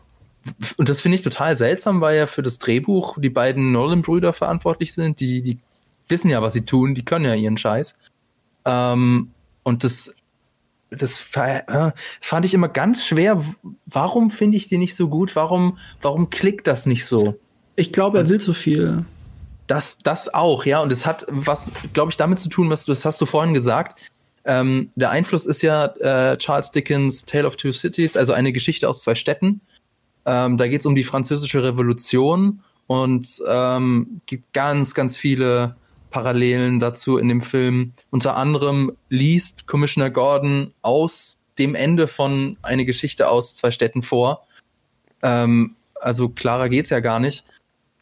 Und 0.77 0.89
das 0.89 1.01
finde 1.01 1.15
ich 1.15 1.21
total 1.21 1.55
seltsam, 1.55 2.01
weil 2.01 2.17
ja 2.17 2.27
für 2.27 2.43
das 2.43 2.59
Drehbuch 2.59 3.17
die 3.19 3.29
beiden 3.29 3.71
Nolan-Brüder 3.71 4.33
verantwortlich 4.33 4.93
sind. 4.93 5.19
Die, 5.19 5.41
die 5.41 5.59
wissen 6.09 6.29
ja, 6.29 6.41
was 6.41 6.53
sie 6.53 6.65
tun, 6.65 6.95
die 6.95 7.05
können 7.05 7.25
ja 7.25 7.33
ihren 7.33 7.57
Scheiß. 7.57 7.95
Ähm, 8.65 9.31
und 9.63 9.83
das, 9.83 10.13
das, 10.97 11.21
äh, 11.35 11.61
das 11.67 11.93
fand 12.21 12.45
ich 12.45 12.53
immer 12.53 12.69
ganz 12.69 13.05
schwer. 13.05 13.43
Warum 13.85 14.31
finde 14.31 14.57
ich 14.57 14.67
die 14.67 14.77
nicht 14.77 14.95
so 14.95 15.09
gut? 15.09 15.35
Warum, 15.35 15.77
warum 16.01 16.29
klickt 16.29 16.67
das 16.67 16.85
nicht 16.85 17.05
so? 17.05 17.39
Ich 17.75 17.91
glaube, 17.91 18.19
er 18.19 18.29
will 18.29 18.39
zu 18.39 18.53
viel. 18.53 19.05
Das, 19.67 19.97
das 19.99 20.33
auch, 20.33 20.65
ja. 20.65 20.81
Und 20.81 20.91
es 20.91 21.05
hat 21.05 21.25
was, 21.29 21.71
glaube 21.93 22.11
ich, 22.11 22.17
damit 22.17 22.39
zu 22.39 22.49
tun, 22.49 22.69
was 22.69 22.85
du, 22.85 22.91
das 22.91 23.05
hast 23.05 23.21
du 23.21 23.25
vorhin 23.25 23.53
gesagt 23.53 23.99
Ähm, 24.45 24.91
der 24.95 25.09
Einfluss 25.09 25.45
ist 25.45 25.61
ja 25.61 25.85
äh, 25.85 26.37
Charles 26.37 26.71
Dickens 26.71 27.25
Tale 27.25 27.47
of 27.47 27.55
Two 27.55 27.71
Cities, 27.71 28.17
also 28.17 28.33
eine 28.33 28.51
Geschichte 28.51 28.89
aus 28.89 29.01
zwei 29.01 29.15
Städten. 29.15 29.61
Ähm, 30.25 30.57
da 30.57 30.67
geht 30.67 30.81
es 30.81 30.85
um 30.85 30.95
die 30.95 31.03
französische 31.05 31.63
Revolution 31.63 32.61
und 32.87 33.25
ähm, 33.47 34.21
gibt 34.25 34.53
ganz, 34.53 34.93
ganz 34.93 35.17
viele 35.17 35.75
Parallelen 36.13 36.79
dazu 36.79 37.17
in 37.17 37.27
dem 37.27 37.41
Film. 37.41 37.93
Unter 38.11 38.37
anderem 38.37 38.91
liest 39.09 39.65
Commissioner 39.65 40.11
Gordon 40.11 40.71
aus 40.83 41.39
dem 41.57 41.73
Ende 41.73 42.07
von 42.07 42.55
eine 42.61 42.85
Geschichte 42.85 43.27
aus 43.27 43.55
zwei 43.55 43.71
Städten 43.71 44.03
vor. 44.03 44.45
Ähm, 45.23 45.75
also 45.99 46.29
klarer 46.29 46.69
geht's 46.69 46.91
ja 46.91 46.99
gar 46.99 47.19
nicht. 47.19 47.43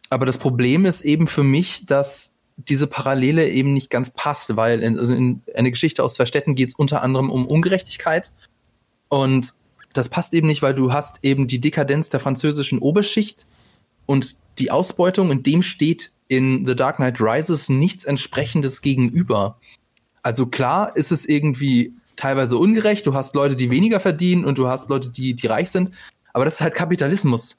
Aber 0.10 0.26
das 0.26 0.38
Problem 0.38 0.86
ist 0.86 1.02
eben 1.02 1.26
für 1.26 1.44
mich, 1.44 1.86
dass 1.86 2.34
diese 2.58 2.86
Parallele 2.86 3.50
eben 3.50 3.74
nicht 3.74 3.90
ganz 3.90 4.10
passt, 4.10 4.58
weil 4.58 4.84
in, 4.84 5.00
also 5.00 5.16
in 5.16 5.42
eine 5.56 5.72
Geschichte 5.72 6.04
aus 6.04 6.16
zwei 6.16 6.26
Städten 6.26 6.54
geht 6.54 6.70
es 6.70 6.76
unter 6.76 7.04
anderem 7.04 7.30
um 7.30 7.48
Ungerechtigkeit. 7.48 8.34
Und 9.08 9.54
das 9.94 10.10
passt 10.10 10.34
eben 10.34 10.48
nicht, 10.48 10.62
weil 10.62 10.76
du 10.76 10.92
hast 10.92 11.20
eben 11.24 11.48
die 11.48 11.60
Dekadenz 11.60 12.10
der 12.10 12.20
französischen 12.20 12.80
Oberschicht 12.80 13.48
und 14.06 14.36
die 14.60 14.70
Ausbeutung, 14.70 15.30
und 15.30 15.46
dem 15.46 15.62
steht 15.62 16.12
in 16.32 16.66
The 16.66 16.78
Dark 16.78 16.96
Knight 16.96 17.20
Rises 17.20 17.68
nichts 17.68 18.06
entsprechendes 18.06 18.82
gegenüber. 18.82 19.58
Also 20.24 20.46
klar 20.46 20.96
ist 20.96 21.12
es 21.12 21.26
irgendwie 21.26 21.94
teilweise 22.16 22.58
ungerecht, 22.58 23.06
du 23.06 23.14
hast 23.14 23.36
Leute, 23.36 23.58
die 23.58 23.70
weniger 23.70 24.00
verdienen 24.00 24.46
und 24.46 24.58
du 24.58 24.70
hast 24.70 24.90
Leute, 24.90 25.10
die, 25.10 25.34
die 25.34 25.48
reich 25.48 25.72
sind, 25.72 25.92
aber 26.32 26.46
das 26.46 26.56
ist 26.56 26.62
halt 26.62 26.74
Kapitalismus. 26.74 27.58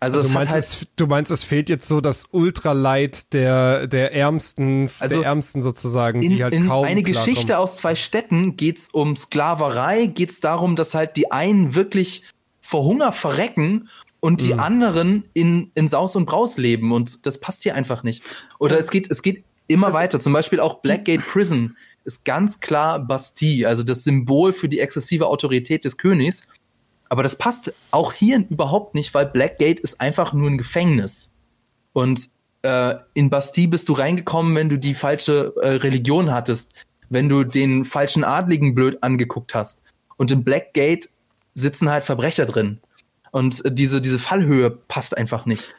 Also, 0.00 0.18
also 0.18 0.30
du, 0.30 0.34
meinst, 0.34 0.52
halt 0.52 0.64
es, 0.64 0.86
du 0.96 1.06
meinst, 1.06 1.30
es 1.30 1.44
fehlt 1.44 1.70
jetzt 1.70 1.86
so 1.86 2.00
das 2.00 2.26
Ultralight 2.32 3.32
der, 3.34 3.86
der 3.86 4.12
Ärmsten, 4.12 4.90
also 4.98 5.20
der 5.20 5.28
Ärmsten 5.28 5.62
sozusagen, 5.62 6.22
in, 6.22 6.30
die 6.30 6.42
halt 6.42 6.54
in 6.54 6.66
kaum 6.66 6.84
eine 6.84 7.04
Geschichte 7.04 7.56
aus 7.56 7.76
zwei 7.76 7.94
Städten 7.94 8.56
geht's 8.56 8.88
um 8.88 9.14
Sklaverei, 9.14 10.06
geht's 10.06 10.40
darum, 10.40 10.74
dass 10.74 10.94
halt 10.94 11.16
die 11.16 11.30
einen 11.30 11.76
wirklich 11.76 12.24
vor 12.60 12.82
Hunger 12.82 13.12
verrecken 13.12 13.88
und 14.22 14.40
die 14.40 14.54
mhm. 14.54 14.60
anderen 14.60 15.24
in, 15.34 15.72
in 15.74 15.88
Saus 15.88 16.14
und 16.14 16.26
Braus 16.26 16.56
leben 16.56 16.92
und 16.92 17.26
das 17.26 17.38
passt 17.38 17.64
hier 17.64 17.74
einfach 17.74 18.04
nicht. 18.04 18.22
Oder 18.60 18.78
es 18.78 18.92
geht, 18.92 19.10
es 19.10 19.20
geht 19.20 19.42
immer 19.66 19.88
also, 19.88 19.98
weiter. 19.98 20.20
Zum 20.20 20.32
Beispiel 20.32 20.60
auch 20.60 20.80
Blackgate 20.80 21.22
Prison 21.22 21.76
ist 22.04 22.24
ganz 22.24 22.60
klar 22.60 23.00
Bastille, 23.00 23.66
also 23.66 23.82
das 23.82 24.04
Symbol 24.04 24.52
für 24.52 24.68
die 24.68 24.78
exzessive 24.78 25.26
Autorität 25.26 25.84
des 25.84 25.98
Königs. 25.98 26.46
Aber 27.08 27.24
das 27.24 27.36
passt 27.36 27.74
auch 27.90 28.12
hier 28.12 28.46
überhaupt 28.48 28.94
nicht, 28.94 29.12
weil 29.12 29.26
Blackgate 29.26 29.80
ist 29.80 30.00
einfach 30.00 30.32
nur 30.32 30.48
ein 30.48 30.56
Gefängnis. 30.56 31.32
Und 31.92 32.28
äh, 32.62 32.94
in 33.14 33.28
Bastille 33.28 33.68
bist 33.68 33.88
du 33.88 33.94
reingekommen, 33.94 34.54
wenn 34.54 34.68
du 34.68 34.78
die 34.78 34.94
falsche 34.94 35.52
äh, 35.60 35.68
Religion 35.68 36.32
hattest, 36.32 36.86
wenn 37.08 37.28
du 37.28 37.42
den 37.42 37.84
falschen 37.84 38.22
Adligen 38.22 38.76
blöd 38.76 39.02
angeguckt 39.02 39.52
hast. 39.52 39.82
Und 40.16 40.30
in 40.30 40.44
Blackgate 40.44 41.08
sitzen 41.54 41.90
halt 41.90 42.04
Verbrecher 42.04 42.46
drin. 42.46 42.78
Und 43.32 43.64
äh, 43.64 43.74
diese, 43.74 44.00
diese 44.00 44.20
Fallhöhe 44.20 44.70
passt 44.70 45.16
einfach 45.16 45.44
nicht 45.46 45.74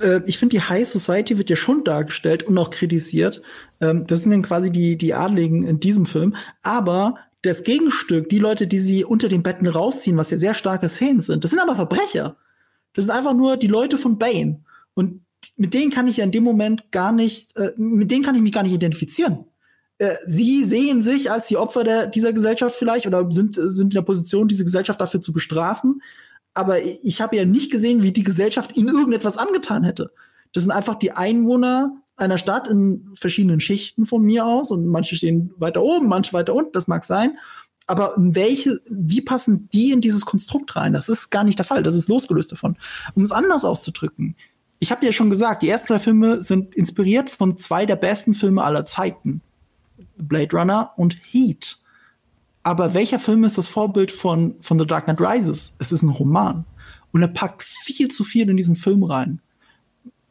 äh, 0.00 0.20
ich 0.26 0.38
finde, 0.38 0.56
die 0.56 0.62
High 0.62 0.86
Society 0.88 1.36
wird 1.36 1.50
ja 1.50 1.56
schon 1.56 1.82
dargestellt 1.84 2.44
und 2.44 2.56
auch 2.58 2.70
kritisiert. 2.70 3.42
Ähm, 3.80 4.06
das 4.06 4.22
sind 4.22 4.30
dann 4.30 4.42
quasi 4.42 4.70
die, 4.70 4.96
die 4.96 5.14
Adligen 5.14 5.64
in 5.64 5.80
diesem 5.80 6.06
Film. 6.06 6.36
Aber 6.62 7.16
das 7.42 7.64
Gegenstück, 7.64 8.28
die 8.28 8.38
Leute, 8.38 8.68
die 8.68 8.78
sie 8.78 9.04
unter 9.04 9.28
den 9.28 9.42
Betten 9.42 9.66
rausziehen, 9.66 10.16
was 10.16 10.30
ja 10.30 10.36
sehr 10.36 10.54
starke 10.54 10.88
Szenen 10.88 11.20
sind, 11.20 11.42
das 11.42 11.50
sind 11.50 11.60
aber 11.60 11.74
Verbrecher. 11.74 12.36
Das 12.94 13.04
sind 13.04 13.12
einfach 13.12 13.34
nur 13.34 13.56
die 13.56 13.66
Leute 13.66 13.98
von 13.98 14.16
Bane. 14.16 14.62
Und 14.94 15.22
mit 15.56 15.74
denen 15.74 15.90
kann 15.90 16.06
ich 16.06 16.18
ja 16.18 16.24
in 16.24 16.30
dem 16.30 16.44
Moment 16.44 16.92
gar 16.92 17.10
nicht, 17.10 17.56
äh, 17.56 17.72
mit 17.76 18.12
denen 18.12 18.22
kann 18.22 18.36
ich 18.36 18.42
mich 18.42 18.52
gar 18.52 18.62
nicht 18.62 18.74
identifizieren. 18.74 19.46
Sie 20.26 20.64
sehen 20.64 21.04
sich 21.04 21.30
als 21.30 21.46
die 21.46 21.56
Opfer 21.56 21.84
der, 21.84 22.08
dieser 22.08 22.32
Gesellschaft 22.32 22.74
vielleicht 22.76 23.06
oder 23.06 23.30
sind, 23.30 23.54
sind 23.54 23.84
in 23.84 23.90
der 23.90 24.02
Position, 24.02 24.48
diese 24.48 24.64
Gesellschaft 24.64 25.00
dafür 25.00 25.20
zu 25.20 25.32
bestrafen. 25.32 26.02
Aber 26.54 26.82
ich 26.82 27.20
habe 27.20 27.36
ja 27.36 27.44
nicht 27.44 27.70
gesehen, 27.70 28.02
wie 28.02 28.12
die 28.12 28.22
Gesellschaft 28.22 28.76
ihnen 28.76 28.94
irgendetwas 28.94 29.36
angetan 29.36 29.84
hätte. 29.84 30.12
Das 30.52 30.62
sind 30.62 30.72
einfach 30.72 30.94
die 30.94 31.12
Einwohner 31.12 31.92
einer 32.16 32.38
Stadt 32.38 32.68
in 32.68 33.10
verschiedenen 33.18 33.60
Schichten 33.60 34.06
von 34.06 34.22
mir 34.22 34.46
aus 34.46 34.70
und 34.70 34.86
manche 34.86 35.16
stehen 35.16 35.52
weiter 35.56 35.82
oben, 35.82 36.08
manche 36.08 36.32
weiter 36.32 36.54
unten, 36.54 36.72
das 36.72 36.86
mag 36.86 37.04
sein. 37.04 37.38
Aber 37.86 38.12
welche, 38.16 38.80
wie 38.88 39.20
passen 39.20 39.68
die 39.72 39.90
in 39.90 40.00
dieses 40.00 40.24
Konstrukt 40.24 40.74
rein? 40.76 40.92
Das 40.92 41.08
ist 41.08 41.30
gar 41.30 41.44
nicht 41.44 41.58
der 41.58 41.66
Fall. 41.66 41.82
Das 41.82 41.94
ist 41.94 42.08
losgelöst 42.08 42.50
davon. 42.50 42.76
Um 43.14 43.22
es 43.22 43.32
anders 43.32 43.64
auszudrücken. 43.64 44.36
Ich 44.78 44.90
habe 44.90 45.04
ja 45.04 45.12
schon 45.12 45.28
gesagt, 45.28 45.62
die 45.62 45.68
ersten 45.68 45.88
zwei 45.88 45.98
Filme 45.98 46.40
sind 46.40 46.74
inspiriert 46.74 47.30
von 47.30 47.58
zwei 47.58 47.84
der 47.84 47.96
besten 47.96 48.32
Filme 48.32 48.62
aller 48.62 48.86
Zeiten. 48.86 49.42
Blade 50.16 50.56
Runner 50.56 50.92
und 50.96 51.16
Heat. 51.30 51.78
Aber 52.64 52.94
welcher 52.94 53.18
Film 53.18 53.44
ist 53.44 53.58
das 53.58 53.68
Vorbild 53.68 54.10
von, 54.10 54.56
von 54.60 54.78
The 54.78 54.86
Dark 54.86 55.04
Knight 55.04 55.20
Rises? 55.20 55.76
Es 55.78 55.92
ist 55.92 56.02
ein 56.02 56.08
Roman. 56.08 56.64
Und 57.12 57.22
er 57.22 57.28
packt 57.28 57.62
viel 57.62 58.08
zu 58.08 58.24
viel 58.24 58.48
in 58.48 58.56
diesen 58.56 58.74
Film 58.74 59.04
rein. 59.04 59.40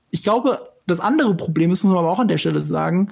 Ich 0.09 0.23
glaube, 0.23 0.59
das 0.87 0.99
andere 0.99 1.35
Problem 1.35 1.71
ist, 1.71 1.83
muss 1.83 1.93
man 1.93 1.99
aber 1.99 2.11
auch 2.11 2.19
an 2.19 2.27
der 2.27 2.39
Stelle 2.39 2.65
sagen, 2.65 3.11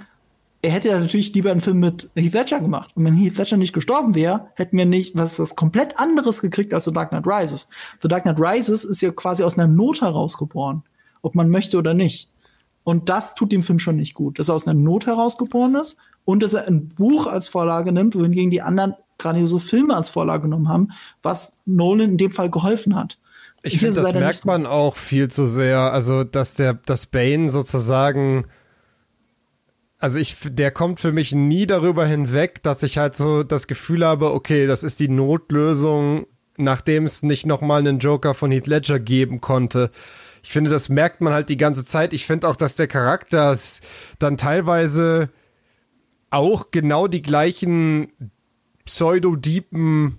er 0.63 0.71
hätte 0.71 0.89
ja 0.89 0.99
natürlich 0.99 1.33
lieber 1.33 1.51
einen 1.51 1.61
Film 1.61 1.79
mit 1.79 2.09
Heath 2.15 2.33
Ledger 2.33 2.59
gemacht. 2.59 2.91
Und 2.95 3.05
wenn 3.05 3.15
Heath 3.15 3.37
Ledger 3.37 3.57
nicht 3.57 3.73
gestorben 3.73 4.15
wäre, 4.15 4.47
hätten 4.55 4.77
wir 4.77 4.85
nicht 4.85 5.15
was, 5.15 5.39
was 5.39 5.55
komplett 5.55 5.99
anderes 5.99 6.41
gekriegt 6.41 6.73
als 6.73 6.85
The 6.85 6.93
Dark 6.93 7.09
Knight 7.09 7.25
Rises. 7.25 7.69
The 8.01 8.07
Dark 8.07 8.23
Knight 8.23 8.39
Rises 8.39 8.83
ist 8.83 9.01
ja 9.01 9.11
quasi 9.11 9.43
aus 9.43 9.57
einer 9.57 9.67
Not 9.67 10.01
herausgeboren. 10.01 10.83
Ob 11.21 11.35
man 11.35 11.49
möchte 11.49 11.77
oder 11.77 11.93
nicht. 11.93 12.29
Und 12.83 13.09
das 13.09 13.35
tut 13.35 13.51
dem 13.51 13.63
Film 13.63 13.79
schon 13.79 13.95
nicht 13.95 14.15
gut, 14.15 14.39
dass 14.39 14.49
er 14.49 14.55
aus 14.55 14.67
einer 14.67 14.79
Not 14.79 15.05
herausgeboren 15.05 15.75
ist 15.75 15.97
und 16.25 16.41
dass 16.43 16.53
er 16.53 16.67
ein 16.67 16.89
Buch 16.89 17.27
als 17.27 17.47
Vorlage 17.47 17.91
nimmt, 17.91 18.15
wohingegen 18.15 18.51
die 18.51 18.61
anderen 18.61 18.95
grandiose 19.21 19.59
Filme 19.59 19.95
als 19.95 20.09
Vorlage 20.09 20.43
genommen 20.43 20.69
haben, 20.69 20.89
was 21.21 21.61
Nolan 21.65 22.11
in 22.11 22.17
dem 22.17 22.31
Fall 22.31 22.49
geholfen 22.49 22.95
hat. 22.95 23.17
Ich 23.63 23.77
finde, 23.77 24.01
das 24.01 24.13
merkt 24.13 24.45
man 24.45 24.65
auch 24.65 24.97
viel 24.97 25.29
zu 25.29 25.45
sehr. 25.45 25.93
Also, 25.93 26.23
dass 26.23 26.55
der, 26.55 26.73
dass 26.73 27.05
Bane 27.05 27.49
sozusagen, 27.49 28.45
also 29.99 30.17
ich, 30.17 30.35
der 30.43 30.71
kommt 30.71 30.99
für 30.99 31.11
mich 31.11 31.33
nie 31.33 31.67
darüber 31.67 32.05
hinweg, 32.05 32.63
dass 32.63 32.81
ich 32.81 32.97
halt 32.97 33.15
so 33.15 33.43
das 33.43 33.67
Gefühl 33.67 34.05
habe, 34.05 34.33
okay, 34.33 34.65
das 34.65 34.83
ist 34.83 34.99
die 34.99 35.09
Notlösung, 35.09 36.25
nachdem 36.57 37.05
es 37.05 37.21
nicht 37.21 37.45
nochmal 37.45 37.79
einen 37.79 37.99
Joker 37.99 38.33
von 38.33 38.51
Heath 38.51 38.67
Ledger 38.67 38.99
geben 38.99 39.41
konnte. 39.41 39.91
Ich 40.43 40.49
finde, 40.49 40.71
das 40.71 40.89
merkt 40.89 41.21
man 41.21 41.33
halt 41.33 41.49
die 41.49 41.57
ganze 41.57 41.85
Zeit. 41.85 42.13
Ich 42.13 42.25
finde 42.25 42.47
auch, 42.47 42.55
dass 42.55 42.75
der 42.75 42.87
Charakter 42.87 43.55
dann 44.17 44.37
teilweise 44.37 45.29
auch 46.31 46.71
genau 46.71 47.07
die 47.07 47.21
gleichen 47.21 48.31
pseudo-deepen 48.91 50.17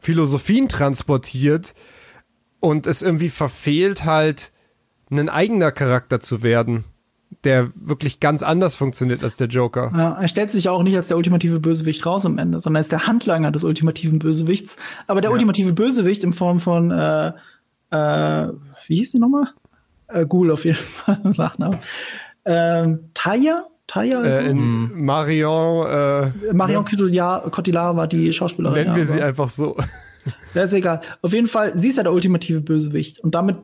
Philosophien 0.00 0.68
transportiert 0.68 1.74
und 2.60 2.86
es 2.86 3.02
irgendwie 3.02 3.28
verfehlt 3.28 4.04
halt, 4.04 4.52
ein 5.10 5.28
eigener 5.28 5.70
Charakter 5.72 6.20
zu 6.20 6.42
werden, 6.42 6.84
der 7.42 7.72
wirklich 7.74 8.20
ganz 8.20 8.42
anders 8.42 8.74
funktioniert 8.76 9.22
als 9.22 9.36
der 9.36 9.48
Joker. 9.48 9.92
Ja, 9.94 10.12
er 10.14 10.28
stellt 10.28 10.52
sich 10.52 10.68
auch 10.68 10.82
nicht 10.82 10.96
als 10.96 11.08
der 11.08 11.16
ultimative 11.16 11.60
Bösewicht 11.60 12.06
raus 12.06 12.24
am 12.24 12.38
Ende, 12.38 12.60
sondern 12.60 12.80
ist 12.80 12.92
der 12.92 13.06
Handlanger 13.06 13.50
des 13.50 13.64
ultimativen 13.64 14.18
Bösewichts. 14.18 14.76
Aber 15.06 15.20
der 15.20 15.30
ja. 15.30 15.32
ultimative 15.32 15.72
Bösewicht 15.72 16.24
in 16.24 16.32
Form 16.32 16.60
von, 16.60 16.90
äh, 16.90 17.32
äh, 17.90 18.52
wie 18.86 18.96
hieß 18.96 19.12
die 19.12 19.18
nochmal? 19.18 19.48
Äh, 20.08 20.26
Ghoul 20.26 20.50
auf 20.52 20.64
jeden 20.64 20.76
Fall, 20.78 21.20
Nachname. 21.36 21.80
Ähm, 22.44 23.10
Taya? 23.14 23.64
Taya? 23.94 24.24
Äh, 24.24 24.50
in 24.50 25.04
Marion. 25.04 25.86
Äh, 25.86 26.52
Marion 26.52 26.84
Cotillard, 26.84 27.52
Cotillard 27.52 27.96
war 27.96 28.08
die 28.08 28.32
Schauspielerin. 28.32 28.84
Nennen 28.84 28.96
wir 28.96 29.06
sie 29.06 29.22
einfach 29.22 29.48
so. 29.48 29.76
Ja, 30.52 30.62
ist 30.62 30.72
egal. 30.72 31.00
Auf 31.22 31.32
jeden 31.32 31.46
Fall, 31.46 31.78
sie 31.78 31.88
ist 31.88 31.96
ja 31.96 32.02
der 32.02 32.12
ultimative 32.12 32.60
Bösewicht. 32.60 33.20
Und 33.20 33.36
damit 33.36 33.56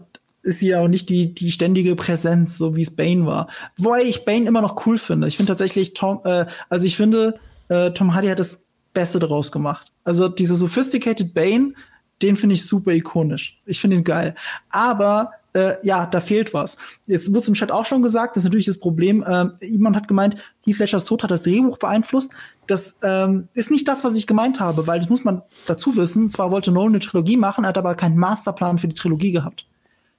ist 0.42 0.60
sie 0.60 0.68
ja 0.68 0.80
auch 0.80 0.88
nicht 0.88 1.08
die, 1.08 1.34
die 1.34 1.50
ständige 1.50 1.96
Präsenz, 1.96 2.58
so 2.58 2.76
wie 2.76 2.82
es 2.82 2.94
Bane 2.94 3.26
war. 3.26 3.48
Wobei 3.76 4.02
ich 4.02 4.24
Bane 4.24 4.46
immer 4.46 4.62
noch 4.62 4.86
cool 4.86 4.98
finde. 4.98 5.26
Ich 5.26 5.36
finde 5.36 5.50
tatsächlich 5.50 5.94
Tom, 5.94 6.20
äh, 6.24 6.46
also 6.68 6.86
ich 6.86 6.96
finde, 6.96 7.40
äh, 7.68 7.90
Tom 7.90 8.14
Hardy 8.14 8.28
hat 8.28 8.38
das 8.38 8.60
Beste 8.94 9.18
daraus 9.18 9.50
gemacht. 9.50 9.90
Also 10.04 10.28
dieser 10.28 10.54
sophisticated 10.54 11.34
Bane, 11.34 11.74
den 12.22 12.36
finde 12.36 12.54
ich 12.54 12.66
super 12.66 12.92
ikonisch. 12.92 13.60
Ich 13.66 13.80
finde 13.80 13.96
ihn 13.96 14.04
geil. 14.04 14.36
Aber 14.70 15.30
äh, 15.52 15.74
ja, 15.82 16.06
da 16.06 16.20
fehlt 16.20 16.54
was. 16.54 16.76
Jetzt 17.06 17.32
wurde 17.34 17.48
im 17.48 17.54
Chat 17.54 17.72
auch 17.72 17.86
schon 17.86 18.02
gesagt, 18.02 18.36
das 18.36 18.42
ist 18.42 18.44
natürlich 18.44 18.66
das 18.66 18.78
Problem. 18.78 19.22
Äh, 19.22 19.46
jemand 19.66 19.96
hat 19.96 20.08
gemeint, 20.08 20.36
Heath 20.64 20.78
Ledgers 20.78 21.04
Tod 21.04 21.22
hat 21.22 21.30
das 21.30 21.42
Drehbuch 21.42 21.78
beeinflusst. 21.78 22.32
Das 22.66 22.96
ähm, 23.02 23.48
ist 23.54 23.70
nicht 23.70 23.88
das, 23.88 24.04
was 24.04 24.16
ich 24.16 24.26
gemeint 24.26 24.60
habe, 24.60 24.86
weil 24.86 25.00
das 25.00 25.08
muss 25.08 25.24
man 25.24 25.42
dazu 25.66 25.96
wissen. 25.96 26.30
Zwar 26.30 26.50
wollte 26.50 26.70
Nolan 26.70 26.92
eine 26.92 27.00
Trilogie 27.00 27.36
machen, 27.36 27.66
hat 27.66 27.78
aber 27.78 27.94
keinen 27.94 28.16
Masterplan 28.16 28.78
für 28.78 28.88
die 28.88 28.94
Trilogie 28.94 29.32
gehabt. 29.32 29.66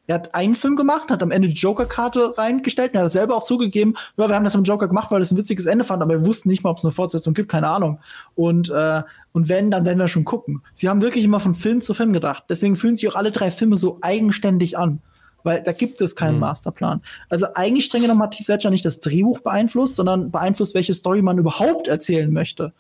Er 0.07 0.15
hat 0.15 0.35
einen 0.35 0.55
Film 0.55 0.75
gemacht, 0.75 1.09
hat 1.09 1.23
am 1.23 1.31
Ende 1.31 1.47
die 1.47 1.53
Joker-Karte 1.53 2.37
reingestellt 2.37 2.91
und 2.91 2.97
er 2.97 3.05
hat 3.05 3.11
selber 3.13 3.35
auch 3.35 3.45
zugegeben, 3.45 3.93
ja, 4.17 4.27
wir 4.27 4.35
haben 4.35 4.43
das 4.43 4.57
mit 4.57 4.67
Joker 4.67 4.89
gemacht, 4.89 5.11
weil 5.11 5.21
es 5.21 5.31
ein 5.31 5.37
witziges 5.37 5.67
Ende 5.67 5.85
fand, 5.85 6.01
aber 6.01 6.15
wir 6.19 6.25
wussten 6.25 6.49
nicht 6.49 6.63
mal, 6.63 6.71
ob 6.71 6.79
es 6.79 6.83
eine 6.83 6.91
Fortsetzung 6.91 7.33
gibt, 7.33 7.49
keine 7.49 7.69
Ahnung. 7.69 7.99
Und, 8.35 8.69
äh, 8.71 9.03
und 9.31 9.47
wenn, 9.47 9.71
dann 9.71 9.85
werden 9.85 9.99
wir 9.99 10.09
schon 10.09 10.25
gucken. 10.25 10.63
Sie 10.73 10.89
haben 10.89 11.01
wirklich 11.01 11.23
immer 11.23 11.39
von 11.39 11.55
Film 11.55 11.79
zu 11.79 11.93
Film 11.93 12.11
gedacht. 12.11 12.43
Deswegen 12.49 12.75
fühlen 12.75 12.97
sich 12.97 13.07
auch 13.07 13.15
alle 13.15 13.31
drei 13.31 13.51
Filme 13.51 13.77
so 13.77 13.99
eigenständig 14.01 14.77
an 14.77 15.01
weil 15.43 15.61
da 15.61 15.71
gibt 15.71 16.01
es 16.01 16.15
keinen 16.15 16.35
mhm. 16.35 16.41
Masterplan. 16.41 17.01
Also 17.29 17.47
eigentlich 17.55 17.85
streng 17.85 18.01
genommen 18.01 18.21
hat 18.21 18.37
Heath 18.37 18.47
Ledger 18.47 18.69
nicht 18.69 18.85
das 18.85 18.99
Drehbuch 18.99 19.39
beeinflusst, 19.39 19.95
sondern 19.95 20.31
beeinflusst, 20.31 20.75
welche 20.75 20.93
Story 20.93 21.21
man 21.21 21.37
überhaupt 21.37 21.87
erzählen 21.87 22.31
möchte. 22.31 22.73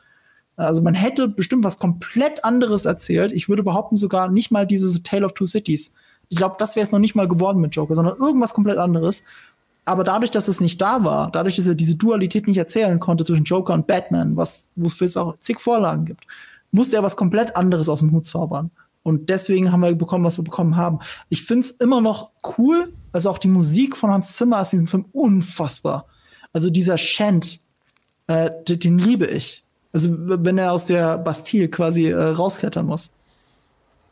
Also 0.57 0.81
man 0.81 0.93
hätte 0.93 1.27
bestimmt 1.27 1.63
was 1.63 1.79
komplett 1.79 2.43
anderes 2.43 2.85
erzählt. 2.85 3.31
Ich 3.31 3.49
würde 3.49 3.63
behaupten 3.63 3.97
sogar 3.97 4.29
nicht 4.29 4.51
mal 4.51 4.67
dieses 4.67 5.01
Tale 5.03 5.25
of 5.25 5.33
Two 5.33 5.45
Cities. 5.45 5.93
Ich 6.29 6.37
glaube, 6.37 6.55
das 6.59 6.75
wäre 6.75 6.85
es 6.85 6.91
noch 6.91 6.99
nicht 6.99 7.15
mal 7.15 7.27
geworden 7.27 7.61
mit 7.61 7.75
Joker, 7.75 7.95
sondern 7.95 8.17
irgendwas 8.17 8.53
komplett 8.53 8.77
anderes. 8.77 9.23
Aber 9.85 10.03
dadurch, 10.03 10.31
dass 10.31 10.47
es 10.47 10.61
nicht 10.61 10.79
da 10.79 11.03
war, 11.03 11.31
dadurch, 11.31 11.55
dass 11.55 11.67
er 11.67 11.75
diese 11.75 11.95
Dualität 11.95 12.47
nicht 12.47 12.57
erzählen 12.57 12.99
konnte 12.99 13.25
zwischen 13.25 13.45
Joker 13.45 13.73
und 13.73 13.87
Batman, 13.87 14.37
was 14.37 14.69
wofür 14.75 15.07
es 15.07 15.17
auch 15.17 15.35
zig 15.37 15.59
Vorlagen 15.59 16.05
gibt, 16.05 16.27
musste 16.71 16.95
er 16.95 17.03
was 17.03 17.15
komplett 17.15 17.55
anderes 17.55 17.89
aus 17.89 17.99
dem 17.99 18.11
Hut 18.11 18.27
zaubern. 18.27 18.71
Und 19.03 19.29
deswegen 19.29 19.71
haben 19.71 19.81
wir 19.81 19.93
bekommen, 19.95 20.23
was 20.23 20.37
wir 20.37 20.43
bekommen 20.43 20.75
haben. 20.75 20.99
Ich 21.29 21.43
find's 21.43 21.71
immer 21.71 22.01
noch 22.01 22.31
cool. 22.57 22.93
Also 23.11 23.29
auch 23.29 23.39
die 23.39 23.47
Musik 23.47 23.97
von 23.97 24.11
Hans 24.11 24.35
Zimmer 24.35 24.61
ist 24.61 24.73
in 24.73 24.79
diesem 24.79 24.87
Film 24.87 25.05
unfassbar. 25.11 26.05
Also 26.53 26.69
dieser 26.69 26.97
Chant, 26.97 27.59
äh, 28.27 28.51
den 28.67 28.99
liebe 28.99 29.25
ich. 29.25 29.63
Also 29.93 30.09
wenn 30.17 30.57
er 30.57 30.71
aus 30.71 30.85
der 30.85 31.17
Bastille 31.17 31.69
quasi 31.69 32.09
äh, 32.09 32.15
rausklettern 32.15 32.85
muss. 32.85 33.11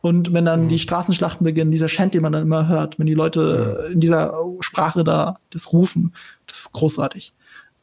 Und 0.01 0.33
wenn 0.33 0.45
dann 0.45 0.65
mhm. 0.65 0.69
die 0.69 0.79
Straßenschlachten 0.79 1.43
beginnen, 1.43 1.71
dieser 1.71 1.87
Chant, 1.87 2.13
den 2.13 2.21
man 2.21 2.31
dann 2.31 2.43
immer 2.43 2.67
hört, 2.67 2.99
wenn 2.99 3.05
die 3.05 3.13
Leute 3.13 3.85
mhm. 3.87 3.93
in 3.93 3.99
dieser 3.99 4.33
Sprache 4.61 5.03
da 5.03 5.37
das 5.51 5.71
rufen, 5.71 6.13
das 6.47 6.59
ist 6.59 6.73
großartig. 6.73 7.33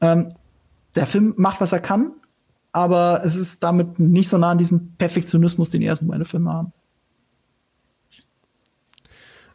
Ähm, 0.00 0.34
der 0.94 1.06
Film 1.06 1.34
macht, 1.36 1.60
was 1.60 1.72
er 1.72 1.80
kann, 1.80 2.12
aber 2.72 3.22
es 3.24 3.36
ist 3.36 3.62
damit 3.62 3.98
nicht 3.98 4.28
so 4.28 4.38
nah 4.38 4.50
an 4.50 4.58
diesem 4.58 4.92
Perfektionismus, 4.96 5.70
den 5.70 5.82
die 5.82 5.86
ersten 5.86 6.08
beiden 6.08 6.24
Filme 6.26 6.52
haben. 6.52 6.72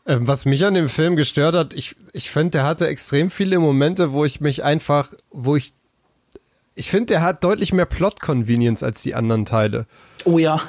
Ähm, 0.06 0.28
was 0.28 0.46
mich 0.46 0.66
an 0.66 0.74
dem 0.74 0.90
Film 0.90 1.16
gestört 1.16 1.56
hat, 1.56 1.74
ich, 1.74 1.96
ich 2.14 2.32
finde, 2.32 2.52
der 2.52 2.64
hatte 2.64 2.88
extrem 2.88 3.30
viele 3.30 3.60
Momente, 3.60 4.12
wo 4.12 4.26
ich 4.26 4.42
mich 4.42 4.64
einfach, 4.64 5.10
wo 5.32 5.56
ich 5.56 5.74
ich 6.74 6.90
finde, 6.90 7.08
der 7.08 7.22
hat 7.22 7.44
deutlich 7.44 7.74
mehr 7.74 7.86
Plot-Convenience 7.86 8.82
als 8.82 9.04
die 9.04 9.14
anderen 9.14 9.44
Teile. 9.46 9.88
Oh 10.24 10.40
ja. 10.40 10.62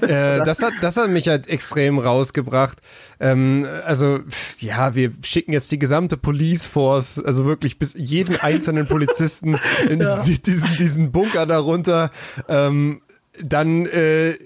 äh, 0.00 0.42
das, 0.44 0.62
hat, 0.62 0.72
das 0.80 0.96
hat 0.96 1.10
mich 1.10 1.28
halt 1.28 1.46
extrem 1.46 1.98
rausgebracht. 1.98 2.80
Ähm, 3.20 3.66
also, 3.84 4.20
ja, 4.60 4.94
wir 4.94 5.12
schicken 5.22 5.52
jetzt 5.52 5.70
die 5.70 5.78
gesamte 5.78 6.16
Police 6.16 6.66
Force, 6.66 7.22
also 7.22 7.44
wirklich 7.44 7.78
bis 7.78 7.94
jeden 7.94 8.36
einzelnen 8.36 8.88
Polizisten 8.88 9.58
in 9.88 10.00
ja. 10.02 10.22
diesen, 10.22 10.76
diesen 10.78 11.12
Bunker 11.12 11.44
darunter. 11.44 12.10
Ähm, 12.48 13.02
dann, 13.40 13.86
äh, 13.86 14.36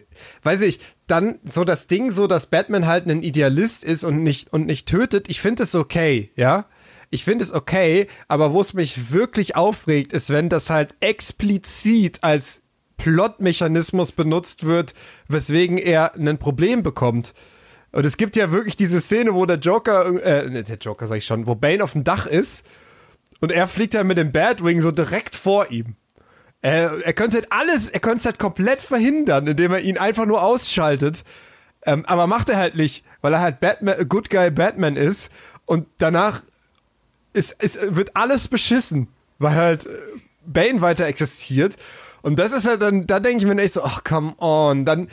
weiß 0.42 0.62
ich, 0.62 0.80
dann 1.06 1.38
so 1.44 1.64
das 1.64 1.86
Ding, 1.86 2.10
so 2.10 2.26
dass 2.26 2.46
Batman 2.46 2.86
halt 2.86 3.06
ein 3.06 3.22
Idealist 3.22 3.84
ist 3.84 4.04
und 4.04 4.22
nicht, 4.22 4.52
und 4.52 4.66
nicht 4.66 4.88
tötet. 4.88 5.28
Ich 5.28 5.40
finde 5.40 5.62
es 5.62 5.74
okay, 5.74 6.30
ja 6.36 6.66
ich 7.10 7.24
finde 7.24 7.44
es 7.44 7.52
okay, 7.52 8.08
aber 8.28 8.52
wo 8.52 8.60
es 8.60 8.74
mich 8.74 9.12
wirklich 9.12 9.56
aufregt, 9.56 10.12
ist, 10.12 10.30
wenn 10.30 10.48
das 10.48 10.70
halt 10.70 10.94
explizit 11.00 12.22
als 12.22 12.62
Plotmechanismus 12.96 14.12
benutzt 14.12 14.64
wird, 14.64 14.94
weswegen 15.28 15.78
er 15.78 16.14
ein 16.14 16.38
Problem 16.38 16.82
bekommt. 16.82 17.34
Und 17.92 18.04
es 18.04 18.16
gibt 18.16 18.36
ja 18.36 18.50
wirklich 18.50 18.76
diese 18.76 19.00
Szene, 19.00 19.34
wo 19.34 19.46
der 19.46 19.58
Joker, 19.58 20.06
äh, 20.22 20.48
ne, 20.48 20.62
der 20.62 20.76
Joker 20.76 21.06
sag 21.06 21.16
ich 21.16 21.26
schon, 21.26 21.46
wo 21.46 21.54
Bane 21.54 21.82
auf 21.82 21.92
dem 21.92 22.04
Dach 22.04 22.26
ist 22.26 22.66
und 23.40 23.52
er 23.52 23.68
fliegt 23.68 23.94
halt 23.94 24.06
mit 24.06 24.18
dem 24.18 24.32
Batwing 24.32 24.80
so 24.80 24.90
direkt 24.90 25.36
vor 25.36 25.70
ihm. 25.70 25.96
Er, 26.62 27.04
er 27.04 27.12
könnte 27.12 27.38
halt 27.38 27.52
alles, 27.52 27.90
er 27.90 28.00
könnte 28.00 28.18
es 28.18 28.24
halt 28.24 28.38
komplett 28.38 28.80
verhindern, 28.80 29.46
indem 29.46 29.72
er 29.72 29.80
ihn 29.80 29.98
einfach 29.98 30.26
nur 30.26 30.42
ausschaltet. 30.42 31.24
Ähm, 31.84 32.04
aber 32.06 32.26
macht 32.26 32.50
er 32.50 32.56
halt 32.56 32.74
nicht, 32.74 33.04
weil 33.20 33.32
er 33.32 33.40
halt 33.40 33.60
Batman, 33.60 34.08
Good 34.08 34.30
Guy 34.30 34.50
Batman 34.50 34.96
ist 34.96 35.30
und 35.66 35.86
danach 35.98 36.42
es, 37.36 37.54
es 37.58 37.78
wird 37.82 38.16
alles 38.16 38.48
beschissen, 38.48 39.08
weil 39.38 39.54
halt 39.54 39.86
äh, 39.86 39.90
Bane 40.46 40.80
weiter 40.80 41.06
existiert. 41.06 41.76
Und 42.22 42.38
das 42.38 42.52
ist 42.52 42.66
halt 42.66 42.82
dann, 42.82 43.06
da 43.06 43.20
denke 43.20 43.44
ich 43.44 43.48
mir 43.48 43.60
echt 43.62 43.74
so, 43.74 43.84
ach, 43.84 44.02
come 44.02 44.34
on, 44.38 44.84
dann, 44.84 45.08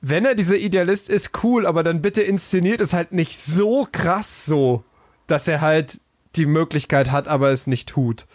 wenn 0.00 0.24
er 0.24 0.34
dieser 0.34 0.56
Idealist 0.56 1.10
ist, 1.10 1.42
cool, 1.42 1.66
aber 1.66 1.82
dann 1.82 2.02
bitte 2.02 2.22
inszeniert 2.22 2.80
es 2.80 2.92
halt 2.92 3.12
nicht 3.12 3.38
so 3.38 3.86
krass 3.90 4.46
so, 4.46 4.84
dass 5.26 5.48
er 5.48 5.60
halt 5.60 6.00
die 6.36 6.46
Möglichkeit 6.46 7.10
hat, 7.10 7.28
aber 7.28 7.50
es 7.50 7.66
nicht 7.66 7.88
tut. 7.88 8.26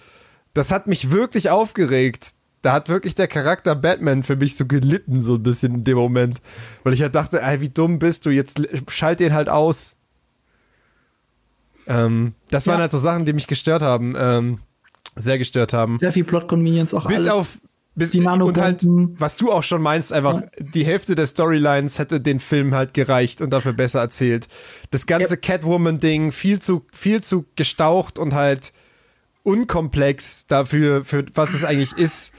Das 0.58 0.72
hat 0.72 0.88
mich 0.88 1.12
wirklich 1.12 1.52
aufgeregt. 1.52 2.32
Da 2.64 2.74
hat 2.74 2.90
wirklich 2.90 3.14
der 3.14 3.28
Charakter 3.28 3.76
Batman 3.76 4.24
für 4.24 4.36
mich 4.36 4.56
so 4.56 4.66
gelitten, 4.66 5.22
so 5.22 5.36
ein 5.36 5.44
bisschen 5.44 5.76
in 5.76 5.84
dem 5.84 5.98
Moment. 5.98 6.42
Weil 6.82 6.94
ich 6.94 7.04
halt 7.04 7.14
dachte, 7.14 7.44
ey, 7.44 7.62
wie 7.62 7.70
dumm 7.70 8.00
bist 8.00 8.26
du, 8.26 8.32
jetzt 8.32 8.60
schalt 8.90 9.20
den 9.20 9.34
halt 9.36 9.50
aus. 9.50 9.98
Ähm, 11.86 12.34
das 12.50 12.66
ja. 12.66 12.72
waren 12.72 12.82
halt 12.82 12.92
so 12.92 12.98
Sachen, 12.98 13.26
die 13.26 13.34
mich 13.34 13.46
gestört 13.46 13.84
haben. 13.84 14.16
Ähm, 14.18 14.60
sehr 15.16 15.38
gestört 15.38 15.74
haben. 15.74 16.00
Sehr 16.00 16.12
viel 16.12 16.24
Plot-Convenience 16.24 16.96
auch 16.96 17.08
Bis 17.08 17.20
alles. 17.20 17.32
auf 17.32 17.60
bis, 17.94 18.12
die 18.12 18.22
und 18.22 18.58
halt, 18.60 18.84
was 18.84 19.38
du 19.38 19.52
auch 19.52 19.64
schon 19.64 19.82
meinst, 19.84 20.12
einfach 20.12 20.42
ja. 20.42 20.48
die 20.60 20.86
Hälfte 20.86 21.14
der 21.14 21.28
Storylines 21.28 22.00
hätte 22.00 22.20
den 22.20 22.40
Film 22.40 22.74
halt 22.74 22.96
gereicht 22.96 23.42
und 23.42 23.52
dafür 23.52 23.74
besser 23.74 24.00
erzählt. 24.00 24.48
Das 24.90 25.06
ganze 25.06 25.36
ja. 25.36 25.40
Catwoman-Ding 25.40 26.32
viel 26.32 26.60
zu, 26.60 26.86
viel 26.92 27.22
zu 27.22 27.46
gestaucht 27.56 28.18
und 28.18 28.34
halt 28.34 28.72
unkomplex 29.48 30.45
dafür, 30.48 31.06
für 31.06 31.26
was 31.34 31.53
es 31.53 31.64
eigentlich 31.64 31.98
ist. 31.98 32.34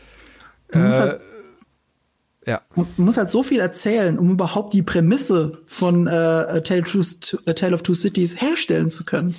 Äh, 0.72 0.78
halt 0.78 1.20
ja. 2.47 2.62
Man 2.74 2.86
muss 2.97 3.18
halt 3.18 3.30
so 3.30 3.43
viel 3.43 3.60
erzählen, 3.60 4.18
um 4.18 4.30
überhaupt 4.30 4.72
die 4.72 4.82
Prämisse 4.82 5.60
von 5.66 6.06
äh, 6.06 6.10
A, 6.10 6.60
Tale 6.60 6.82
Two, 6.82 7.02
A 7.44 7.52
Tale 7.52 7.74
of 7.74 7.82
Two 7.82 7.93
Cities 7.93 8.40
herstellen 8.40 8.90
zu 8.90 9.05
können. 9.05 9.35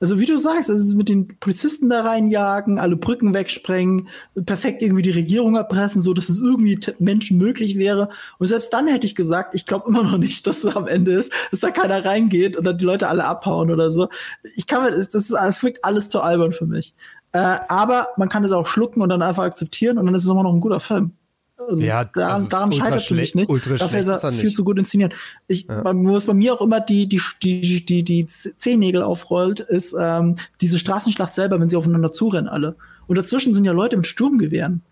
Also 0.00 0.20
wie 0.20 0.26
du 0.26 0.36
sagst, 0.36 0.70
also 0.70 0.96
mit 0.96 1.08
den 1.08 1.38
Polizisten 1.38 1.88
da 1.88 2.02
reinjagen, 2.02 2.78
alle 2.78 2.96
Brücken 2.96 3.34
wegsprengen, 3.34 4.08
perfekt 4.46 4.82
irgendwie 4.82 5.02
die 5.02 5.10
Regierung 5.10 5.56
erpressen, 5.56 6.02
so 6.02 6.14
dass 6.14 6.28
es 6.28 6.40
irgendwie 6.40 6.78
Menschen 6.98 7.38
möglich 7.38 7.78
wäre. 7.78 8.08
Und 8.38 8.46
selbst 8.46 8.72
dann 8.72 8.86
hätte 8.86 9.06
ich 9.06 9.14
gesagt, 9.14 9.54
ich 9.54 9.66
glaube 9.66 9.88
immer 9.88 10.04
noch 10.04 10.18
nicht, 10.18 10.46
dass 10.46 10.64
es 10.64 10.76
am 10.76 10.86
Ende 10.86 11.12
ist, 11.12 11.32
dass 11.50 11.60
da 11.60 11.70
keiner 11.70 12.04
reingeht 12.04 12.56
und 12.56 12.64
dann 12.64 12.78
die 12.78 12.84
Leute 12.84 13.08
alle 13.08 13.24
abhauen 13.24 13.70
oder 13.70 13.90
so. 13.90 14.08
Ich 14.56 14.66
kann 14.66 14.82
mir, 14.82 14.90
das, 14.90 15.14
ist, 15.14 15.30
das 15.32 15.62
wirkt 15.62 15.84
alles 15.84 16.08
zu 16.08 16.20
albern 16.20 16.52
für 16.52 16.66
mich. 16.66 16.94
Äh, 17.32 17.58
aber 17.68 18.08
man 18.16 18.28
kann 18.28 18.44
es 18.44 18.52
auch 18.52 18.66
schlucken 18.66 19.02
und 19.02 19.08
dann 19.10 19.22
einfach 19.22 19.44
akzeptieren 19.44 19.98
und 19.98 20.06
dann 20.06 20.14
ist 20.14 20.24
es 20.24 20.30
immer 20.30 20.42
noch 20.42 20.54
ein 20.54 20.60
guter 20.60 20.80
Film. 20.80 21.12
Also 21.58 21.84
ja, 21.84 22.04
daran, 22.04 22.48
daran 22.48 22.72
scheitert 22.72 23.02
für 23.02 23.14
mich 23.14 23.34
nicht. 23.34 23.50
Dafür 23.50 24.00
ist 24.00 24.08
er 24.08 24.32
viel 24.32 24.52
zu 24.52 24.62
gut 24.62 24.78
inszeniert. 24.78 25.14
Ich, 25.48 25.66
ja. 25.66 25.82
was 25.84 26.24
bei 26.24 26.34
mir 26.34 26.54
auch 26.54 26.60
immer 26.60 26.80
die, 26.80 27.08
die, 27.08 27.20
die, 27.42 27.84
die, 27.84 28.04
die 28.04 28.26
Zehennägel 28.58 29.02
aufrollt, 29.02 29.60
ist 29.60 29.94
ähm, 29.98 30.36
diese 30.60 30.78
Straßenschlacht 30.78 31.34
selber, 31.34 31.60
wenn 31.60 31.68
sie 31.68 31.76
aufeinander 31.76 32.12
zurennen 32.12 32.48
alle. 32.48 32.76
Und 33.08 33.18
dazwischen 33.18 33.54
sind 33.54 33.64
ja 33.64 33.72
Leute 33.72 33.96
mit 33.96 34.06
Sturmgewehren. 34.06 34.82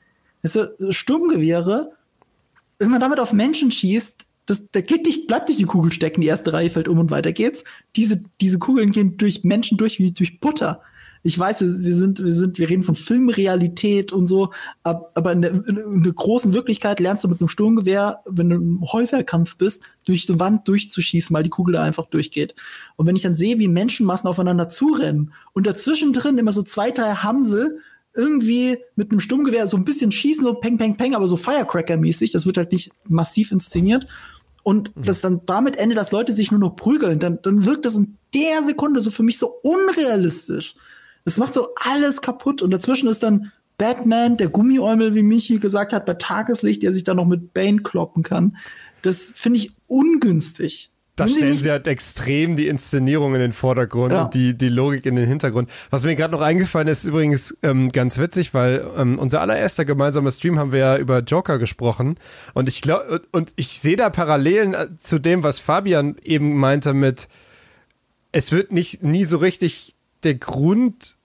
Weißt 0.43 0.57
du, 0.57 0.93
Sturmgewehre, 0.93 1.93
wenn 2.79 2.91
man 2.91 3.01
damit 3.01 3.21
auf 3.21 3.33
Menschen 3.33 3.71
schießt, 3.71 4.27
das, 4.47 4.71
da 4.71 4.81
geht 4.81 5.07
nicht, 5.07 5.27
bleibt 5.27 5.49
nicht 5.49 5.61
die 5.61 5.65
Kugel 5.65 5.93
stecken, 5.93 6.21
die 6.21 6.29
erste 6.29 6.53
Reihe 6.53 6.71
fällt 6.71 6.89
um 6.89 6.99
und 6.99 7.11
weiter 7.11 7.33
geht's. 7.33 7.65
Diese, 7.97 8.25
diese 8.41 8.59
Kugeln 8.59 8.91
gehen 8.91 9.17
durch 9.17 9.45
Menschen 9.45 9.77
durch 9.79 9.99
wie 9.99 10.13
durch 10.13 10.41
Butter 10.41 10.83
ich 11.27 11.37
weiß, 11.37 11.61
wir, 11.61 11.85
wir 11.85 11.93
sind, 11.93 12.23
wir 12.23 12.33
sind, 12.33 12.59
wir 12.59 12.69
reden 12.69 12.85
von 12.85 12.95
Filmrealität 12.95 14.13
und 14.13 14.27
so, 14.27 14.53
aber 14.85 15.33
in 15.33 15.43
der, 15.43 15.51
in 15.51 16.03
der 16.05 16.13
großen 16.13 16.55
Wirklichkeit 16.55 17.01
lernst 17.01 17.25
du 17.25 17.29
mit 17.29 17.41
einem 17.41 17.49
Sturmgewehr, 17.49 18.21
wenn 18.27 18.49
du 18.49 18.57
im 18.57 18.81
Häuserkampf 18.93 19.57
bist, 19.57 19.83
durch 20.05 20.27
die 20.27 20.39
Wand 20.39 20.69
durchzuschießen, 20.69 21.35
weil 21.35 21.43
die 21.43 21.51
Kugel 21.51 21.73
da 21.73 21.83
einfach 21.83 22.07
durchgeht. 22.07 22.55
Und 22.95 23.07
wenn 23.07 23.17
ich 23.17 23.23
dann 23.23 23.35
sehe, 23.35 23.59
wie 23.59 23.67
Menschenmassen 23.67 24.29
aufeinander 24.29 24.69
zurennen 24.69 25.33
und 25.53 25.67
dazwischen 25.67 26.13
drin 26.13 26.39
immer 26.39 26.53
so 26.53 26.63
zwei, 26.63 26.93
drei 26.93 27.15
Hamsel 27.15 27.81
irgendwie 28.15 28.79
mit 28.95 29.11
einem 29.11 29.21
Sturmgewehr 29.21 29.67
so 29.67 29.77
ein 29.77 29.85
bisschen 29.85 30.13
schießen, 30.13 30.45
so 30.45 30.55
peng, 30.55 30.79
peng, 30.79 30.97
peng, 30.97 31.17
aber 31.17 31.27
so 31.27 31.37
Firecracker-mäßig, 31.37 32.31
das 32.31 32.47
wird 32.47 32.57
halt 32.57 32.71
nicht 32.71 32.93
massiv 33.09 33.51
inszeniert. 33.51 34.07
Und 34.63 34.97
mhm. 34.97 35.03
das 35.03 35.21
dann 35.21 35.41
damit 35.45 35.77
endet, 35.77 35.99
dass 35.99 36.13
Leute 36.13 36.33
sich 36.33 36.53
nur 36.53 36.61
noch 36.61 36.77
prügeln, 36.77 37.19
dann, 37.19 37.41
dann 37.43 37.67
wirkt 37.67 37.85
das 37.85 37.97
in 37.97 38.17
der 38.33 38.63
Sekunde 38.63 39.01
so 39.01 39.11
für 39.11 39.25
mich 39.25 39.39
so 39.39 39.49
unrealistisch. 39.63 40.77
Es 41.27 41.37
macht 41.37 41.53
so 41.53 41.69
alles 41.77 42.23
kaputt 42.23 42.63
und 42.63 42.71
dazwischen 42.71 43.09
ist 43.09 43.23
dann 43.23 43.53
Batman, 43.77 44.39
der 44.39 44.49
Gummiäumel, 44.49 45.15
wie 45.15 45.23
Michi 45.23 45.59
gesagt 45.59 45.93
hat, 45.93 46.07
bei 46.07 46.15
Tageslicht, 46.15 46.83
der 46.83 46.95
sich 46.95 47.05
dann 47.05 47.19
noch 47.19 47.27
mit 47.27 47.53
Bane 47.53 47.83
kloppen 47.83 48.23
kann. 48.23 48.57
Das 49.03 49.33
finde 49.35 49.59
ich 49.59 49.73
ungünstig. 49.87 50.91
Da 51.17 51.27
stellen 51.27 51.55
sie 51.55 51.71
halt 51.71 51.89
extrem 51.89 52.57
die 52.57 52.69
Inszenierung 52.69 53.35
in 53.35 53.41
den 53.41 53.55
Vordergrund 53.55 54.13
ja. 54.13 54.25
und 54.25 54.35
die, 54.35 54.57
die 54.57 54.69
Logik 54.69 55.07
in 55.07 55.17
den 55.17 55.27
Hintergrund. 55.27 55.71
Was 55.89 56.05
mir 56.05 56.15
gerade 56.15 56.33
noch 56.33 56.43
eingefallen 56.43 56.89
ist, 56.89 57.05
übrigens 57.05 57.57
ähm, 57.63 57.89
ganz 57.89 58.19
witzig, 58.19 58.53
weil 58.53 58.87
ähm, 58.99 59.19
unser 59.19 59.41
allererster 59.41 59.87
gemeinsamer 59.87 60.31
Stream 60.31 60.59
haben 60.59 60.73
wir 60.73 60.81
ja 60.81 60.99
über 60.99 61.21
Joker 61.21 61.59
gesprochen. 61.59 62.17
Und 62.53 62.69
ich 62.69 62.83
glaube, 62.83 63.23
und 63.33 63.55
ich 63.57 63.81
sehe 63.81 63.97
da 63.97 64.11
Parallelen 64.11 64.75
äh, 64.75 64.89
zu 64.99 65.19
dem, 65.19 65.43
was 65.43 65.59
Fabian 65.59 66.17
eben 66.23 66.55
meinte 66.55 66.93
mit, 66.93 67.29
es 68.33 68.53
wird 68.53 68.71
nicht 68.71 69.03
nie 69.03 69.25
so 69.25 69.39
richtig 69.39 69.95
der 70.23 70.35
Grund 70.35 71.16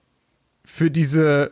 für 0.72 0.90
diese 0.90 1.52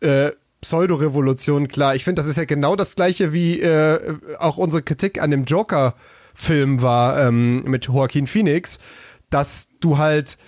äh, 0.00 0.30
Pseudo-Revolution 0.62 1.68
klar. 1.68 1.94
Ich 1.94 2.04
finde, 2.04 2.20
das 2.20 2.26
ist 2.26 2.36
ja 2.36 2.46
genau 2.46 2.76
das 2.76 2.96
gleiche, 2.96 3.34
wie 3.34 3.60
äh, 3.60 4.16
auch 4.38 4.56
unsere 4.56 4.82
Kritik 4.82 5.20
an 5.20 5.30
dem 5.30 5.44
Joker-Film 5.44 6.80
war 6.80 7.20
ähm, 7.26 7.62
mit 7.64 7.86
Joaquin 7.86 8.26
Phoenix, 8.26 8.80
dass 9.28 9.68
du 9.80 9.98
halt, 9.98 10.38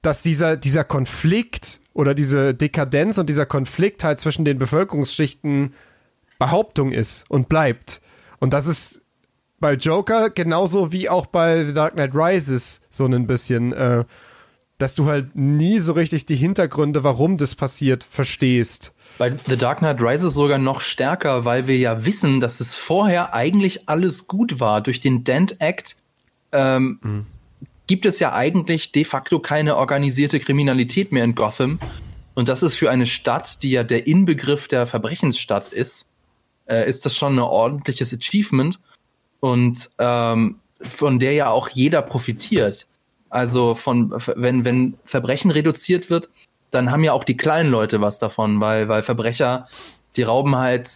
dass 0.00 0.22
dieser, 0.22 0.56
dieser 0.56 0.84
Konflikt 0.84 1.80
oder 1.92 2.14
diese 2.14 2.54
Dekadenz 2.54 3.18
und 3.18 3.28
dieser 3.28 3.46
Konflikt 3.46 4.04
halt 4.04 4.20
zwischen 4.20 4.44
den 4.44 4.58
Bevölkerungsschichten 4.58 5.74
Behauptung 6.38 6.92
ist 6.92 7.28
und 7.28 7.48
bleibt. 7.48 8.00
Und 8.38 8.52
das 8.52 8.68
ist 8.68 9.02
bei 9.58 9.74
Joker 9.74 10.30
genauso 10.30 10.92
wie 10.92 11.08
auch 11.08 11.26
bei 11.26 11.64
The 11.64 11.74
Dark 11.74 11.94
Knight 11.94 12.14
Rises 12.14 12.80
so 12.90 13.06
ein 13.06 13.26
bisschen, 13.26 13.72
äh, 13.72 14.04
dass 14.80 14.94
du 14.94 15.06
halt 15.06 15.36
nie 15.36 15.78
so 15.78 15.92
richtig 15.92 16.24
die 16.24 16.36
Hintergründe, 16.36 17.04
warum 17.04 17.36
das 17.36 17.54
passiert, 17.54 18.02
verstehst. 18.02 18.94
Bei 19.18 19.30
The 19.46 19.58
Dark 19.58 19.80
Knight 19.80 20.00
Rises 20.00 20.32
sogar 20.32 20.56
noch 20.56 20.80
stärker, 20.80 21.44
weil 21.44 21.66
wir 21.66 21.76
ja 21.76 22.06
wissen, 22.06 22.40
dass 22.40 22.60
es 22.60 22.74
vorher 22.74 23.34
eigentlich 23.34 23.90
alles 23.90 24.26
gut 24.26 24.58
war. 24.58 24.80
Durch 24.80 24.98
den 25.00 25.22
Dent 25.22 25.60
Act 25.60 25.96
ähm, 26.52 26.98
mhm. 27.02 27.26
gibt 27.86 28.06
es 28.06 28.20
ja 28.20 28.32
eigentlich 28.32 28.90
de 28.90 29.04
facto 29.04 29.38
keine 29.38 29.76
organisierte 29.76 30.40
Kriminalität 30.40 31.12
mehr 31.12 31.24
in 31.24 31.34
Gotham. 31.34 31.78
Und 32.32 32.48
das 32.48 32.62
ist 32.62 32.76
für 32.76 32.90
eine 32.90 33.06
Stadt, 33.06 33.62
die 33.62 33.72
ja 33.72 33.84
der 33.84 34.06
Inbegriff 34.06 34.66
der 34.66 34.86
Verbrechensstadt 34.86 35.74
ist, 35.74 36.06
äh, 36.64 36.88
ist 36.88 37.04
das 37.04 37.14
schon 37.14 37.34
ein 37.34 37.40
ordentliches 37.40 38.14
Achievement 38.14 38.80
und 39.40 39.90
ähm, 39.98 40.56
von 40.80 41.18
der 41.18 41.34
ja 41.34 41.50
auch 41.50 41.68
jeder 41.68 42.00
profitiert. 42.00 42.86
Also 43.30 43.74
von 43.76 44.12
wenn 44.36 44.64
wenn 44.64 44.98
Verbrechen 45.04 45.50
reduziert 45.50 46.10
wird, 46.10 46.28
dann 46.70 46.90
haben 46.90 47.04
ja 47.04 47.12
auch 47.12 47.24
die 47.24 47.36
kleinen 47.36 47.70
Leute 47.70 48.00
was 48.00 48.18
davon, 48.18 48.60
weil 48.60 48.88
weil 48.88 49.02
Verbrecher 49.02 49.68
die 50.16 50.24
rauben 50.24 50.56
halt 50.56 50.90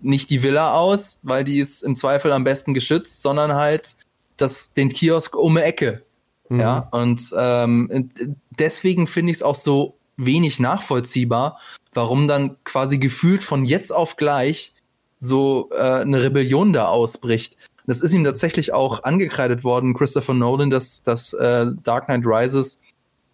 nicht 0.00 0.30
die 0.30 0.42
Villa 0.42 0.74
aus, 0.74 1.18
weil 1.22 1.44
die 1.44 1.58
ist 1.58 1.82
im 1.82 1.96
Zweifel 1.96 2.32
am 2.32 2.44
besten 2.44 2.72
geschützt, 2.72 3.20
sondern 3.20 3.54
halt 3.54 3.96
das 4.36 4.72
den 4.72 4.88
Kiosk 4.88 5.36
um 5.36 5.56
die 5.56 5.62
Ecke. 5.62 6.02
Mhm. 6.48 6.60
Ja 6.60 6.88
und 6.92 7.22
ähm, 7.36 8.10
deswegen 8.50 9.06
finde 9.06 9.32
ich 9.32 9.38
es 9.38 9.42
auch 9.42 9.56
so 9.56 9.96
wenig 10.16 10.60
nachvollziehbar, 10.60 11.58
warum 11.92 12.28
dann 12.28 12.56
quasi 12.64 12.98
gefühlt 12.98 13.42
von 13.42 13.64
jetzt 13.64 13.90
auf 13.90 14.16
gleich 14.16 14.74
so 15.18 15.68
äh, 15.72 16.00
eine 16.00 16.22
Rebellion 16.22 16.72
da 16.72 16.86
ausbricht. 16.86 17.56
Das 17.86 18.00
ist 18.00 18.12
ihm 18.12 18.24
tatsächlich 18.24 18.72
auch 18.72 19.04
angekreidet 19.04 19.64
worden, 19.64 19.94
Christopher 19.94 20.34
Nolan, 20.34 20.70
dass, 20.70 21.02
dass 21.02 21.32
äh, 21.32 21.66
Dark 21.82 22.06
Knight 22.06 22.22
Rises 22.24 22.82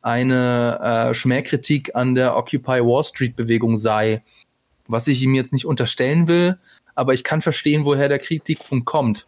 eine 0.03 0.79
äh, 1.11 1.15
Schmähkritik 1.15 1.97
an 1.97 2.15
der 2.15 2.37
Occupy 2.37 2.81
Wall 2.81 3.05
Street 3.05 3.35
Bewegung 3.35 3.77
sei. 3.77 4.23
Was 4.87 5.09
ich 5.09 5.21
ihm 5.23 5.35
jetzt 5.35 5.53
nicht 5.53 5.67
unterstellen 5.67 6.29
will, 6.29 6.59
aber 6.95 7.13
ich 7.13 7.25
kann 7.25 7.43
verstehen, 7.43 7.85
woher 7.85 8.09
der 8.09 8.21
Kritikpunkt 8.21 8.87
kommt. 8.87 9.27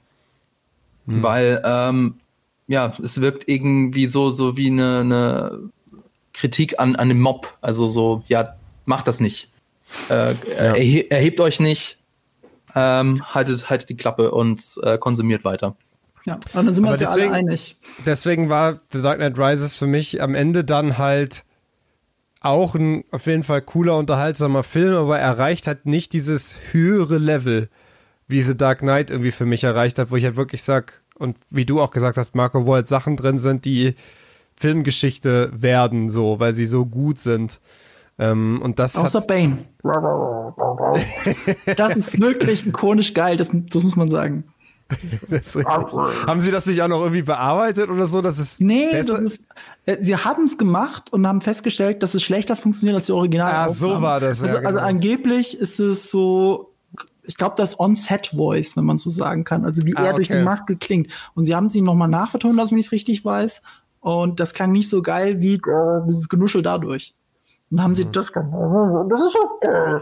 Hm. 1.07 1.23
Weil, 1.23 1.63
ähm, 1.65 2.21
ja, 2.69 2.93
es 3.03 3.21
wirkt 3.21 3.49
irgendwie 3.49 4.07
so, 4.07 4.31
so 4.31 4.57
wie 4.57 4.69
eine, 4.69 5.01
eine 5.01 5.59
Kritik 6.33 6.79
an, 6.79 6.95
an 6.97 7.09
dem 7.09 7.21
Mob. 7.21 7.57
Also 7.61 7.89
so, 7.89 8.23
ja, 8.29 8.55
macht 8.85 9.09
das 9.09 9.21
nicht. 9.21 9.51
Äh, 10.11 10.35
ja. 10.35 10.75
erhebt 11.11 11.41
euch 11.41 11.61
nicht, 11.61 11.99
ähm, 12.79 13.35
haltet, 13.35 13.69
haltet 13.69 13.89
die 13.89 13.97
Klappe 13.97 14.31
und 14.31 14.63
äh, 14.83 14.99
konsumiert 14.99 15.45
weiter. 15.45 15.77
Ja, 16.25 16.35
und 16.53 16.67
dann 16.67 16.75
sind 16.75 16.85
wir 16.85 16.91
uns 16.91 17.01
deswegen, 17.01 17.27
ja 17.27 17.33
alle 17.33 17.39
einig. 17.39 17.77
Deswegen 18.07 18.49
war 18.49 18.79
The 18.93 19.03
Dark 19.03 19.19
Knight 19.19 19.39
Rises 19.39 19.77
für 19.77 19.87
mich 19.87 20.21
am 20.23 20.35
Ende 20.35 20.65
dann 20.65 20.99
halt 20.99 21.45
auch 22.41 22.75
ein 22.75 23.05
auf 23.11 23.27
jeden 23.27 23.43
Fall 23.43 23.63
cooler, 23.63 23.97
unterhaltsamer 23.97 24.63
Film, 24.63 24.95
aber 24.95 25.19
er 25.19 25.27
erreicht 25.27 25.67
halt 25.67 25.87
nicht 25.87 26.13
dieses 26.13 26.59
höhere 26.71 27.19
Level, 27.19 27.69
wie 28.29 28.43
The 28.43 28.57
Dark 28.57 28.81
Knight 28.81 29.11
irgendwie 29.11 29.33
für 29.33 29.47
mich 29.47 29.65
erreicht 29.65 29.99
hat, 29.99 30.11
wo 30.11 30.17
ich 30.17 30.25
halt 30.25 30.37
wirklich 30.37 30.63
sag, 30.63 31.03
und 31.17 31.37
wie 31.51 31.65
du 31.65 31.81
auch 31.81 31.91
gesagt 31.91 32.17
hast, 32.17 32.35
Marco, 32.35 32.67
wo 32.67 32.75
halt 32.75 32.89
Sachen 32.89 33.17
drin 33.17 33.39
sind, 33.39 33.65
die 33.65 33.95
Filmgeschichte 34.55 35.51
werden, 35.53 36.11
so, 36.11 36.39
weil 36.39 36.53
sie 36.53 36.67
so 36.67 36.85
gut 36.85 37.19
sind. 37.19 37.59
Ähm, 38.19 38.61
und 38.63 38.79
das 38.79 38.97
Außer 38.97 39.21
Bane. 39.23 39.59
das 41.77 41.97
ist 41.97 42.21
wirklich 42.21 42.67
ikonisch 42.67 43.15
geil, 43.15 43.37
das, 43.37 43.51
das 43.53 43.83
muss 43.83 43.97
man 43.97 44.09
sagen. 44.09 44.45
haben 46.27 46.41
Sie 46.41 46.51
das 46.51 46.65
nicht 46.67 46.81
auch 46.83 46.89
noch 46.89 47.01
irgendwie 47.01 47.23
bearbeitet 47.23 47.91
oder 47.91 48.07
so? 48.07 48.23
Dass 48.23 48.39
es 48.39 48.59
nee, 48.59 48.91
das 48.91 49.09
ist, 49.09 49.43
äh, 49.85 49.99
sie 50.01 50.17
haben 50.17 50.47
es 50.47 50.57
gemacht 50.57 51.13
und 51.13 51.27
haben 51.27 51.43
festgestellt, 51.43 52.03
dass 52.03 52.15
es 52.15 52.23
schlechter 52.23 52.57
funktioniert 52.57 52.97
als 52.97 53.07
die 53.07 53.13
Original. 53.13 53.53
Ah, 53.53 53.69
so 53.69 54.01
war 54.01 54.19
das. 54.19 54.43
Also, 54.43 54.47
ja, 54.47 54.53
also 54.53 54.59
genau. 54.59 54.69
also 54.69 54.79
angeblich 54.79 55.59
ist 55.59 55.79
es 55.79 56.11
so, 56.11 56.73
ich 57.23 57.37
glaube, 57.37 57.55
das 57.59 57.79
On-Set-Voice, 57.79 58.79
wenn 58.79 58.85
man 58.85 58.97
so 58.97 59.11
sagen 59.11 59.45
kann, 59.45 59.67
also 59.67 59.85
wie 59.85 59.95
ah, 59.95 60.01
er 60.01 60.07
okay. 60.07 60.17
durch 60.17 60.29
die 60.29 60.43
Maske 60.43 60.77
klingt. 60.77 61.13
Und 61.35 61.45
sie 61.45 61.55
haben 61.55 61.69
sie 61.69 61.83
nochmal 61.83 62.09
nachvertonen 62.09 62.57
lassen, 62.57 62.73
wenn 62.73 62.79
ich 62.79 62.87
es 62.87 62.93
richtig 62.93 63.25
weiß. 63.25 63.63
Und 64.01 64.41
das 64.41 64.55
klang 64.55 64.73
nicht 64.73 64.89
so 64.89 65.03
geil 65.03 65.41
wie 65.41 65.57
äh, 65.57 66.07
dieses 66.07 66.31
Genuschel 66.31 66.63
dadurch. 66.63 67.15
Und 67.71 67.83
haben 67.83 67.95
sie 67.95 68.05
mhm. 68.05 68.13
das 68.13 68.33
gemacht. 68.33 69.11
Das 69.11 69.21
ist 69.21 69.37
okay. 69.37 70.01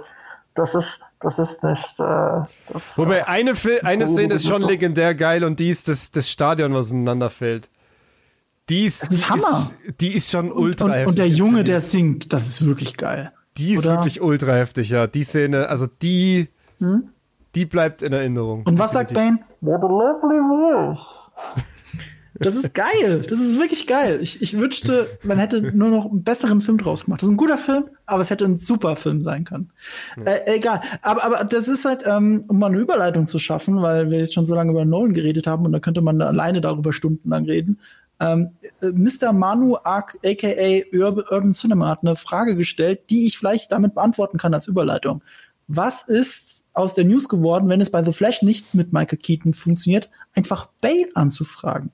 Das 0.54 0.74
ist, 0.74 1.00
das 1.20 1.38
ist 1.38 1.62
nicht. 1.62 2.00
Äh, 2.00 2.42
das, 2.72 2.96
Wobei 2.96 3.26
eine, 3.28 3.52
eine 3.82 4.06
Szene 4.06 4.34
ist 4.34 4.46
schon 4.46 4.62
legendär 4.62 5.14
geil 5.14 5.44
und 5.44 5.60
die 5.60 5.68
ist 5.68 5.88
das, 5.88 6.10
das 6.10 6.30
Stadion, 6.30 6.72
was 6.72 6.88
auseinanderfällt. 6.88 7.68
Die 8.68 8.84
ist, 8.84 9.02
das 9.02 9.10
ist 9.10 9.30
Hammer. 9.30 9.70
Ist, 9.84 10.00
die 10.00 10.14
ist 10.14 10.30
schon 10.30 10.50
ultra 10.50 10.86
und, 10.86 10.92
heftig. 10.92 11.08
Und 11.08 11.18
der 11.18 11.28
Junge, 11.28 11.62
der 11.62 11.80
singt, 11.80 12.32
das 12.32 12.46
ist 12.46 12.66
wirklich 12.66 12.96
geil. 12.96 13.32
Die 13.58 13.72
ist 13.72 13.86
Oder? 13.86 13.96
wirklich 13.96 14.20
ultra 14.20 14.52
heftig, 14.52 14.90
ja. 14.90 15.06
Die 15.06 15.22
Szene, 15.22 15.68
also 15.68 15.86
die, 15.86 16.48
hm? 16.78 17.10
die 17.54 17.64
bleibt 17.64 18.02
in 18.02 18.12
Erinnerung. 18.12 18.64
Und 18.64 18.78
was 18.78 18.92
sagt 18.92 19.14
Bane? 19.14 19.38
What 19.60 19.82
a 19.82 19.86
lovely 19.86 20.38
voice. 20.38 21.64
Das 22.40 22.56
ist 22.56 22.74
geil. 22.74 23.22
Das 23.28 23.40
ist 23.40 23.58
wirklich 23.58 23.86
geil. 23.86 24.18
Ich, 24.20 24.42
ich 24.42 24.56
wünschte, 24.56 25.08
man 25.22 25.38
hätte 25.38 25.62
nur 25.62 25.90
noch 25.90 26.06
einen 26.10 26.22
besseren 26.22 26.60
Film 26.60 26.78
draus 26.78 27.04
gemacht. 27.04 27.22
Das 27.22 27.28
ist 27.28 27.32
ein 27.32 27.36
guter 27.36 27.58
Film, 27.58 27.84
aber 28.04 28.22
es 28.22 28.30
hätte 28.30 28.44
ein 28.44 28.56
super 28.56 28.96
Film 28.96 29.22
sein 29.22 29.44
können. 29.44 29.70
Ja. 30.16 30.32
Äh, 30.32 30.56
egal. 30.56 30.82
Aber, 31.02 31.24
aber 31.24 31.44
das 31.44 31.68
ist 31.68 31.84
halt, 31.84 32.04
ähm, 32.06 32.44
um 32.48 32.58
mal 32.58 32.66
eine 32.66 32.78
Überleitung 32.78 33.26
zu 33.26 33.38
schaffen, 33.38 33.80
weil 33.82 34.10
wir 34.10 34.18
jetzt 34.18 34.34
schon 34.34 34.46
so 34.46 34.54
lange 34.54 34.72
über 34.72 34.84
Nolan 34.84 35.14
geredet 35.14 35.46
haben 35.46 35.64
und 35.64 35.72
da 35.72 35.80
könnte 35.80 36.00
man 36.00 36.20
alleine 36.20 36.60
darüber 36.60 36.92
stundenlang 36.92 37.44
reden. 37.44 37.78
Ähm, 38.18 38.50
äh, 38.80 38.86
Mr. 38.88 39.32
Manu 39.32 39.76
aka 39.76 40.82
Urban 40.92 41.52
Cinema 41.52 41.88
hat 41.88 42.00
eine 42.02 42.16
Frage 42.16 42.56
gestellt, 42.56 43.10
die 43.10 43.26
ich 43.26 43.38
vielleicht 43.38 43.72
damit 43.72 43.94
beantworten 43.94 44.38
kann 44.38 44.54
als 44.54 44.68
Überleitung. 44.68 45.22
Was 45.68 46.08
ist 46.08 46.64
aus 46.72 46.94
der 46.94 47.04
News 47.04 47.28
geworden, 47.28 47.68
wenn 47.68 47.80
es 47.80 47.90
bei 47.90 48.04
The 48.04 48.12
Flash 48.12 48.42
nicht 48.42 48.74
mit 48.74 48.92
Michael 48.92 49.18
Keaton 49.18 49.54
funktioniert, 49.54 50.10
einfach 50.34 50.68
Bale 50.80 51.08
anzufragen? 51.14 51.90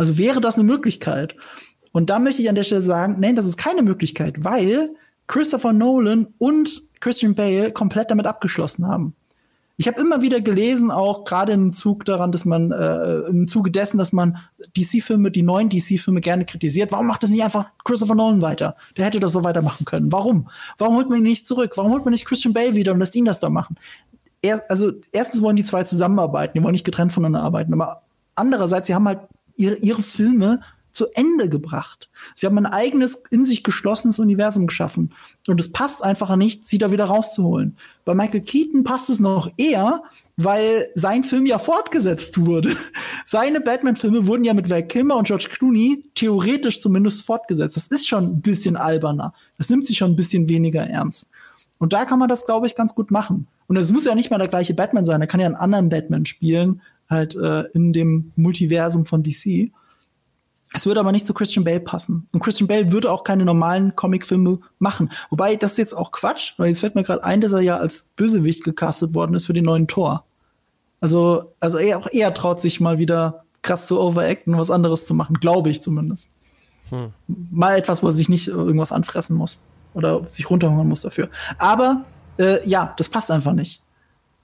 Also 0.00 0.16
wäre 0.16 0.40
das 0.40 0.54
eine 0.54 0.64
Möglichkeit? 0.64 1.36
Und 1.92 2.08
da 2.08 2.20
möchte 2.20 2.40
ich 2.40 2.48
an 2.48 2.54
der 2.54 2.64
Stelle 2.64 2.80
sagen, 2.80 3.16
nein, 3.18 3.36
das 3.36 3.44
ist 3.44 3.58
keine 3.58 3.82
Möglichkeit, 3.82 4.42
weil 4.42 4.88
Christopher 5.26 5.74
Nolan 5.74 6.28
und 6.38 6.84
Christian 7.00 7.34
Bale 7.34 7.70
komplett 7.70 8.10
damit 8.10 8.24
abgeschlossen 8.24 8.86
haben. 8.86 9.14
Ich 9.76 9.86
habe 9.88 10.00
immer 10.00 10.22
wieder 10.22 10.40
gelesen, 10.40 10.90
auch 10.90 11.24
gerade 11.24 11.52
im 11.52 11.74
Zug 11.74 12.06
daran, 12.06 12.32
dass 12.32 12.46
man 12.46 12.72
äh, 12.72 13.28
im 13.28 13.46
Zuge 13.46 13.70
dessen, 13.70 13.98
dass 13.98 14.14
man 14.14 14.38
DC-Filme, 14.74 15.30
die 15.30 15.42
neuen 15.42 15.68
DC-Filme 15.68 16.22
gerne 16.22 16.46
kritisiert. 16.46 16.92
Warum 16.92 17.06
macht 17.06 17.22
das 17.22 17.28
nicht 17.28 17.44
einfach 17.44 17.70
Christopher 17.84 18.14
Nolan 18.14 18.40
weiter? 18.40 18.76
Der 18.96 19.04
hätte 19.04 19.20
das 19.20 19.32
so 19.32 19.44
weitermachen 19.44 19.84
können. 19.84 20.10
Warum? 20.10 20.48
Warum 20.78 20.96
holt 20.96 21.10
man 21.10 21.18
ihn 21.18 21.24
nicht 21.24 21.46
zurück? 21.46 21.72
Warum 21.76 21.92
holt 21.92 22.06
man 22.06 22.12
nicht 22.12 22.24
Christian 22.24 22.54
Bale 22.54 22.74
wieder 22.74 22.92
und 22.92 23.00
lässt 23.00 23.16
ihn 23.16 23.26
das 23.26 23.38
da 23.38 23.50
machen? 23.50 23.76
Er, 24.40 24.64
also 24.70 24.92
erstens 25.12 25.42
wollen 25.42 25.56
die 25.56 25.64
zwei 25.64 25.84
zusammenarbeiten, 25.84 26.56
die 26.56 26.64
wollen 26.64 26.72
nicht 26.72 26.86
getrennt 26.86 27.12
voneinander 27.12 27.42
arbeiten, 27.42 27.74
aber 27.74 28.04
andererseits, 28.34 28.86
sie 28.86 28.94
haben 28.94 29.06
halt 29.06 29.20
ihre, 29.60 29.76
ihre 29.76 30.02
Filme 30.02 30.60
zu 30.92 31.06
Ende 31.14 31.48
gebracht. 31.48 32.10
Sie 32.34 32.46
haben 32.46 32.58
ein 32.58 32.66
eigenes, 32.66 33.22
in 33.30 33.44
sich 33.44 33.62
geschlossenes 33.62 34.18
Universum 34.18 34.66
geschaffen. 34.66 35.14
Und 35.46 35.60
es 35.60 35.72
passt 35.72 36.02
einfach 36.02 36.34
nicht, 36.36 36.66
sie 36.66 36.78
da 36.78 36.90
wieder 36.92 37.04
rauszuholen. 37.04 37.76
Bei 38.04 38.14
Michael 38.14 38.40
Keaton 38.40 38.84
passt 38.84 39.08
es 39.08 39.20
noch 39.20 39.50
eher, 39.56 40.02
weil 40.36 40.88
sein 40.94 41.22
Film 41.22 41.46
ja 41.46 41.58
fortgesetzt 41.58 42.44
wurde. 42.44 42.76
Seine 43.24 43.60
Batman-Filme 43.60 44.26
wurden 44.26 44.44
ja 44.44 44.54
mit 44.54 44.68
Val 44.68 44.86
Kilmer 44.86 45.16
und 45.16 45.26
George 45.26 45.48
Clooney 45.50 46.04
theoretisch 46.14 46.80
zumindest 46.80 47.22
fortgesetzt. 47.22 47.76
Das 47.76 47.86
ist 47.86 48.08
schon 48.08 48.24
ein 48.24 48.40
bisschen 48.40 48.76
alberner. 48.76 49.32
Das 49.58 49.70
nimmt 49.70 49.86
sich 49.86 49.96
schon 49.96 50.10
ein 50.10 50.16
bisschen 50.16 50.48
weniger 50.48 50.82
ernst. 50.82 51.30
Und 51.78 51.92
da 51.92 52.04
kann 52.04 52.18
man 52.18 52.28
das, 52.28 52.44
glaube 52.44 52.66
ich, 52.66 52.74
ganz 52.74 52.94
gut 52.94 53.10
machen. 53.10 53.46
Und 53.68 53.76
es 53.76 53.90
muss 53.90 54.04
ja 54.04 54.14
nicht 54.14 54.30
mal 54.30 54.38
der 54.38 54.48
gleiche 54.48 54.74
Batman 54.74 55.06
sein. 55.06 55.20
Er 55.20 55.26
kann 55.26 55.40
ja 55.40 55.46
einen 55.46 55.54
anderen 55.54 55.88
Batman 55.88 56.26
spielen, 56.26 56.82
halt 57.10 57.34
äh, 57.36 57.62
in 57.74 57.92
dem 57.92 58.32
Multiversum 58.36 59.04
von 59.04 59.22
DC. 59.22 59.70
Es 60.72 60.86
würde 60.86 61.00
aber 61.00 61.10
nicht 61.10 61.26
zu 61.26 61.34
Christian 61.34 61.64
Bale 61.64 61.80
passen. 61.80 62.28
Und 62.32 62.40
Christian 62.40 62.68
Bale 62.68 62.92
würde 62.92 63.10
auch 63.10 63.24
keine 63.24 63.44
normalen 63.44 63.96
Comicfilme 63.96 64.60
machen. 64.78 65.10
Wobei, 65.28 65.56
das 65.56 65.72
ist 65.72 65.78
jetzt 65.78 65.96
auch 65.96 66.12
Quatsch, 66.12 66.54
weil 66.58 66.68
jetzt 66.68 66.80
fällt 66.80 66.94
mir 66.94 67.02
gerade 67.02 67.24
ein, 67.24 67.40
dass 67.40 67.52
er 67.52 67.60
ja 67.60 67.76
als 67.78 68.06
Bösewicht 68.14 68.62
gecastet 68.62 69.14
worden 69.14 69.34
ist 69.34 69.46
für 69.46 69.52
den 69.52 69.64
neuen 69.64 69.88
Tor. 69.88 70.24
Also, 71.00 71.54
also 71.58 71.78
er 71.78 71.98
auch 71.98 72.06
eher 72.10 72.32
traut 72.34 72.60
sich 72.60 72.78
mal 72.78 72.98
wieder 72.98 73.44
krass 73.62 73.86
zu 73.86 74.00
overacten, 74.00 74.56
was 74.56 74.70
anderes 74.70 75.04
zu 75.04 75.14
machen, 75.14 75.34
glaube 75.40 75.70
ich 75.70 75.82
zumindest. 75.82 76.30
Hm. 76.90 77.12
Mal 77.26 77.78
etwas, 77.78 78.02
wo 78.02 78.06
er 78.06 78.12
sich 78.12 78.28
nicht 78.28 78.48
irgendwas 78.48 78.92
anfressen 78.92 79.36
muss 79.36 79.64
oder 79.94 80.28
sich 80.28 80.48
runterhungern 80.48 80.88
muss 80.88 81.02
dafür. 81.02 81.30
Aber 81.58 82.04
äh, 82.38 82.66
ja, 82.68 82.94
das 82.96 83.08
passt 83.08 83.30
einfach 83.30 83.52
nicht. 83.52 83.82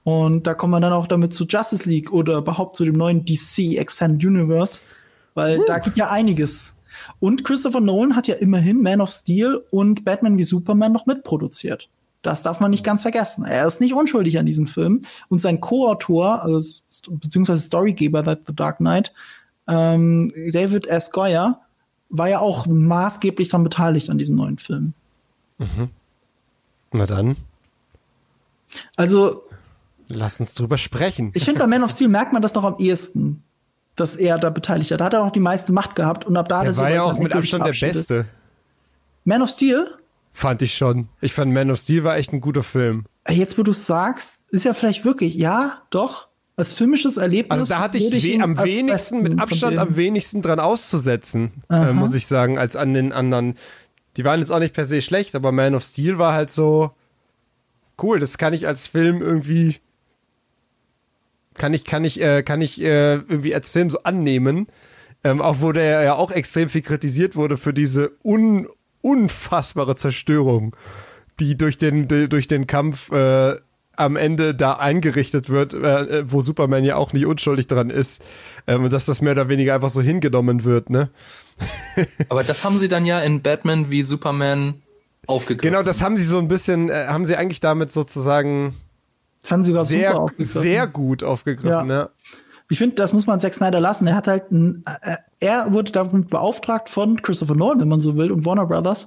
Und 0.06 0.46
da 0.46 0.54
kommen 0.54 0.72
wir 0.72 0.78
dann 0.78 0.92
auch 0.92 1.08
damit 1.08 1.34
zu 1.34 1.46
Justice 1.46 1.88
League 1.88 2.12
oder 2.12 2.36
überhaupt 2.36 2.76
zu 2.76 2.84
dem 2.84 2.94
neuen 2.94 3.24
DC 3.24 3.76
Extended 3.76 4.24
Universe, 4.24 4.78
weil 5.34 5.58
uh. 5.58 5.64
da 5.66 5.80
geht 5.80 5.96
ja 5.96 6.12
einiges. 6.12 6.74
Und 7.18 7.42
Christopher 7.42 7.80
Nolan 7.80 8.14
hat 8.14 8.28
ja 8.28 8.36
immerhin 8.36 8.82
Man 8.82 9.00
of 9.00 9.10
Steel 9.10 9.64
und 9.72 10.04
Batman 10.04 10.38
wie 10.38 10.44
Superman 10.44 10.92
noch 10.92 11.06
mitproduziert. 11.06 11.90
Das 12.22 12.44
darf 12.44 12.60
man 12.60 12.70
nicht 12.70 12.84
ganz 12.84 13.02
vergessen. 13.02 13.44
Er 13.46 13.66
ist 13.66 13.80
nicht 13.80 13.94
unschuldig 13.94 14.38
an 14.38 14.46
diesem 14.46 14.68
Film. 14.68 15.00
Und 15.28 15.40
sein 15.40 15.60
Co-Autor, 15.60 16.40
also, 16.40 16.82
beziehungsweise 17.10 17.62
Storygeber 17.62 18.22
The 18.46 18.54
Dark 18.54 18.76
Knight, 18.76 19.12
ähm, 19.66 20.32
David 20.52 20.86
S. 20.86 21.10
Goyer, 21.10 21.62
war 22.10 22.28
ja 22.28 22.38
auch 22.38 22.68
maßgeblich 22.68 23.48
daran 23.48 23.64
beteiligt 23.64 24.08
an 24.08 24.18
diesem 24.18 24.36
neuen 24.36 24.58
Film. 24.58 24.92
Mhm. 25.58 25.90
Na 26.92 27.06
dann. 27.06 27.36
Also. 28.94 29.42
Lass 30.08 30.40
uns 30.40 30.54
drüber 30.54 30.78
sprechen. 30.78 31.32
Ich 31.34 31.44
finde, 31.44 31.60
bei 31.60 31.66
Man 31.66 31.82
of 31.82 31.90
Steel 31.90 32.08
merkt 32.08 32.32
man 32.32 32.42
das 32.42 32.54
noch 32.54 32.64
am 32.64 32.76
ehesten, 32.76 33.42
dass 33.96 34.14
er 34.16 34.38
da 34.38 34.50
beteiligt 34.50 34.90
hat. 34.92 35.00
Da 35.00 35.06
hat 35.06 35.14
er 35.14 35.24
auch 35.24 35.32
die 35.32 35.40
meiste 35.40 35.72
Macht 35.72 35.96
gehabt 35.96 36.24
und 36.24 36.36
ab 36.36 36.48
da 36.48 36.62
der 36.62 36.76
war 36.76 36.92
ja 36.92 37.02
auch 37.02 37.18
mit 37.18 37.32
Abstand 37.32 37.64
der 37.66 37.72
Beste. 37.72 38.26
Man 39.24 39.42
of 39.42 39.50
Steel? 39.50 39.86
Fand 40.32 40.62
ich 40.62 40.76
schon. 40.76 41.08
Ich 41.20 41.32
fand 41.32 41.52
Man 41.52 41.70
of 41.70 41.78
Steel 41.78 42.04
war 42.04 42.16
echt 42.16 42.32
ein 42.32 42.40
guter 42.40 42.62
Film. 42.62 43.04
Jetzt, 43.28 43.58
wo 43.58 43.62
du 43.62 43.72
es 43.72 43.86
sagst, 43.86 44.42
ist 44.50 44.64
ja 44.64 44.74
vielleicht 44.74 45.04
wirklich, 45.04 45.34
ja, 45.34 45.82
doch, 45.90 46.28
als 46.56 46.72
filmisches 46.72 47.16
Erlebnis. 47.16 47.50
Also 47.50 47.74
da 47.74 47.80
hatte 47.80 47.98
ich, 47.98 48.12
ich 48.12 48.42
am 48.42 48.62
wenigsten, 48.62 49.22
mit 49.22 49.38
Abstand 49.38 49.78
am 49.78 49.96
wenigsten 49.96 50.42
dran 50.42 50.60
auszusetzen, 50.60 51.52
äh, 51.68 51.92
muss 51.92 52.14
ich 52.14 52.26
sagen, 52.26 52.58
als 52.58 52.76
an 52.76 52.94
den 52.94 53.12
anderen. 53.12 53.56
Die 54.16 54.24
waren 54.24 54.40
jetzt 54.40 54.50
auch 54.50 54.58
nicht 54.58 54.74
per 54.74 54.86
se 54.86 55.02
schlecht, 55.02 55.34
aber 55.34 55.52
Man 55.52 55.74
of 55.74 55.82
Steel 55.82 56.18
war 56.18 56.32
halt 56.32 56.50
so 56.50 56.92
cool. 58.02 58.20
Das 58.20 58.38
kann 58.38 58.54
ich 58.54 58.66
als 58.66 58.86
Film 58.86 59.20
irgendwie 59.20 59.76
kann 61.56 61.74
ich 61.74 61.84
kann 61.84 62.04
ich 62.04 62.20
äh, 62.20 62.42
kann 62.42 62.60
ich 62.60 62.80
äh, 62.80 63.14
irgendwie 63.14 63.54
als 63.54 63.70
Film 63.70 63.90
so 63.90 64.02
annehmen. 64.02 64.66
Ähm, 65.24 65.40
auch 65.40 65.56
wo 65.60 65.72
der 65.72 66.02
ja 66.02 66.14
auch 66.14 66.30
extrem 66.30 66.68
viel 66.68 66.82
kritisiert 66.82 67.34
wurde 67.36 67.56
für 67.56 67.72
diese 67.72 68.12
un 68.22 68.68
unfassbare 69.00 69.96
Zerstörung, 69.96 70.76
die 71.40 71.56
durch 71.56 71.78
den 71.78 72.08
durch 72.08 72.48
den 72.48 72.66
Kampf 72.66 73.10
äh, 73.12 73.56
am 73.96 74.16
Ende 74.16 74.54
da 74.54 74.74
eingerichtet 74.74 75.48
wird, 75.48 75.74
äh, 75.74 76.30
wo 76.30 76.40
Superman 76.40 76.84
ja 76.84 76.96
auch 76.96 77.12
nicht 77.12 77.26
unschuldig 77.26 77.66
dran 77.66 77.90
ist, 77.90 78.22
ähm, 78.66 78.88
dass 78.90 79.06
das 79.06 79.20
mehr 79.20 79.32
oder 79.32 79.48
weniger 79.48 79.74
einfach 79.74 79.88
so 79.88 80.02
hingenommen 80.02 80.64
wird, 80.64 80.90
ne? 80.90 81.10
Aber 82.28 82.44
das 82.44 82.62
haben 82.64 82.78
sie 82.78 82.88
dann 82.88 83.06
ja 83.06 83.20
in 83.20 83.40
Batman 83.40 83.90
wie 83.90 84.02
Superman 84.02 84.82
aufgegriffen. 85.26 85.72
Genau, 85.72 85.82
das 85.82 86.02
haben 86.02 86.16
sie 86.16 86.24
so 86.24 86.38
ein 86.38 86.48
bisschen, 86.48 86.90
äh, 86.90 87.06
haben 87.08 87.24
sie 87.24 87.36
eigentlich 87.36 87.60
damit 87.60 87.90
sozusagen 87.90 88.76
das 89.46 89.52
haben 89.52 89.62
sie 89.62 89.70
sogar 89.70 89.84
sehr, 89.84 90.10
super 90.10 90.22
aufgegriffen. 90.24 90.62
sehr 90.62 90.86
gut 90.88 91.22
aufgegriffen, 91.22 91.88
ja. 91.88 91.96
ja. 91.96 92.08
Ich 92.68 92.78
finde, 92.78 92.96
das 92.96 93.12
muss 93.12 93.28
man 93.28 93.38
Zack 93.38 93.54
Snyder 93.54 93.78
lassen. 93.78 94.08
Er 94.08 94.16
hat 94.16 94.26
halt, 94.26 94.50
ein, 94.50 94.82
äh, 95.02 95.18
er 95.38 95.72
wurde 95.72 95.92
damit 95.92 96.30
beauftragt 96.30 96.88
von 96.88 97.22
Christopher 97.22 97.54
Nolan, 97.54 97.78
wenn 97.78 97.86
man 97.86 98.00
so 98.00 98.16
will, 98.16 98.32
und 98.32 98.44
Warner 98.44 98.66
Brothers, 98.66 99.06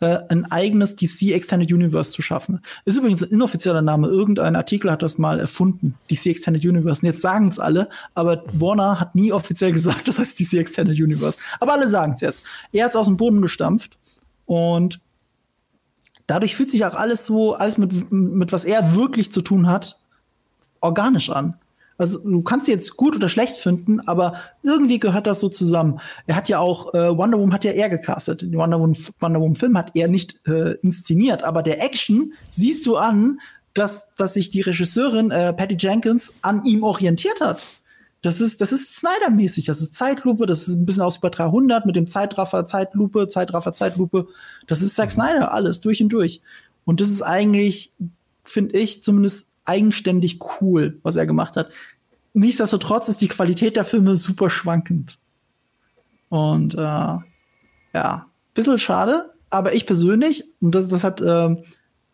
äh, 0.00 0.20
ein 0.30 0.50
eigenes 0.50 0.96
DC 0.96 1.34
Extended 1.34 1.70
Universe 1.70 2.12
zu 2.12 2.22
schaffen. 2.22 2.62
Ist 2.86 2.96
übrigens 2.96 3.22
ein 3.22 3.28
inoffizieller 3.28 3.82
Name. 3.82 4.08
Irgendein 4.08 4.56
Artikel 4.56 4.90
hat 4.90 5.02
das 5.02 5.18
mal 5.18 5.38
erfunden. 5.38 5.96
DC 6.10 6.28
Extended 6.28 6.64
Universe. 6.64 7.02
Und 7.02 7.08
jetzt 7.08 7.20
sagen 7.20 7.50
es 7.50 7.58
alle, 7.58 7.90
aber 8.14 8.42
Warner 8.54 9.00
hat 9.00 9.14
nie 9.14 9.32
offiziell 9.32 9.72
gesagt, 9.74 10.08
das 10.08 10.18
heißt 10.18 10.40
DC 10.40 10.54
Extended 10.54 10.98
Universe. 10.98 11.36
Aber 11.60 11.74
alle 11.74 11.88
sagen 11.88 12.14
es 12.14 12.22
jetzt. 12.22 12.42
Er 12.72 12.86
hat 12.86 12.92
es 12.92 12.96
aus 12.96 13.06
dem 13.06 13.18
Boden 13.18 13.42
gestampft 13.42 13.98
und 14.46 14.98
dadurch 16.26 16.56
fühlt 16.56 16.70
sich 16.70 16.84
auch 16.84 16.94
alles 16.94 17.26
so, 17.26 17.54
alles 17.54 17.78
mit, 17.78 18.10
mit 18.10 18.52
was 18.52 18.64
er 18.64 18.94
wirklich 18.94 19.32
zu 19.32 19.42
tun 19.42 19.68
hat, 19.68 20.00
organisch 20.80 21.30
an. 21.30 21.56
Also 21.96 22.18
du 22.28 22.42
kannst 22.42 22.66
sie 22.66 22.72
jetzt 22.72 22.96
gut 22.96 23.14
oder 23.14 23.28
schlecht 23.28 23.56
finden, 23.56 24.00
aber 24.00 24.34
irgendwie 24.64 24.98
gehört 24.98 25.28
das 25.28 25.38
so 25.38 25.48
zusammen. 25.48 26.00
Er 26.26 26.34
hat 26.34 26.48
ja 26.48 26.58
auch 26.58 26.92
äh, 26.92 27.16
Wonder 27.16 27.38
Woman 27.38 27.54
hat 27.54 27.64
ja 27.64 27.70
er 27.70 27.88
gecastet. 27.88 28.42
Den 28.42 28.54
Wonder 28.54 28.80
Woman, 28.80 28.96
Wonder 29.20 29.40
Woman 29.40 29.54
Film 29.54 29.78
hat 29.78 29.92
er 29.94 30.08
nicht 30.08 30.40
äh, 30.46 30.72
inszeniert, 30.82 31.44
aber 31.44 31.62
der 31.62 31.82
Action 31.84 32.32
siehst 32.50 32.86
du 32.86 32.96
an, 32.96 33.38
dass 33.74 34.14
dass 34.16 34.34
sich 34.34 34.50
die 34.50 34.60
Regisseurin 34.60 35.30
äh, 35.30 35.52
Patty 35.52 35.76
Jenkins 35.78 36.32
an 36.42 36.64
ihm 36.64 36.82
orientiert 36.82 37.40
hat. 37.40 37.64
Das 38.24 38.40
ist 38.40 38.62
das 38.62 38.72
ist 38.72 38.96
Snyder-mäßig, 38.96 39.66
das 39.66 39.82
ist 39.82 39.94
Zeitlupe, 39.94 40.46
das 40.46 40.66
ist 40.66 40.76
ein 40.76 40.86
bisschen 40.86 41.02
aus 41.02 41.18
über 41.18 41.28
300 41.28 41.84
mit 41.84 41.94
dem 41.94 42.06
Zeitraffer 42.06 42.64
Zeitlupe, 42.64 43.28
Zeitraffer 43.28 43.74
Zeitlupe. 43.74 44.28
Das 44.66 44.80
ist 44.80 44.96
Zack 44.96 45.12
Snyder 45.12 45.52
alles 45.52 45.82
durch 45.82 46.02
und 46.02 46.08
durch. 46.08 46.40
Und 46.86 47.02
das 47.02 47.10
ist 47.10 47.20
eigentlich 47.20 47.92
finde 48.44 48.78
ich 48.78 49.02
zumindest 49.02 49.48
eigenständig 49.66 50.38
cool, 50.60 50.98
was 51.02 51.16
er 51.16 51.26
gemacht 51.26 51.56
hat. 51.56 51.70
Nichtsdestotrotz 52.32 53.08
ist 53.08 53.20
die 53.20 53.28
Qualität 53.28 53.76
der 53.76 53.84
Filme 53.84 54.16
super 54.16 54.48
schwankend. 54.48 55.18
Und 56.30 56.74
äh, 56.74 56.78
ja, 56.78 58.26
bisschen 58.54 58.78
schade, 58.78 59.34
aber 59.50 59.74
ich 59.74 59.86
persönlich, 59.86 60.44
und 60.62 60.74
das, 60.74 60.88
das 60.88 61.04
hat, 61.04 61.20
äh, 61.20 61.62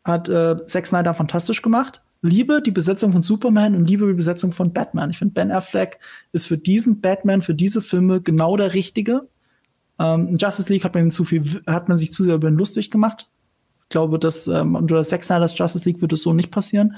hat 0.05 0.29
äh, 0.29 0.67
Zack 0.67 0.87
Snyder 0.87 1.15
fantastisch 1.15 1.63
gemacht, 1.63 2.03
liebe 2.23 2.63
die 2.63 2.71
Besetzung 2.71 3.13
von 3.13 3.23
Superman 3.23 3.75
und 3.75 3.87
liebe 3.87 4.07
die 4.07 4.15
Besetzung 4.15 4.53
von 4.53 4.73
Batman. 4.73 5.11
Ich 5.11 5.19
finde, 5.19 5.35
Ben 5.35 5.51
Affleck 5.51 5.99
ist 6.33 6.47
für 6.47 6.59
diesen 6.59 7.01
Batman, 7.01 7.43
für 7.43 7.55
diese 7.55 7.83
Filme 7.83 8.21
genau 8.21 8.57
der 8.57 8.75
Richtige. 8.75 9.29
Ähm, 9.99 10.37
Justice 10.37 10.73
League 10.73 10.85
hat 10.85 10.95
man 10.95 11.11
zu 11.11 11.25
viel, 11.25 11.63
hat 11.67 11.89
man 11.89 11.99
sich 11.99 12.13
zu 12.13 12.25
sehr 12.25 12.35
über 12.35 12.49
ihn 12.49 12.57
lustig 12.57 12.91
gemacht. 12.91 13.29
Ich 13.85 13.89
glaube, 13.89 14.19
dass 14.19 14.47
ähm, 14.47 14.75
unter 14.75 15.03
Zack 15.03 15.25
Snyder's 15.25 15.57
Justice 15.57 15.85
League 15.85 16.01
wird 16.01 16.13
es 16.13 16.23
so 16.23 16.33
nicht 16.33 16.51
passieren. 16.51 16.97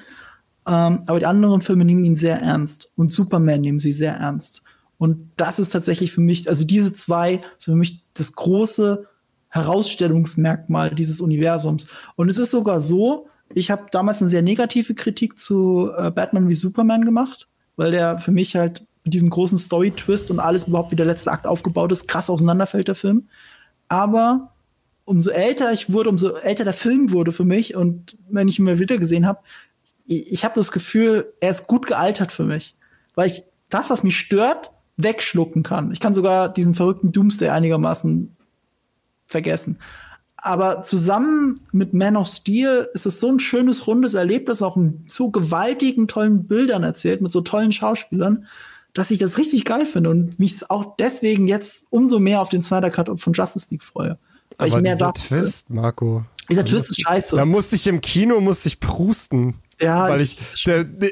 Ähm, 0.67 1.03
aber 1.07 1.19
die 1.19 1.27
anderen 1.27 1.61
Filme 1.61 1.85
nehmen 1.85 2.05
ihn 2.05 2.17
sehr 2.17 2.41
ernst. 2.41 2.91
Und 2.97 3.13
Superman 3.13 3.61
nehmen 3.61 3.79
sie 3.79 3.93
sehr 3.93 4.15
ernst. 4.15 4.63
Und 4.99 5.33
das 5.37 5.59
ist 5.59 5.71
tatsächlich 5.71 6.13
für 6.13 6.21
mich, 6.21 6.49
also 6.49 6.65
diese 6.65 6.93
zwei 6.93 7.41
sind 7.59 7.75
für 7.75 7.79
mich 7.79 8.05
das 8.15 8.35
große 8.35 9.07
Herausstellungsmerkmal 9.49 10.95
dieses 10.95 11.21
Universums. 11.21 11.89
Und 12.15 12.29
es 12.29 12.39
ist 12.39 12.53
sogar 12.53 12.81
so, 12.81 13.27
ich 13.55 13.71
habe 13.71 13.87
damals 13.91 14.21
eine 14.21 14.29
sehr 14.29 14.43
negative 14.43 14.95
Kritik 14.95 15.39
zu 15.39 15.91
äh, 15.97 16.11
Batman 16.11 16.49
wie 16.49 16.55
Superman 16.55 17.05
gemacht, 17.05 17.49
weil 17.77 17.91
der 17.91 18.19
für 18.19 18.33
mich 18.33 18.57
halt 18.57 18.87
mit 19.05 19.15
diesem 19.15 19.31
großen 19.31 19.59
Story-Twist 19.59 20.31
und 20.31 20.39
alles 20.39 20.69
überhaupt 20.69 20.93
wie 20.93 20.97
der 20.97 21.07
letzte 21.07 21.33
Akt 21.33 21.47
aufgebaut 21.47 21.93
ist, 21.93 22.07
krass 22.09 22.31
auseinanderfällt 22.31 22.89
der 22.89 22.95
Film. 22.95 23.29
Aber 23.89 24.53
umso 25.05 25.31
älter 25.31 25.73
ich 25.73 25.93
wurde, 25.93 26.11
umso 26.11 26.35
älter 26.37 26.65
der 26.65 26.73
Film 26.73 27.11
wurde 27.11 27.33
für 27.33 27.45
mich 27.45 27.75
und 27.75 28.17
wenn 28.29 28.49
ich 28.49 28.59
ihn 28.59 28.65
mal 28.65 28.79
wieder 28.79 28.99
gesehen 28.99 29.27
habe, 29.27 29.41
ich 30.05 30.45
habe 30.45 30.55
das 30.57 30.73
Gefühl, 30.73 31.33
er 31.41 31.51
ist 31.51 31.67
gut 31.67 31.87
gealtert 31.87 32.33
für 32.33 32.45
mich, 32.45 32.77
weil 33.15 33.29
ich 33.29 33.45
das, 33.69 33.89
was 33.89 34.03
mich 34.03 34.19
stört, 34.19 34.71
wegschlucken 34.97 35.63
kann. 35.63 35.93
Ich 35.93 36.01
kann 36.01 36.15
sogar 36.15 36.49
diesen 36.49 36.75
verrückten 36.75 37.13
Doomsday 37.13 37.49
einigermaßen 37.49 38.37
vergessen. 39.27 39.79
Aber 40.45 40.83
zusammen 40.83 41.61
mit 41.71 41.95
Man 41.95 42.17
of 42.17 42.27
Steel 42.27 42.89
ist 42.93 43.07
es 43.07 43.21
so 43.21 43.31
ein 43.31 43.39
schönes, 43.39 43.87
rundes 43.87 44.15
Erlebnis, 44.15 44.61
auch 44.61 44.77
in 44.77 45.05
so 45.07 45.31
gewaltigen, 45.31 46.09
tollen 46.09 46.49
Bildern 46.49 46.83
erzählt, 46.83 47.21
mit 47.21 47.31
so 47.31 47.43
tollen 47.43 47.71
Schauspielern, 47.71 48.47
dass 48.93 49.13
ich 49.13 49.19
das 49.19 49.39
richtig 49.39 49.65
geil 49.65 49.87
finde 49.87 50.11
und 50.11 50.41
mich 50.41 50.69
auch 50.69 50.97
deswegen 50.97 51.47
jetzt 51.47 51.87
umso 51.91 52.19
mehr 52.19 52.43
auf 52.43 52.49
den 52.49 52.61
Snyder 52.61 52.91
Cut 52.91 53.09
von 53.21 53.33
Justice 53.33 53.69
League 53.71 53.85
freue. 53.85 54.19
Weil 54.59 54.69
Aber 54.69 54.79
ich 54.79 54.83
mehr 54.83 54.95
dieser 54.95 55.15
Twist, 55.15 55.71
Marco. 55.71 56.25
Dieser 56.51 56.65
Twist 56.65 56.91
ist 56.91 57.03
scheiße. 57.03 57.37
Da 57.37 57.47
musste 57.47 57.77
ich 57.77 57.87
im 57.87 58.01
Kino, 58.01 58.41
musste 58.41 58.69
ich 58.69 58.81
prusten. 58.81 59.55
Ja, 59.81 60.09
weil 60.09 60.21
ich, 60.21 60.39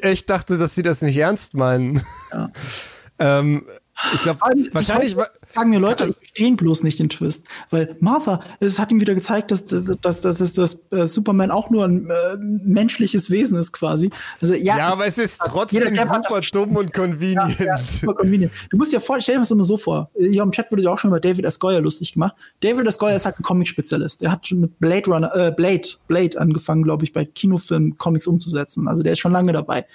echt 0.03 0.29
dachte, 0.29 0.59
dass 0.59 0.75
sie 0.75 0.83
das 0.83 1.03
nicht 1.03 1.17
ernst 1.17 1.55
meinen. 1.55 2.03
Ja. 2.33 2.51
ähm, 3.21 3.65
ich 4.15 4.23
glaube, 4.23 4.41
wahrscheinlich 4.73 5.17
sagen 5.47 5.71
mir 5.71 5.79
Leute, 5.79 6.05
ich 6.05 6.17
verstehen 6.17 6.57
bloß 6.57 6.83
nicht 6.83 6.99
den 6.99 7.09
Twist, 7.09 7.47
weil 7.71 7.97
Martha, 8.01 8.41
es 8.61 8.79
hat 8.79 8.91
ihm 8.91 9.01
wieder 9.01 9.15
gezeigt, 9.15 9.51
dass, 9.51 9.67
dass, 9.67 10.21
dass, 10.21 10.55
dass, 10.55 10.79
äh, 10.91 11.07
Superman 11.07 11.51
auch 11.51 11.71
nur 11.71 11.85
ein 11.85 12.09
äh, 12.09 12.37
menschliches 12.39 13.31
Wesen 13.31 13.59
ist 13.59 13.73
quasi. 13.73 14.11
Also 14.41 14.55
ja, 14.55 14.79
ja 14.79 14.89
aber 14.89 15.07
es 15.07 15.19
ist 15.19 15.41
trotzdem 15.41 15.95
super 15.95 16.41
dumm 16.53 16.77
und 16.77 16.93
convenient. 16.93 17.59
Super 17.87 18.15
convenient. 18.15 18.53
Du 18.71 18.77
musst 18.77 18.93
dir 18.93 19.01
vor, 19.01 19.21
stell 19.21 19.37
dir 19.37 19.41
das 19.41 19.51
immer 19.51 19.65
so 19.65 19.77
vor. 19.77 20.11
Hier 20.19 20.43
im 20.43 20.53
Chat 20.53 20.71
wurde 20.71 20.83
ja 20.83 20.93
auch 20.93 20.99
schon 20.99 21.11
über 21.11 21.21
David. 21.21 21.47
Goyer 21.59 21.81
lustig 21.81 22.13
gemacht. 22.13 22.35
David. 22.61 22.99
Goyer 22.99 23.17
ist 23.17 23.27
halt 23.27 23.39
ein 23.39 23.43
Comic-Spezialist. 23.43 24.23
Er 24.23 24.33
hat 24.33 24.47
schon 24.47 24.61
mit 24.61 24.79
Blade 24.79 25.07
Runner, 25.11 25.35
äh, 25.35 25.53
Blade, 25.53 25.89
Blade 26.07 26.41
angefangen, 26.41 26.83
glaube 26.83 27.05
ich, 27.05 27.13
bei 27.13 27.25
Kinofilmen 27.25 27.99
Comics 27.99 28.27
umzusetzen. 28.27 28.89
Also 28.89 29.03
der 29.03 29.13
ist 29.13 29.19
schon 29.19 29.33
lange 29.33 29.53
dabei. 29.53 29.87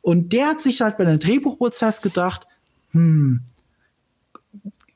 Und 0.00 0.32
der 0.32 0.48
hat 0.48 0.62
sich 0.62 0.80
halt 0.80 0.96
bei 0.96 1.06
einem 1.06 1.18
Drehbuchprozess 1.18 2.02
gedacht, 2.02 2.46
hm, 2.92 3.42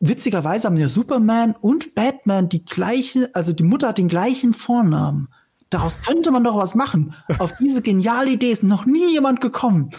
witzigerweise 0.00 0.66
haben 0.66 0.76
ja 0.76 0.88
Superman 0.88 1.54
und 1.60 1.94
Batman 1.94 2.48
die 2.48 2.64
gleiche, 2.64 3.30
also 3.34 3.52
die 3.52 3.62
Mutter 3.62 3.88
hat 3.88 3.98
den 3.98 4.08
gleichen 4.08 4.52
Vornamen. 4.52 5.28
Daraus 5.70 6.00
könnte 6.02 6.30
man 6.30 6.44
doch 6.44 6.56
was 6.56 6.74
machen. 6.74 7.14
Auf 7.38 7.54
diese 7.58 7.80
geniale 7.80 8.30
Idee 8.30 8.50
ist 8.50 8.62
noch 8.62 8.84
nie 8.84 9.12
jemand 9.12 9.40
gekommen. 9.40 9.90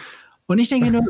Und 0.46 0.60
ich 0.60 0.70
denke 0.70 0.92
nur, 0.92 1.04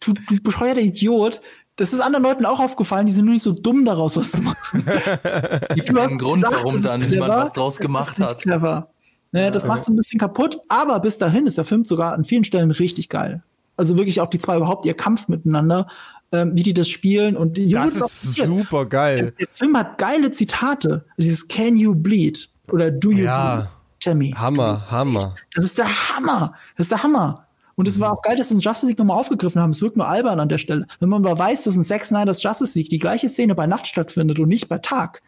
du, 0.00 0.14
du 0.14 0.40
bescheuerter 0.42 0.80
Idiot, 0.80 1.40
das 1.76 1.92
ist 1.92 2.00
anderen 2.00 2.24
Leuten 2.24 2.46
auch 2.46 2.60
aufgefallen, 2.60 3.06
die 3.06 3.12
sind 3.12 3.24
nur 3.24 3.34
nicht 3.34 3.42
so 3.42 3.52
dumm 3.52 3.84
daraus, 3.84 4.16
was 4.16 4.30
zu 4.30 4.42
machen. 4.42 4.84
Gibt 5.74 5.96
einen 5.98 6.18
Grund, 6.18 6.44
gedacht, 6.44 6.62
warum 6.62 6.82
dann 6.82 7.00
clever, 7.00 7.14
niemand 7.14 7.44
was 7.44 7.52
draus 7.52 7.76
gemacht 7.78 8.18
hat. 8.18 8.40
Clever. 8.40 8.90
Naja, 9.32 9.50
das 9.50 9.66
macht 9.66 9.82
es 9.82 9.88
ein 9.88 9.96
bisschen 9.96 10.18
kaputt, 10.18 10.58
aber 10.68 10.98
bis 11.00 11.18
dahin 11.18 11.46
ist 11.46 11.58
der 11.58 11.64
Film 11.64 11.84
sogar 11.84 12.14
an 12.14 12.24
vielen 12.24 12.44
Stellen 12.44 12.70
richtig 12.70 13.08
geil 13.08 13.42
also 13.80 13.96
wirklich 13.96 14.20
auch 14.20 14.28
die 14.28 14.38
zwei 14.38 14.56
überhaupt 14.56 14.84
ihr 14.84 14.94
Kampf 14.94 15.26
miteinander, 15.28 15.88
ähm, 16.32 16.52
wie 16.54 16.62
die 16.62 16.74
das 16.74 16.88
spielen 16.88 17.36
und 17.36 17.56
die 17.56 17.70
Das 17.70 17.96
ist 17.96 18.36
super 18.36 18.86
geil. 18.86 19.16
Der, 19.38 19.46
der, 19.46 19.48
Film 19.50 19.76
hat 19.76 19.98
geile 19.98 20.30
Zitate. 20.30 21.04
Dieses 21.16 21.48
Can 21.48 21.76
you 21.76 21.94
bleed 21.94 22.50
oder 22.70 22.90
Do 22.90 23.10
you 23.10 23.24
ja. 23.24 23.56
bleed? 23.56 23.68
Tammy. 24.00 24.34
Hammer, 24.36 24.90
Hammer. 24.90 25.34
Das 25.54 25.64
ist 25.64 25.78
der 25.78 25.86
Hammer. 25.86 26.54
Das 26.76 26.84
ist 26.84 26.92
der 26.92 27.02
Hammer. 27.02 27.46
Und 27.74 27.88
es 27.88 27.98
war 28.00 28.12
auch 28.12 28.22
geil, 28.22 28.36
dass 28.36 28.48
sie 28.48 28.54
in 28.54 28.60
Justice 28.60 28.86
League 28.86 28.98
nochmal 28.98 29.18
aufgegriffen 29.18 29.60
haben. 29.60 29.70
Es 29.70 29.82
wirkt 29.82 29.96
nur 29.96 30.08
albern 30.08 30.40
an 30.40 30.48
der 30.48 30.58
Stelle. 30.58 30.86
Wenn 31.00 31.08
man 31.08 31.22
mal 31.22 31.38
weiß, 31.38 31.64
dass 31.64 31.76
in 31.76 31.84
Zack 31.84 32.04
Snyder's 32.04 32.42
Justice 32.42 32.78
League 32.78 32.90
die 32.90 32.98
gleiche 32.98 33.28
Szene 33.28 33.54
bei 33.54 33.66
Nacht 33.66 33.86
stattfindet 33.86 34.38
und 34.38 34.48
nicht 34.48 34.68
bei 34.68 34.78
Tag. 34.78 35.22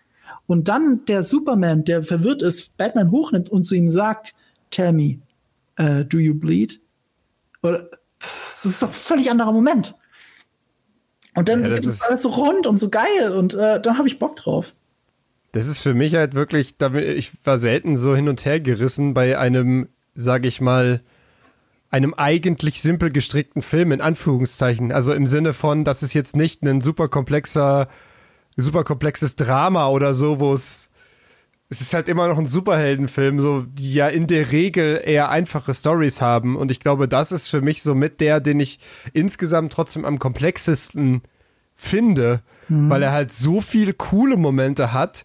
Und 0.47 0.69
dann 0.69 1.05
der 1.07 1.23
Superman, 1.23 1.85
der 1.85 2.03
verwirrt 2.03 2.43
ist, 2.43 2.77
Batman 2.77 3.11
hochnimmt 3.11 3.49
und 3.51 3.65
zu 3.65 3.75
ihm 3.75 3.89
sagt, 3.89 4.35
Tell 4.71 4.93
me, 4.93 5.19
uh, 5.79 6.05
do 6.05 6.19
you 6.19 6.35
bleed? 6.35 6.81
Oder, 7.63 7.85
das 8.63 8.73
ist 8.73 8.83
doch 8.83 8.89
ein 8.89 8.95
völlig 8.95 9.31
anderer 9.31 9.53
Moment. 9.53 9.95
Und 11.35 11.49
dann 11.49 11.63
Ja, 11.65 11.71
ist 11.75 11.87
ist- 11.87 12.03
alles 12.03 12.23
so 12.23 12.29
rund 12.29 12.67
und 12.67 12.79
so 12.79 12.89
geil 12.91 13.33
und 13.37 13.55
äh, 13.55 13.81
dann 13.81 13.97
habe 13.99 14.07
ich 14.09 14.19
Bock 14.19 14.37
drauf. 14.37 14.75
Das 15.53 15.67
ist 15.67 15.81
für 15.81 15.95
mich 15.95 16.15
halt 16.15 16.35
wirklich, 16.35 16.75
ich 16.81 17.33
war 17.45 17.59
selten 17.59 17.97
so 17.97 18.15
hin 18.17 18.29
und 18.29 18.45
her 18.45 18.61
gerissen 18.61 19.13
bei 19.15 19.39
einem, 19.39 19.89
sag 20.15 20.47
ich 20.47 20.61
mal, 20.61 21.03
einem 21.91 22.15
eigentlich 22.15 22.81
simpel 22.81 23.11
gestrickten 23.11 23.61
Film 23.61 23.93
in 23.93 24.01
Anführungszeichen. 24.01 24.93
Also 24.93 25.13
im 25.13 25.27
Sinne 25.27 25.53
von, 25.53 25.85
das 25.85 26.03
ist 26.03 26.15
jetzt 26.15 26.37
nicht 26.37 26.63
ein 26.63 26.81
super 26.81 27.09
komplexer, 27.09 27.89
super 28.57 28.83
komplexes 28.83 29.37
Drama 29.37 29.89
oder 29.89 30.15
so, 30.15 30.41
wo 30.41 30.55
es 30.55 30.89
es 31.73 31.81
ist 31.81 31.95
halt 31.95 32.11
immer 32.11 32.29
noch 32.29 32.37
ein 32.37 32.45
Superheldenfilm, 32.45 33.41
so 33.41 33.63
die 33.63 33.95
ja 33.95 34.07
in 34.07 34.27
der 34.27 34.53
Regel 34.53 35.01
eher 35.03 35.31
einfache 35.31 35.73
Stories 35.73 36.21
haben. 36.21 36.55
Und 36.55 36.71
ich 36.71 36.81
glaube, 36.81 37.09
das 37.09 37.33
ist 37.33 37.49
für 37.49 37.63
mich 37.63 37.83
so 37.83 37.95
mit 37.95 38.21
der, 38.21 38.41
den 38.41 38.61
ich 38.61 38.79
insgesamt 39.15 39.73
trotzdem 39.73 40.05
am 40.05 40.19
komplexesten 40.19 41.23
finde, 41.75 42.43
weil 42.69 43.03
er 43.03 43.13
halt 43.13 43.33
so 43.33 43.63
viele 43.63 43.95
coole 43.95 44.37
Momente 44.37 44.93
hat 44.93 45.25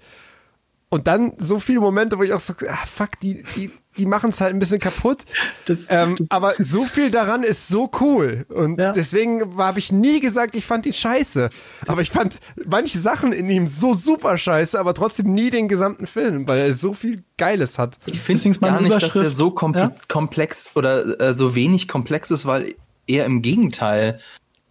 und 0.88 1.08
dann 1.08 1.34
so 1.38 1.60
viele 1.60 1.82
Momente, 1.82 2.18
wo 2.18 2.24
ich 2.24 2.32
auch 2.32 2.40
so, 2.40 2.54
ah, 2.70 2.86
fuck, 2.86 3.20
die, 3.22 3.44
die, 3.58 3.70
die 3.98 4.06
machen 4.06 4.30
es 4.30 4.42
halt 4.42 4.54
ein 4.54 4.60
bisschen 4.60 4.80
kaputt. 4.80 5.24
Das- 5.66 5.86
ähm, 5.90 6.16
das- 6.18 6.28
aber 6.32 6.54
so 6.60 6.86
viel 6.86 7.12
daran 7.12 7.44
ist 7.44 7.68
so 7.68 7.90
cool. 8.00 8.46
Und 8.50 8.80
Ja. 8.80 8.92
deswegen 8.94 9.58
habe 9.58 9.80
ich 9.80 9.92
nie 9.92 10.20
gesagt, 10.20 10.56
ich 10.56 10.66
fand 10.66 10.86
ihn 10.86 10.94
scheiße. 10.94 11.50
Aber 11.88 12.02
ich 12.02 12.12
fand 12.12 12.40
manche 12.66 13.00
Sachen 13.00 13.32
in 13.34 13.50
ihm 13.50 13.68
so 13.68 13.94
super 13.94 14.38
scheiße, 14.38 14.80
aber 14.80 14.94
trotzdem 14.94 15.34
nie 15.34 15.50
den 15.50 15.68
gesamten 15.68 16.08
Film, 16.08 16.48
weil 16.48 16.60
er 16.60 16.74
so 16.74 16.94
viel 16.94 17.24
Geiles 17.38 17.78
hat. 17.80 17.98
Ich 18.06 18.20
finde 18.22 18.42
meine 18.62 18.74
gar 18.74 18.82
nicht, 18.82 18.94
dass 18.94 19.14
der 19.14 19.22
Überschrift- 19.24 19.36
so 19.38 19.52
komple 19.52 19.82
Ja? 19.82 19.92
komplex 20.08 20.72
oder 20.76 21.20
äh, 21.20 21.34
so 21.34 21.56
wenig 21.56 21.88
komplex 21.88 22.32
ist, 22.32 22.46
weil 22.46 22.76
eher 23.08 23.26
im 23.26 23.42
Gegenteil. 23.42 24.20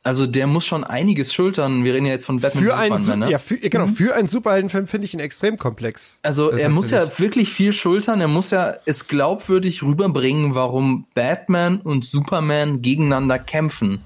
Also 0.07 0.25
der 0.29 0.47
muss 0.47 0.65
schon 0.65 0.85
einiges 0.85 1.35
schultern. 1.35 1.83
Wir 1.83 1.93
reden 1.95 2.07
ja 2.07 2.13
jetzt 2.13 2.27
von 2.27 2.39
Batman 2.39 2.63
Für 2.65 2.77
einen, 2.77 2.97
Su- 2.97 3.07
Superman, 3.07 3.27
ne? 3.27 3.33
ja, 3.33 3.41
für, 3.41 3.57
genau, 3.57 3.89
für 3.89 4.15
einen 4.15 4.29
Superheldenfilm 4.29 4.87
finde 4.87 5.05
ich 5.05 5.15
ihn 5.15 5.19
extrem 5.19 5.59
komplex. 5.59 6.21
Also 6.23 6.51
er 6.53 6.69
muss 6.69 6.93
ja 6.93 7.19
wirklich 7.19 7.53
viel 7.53 7.73
schultern. 7.73 8.21
Er 8.21 8.29
muss 8.29 8.53
ja 8.53 8.75
es 8.85 9.09
glaubwürdig 9.09 9.83
rüberbringen, 9.83 10.55
warum 10.55 11.07
Batman 11.15 11.81
und 11.81 12.05
Superman 12.05 12.83
gegeneinander 12.83 13.41
kämpfen. 13.41 14.01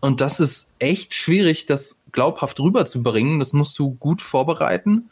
Und 0.00 0.20
das 0.20 0.38
ist 0.38 0.74
echt 0.78 1.12
schwierig, 1.12 1.66
das 1.66 2.02
glaubhaft 2.12 2.60
rüberzubringen. 2.60 3.40
Das 3.40 3.52
musst 3.52 3.76
du 3.80 3.94
gut 3.94 4.22
vorbereiten. 4.22 5.10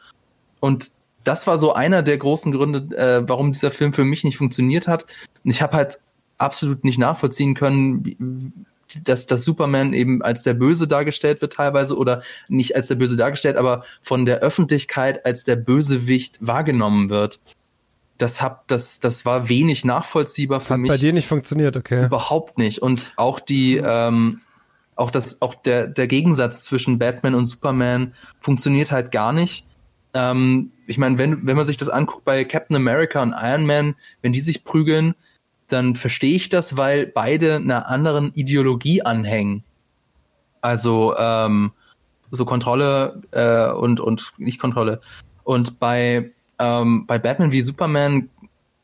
Und 0.60 0.92
das 1.24 1.48
war 1.48 1.58
so 1.58 1.72
einer 1.72 2.02
der 2.04 2.18
großen 2.18 2.52
Gründe, 2.52 2.96
äh, 2.96 3.28
warum 3.28 3.50
dieser 3.52 3.72
Film 3.72 3.92
für 3.92 4.04
mich 4.04 4.22
nicht 4.22 4.36
funktioniert 4.36 4.86
hat. 4.86 5.06
Und 5.42 5.50
ich 5.50 5.60
habe 5.60 5.76
halt 5.76 5.98
absolut 6.38 6.84
nicht 6.84 6.98
nachvollziehen 6.98 7.54
können, 7.54 8.64
dass 9.04 9.26
das 9.26 9.44
Superman 9.44 9.92
eben 9.92 10.22
als 10.22 10.42
der 10.42 10.54
Böse 10.54 10.88
dargestellt 10.88 11.40
wird 11.40 11.54
teilweise 11.54 11.96
oder 11.96 12.22
nicht 12.48 12.76
als 12.76 12.88
der 12.88 12.94
Böse 12.96 13.16
dargestellt, 13.16 13.56
aber 13.56 13.84
von 14.02 14.26
der 14.26 14.40
Öffentlichkeit 14.40 15.24
als 15.24 15.44
der 15.44 15.56
Bösewicht 15.56 16.38
wahrgenommen 16.40 17.10
wird. 17.10 17.40
Das 18.18 18.42
hab, 18.42 18.68
das, 18.68 19.00
das 19.00 19.24
war 19.24 19.48
wenig 19.48 19.84
nachvollziehbar 19.84 20.60
für 20.60 20.74
Hat 20.74 20.80
mich 20.80 20.90
bei 20.90 20.98
dir 20.98 21.12
nicht 21.12 21.26
funktioniert, 21.26 21.76
okay. 21.76 22.04
überhaupt 22.04 22.58
nicht. 22.58 22.82
Und 22.82 23.12
auch 23.16 23.40
die, 23.40 23.76
ähm, 23.76 24.40
auch 24.94 25.10
das, 25.10 25.40
auch 25.40 25.54
der, 25.54 25.86
der 25.86 26.06
Gegensatz 26.06 26.64
zwischen 26.64 26.98
Batman 26.98 27.34
und 27.34 27.46
Superman 27.46 28.12
funktioniert 28.40 28.92
halt 28.92 29.10
gar 29.10 29.32
nicht. 29.32 29.64
Ähm, 30.12 30.72
ich 30.86 30.98
meine, 30.98 31.18
wenn, 31.18 31.46
wenn 31.46 31.56
man 31.56 31.64
sich 31.64 31.78
das 31.78 31.88
anguckt 31.88 32.24
bei 32.24 32.44
Captain 32.44 32.76
America 32.76 33.22
und 33.22 33.34
Iron 33.34 33.64
Man, 33.64 33.94
wenn 34.22 34.32
die 34.32 34.40
sich 34.40 34.64
prügeln, 34.64 35.14
dann 35.72 35.94
verstehe 35.94 36.34
ich 36.34 36.48
das, 36.48 36.76
weil 36.76 37.06
beide 37.06 37.56
einer 37.56 37.88
anderen 37.88 38.32
Ideologie 38.34 39.02
anhängen. 39.02 39.64
Also 40.60 41.14
ähm, 41.16 41.72
so 42.30 42.44
Kontrolle 42.44 43.22
äh, 43.30 43.70
und, 43.72 44.00
und 44.00 44.32
nicht 44.38 44.60
Kontrolle. 44.60 45.00
Und 45.42 45.80
bei, 45.80 46.32
ähm, 46.58 47.06
bei 47.06 47.18
Batman 47.18 47.52
wie 47.52 47.62
Superman 47.62 48.28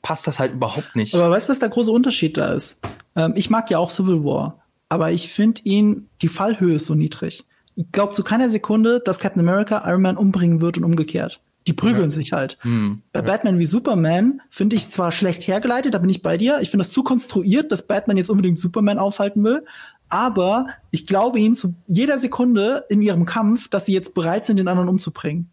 passt 0.02 0.26
das 0.26 0.38
halt 0.38 0.52
überhaupt 0.52 0.96
nicht. 0.96 1.14
Aber 1.14 1.30
weißt 1.30 1.48
du, 1.48 1.50
was 1.50 1.58
der 1.58 1.68
große 1.68 1.90
Unterschied 1.90 2.36
da 2.36 2.52
ist? 2.52 2.82
Ähm, 3.14 3.32
ich 3.36 3.50
mag 3.50 3.70
ja 3.70 3.78
auch 3.78 3.90
Civil 3.90 4.24
War, 4.24 4.62
aber 4.88 5.12
ich 5.12 5.32
finde 5.32 5.60
ihn, 5.64 6.08
die 6.22 6.28
Fallhöhe 6.28 6.74
ist 6.74 6.86
so 6.86 6.94
niedrig. 6.94 7.44
Ich 7.74 7.92
glaube 7.92 8.14
zu 8.14 8.24
keiner 8.24 8.48
Sekunde, 8.48 9.00
dass 9.00 9.18
Captain 9.18 9.40
America 9.40 9.82
Iron 9.86 10.02
Man 10.02 10.16
umbringen 10.16 10.60
wird 10.60 10.78
und 10.78 10.84
umgekehrt. 10.84 11.40
Die 11.66 11.72
prügeln 11.72 12.10
sich 12.10 12.32
halt. 12.32 12.58
Hm. 12.62 13.02
Bei 13.12 13.22
Batman 13.22 13.58
wie 13.58 13.64
Superman 13.64 14.40
finde 14.50 14.76
ich 14.76 14.90
zwar 14.90 15.10
schlecht 15.10 15.48
hergeleitet, 15.48 15.94
da 15.94 15.98
bin 15.98 16.10
ich 16.10 16.22
bei 16.22 16.36
dir. 16.36 16.60
Ich 16.60 16.70
finde 16.70 16.84
das 16.84 16.92
zu 16.92 17.02
konstruiert, 17.02 17.72
dass 17.72 17.86
Batman 17.86 18.16
jetzt 18.16 18.30
unbedingt 18.30 18.58
Superman 18.58 18.98
aufhalten 18.98 19.42
will. 19.42 19.64
Aber 20.08 20.68
ich 20.92 21.06
glaube 21.06 21.40
ihnen 21.40 21.56
zu 21.56 21.74
jeder 21.86 22.18
Sekunde 22.18 22.84
in 22.88 23.02
ihrem 23.02 23.24
Kampf, 23.24 23.68
dass 23.68 23.86
sie 23.86 23.92
jetzt 23.92 24.14
bereit 24.14 24.44
sind, 24.44 24.58
den 24.58 24.68
anderen 24.68 24.88
umzubringen. 24.88 25.50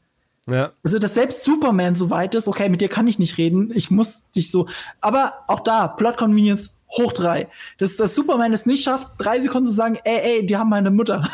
Ja. 0.48 0.74
Also, 0.84 1.00
dass 1.00 1.14
selbst 1.14 1.44
Superman 1.44 1.96
so 1.96 2.10
weit 2.10 2.36
ist, 2.36 2.48
okay, 2.48 2.68
mit 2.70 2.82
dir 2.82 2.90
kann 2.90 3.08
ich 3.08 3.18
nicht 3.18 3.38
reden, 3.38 3.72
ich 3.74 3.90
muss 3.90 4.30
dich 4.32 4.52
so. 4.52 4.68
Aber 5.00 5.34
auch 5.48 5.62
da, 5.62 5.88
Plot 5.88 6.18
Convenience 6.18 6.82
hoch 6.96 7.12
drei. 7.14 7.48
Dass, 7.80 7.96
dass 7.96 8.14
Superman 8.16 8.54
es 8.54 8.66
nicht 8.66 8.84
schafft, 8.84 9.08
drei 9.18 9.40
Sekunden 9.40 9.68
zu 9.68 9.74
sagen, 9.74 9.98
ey, 10.04 10.40
ey, 10.40 10.46
die 10.46 10.58
haben 10.58 10.70
meine 10.70 10.92
Mutter. 10.92 11.28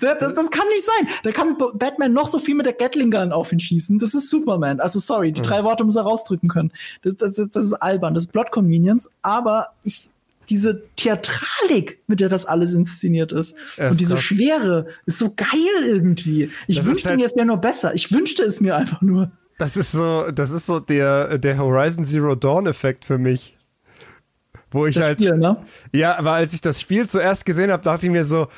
das, 0.00 0.18
das, 0.20 0.34
das 0.34 0.50
kann 0.50 0.66
nicht 0.68 0.84
sein. 0.84 1.08
Da 1.24 1.32
kann 1.32 1.56
Batman 1.74 2.12
noch 2.12 2.28
so 2.28 2.38
viel 2.38 2.54
mit 2.54 2.66
der 2.66 2.72
Gatling 2.74 3.10
Gun 3.10 3.32
auf 3.32 3.52
ihn 3.52 3.60
schießen. 3.60 3.98
Das 3.98 4.14
ist 4.14 4.30
Superman. 4.30 4.80
Also 4.80 5.00
sorry, 5.00 5.32
die 5.32 5.42
drei 5.42 5.64
Worte 5.64 5.84
muss 5.84 5.96
er 5.96 6.02
rausdrücken 6.02 6.48
können. 6.48 6.72
Das, 7.02 7.16
das, 7.16 7.48
das 7.50 7.64
ist 7.64 7.72
albern, 7.74 8.14
das 8.14 8.24
ist 8.24 8.32
Plot 8.32 8.50
Convenience. 8.52 9.10
Aber 9.22 9.68
ich, 9.82 10.08
diese 10.48 10.84
Theatralik, 10.96 11.98
mit 12.06 12.20
der 12.20 12.28
das 12.28 12.46
alles 12.46 12.72
inszeniert 12.72 13.32
ist, 13.32 13.54
Ja, 13.76 13.90
und 13.90 14.00
diese 14.00 14.14
krass. 14.14 14.24
Schwere, 14.24 14.86
ist 15.06 15.18
so 15.18 15.34
geil 15.34 15.48
irgendwie. 15.86 16.50
Ich 16.68 16.76
Das 16.76 16.86
wünschte 16.86 17.08
halt- 17.10 17.18
mir, 17.20 17.26
es 17.26 17.34
wäre 17.36 17.46
nur 17.46 17.58
besser. 17.58 17.94
Ich 17.94 18.12
wünschte 18.12 18.44
es 18.44 18.60
mir 18.60 18.76
einfach 18.76 19.02
nur. 19.02 19.30
Das 19.58 19.76
ist 19.76 19.90
so, 19.92 20.30
das 20.30 20.50
ist 20.50 20.66
so 20.66 20.78
der, 20.78 21.36
der 21.38 21.58
Horizon 21.58 22.04
Zero 22.04 22.36
Dawn 22.36 22.66
Effekt 22.68 23.04
für 23.04 23.18
mich. 23.18 23.56
Wo 24.70 24.86
ich 24.86 24.94
Das 24.94 25.04
halt, 25.06 25.18
Spiel, 25.18 25.36
ne? 25.36 25.64
ja, 25.92 26.18
aber 26.18 26.32
als 26.32 26.52
ich 26.52 26.60
das 26.60 26.80
Spiel 26.80 27.08
zuerst 27.08 27.46
gesehen 27.46 27.70
habe, 27.70 27.82
dachte 27.82 28.06
ich 28.06 28.12
mir 28.12 28.24
so, 28.24 28.48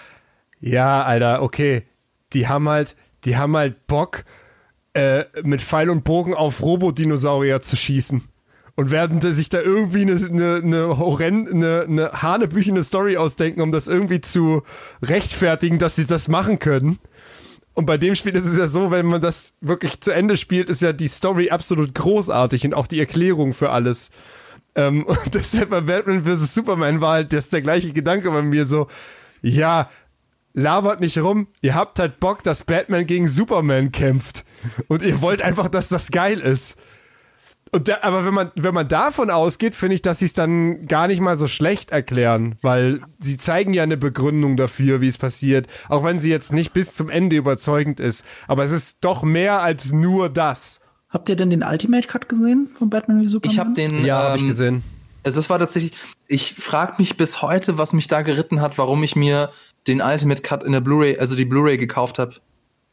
ja, 0.61 1.03
Alter, 1.03 1.43
okay, 1.43 1.85
die 2.33 2.49
haben 2.49 2.69
halt, 2.69 2.97
die 3.25 3.37
haben 3.37 3.57
halt 3.57 3.87
Bock, 3.87 4.25
äh, 4.93 5.25
mit 5.43 5.63
Pfeil 5.63 5.91
und 5.91 6.05
Bogen 6.05 6.35
auf 6.35 6.63
Robodinosaurier 6.63 7.61
zu 7.61 7.77
schießen. 7.77 8.23
Und 8.77 8.91
werden 8.91 9.21
sich 9.21 9.51
da 9.51 9.61
irgendwie 9.61 10.03
eine, 10.03 10.15
eine, 10.15 10.61
eine, 10.63 10.99
horrend, 10.99 11.51
eine, 11.51 11.83
eine 11.83 12.23
hanebüchene 12.23 12.83
Story 12.83 13.17
ausdenken, 13.17 13.61
um 13.61 13.73
das 13.73 13.89
irgendwie 13.89 14.21
zu 14.21 14.63
rechtfertigen, 15.03 15.79
dass 15.79 15.97
sie 15.97 16.07
das 16.07 16.29
machen 16.29 16.59
können. 16.59 16.99
Und 17.75 17.87
bei 17.87 17.99
dem 17.99 18.15
Spiel 18.15 18.35
ist 18.35 18.47
es 18.47 18.57
ja 18.59 18.69
so, 18.69 18.91
wenn 18.91 19.07
man 19.07 19.21
das 19.21 19.55
wirklich 19.61 20.01
zu 20.01 20.13
Ende 20.13 20.37
spielt, 20.37 20.71
ist 20.71 20.83
ja 20.83 20.93
die 20.93 21.09
Story 21.09 21.51
absolut 21.51 21.95
großartig 21.95 22.65
und 22.65 22.75
auch 22.75 22.87
die 22.87 23.01
Erklärung 23.01 23.53
für 23.53 23.71
alles. 23.71 24.11
Ähm, 24.75 25.05
und 25.07 25.35
deshalb 25.35 25.71
bei 25.71 25.81
Batman 25.81 26.25
vs. 26.25 26.55
Superman 26.55 27.01
war 27.01 27.15
halt 27.15 27.33
das 27.33 27.49
der 27.49 27.63
gleiche 27.63 27.93
Gedanke 27.93 28.31
bei 28.31 28.43
mir 28.43 28.67
so, 28.67 28.87
ja, 29.43 29.89
labert 30.53 31.01
nicht 31.01 31.19
rum, 31.19 31.49
ihr 31.61 31.75
habt 31.75 31.99
halt 31.99 32.21
Bock, 32.21 32.43
dass 32.43 32.65
Batman 32.65 33.07
gegen 33.07 33.29
Superman 33.29 33.93
kämpft. 33.93 34.45
Und 34.89 35.03
ihr 35.03 35.21
wollt 35.21 35.43
einfach, 35.43 35.69
dass 35.69 35.89
das 35.89 36.11
geil 36.11 36.41
ist. 36.41 36.79
Und 37.73 37.87
da, 37.87 37.99
aber 38.03 38.25
wenn 38.25 38.35
man, 38.35 38.51
wenn 38.57 38.75
man 38.75 38.89
davon 38.89 39.31
ausgeht, 39.31 39.77
finde 39.77 39.95
ich, 39.95 40.03
dass 40.03 40.19
sie 40.19 40.25
es 40.25 40.33
dann 40.33 40.87
gar 40.87 41.07
nicht 41.07 41.21
mal 41.21 41.37
so 41.37 41.47
schlecht 41.47 41.93
erklären, 41.93 42.57
weil 42.63 43.01
sie 43.21 43.39
zeigen 43.39 43.73
ja 43.75 43.85
eine 43.85 43.97
Begründung 43.97 44.57
dafür, 44.57 45.01
wie 45.01 45.07
es 45.07 45.19
passiert, 45.19 45.69
auch 45.89 46.03
wenn 46.03 46.19
sie 46.19 46.31
jetzt 46.31 46.53
nicht 46.53 46.73
bis 46.73 46.95
zum 46.95 47.09
Ende 47.09 47.37
überzeugend 47.37 48.01
ist. 48.01 48.25
Aber 48.49 48.65
es 48.65 48.73
ist 48.73 49.05
doch 49.05 49.23
mehr 49.23 49.63
als 49.63 49.93
nur 49.93 50.29
das. 50.29 50.81
Habt 51.11 51.29
ihr 51.29 51.37
denn 51.37 51.51
den 51.51 51.63
Ultimate 51.65 52.07
Cut 52.07 52.29
gesehen 52.29 52.69
von 52.73 52.89
Batman 52.89 53.21
wie 53.21 53.27
Superman? 53.27 53.53
Ich 53.53 53.59
habe 53.59 53.73
den. 53.73 54.05
Ja, 54.05 54.23
habe 54.23 54.37
ich 54.37 54.43
ähm, 54.43 54.49
gesehen. 54.49 54.83
Also 55.23 55.39
das 55.39 55.51
war 55.51 55.59
tatsächlich, 55.59 55.93
ich 56.29 56.55
frage 56.55 56.95
mich 56.99 57.17
bis 57.17 57.43
heute, 57.43 57.77
was 57.77 57.93
mich 57.93 58.09
da 58.09 58.23
geritten 58.23 58.61
hat, 58.61 58.79
warum 58.79 59.03
ich 59.03 59.17
mir 59.17 59.51
den 59.87 60.01
Ultimate 60.01 60.41
Cut 60.41 60.63
in 60.63 60.73
der 60.73 60.81
Blu-ray, 60.81 61.19
also 61.19 61.37
die 61.37 61.45
Blu-ray 61.45 61.77
gekauft 61.79 62.19
habe. 62.19 62.35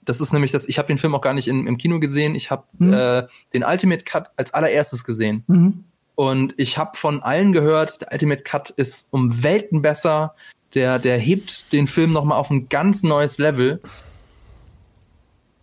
Das 0.04 0.20
ist 0.20 0.34
nämlich 0.34 0.52
das, 0.52 0.68
ich 0.68 0.78
habe 0.78 0.88
den 0.88 0.98
Film 0.98 1.16
auch 1.16 1.22
gar 1.22 1.34
nicht 1.34 1.48
in, 1.48 1.68
im 1.68 1.78
Kino 1.78 2.00
gesehen, 2.00 2.36
ich 2.36 2.50
habe 2.50 2.64
äh, 2.80 3.28
den 3.54 3.64
Ultimate 3.64 4.04
Cut 4.04 4.30
als 4.36 4.54
allererstes 4.54 5.04
gesehen. 5.04 5.44
Mhm. 5.48 5.84
Und 6.16 6.54
ich 6.58 6.78
habe 6.78 6.98
von 6.98 7.22
allen 7.22 7.54
gehört, 7.54 8.02
der 8.02 8.12
Ultimate 8.12 8.44
Cut 8.44 8.72
ist 8.72 9.10
um 9.12 9.44
Welten 9.44 9.82
besser, 9.82 10.34
der, 10.74 11.00
der 11.00 11.18
hebt 11.18 11.72
den 11.72 11.88
Film 11.88 12.12
nochmal 12.12 12.40
auf 12.40 12.50
ein 12.50 12.70
ganz 12.70 13.04
neues 13.04 13.38
Level. 13.38 13.82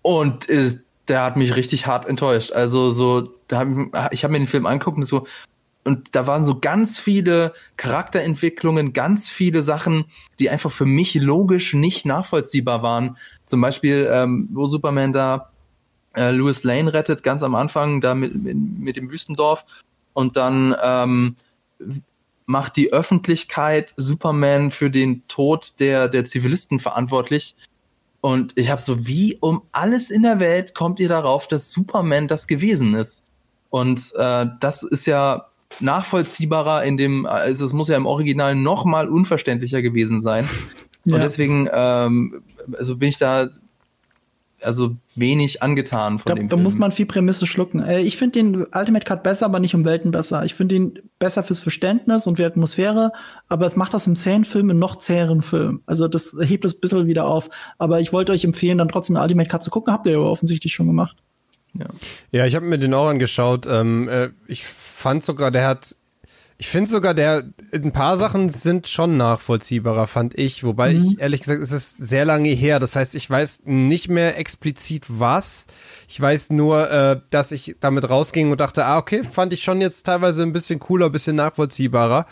Und 0.03 0.49
äh, 0.49 0.71
der 1.09 1.23
hat 1.23 1.37
mich 1.37 1.57
richtig 1.57 1.87
hart 1.87 2.07
enttäuscht. 2.07 2.53
Also 2.53 2.91
so, 2.91 3.31
hab, 3.53 4.13
ich 4.13 4.25
habe 4.25 4.33
mir 4.33 4.39
den 4.39 4.47
Film 4.47 4.67
angeguckt 4.67 4.97
und 4.97 5.05
so, 5.05 5.27
und 5.85 6.15
da 6.17 6.27
waren 6.27 6.45
so 6.45 6.59
ganz 6.61 6.99
viele 6.99 7.53
Charakterentwicklungen, 7.77 8.95
ganz 8.95 9.29
viele 9.29 9.61
Sachen, 9.61 10.07
die 10.39 10.49
einfach 10.49 10.71
für 10.71 10.87
mich 10.87 11.15
logisch 11.15 11.75
nicht 11.75 12.07
nachvollziehbar 12.07 12.83
waren. 12.83 13.17
Zum 13.45 13.61
Beispiel, 13.61 14.09
ähm, 14.11 14.49
wo 14.53 14.67
Superman 14.67 15.13
da 15.13 15.51
äh, 16.17 16.31
Louis 16.31 16.65
Lane 16.65 16.93
rettet, 16.93 17.23
ganz 17.23 17.43
am 17.43 17.55
Anfang, 17.55 18.01
da 18.01 18.15
mit, 18.15 18.35
mit, 18.35 18.57
mit 18.57 18.97
dem 18.97 19.11
Wüstendorf. 19.11 19.67
Und 20.15 20.37
dann 20.39 20.75
ähm, 20.83 21.37
macht 22.47 22.77
die 22.77 22.93
Öffentlichkeit 22.93 23.93
Superman 23.97 24.71
für 24.71 24.91
den 24.91 25.27
Tod 25.29 25.81
der, 25.81 26.09
der 26.09 26.25
Zivilisten 26.25 26.81
verantwortlich. 26.81 27.57
Und 28.25 28.57
ich 28.57 28.71
habe 28.71 28.81
so, 28.81 29.07
wie 29.07 29.37
um 29.41 29.65
alles 29.71 30.09
in 30.09 30.23
der 30.23 30.41
Welt 30.41 30.75
kommt 30.75 30.99
ihr 30.99 31.11
darauf, 31.11 31.47
dass 31.47 31.71
Superman 31.71 32.27
das 32.27 32.47
gewesen 32.47 32.95
ist? 32.95 33.27
Und 33.69 34.01
äh, 34.17 34.47
das 34.61 34.83
ist 34.83 35.05
ja 35.05 35.49
nachvollziehbarer 35.79 36.85
in 36.85 36.97
dem, 36.97 37.27
also 37.27 37.67
es 37.67 37.75
muss 37.75 37.89
ja 37.89 37.99
im 37.99 38.07
Original 38.07 38.55
noch 38.55 38.87
mal 38.87 39.11
unverständlicher 39.11 39.83
gewesen 39.83 40.23
sein. 40.23 40.49
Ja. 41.05 41.17
Und 41.17 41.21
deswegen, 41.21 41.69
ähm, 41.71 42.43
also 42.79 42.97
bin 42.97 43.11
ich 43.11 43.19
da 43.19 43.51
also 44.65 44.97
wenig 45.15 45.63
angetan 45.63 46.19
von 46.19 46.31
da, 46.31 46.35
dem 46.35 46.49
Da 46.49 46.57
Film. 46.57 46.63
muss 46.63 46.77
man 46.77 46.93
viel 46.93 47.07
Prämisse 47.07 47.47
schlucken. 47.47 47.81
Äh, 47.81 48.01
ich 48.01 48.17
finde 48.17 48.41
den 48.41 48.67
Ultimate 48.75 49.05
Cut 49.05 49.23
besser, 49.23 49.47
aber 49.47 49.61
nicht 49.61 49.75
um 49.75 49.85
Welten 49.85 50.11
besser. 50.11 50.45
Ich 50.45 50.55
finde 50.55 50.75
ihn 50.75 50.99
besser 51.19 51.43
fürs 51.43 51.61
Verständnis 51.61 52.27
und 52.27 52.37
für 52.37 52.47
Atmosphäre, 52.47 53.13
aber 53.49 53.67
es 53.67 53.77
macht 53.77 53.95
aus 53.95 54.07
einem 54.07 54.17
zähen 54.17 54.45
Film 54.45 54.71
einen 54.71 54.79
noch 54.79 54.97
zäheren 54.97 55.43
Film. 55.43 55.83
Also 55.87 56.09
das 56.09 56.35
hebt 56.41 56.65
es 56.65 56.77
ein 56.77 56.81
bisschen 56.81 57.07
wieder 57.07 57.27
auf. 57.27 57.51
Aber 57.79 58.01
ich 58.01 58.13
wollte 58.13 58.33
euch 58.33 58.45
empfehlen, 58.45 58.79
dann 58.79 58.89
trotzdem 58.89 59.15
den 59.17 59.23
Ultimate 59.23 59.49
Cut 59.49 59.63
zu 59.63 59.71
gucken. 59.71 59.93
Habt 59.93 60.07
ihr 60.07 60.13
ja 60.13 60.19
offensichtlich 60.19 60.75
schon 60.75 60.87
gemacht. 60.87 61.17
Ja, 61.75 61.87
ja 62.31 62.47
ich 62.47 62.55
habe 62.55 62.67
mir 62.67 62.79
den 62.79 62.95
auch 62.95 63.09
angeschaut. 63.09 63.67
Ähm, 63.69 64.09
äh, 64.09 64.31
ich 64.47 64.65
fand 64.65 65.25
sogar, 65.25 65.51
der 65.51 65.67
hat 65.67 65.97
ich 66.65 66.71
finde 66.71 66.91
sogar, 66.91 67.13
der 67.13 67.45
ein 67.75 67.93
paar 67.93 68.17
Sachen 68.17 68.49
sind 68.49 68.89
schon 68.89 69.19
nachvollziehbarer, 69.19 70.07
fand 70.07 70.39
ich. 70.39 70.65
Wobei 70.65 70.95
mhm. 70.95 71.05
ich 71.05 71.21
ehrlich 71.21 71.43
gesagt, 71.43 71.63
es 71.63 71.73
ist 71.73 71.99
sehr 71.99 72.25
lange 72.25 72.49
her. 72.49 72.79
Das 72.79 72.97
heißt, 72.97 73.15
ich 73.15 73.29
weiß 73.29 73.65
nicht 73.67 74.09
mehr 74.09 74.39
explizit 74.39 75.05
was. 75.09 75.67
Ich 76.09 76.19
weiß 76.19 76.51
nur, 76.51 76.91
äh, 76.91 77.21
dass 77.29 77.53
ich 77.53 77.77
damit 77.81 78.09
rausging 78.09 78.51
und 78.51 78.61
dachte, 78.61 78.87
ah, 78.87 78.97
okay, 78.97 79.25
fand 79.25 79.53
ich 79.53 79.63
schon 79.63 79.83
jetzt 79.83 80.05
teilweise 80.05 80.43
ein 80.43 80.55
bisschen 80.55 80.79
cooler, 80.79 81.07
ein 81.07 81.13
bisschen 81.13 81.37
nachvollziehbarer. 81.37 82.25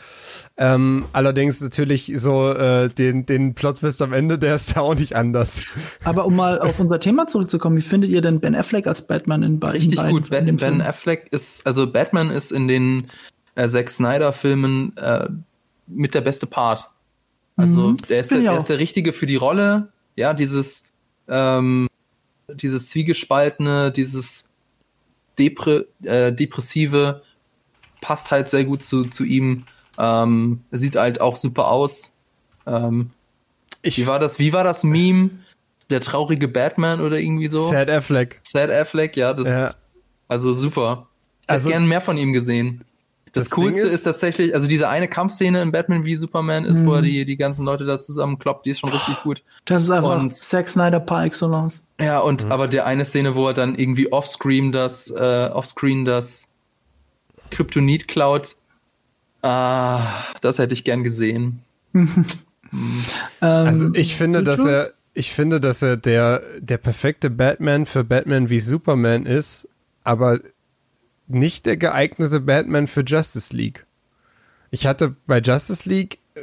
Ähm, 0.57 1.05
allerdings 1.13 1.61
natürlich 1.61 2.11
so 2.17 2.53
äh, 2.53 2.89
den, 2.89 3.27
den 3.27 3.53
Plot-Twist 3.55 4.01
am 4.01 4.15
Ende, 4.15 4.39
der 4.39 4.55
ist 4.55 4.77
ja 4.77 4.81
auch 4.81 4.95
nicht 4.95 5.15
anders. 5.15 5.61
Aber 6.05 6.25
um 6.25 6.37
mal 6.37 6.59
auf 6.59 6.81
unser 6.81 7.01
Thema 7.01 7.27
zurückzukommen, 7.27 7.77
wie 7.77 7.83
findet 7.83 8.09
ihr 8.09 8.23
denn 8.23 8.41
Ben 8.41 8.55
Affleck 8.55 8.87
als 8.87 9.07
Batman 9.07 9.43
in 9.43 9.61
beiden? 9.61 9.91
Richtig 9.91 10.09
gut. 10.09 10.31
Ben, 10.31 10.57
ben 10.57 10.81
Affleck 10.81 11.29
ist, 11.33 11.67
also 11.67 11.87
Batman 11.87 12.31
ist 12.31 12.51
in 12.51 12.67
den 12.67 13.09
äh, 13.55 13.69
Zack 13.69 13.91
Snyder-Filmen 13.91 14.97
äh, 14.97 15.29
mit 15.87 16.15
der 16.15 16.21
beste 16.21 16.47
Part. 16.47 16.91
Also 17.57 17.89
mhm. 17.89 17.97
der, 18.09 18.21
ist 18.21 18.31
der, 18.31 18.41
der 18.41 18.57
ist 18.57 18.67
der 18.67 18.79
Richtige 18.79 19.13
für 19.13 19.27
die 19.27 19.37
Rolle. 19.37 19.89
Ja, 20.17 20.35
dieses, 20.35 20.85
ähm, 21.29 21.89
dieses 22.49 22.91
Zwiegespaltene, 22.91 23.93
dieses 23.93 24.51
Depre 25.39 25.87
äh, 26.03 26.33
Depressive 26.33 27.23
passt 28.01 28.31
halt 28.31 28.49
sehr 28.49 28.65
gut 28.65 28.83
zu, 28.83 29.05
zu 29.05 29.25
ihm. 29.25 29.65
Ähm, 29.99 30.63
er 30.71 30.79
sieht 30.79 30.97
halt 30.97 31.21
auch 31.21 31.37
super 31.37 31.69
aus. 31.69 32.17
Ähm, 32.67 33.11
ich, 33.83 33.99
wie 33.99 34.07
war 34.07 34.19
das? 34.19 34.39
Wie 34.39 34.53
war 34.53 34.65
das 34.65 34.85
Meme? 34.85 35.31
Der 35.91 36.01
traurige 36.01 36.49
Batman 36.49 37.01
oder 37.01 37.19
irgendwie 37.19 37.49
so? 37.49 37.69
Sad 37.69 37.91
Affleck. 37.91 38.41
Sad 38.45 38.71
Affleck, 38.71 39.17
ja, 39.17 39.35
das 39.35 39.49
ja. 39.49 39.71
also 40.29 40.55
super. 40.55 41.09
Ich 41.43 41.51
also, 41.51 41.69
hätte 41.69 41.79
gern 41.79 41.89
mehr 41.89 42.01
von 42.01 42.17
ihm 42.17 42.33
gesehen. 42.33 42.85
Das, 43.33 43.45
das 43.45 43.51
Coolste 43.51 43.87
ist, 43.87 43.95
ist, 43.95 44.03
tatsächlich, 44.03 44.55
also 44.55 44.69
diese 44.69 44.91
eine 44.91 45.09
Kampfszene 45.09 45.63
in 45.63 45.73
Batman 45.73 46.05
wie 46.05 46.17
Superman 46.17 46.67
ist, 46.67 46.85
wo 46.85 46.93
er 46.93 47.01
mhm. 47.01 47.07
die, 47.07 47.25
die 47.25 47.37
ganzen 47.39 47.65
Leute 47.65 47.87
da 47.87 47.99
zusammenkloppt, 47.99 48.67
die 48.67 48.71
ist 48.71 48.81
schon 48.81 48.91
richtig 48.91 49.23
gut. 49.23 49.43
Das 49.65 49.83
ist 49.83 49.91
einfach 49.91 50.21
und, 50.21 50.35
Zack 50.35 50.69
Snyder 50.69 51.01
par 51.01 51.25
excellence. 51.25 51.83
Ja, 51.99 52.19
und 52.19 52.45
mhm. 52.45 52.53
aber 52.53 52.69
der 52.69 52.85
eine 52.85 53.07
Szene, 53.07 53.35
wo 53.35 53.49
er 53.49 53.55
dann 53.55 53.75
irgendwie 53.75 54.13
offscreen 54.13 54.71
das, 54.71 55.11
äh, 55.11 55.49
offscreen 55.51 56.05
das 56.05 56.49
Kryptonit 57.51 58.07
klaut, 58.07 58.55
ah, 59.41 60.25
das 60.43 60.59
hätte 60.59 60.75
ich 60.75 60.85
gern 60.85 61.03
gesehen. 61.03 61.63
mhm. 61.93 62.27
Also 63.41 63.93
ich 63.93 64.17
finde, 64.17 64.43
dass 64.43 64.65
er, 64.65 64.93
ich 65.13 65.33
finde, 65.33 65.61
dass 65.61 65.83
er 65.83 65.99
der, 65.99 66.43
der 66.59 66.79
perfekte 66.79 67.29
Batman 67.29 67.85
für 67.85 68.03
Batman 68.03 68.49
wie 68.49 68.61
Superman 68.61 69.27
ist, 69.27 69.69
aber 70.05 70.41
nicht 71.35 71.67
der 71.67 71.77
geeignete 71.77 72.41
Batman 72.41 72.87
für 72.87 73.03
Justice 73.03 73.55
League. 73.55 73.87
Ich 74.71 74.87
hatte 74.87 75.17
bei 75.27 75.39
Justice 75.41 75.89
League 75.89 76.19
äh, 76.35 76.41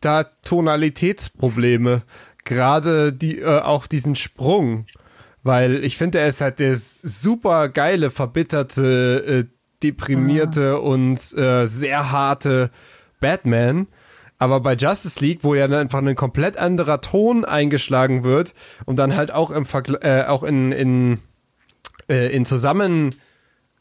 da 0.00 0.24
Tonalitätsprobleme, 0.24 2.02
gerade 2.44 3.12
die 3.12 3.40
äh, 3.40 3.60
auch 3.60 3.86
diesen 3.86 4.16
Sprung, 4.16 4.86
weil 5.42 5.84
ich 5.84 5.96
finde, 5.96 6.18
er 6.18 6.28
ist 6.28 6.40
halt 6.40 6.58
der 6.58 6.74
super 6.76 7.68
geile, 7.68 8.10
verbitterte, 8.10 9.46
äh, 9.46 9.56
deprimierte 9.82 10.74
ah. 10.74 10.78
und 10.78 11.18
äh, 11.36 11.66
sehr 11.66 12.10
harte 12.10 12.70
Batman. 13.20 13.86
Aber 14.38 14.60
bei 14.60 14.74
Justice 14.74 15.20
League, 15.20 15.40
wo 15.42 15.54
ja 15.54 15.66
dann 15.66 15.80
einfach 15.80 16.00
ein 16.00 16.14
komplett 16.14 16.56
anderer 16.56 17.00
Ton 17.00 17.44
eingeschlagen 17.44 18.22
wird 18.22 18.54
und 18.84 18.96
dann 18.96 19.16
halt 19.16 19.30
auch 19.30 19.50
im 19.50 19.64
Vergl 19.64 19.98
äh, 20.02 20.24
auch 20.24 20.42
in, 20.42 20.72
in, 20.72 21.18
äh, 22.08 22.34
in 22.34 22.44
Zusammen 22.44 23.14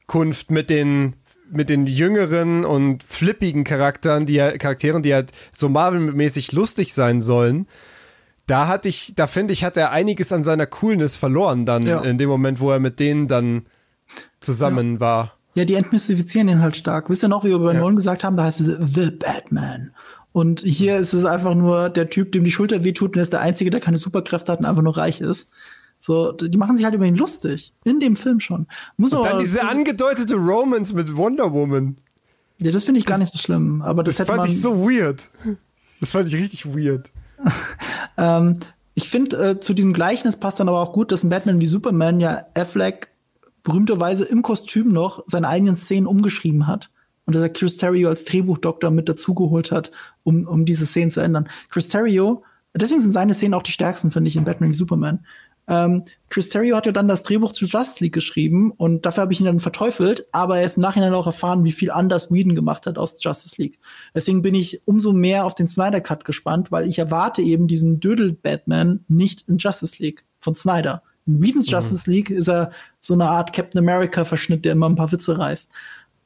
Kunft 0.08 0.52
mit 0.52 0.70
den 0.70 1.16
mit 1.52 1.70
den 1.70 1.86
jüngeren 1.86 2.66
und 2.66 3.04
flippigen 3.04 3.64
Charakteren, 3.64 4.26
die 4.26 4.38
Charakteren, 4.38 5.04
die 5.04 5.14
halt 5.14 5.32
so 5.54 5.70
Marvel-mäßig 5.70 6.52
lustig 6.52 6.94
sein 6.94 7.22
sollen. 7.22 7.68
Da 8.48 8.68
hatte 8.68 8.90
ich, 8.90 9.14
da 9.16 9.28
finde 9.28 9.54
ich, 9.54 9.64
hat 9.64 9.78
er 9.78 9.92
einiges 9.92 10.32
an 10.32 10.44
seiner 10.44 10.66
Coolness 10.66 11.18
verloren 11.18 11.66
dann 11.66 11.84
ja. 11.84 12.02
in 12.02 12.18
dem 12.18 12.30
Moment, 12.30 12.60
wo 12.60 12.72
er 12.72 12.80
mit 12.80 13.00
denen 13.00 13.28
dann 13.28 13.66
zusammen 14.40 14.96
ja. 14.96 15.00
war. 15.00 15.34
Ja, 15.56 15.66
die 15.66 15.76
entmystifizieren 15.76 16.50
ihn 16.50 16.62
halt 16.62 16.76
stark. 16.76 17.10
Wisst 17.10 17.24
ihr 17.24 17.30
noch, 17.30 17.44
wie 17.44 17.50
wir 17.50 17.60
bei 17.60 17.74
ja. 17.74 17.80
Nolan 17.80 17.96
gesagt 17.96 18.24
haben, 18.24 18.38
da 18.38 18.44
heißt 18.44 18.62
es 18.62 18.94
The 18.94 19.12
Batman. 19.12 19.92
Und 20.32 20.60
hier 20.60 20.98
ist 20.98 21.14
es 21.14 21.24
einfach 21.24 21.56
nur 21.56 21.90
der 21.90 22.10
Typ, 22.10 22.34
dem 22.34 22.44
die 22.44 22.52
Schulter 22.52 22.84
wehtut 22.84 23.12
und 23.12 23.20
er 23.20 23.22
ist 23.22 23.32
der 23.34 23.40
Einzige, 23.40 23.70
der 23.70 23.80
keine 23.80 23.98
Superkräfte 23.98 24.52
hat 24.52 24.60
und 24.60 24.66
einfach 24.66 24.82
nur 24.82 24.98
reich 24.98 25.22
ist. 25.22 25.50
So, 26.06 26.34
die 26.34 26.56
machen 26.60 26.78
sich 26.78 26.86
halt 26.86 26.94
über 26.94 27.06
ihn 27.06 27.16
lustig. 27.16 27.74
In 27.84 28.00
dem 28.00 28.16
Film 28.16 28.40
schon. 28.40 28.68
Muss 28.96 29.12
und 29.12 29.26
dann 29.26 29.40
diese 29.40 29.68
angedeutete 29.68 30.36
Romance 30.36 30.94
mit 30.94 31.18
Wonder 31.18 31.52
Woman. 31.52 31.98
Ja, 32.60 32.72
das 32.72 32.84
finde 32.84 33.00
ich 33.00 33.06
das, 33.06 33.10
gar 33.10 33.18
nicht 33.18 33.34
so 33.34 33.40
schlimm. 33.40 33.82
Aber 33.82 34.04
das, 34.04 34.18
das 34.18 34.28
fand 34.28 34.46
ich 34.48 34.62
so 34.62 34.88
weird. 34.88 35.28
Das 36.00 36.12
fand 36.12 36.28
ich 36.28 36.36
richtig 36.36 36.68
weird. 36.68 37.10
ähm, 38.18 38.58
ich 38.94 39.10
finde, 39.10 39.38
äh, 39.38 39.60
zu 39.60 39.74
diesem 39.74 39.94
Gleichnis 39.94 40.36
passt 40.36 40.60
dann 40.60 40.70
aber 40.70 40.80
auch 40.80 40.94
gut, 40.94 41.12
dass 41.12 41.24
ein 41.24 41.30
Batman 41.30 41.60
wie 41.60 41.66
Superman 41.66 42.20
ja 42.20 42.46
Affleck 42.54 43.10
berühmterweise 43.64 44.26
im 44.26 44.44
Kostüm 44.44 44.94
noch 44.94 45.24
seine 45.26 45.48
eigenen 45.48 45.76
Szenen 45.76 46.06
umgeschrieben 46.06 46.68
hat. 46.68 46.92
Und 47.26 47.34
dass 47.34 47.42
er 47.42 47.50
Chris 47.50 47.78
Terrio 47.78 48.10
als 48.10 48.26
Drehbuchdoktor 48.26 48.92
mit 48.92 49.10
dazugeholt 49.10 49.72
hat, 49.72 49.92
um, 50.22 50.46
um 50.46 50.66
diese 50.66 50.86
Szenen 50.86 51.10
zu 51.10 51.20
ändern. 51.22 51.50
Chris 51.70 51.90
Terrio, 51.90 52.44
deswegen 52.76 53.02
sind 53.02 53.12
seine 53.12 53.34
Szenen 53.34 53.56
auch 53.56 53.64
die 53.64 53.72
stärksten, 53.72 54.12
finde 54.12 54.28
ich, 54.28 54.36
in 54.36 54.44
Batman 54.44 54.70
wie 54.70 54.76
Superman. 54.76 55.26
Ähm, 55.68 56.04
Chris 56.30 56.50
Terrio 56.50 56.76
hat 56.76 56.86
ja 56.86 56.92
dann 56.92 57.08
das 57.08 57.24
Drehbuch 57.24 57.52
zu 57.52 57.66
Justice 57.66 58.04
League 58.04 58.14
geschrieben 58.14 58.72
und 58.72 59.06
dafür 59.06 59.24
habe 59.24 59.34
ich 59.34 59.40
ihn 59.40 59.48
dann 59.48 59.60
verteufelt, 59.60 60.28
aber 60.32 60.60
er 60.60 60.66
ist 60.66 60.78
im 60.78 60.82
Nachhinein 60.82 61.14
auch 61.14 61.26
erfahren, 61.26 61.64
wie 61.64 61.72
viel 61.72 61.90
anders 61.90 62.32
Whedon 62.32 62.56
gemacht 62.56 62.86
hat 62.86 62.98
aus 62.98 63.24
Justice 63.24 63.60
League. 63.60 63.80
Deswegen 64.14 64.42
bin 64.42 64.54
ich 64.54 64.82
umso 64.86 65.12
mehr 65.12 65.46
auf 65.46 65.56
den 65.56 65.68
Snyder 65.68 66.02
Cut 66.02 66.24
gespannt, 66.24 66.72
weil 66.72 66.88
ich 66.88 67.00
erwarte 67.00 67.42
eben 67.42 67.68
diesen 67.68 68.00
Dödel 68.00 68.34
Batman 68.34 69.04
nicht 69.08 69.48
in 69.48 69.58
Justice 69.58 70.02
League 70.02 70.24
von 70.40 70.54
Snyder. 70.54 71.02
In 71.26 71.42
Whedons 71.42 71.68
mhm. 71.68 71.72
Justice 71.72 72.10
League 72.10 72.30
ist 72.30 72.48
er 72.48 72.72
so 73.00 73.16
eine 73.16 73.26
Art 73.26 73.52
Captain 73.52 73.80
America 73.80 74.24
Verschnitt, 74.24 74.66
der 74.66 74.74
immer 74.74 74.90
ein 74.90 74.96
paar 74.96 75.12
Witze 75.12 75.38
reißt. 75.38 75.72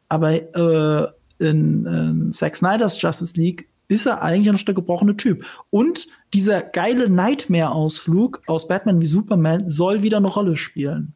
Aber 0.10 0.34
äh, 0.34 1.08
in, 1.40 1.86
in 1.86 2.34
Zack 2.34 2.58
Snyders 2.58 3.02
Justice 3.02 3.40
League 3.40 3.69
ist 3.90 4.06
er 4.06 4.22
eigentlich 4.22 4.54
noch 4.54 4.64
der 4.64 4.76
gebrochene 4.76 5.18
Typ. 5.18 5.46
Und 5.70 6.08
dieser 6.34 6.62
geile 6.62 7.10
Nightmare-Ausflug 7.10 8.44
aus 8.48 8.68
Batman 8.68 9.02
wie 9.02 9.08
Superman 9.08 9.68
soll 9.68 10.04
wieder 10.04 10.18
eine 10.18 10.28
Rolle 10.28 10.56
spielen. 10.56 11.16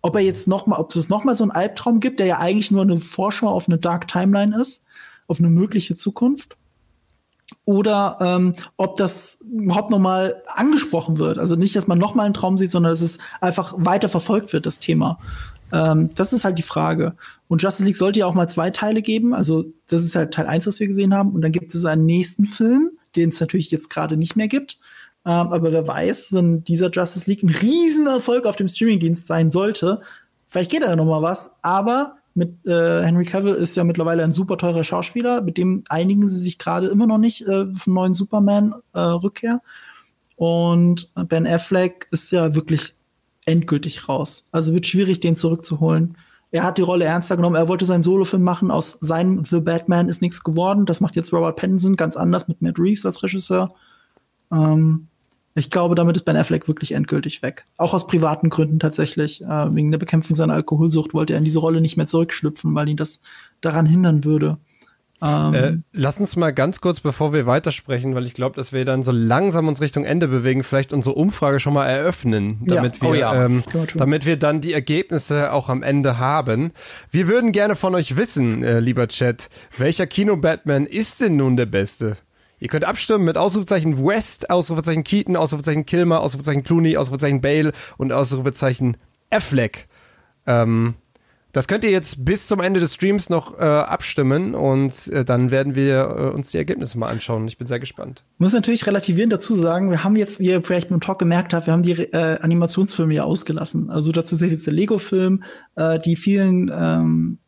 Ob 0.00 0.14
er 0.16 0.22
jetzt 0.22 0.48
noch 0.48 0.66
mal, 0.66 0.78
ob 0.78 0.94
es 0.96 1.08
noch 1.08 1.24
mal 1.24 1.36
so 1.36 1.44
einen 1.44 1.50
Albtraum 1.50 2.00
gibt, 2.00 2.20
der 2.20 2.26
ja 2.26 2.38
eigentlich 2.38 2.70
nur 2.70 2.82
eine 2.82 2.98
Vorschau 2.98 3.48
auf 3.48 3.68
eine 3.68 3.78
Dark 3.78 4.08
Timeline 4.08 4.58
ist, 4.58 4.86
auf 5.26 5.40
eine 5.40 5.50
mögliche 5.50 5.96
Zukunft, 5.96 6.56
oder 7.64 8.16
ähm, 8.20 8.52
ob 8.76 8.96
das 8.96 9.38
überhaupt 9.42 9.90
noch 9.90 9.98
mal 9.98 10.42
angesprochen 10.46 11.18
wird. 11.18 11.38
Also 11.38 11.56
nicht, 11.56 11.76
dass 11.76 11.86
man 11.86 11.98
noch 11.98 12.14
mal 12.14 12.24
einen 12.24 12.34
Traum 12.34 12.56
sieht, 12.56 12.70
sondern 12.70 12.92
dass 12.92 13.00
es 13.00 13.18
einfach 13.40 13.74
weiter 13.76 14.08
verfolgt 14.08 14.52
wird, 14.52 14.66
das 14.66 14.78
Thema. 14.78 15.18
Ähm, 15.72 16.10
das 16.14 16.32
ist 16.32 16.44
halt 16.44 16.58
die 16.58 16.62
Frage. 16.62 17.14
Und 17.48 17.62
Justice 17.62 17.84
League 17.84 17.96
sollte 17.96 18.20
ja 18.20 18.26
auch 18.26 18.34
mal 18.34 18.48
zwei 18.48 18.70
Teile 18.70 19.02
geben. 19.02 19.34
Also 19.34 19.64
das 19.88 20.02
ist 20.02 20.14
halt 20.14 20.34
Teil 20.34 20.46
eins, 20.46 20.66
was 20.66 20.78
wir 20.80 20.86
gesehen 20.86 21.14
haben. 21.14 21.32
Und 21.32 21.42
dann 21.42 21.52
gibt 21.52 21.74
es 21.74 21.84
einen 21.84 22.06
nächsten 22.06 22.44
Film, 22.44 22.90
den 23.16 23.30
es 23.30 23.40
natürlich 23.40 23.70
jetzt 23.70 23.90
gerade 23.90 24.16
nicht 24.16 24.36
mehr 24.36 24.48
gibt. 24.48 24.78
Ähm, 25.24 25.52
aber 25.52 25.72
wer 25.72 25.86
weiß, 25.86 26.32
wenn 26.32 26.64
dieser 26.64 26.90
Justice 26.90 27.28
League 27.30 27.42
ein 27.42 27.50
Riesenerfolg 27.50 28.46
auf 28.46 28.56
dem 28.56 28.68
Streamingdienst 28.68 29.26
sein 29.26 29.50
sollte, 29.50 30.00
vielleicht 30.46 30.70
geht 30.70 30.82
da 30.82 30.88
ja 30.88 30.96
noch 30.96 31.06
mal 31.06 31.22
was. 31.22 31.52
Aber 31.62 32.16
mit 32.34 32.66
äh, 32.66 33.02
Henry 33.02 33.24
Cavill 33.24 33.52
ist 33.54 33.76
ja 33.76 33.84
mittlerweile 33.84 34.24
ein 34.24 34.32
super 34.32 34.56
teurer 34.56 34.84
Schauspieler, 34.84 35.42
mit 35.42 35.58
dem 35.58 35.84
einigen 35.88 36.26
sie 36.26 36.38
sich 36.38 36.58
gerade 36.58 36.88
immer 36.88 37.06
noch 37.06 37.18
nicht 37.18 37.46
äh, 37.46 37.66
vom 37.74 37.94
neuen 37.94 38.14
Superman-Rückkehr. 38.14 39.60
Äh, 39.62 40.36
Und 40.36 41.12
Ben 41.28 41.46
Affleck 41.46 42.06
ist 42.10 42.32
ja 42.32 42.54
wirklich 42.54 42.94
endgültig 43.44 44.08
raus. 44.08 44.44
Also 44.52 44.74
wird 44.74 44.86
schwierig, 44.86 45.20
den 45.20 45.36
zurückzuholen. 45.36 46.16
Er 46.50 46.64
hat 46.64 46.78
die 46.78 46.82
Rolle 46.82 47.06
ernster 47.06 47.36
genommen. 47.36 47.56
Er 47.56 47.68
wollte 47.68 47.86
seinen 47.86 48.02
Solofilm 48.02 48.42
machen. 48.42 48.70
Aus 48.70 48.98
seinem 49.00 49.44
The 49.44 49.60
Batman 49.60 50.08
ist 50.08 50.20
nichts 50.20 50.44
geworden. 50.44 50.84
Das 50.84 51.00
macht 51.00 51.16
jetzt 51.16 51.32
Robert 51.32 51.56
Pattinson 51.56 51.96
ganz 51.96 52.16
anders 52.16 52.46
mit 52.46 52.60
Matt 52.60 52.78
Reeves 52.78 53.06
als 53.06 53.22
Regisseur. 53.22 53.74
Ähm, 54.52 55.08
ich 55.54 55.70
glaube, 55.70 55.94
damit 55.94 56.16
ist 56.16 56.24
Ben 56.24 56.36
Affleck 56.36 56.68
wirklich 56.68 56.92
endgültig 56.92 57.42
weg. 57.42 57.66
Auch 57.78 57.94
aus 57.94 58.06
privaten 58.06 58.50
Gründen 58.50 58.78
tatsächlich. 58.78 59.42
Äh, 59.42 59.74
wegen 59.74 59.90
der 59.90 59.98
Bekämpfung 59.98 60.36
seiner 60.36 60.54
Alkoholsucht 60.54 61.14
wollte 61.14 61.32
er 61.32 61.38
in 61.38 61.44
diese 61.44 61.58
Rolle 61.58 61.80
nicht 61.80 61.96
mehr 61.96 62.06
zurückschlüpfen, 62.06 62.74
weil 62.74 62.88
ihn 62.88 62.96
das 62.96 63.22
daran 63.62 63.86
hindern 63.86 64.24
würde. 64.24 64.58
Ähm, 65.22 65.54
äh, 65.54 65.78
lass 65.92 66.18
uns 66.18 66.34
mal 66.34 66.52
ganz 66.52 66.80
kurz, 66.80 66.98
bevor 66.98 67.32
wir 67.32 67.46
weitersprechen, 67.46 68.14
weil 68.16 68.24
ich 68.24 68.34
glaube, 68.34 68.56
dass 68.56 68.72
wir 68.72 68.84
dann 68.84 69.04
so 69.04 69.12
langsam 69.12 69.68
uns 69.68 69.80
Richtung 69.80 70.04
Ende 70.04 70.26
bewegen, 70.26 70.64
vielleicht 70.64 70.92
unsere 70.92 71.14
Umfrage 71.14 71.60
schon 71.60 71.74
mal 71.74 71.86
eröffnen, 71.86 72.60
damit 72.64 72.96
ja. 72.96 73.02
wir, 73.02 73.08
oh 73.08 73.14
ja. 73.14 73.44
ähm, 73.44 73.62
damit 73.94 74.26
wir 74.26 74.36
dann 74.36 74.60
die 74.60 74.72
Ergebnisse 74.72 75.52
auch 75.52 75.68
am 75.68 75.84
Ende 75.84 76.18
haben. 76.18 76.72
Wir 77.10 77.28
würden 77.28 77.52
gerne 77.52 77.76
von 77.76 77.94
euch 77.94 78.16
wissen, 78.16 78.64
äh, 78.64 78.80
lieber 78.80 79.06
Chat, 79.06 79.48
welcher 79.78 80.08
Kino-Batman 80.08 80.86
ist 80.86 81.20
denn 81.20 81.36
nun 81.36 81.56
der 81.56 81.66
beste? 81.66 82.16
Ihr 82.58 82.68
könnt 82.68 82.84
abstimmen 82.84 83.24
mit 83.24 83.36
Ausrufezeichen 83.36 84.04
West, 84.04 84.50
Ausrufezeichen 84.50 85.04
Keaton, 85.04 85.36
Ausrufezeichen 85.36 85.86
Kilmer, 85.86 86.20
Ausrufezeichen 86.20 86.64
Clooney, 86.64 86.96
Ausrufezeichen 86.96 87.40
Bale 87.40 87.72
und 87.96 88.12
Ausrufezeichen 88.12 88.96
Affleck. 89.30 89.88
Ähm, 90.46 90.94
das 91.52 91.68
könnt 91.68 91.84
ihr 91.84 91.90
jetzt 91.90 92.24
bis 92.24 92.48
zum 92.48 92.60
Ende 92.60 92.80
des 92.80 92.94
Streams 92.94 93.28
noch 93.28 93.58
äh, 93.58 93.62
abstimmen 93.62 94.54
und 94.54 95.08
äh, 95.08 95.24
dann 95.24 95.50
werden 95.50 95.74
wir 95.74 96.16
äh, 96.16 96.34
uns 96.34 96.50
die 96.50 96.56
Ergebnisse 96.56 96.98
mal 96.98 97.08
anschauen. 97.08 97.46
Ich 97.46 97.58
bin 97.58 97.66
sehr 97.66 97.78
gespannt. 97.78 98.24
Muss 98.38 98.54
natürlich 98.54 98.86
relativierend 98.86 99.34
dazu 99.34 99.54
sagen, 99.54 99.90
wir 99.90 100.02
haben 100.02 100.16
jetzt, 100.16 100.40
wie 100.40 100.46
ihr 100.46 100.62
vielleicht 100.62 100.90
dem 100.90 101.00
Talk 101.00 101.18
gemerkt 101.18 101.52
habt, 101.52 101.66
wir 101.66 101.74
haben 101.74 101.82
die 101.82 101.92
äh, 101.92 102.38
Animationsfilme 102.40 103.14
ja 103.14 103.24
ausgelassen. 103.24 103.90
Also 103.90 104.12
dazu 104.12 104.38
zählt 104.38 104.50
jetzt 104.50 104.66
der 104.66 104.72
Lego-Film, 104.72 105.42
äh, 105.76 106.00
die 106.00 106.16
vielen 106.16 106.70
ähm, 106.74 107.38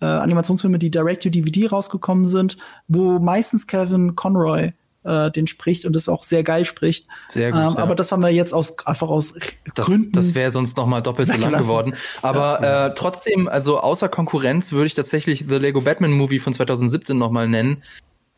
äh, 0.00 0.06
Animationsfilme, 0.06 0.80
die 0.80 0.90
direct 0.90 1.22
to 1.22 1.30
DVD 1.30 1.68
rausgekommen 1.68 2.26
sind, 2.26 2.56
wo 2.88 3.20
meistens 3.20 3.68
Kevin 3.68 4.16
Conroy 4.16 4.72
äh, 5.04 5.30
den 5.30 5.46
spricht 5.46 5.84
und 5.84 5.94
das 5.94 6.08
auch 6.08 6.22
sehr 6.22 6.42
geil 6.42 6.64
spricht. 6.64 7.06
Sehr 7.28 7.52
gut. 7.52 7.60
Ähm, 7.60 7.74
ja. 7.74 7.78
Aber 7.78 7.94
das 7.94 8.10
haben 8.10 8.22
wir 8.22 8.30
jetzt 8.30 8.52
aus 8.52 8.78
einfach 8.86 9.08
aus 9.08 9.34
das, 9.74 9.86
Gründen. 9.86 10.12
Das 10.12 10.34
wäre 10.34 10.50
sonst 10.50 10.76
noch 10.76 10.86
mal 10.86 11.00
doppelt 11.00 11.30
so 11.30 11.36
lang 11.36 11.52
geworden. 11.52 11.94
Aber 12.22 12.60
ja. 12.62 12.86
äh, 12.86 12.94
trotzdem, 12.94 13.48
also 13.48 13.80
außer 13.80 14.08
Konkurrenz 14.08 14.72
würde 14.72 14.86
ich 14.86 14.94
tatsächlich 14.94 15.44
The 15.48 15.56
Lego 15.56 15.80
Batman 15.80 16.12
Movie 16.12 16.38
von 16.38 16.52
2017 16.52 17.16
noch 17.16 17.30
mal 17.30 17.48
nennen. 17.48 17.82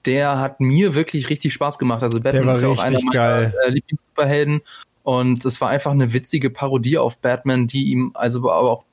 Der 0.04 0.38
hat 0.38 0.60
mir 0.60 0.94
wirklich 0.94 1.30
richtig 1.30 1.52
Spaß 1.52 1.78
gemacht. 1.78 2.02
Also 2.02 2.20
Batman 2.20 2.54
ist 2.54 2.62
ja 2.62 2.68
auch 2.68 2.78
einer 2.78 3.00
meiner 3.02 3.52
äh, 3.64 3.70
Lieblings-Superhelden. 3.70 4.60
Und 5.02 5.44
es 5.44 5.60
war 5.60 5.68
einfach 5.68 5.92
eine 5.92 6.12
witzige 6.12 6.50
Parodie 6.50 6.98
auf 6.98 7.20
Batman, 7.20 7.68
die 7.68 7.92
ihm 7.92 8.10
also 8.14 8.50
aber 8.50 8.72
auch 8.72 8.85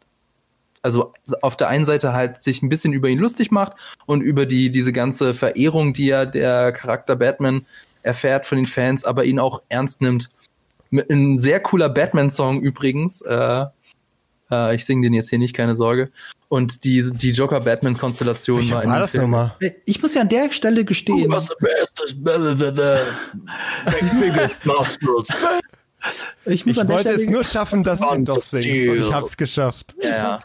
also 0.84 1.14
auf 1.42 1.58
der 1.58 1.70
einen 1.70 1.86
Seite 1.86 2.14
halt 2.14 2.44
sich 2.44 2.62
ein 2.62 2.70
bisschen 2.70 2.94
über 2.94 3.08
ihn 3.08 3.18
lustig 3.18 3.50
macht 3.50 3.74
und 4.06 4.22
über 4.22 4.46
die, 4.46 4.70
diese 4.70 4.94
ganze 4.94 5.34
Verehrung, 5.34 5.94
die 5.94 6.08
ja 6.08 6.26
der 6.26 6.74
Charakter 6.74 7.16
Batman 7.16 7.66
erfährt 8.04 8.46
von 8.46 8.58
den 8.58 8.68
Fans, 8.68 9.06
aber 9.06 9.24
ihn 9.24 9.40
auch 9.40 9.62
ernst 9.70 10.02
nimmt. 10.02 10.30
Ein 10.92 11.40
sehr 11.40 11.60
cooler 11.60 11.90
Batman-Song 11.90 12.62
übrigens. 12.62 13.22
Äh, 13.22 13.66
äh, 14.52 14.76
ich 14.76 14.86
singe 14.86 15.08
den 15.08 15.14
jetzt 15.14 15.30
hier 15.30 15.40
nicht, 15.40 15.56
keine 15.56 15.76
Sorge. 15.76 16.12
Und 16.50 16.84
die, 16.84 17.02
die 17.12 17.32
Joker-Batman-Konstellation 17.32 18.70
war 18.70 18.84
in 18.84 18.90
war 18.92 19.00
das 19.00 19.16
nochmal? 19.16 19.56
Ich 19.86 20.02
muss 20.02 20.14
ja 20.14 20.22
an 20.22 20.30
der 20.30 20.52
Stelle 20.52 20.86
gestehen. 20.86 21.28
Du 21.30 21.40
the 21.40 21.56
best, 21.60 22.00
Ich, 26.46 26.66
muss 26.66 26.78
ich 26.78 26.88
wollte 26.88 27.02
Stelle 27.02 27.16
es 27.16 27.30
nur 27.30 27.44
schaffen, 27.44 27.84
dass 27.84 28.00
du 28.00 28.24
doch 28.24 28.42
singst. 28.42 28.90
Und 28.90 28.98
ich 28.98 29.14
hab's 29.14 29.38
geschafft. 29.38 29.96
Ja. 30.02 30.40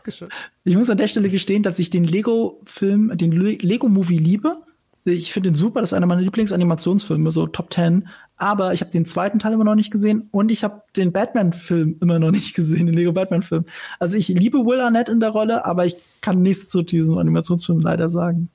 Ich 0.64 0.76
muss 0.76 0.90
an 0.90 0.98
der 0.98 1.08
Stelle 1.08 1.28
gestehen, 1.28 1.62
dass 1.62 1.78
ich 1.78 1.90
den 1.90 2.04
Lego-Film, 2.04 3.16
den 3.16 3.32
Lego-Movie 3.32 4.18
liebe. 4.18 4.56
Ich 5.04 5.32
finde 5.32 5.50
ihn 5.50 5.54
super, 5.54 5.80
das 5.80 5.90
ist 5.90 5.94
einer 5.94 6.06
meiner 6.06 6.20
Lieblingsanimationsfilme, 6.20 7.30
so 7.30 7.46
Top 7.46 7.72
10. 7.72 8.08
Aber 8.36 8.72
ich 8.72 8.80
habe 8.80 8.90
den 8.90 9.04
zweiten 9.04 9.38
Teil 9.38 9.52
immer 9.52 9.64
noch 9.64 9.74
nicht 9.74 9.90
gesehen 9.90 10.28
und 10.30 10.52
ich 10.52 10.64
habe 10.64 10.82
den 10.96 11.12
Batman-Film 11.12 11.96
immer 12.00 12.18
noch 12.18 12.30
nicht 12.30 12.54
gesehen, 12.54 12.86
den 12.86 12.94
Lego 12.94 13.12
Batman-Film. 13.12 13.64
Also 13.98 14.16
ich 14.16 14.28
liebe 14.28 14.58
Will 14.58 14.80
Arnett 14.80 15.08
in 15.08 15.20
der 15.20 15.30
Rolle, 15.30 15.64
aber 15.64 15.86
ich 15.86 15.96
kann 16.20 16.42
nichts 16.42 16.68
zu 16.68 16.82
diesem 16.82 17.18
Animationsfilm 17.18 17.80
leider 17.80 18.10
sagen. 18.10 18.50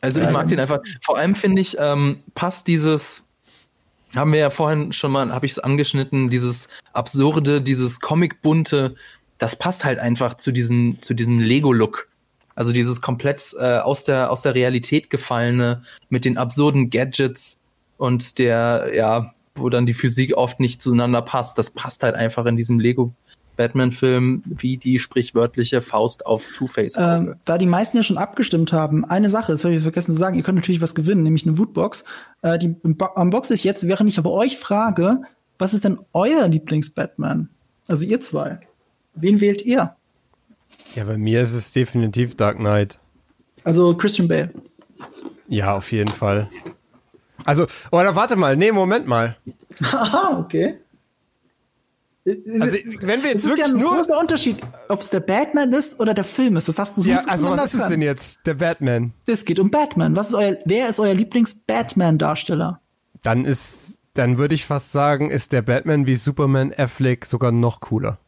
Also 0.00 0.20
ich 0.20 0.30
mag 0.30 0.48
den 0.48 0.60
einfach. 0.60 0.80
Vor 1.02 1.16
allem 1.16 1.34
finde 1.34 1.62
ich, 1.62 1.76
ähm, 1.80 2.18
passt 2.34 2.66
dieses 2.66 3.25
haben 4.18 4.32
wir 4.32 4.40
ja 4.40 4.50
vorhin 4.50 4.92
schon 4.92 5.12
mal, 5.12 5.32
habe 5.32 5.46
ich 5.46 5.52
es 5.52 5.58
angeschnitten, 5.58 6.30
dieses 6.30 6.68
absurde, 6.92 7.60
dieses 7.60 8.00
Comic-bunte, 8.00 8.94
das 9.38 9.58
passt 9.58 9.84
halt 9.84 9.98
einfach 9.98 10.34
zu 10.34 10.52
diesem, 10.52 11.00
zu 11.02 11.14
diesem 11.14 11.38
Lego-Look. 11.38 12.08
Also 12.54 12.72
dieses 12.72 13.02
komplett 13.02 13.54
äh, 13.58 13.78
aus, 13.78 14.04
der, 14.04 14.30
aus 14.30 14.42
der 14.42 14.54
Realität 14.54 15.10
gefallene, 15.10 15.82
mit 16.08 16.24
den 16.24 16.38
absurden 16.38 16.88
Gadgets 16.88 17.58
und 17.98 18.38
der, 18.38 18.90
ja, 18.94 19.34
wo 19.54 19.68
dann 19.68 19.86
die 19.86 19.94
Physik 19.94 20.36
oft 20.36 20.60
nicht 20.60 20.82
zueinander 20.82 21.22
passt, 21.22 21.58
das 21.58 21.70
passt 21.70 22.02
halt 22.02 22.14
einfach 22.14 22.46
in 22.46 22.56
diesem 22.56 22.80
Lego 22.80 23.14
Batman-Film 23.56 24.42
wie 24.44 24.76
die 24.76 24.98
sprichwörtliche 24.98 25.82
Faust 25.82 26.26
aufs 26.26 26.52
Two-Face. 26.52 26.96
Ähm, 26.98 27.34
da 27.44 27.58
die 27.58 27.66
meisten 27.66 27.96
ja 27.96 28.02
schon 28.02 28.18
abgestimmt 28.18 28.72
haben, 28.72 29.04
eine 29.04 29.28
Sache, 29.28 29.52
das 29.52 29.64
habe 29.64 29.74
ich 29.74 29.82
vergessen 29.82 30.12
zu 30.12 30.18
sagen, 30.18 30.36
ihr 30.36 30.42
könnt 30.42 30.56
natürlich 30.56 30.80
was 30.80 30.94
gewinnen, 30.94 31.22
nämlich 31.22 31.46
eine 31.46 31.58
Woodbox. 31.58 32.04
Äh, 32.42 32.58
die 32.58 32.74
Unbox 32.82 33.50
ich 33.50 33.64
jetzt, 33.64 33.88
während 33.88 34.10
ich 34.10 34.18
aber 34.18 34.32
euch 34.32 34.58
frage, 34.58 35.22
was 35.58 35.74
ist 35.74 35.84
denn 35.84 35.98
euer 36.12 36.48
Lieblings-Batman? 36.48 37.48
Also 37.88 38.06
ihr 38.06 38.20
zwei. 38.20 38.60
Wen 39.14 39.40
wählt 39.40 39.64
ihr? 39.64 39.94
Ja, 40.94 41.04
bei 41.04 41.16
mir 41.16 41.42
ist 41.42 41.54
es 41.54 41.72
definitiv 41.72 42.36
Dark 42.36 42.58
Knight. 42.58 42.98
Also 43.64 43.96
Christian 43.96 44.28
Bale. 44.28 44.50
Ja, 45.48 45.76
auf 45.76 45.92
jeden 45.92 46.10
Fall. 46.10 46.48
Also, 47.44 47.66
oder 47.92 48.16
warte 48.16 48.36
mal, 48.36 48.56
nee, 48.56 48.72
Moment 48.72 49.06
mal. 49.06 49.36
Aha, 49.82 50.38
okay. 50.38 50.78
Also, 52.26 52.78
wenn 53.00 53.22
wir 53.22 53.30
jetzt 53.30 53.44
wirklich 53.44 53.66
ja 53.66 53.72
ein 53.72 53.80
nur 53.80 53.94
großer 53.94 54.18
Unterschied, 54.18 54.56
ob 54.88 55.00
es 55.00 55.10
der 55.10 55.20
Batman 55.20 55.70
ist 55.70 56.00
oder 56.00 56.12
der 56.12 56.24
Film 56.24 56.56
ist. 56.56 56.66
Das 56.66 56.76
hast 56.78 56.96
du 56.96 57.02
so 57.02 57.08
Ja, 57.08 57.22
also 57.26 57.50
was 57.50 57.72
ist 57.72 57.82
es 57.82 57.88
denn 57.88 58.02
jetzt? 58.02 58.40
Der 58.46 58.54
Batman. 58.54 59.12
Es 59.26 59.44
geht 59.44 59.60
um 59.60 59.70
Batman. 59.70 60.16
Was 60.16 60.30
ist 60.30 60.34
euer, 60.34 60.56
wer 60.64 60.90
ist 60.90 60.98
euer 60.98 61.14
Lieblings-Batman-Darsteller? 61.14 62.80
Dann 63.22 63.44
ist, 63.44 63.98
dann 64.14 64.38
würde 64.38 64.56
ich 64.56 64.64
fast 64.64 64.90
sagen, 64.90 65.30
ist 65.30 65.52
der 65.52 65.62
Batman 65.62 66.06
wie 66.06 66.16
Superman 66.16 66.72
Affleck 66.76 67.26
sogar 67.26 67.52
noch 67.52 67.80
cooler. 67.80 68.18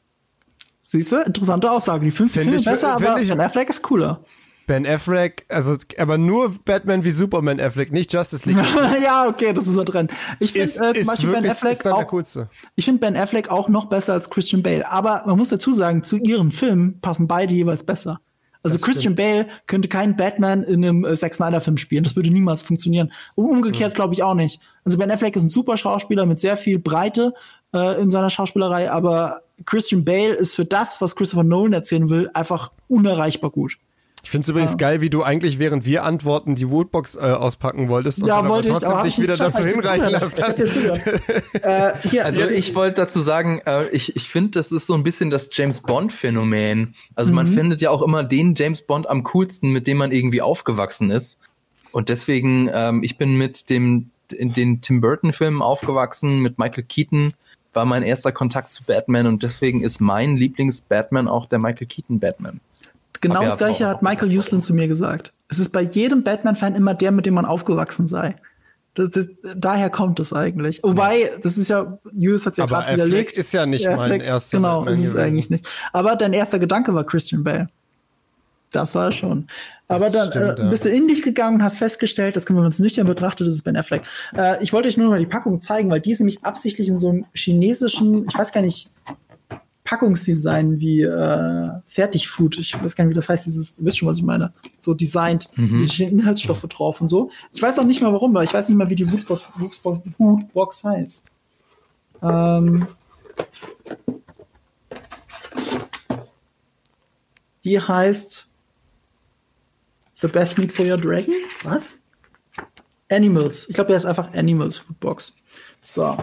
Siehst 0.83 1.11
du? 1.11 1.17
Interessante 1.17 1.71
Aussage. 1.71 2.05
Die 2.05 2.13
50 2.13 2.43
Filme 2.43 2.63
besser, 2.63 2.95
aber 2.95 3.21
ich, 3.21 3.33
Affleck 3.33 3.69
ist 3.69 3.83
cooler. 3.83 4.25
Ben 4.69 4.87
Affleck, 4.87 5.47
also 5.49 5.77
aber 5.97 6.19
nur 6.19 6.55
Batman 6.65 7.03
wie 7.03 7.11
Superman 7.11 7.59
Affleck, 7.59 7.91
nicht 7.91 8.13
Justice 8.13 8.49
League. 8.49 8.63
ja, 9.03 9.27
okay, 9.27 9.53
das 9.53 9.67
muss 9.67 9.77
er 9.77 9.87
trennen. 9.87 10.11
Ich 10.39 10.53
finde 10.53 10.69
äh, 10.69 10.95
zum 10.95 11.07
Beispiel 11.07 11.31
Ben 11.31 11.51
Affleck 11.51 11.87
auch, 11.87 12.23
ich 12.77 12.85
finde 12.85 13.01
Ben 13.01 13.17
Affleck 13.17 13.51
auch 13.51 13.69
noch 13.69 13.87
besser 13.87 14.13
als 14.13 14.31
Christian 14.31 14.63
Bale. 14.63 14.89
Aber 14.89 15.25
man 15.27 15.39
muss 15.39 15.49
dazu 15.49 15.73
sagen, 15.73 16.03
zu 16.03 16.19
ihren 16.19 16.53
Filmen 16.53 17.01
passen 17.01 17.27
beide 17.27 17.55
jeweils 17.55 17.83
besser. 17.83 18.21
Also 18.63 18.77
das 18.77 18.85
Christian 18.85 19.15
stimmt. 19.15 19.17
Bale 19.17 19.47
könnte 19.67 19.89
keinen 19.89 20.17
Batman 20.17 20.63
in 20.65 20.85
einem 20.85 21.05
äh, 21.05 21.17
Zack 21.17 21.35
Snyder 21.35 21.63
Film 21.63 21.79
spielen. 21.79 22.05
Das 22.05 22.15
würde 22.15 22.31
niemals 22.31 22.61
funktionieren. 22.61 23.11
Und 23.37 23.47
umgekehrt 23.47 23.95
mhm. 23.95 23.97
glaube 23.97 24.15
ich 24.15 24.23
auch 24.23 24.35
nicht. 24.35 24.61
Also 24.85 24.99
Ben 24.99 25.11
Affleck 25.11 25.35
ist 25.35 25.45
ein 25.45 25.49
super 25.49 25.79
Schauspieler 25.79 26.27
mit 26.27 26.41
sehr 26.41 26.59
viel 26.59 26.79
Breite 26.79 27.33
äh, 27.73 28.01
in 28.01 28.11
seiner 28.11 28.31
Schauspielerei, 28.31 28.91
aber 28.91 29.41
Christian 29.65 30.05
Bale 30.05 30.35
ist 30.35 30.57
für 30.57 30.65
das, 30.65 31.01
was 31.01 31.17
Christopher 31.17 31.45
Nolan 31.45 31.73
erzählen 31.73 32.11
will, 32.11 32.31
einfach 32.35 32.73
unerreichbar 32.89 33.51
gut. 33.51 33.79
Ich 34.23 34.31
finde 34.31 34.43
es 34.43 34.49
übrigens 34.49 34.73
ja. 34.73 34.77
geil, 34.77 35.01
wie 35.01 35.11
du 35.11 35.23
eigentlich, 35.23 35.59
während 35.59 35.85
wir 35.85 36.05
antworten, 36.05 36.55
die 36.55 36.69
Woodbox 36.69 37.17
äh, 37.17 37.21
auspacken 37.21 37.89
wolltest 37.89 38.27
ja, 38.27 38.41
und 38.41 38.49
wollte 38.49 38.69
trotzdem 38.69 38.97
ich, 39.05 39.15
dich 39.15 39.23
wieder 39.23 39.37
dazu 39.37 39.65
hinreichen 39.65 40.11
lassen 40.11 40.43
hast. 40.43 40.59
äh, 40.59 41.93
hier, 42.09 42.25
also 42.25 42.41
jetzt. 42.41 42.59
ich 42.59 42.75
wollte 42.75 43.03
dazu 43.03 43.21
sagen, 43.21 43.63
äh, 43.65 43.89
ich, 43.89 44.17
ich 44.17 44.29
finde, 44.29 44.51
das 44.51 44.73
ist 44.73 44.87
so 44.87 44.95
ein 44.95 45.03
bisschen 45.03 45.31
das 45.31 45.49
James 45.53 45.81
Bond-Phänomen. 45.83 46.95
Also 47.15 47.31
mhm. 47.31 47.37
man 47.37 47.47
findet 47.47 47.81
ja 47.81 47.91
auch 47.91 48.03
immer 48.03 48.25
den 48.25 48.55
James 48.55 48.83
Bond 48.83 49.09
am 49.09 49.23
coolsten, 49.25 49.71
mit 49.71 49.87
dem 49.87 49.99
man 49.99 50.13
irgendwie 50.13 50.43
aufgewachsen 50.43 51.11
ist. 51.11 51.39
Und 51.93 52.09
deswegen, 52.09 52.69
ähm, 52.73 53.03
ich 53.03 53.17
bin 53.17 53.37
mit 53.37 53.71
dem 53.71 54.11
in 54.33 54.53
den 54.53 54.81
Tim 54.83 55.01
Burton-Filmen 55.01 55.63
aufgewachsen, 55.63 56.41
mit 56.41 56.59
Michael 56.59 56.85
Keaton 56.85 57.33
war 57.73 57.85
mein 57.85 58.03
erster 58.03 58.33
Kontakt 58.33 58.73
zu 58.73 58.83
Batman 58.85 59.27
und 59.27 59.43
deswegen 59.43 59.83
ist 59.83 60.01
mein 60.01 60.37
Lieblings-Batman 60.37 61.29
auch 61.29 61.47
der 61.47 61.59
Michael 61.59 61.87
Keaton 61.87 62.19
Batman. 62.19 62.61
Genau 63.21 63.43
das 63.43 63.59
gleiche 63.59 63.87
hat 63.87 64.03
Michael 64.03 64.31
Houston 64.31 64.63
zu 64.63 64.75
mir 64.75 64.87
gesagt. 64.89 65.33
Es 65.49 65.59
ist 65.59 65.73
bei 65.73 65.83
jedem 65.83 66.23
Batman-Fan 66.23 66.75
immer 66.75 66.95
der, 66.95 67.11
mit 67.11 67.27
dem 67.27 67.35
man 67.35 67.45
aufgewachsen 67.47 68.07
sei. 68.07 68.37
Das, 68.95 69.11
das, 69.11 69.27
daher 69.57 69.91
kommt 69.91 70.19
es 70.21 70.33
eigentlich. 70.33 70.81
Wobei, 70.83 71.31
das 71.43 71.57
ist 71.57 71.69
ja, 71.69 71.99
Hughes 72.13 72.47
hat 72.47 72.57
ja 72.57 72.65
Aber 72.65 72.79
gerade 72.79 72.95
widerlegt. 72.95 73.39
Ist 73.39 73.53
ja 73.53 73.67
nicht 73.67 73.85
mein 73.87 73.99
Affleck, 73.99 74.23
erster 74.23 74.59
Genau, 74.59 74.79
Batman 74.81 74.95
ist 74.95 74.99
es 75.01 75.05
gewesen. 75.13 75.25
eigentlich 75.25 75.51
nicht. 75.51 75.69
Aber 75.93 76.17
dein 76.17 76.33
erster 76.33 76.59
Gedanke 76.59 76.95
war 76.95 77.05
Christian 77.05 77.45
Bale. 77.45 77.69
Das 78.73 78.95
war 78.95 79.13
schon. 79.13 79.47
Aber 79.87 80.07
Das 80.07 80.13
dann 80.13 80.31
stimmt, 80.31 80.59
äh, 80.59 80.63
ja. 80.63 80.69
bist 80.69 80.85
du 80.85 80.91
in 80.91 81.09
dich 81.09 81.23
gegangen 81.23 81.57
und 81.57 81.63
hast 81.63 81.79
festgestellt, 81.79 82.37
das 82.37 82.45
können 82.45 82.59
wir 82.59 82.67
uns 82.67 82.79
nüchtern 82.79 83.07
betrachten, 83.07 83.45
das 83.45 83.55
ist 83.55 83.63
Ben 83.63 83.77
Affleck. 83.77 84.03
Äh, 84.37 84.63
ich 84.63 84.73
wollte 84.73 84.89
euch 84.89 84.97
nur 84.97 85.09
mal 85.09 85.19
die 85.19 85.27
Packung 85.27 85.61
zeigen, 85.61 85.91
weil 85.91 86.01
die 86.01 86.11
ist 86.11 86.19
nämlich 86.19 86.45
absichtlich 86.45 86.89
in 86.89 86.99
so 86.99 87.09
einem 87.09 87.25
chinesischen, 87.35 88.27
ich 88.29 88.37
weiß 88.37 88.53
gar 88.53 88.61
nicht, 88.61 88.91
Packungsdesign 89.89 90.81
wie 90.81 91.01
äh, 91.01 91.71
Fertigfood. 91.87 92.59
Ich 92.59 92.79
weiß 92.79 92.95
gar 92.95 93.05
nicht, 93.05 93.13
wie 93.13 93.15
das 93.15 93.31
heißt. 93.31 93.47
Dieses, 93.47 93.79
ihr 93.79 93.87
wisst 93.87 93.97
schon, 93.97 94.07
was 94.07 94.19
ich 94.19 94.23
meine. 94.23 94.53
So 94.79 94.93
designt. 94.93 95.49
Mhm. 95.57 95.87
Stehen 95.87 96.19
Inhaltsstoffe 96.19 96.61
drauf 96.69 97.01
und 97.01 97.09
so. 97.09 97.31
Ich 97.55 97.63
weiß 97.63 97.79
auch 97.79 97.85
nicht 97.85 98.03
mal 98.03 98.13
warum, 98.13 98.35
weil 98.35 98.45
ich 98.45 98.53
weiß 98.53 98.69
nicht 98.69 98.77
mal, 98.77 98.91
wie 98.91 98.97
die 98.97 99.11
Woodbox, 99.11 99.45
Woodbox, 99.57 100.03
Woodbox 100.19 100.85
heißt. 100.85 101.31
Ähm, 102.21 102.87
die 107.65 107.81
heißt 107.81 108.47
The 110.21 110.29
Best 110.29 110.59
Meat 110.59 110.71
for 110.71 110.85
Your 110.85 110.99
Dragon. 110.99 111.33
Was? 111.63 112.03
Animals. 113.11 113.71
Ich 113.71 113.75
glaube, 113.75 113.89
der 113.89 113.97
ist 113.97 114.05
einfach 114.05 114.35
Animals 114.35 114.77
Foodbox. 114.77 115.35
So. 115.81 116.15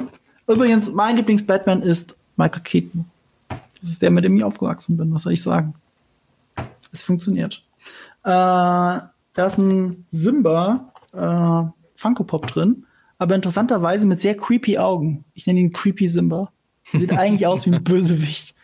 Übrigens, 0.48 0.92
mein 0.92 1.16
Lieblings-Batman 1.16 1.82
ist 1.82 2.16
Michael 2.36 2.62
Keaton. 2.62 3.06
Das 3.86 3.92
ist 3.92 4.02
der, 4.02 4.10
mit 4.10 4.26
dem 4.26 4.36
ich 4.36 4.44
aufgewachsen 4.44 4.98
bin. 4.98 5.14
Was 5.14 5.24
soll 5.24 5.34
ich 5.34 5.44
sagen? 5.44 5.76
Es 6.92 7.04
funktioniert. 7.04 7.64
Äh, 8.24 8.30
da 8.30 9.12
ist 9.36 9.60
ein 9.60 10.08
Simba 10.10 10.92
äh, 11.14 11.70
Funko 11.96 12.24
Pop 12.24 12.48
drin, 12.48 12.88
aber 13.20 13.36
interessanterweise 13.36 14.08
mit 14.08 14.20
sehr 14.20 14.36
creepy 14.36 14.80
Augen. 14.80 15.24
Ich 15.36 15.46
nenne 15.46 15.60
ihn 15.60 15.72
Creepy 15.72 16.08
Simba. 16.08 16.52
Sieht 16.94 17.12
eigentlich 17.18 17.46
aus 17.46 17.68
wie 17.68 17.76
ein 17.76 17.84
Bösewicht. 17.84 18.56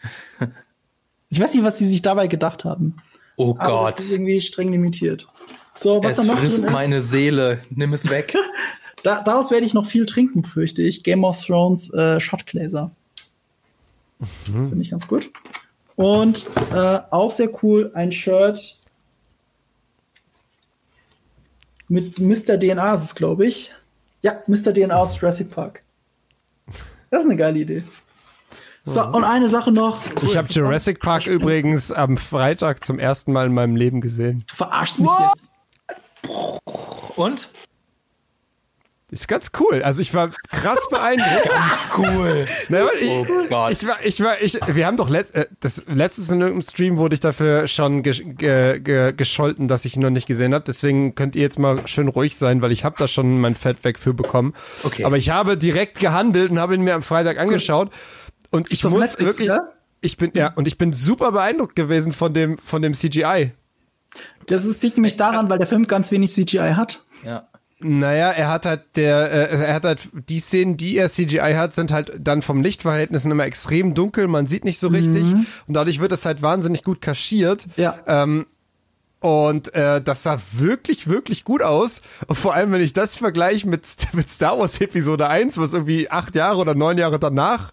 Ich 1.29 1.39
weiß 1.39 1.53
nicht, 1.53 1.63
was 1.63 1.75
die 1.75 1.85
sich 1.85 2.01
dabei 2.01 2.25
gedacht 2.25 2.65
haben. 2.65 2.97
Oh 3.37 3.55
Aber 3.59 3.83
Gott. 3.83 3.97
das 3.99 4.05
ist 4.05 4.11
irgendwie 4.13 4.41
streng 4.41 4.71
limitiert. 4.71 5.27
So, 5.71 6.03
was 6.03 6.13
Es 6.13 6.17
da 6.17 6.23
noch 6.23 6.39
frisst 6.39 6.57
drin 6.57 6.65
ist, 6.65 6.71
meine 6.71 7.01
Seele. 7.01 7.63
Nimm 7.69 7.93
es 7.93 8.09
weg. 8.09 8.35
da, 9.03 9.21
daraus 9.21 9.51
werde 9.51 9.67
ich 9.67 9.75
noch 9.75 9.85
viel 9.85 10.07
trinken, 10.07 10.41
befürchte 10.41 10.81
ich. 10.81 11.03
Game 11.03 11.23
of 11.23 11.45
Thrones 11.45 11.93
äh, 11.93 12.19
Shotgläser. 12.19 12.89
Finde 14.43 14.81
ich 14.81 14.91
ganz 14.91 15.07
gut. 15.07 15.31
Und 15.95 16.45
äh, 16.73 16.99
auch 17.11 17.31
sehr 17.31 17.49
cool, 17.63 17.91
ein 17.93 18.11
Shirt 18.11 18.77
mit 21.87 22.19
Mr. 22.19 22.57
DNA 22.57 22.93
ist 22.93 23.03
es, 23.03 23.15
glaube 23.15 23.45
ich. 23.45 23.73
Ja, 24.21 24.41
Mr. 24.47 24.73
DNA 24.73 24.95
aus 24.95 25.19
Jurassic 25.19 25.51
Park. 25.51 25.83
Das 27.09 27.23
ist 27.23 27.29
eine 27.29 27.37
geile 27.37 27.59
Idee. 27.59 27.83
So, 28.83 29.03
und 29.03 29.23
eine 29.23 29.47
Sache 29.49 29.71
noch. 29.71 29.99
Ich 30.23 30.37
habe 30.37 30.47
Jurassic 30.49 31.01
Park 31.01 31.27
übrigens 31.27 31.91
am 31.91 32.17
Freitag 32.17 32.83
zum 32.83 32.97
ersten 32.97 33.31
Mal 33.31 33.47
in 33.47 33.53
meinem 33.53 33.75
Leben 33.75 34.01
gesehen. 34.01 34.43
Du 34.47 34.55
verarschst 34.55 34.99
mich 34.99 35.09
What? 35.09 35.31
jetzt. 35.35 35.49
Und? 37.17 37.49
Ist 39.11 39.27
ganz 39.27 39.51
cool. 39.59 39.83
Also 39.83 40.01
ich 40.01 40.13
war 40.13 40.29
krass 40.49 40.87
beeindruckt. 40.89 41.49
Cool. 41.97 42.45
Na, 42.69 42.85
ich, 42.97 43.09
Oh 43.09 43.25
Gott. 43.49 43.73
ich 43.73 43.85
war, 43.85 43.97
ich 44.01 44.23
war, 44.23 44.41
ich, 44.41 44.57
wir 44.65 44.87
haben 44.87 44.95
doch 44.95 45.09
letzt, 45.09 45.35
äh, 45.35 45.47
das 45.59 45.83
letztes 45.87 46.29
in 46.29 46.39
irgendeinem 46.39 46.61
Stream 46.61 46.95
wurde 46.95 47.15
ich 47.15 47.19
dafür 47.19 47.67
schon 47.67 48.01
gesch, 48.01 48.23
ge, 48.25 48.79
ge, 48.79 49.11
gescholten, 49.11 49.67
dass 49.67 49.83
ich 49.83 49.97
ihn 49.97 50.01
noch 50.01 50.09
nicht 50.09 50.25
gesehen 50.25 50.53
habe. 50.53 50.63
Deswegen 50.65 51.15
könnt 51.15 51.35
ihr 51.35 51.41
jetzt 51.41 51.59
mal 51.59 51.85
schön 51.85 52.07
ruhig 52.07 52.37
sein, 52.37 52.61
weil 52.61 52.71
ich 52.71 52.85
habe 52.85 52.95
da 52.97 53.09
schon 53.09 53.41
mein 53.41 53.55
Fett 53.55 53.83
weg 53.83 53.99
für 53.99 54.13
bekommen. 54.13 54.53
Okay. 54.83 55.03
Aber 55.03 55.17
ich 55.17 55.29
habe 55.29 55.57
direkt 55.57 55.99
gehandelt 55.99 56.49
und 56.49 56.59
habe 56.59 56.75
ihn 56.75 56.81
mir 56.81 56.95
am 56.95 57.03
Freitag 57.03 57.37
angeschaut. 57.37 57.91
Und 58.49 58.71
ich 58.71 58.81
muss 58.85 58.93
Netflix, 58.93 59.19
wirklich, 59.19 59.47
ja? 59.49 59.59
ich 59.99 60.15
bin 60.15 60.31
ja 60.33 60.53
und 60.53 60.67
ich 60.67 60.77
bin 60.77 60.93
super 60.93 61.33
beeindruckt 61.33 61.75
gewesen 61.75 62.13
von 62.13 62.33
dem 62.33 62.57
von 62.57 62.81
dem 62.81 62.93
CGI. 62.93 63.51
Das 64.45 64.63
ist, 64.63 64.81
liegt 64.81 64.97
nämlich 64.97 65.17
daran, 65.17 65.49
weil 65.49 65.57
der 65.57 65.67
Film 65.67 65.87
ganz 65.87 66.11
wenig 66.11 66.33
CGI 66.33 66.73
hat. 66.75 67.03
Ja. 67.25 67.47
Naja, 67.83 68.31
er 68.31 68.49
hat 68.49 68.65
halt 68.65 68.81
der, 68.95 69.31
äh, 69.31 69.51
also 69.51 69.63
er 69.63 69.73
hat 69.73 69.85
halt 69.85 70.09
die 70.29 70.39
Szenen, 70.39 70.77
die 70.77 70.97
er 70.97 71.09
CGI 71.09 71.53
hat, 71.55 71.75
sind 71.75 71.91
halt 71.91 72.11
dann 72.19 72.41
vom 72.41 72.61
Lichtverhältnissen 72.61 73.31
immer 73.31 73.45
extrem 73.45 73.93
dunkel, 73.93 74.27
man 74.27 74.47
sieht 74.47 74.65
nicht 74.65 74.79
so 74.79 74.87
richtig 74.87 75.23
und 75.23 75.75
dadurch 75.75 75.99
wird 75.99 76.11
es 76.11 76.25
halt 76.25 76.41
wahnsinnig 76.41 76.83
gut 76.83 77.01
kaschiert. 77.01 77.67
Ja. 77.75 77.97
Ähm, 78.07 78.45
und 79.21 79.73
äh, 79.73 80.01
das 80.01 80.23
sah 80.23 80.37
wirklich, 80.53 81.07
wirklich 81.07 81.45
gut 81.45 81.61
aus. 81.61 82.01
Und 82.27 82.35
vor 82.35 82.53
allem, 82.55 82.71
wenn 82.73 82.81
ich 82.81 82.91
das 82.91 83.15
vergleiche 83.17 83.67
mit, 83.69 83.87
mit 84.13 84.29
Star 84.29 84.59
Wars 84.59 84.81
Episode 84.81 85.27
1, 85.29 85.57
was 85.59 85.73
irgendwie 85.73 86.09
acht 86.09 86.35
Jahre 86.35 86.57
oder 86.57 86.73
neun 86.75 86.97
Jahre 86.97 87.19
danach, 87.19 87.71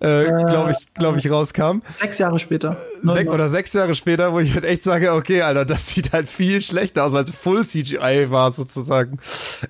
äh, 0.00 0.24
glaube 0.24 0.72
ich, 0.72 0.94
glaube 0.94 1.18
ich, 1.18 1.30
rauskam. 1.30 1.80
Sechs 2.00 2.18
Jahre 2.18 2.38
später. 2.40 2.76
Sech 3.02 3.28
oder 3.28 3.48
sechs 3.48 3.72
Jahre 3.74 3.94
später, 3.94 4.32
wo 4.32 4.40
ich 4.40 4.54
halt 4.54 4.64
echt 4.64 4.82
sage, 4.82 5.12
okay, 5.12 5.42
Alter, 5.42 5.64
das 5.66 5.86
sieht 5.88 6.12
halt 6.12 6.28
viel 6.28 6.60
schlechter 6.62 7.04
aus, 7.04 7.12
weil 7.12 7.24
es 7.24 7.30
Full 7.30 7.64
CGI 7.64 8.30
war 8.30 8.50
sozusagen. 8.50 9.18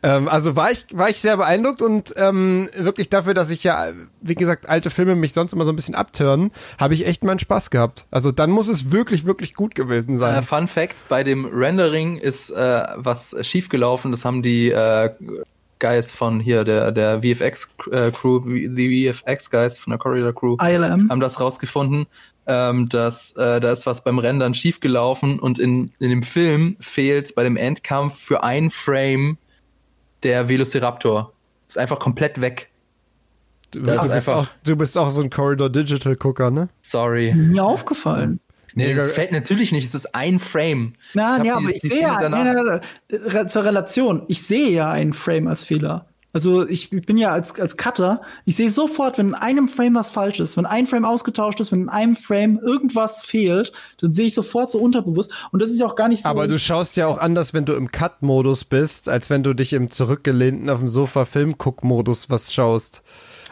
Ähm, 0.02 0.28
also 0.28 0.56
war 0.56 0.70
ich, 0.70 0.86
war 0.92 1.10
ich 1.10 1.20
sehr 1.20 1.36
beeindruckt 1.36 1.82
und 1.82 2.14
ähm, 2.16 2.68
wirklich 2.76 3.10
dafür, 3.10 3.34
dass 3.34 3.50
ich 3.50 3.64
ja, 3.64 3.88
wie 4.20 4.34
gesagt, 4.36 4.68
alte 4.68 4.90
Filme 4.90 5.16
mich 5.16 5.32
sonst 5.32 5.52
immer 5.52 5.64
so 5.64 5.72
ein 5.72 5.76
bisschen 5.76 5.96
abtören, 5.96 6.52
habe 6.78 6.94
ich 6.94 7.04
echt 7.04 7.24
meinen 7.24 7.40
Spaß 7.40 7.70
gehabt. 7.70 8.06
Also 8.12 8.30
dann 8.30 8.50
muss 8.50 8.68
es 8.68 8.92
wirklich, 8.92 9.26
wirklich 9.26 9.54
gut 9.54 9.74
gewesen 9.74 10.14
Äh, 10.14 10.18
sein. 10.18 10.42
Fun 10.44 10.68
Fact: 10.68 11.08
Bei 11.16 11.24
dem 11.24 11.46
Rendering 11.46 12.18
ist 12.18 12.50
äh, 12.50 12.86
was 12.94 13.34
schiefgelaufen. 13.40 14.10
Das 14.10 14.26
haben 14.26 14.42
die 14.42 14.70
äh, 14.70 15.08
Guys 15.78 16.12
von 16.12 16.40
hier, 16.40 16.62
der, 16.62 16.92
der 16.92 17.22
VFX-Crew, 17.22 18.40
die 18.44 19.10
VFX-Guys 19.10 19.78
von 19.78 19.92
der 19.92 19.98
Corridor 19.98 20.34
Crew, 20.34 20.58
ILM. 20.60 21.08
haben 21.08 21.20
das 21.20 21.40
rausgefunden, 21.40 22.06
ähm, 22.46 22.90
dass 22.90 23.32
äh, 23.32 23.60
da 23.60 23.72
ist 23.72 23.86
was 23.86 24.04
beim 24.04 24.18
Rendern 24.18 24.52
schiefgelaufen 24.52 25.40
und 25.40 25.58
in, 25.58 25.90
in 26.00 26.10
dem 26.10 26.22
Film 26.22 26.76
fehlt 26.80 27.34
bei 27.34 27.44
dem 27.44 27.56
Endkampf 27.56 28.18
für 28.18 28.44
ein 28.44 28.68
Frame 28.68 29.38
der 30.22 30.50
Velociraptor. 30.50 31.32
Ist 31.66 31.78
einfach 31.78 31.98
komplett 31.98 32.42
weg. 32.42 32.68
Du, 33.70 33.80
du, 33.80 33.90
ist 33.90 34.12
bist 34.12 34.30
auch, 34.30 34.46
du 34.64 34.76
bist 34.76 34.98
auch 34.98 35.08
so 35.08 35.22
ein 35.22 35.30
Corridor 35.30 35.70
Digital 35.70 36.14
Gucker, 36.14 36.50
ne? 36.50 36.68
Sorry. 36.82 37.32
Mir 37.34 37.64
aufgefallen. 37.64 38.38
Nee, 38.76 38.88
Mega- 38.88 39.04
das 39.06 39.12
fällt 39.14 39.32
natürlich 39.32 39.72
nicht. 39.72 39.84
Es 39.86 39.94
ist 39.94 40.14
ein 40.14 40.38
Frame. 40.38 40.92
Nein, 41.14 41.44
ja, 41.44 41.56
aber 41.56 41.70
ich 41.70 41.80
sehe 41.80 42.02
ja, 42.02 42.28
nein, 42.28 42.44
nein, 42.54 42.80
Re- 43.10 43.46
zur 43.46 43.64
Relation, 43.64 44.22
ich 44.28 44.42
sehe 44.42 44.68
ja 44.70 44.90
einen 44.90 45.14
Frame 45.14 45.48
als 45.48 45.64
Fehler. 45.64 46.06
Also 46.34 46.68
ich 46.68 46.90
bin 46.90 47.16
ja 47.16 47.32
als, 47.32 47.58
als 47.58 47.78
Cutter, 47.78 48.20
ich 48.44 48.56
sehe 48.56 48.68
sofort, 48.70 49.16
wenn 49.16 49.28
in 49.28 49.34
einem 49.34 49.68
Frame 49.68 49.94
was 49.94 50.10
falsch 50.10 50.38
ist, 50.40 50.58
wenn 50.58 50.66
ein 50.66 50.86
Frame 50.86 51.06
ausgetauscht 51.06 51.58
ist, 51.60 51.72
wenn 51.72 51.80
in 51.80 51.88
einem 51.88 52.14
Frame 52.14 52.58
irgendwas 52.62 53.24
fehlt, 53.24 53.72
dann 54.02 54.12
sehe 54.12 54.26
ich 54.26 54.34
sofort 54.34 54.70
so 54.70 54.78
unterbewusst. 54.78 55.32
Und 55.52 55.62
das 55.62 55.70
ist 55.70 55.80
ja 55.80 55.86
auch 55.86 55.96
gar 55.96 56.08
nicht 56.08 56.24
so. 56.24 56.28
Aber 56.28 56.46
du 56.46 56.58
schaust 56.58 56.98
ja 56.98 57.06
auch 57.06 57.16
anders, 57.16 57.54
wenn 57.54 57.64
du 57.64 57.72
im 57.72 57.90
Cut-Modus 57.90 58.64
bist, 58.66 59.08
als 59.08 59.30
wenn 59.30 59.42
du 59.42 59.54
dich 59.54 59.72
im 59.72 59.90
zurückgelehnten 59.90 60.68
auf 60.68 60.80
dem 60.80 60.88
Sofa 60.90 61.24
Filmguck-Modus 61.24 62.28
was 62.28 62.52
schaust. 62.52 63.02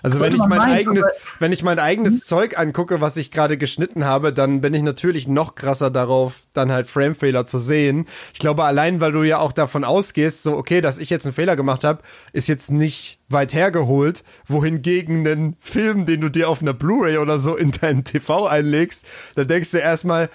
Also 0.04 0.20
wenn 0.20 0.34
ich 0.34 0.38
mein 0.38 0.50
meinen, 0.50 0.74
eigenes, 0.74 1.04
wenn 1.38 1.52
ich 1.52 1.62
mein 1.62 1.78
eigenes 1.78 2.26
Zeug 2.26 2.58
angucke, 2.58 3.00
was 3.00 3.16
ich 3.16 3.30
gerade 3.30 3.56
geschnitten 3.56 4.04
habe, 4.04 4.34
dann 4.34 4.60
bin 4.60 4.74
ich 4.74 4.82
natürlich 4.82 5.26
noch 5.26 5.54
krasser 5.54 5.90
darauf, 5.90 6.42
dann 6.52 6.70
halt 6.70 6.88
Framefehler 6.88 7.46
zu 7.46 7.58
sehen. 7.58 8.06
Ich 8.34 8.38
glaube, 8.38 8.64
allein 8.64 9.00
weil 9.00 9.12
du 9.12 9.22
ja 9.22 9.38
auch 9.38 9.52
davon 9.52 9.82
ausgehst, 9.82 10.42
so 10.42 10.58
okay, 10.58 10.82
dass 10.82 10.98
ich 10.98 11.08
jetzt 11.08 11.24
einen 11.24 11.32
Fehler 11.32 11.56
gemacht 11.56 11.84
habe, 11.84 12.02
ist 12.34 12.48
jetzt 12.48 12.70
nicht 12.70 13.18
weit 13.30 13.54
hergeholt, 13.54 14.24
wohingegen 14.46 15.26
einen 15.26 15.56
Film, 15.58 16.04
den 16.04 16.20
du 16.20 16.28
dir 16.28 16.50
auf 16.50 16.60
einer 16.60 16.74
Blu-ray 16.74 17.16
oder 17.16 17.38
so 17.38 17.56
in 17.56 17.70
deinen 17.70 18.04
TV 18.04 18.46
einlegst, 18.46 19.06
da 19.36 19.44
denkst 19.44 19.70
du 19.70 19.78
erstmal, 19.78 20.28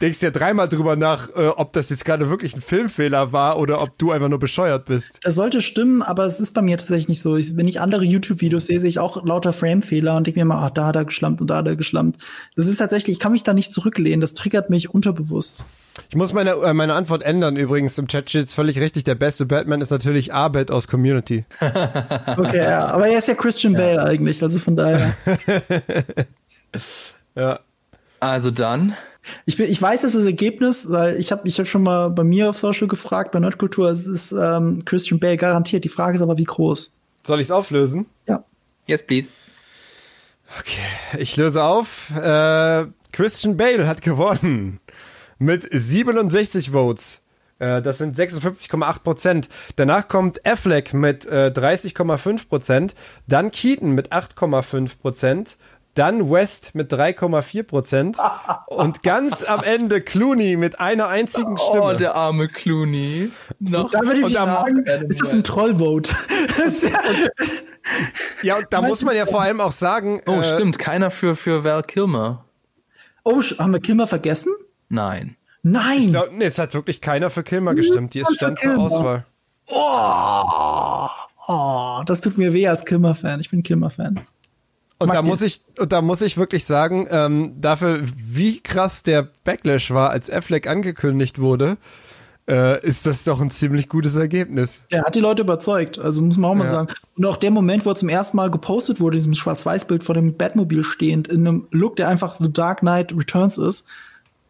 denkst 0.00 0.20
dir 0.20 0.30
dreimal 0.30 0.68
drüber 0.68 0.96
nach, 0.96 1.28
äh, 1.30 1.48
ob 1.48 1.72
das 1.72 1.90
jetzt 1.90 2.04
gerade 2.04 2.30
wirklich 2.30 2.54
ein 2.54 2.60
Filmfehler 2.60 3.32
war 3.32 3.58
oder 3.58 3.80
ob 3.80 3.98
du 3.98 4.10
einfach 4.10 4.28
nur 4.28 4.38
bescheuert 4.38 4.84
bist. 4.84 5.20
Das 5.22 5.34
sollte 5.34 5.62
stimmen, 5.62 6.02
aber 6.02 6.26
es 6.26 6.40
ist 6.40 6.52
bei 6.52 6.62
mir 6.62 6.78
tatsächlich 6.78 7.08
nicht 7.08 7.20
so. 7.20 7.36
Ich, 7.36 7.56
wenn 7.56 7.68
ich 7.68 7.80
andere 7.80 8.04
YouTube-Videos 8.04 8.66
sehe, 8.66 8.80
sehe 8.80 8.90
ich 8.90 8.98
auch 8.98 9.24
lauter 9.24 9.52
Frame-Fehler 9.52 10.16
und 10.16 10.26
denke 10.26 10.40
mir 10.40 10.46
mal, 10.46 10.64
ah, 10.64 10.70
da 10.70 10.86
hat 10.86 10.96
er 10.96 11.04
geschlampt 11.04 11.40
und 11.40 11.48
da 11.48 11.56
hat 11.56 11.66
er 11.66 11.76
geschlampt. 11.76 12.22
Das 12.56 12.66
ist 12.66 12.76
tatsächlich, 12.76 13.14
ich 13.14 13.20
kann 13.20 13.32
mich 13.32 13.42
da 13.42 13.54
nicht 13.54 13.72
zurücklehnen, 13.72 14.20
das 14.20 14.34
triggert 14.34 14.70
mich 14.70 14.90
unterbewusst. 14.90 15.64
Ich 16.08 16.16
muss 16.16 16.32
meine, 16.32 16.50
äh, 16.50 16.74
meine 16.74 16.94
Antwort 16.94 17.22
ändern 17.22 17.56
übrigens. 17.56 17.96
Im 17.98 18.08
Chat 18.08 18.28
steht 18.28 18.50
völlig 18.50 18.80
richtig. 18.80 19.04
Der 19.04 19.14
beste 19.14 19.46
Batman 19.46 19.80
ist 19.80 19.90
natürlich 19.90 20.34
Abed 20.34 20.70
aus 20.70 20.88
Community. 20.88 21.44
Okay, 22.36 22.64
ja. 22.64 22.86
Aber 22.86 23.06
er 23.06 23.18
ist 23.18 23.28
ja 23.28 23.34
Christian 23.34 23.74
Bale 23.74 24.02
eigentlich, 24.02 24.42
also 24.42 24.58
von 24.58 24.76
daher. 24.76 25.14
Ja. 27.34 27.60
Also 28.20 28.50
dann, 28.50 28.96
Ich, 29.46 29.56
bin, 29.56 29.70
ich 29.70 29.80
weiß 29.80 30.02
das 30.02 30.14
ist 30.14 30.20
das 30.20 30.26
Ergebnis, 30.26 30.90
weil 30.90 31.18
ich 31.18 31.32
habe 31.32 31.46
ich 31.48 31.58
hab 31.58 31.66
schon 31.66 31.82
mal 31.82 32.10
bei 32.10 32.24
mir 32.24 32.50
auf 32.50 32.56
Social 32.56 32.88
gefragt, 32.88 33.32
bei 33.32 33.40
Nerdkultur, 33.40 33.90
es 33.90 34.06
ist 34.06 34.32
ähm, 34.32 34.84
Christian 34.84 35.20
Bale 35.20 35.36
garantiert. 35.36 35.84
Die 35.84 35.88
Frage 35.88 36.16
ist 36.16 36.22
aber, 36.22 36.38
wie 36.38 36.44
groß? 36.44 36.94
Soll 37.26 37.40
ich 37.40 37.46
es 37.46 37.50
auflösen? 37.50 38.06
Ja. 38.26 38.44
yes 38.86 39.04
please. 39.06 39.28
Ich 41.18 41.36
löse 41.36 41.62
auf. 41.62 42.10
Äh, 42.10 42.86
Christian 43.12 43.56
Bale 43.56 43.86
hat 43.86 44.02
gewonnen 44.02 44.80
mit 45.38 45.66
67 45.70 46.70
Votes. 46.70 47.22
Äh, 47.58 47.82
das 47.82 47.98
sind 47.98 48.16
56,8 48.16 48.98
Prozent. 49.00 49.48
Danach 49.76 50.08
kommt 50.08 50.44
Affleck 50.46 50.94
mit 50.94 51.26
äh, 51.26 51.52
30,5 51.54 52.48
Prozent. 52.48 52.94
Dann 53.26 53.50
Keaton 53.50 53.92
mit 53.92 54.12
8,5 54.12 54.98
Prozent. 54.98 55.56
Dann 55.94 56.30
West 56.30 56.74
mit 56.74 56.92
3,4 56.92 57.62
Prozent. 57.62 58.18
und 58.66 59.02
ganz 59.02 59.42
am 59.44 59.62
Ende 59.62 60.00
Clooney 60.00 60.56
mit 60.56 60.80
einer 60.80 61.08
einzigen 61.08 61.56
Stimme. 61.56 61.82
Oh, 61.84 61.92
der 61.92 62.14
arme 62.14 62.48
Clooney. 62.48 63.30
Noch 63.60 63.90
da 63.90 64.00
würde 64.00 64.20
ich 64.20 64.26
mich 64.26 64.36
fragen, 64.36 64.84
ist 65.08 65.20
das 65.20 65.32
ein 65.32 65.44
Trollvote? 65.44 66.14
ja, 68.42 68.56
und 68.56 68.66
da 68.70 68.82
muss 68.82 69.02
man 69.02 69.16
ja 69.16 69.26
vor 69.26 69.42
allem 69.42 69.60
auch 69.60 69.72
sagen. 69.72 70.20
Oh, 70.26 70.40
äh, 70.40 70.44
stimmt, 70.44 70.78
keiner 70.78 71.10
für, 71.10 71.36
für 71.36 71.64
Val 71.64 71.82
Kilmer. 71.82 72.44
Oh, 73.22 73.40
haben 73.40 73.72
wir 73.72 73.80
Kilmer 73.80 74.06
vergessen? 74.06 74.52
Nein. 74.88 75.36
Nein! 75.62 76.02
Ich 76.02 76.10
glaub, 76.10 76.30
nee, 76.30 76.44
es 76.44 76.58
hat 76.58 76.74
wirklich 76.74 77.00
keiner 77.00 77.30
für 77.30 77.42
Kilmer 77.42 77.74
gestimmt. 77.74 78.12
Die 78.12 78.20
ist 78.20 78.34
stand 78.34 78.58
zur 78.58 78.76
Auswahl. 78.78 79.24
Oh, 79.66 81.08
oh, 81.48 82.02
das 82.04 82.20
tut 82.20 82.36
mir 82.36 82.52
weh 82.52 82.68
als 82.68 82.84
Kilmer-Fan. 82.84 83.40
Ich 83.40 83.50
bin 83.50 83.62
Kilmer-Fan. 83.62 84.20
Und 84.98 85.12
da 85.12 85.22
muss 85.22 85.42
ich, 85.42 85.60
und 85.78 85.92
da 85.92 86.02
muss 86.02 86.22
ich 86.22 86.36
wirklich 86.36 86.64
sagen, 86.64 87.06
ähm, 87.10 87.60
dafür, 87.60 88.00
wie 88.02 88.60
krass 88.60 89.02
der 89.02 89.28
Backlash 89.44 89.90
war, 89.90 90.10
als 90.10 90.30
Affleck 90.30 90.66
angekündigt 90.68 91.38
wurde, 91.38 91.76
äh, 92.48 92.84
ist 92.86 93.06
das 93.06 93.24
doch 93.24 93.40
ein 93.40 93.50
ziemlich 93.50 93.88
gutes 93.88 94.16
Ergebnis. 94.16 94.84
Er 94.90 95.04
hat 95.04 95.14
die 95.14 95.20
Leute 95.20 95.42
überzeugt, 95.42 95.98
also 95.98 96.22
muss 96.22 96.36
man 96.36 96.50
auch 96.50 96.54
mal 96.54 96.64
ja. 96.64 96.70
sagen. 96.70 96.94
Und 97.16 97.26
auch 97.26 97.36
der 97.36 97.50
Moment, 97.50 97.84
wo 97.86 97.90
er 97.90 97.96
zum 97.96 98.08
ersten 98.08 98.36
Mal 98.36 98.50
gepostet 98.50 99.00
wurde, 99.00 99.16
diesem 99.16 99.34
Schwarz-Weiß-Bild 99.34 100.02
vor 100.02 100.14
dem 100.14 100.36
Batmobil 100.36 100.84
stehend, 100.84 101.28
in 101.28 101.46
einem 101.46 101.68
Look, 101.70 101.96
der 101.96 102.08
einfach 102.08 102.36
The 102.38 102.52
Dark 102.52 102.80
Knight 102.80 103.12
Returns 103.16 103.58
ist, 103.58 103.86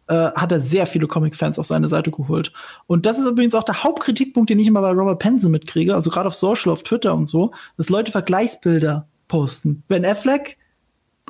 äh, 0.07 0.13
hat 0.13 0.51
er 0.51 0.59
sehr 0.59 0.85
viele 0.85 1.07
Comic-Fans 1.07 1.57
auf 1.57 1.65
seine 1.65 1.87
Seite 1.87 2.11
geholt. 2.11 2.51
Und 2.85 3.05
das 3.05 3.17
ist 3.17 3.27
übrigens 3.27 3.55
auch 3.55 3.63
der 3.63 3.83
Hauptkritikpunkt, 3.83 4.49
den 4.49 4.59
ich 4.59 4.67
immer 4.67 4.81
bei 4.81 4.91
Robert 4.91 5.19
Penson 5.19 5.51
mitkriege, 5.51 5.95
also 5.95 6.09
gerade 6.11 6.27
auf 6.27 6.35
Social, 6.35 6.71
auf 6.71 6.83
Twitter 6.83 7.15
und 7.15 7.27
so, 7.27 7.51
dass 7.77 7.89
Leute 7.89 8.11
Vergleichsbilder 8.11 9.07
posten. 9.27 9.83
Ben 9.87 10.05
Affleck, 10.05 10.57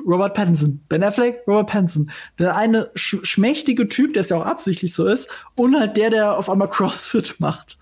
Robert 0.06 0.34
Pattinson. 0.34 0.80
Ben 0.88 1.02
Affleck, 1.02 1.42
Robert 1.46 1.68
Pattinson. 1.68 2.10
Der 2.38 2.56
eine 2.56 2.90
sch 2.94 3.16
schmächtige 3.22 3.88
Typ, 3.88 4.14
der 4.14 4.22
es 4.22 4.28
ja 4.28 4.36
auch 4.36 4.46
absichtlich 4.46 4.94
so 4.94 5.06
ist, 5.06 5.28
und 5.54 5.78
halt 5.78 5.96
der, 5.96 6.10
der 6.10 6.38
auf 6.38 6.48
einmal 6.50 6.68
CrossFit 6.70 7.36
macht. 7.38 7.78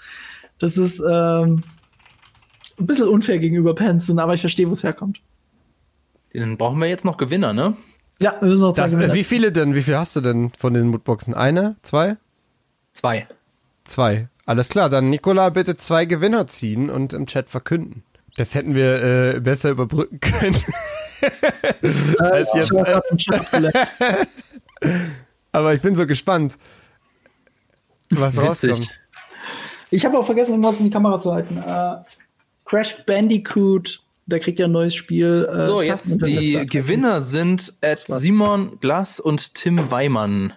Das 0.58 0.76
ist 0.76 1.00
ähm, 1.00 1.62
ein 2.78 2.86
bisschen 2.86 3.08
unfair 3.08 3.38
gegenüber 3.38 3.74
Pattinson, 3.74 4.18
aber 4.18 4.34
ich 4.34 4.40
verstehe, 4.40 4.68
wo 4.68 4.72
es 4.72 4.84
herkommt. 4.84 5.20
Dann 6.32 6.56
brauchen 6.56 6.78
wir 6.80 6.88
jetzt 6.88 7.04
noch 7.04 7.16
Gewinner, 7.16 7.52
ne? 7.52 7.76
Ja, 8.20 8.36
wir 8.40 8.48
müssen 8.48 8.62
noch 8.62 8.74
das, 8.74 8.94
äh, 8.94 9.14
Wie 9.14 9.24
viele 9.24 9.52
denn? 9.52 9.74
Wie 9.74 9.82
viel 9.82 9.96
hast 9.96 10.16
du 10.16 10.20
denn 10.20 10.50
von 10.56 10.74
den 10.74 10.88
Moodboxen? 10.88 11.34
Eine? 11.34 11.76
Zwei? 11.82 12.16
Zwei. 12.92 13.26
Zwei. 13.84 14.28
Alles 14.46 14.68
klar, 14.68 14.90
dann 14.90 15.10
Nikola 15.10 15.50
bitte 15.50 15.76
zwei 15.76 16.04
Gewinner 16.04 16.46
ziehen 16.46 16.90
und 16.90 17.12
im 17.12 17.26
Chat 17.26 17.48
verkünden. 17.48 18.04
Das 18.36 18.54
hätten 18.54 18.74
wir 18.74 19.34
äh, 19.34 19.40
besser 19.40 19.70
überbrücken 19.70 20.20
können. 20.20 20.56
Als 22.18 22.52
jetzt. 22.54 22.72
Aber 25.52 25.72
ich 25.72 25.80
bin 25.80 25.94
so 25.94 26.06
gespannt, 26.06 26.58
was 28.10 28.36
Witzig. 28.36 28.70
rauskommt. 28.72 28.90
Ich 29.90 30.04
habe 30.04 30.18
auch 30.18 30.26
vergessen, 30.26 30.52
irgendwas 30.52 30.80
in 30.80 30.86
die 30.86 30.90
Kamera 30.90 31.20
zu 31.20 31.32
halten. 31.32 31.58
Uh, 31.58 32.02
Crash 32.64 33.04
Bandicoot, 33.06 34.00
der 34.26 34.40
kriegt 34.40 34.58
ja 34.58 34.66
ein 34.66 34.72
neues 34.72 34.96
Spiel. 34.96 35.48
Uh, 35.48 35.66
so, 35.66 35.82
jetzt 35.82 36.06
die 36.26 36.66
Gewinner 36.66 37.22
sind 37.22 37.72
Ed 37.80 38.04
Simon 38.08 38.80
Glass 38.80 39.20
und 39.20 39.54
Tim 39.54 39.90
Weimann. 39.92 40.52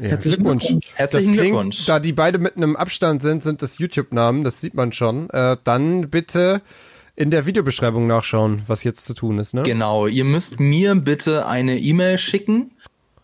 Ja, 0.00 0.08
Herzlichen 0.10 0.42
Glückwunsch. 0.42 0.76
Herzlichen 0.94 1.32
klingt, 1.32 1.48
Glückwunsch. 1.48 1.86
Da 1.86 2.00
die 2.00 2.12
beide 2.12 2.38
mit 2.38 2.56
einem 2.56 2.76
Abstand 2.76 3.22
sind, 3.22 3.42
sind 3.42 3.62
das 3.62 3.78
YouTube-Namen, 3.78 4.44
das 4.44 4.60
sieht 4.60 4.74
man 4.74 4.92
schon. 4.92 5.30
Äh, 5.30 5.56
dann 5.64 6.10
bitte 6.10 6.62
in 7.14 7.30
der 7.30 7.46
Videobeschreibung 7.46 8.06
nachschauen, 8.06 8.62
was 8.66 8.84
jetzt 8.84 9.04
zu 9.06 9.14
tun 9.14 9.38
ist. 9.38 9.54
Ne? 9.54 9.62
Genau, 9.62 10.06
ihr 10.06 10.24
müsst 10.24 10.60
mir 10.60 10.94
bitte 10.94 11.46
eine 11.46 11.78
E-Mail 11.78 12.18
schicken 12.18 12.72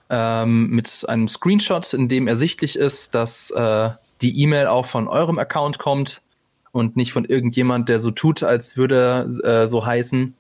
ähm, 0.09 0.71
mit 0.71 1.05
einem 1.09 1.29
Screenshot, 1.29 1.93
in 1.93 2.09
dem 2.09 2.27
ersichtlich 2.27 2.77
ist, 2.77 3.15
dass 3.15 3.51
äh, 3.51 3.91
die 4.23 4.41
E-Mail 4.43 4.67
auch 4.67 4.87
von 4.87 5.09
eurem 5.09 5.39
Account 5.39 5.79
kommt 5.79 6.23
und 6.73 6.97
nicht 6.97 7.13
von 7.13 7.27
irgendjemand, 7.27 7.89
der 7.89 8.01
so 8.01 8.11
tut, 8.11 8.43
als 8.43 8.77
würde 8.77 9.31
äh, 9.45 9.67
so 9.67 9.85
heißen. 9.85 10.35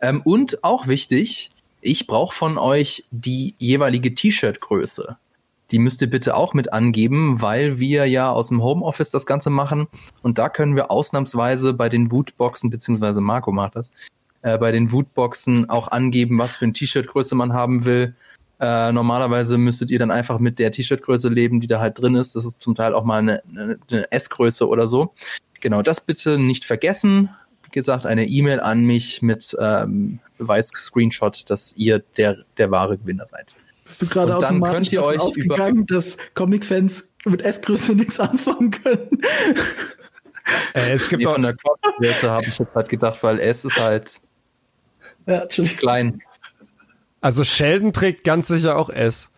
Ähm, 0.00 0.22
und 0.24 0.64
auch 0.64 0.88
wichtig, 0.88 1.50
ich 1.82 2.06
brauche 2.06 2.34
von 2.34 2.56
euch 2.56 3.04
die 3.10 3.54
jeweilige 3.58 4.14
T-Shirt-Größe. 4.14 5.18
Die 5.70 5.78
müsst 5.78 6.02
ihr 6.02 6.10
bitte 6.10 6.36
auch 6.36 6.54
mit 6.54 6.72
angeben, 6.72 7.40
weil 7.40 7.78
wir 7.78 8.06
ja 8.06 8.30
aus 8.30 8.48
dem 8.48 8.62
Homeoffice 8.62 9.10
das 9.10 9.26
Ganze 9.26 9.50
machen. 9.50 9.86
Und 10.22 10.38
da 10.38 10.48
können 10.48 10.76
wir 10.76 10.90
ausnahmsweise 10.90 11.72
bei 11.72 11.88
den 11.88 12.10
Wootboxen, 12.10 12.70
beziehungsweise 12.70 13.20
Marco 13.20 13.50
macht 13.50 13.76
das, 13.76 13.90
äh, 14.42 14.58
bei 14.58 14.72
den 14.72 14.92
Wootboxen 14.92 15.70
auch 15.70 15.88
angeben, 15.88 16.38
was 16.38 16.54
für 16.54 16.66
ein 16.66 16.74
T-Shirt-Größe 16.74 17.34
man 17.34 17.54
haben 17.54 17.84
will. 17.84 18.14
Äh, 18.60 18.92
normalerweise 18.92 19.58
müsstet 19.58 19.90
ihr 19.90 19.98
dann 19.98 20.10
einfach 20.10 20.38
mit 20.38 20.58
der 20.58 20.70
T-Shirt-Größe 20.70 21.28
leben, 21.28 21.60
die 21.60 21.66
da 21.66 21.80
halt 21.80 21.98
drin 21.98 22.14
ist. 22.14 22.36
Das 22.36 22.44
ist 22.44 22.60
zum 22.60 22.74
Teil 22.74 22.94
auch 22.94 23.04
mal 23.04 23.18
eine, 23.18 23.42
eine, 23.50 23.78
eine 23.90 24.12
S-Größe 24.12 24.68
oder 24.68 24.86
so. 24.86 25.12
Genau, 25.60 25.82
das 25.82 26.02
bitte 26.02 26.38
nicht 26.38 26.64
vergessen. 26.64 27.30
Wie 27.64 27.70
gesagt, 27.70 28.06
eine 28.06 28.26
E-Mail 28.26 28.60
an 28.60 28.84
mich 28.84 29.22
mit 29.22 29.56
ähm, 29.58 30.20
Beweis-Screenshot, 30.38 31.48
dass 31.48 31.74
ihr 31.76 32.00
der, 32.16 32.36
der 32.58 32.70
wahre 32.70 32.98
Gewinner 32.98 33.26
seid. 33.26 33.56
Bist 33.84 34.02
du 34.02 34.06
gerade 34.06 34.36
automatisch 34.36 34.74
könnt 34.74 34.92
ihr 34.92 35.02
euch 35.04 35.20
ausgegangen, 35.20 35.86
dass 35.86 36.16
Comic-Fans 36.34 37.10
mit 37.26 37.42
S-Größe 37.42 37.94
nichts 37.94 38.18
anfangen 38.18 38.70
können? 38.70 39.20
Äh, 40.74 40.90
es 40.92 41.08
gibt 41.08 41.26
auch 41.26 41.36
eine 41.36 41.54
Größe, 41.54 42.30
habe 42.30 42.44
ich 42.46 42.58
jetzt 42.58 42.74
halt 42.74 42.88
gedacht, 42.88 43.22
weil 43.22 43.40
S 43.40 43.64
ist 43.64 43.82
halt 43.82 44.20
ja, 45.26 45.46
klein. 45.46 46.20
Also 47.20 47.44
Sheldon 47.44 47.92
trägt 47.92 48.24
ganz 48.24 48.48
sicher 48.48 48.76
auch 48.76 48.90
S. 48.90 49.30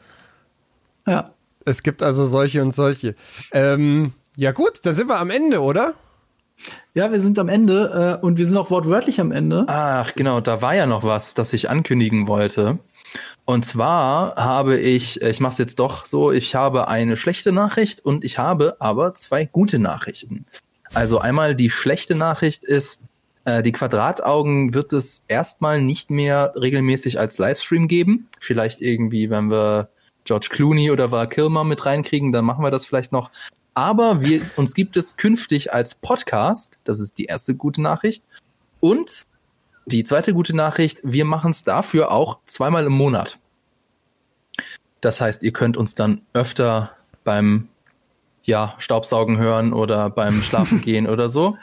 Ja. 1.06 1.26
Es 1.64 1.82
gibt 1.82 2.02
also 2.02 2.26
solche 2.26 2.62
und 2.62 2.74
solche. 2.74 3.14
Ähm, 3.52 4.12
ja 4.36 4.52
gut, 4.52 4.80
da 4.84 4.94
sind 4.94 5.08
wir 5.08 5.18
am 5.18 5.30
Ende, 5.30 5.60
oder? 5.62 5.94
Ja, 6.94 7.12
wir 7.12 7.20
sind 7.20 7.38
am 7.38 7.48
Ende 7.48 8.18
äh, 8.20 8.24
und 8.24 8.38
wir 8.38 8.46
sind 8.46 8.56
auch 8.56 8.70
wortwörtlich 8.70 9.20
am 9.20 9.30
Ende. 9.30 9.64
Ach, 9.68 10.14
genau, 10.14 10.40
da 10.40 10.62
war 10.62 10.74
ja 10.74 10.86
noch 10.86 11.04
was, 11.04 11.34
das 11.34 11.52
ich 11.52 11.68
ankündigen 11.68 12.26
wollte. 12.26 12.78
Und 13.46 13.64
zwar 13.64 14.34
habe 14.34 14.76
ich, 14.76 15.22
äh, 15.22 15.30
ich 15.30 15.40
mache 15.40 15.52
es 15.52 15.58
jetzt 15.58 15.78
doch 15.78 16.04
so, 16.04 16.32
ich 16.32 16.54
habe 16.54 16.88
eine 16.88 17.16
schlechte 17.16 17.52
Nachricht 17.52 18.04
und 18.04 18.24
ich 18.24 18.38
habe 18.38 18.76
aber 18.80 19.14
zwei 19.14 19.46
gute 19.46 19.78
Nachrichten. 19.78 20.44
Also 20.92 21.20
einmal 21.20 21.54
die 21.54 21.70
schlechte 21.70 22.16
Nachricht 22.16 22.64
ist, 22.64 23.04
äh, 23.44 23.62
die 23.62 23.70
Quadrataugen 23.70 24.74
wird 24.74 24.92
es 24.92 25.24
erstmal 25.28 25.80
nicht 25.80 26.10
mehr 26.10 26.54
regelmäßig 26.56 27.20
als 27.20 27.38
Livestream 27.38 27.86
geben. 27.86 28.28
Vielleicht 28.40 28.82
irgendwie, 28.82 29.30
wenn 29.30 29.48
wir 29.48 29.90
George 30.24 30.48
Clooney 30.50 30.90
oder 30.90 31.12
Val 31.12 31.28
Kilmer 31.28 31.62
mit 31.62 31.86
reinkriegen, 31.86 32.32
dann 32.32 32.44
machen 32.44 32.64
wir 32.64 32.72
das 32.72 32.84
vielleicht 32.84 33.12
noch. 33.12 33.30
Aber 33.74 34.22
wir, 34.22 34.40
uns 34.56 34.74
gibt 34.74 34.96
es 34.96 35.16
künftig 35.16 35.72
als 35.72 35.94
Podcast. 35.94 36.80
Das 36.82 36.98
ist 36.98 37.18
die 37.18 37.26
erste 37.26 37.54
gute 37.54 37.80
Nachricht. 37.80 38.24
Und 38.80 39.26
die 39.86 40.04
zweite 40.04 40.34
gute 40.34 40.54
Nachricht, 40.54 41.00
wir 41.02 41.24
machen 41.24 41.52
es 41.52 41.64
dafür 41.64 42.10
auch 42.10 42.38
zweimal 42.46 42.84
im 42.84 42.92
Monat. 42.92 43.38
Das 45.00 45.20
heißt, 45.20 45.42
ihr 45.44 45.52
könnt 45.52 45.76
uns 45.76 45.94
dann 45.94 46.22
öfter 46.32 46.90
beim 47.22 47.68
ja, 48.42 48.74
Staubsaugen 48.78 49.38
hören 49.38 49.72
oder 49.72 50.10
beim 50.10 50.42
Schlafen 50.42 50.80
gehen 50.82 51.06
oder 51.06 51.28
so. 51.28 51.56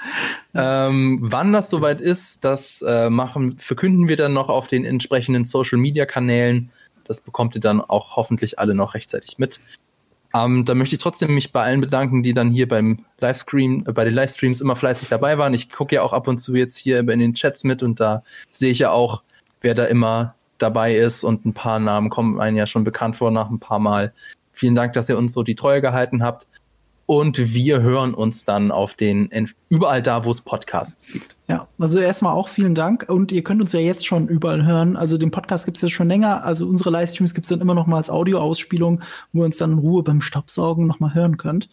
Ähm, 0.54 1.20
wann 1.22 1.52
das 1.52 1.70
soweit 1.70 2.02
ist, 2.02 2.46
das 2.46 2.82
äh, 2.82 3.10
machen, 3.10 3.58
verkünden 3.58 4.08
wir 4.08 4.18
dann 4.18 4.34
noch 4.34 4.50
auf 4.50 4.68
den 4.68 4.86
entsprechenden 4.86 5.46
Social 5.46 5.78
Media 5.78 6.06
Kanälen. 6.06 6.72
Das 7.06 7.22
bekommt 7.22 7.56
ihr 7.56 7.62
dann 7.62 7.82
auch 7.82 8.16
hoffentlich 8.16 8.60
alle 8.60 8.76
noch 8.76 8.94
rechtzeitig 8.94 9.38
mit. 9.38 9.60
Ähm, 10.36 10.66
da 10.66 10.74
möchte 10.74 10.96
ich 10.96 11.02
trotzdem 11.02 11.36
mich 11.36 11.52
bei 11.52 11.62
allen 11.62 11.82
bedanken, 11.82 12.24
die 12.24 12.34
dann 12.34 12.50
hier 12.50 12.68
beim 12.68 13.06
Livestream, 13.20 13.84
äh, 13.88 13.92
bei 13.92 14.04
den 14.04 14.16
Livestreams 14.16 14.62
immer 14.62 14.76
fleißig 14.76 15.10
dabei 15.10 15.38
waren. 15.38 15.54
Ich 15.54 15.70
gucke 15.70 15.96
ja 15.96 16.02
auch 16.02 16.14
ab 16.14 16.28
und 16.28 16.40
zu 16.40 16.56
jetzt 16.56 16.78
hier 16.78 17.00
in 17.00 17.20
den 17.20 17.36
Chats 17.36 17.64
mit 17.64 17.84
und 17.84 18.00
da 18.00 18.24
sehe 18.52 18.72
ich 18.72 18.80
ja 18.80 18.92
auch, 18.92 19.22
wer 19.62 19.76
da 19.76 19.86
immer 19.86 20.36
dabei 20.58 20.96
ist 20.96 21.24
und 21.24 21.46
ein 21.46 21.54
paar 21.54 21.80
Namen 21.80 22.10
kommen 22.10 22.40
einem 22.40 22.58
ja 22.58 22.68
schon 22.68 22.84
bekannt 22.84 23.16
vor 23.16 23.32
nach 23.32 23.50
ein 23.50 23.60
paar 23.60 23.80
Mal. 23.80 24.14
Vielen 24.52 24.76
Dank, 24.76 24.94
dass 24.94 25.10
ihr 25.10 25.18
uns 25.18 25.34
so 25.34 25.44
die 25.44 25.56
Treue 25.56 25.82
gehalten 25.82 26.24
habt. 26.24 26.48
Und 27.06 27.54
wir 27.54 27.82
hören 27.82 28.14
uns 28.14 28.46
dann 28.46 28.72
auf 28.72 28.94
den 28.94 29.30
überall 29.70 30.02
da, 30.02 30.24
wo 30.24 30.32
es 30.32 30.42
Podcasts 30.42 31.12
gibt. 31.12 31.36
Ja, 31.50 31.68
also 31.78 32.00
erstmal 32.00 32.34
auch 32.34 32.48
vielen 32.48 32.76
Dank. 32.76 33.06
Und 33.10 33.32
ihr 33.34 33.44
könnt 33.44 33.62
uns 33.62 33.74
ja 33.74 33.82
jetzt 33.82 34.06
schon 34.06 34.30
überall 34.30 34.66
hören. 34.66 34.96
Also 34.96 35.18
den 35.18 35.30
Podcast 35.30 35.66
gibt 35.66 35.78
es 35.78 35.82
ja 35.82 35.90
schon 35.90 36.08
länger. 36.08 36.46
Also 36.46 36.66
unsere 36.66 36.92
Livestreams 36.92 37.34
gibt 37.34 37.46
es 37.46 37.50
dann 37.50 37.60
immer 37.60 37.74
noch 37.74 37.88
mal 37.88 37.98
als 37.98 38.10
Audioausspielung, 38.10 39.02
wo 39.34 39.42
ihr 39.42 39.46
uns 39.46 39.58
dann 39.58 39.74
in 39.74 39.80
Ruhe 39.80 40.04
beim 40.04 40.22
Staubsaugen 40.22 40.88
noch 40.88 41.02
mal 41.02 41.14
hören 41.14 41.38
könnt. 41.38 41.70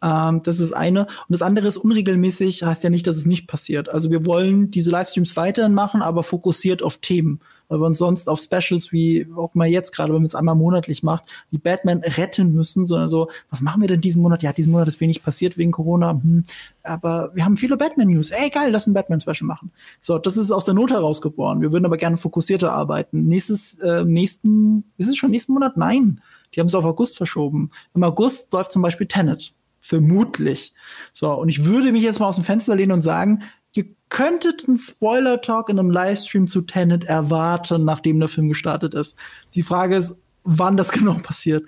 Ähm, 0.00 0.40
das 0.44 0.60
ist 0.60 0.72
eine. 0.72 1.06
Und 1.06 1.30
das 1.30 1.42
andere 1.42 1.66
ist 1.66 1.76
unregelmäßig, 1.76 2.62
heißt 2.62 2.84
ja 2.84 2.90
nicht, 2.90 3.06
dass 3.06 3.16
es 3.16 3.26
nicht 3.26 3.48
passiert. 3.48 3.88
Also 3.88 4.10
wir 4.10 4.26
wollen 4.26 4.70
diese 4.70 4.90
Livestreams 4.90 5.36
weiterhin 5.36 5.74
machen, 5.74 6.02
aber 6.02 6.22
fokussiert 6.22 6.82
auf 6.82 6.98
Themen. 6.98 7.40
Weil 7.68 7.78
wir 7.78 7.86
uns 7.86 7.98
sonst 7.98 8.28
auf 8.28 8.40
Specials 8.40 8.92
wie 8.92 9.26
auch 9.36 9.54
mal 9.54 9.68
jetzt 9.68 9.94
gerade, 9.94 10.12
wenn 10.14 10.22
wir 10.22 10.26
es 10.26 10.34
einmal 10.34 10.54
monatlich 10.54 11.02
macht, 11.02 11.24
wie 11.50 11.58
Batman 11.58 12.00
retten 12.00 12.52
müssen, 12.52 12.86
sondern 12.86 13.08
so, 13.08 13.28
was 13.50 13.60
machen 13.60 13.80
wir 13.80 13.88
denn 13.88 14.00
diesen 14.00 14.22
Monat? 14.22 14.42
Ja, 14.42 14.52
diesen 14.52 14.72
Monat 14.72 14.88
ist 14.88 15.00
wenig 15.00 15.22
passiert 15.22 15.58
wegen 15.58 15.72
Corona, 15.72 16.10
hm, 16.10 16.44
aber 16.82 17.30
wir 17.34 17.44
haben 17.44 17.56
viele 17.56 17.76
Batman-News. 17.76 18.30
Ey, 18.30 18.50
geil, 18.50 18.70
lass 18.70 18.86
ein 18.86 18.94
Batman-Special 18.94 19.46
machen. 19.46 19.70
So, 20.00 20.18
das 20.18 20.36
ist 20.36 20.50
aus 20.50 20.64
der 20.64 20.74
Not 20.74 20.90
heraus 20.90 21.20
geboren. 21.20 21.60
Wir 21.60 21.72
würden 21.72 21.84
aber 21.84 21.96
gerne 21.96 22.16
fokussierter 22.16 22.72
arbeiten. 22.72 23.26
Nächstes, 23.26 23.78
äh, 23.78 24.04
nächsten, 24.04 24.84
ist 24.96 25.08
es 25.08 25.16
schon 25.16 25.30
nächsten 25.30 25.52
Monat? 25.52 25.76
Nein. 25.76 26.20
Die 26.54 26.60
haben 26.60 26.66
es 26.66 26.74
auf 26.74 26.84
August 26.84 27.18
verschoben. 27.18 27.70
Im 27.94 28.02
August 28.02 28.52
läuft 28.52 28.72
zum 28.72 28.82
Beispiel 28.82 29.06
Tenet. 29.06 29.52
Vermutlich. 29.80 30.74
So, 31.12 31.32
und 31.32 31.48
ich 31.48 31.64
würde 31.64 31.92
mich 31.92 32.02
jetzt 32.02 32.20
mal 32.20 32.28
aus 32.28 32.34
dem 32.34 32.44
Fenster 32.44 32.74
lehnen 32.74 32.92
und 32.92 33.02
sagen, 33.02 33.42
ihr 33.72 33.86
könntet 34.08 34.66
einen 34.66 34.78
Spoiler-Talk 34.78 35.68
in 35.68 35.78
einem 35.78 35.90
Livestream 35.90 36.46
zu 36.46 36.62
Tenet 36.62 37.04
erwarten, 37.04 37.84
nachdem 37.84 38.20
der 38.20 38.28
Film 38.28 38.48
gestartet 38.48 38.94
ist. 38.94 39.16
Die 39.54 39.62
Frage 39.62 39.96
ist, 39.96 40.16
wann 40.44 40.76
das 40.76 40.90
genau 40.92 41.14
passiert. 41.14 41.64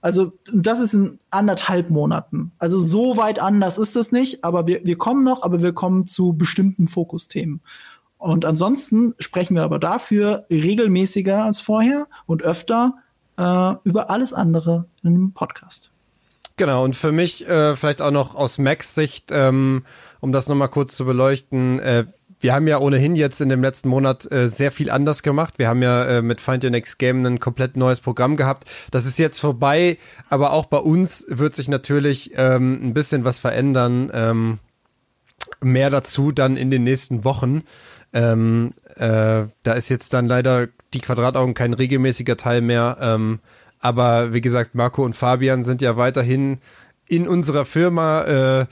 Also, 0.00 0.32
das 0.52 0.80
ist 0.80 0.94
in 0.94 1.18
anderthalb 1.30 1.88
Monaten. 1.90 2.50
Also, 2.58 2.80
so 2.80 3.16
weit 3.16 3.38
anders 3.38 3.78
ist 3.78 3.94
das 3.94 4.10
nicht, 4.10 4.42
aber 4.42 4.66
wir, 4.66 4.84
wir 4.84 4.98
kommen 4.98 5.22
noch, 5.22 5.42
aber 5.44 5.62
wir 5.62 5.72
kommen 5.72 6.04
zu 6.04 6.32
bestimmten 6.32 6.88
Fokusthemen. 6.88 7.60
Und 8.18 8.44
ansonsten 8.44 9.14
sprechen 9.18 9.56
wir 9.56 9.62
aber 9.62 9.78
dafür 9.78 10.46
regelmäßiger 10.50 11.44
als 11.44 11.60
vorher 11.60 12.06
und 12.26 12.42
öfter 12.42 12.94
äh, 13.36 13.74
über 13.84 14.10
alles 14.10 14.32
andere 14.32 14.86
in 15.02 15.10
einem 15.10 15.32
Podcast. 15.32 15.90
Genau, 16.56 16.84
und 16.84 16.94
für 16.94 17.12
mich 17.12 17.48
äh, 17.48 17.74
vielleicht 17.74 18.02
auch 18.02 18.10
noch 18.10 18.34
aus 18.34 18.58
Max 18.58 18.94
Sicht, 18.94 19.30
ähm, 19.32 19.84
um 20.22 20.30
das 20.30 20.48
nochmal 20.48 20.68
kurz 20.68 20.96
zu 20.96 21.04
beleuchten, 21.04 21.80
äh, 21.80 22.04
wir 22.38 22.54
haben 22.54 22.66
ja 22.66 22.78
ohnehin 22.78 23.16
jetzt 23.16 23.40
in 23.40 23.48
dem 23.48 23.60
letzten 23.60 23.88
Monat 23.88 24.30
äh, 24.30 24.48
sehr 24.48 24.72
viel 24.72 24.90
anders 24.90 25.22
gemacht. 25.22 25.58
Wir 25.58 25.68
haben 25.68 25.82
ja 25.82 26.04
äh, 26.04 26.22
mit 26.22 26.40
Find 26.40 26.64
Your 26.64 26.70
Next 26.70 26.98
Game 26.98 27.24
ein 27.26 27.40
komplett 27.40 27.76
neues 27.76 28.00
Programm 28.00 28.36
gehabt. 28.36 28.64
Das 28.90 29.04
ist 29.04 29.18
jetzt 29.18 29.40
vorbei, 29.40 29.98
aber 30.30 30.52
auch 30.52 30.66
bei 30.66 30.78
uns 30.78 31.26
wird 31.28 31.54
sich 31.54 31.68
natürlich 31.68 32.32
ähm, 32.36 32.80
ein 32.82 32.94
bisschen 32.94 33.24
was 33.24 33.40
verändern. 33.40 34.10
Ähm, 34.14 34.58
mehr 35.60 35.90
dazu 35.90 36.32
dann 36.32 36.56
in 36.56 36.70
den 36.70 36.84
nächsten 36.84 37.24
Wochen. 37.24 37.62
Ähm, 38.12 38.72
äh, 38.96 39.44
da 39.62 39.72
ist 39.74 39.88
jetzt 39.88 40.12
dann 40.12 40.26
leider 40.26 40.68
die 40.94 41.00
Quadrataugen 41.00 41.54
kein 41.54 41.74
regelmäßiger 41.74 42.36
Teil 42.36 42.60
mehr. 42.60 42.96
Ähm, 43.00 43.40
aber 43.80 44.32
wie 44.32 44.40
gesagt, 44.40 44.74
Marco 44.76 45.04
und 45.04 45.16
Fabian 45.16 45.64
sind 45.64 45.82
ja 45.82 45.96
weiterhin 45.96 46.58
in 47.08 47.28
unserer 47.28 47.64
Firma 47.64 48.66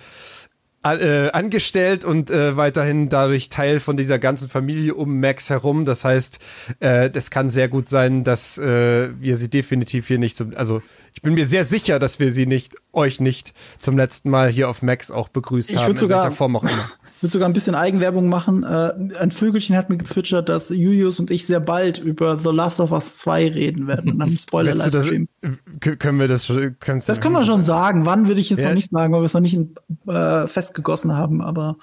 äh, 0.85 1.27
äh, 1.27 1.31
angestellt 1.33 2.05
und 2.05 2.31
äh, 2.31 2.57
weiterhin 2.57 3.09
dadurch 3.09 3.49
Teil 3.51 3.81
von 3.81 3.97
dieser 3.97 4.19
ganzen 4.19 4.49
Familie 4.49 4.95
um 4.95 5.21
Max 5.21 5.51
herum. 5.51 5.85
Das 5.85 6.05
heißt, 6.05 6.39
äh, 6.81 7.11
das 7.11 7.31
kann 7.31 7.51
sehr 7.51 7.69
gut 7.69 7.87
sein, 7.89 8.25
dass 8.25 8.57
äh, 8.59 9.11
wir 9.21 9.37
sie 9.37 9.51
definitiv 9.51 10.09
hier 10.09 10.19
nicht 10.19 10.37
zum, 10.37 10.57
also 10.57 10.81
ich 11.13 11.23
bin 11.23 11.35
mir 11.35 11.45
sehr 11.45 11.65
sicher, 11.65 11.99
dass 11.99 12.19
wir 12.21 12.33
sie 12.33 12.47
nicht, 12.47 12.75
euch 12.93 13.21
nicht 13.21 13.53
zum 13.79 13.97
letzten 13.97 14.31
Mal 14.31 14.49
hier 14.51 14.69
auf 14.71 14.81
Max 14.83 15.11
auch 15.11 15.29
begrüßt 15.29 15.71
Ich 15.71 15.77
haben, 15.77 15.89
würd 15.89 15.99
sogar- 15.99 16.21
in 16.21 16.25
welcher 16.27 16.37
Form 16.37 16.57
auch 16.57 16.63
immer. 16.63 16.91
Ich 17.21 17.23
würde 17.25 17.33
sogar 17.33 17.51
ein 17.51 17.53
bisschen 17.53 17.75
Eigenwerbung 17.75 18.31
machen. 18.31 18.63
Äh, 18.63 18.95
ein 19.19 19.31
Vögelchen 19.31 19.77
hat 19.77 19.91
mir 19.91 19.99
gezwitschert, 19.99 20.49
dass 20.49 20.71
Julius 20.71 21.21
und 21.21 21.31
ich 21.31 21.45
sehr 21.45 21.61
bald 21.61 21.99
über 21.99 22.39
The 22.39 22.49
Last 22.49 22.81
of 22.81 22.93
Us 22.93 23.19
2 23.19 23.49
reden 23.49 23.87
werden 23.87 24.13
in 24.15 24.23
einem 24.23 24.35
du 24.35 24.91
das, 24.91 25.99
können 25.99 26.19
wir 26.19 26.29
das 26.29 26.47
schon, 26.47 26.77
Das 26.81 27.21
kann 27.21 27.33
man 27.33 27.45
schon 27.45 27.63
sagen. 27.63 28.07
Wann 28.07 28.27
würde 28.27 28.41
ich 28.41 28.49
jetzt 28.49 28.61
Ja. 28.61 28.69
noch 28.69 28.75
nicht 28.75 28.89
sagen, 28.91 29.13
weil 29.13 29.21
wir 29.21 29.27
es 29.27 29.35
noch 29.35 29.43
nicht 29.43 29.53
in, 29.53 29.75
äh, 30.09 30.47
festgegossen 30.47 31.15
haben, 31.15 31.43
aber. 31.43 31.77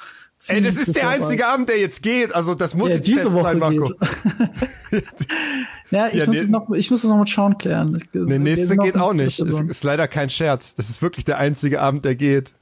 Ey, 0.47 0.59
das 0.59 0.75
ist 0.75 0.95
der 0.95 1.07
einzige 1.09 1.45
Abend, 1.45 1.69
der 1.69 1.79
jetzt 1.79 2.01
geht. 2.01 2.33
Also 2.33 2.55
das 2.55 2.73
muss 2.73 2.89
Ja, 2.89 2.95
jetzt 2.95 3.05
diese 3.05 3.21
fest 3.21 3.33
Woche 3.33 3.43
sein, 3.43 3.59
Marco. 3.59 3.91
ja, 5.91 6.07
ich, 6.07 6.15
Ja, 6.15 6.25
muss 6.25 6.35
nee. 6.35 6.41
es 6.41 6.47
noch, 6.47 6.71
ich 6.71 6.89
muss 6.89 7.03
es 7.03 7.09
noch 7.11 7.19
mit 7.19 7.29
Sean 7.29 7.59
klären. 7.59 8.01
Der 8.11 8.25
wir 8.27 8.39
nächste 8.39 8.75
geht 8.77 8.97
auch 8.97 9.13
nicht. 9.13 9.39
Das 9.39 9.49
Person. 9.49 9.69
ist 9.69 9.83
leider 9.83 10.07
kein 10.07 10.31
Scherz. 10.31 10.73
Das 10.73 10.89
ist 10.89 11.03
wirklich 11.03 11.25
der 11.25 11.37
einzige 11.37 11.79
Abend, 11.79 12.05
der 12.05 12.15
geht. 12.15 12.53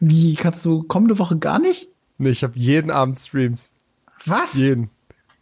Wie, 0.00 0.34
kannst 0.34 0.64
du 0.64 0.82
kommende 0.82 1.18
Woche 1.18 1.38
gar 1.38 1.58
nicht? 1.58 1.88
Nee, 2.18 2.30
ich 2.30 2.42
habe 2.42 2.54
jeden 2.56 2.90
Abend 2.90 3.18
Streams. 3.18 3.70
Was? 4.24 4.54
Jeden. 4.54 4.90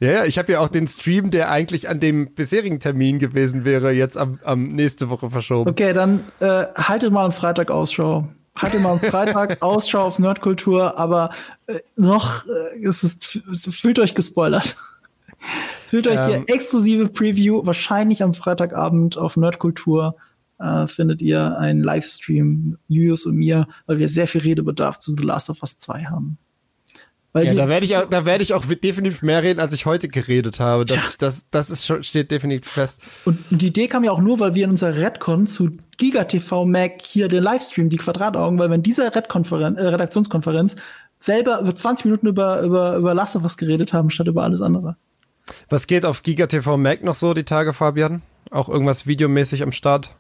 Ja, 0.01 0.11
ja, 0.11 0.25
ich 0.25 0.39
habe 0.39 0.53
ja 0.53 0.61
auch 0.61 0.69
den 0.69 0.89
Stream, 0.89 1.31
der 1.31 1.51
eigentlich 1.51 1.89
an 1.89 2.01
dem 2.01 2.35
bisherigen 2.35 2.81
Termin 2.81 3.19
gewesen 3.19 3.65
wäre, 3.65 3.93
jetzt 3.93 4.19
am, 4.19 4.39
am 4.45 4.69
nächste 4.71 5.09
Woche 5.09 5.31
verschoben. 5.31 5.71
Okay, 5.71 5.93
dann 5.93 6.21
äh, 6.41 6.67
haltet 6.77 7.13
mal 7.13 7.25
am 7.25 7.33
Freitag 7.33 7.71
Ausschau. 7.71 8.29
Haltet 8.57 8.83
mal 8.83 8.93
am 8.93 9.01
Freitag 9.01 9.59
Ausschau 9.63 10.03
auf 10.03 10.19
Nerdkultur, 10.19 10.99
aber 10.99 11.31
äh, 11.67 11.79
noch 11.97 12.45
äh, 12.47 12.85
es 12.85 13.05
ist, 13.05 13.41
es 13.51 13.75
fühlt 13.75 13.99
euch 13.99 14.15
gespoilert. 14.15 14.77
fühlt 15.87 16.09
euch 16.09 16.19
Ähm. 16.19 16.29
hier 16.29 16.55
exklusive 16.55 17.09
Preview. 17.09 17.65
Wahrscheinlich 17.65 18.23
am 18.23 18.35
Freitagabend 18.35 19.17
auf 19.17 19.37
Nerdkultur 19.37 20.17
äh, 20.59 20.87
findet 20.87 21.23
ihr 21.23 21.57
einen 21.57 21.83
Livestream, 21.83 22.79
Julius 22.89 23.27
und 23.27 23.37
mir, 23.37 23.69
weil 23.87 23.99
wir 23.99 24.09
sehr 24.09 24.27
viel 24.27 24.41
Redebedarf 24.41 24.99
zu 24.99 25.15
The 25.17 25.25
Last 25.25 25.51
of 25.51 25.63
Us 25.63 25.79
2 25.79 26.05
haben. 26.07 26.39
Weil 27.35 27.47
Ja, 27.49 27.55
da 27.55 27.69
werde 27.69 27.85
ich, 27.85 27.97
auch- 27.97 28.05
da 28.07 28.25
werde 28.25 28.43
ich 28.43 28.55
auch 28.55 28.65
definitiv 28.65 29.23
mehr 29.23 29.43
reden, 29.43 29.59
als 29.61 29.73
ich 29.73 29.87
heute 29.87 30.09
geredet 30.09 30.61
habe. 30.61 30.85
Das, 30.85 31.19
das, 31.19 31.47
das 31.51 31.69
ist 31.69 31.85
schon, 31.85 32.05
steht 32.05 32.31
definitiv 32.31 32.71
fest. 32.71 33.01
Und 33.25 33.39
die 33.51 33.67
Idee 33.67 33.89
kam 33.89 34.05
ja 34.05 34.13
auch 34.13 34.21
nur, 34.21 34.39
weil 34.39 34.55
wir 34.55 34.65
in 34.65 34.71
unserer 34.71 34.95
Redcon 34.97 35.47
zu 35.49 35.73
GigaTV 35.99 36.65
Mac 36.65 37.03
hier 37.03 37.27
den 37.29 37.43
Livestream, 37.43 37.89
die 37.89 37.97
Quadrataugen, 37.97 38.59
weil 38.59 38.69
wir 38.69 38.77
in 38.77 38.85
dieser 38.85 39.15
Redkonferenz, 39.15 39.79
äh, 39.81 39.87
Redaktionskonferenz 39.89 40.77
selber 41.19 41.59
über 41.61 41.75
20 41.75 42.05
Minuten 42.07 42.29
über, 42.29 42.61
über, 42.63 42.97
über 42.97 43.15
Last 43.15 43.35
of 43.35 43.43
Us 43.43 43.57
geredet 43.57 43.93
haben, 43.93 44.11
statt 44.11 44.29
über 44.29 44.45
alles 44.45 44.61
andere. 44.63 44.97
Was 45.69 45.87
geht 45.89 46.07
auf 46.07 46.23
GigaTV 46.23 46.77
Mac 46.77 47.03
noch 47.03 47.15
so 47.17 47.35
die 47.35 47.45
Tage, 47.45 47.73
Fabian? 47.73 48.23
Auch 48.53 48.69
irgendwas 48.69 49.07
videomäßig 49.09 49.63
am 49.65 49.73
Start? 49.73 50.15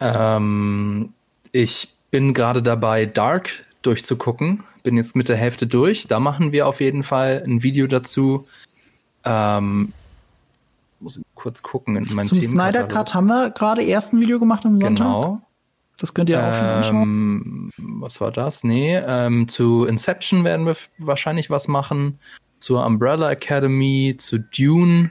Ähm, 0.00 1.12
ich 1.52 1.94
bin 2.12 2.34
gerade 2.34 2.62
dabei, 2.62 3.06
Dark 3.06 3.50
durchzugucken. 3.82 4.62
Bin 4.86 4.96
jetzt 4.96 5.16
mit 5.16 5.28
der 5.28 5.36
Hälfte 5.36 5.66
durch. 5.66 6.06
Da 6.06 6.20
machen 6.20 6.52
wir 6.52 6.68
auf 6.68 6.80
jeden 6.80 7.02
Fall 7.02 7.42
ein 7.44 7.64
Video 7.64 7.88
dazu. 7.88 8.46
Ähm, 9.24 9.92
muss 11.00 11.16
ich 11.16 11.24
kurz 11.34 11.60
gucken 11.60 11.96
in 11.96 12.14
meinen 12.14 12.28
Zum 12.28 12.40
Snyder 12.40 12.84
Cut 12.84 13.12
haben 13.12 13.26
wir 13.26 13.50
gerade 13.50 13.82
erst 13.82 14.12
ein 14.12 14.20
Video 14.20 14.38
gemacht 14.38 14.64
am 14.64 14.78
Sonntag. 14.78 15.04
Genau. 15.04 15.42
Das 15.98 16.14
könnt 16.14 16.30
ihr 16.30 16.38
auch 16.40 16.54
schon 16.54 16.66
anschauen. 16.66 17.02
Ähm, 17.02 17.70
was 18.00 18.20
war 18.20 18.30
das? 18.30 18.62
Nee, 18.62 18.96
ähm, 18.96 19.48
zu 19.48 19.86
Inception 19.86 20.44
werden 20.44 20.66
wir 20.66 20.76
wahrscheinlich 20.98 21.50
was 21.50 21.66
machen. 21.66 22.20
Zur 22.60 22.86
Umbrella 22.86 23.32
Academy, 23.32 24.14
zu 24.16 24.38
Dune. 24.38 25.10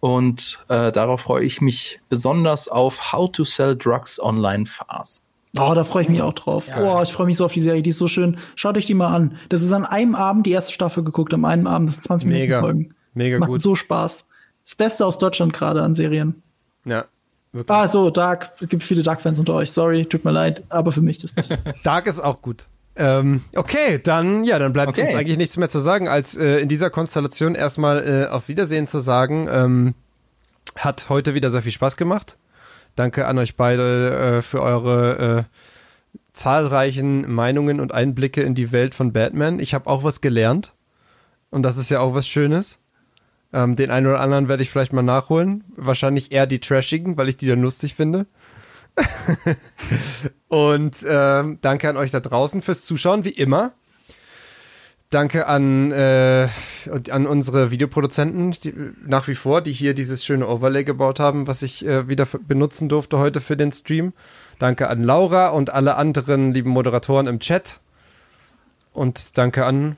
Und 0.00 0.64
äh, 0.70 0.90
darauf 0.90 1.20
freue 1.20 1.44
ich 1.44 1.60
mich 1.60 2.00
besonders 2.08 2.68
auf 2.68 3.12
How 3.12 3.30
to 3.30 3.44
Sell 3.44 3.76
Drugs 3.76 4.18
Online 4.18 4.64
Fast. 4.64 5.22
Oh, 5.60 5.74
da 5.74 5.84
freue 5.84 6.02
ich 6.04 6.08
mich 6.08 6.22
auch 6.22 6.32
drauf. 6.32 6.68
Oh, 6.80 7.00
ich 7.02 7.12
freue 7.12 7.26
mich 7.26 7.36
so 7.36 7.44
auf 7.44 7.52
die 7.52 7.60
Serie, 7.60 7.82
die 7.82 7.90
ist 7.90 7.98
so 7.98 8.08
schön. 8.08 8.38
Schaut 8.54 8.76
euch 8.76 8.86
die 8.86 8.94
mal 8.94 9.14
an. 9.14 9.36
Das 9.48 9.62
ist 9.62 9.72
an 9.72 9.84
einem 9.84 10.14
Abend 10.14 10.46
die 10.46 10.52
erste 10.52 10.72
Staffel 10.72 11.04
geguckt, 11.04 11.32
an 11.34 11.44
einem 11.44 11.66
Abend, 11.66 11.88
das 11.88 11.96
sind 11.96 12.04
20 12.04 12.28
Mega. 12.28 12.60
Minuten 12.60 12.60
Folgen. 12.84 12.94
Mega 13.14 13.38
Macht 13.38 13.48
gut. 13.50 13.60
so 13.60 13.74
Spaß. 13.74 14.26
Das 14.64 14.74
Beste 14.74 15.06
aus 15.06 15.18
Deutschland 15.18 15.52
gerade 15.52 15.82
an 15.82 15.94
Serien. 15.94 16.42
Ja. 16.84 17.04
Wirklich. 17.52 17.74
Ah, 17.76 17.88
so, 17.88 18.10
Dark. 18.10 18.52
Es 18.60 18.68
gibt 18.68 18.82
viele 18.82 19.02
Dark-Fans 19.02 19.38
unter 19.38 19.54
euch. 19.54 19.70
Sorry, 19.72 20.04
tut 20.04 20.24
mir 20.24 20.32
leid, 20.32 20.64
aber 20.68 20.92
für 20.92 21.00
mich 21.00 21.18
das 21.18 21.32
Beste. 21.32 21.58
Dark 21.84 22.06
ist 22.06 22.20
auch 22.20 22.42
gut. 22.42 22.66
Ähm, 22.96 23.42
okay, 23.54 24.00
dann, 24.02 24.44
ja, 24.44 24.58
dann 24.58 24.72
bleibt 24.72 24.90
Okay. 24.90 25.02
uns 25.02 25.14
eigentlich 25.14 25.36
nichts 25.38 25.56
mehr 25.56 25.68
zu 25.68 25.78
sagen, 25.80 26.08
als 26.08 26.36
äh, 26.36 26.58
in 26.58 26.68
dieser 26.68 26.90
Konstellation 26.90 27.54
erstmal 27.54 28.06
äh, 28.06 28.26
auf 28.30 28.48
Wiedersehen 28.48 28.86
zu 28.86 28.98
sagen. 29.00 29.48
Ähm, 29.50 29.94
hat 30.76 31.08
heute 31.08 31.32
wieder 31.34 31.48
sehr 31.50 31.62
viel 31.62 31.72
Spaß 31.72 31.96
gemacht. 31.96 32.36
Danke 32.96 33.26
an 33.26 33.38
euch 33.38 33.56
beide 33.56 34.38
äh, 34.38 34.42
für 34.42 34.62
eure 34.62 35.46
äh, 35.46 35.56
zahlreichen 36.32 37.30
Meinungen 37.30 37.78
und 37.78 37.92
Einblicke 37.92 38.42
in 38.42 38.54
die 38.54 38.72
Welt 38.72 38.94
von 38.94 39.12
Batman. 39.12 39.60
Ich 39.60 39.74
habe 39.74 39.88
auch 39.88 40.02
was 40.02 40.20
gelernt. 40.20 40.74
Und 41.50 41.62
das 41.62 41.76
ist 41.76 41.90
ja 41.90 42.00
auch 42.00 42.14
was 42.14 42.26
Schönes. 42.26 42.80
Ähm, 43.52 43.76
den 43.76 43.90
einen 43.90 44.06
oder 44.06 44.20
anderen 44.20 44.48
werde 44.48 44.62
ich 44.62 44.70
vielleicht 44.70 44.92
mal 44.92 45.02
nachholen. 45.02 45.64
Wahrscheinlich 45.76 46.32
eher 46.32 46.46
die 46.46 46.58
Trashigen, 46.58 47.16
weil 47.16 47.28
ich 47.28 47.36
die 47.36 47.46
dann 47.46 47.62
lustig 47.62 47.94
finde. 47.94 48.26
Und 50.48 51.04
ähm, 51.06 51.58
danke 51.60 51.88
an 51.88 51.96
euch 51.96 52.10
da 52.10 52.20
draußen 52.20 52.62
fürs 52.62 52.84
Zuschauen, 52.84 53.24
wie 53.24 53.30
immer. 53.30 53.72
Danke 55.10 55.46
an, 55.46 55.92
äh, 55.92 56.48
an 57.10 57.26
unsere 57.28 57.70
Videoproduzenten 57.70 58.50
die, 58.62 58.74
nach 59.06 59.28
wie 59.28 59.36
vor, 59.36 59.60
die 59.60 59.72
hier 59.72 59.94
dieses 59.94 60.24
schöne 60.24 60.48
Overlay 60.48 60.82
gebaut 60.82 61.20
haben, 61.20 61.46
was 61.46 61.62
ich 61.62 61.86
äh, 61.86 62.08
wieder 62.08 62.26
benutzen 62.46 62.88
durfte 62.88 63.18
heute 63.18 63.40
für 63.40 63.56
den 63.56 63.70
Stream. 63.70 64.12
Danke 64.58 64.88
an 64.88 65.04
Laura 65.04 65.48
und 65.50 65.70
alle 65.72 65.94
anderen 65.96 66.52
lieben 66.52 66.70
Moderatoren 66.70 67.28
im 67.28 67.38
Chat. 67.38 67.80
Und 68.92 69.38
danke 69.38 69.64
an 69.64 69.96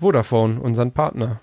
Vodafone, 0.00 0.58
unseren 0.60 0.90
Partner. 0.92 1.40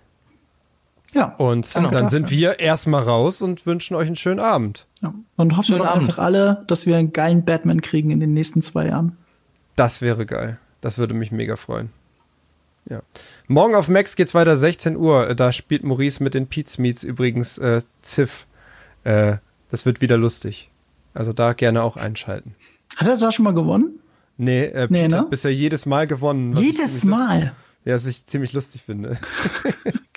Ja. 1.13 1.33
Und 1.37 1.73
Genau. 1.73 1.89
dann 1.91 2.09
sind 2.09 2.29
wir 2.29 2.59
erstmal 2.59 3.03
raus 3.03 3.41
und 3.41 3.65
wünschen 3.65 3.95
euch 3.95 4.07
einen 4.07 4.15
schönen 4.17 4.41
Abend. 4.41 4.85
ja. 5.01 5.13
Und 5.37 5.55
hoffen 5.55 5.69
wir 5.69 5.77
Schönen 5.77 5.87
Abend. 5.89 6.01
einfach 6.09 6.17
alle, 6.21 6.65
dass 6.67 6.85
wir 6.85 6.97
einen 6.97 7.13
geilen 7.13 7.45
Batman 7.45 7.79
kriegen 7.79 8.11
in 8.11 8.19
den 8.19 8.33
nächsten 8.33 8.61
zwei 8.61 8.87
Jahren. 8.87 9.15
Das 9.77 10.01
wäre 10.01 10.25
geil. 10.25 10.57
Das 10.81 10.97
würde 10.97 11.13
mich 11.13 11.31
mega 11.31 11.55
freuen. 11.55 11.91
Ja. 12.90 13.01
Morgen 13.48 13.75
auf 13.75 13.90
Max 13.90 14.16
geht's 14.16 14.33
weiter, 14.33 14.56
16 14.56 14.95
Uhr. 14.95 15.35
Da 15.35 15.51
spielt 15.51 15.83
Maurice 15.83 16.24
mit 16.24 16.33
den 16.33 16.48
Pete's 16.48 16.77
Meets 16.77 17.03
übrigens 17.03 17.57
äh, 17.57 17.82
Ziff. 18.01 18.48
Äh, 19.03 19.38
das 19.69 19.85
wird 19.85 20.01
wieder 20.01 20.17
lustig. 20.17 20.69
Also 21.14 21.33
da 21.33 21.53
gerne 21.53 21.83
auch 21.83 21.98
einschalten. 21.98 22.56
Hat 22.95 23.07
er 23.07 23.17
da 23.17 23.32
schon 23.32 23.43
mal 23.43 23.53
gewonnen? 23.53 23.99
Nee, 24.38 24.66
äh, 24.66 24.88
Nee, 24.90 25.07
ne? 25.07 25.17
hat 25.17 25.30
bisher 25.30 25.53
jedes 25.53 25.85
Mal 25.85 26.07
gewonnen. 26.07 26.53
Jedes 26.53 27.03
Mal. 27.03 27.53
Ja, 27.83 27.95
was 27.95 28.06
ich 28.06 28.25
ziemlich 28.25 28.53
lustig 28.53 28.83
finde. 28.83 29.17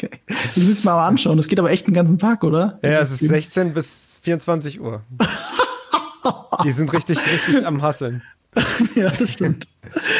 Okay. 0.03 0.19
Ich 0.57 0.65
muss 0.65 0.83
mal 0.83 1.07
anschauen. 1.07 1.37
Das 1.37 1.47
geht 1.47 1.59
aber 1.59 1.71
echt 1.71 1.87
den 1.87 1.93
ganzen 1.93 2.17
Tag, 2.17 2.43
oder? 2.43 2.79
Ja, 2.83 3.01
es 3.01 3.11
ist 3.11 3.19
16 3.21 3.75
bis 3.75 4.19
24 4.23 4.81
Uhr. 4.81 5.03
Die 6.65 6.73
sind 6.73 6.91
richtig, 6.95 7.19
richtig 7.19 7.67
am 7.67 7.83
Hasseln. 7.83 8.23
ja, 8.95 9.11
das 9.11 9.33
stimmt. 9.33 9.67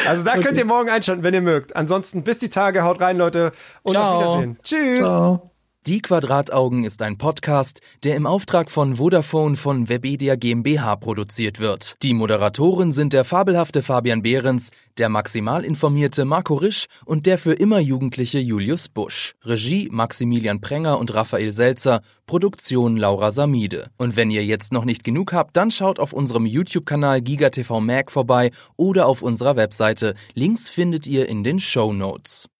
Also 0.07 0.23
da 0.23 0.31
Okay. 0.31 0.41
könnt 0.43 0.57
ihr 0.57 0.65
morgen 0.65 0.89
einschalten, 0.89 1.23
wenn 1.23 1.33
ihr 1.33 1.41
mögt. 1.41 1.75
Ansonsten 1.75 2.23
bis 2.23 2.39
die 2.39 2.49
Tage, 2.49 2.83
haut 2.83 3.01
rein, 3.01 3.17
Leute. 3.17 3.51
Und 3.83 3.93
Ciao. 3.93 4.17
auf 4.17 4.21
Wiedersehen. 4.23 4.59
Tschüss. 4.63 4.99
Ciao. 4.99 5.50
Die 5.87 5.99
Quadrataugen 5.99 6.83
ist 6.83 7.01
ein 7.01 7.17
Podcast, 7.17 7.81
der 8.03 8.15
im 8.15 8.27
Auftrag 8.27 8.69
von 8.69 8.97
Vodafone 8.97 9.55
von 9.55 9.89
Webedia 9.89 10.35
GmbH 10.35 10.95
produziert 10.97 11.59
wird. 11.59 11.95
Die 12.03 12.13
Moderatoren 12.13 12.91
sind 12.91 13.13
der 13.13 13.23
fabelhafte 13.23 13.81
Fabian 13.81 14.21
Behrens, 14.21 14.69
der 14.99 15.09
maximal 15.09 15.65
informierte 15.65 16.23
Marco 16.23 16.53
Risch 16.53 16.85
und 17.03 17.25
der 17.25 17.39
für 17.39 17.53
immer 17.53 17.79
jugendliche 17.79 18.37
Julius 18.37 18.89
Busch. 18.89 19.33
Regie 19.43 19.89
Maximilian 19.91 20.61
Prenger 20.61 20.99
und 20.99 21.15
Raphael 21.15 21.51
Selzer, 21.51 22.03
Produktion 22.27 22.95
Laura 22.95 23.31
Samide. 23.31 23.89
Und 23.97 24.15
wenn 24.15 24.29
ihr 24.29 24.45
jetzt 24.45 24.71
noch 24.71 24.85
nicht 24.85 25.03
genug 25.03 25.33
habt, 25.33 25.57
dann 25.57 25.71
schaut 25.71 25.97
auf 25.97 26.13
unserem 26.13 26.45
YouTube-Kanal 26.45 27.23
GigaTV 27.23 27.79
Mag 27.79 28.11
vorbei 28.11 28.51
oder 28.77 29.07
auf 29.07 29.23
unserer 29.23 29.55
Webseite. 29.55 30.13
Links 30.35 30.69
findet 30.69 31.07
ihr 31.07 31.27
in 31.27 31.43
den 31.43 31.59
Show 31.59 31.91
Notes. 31.91 32.50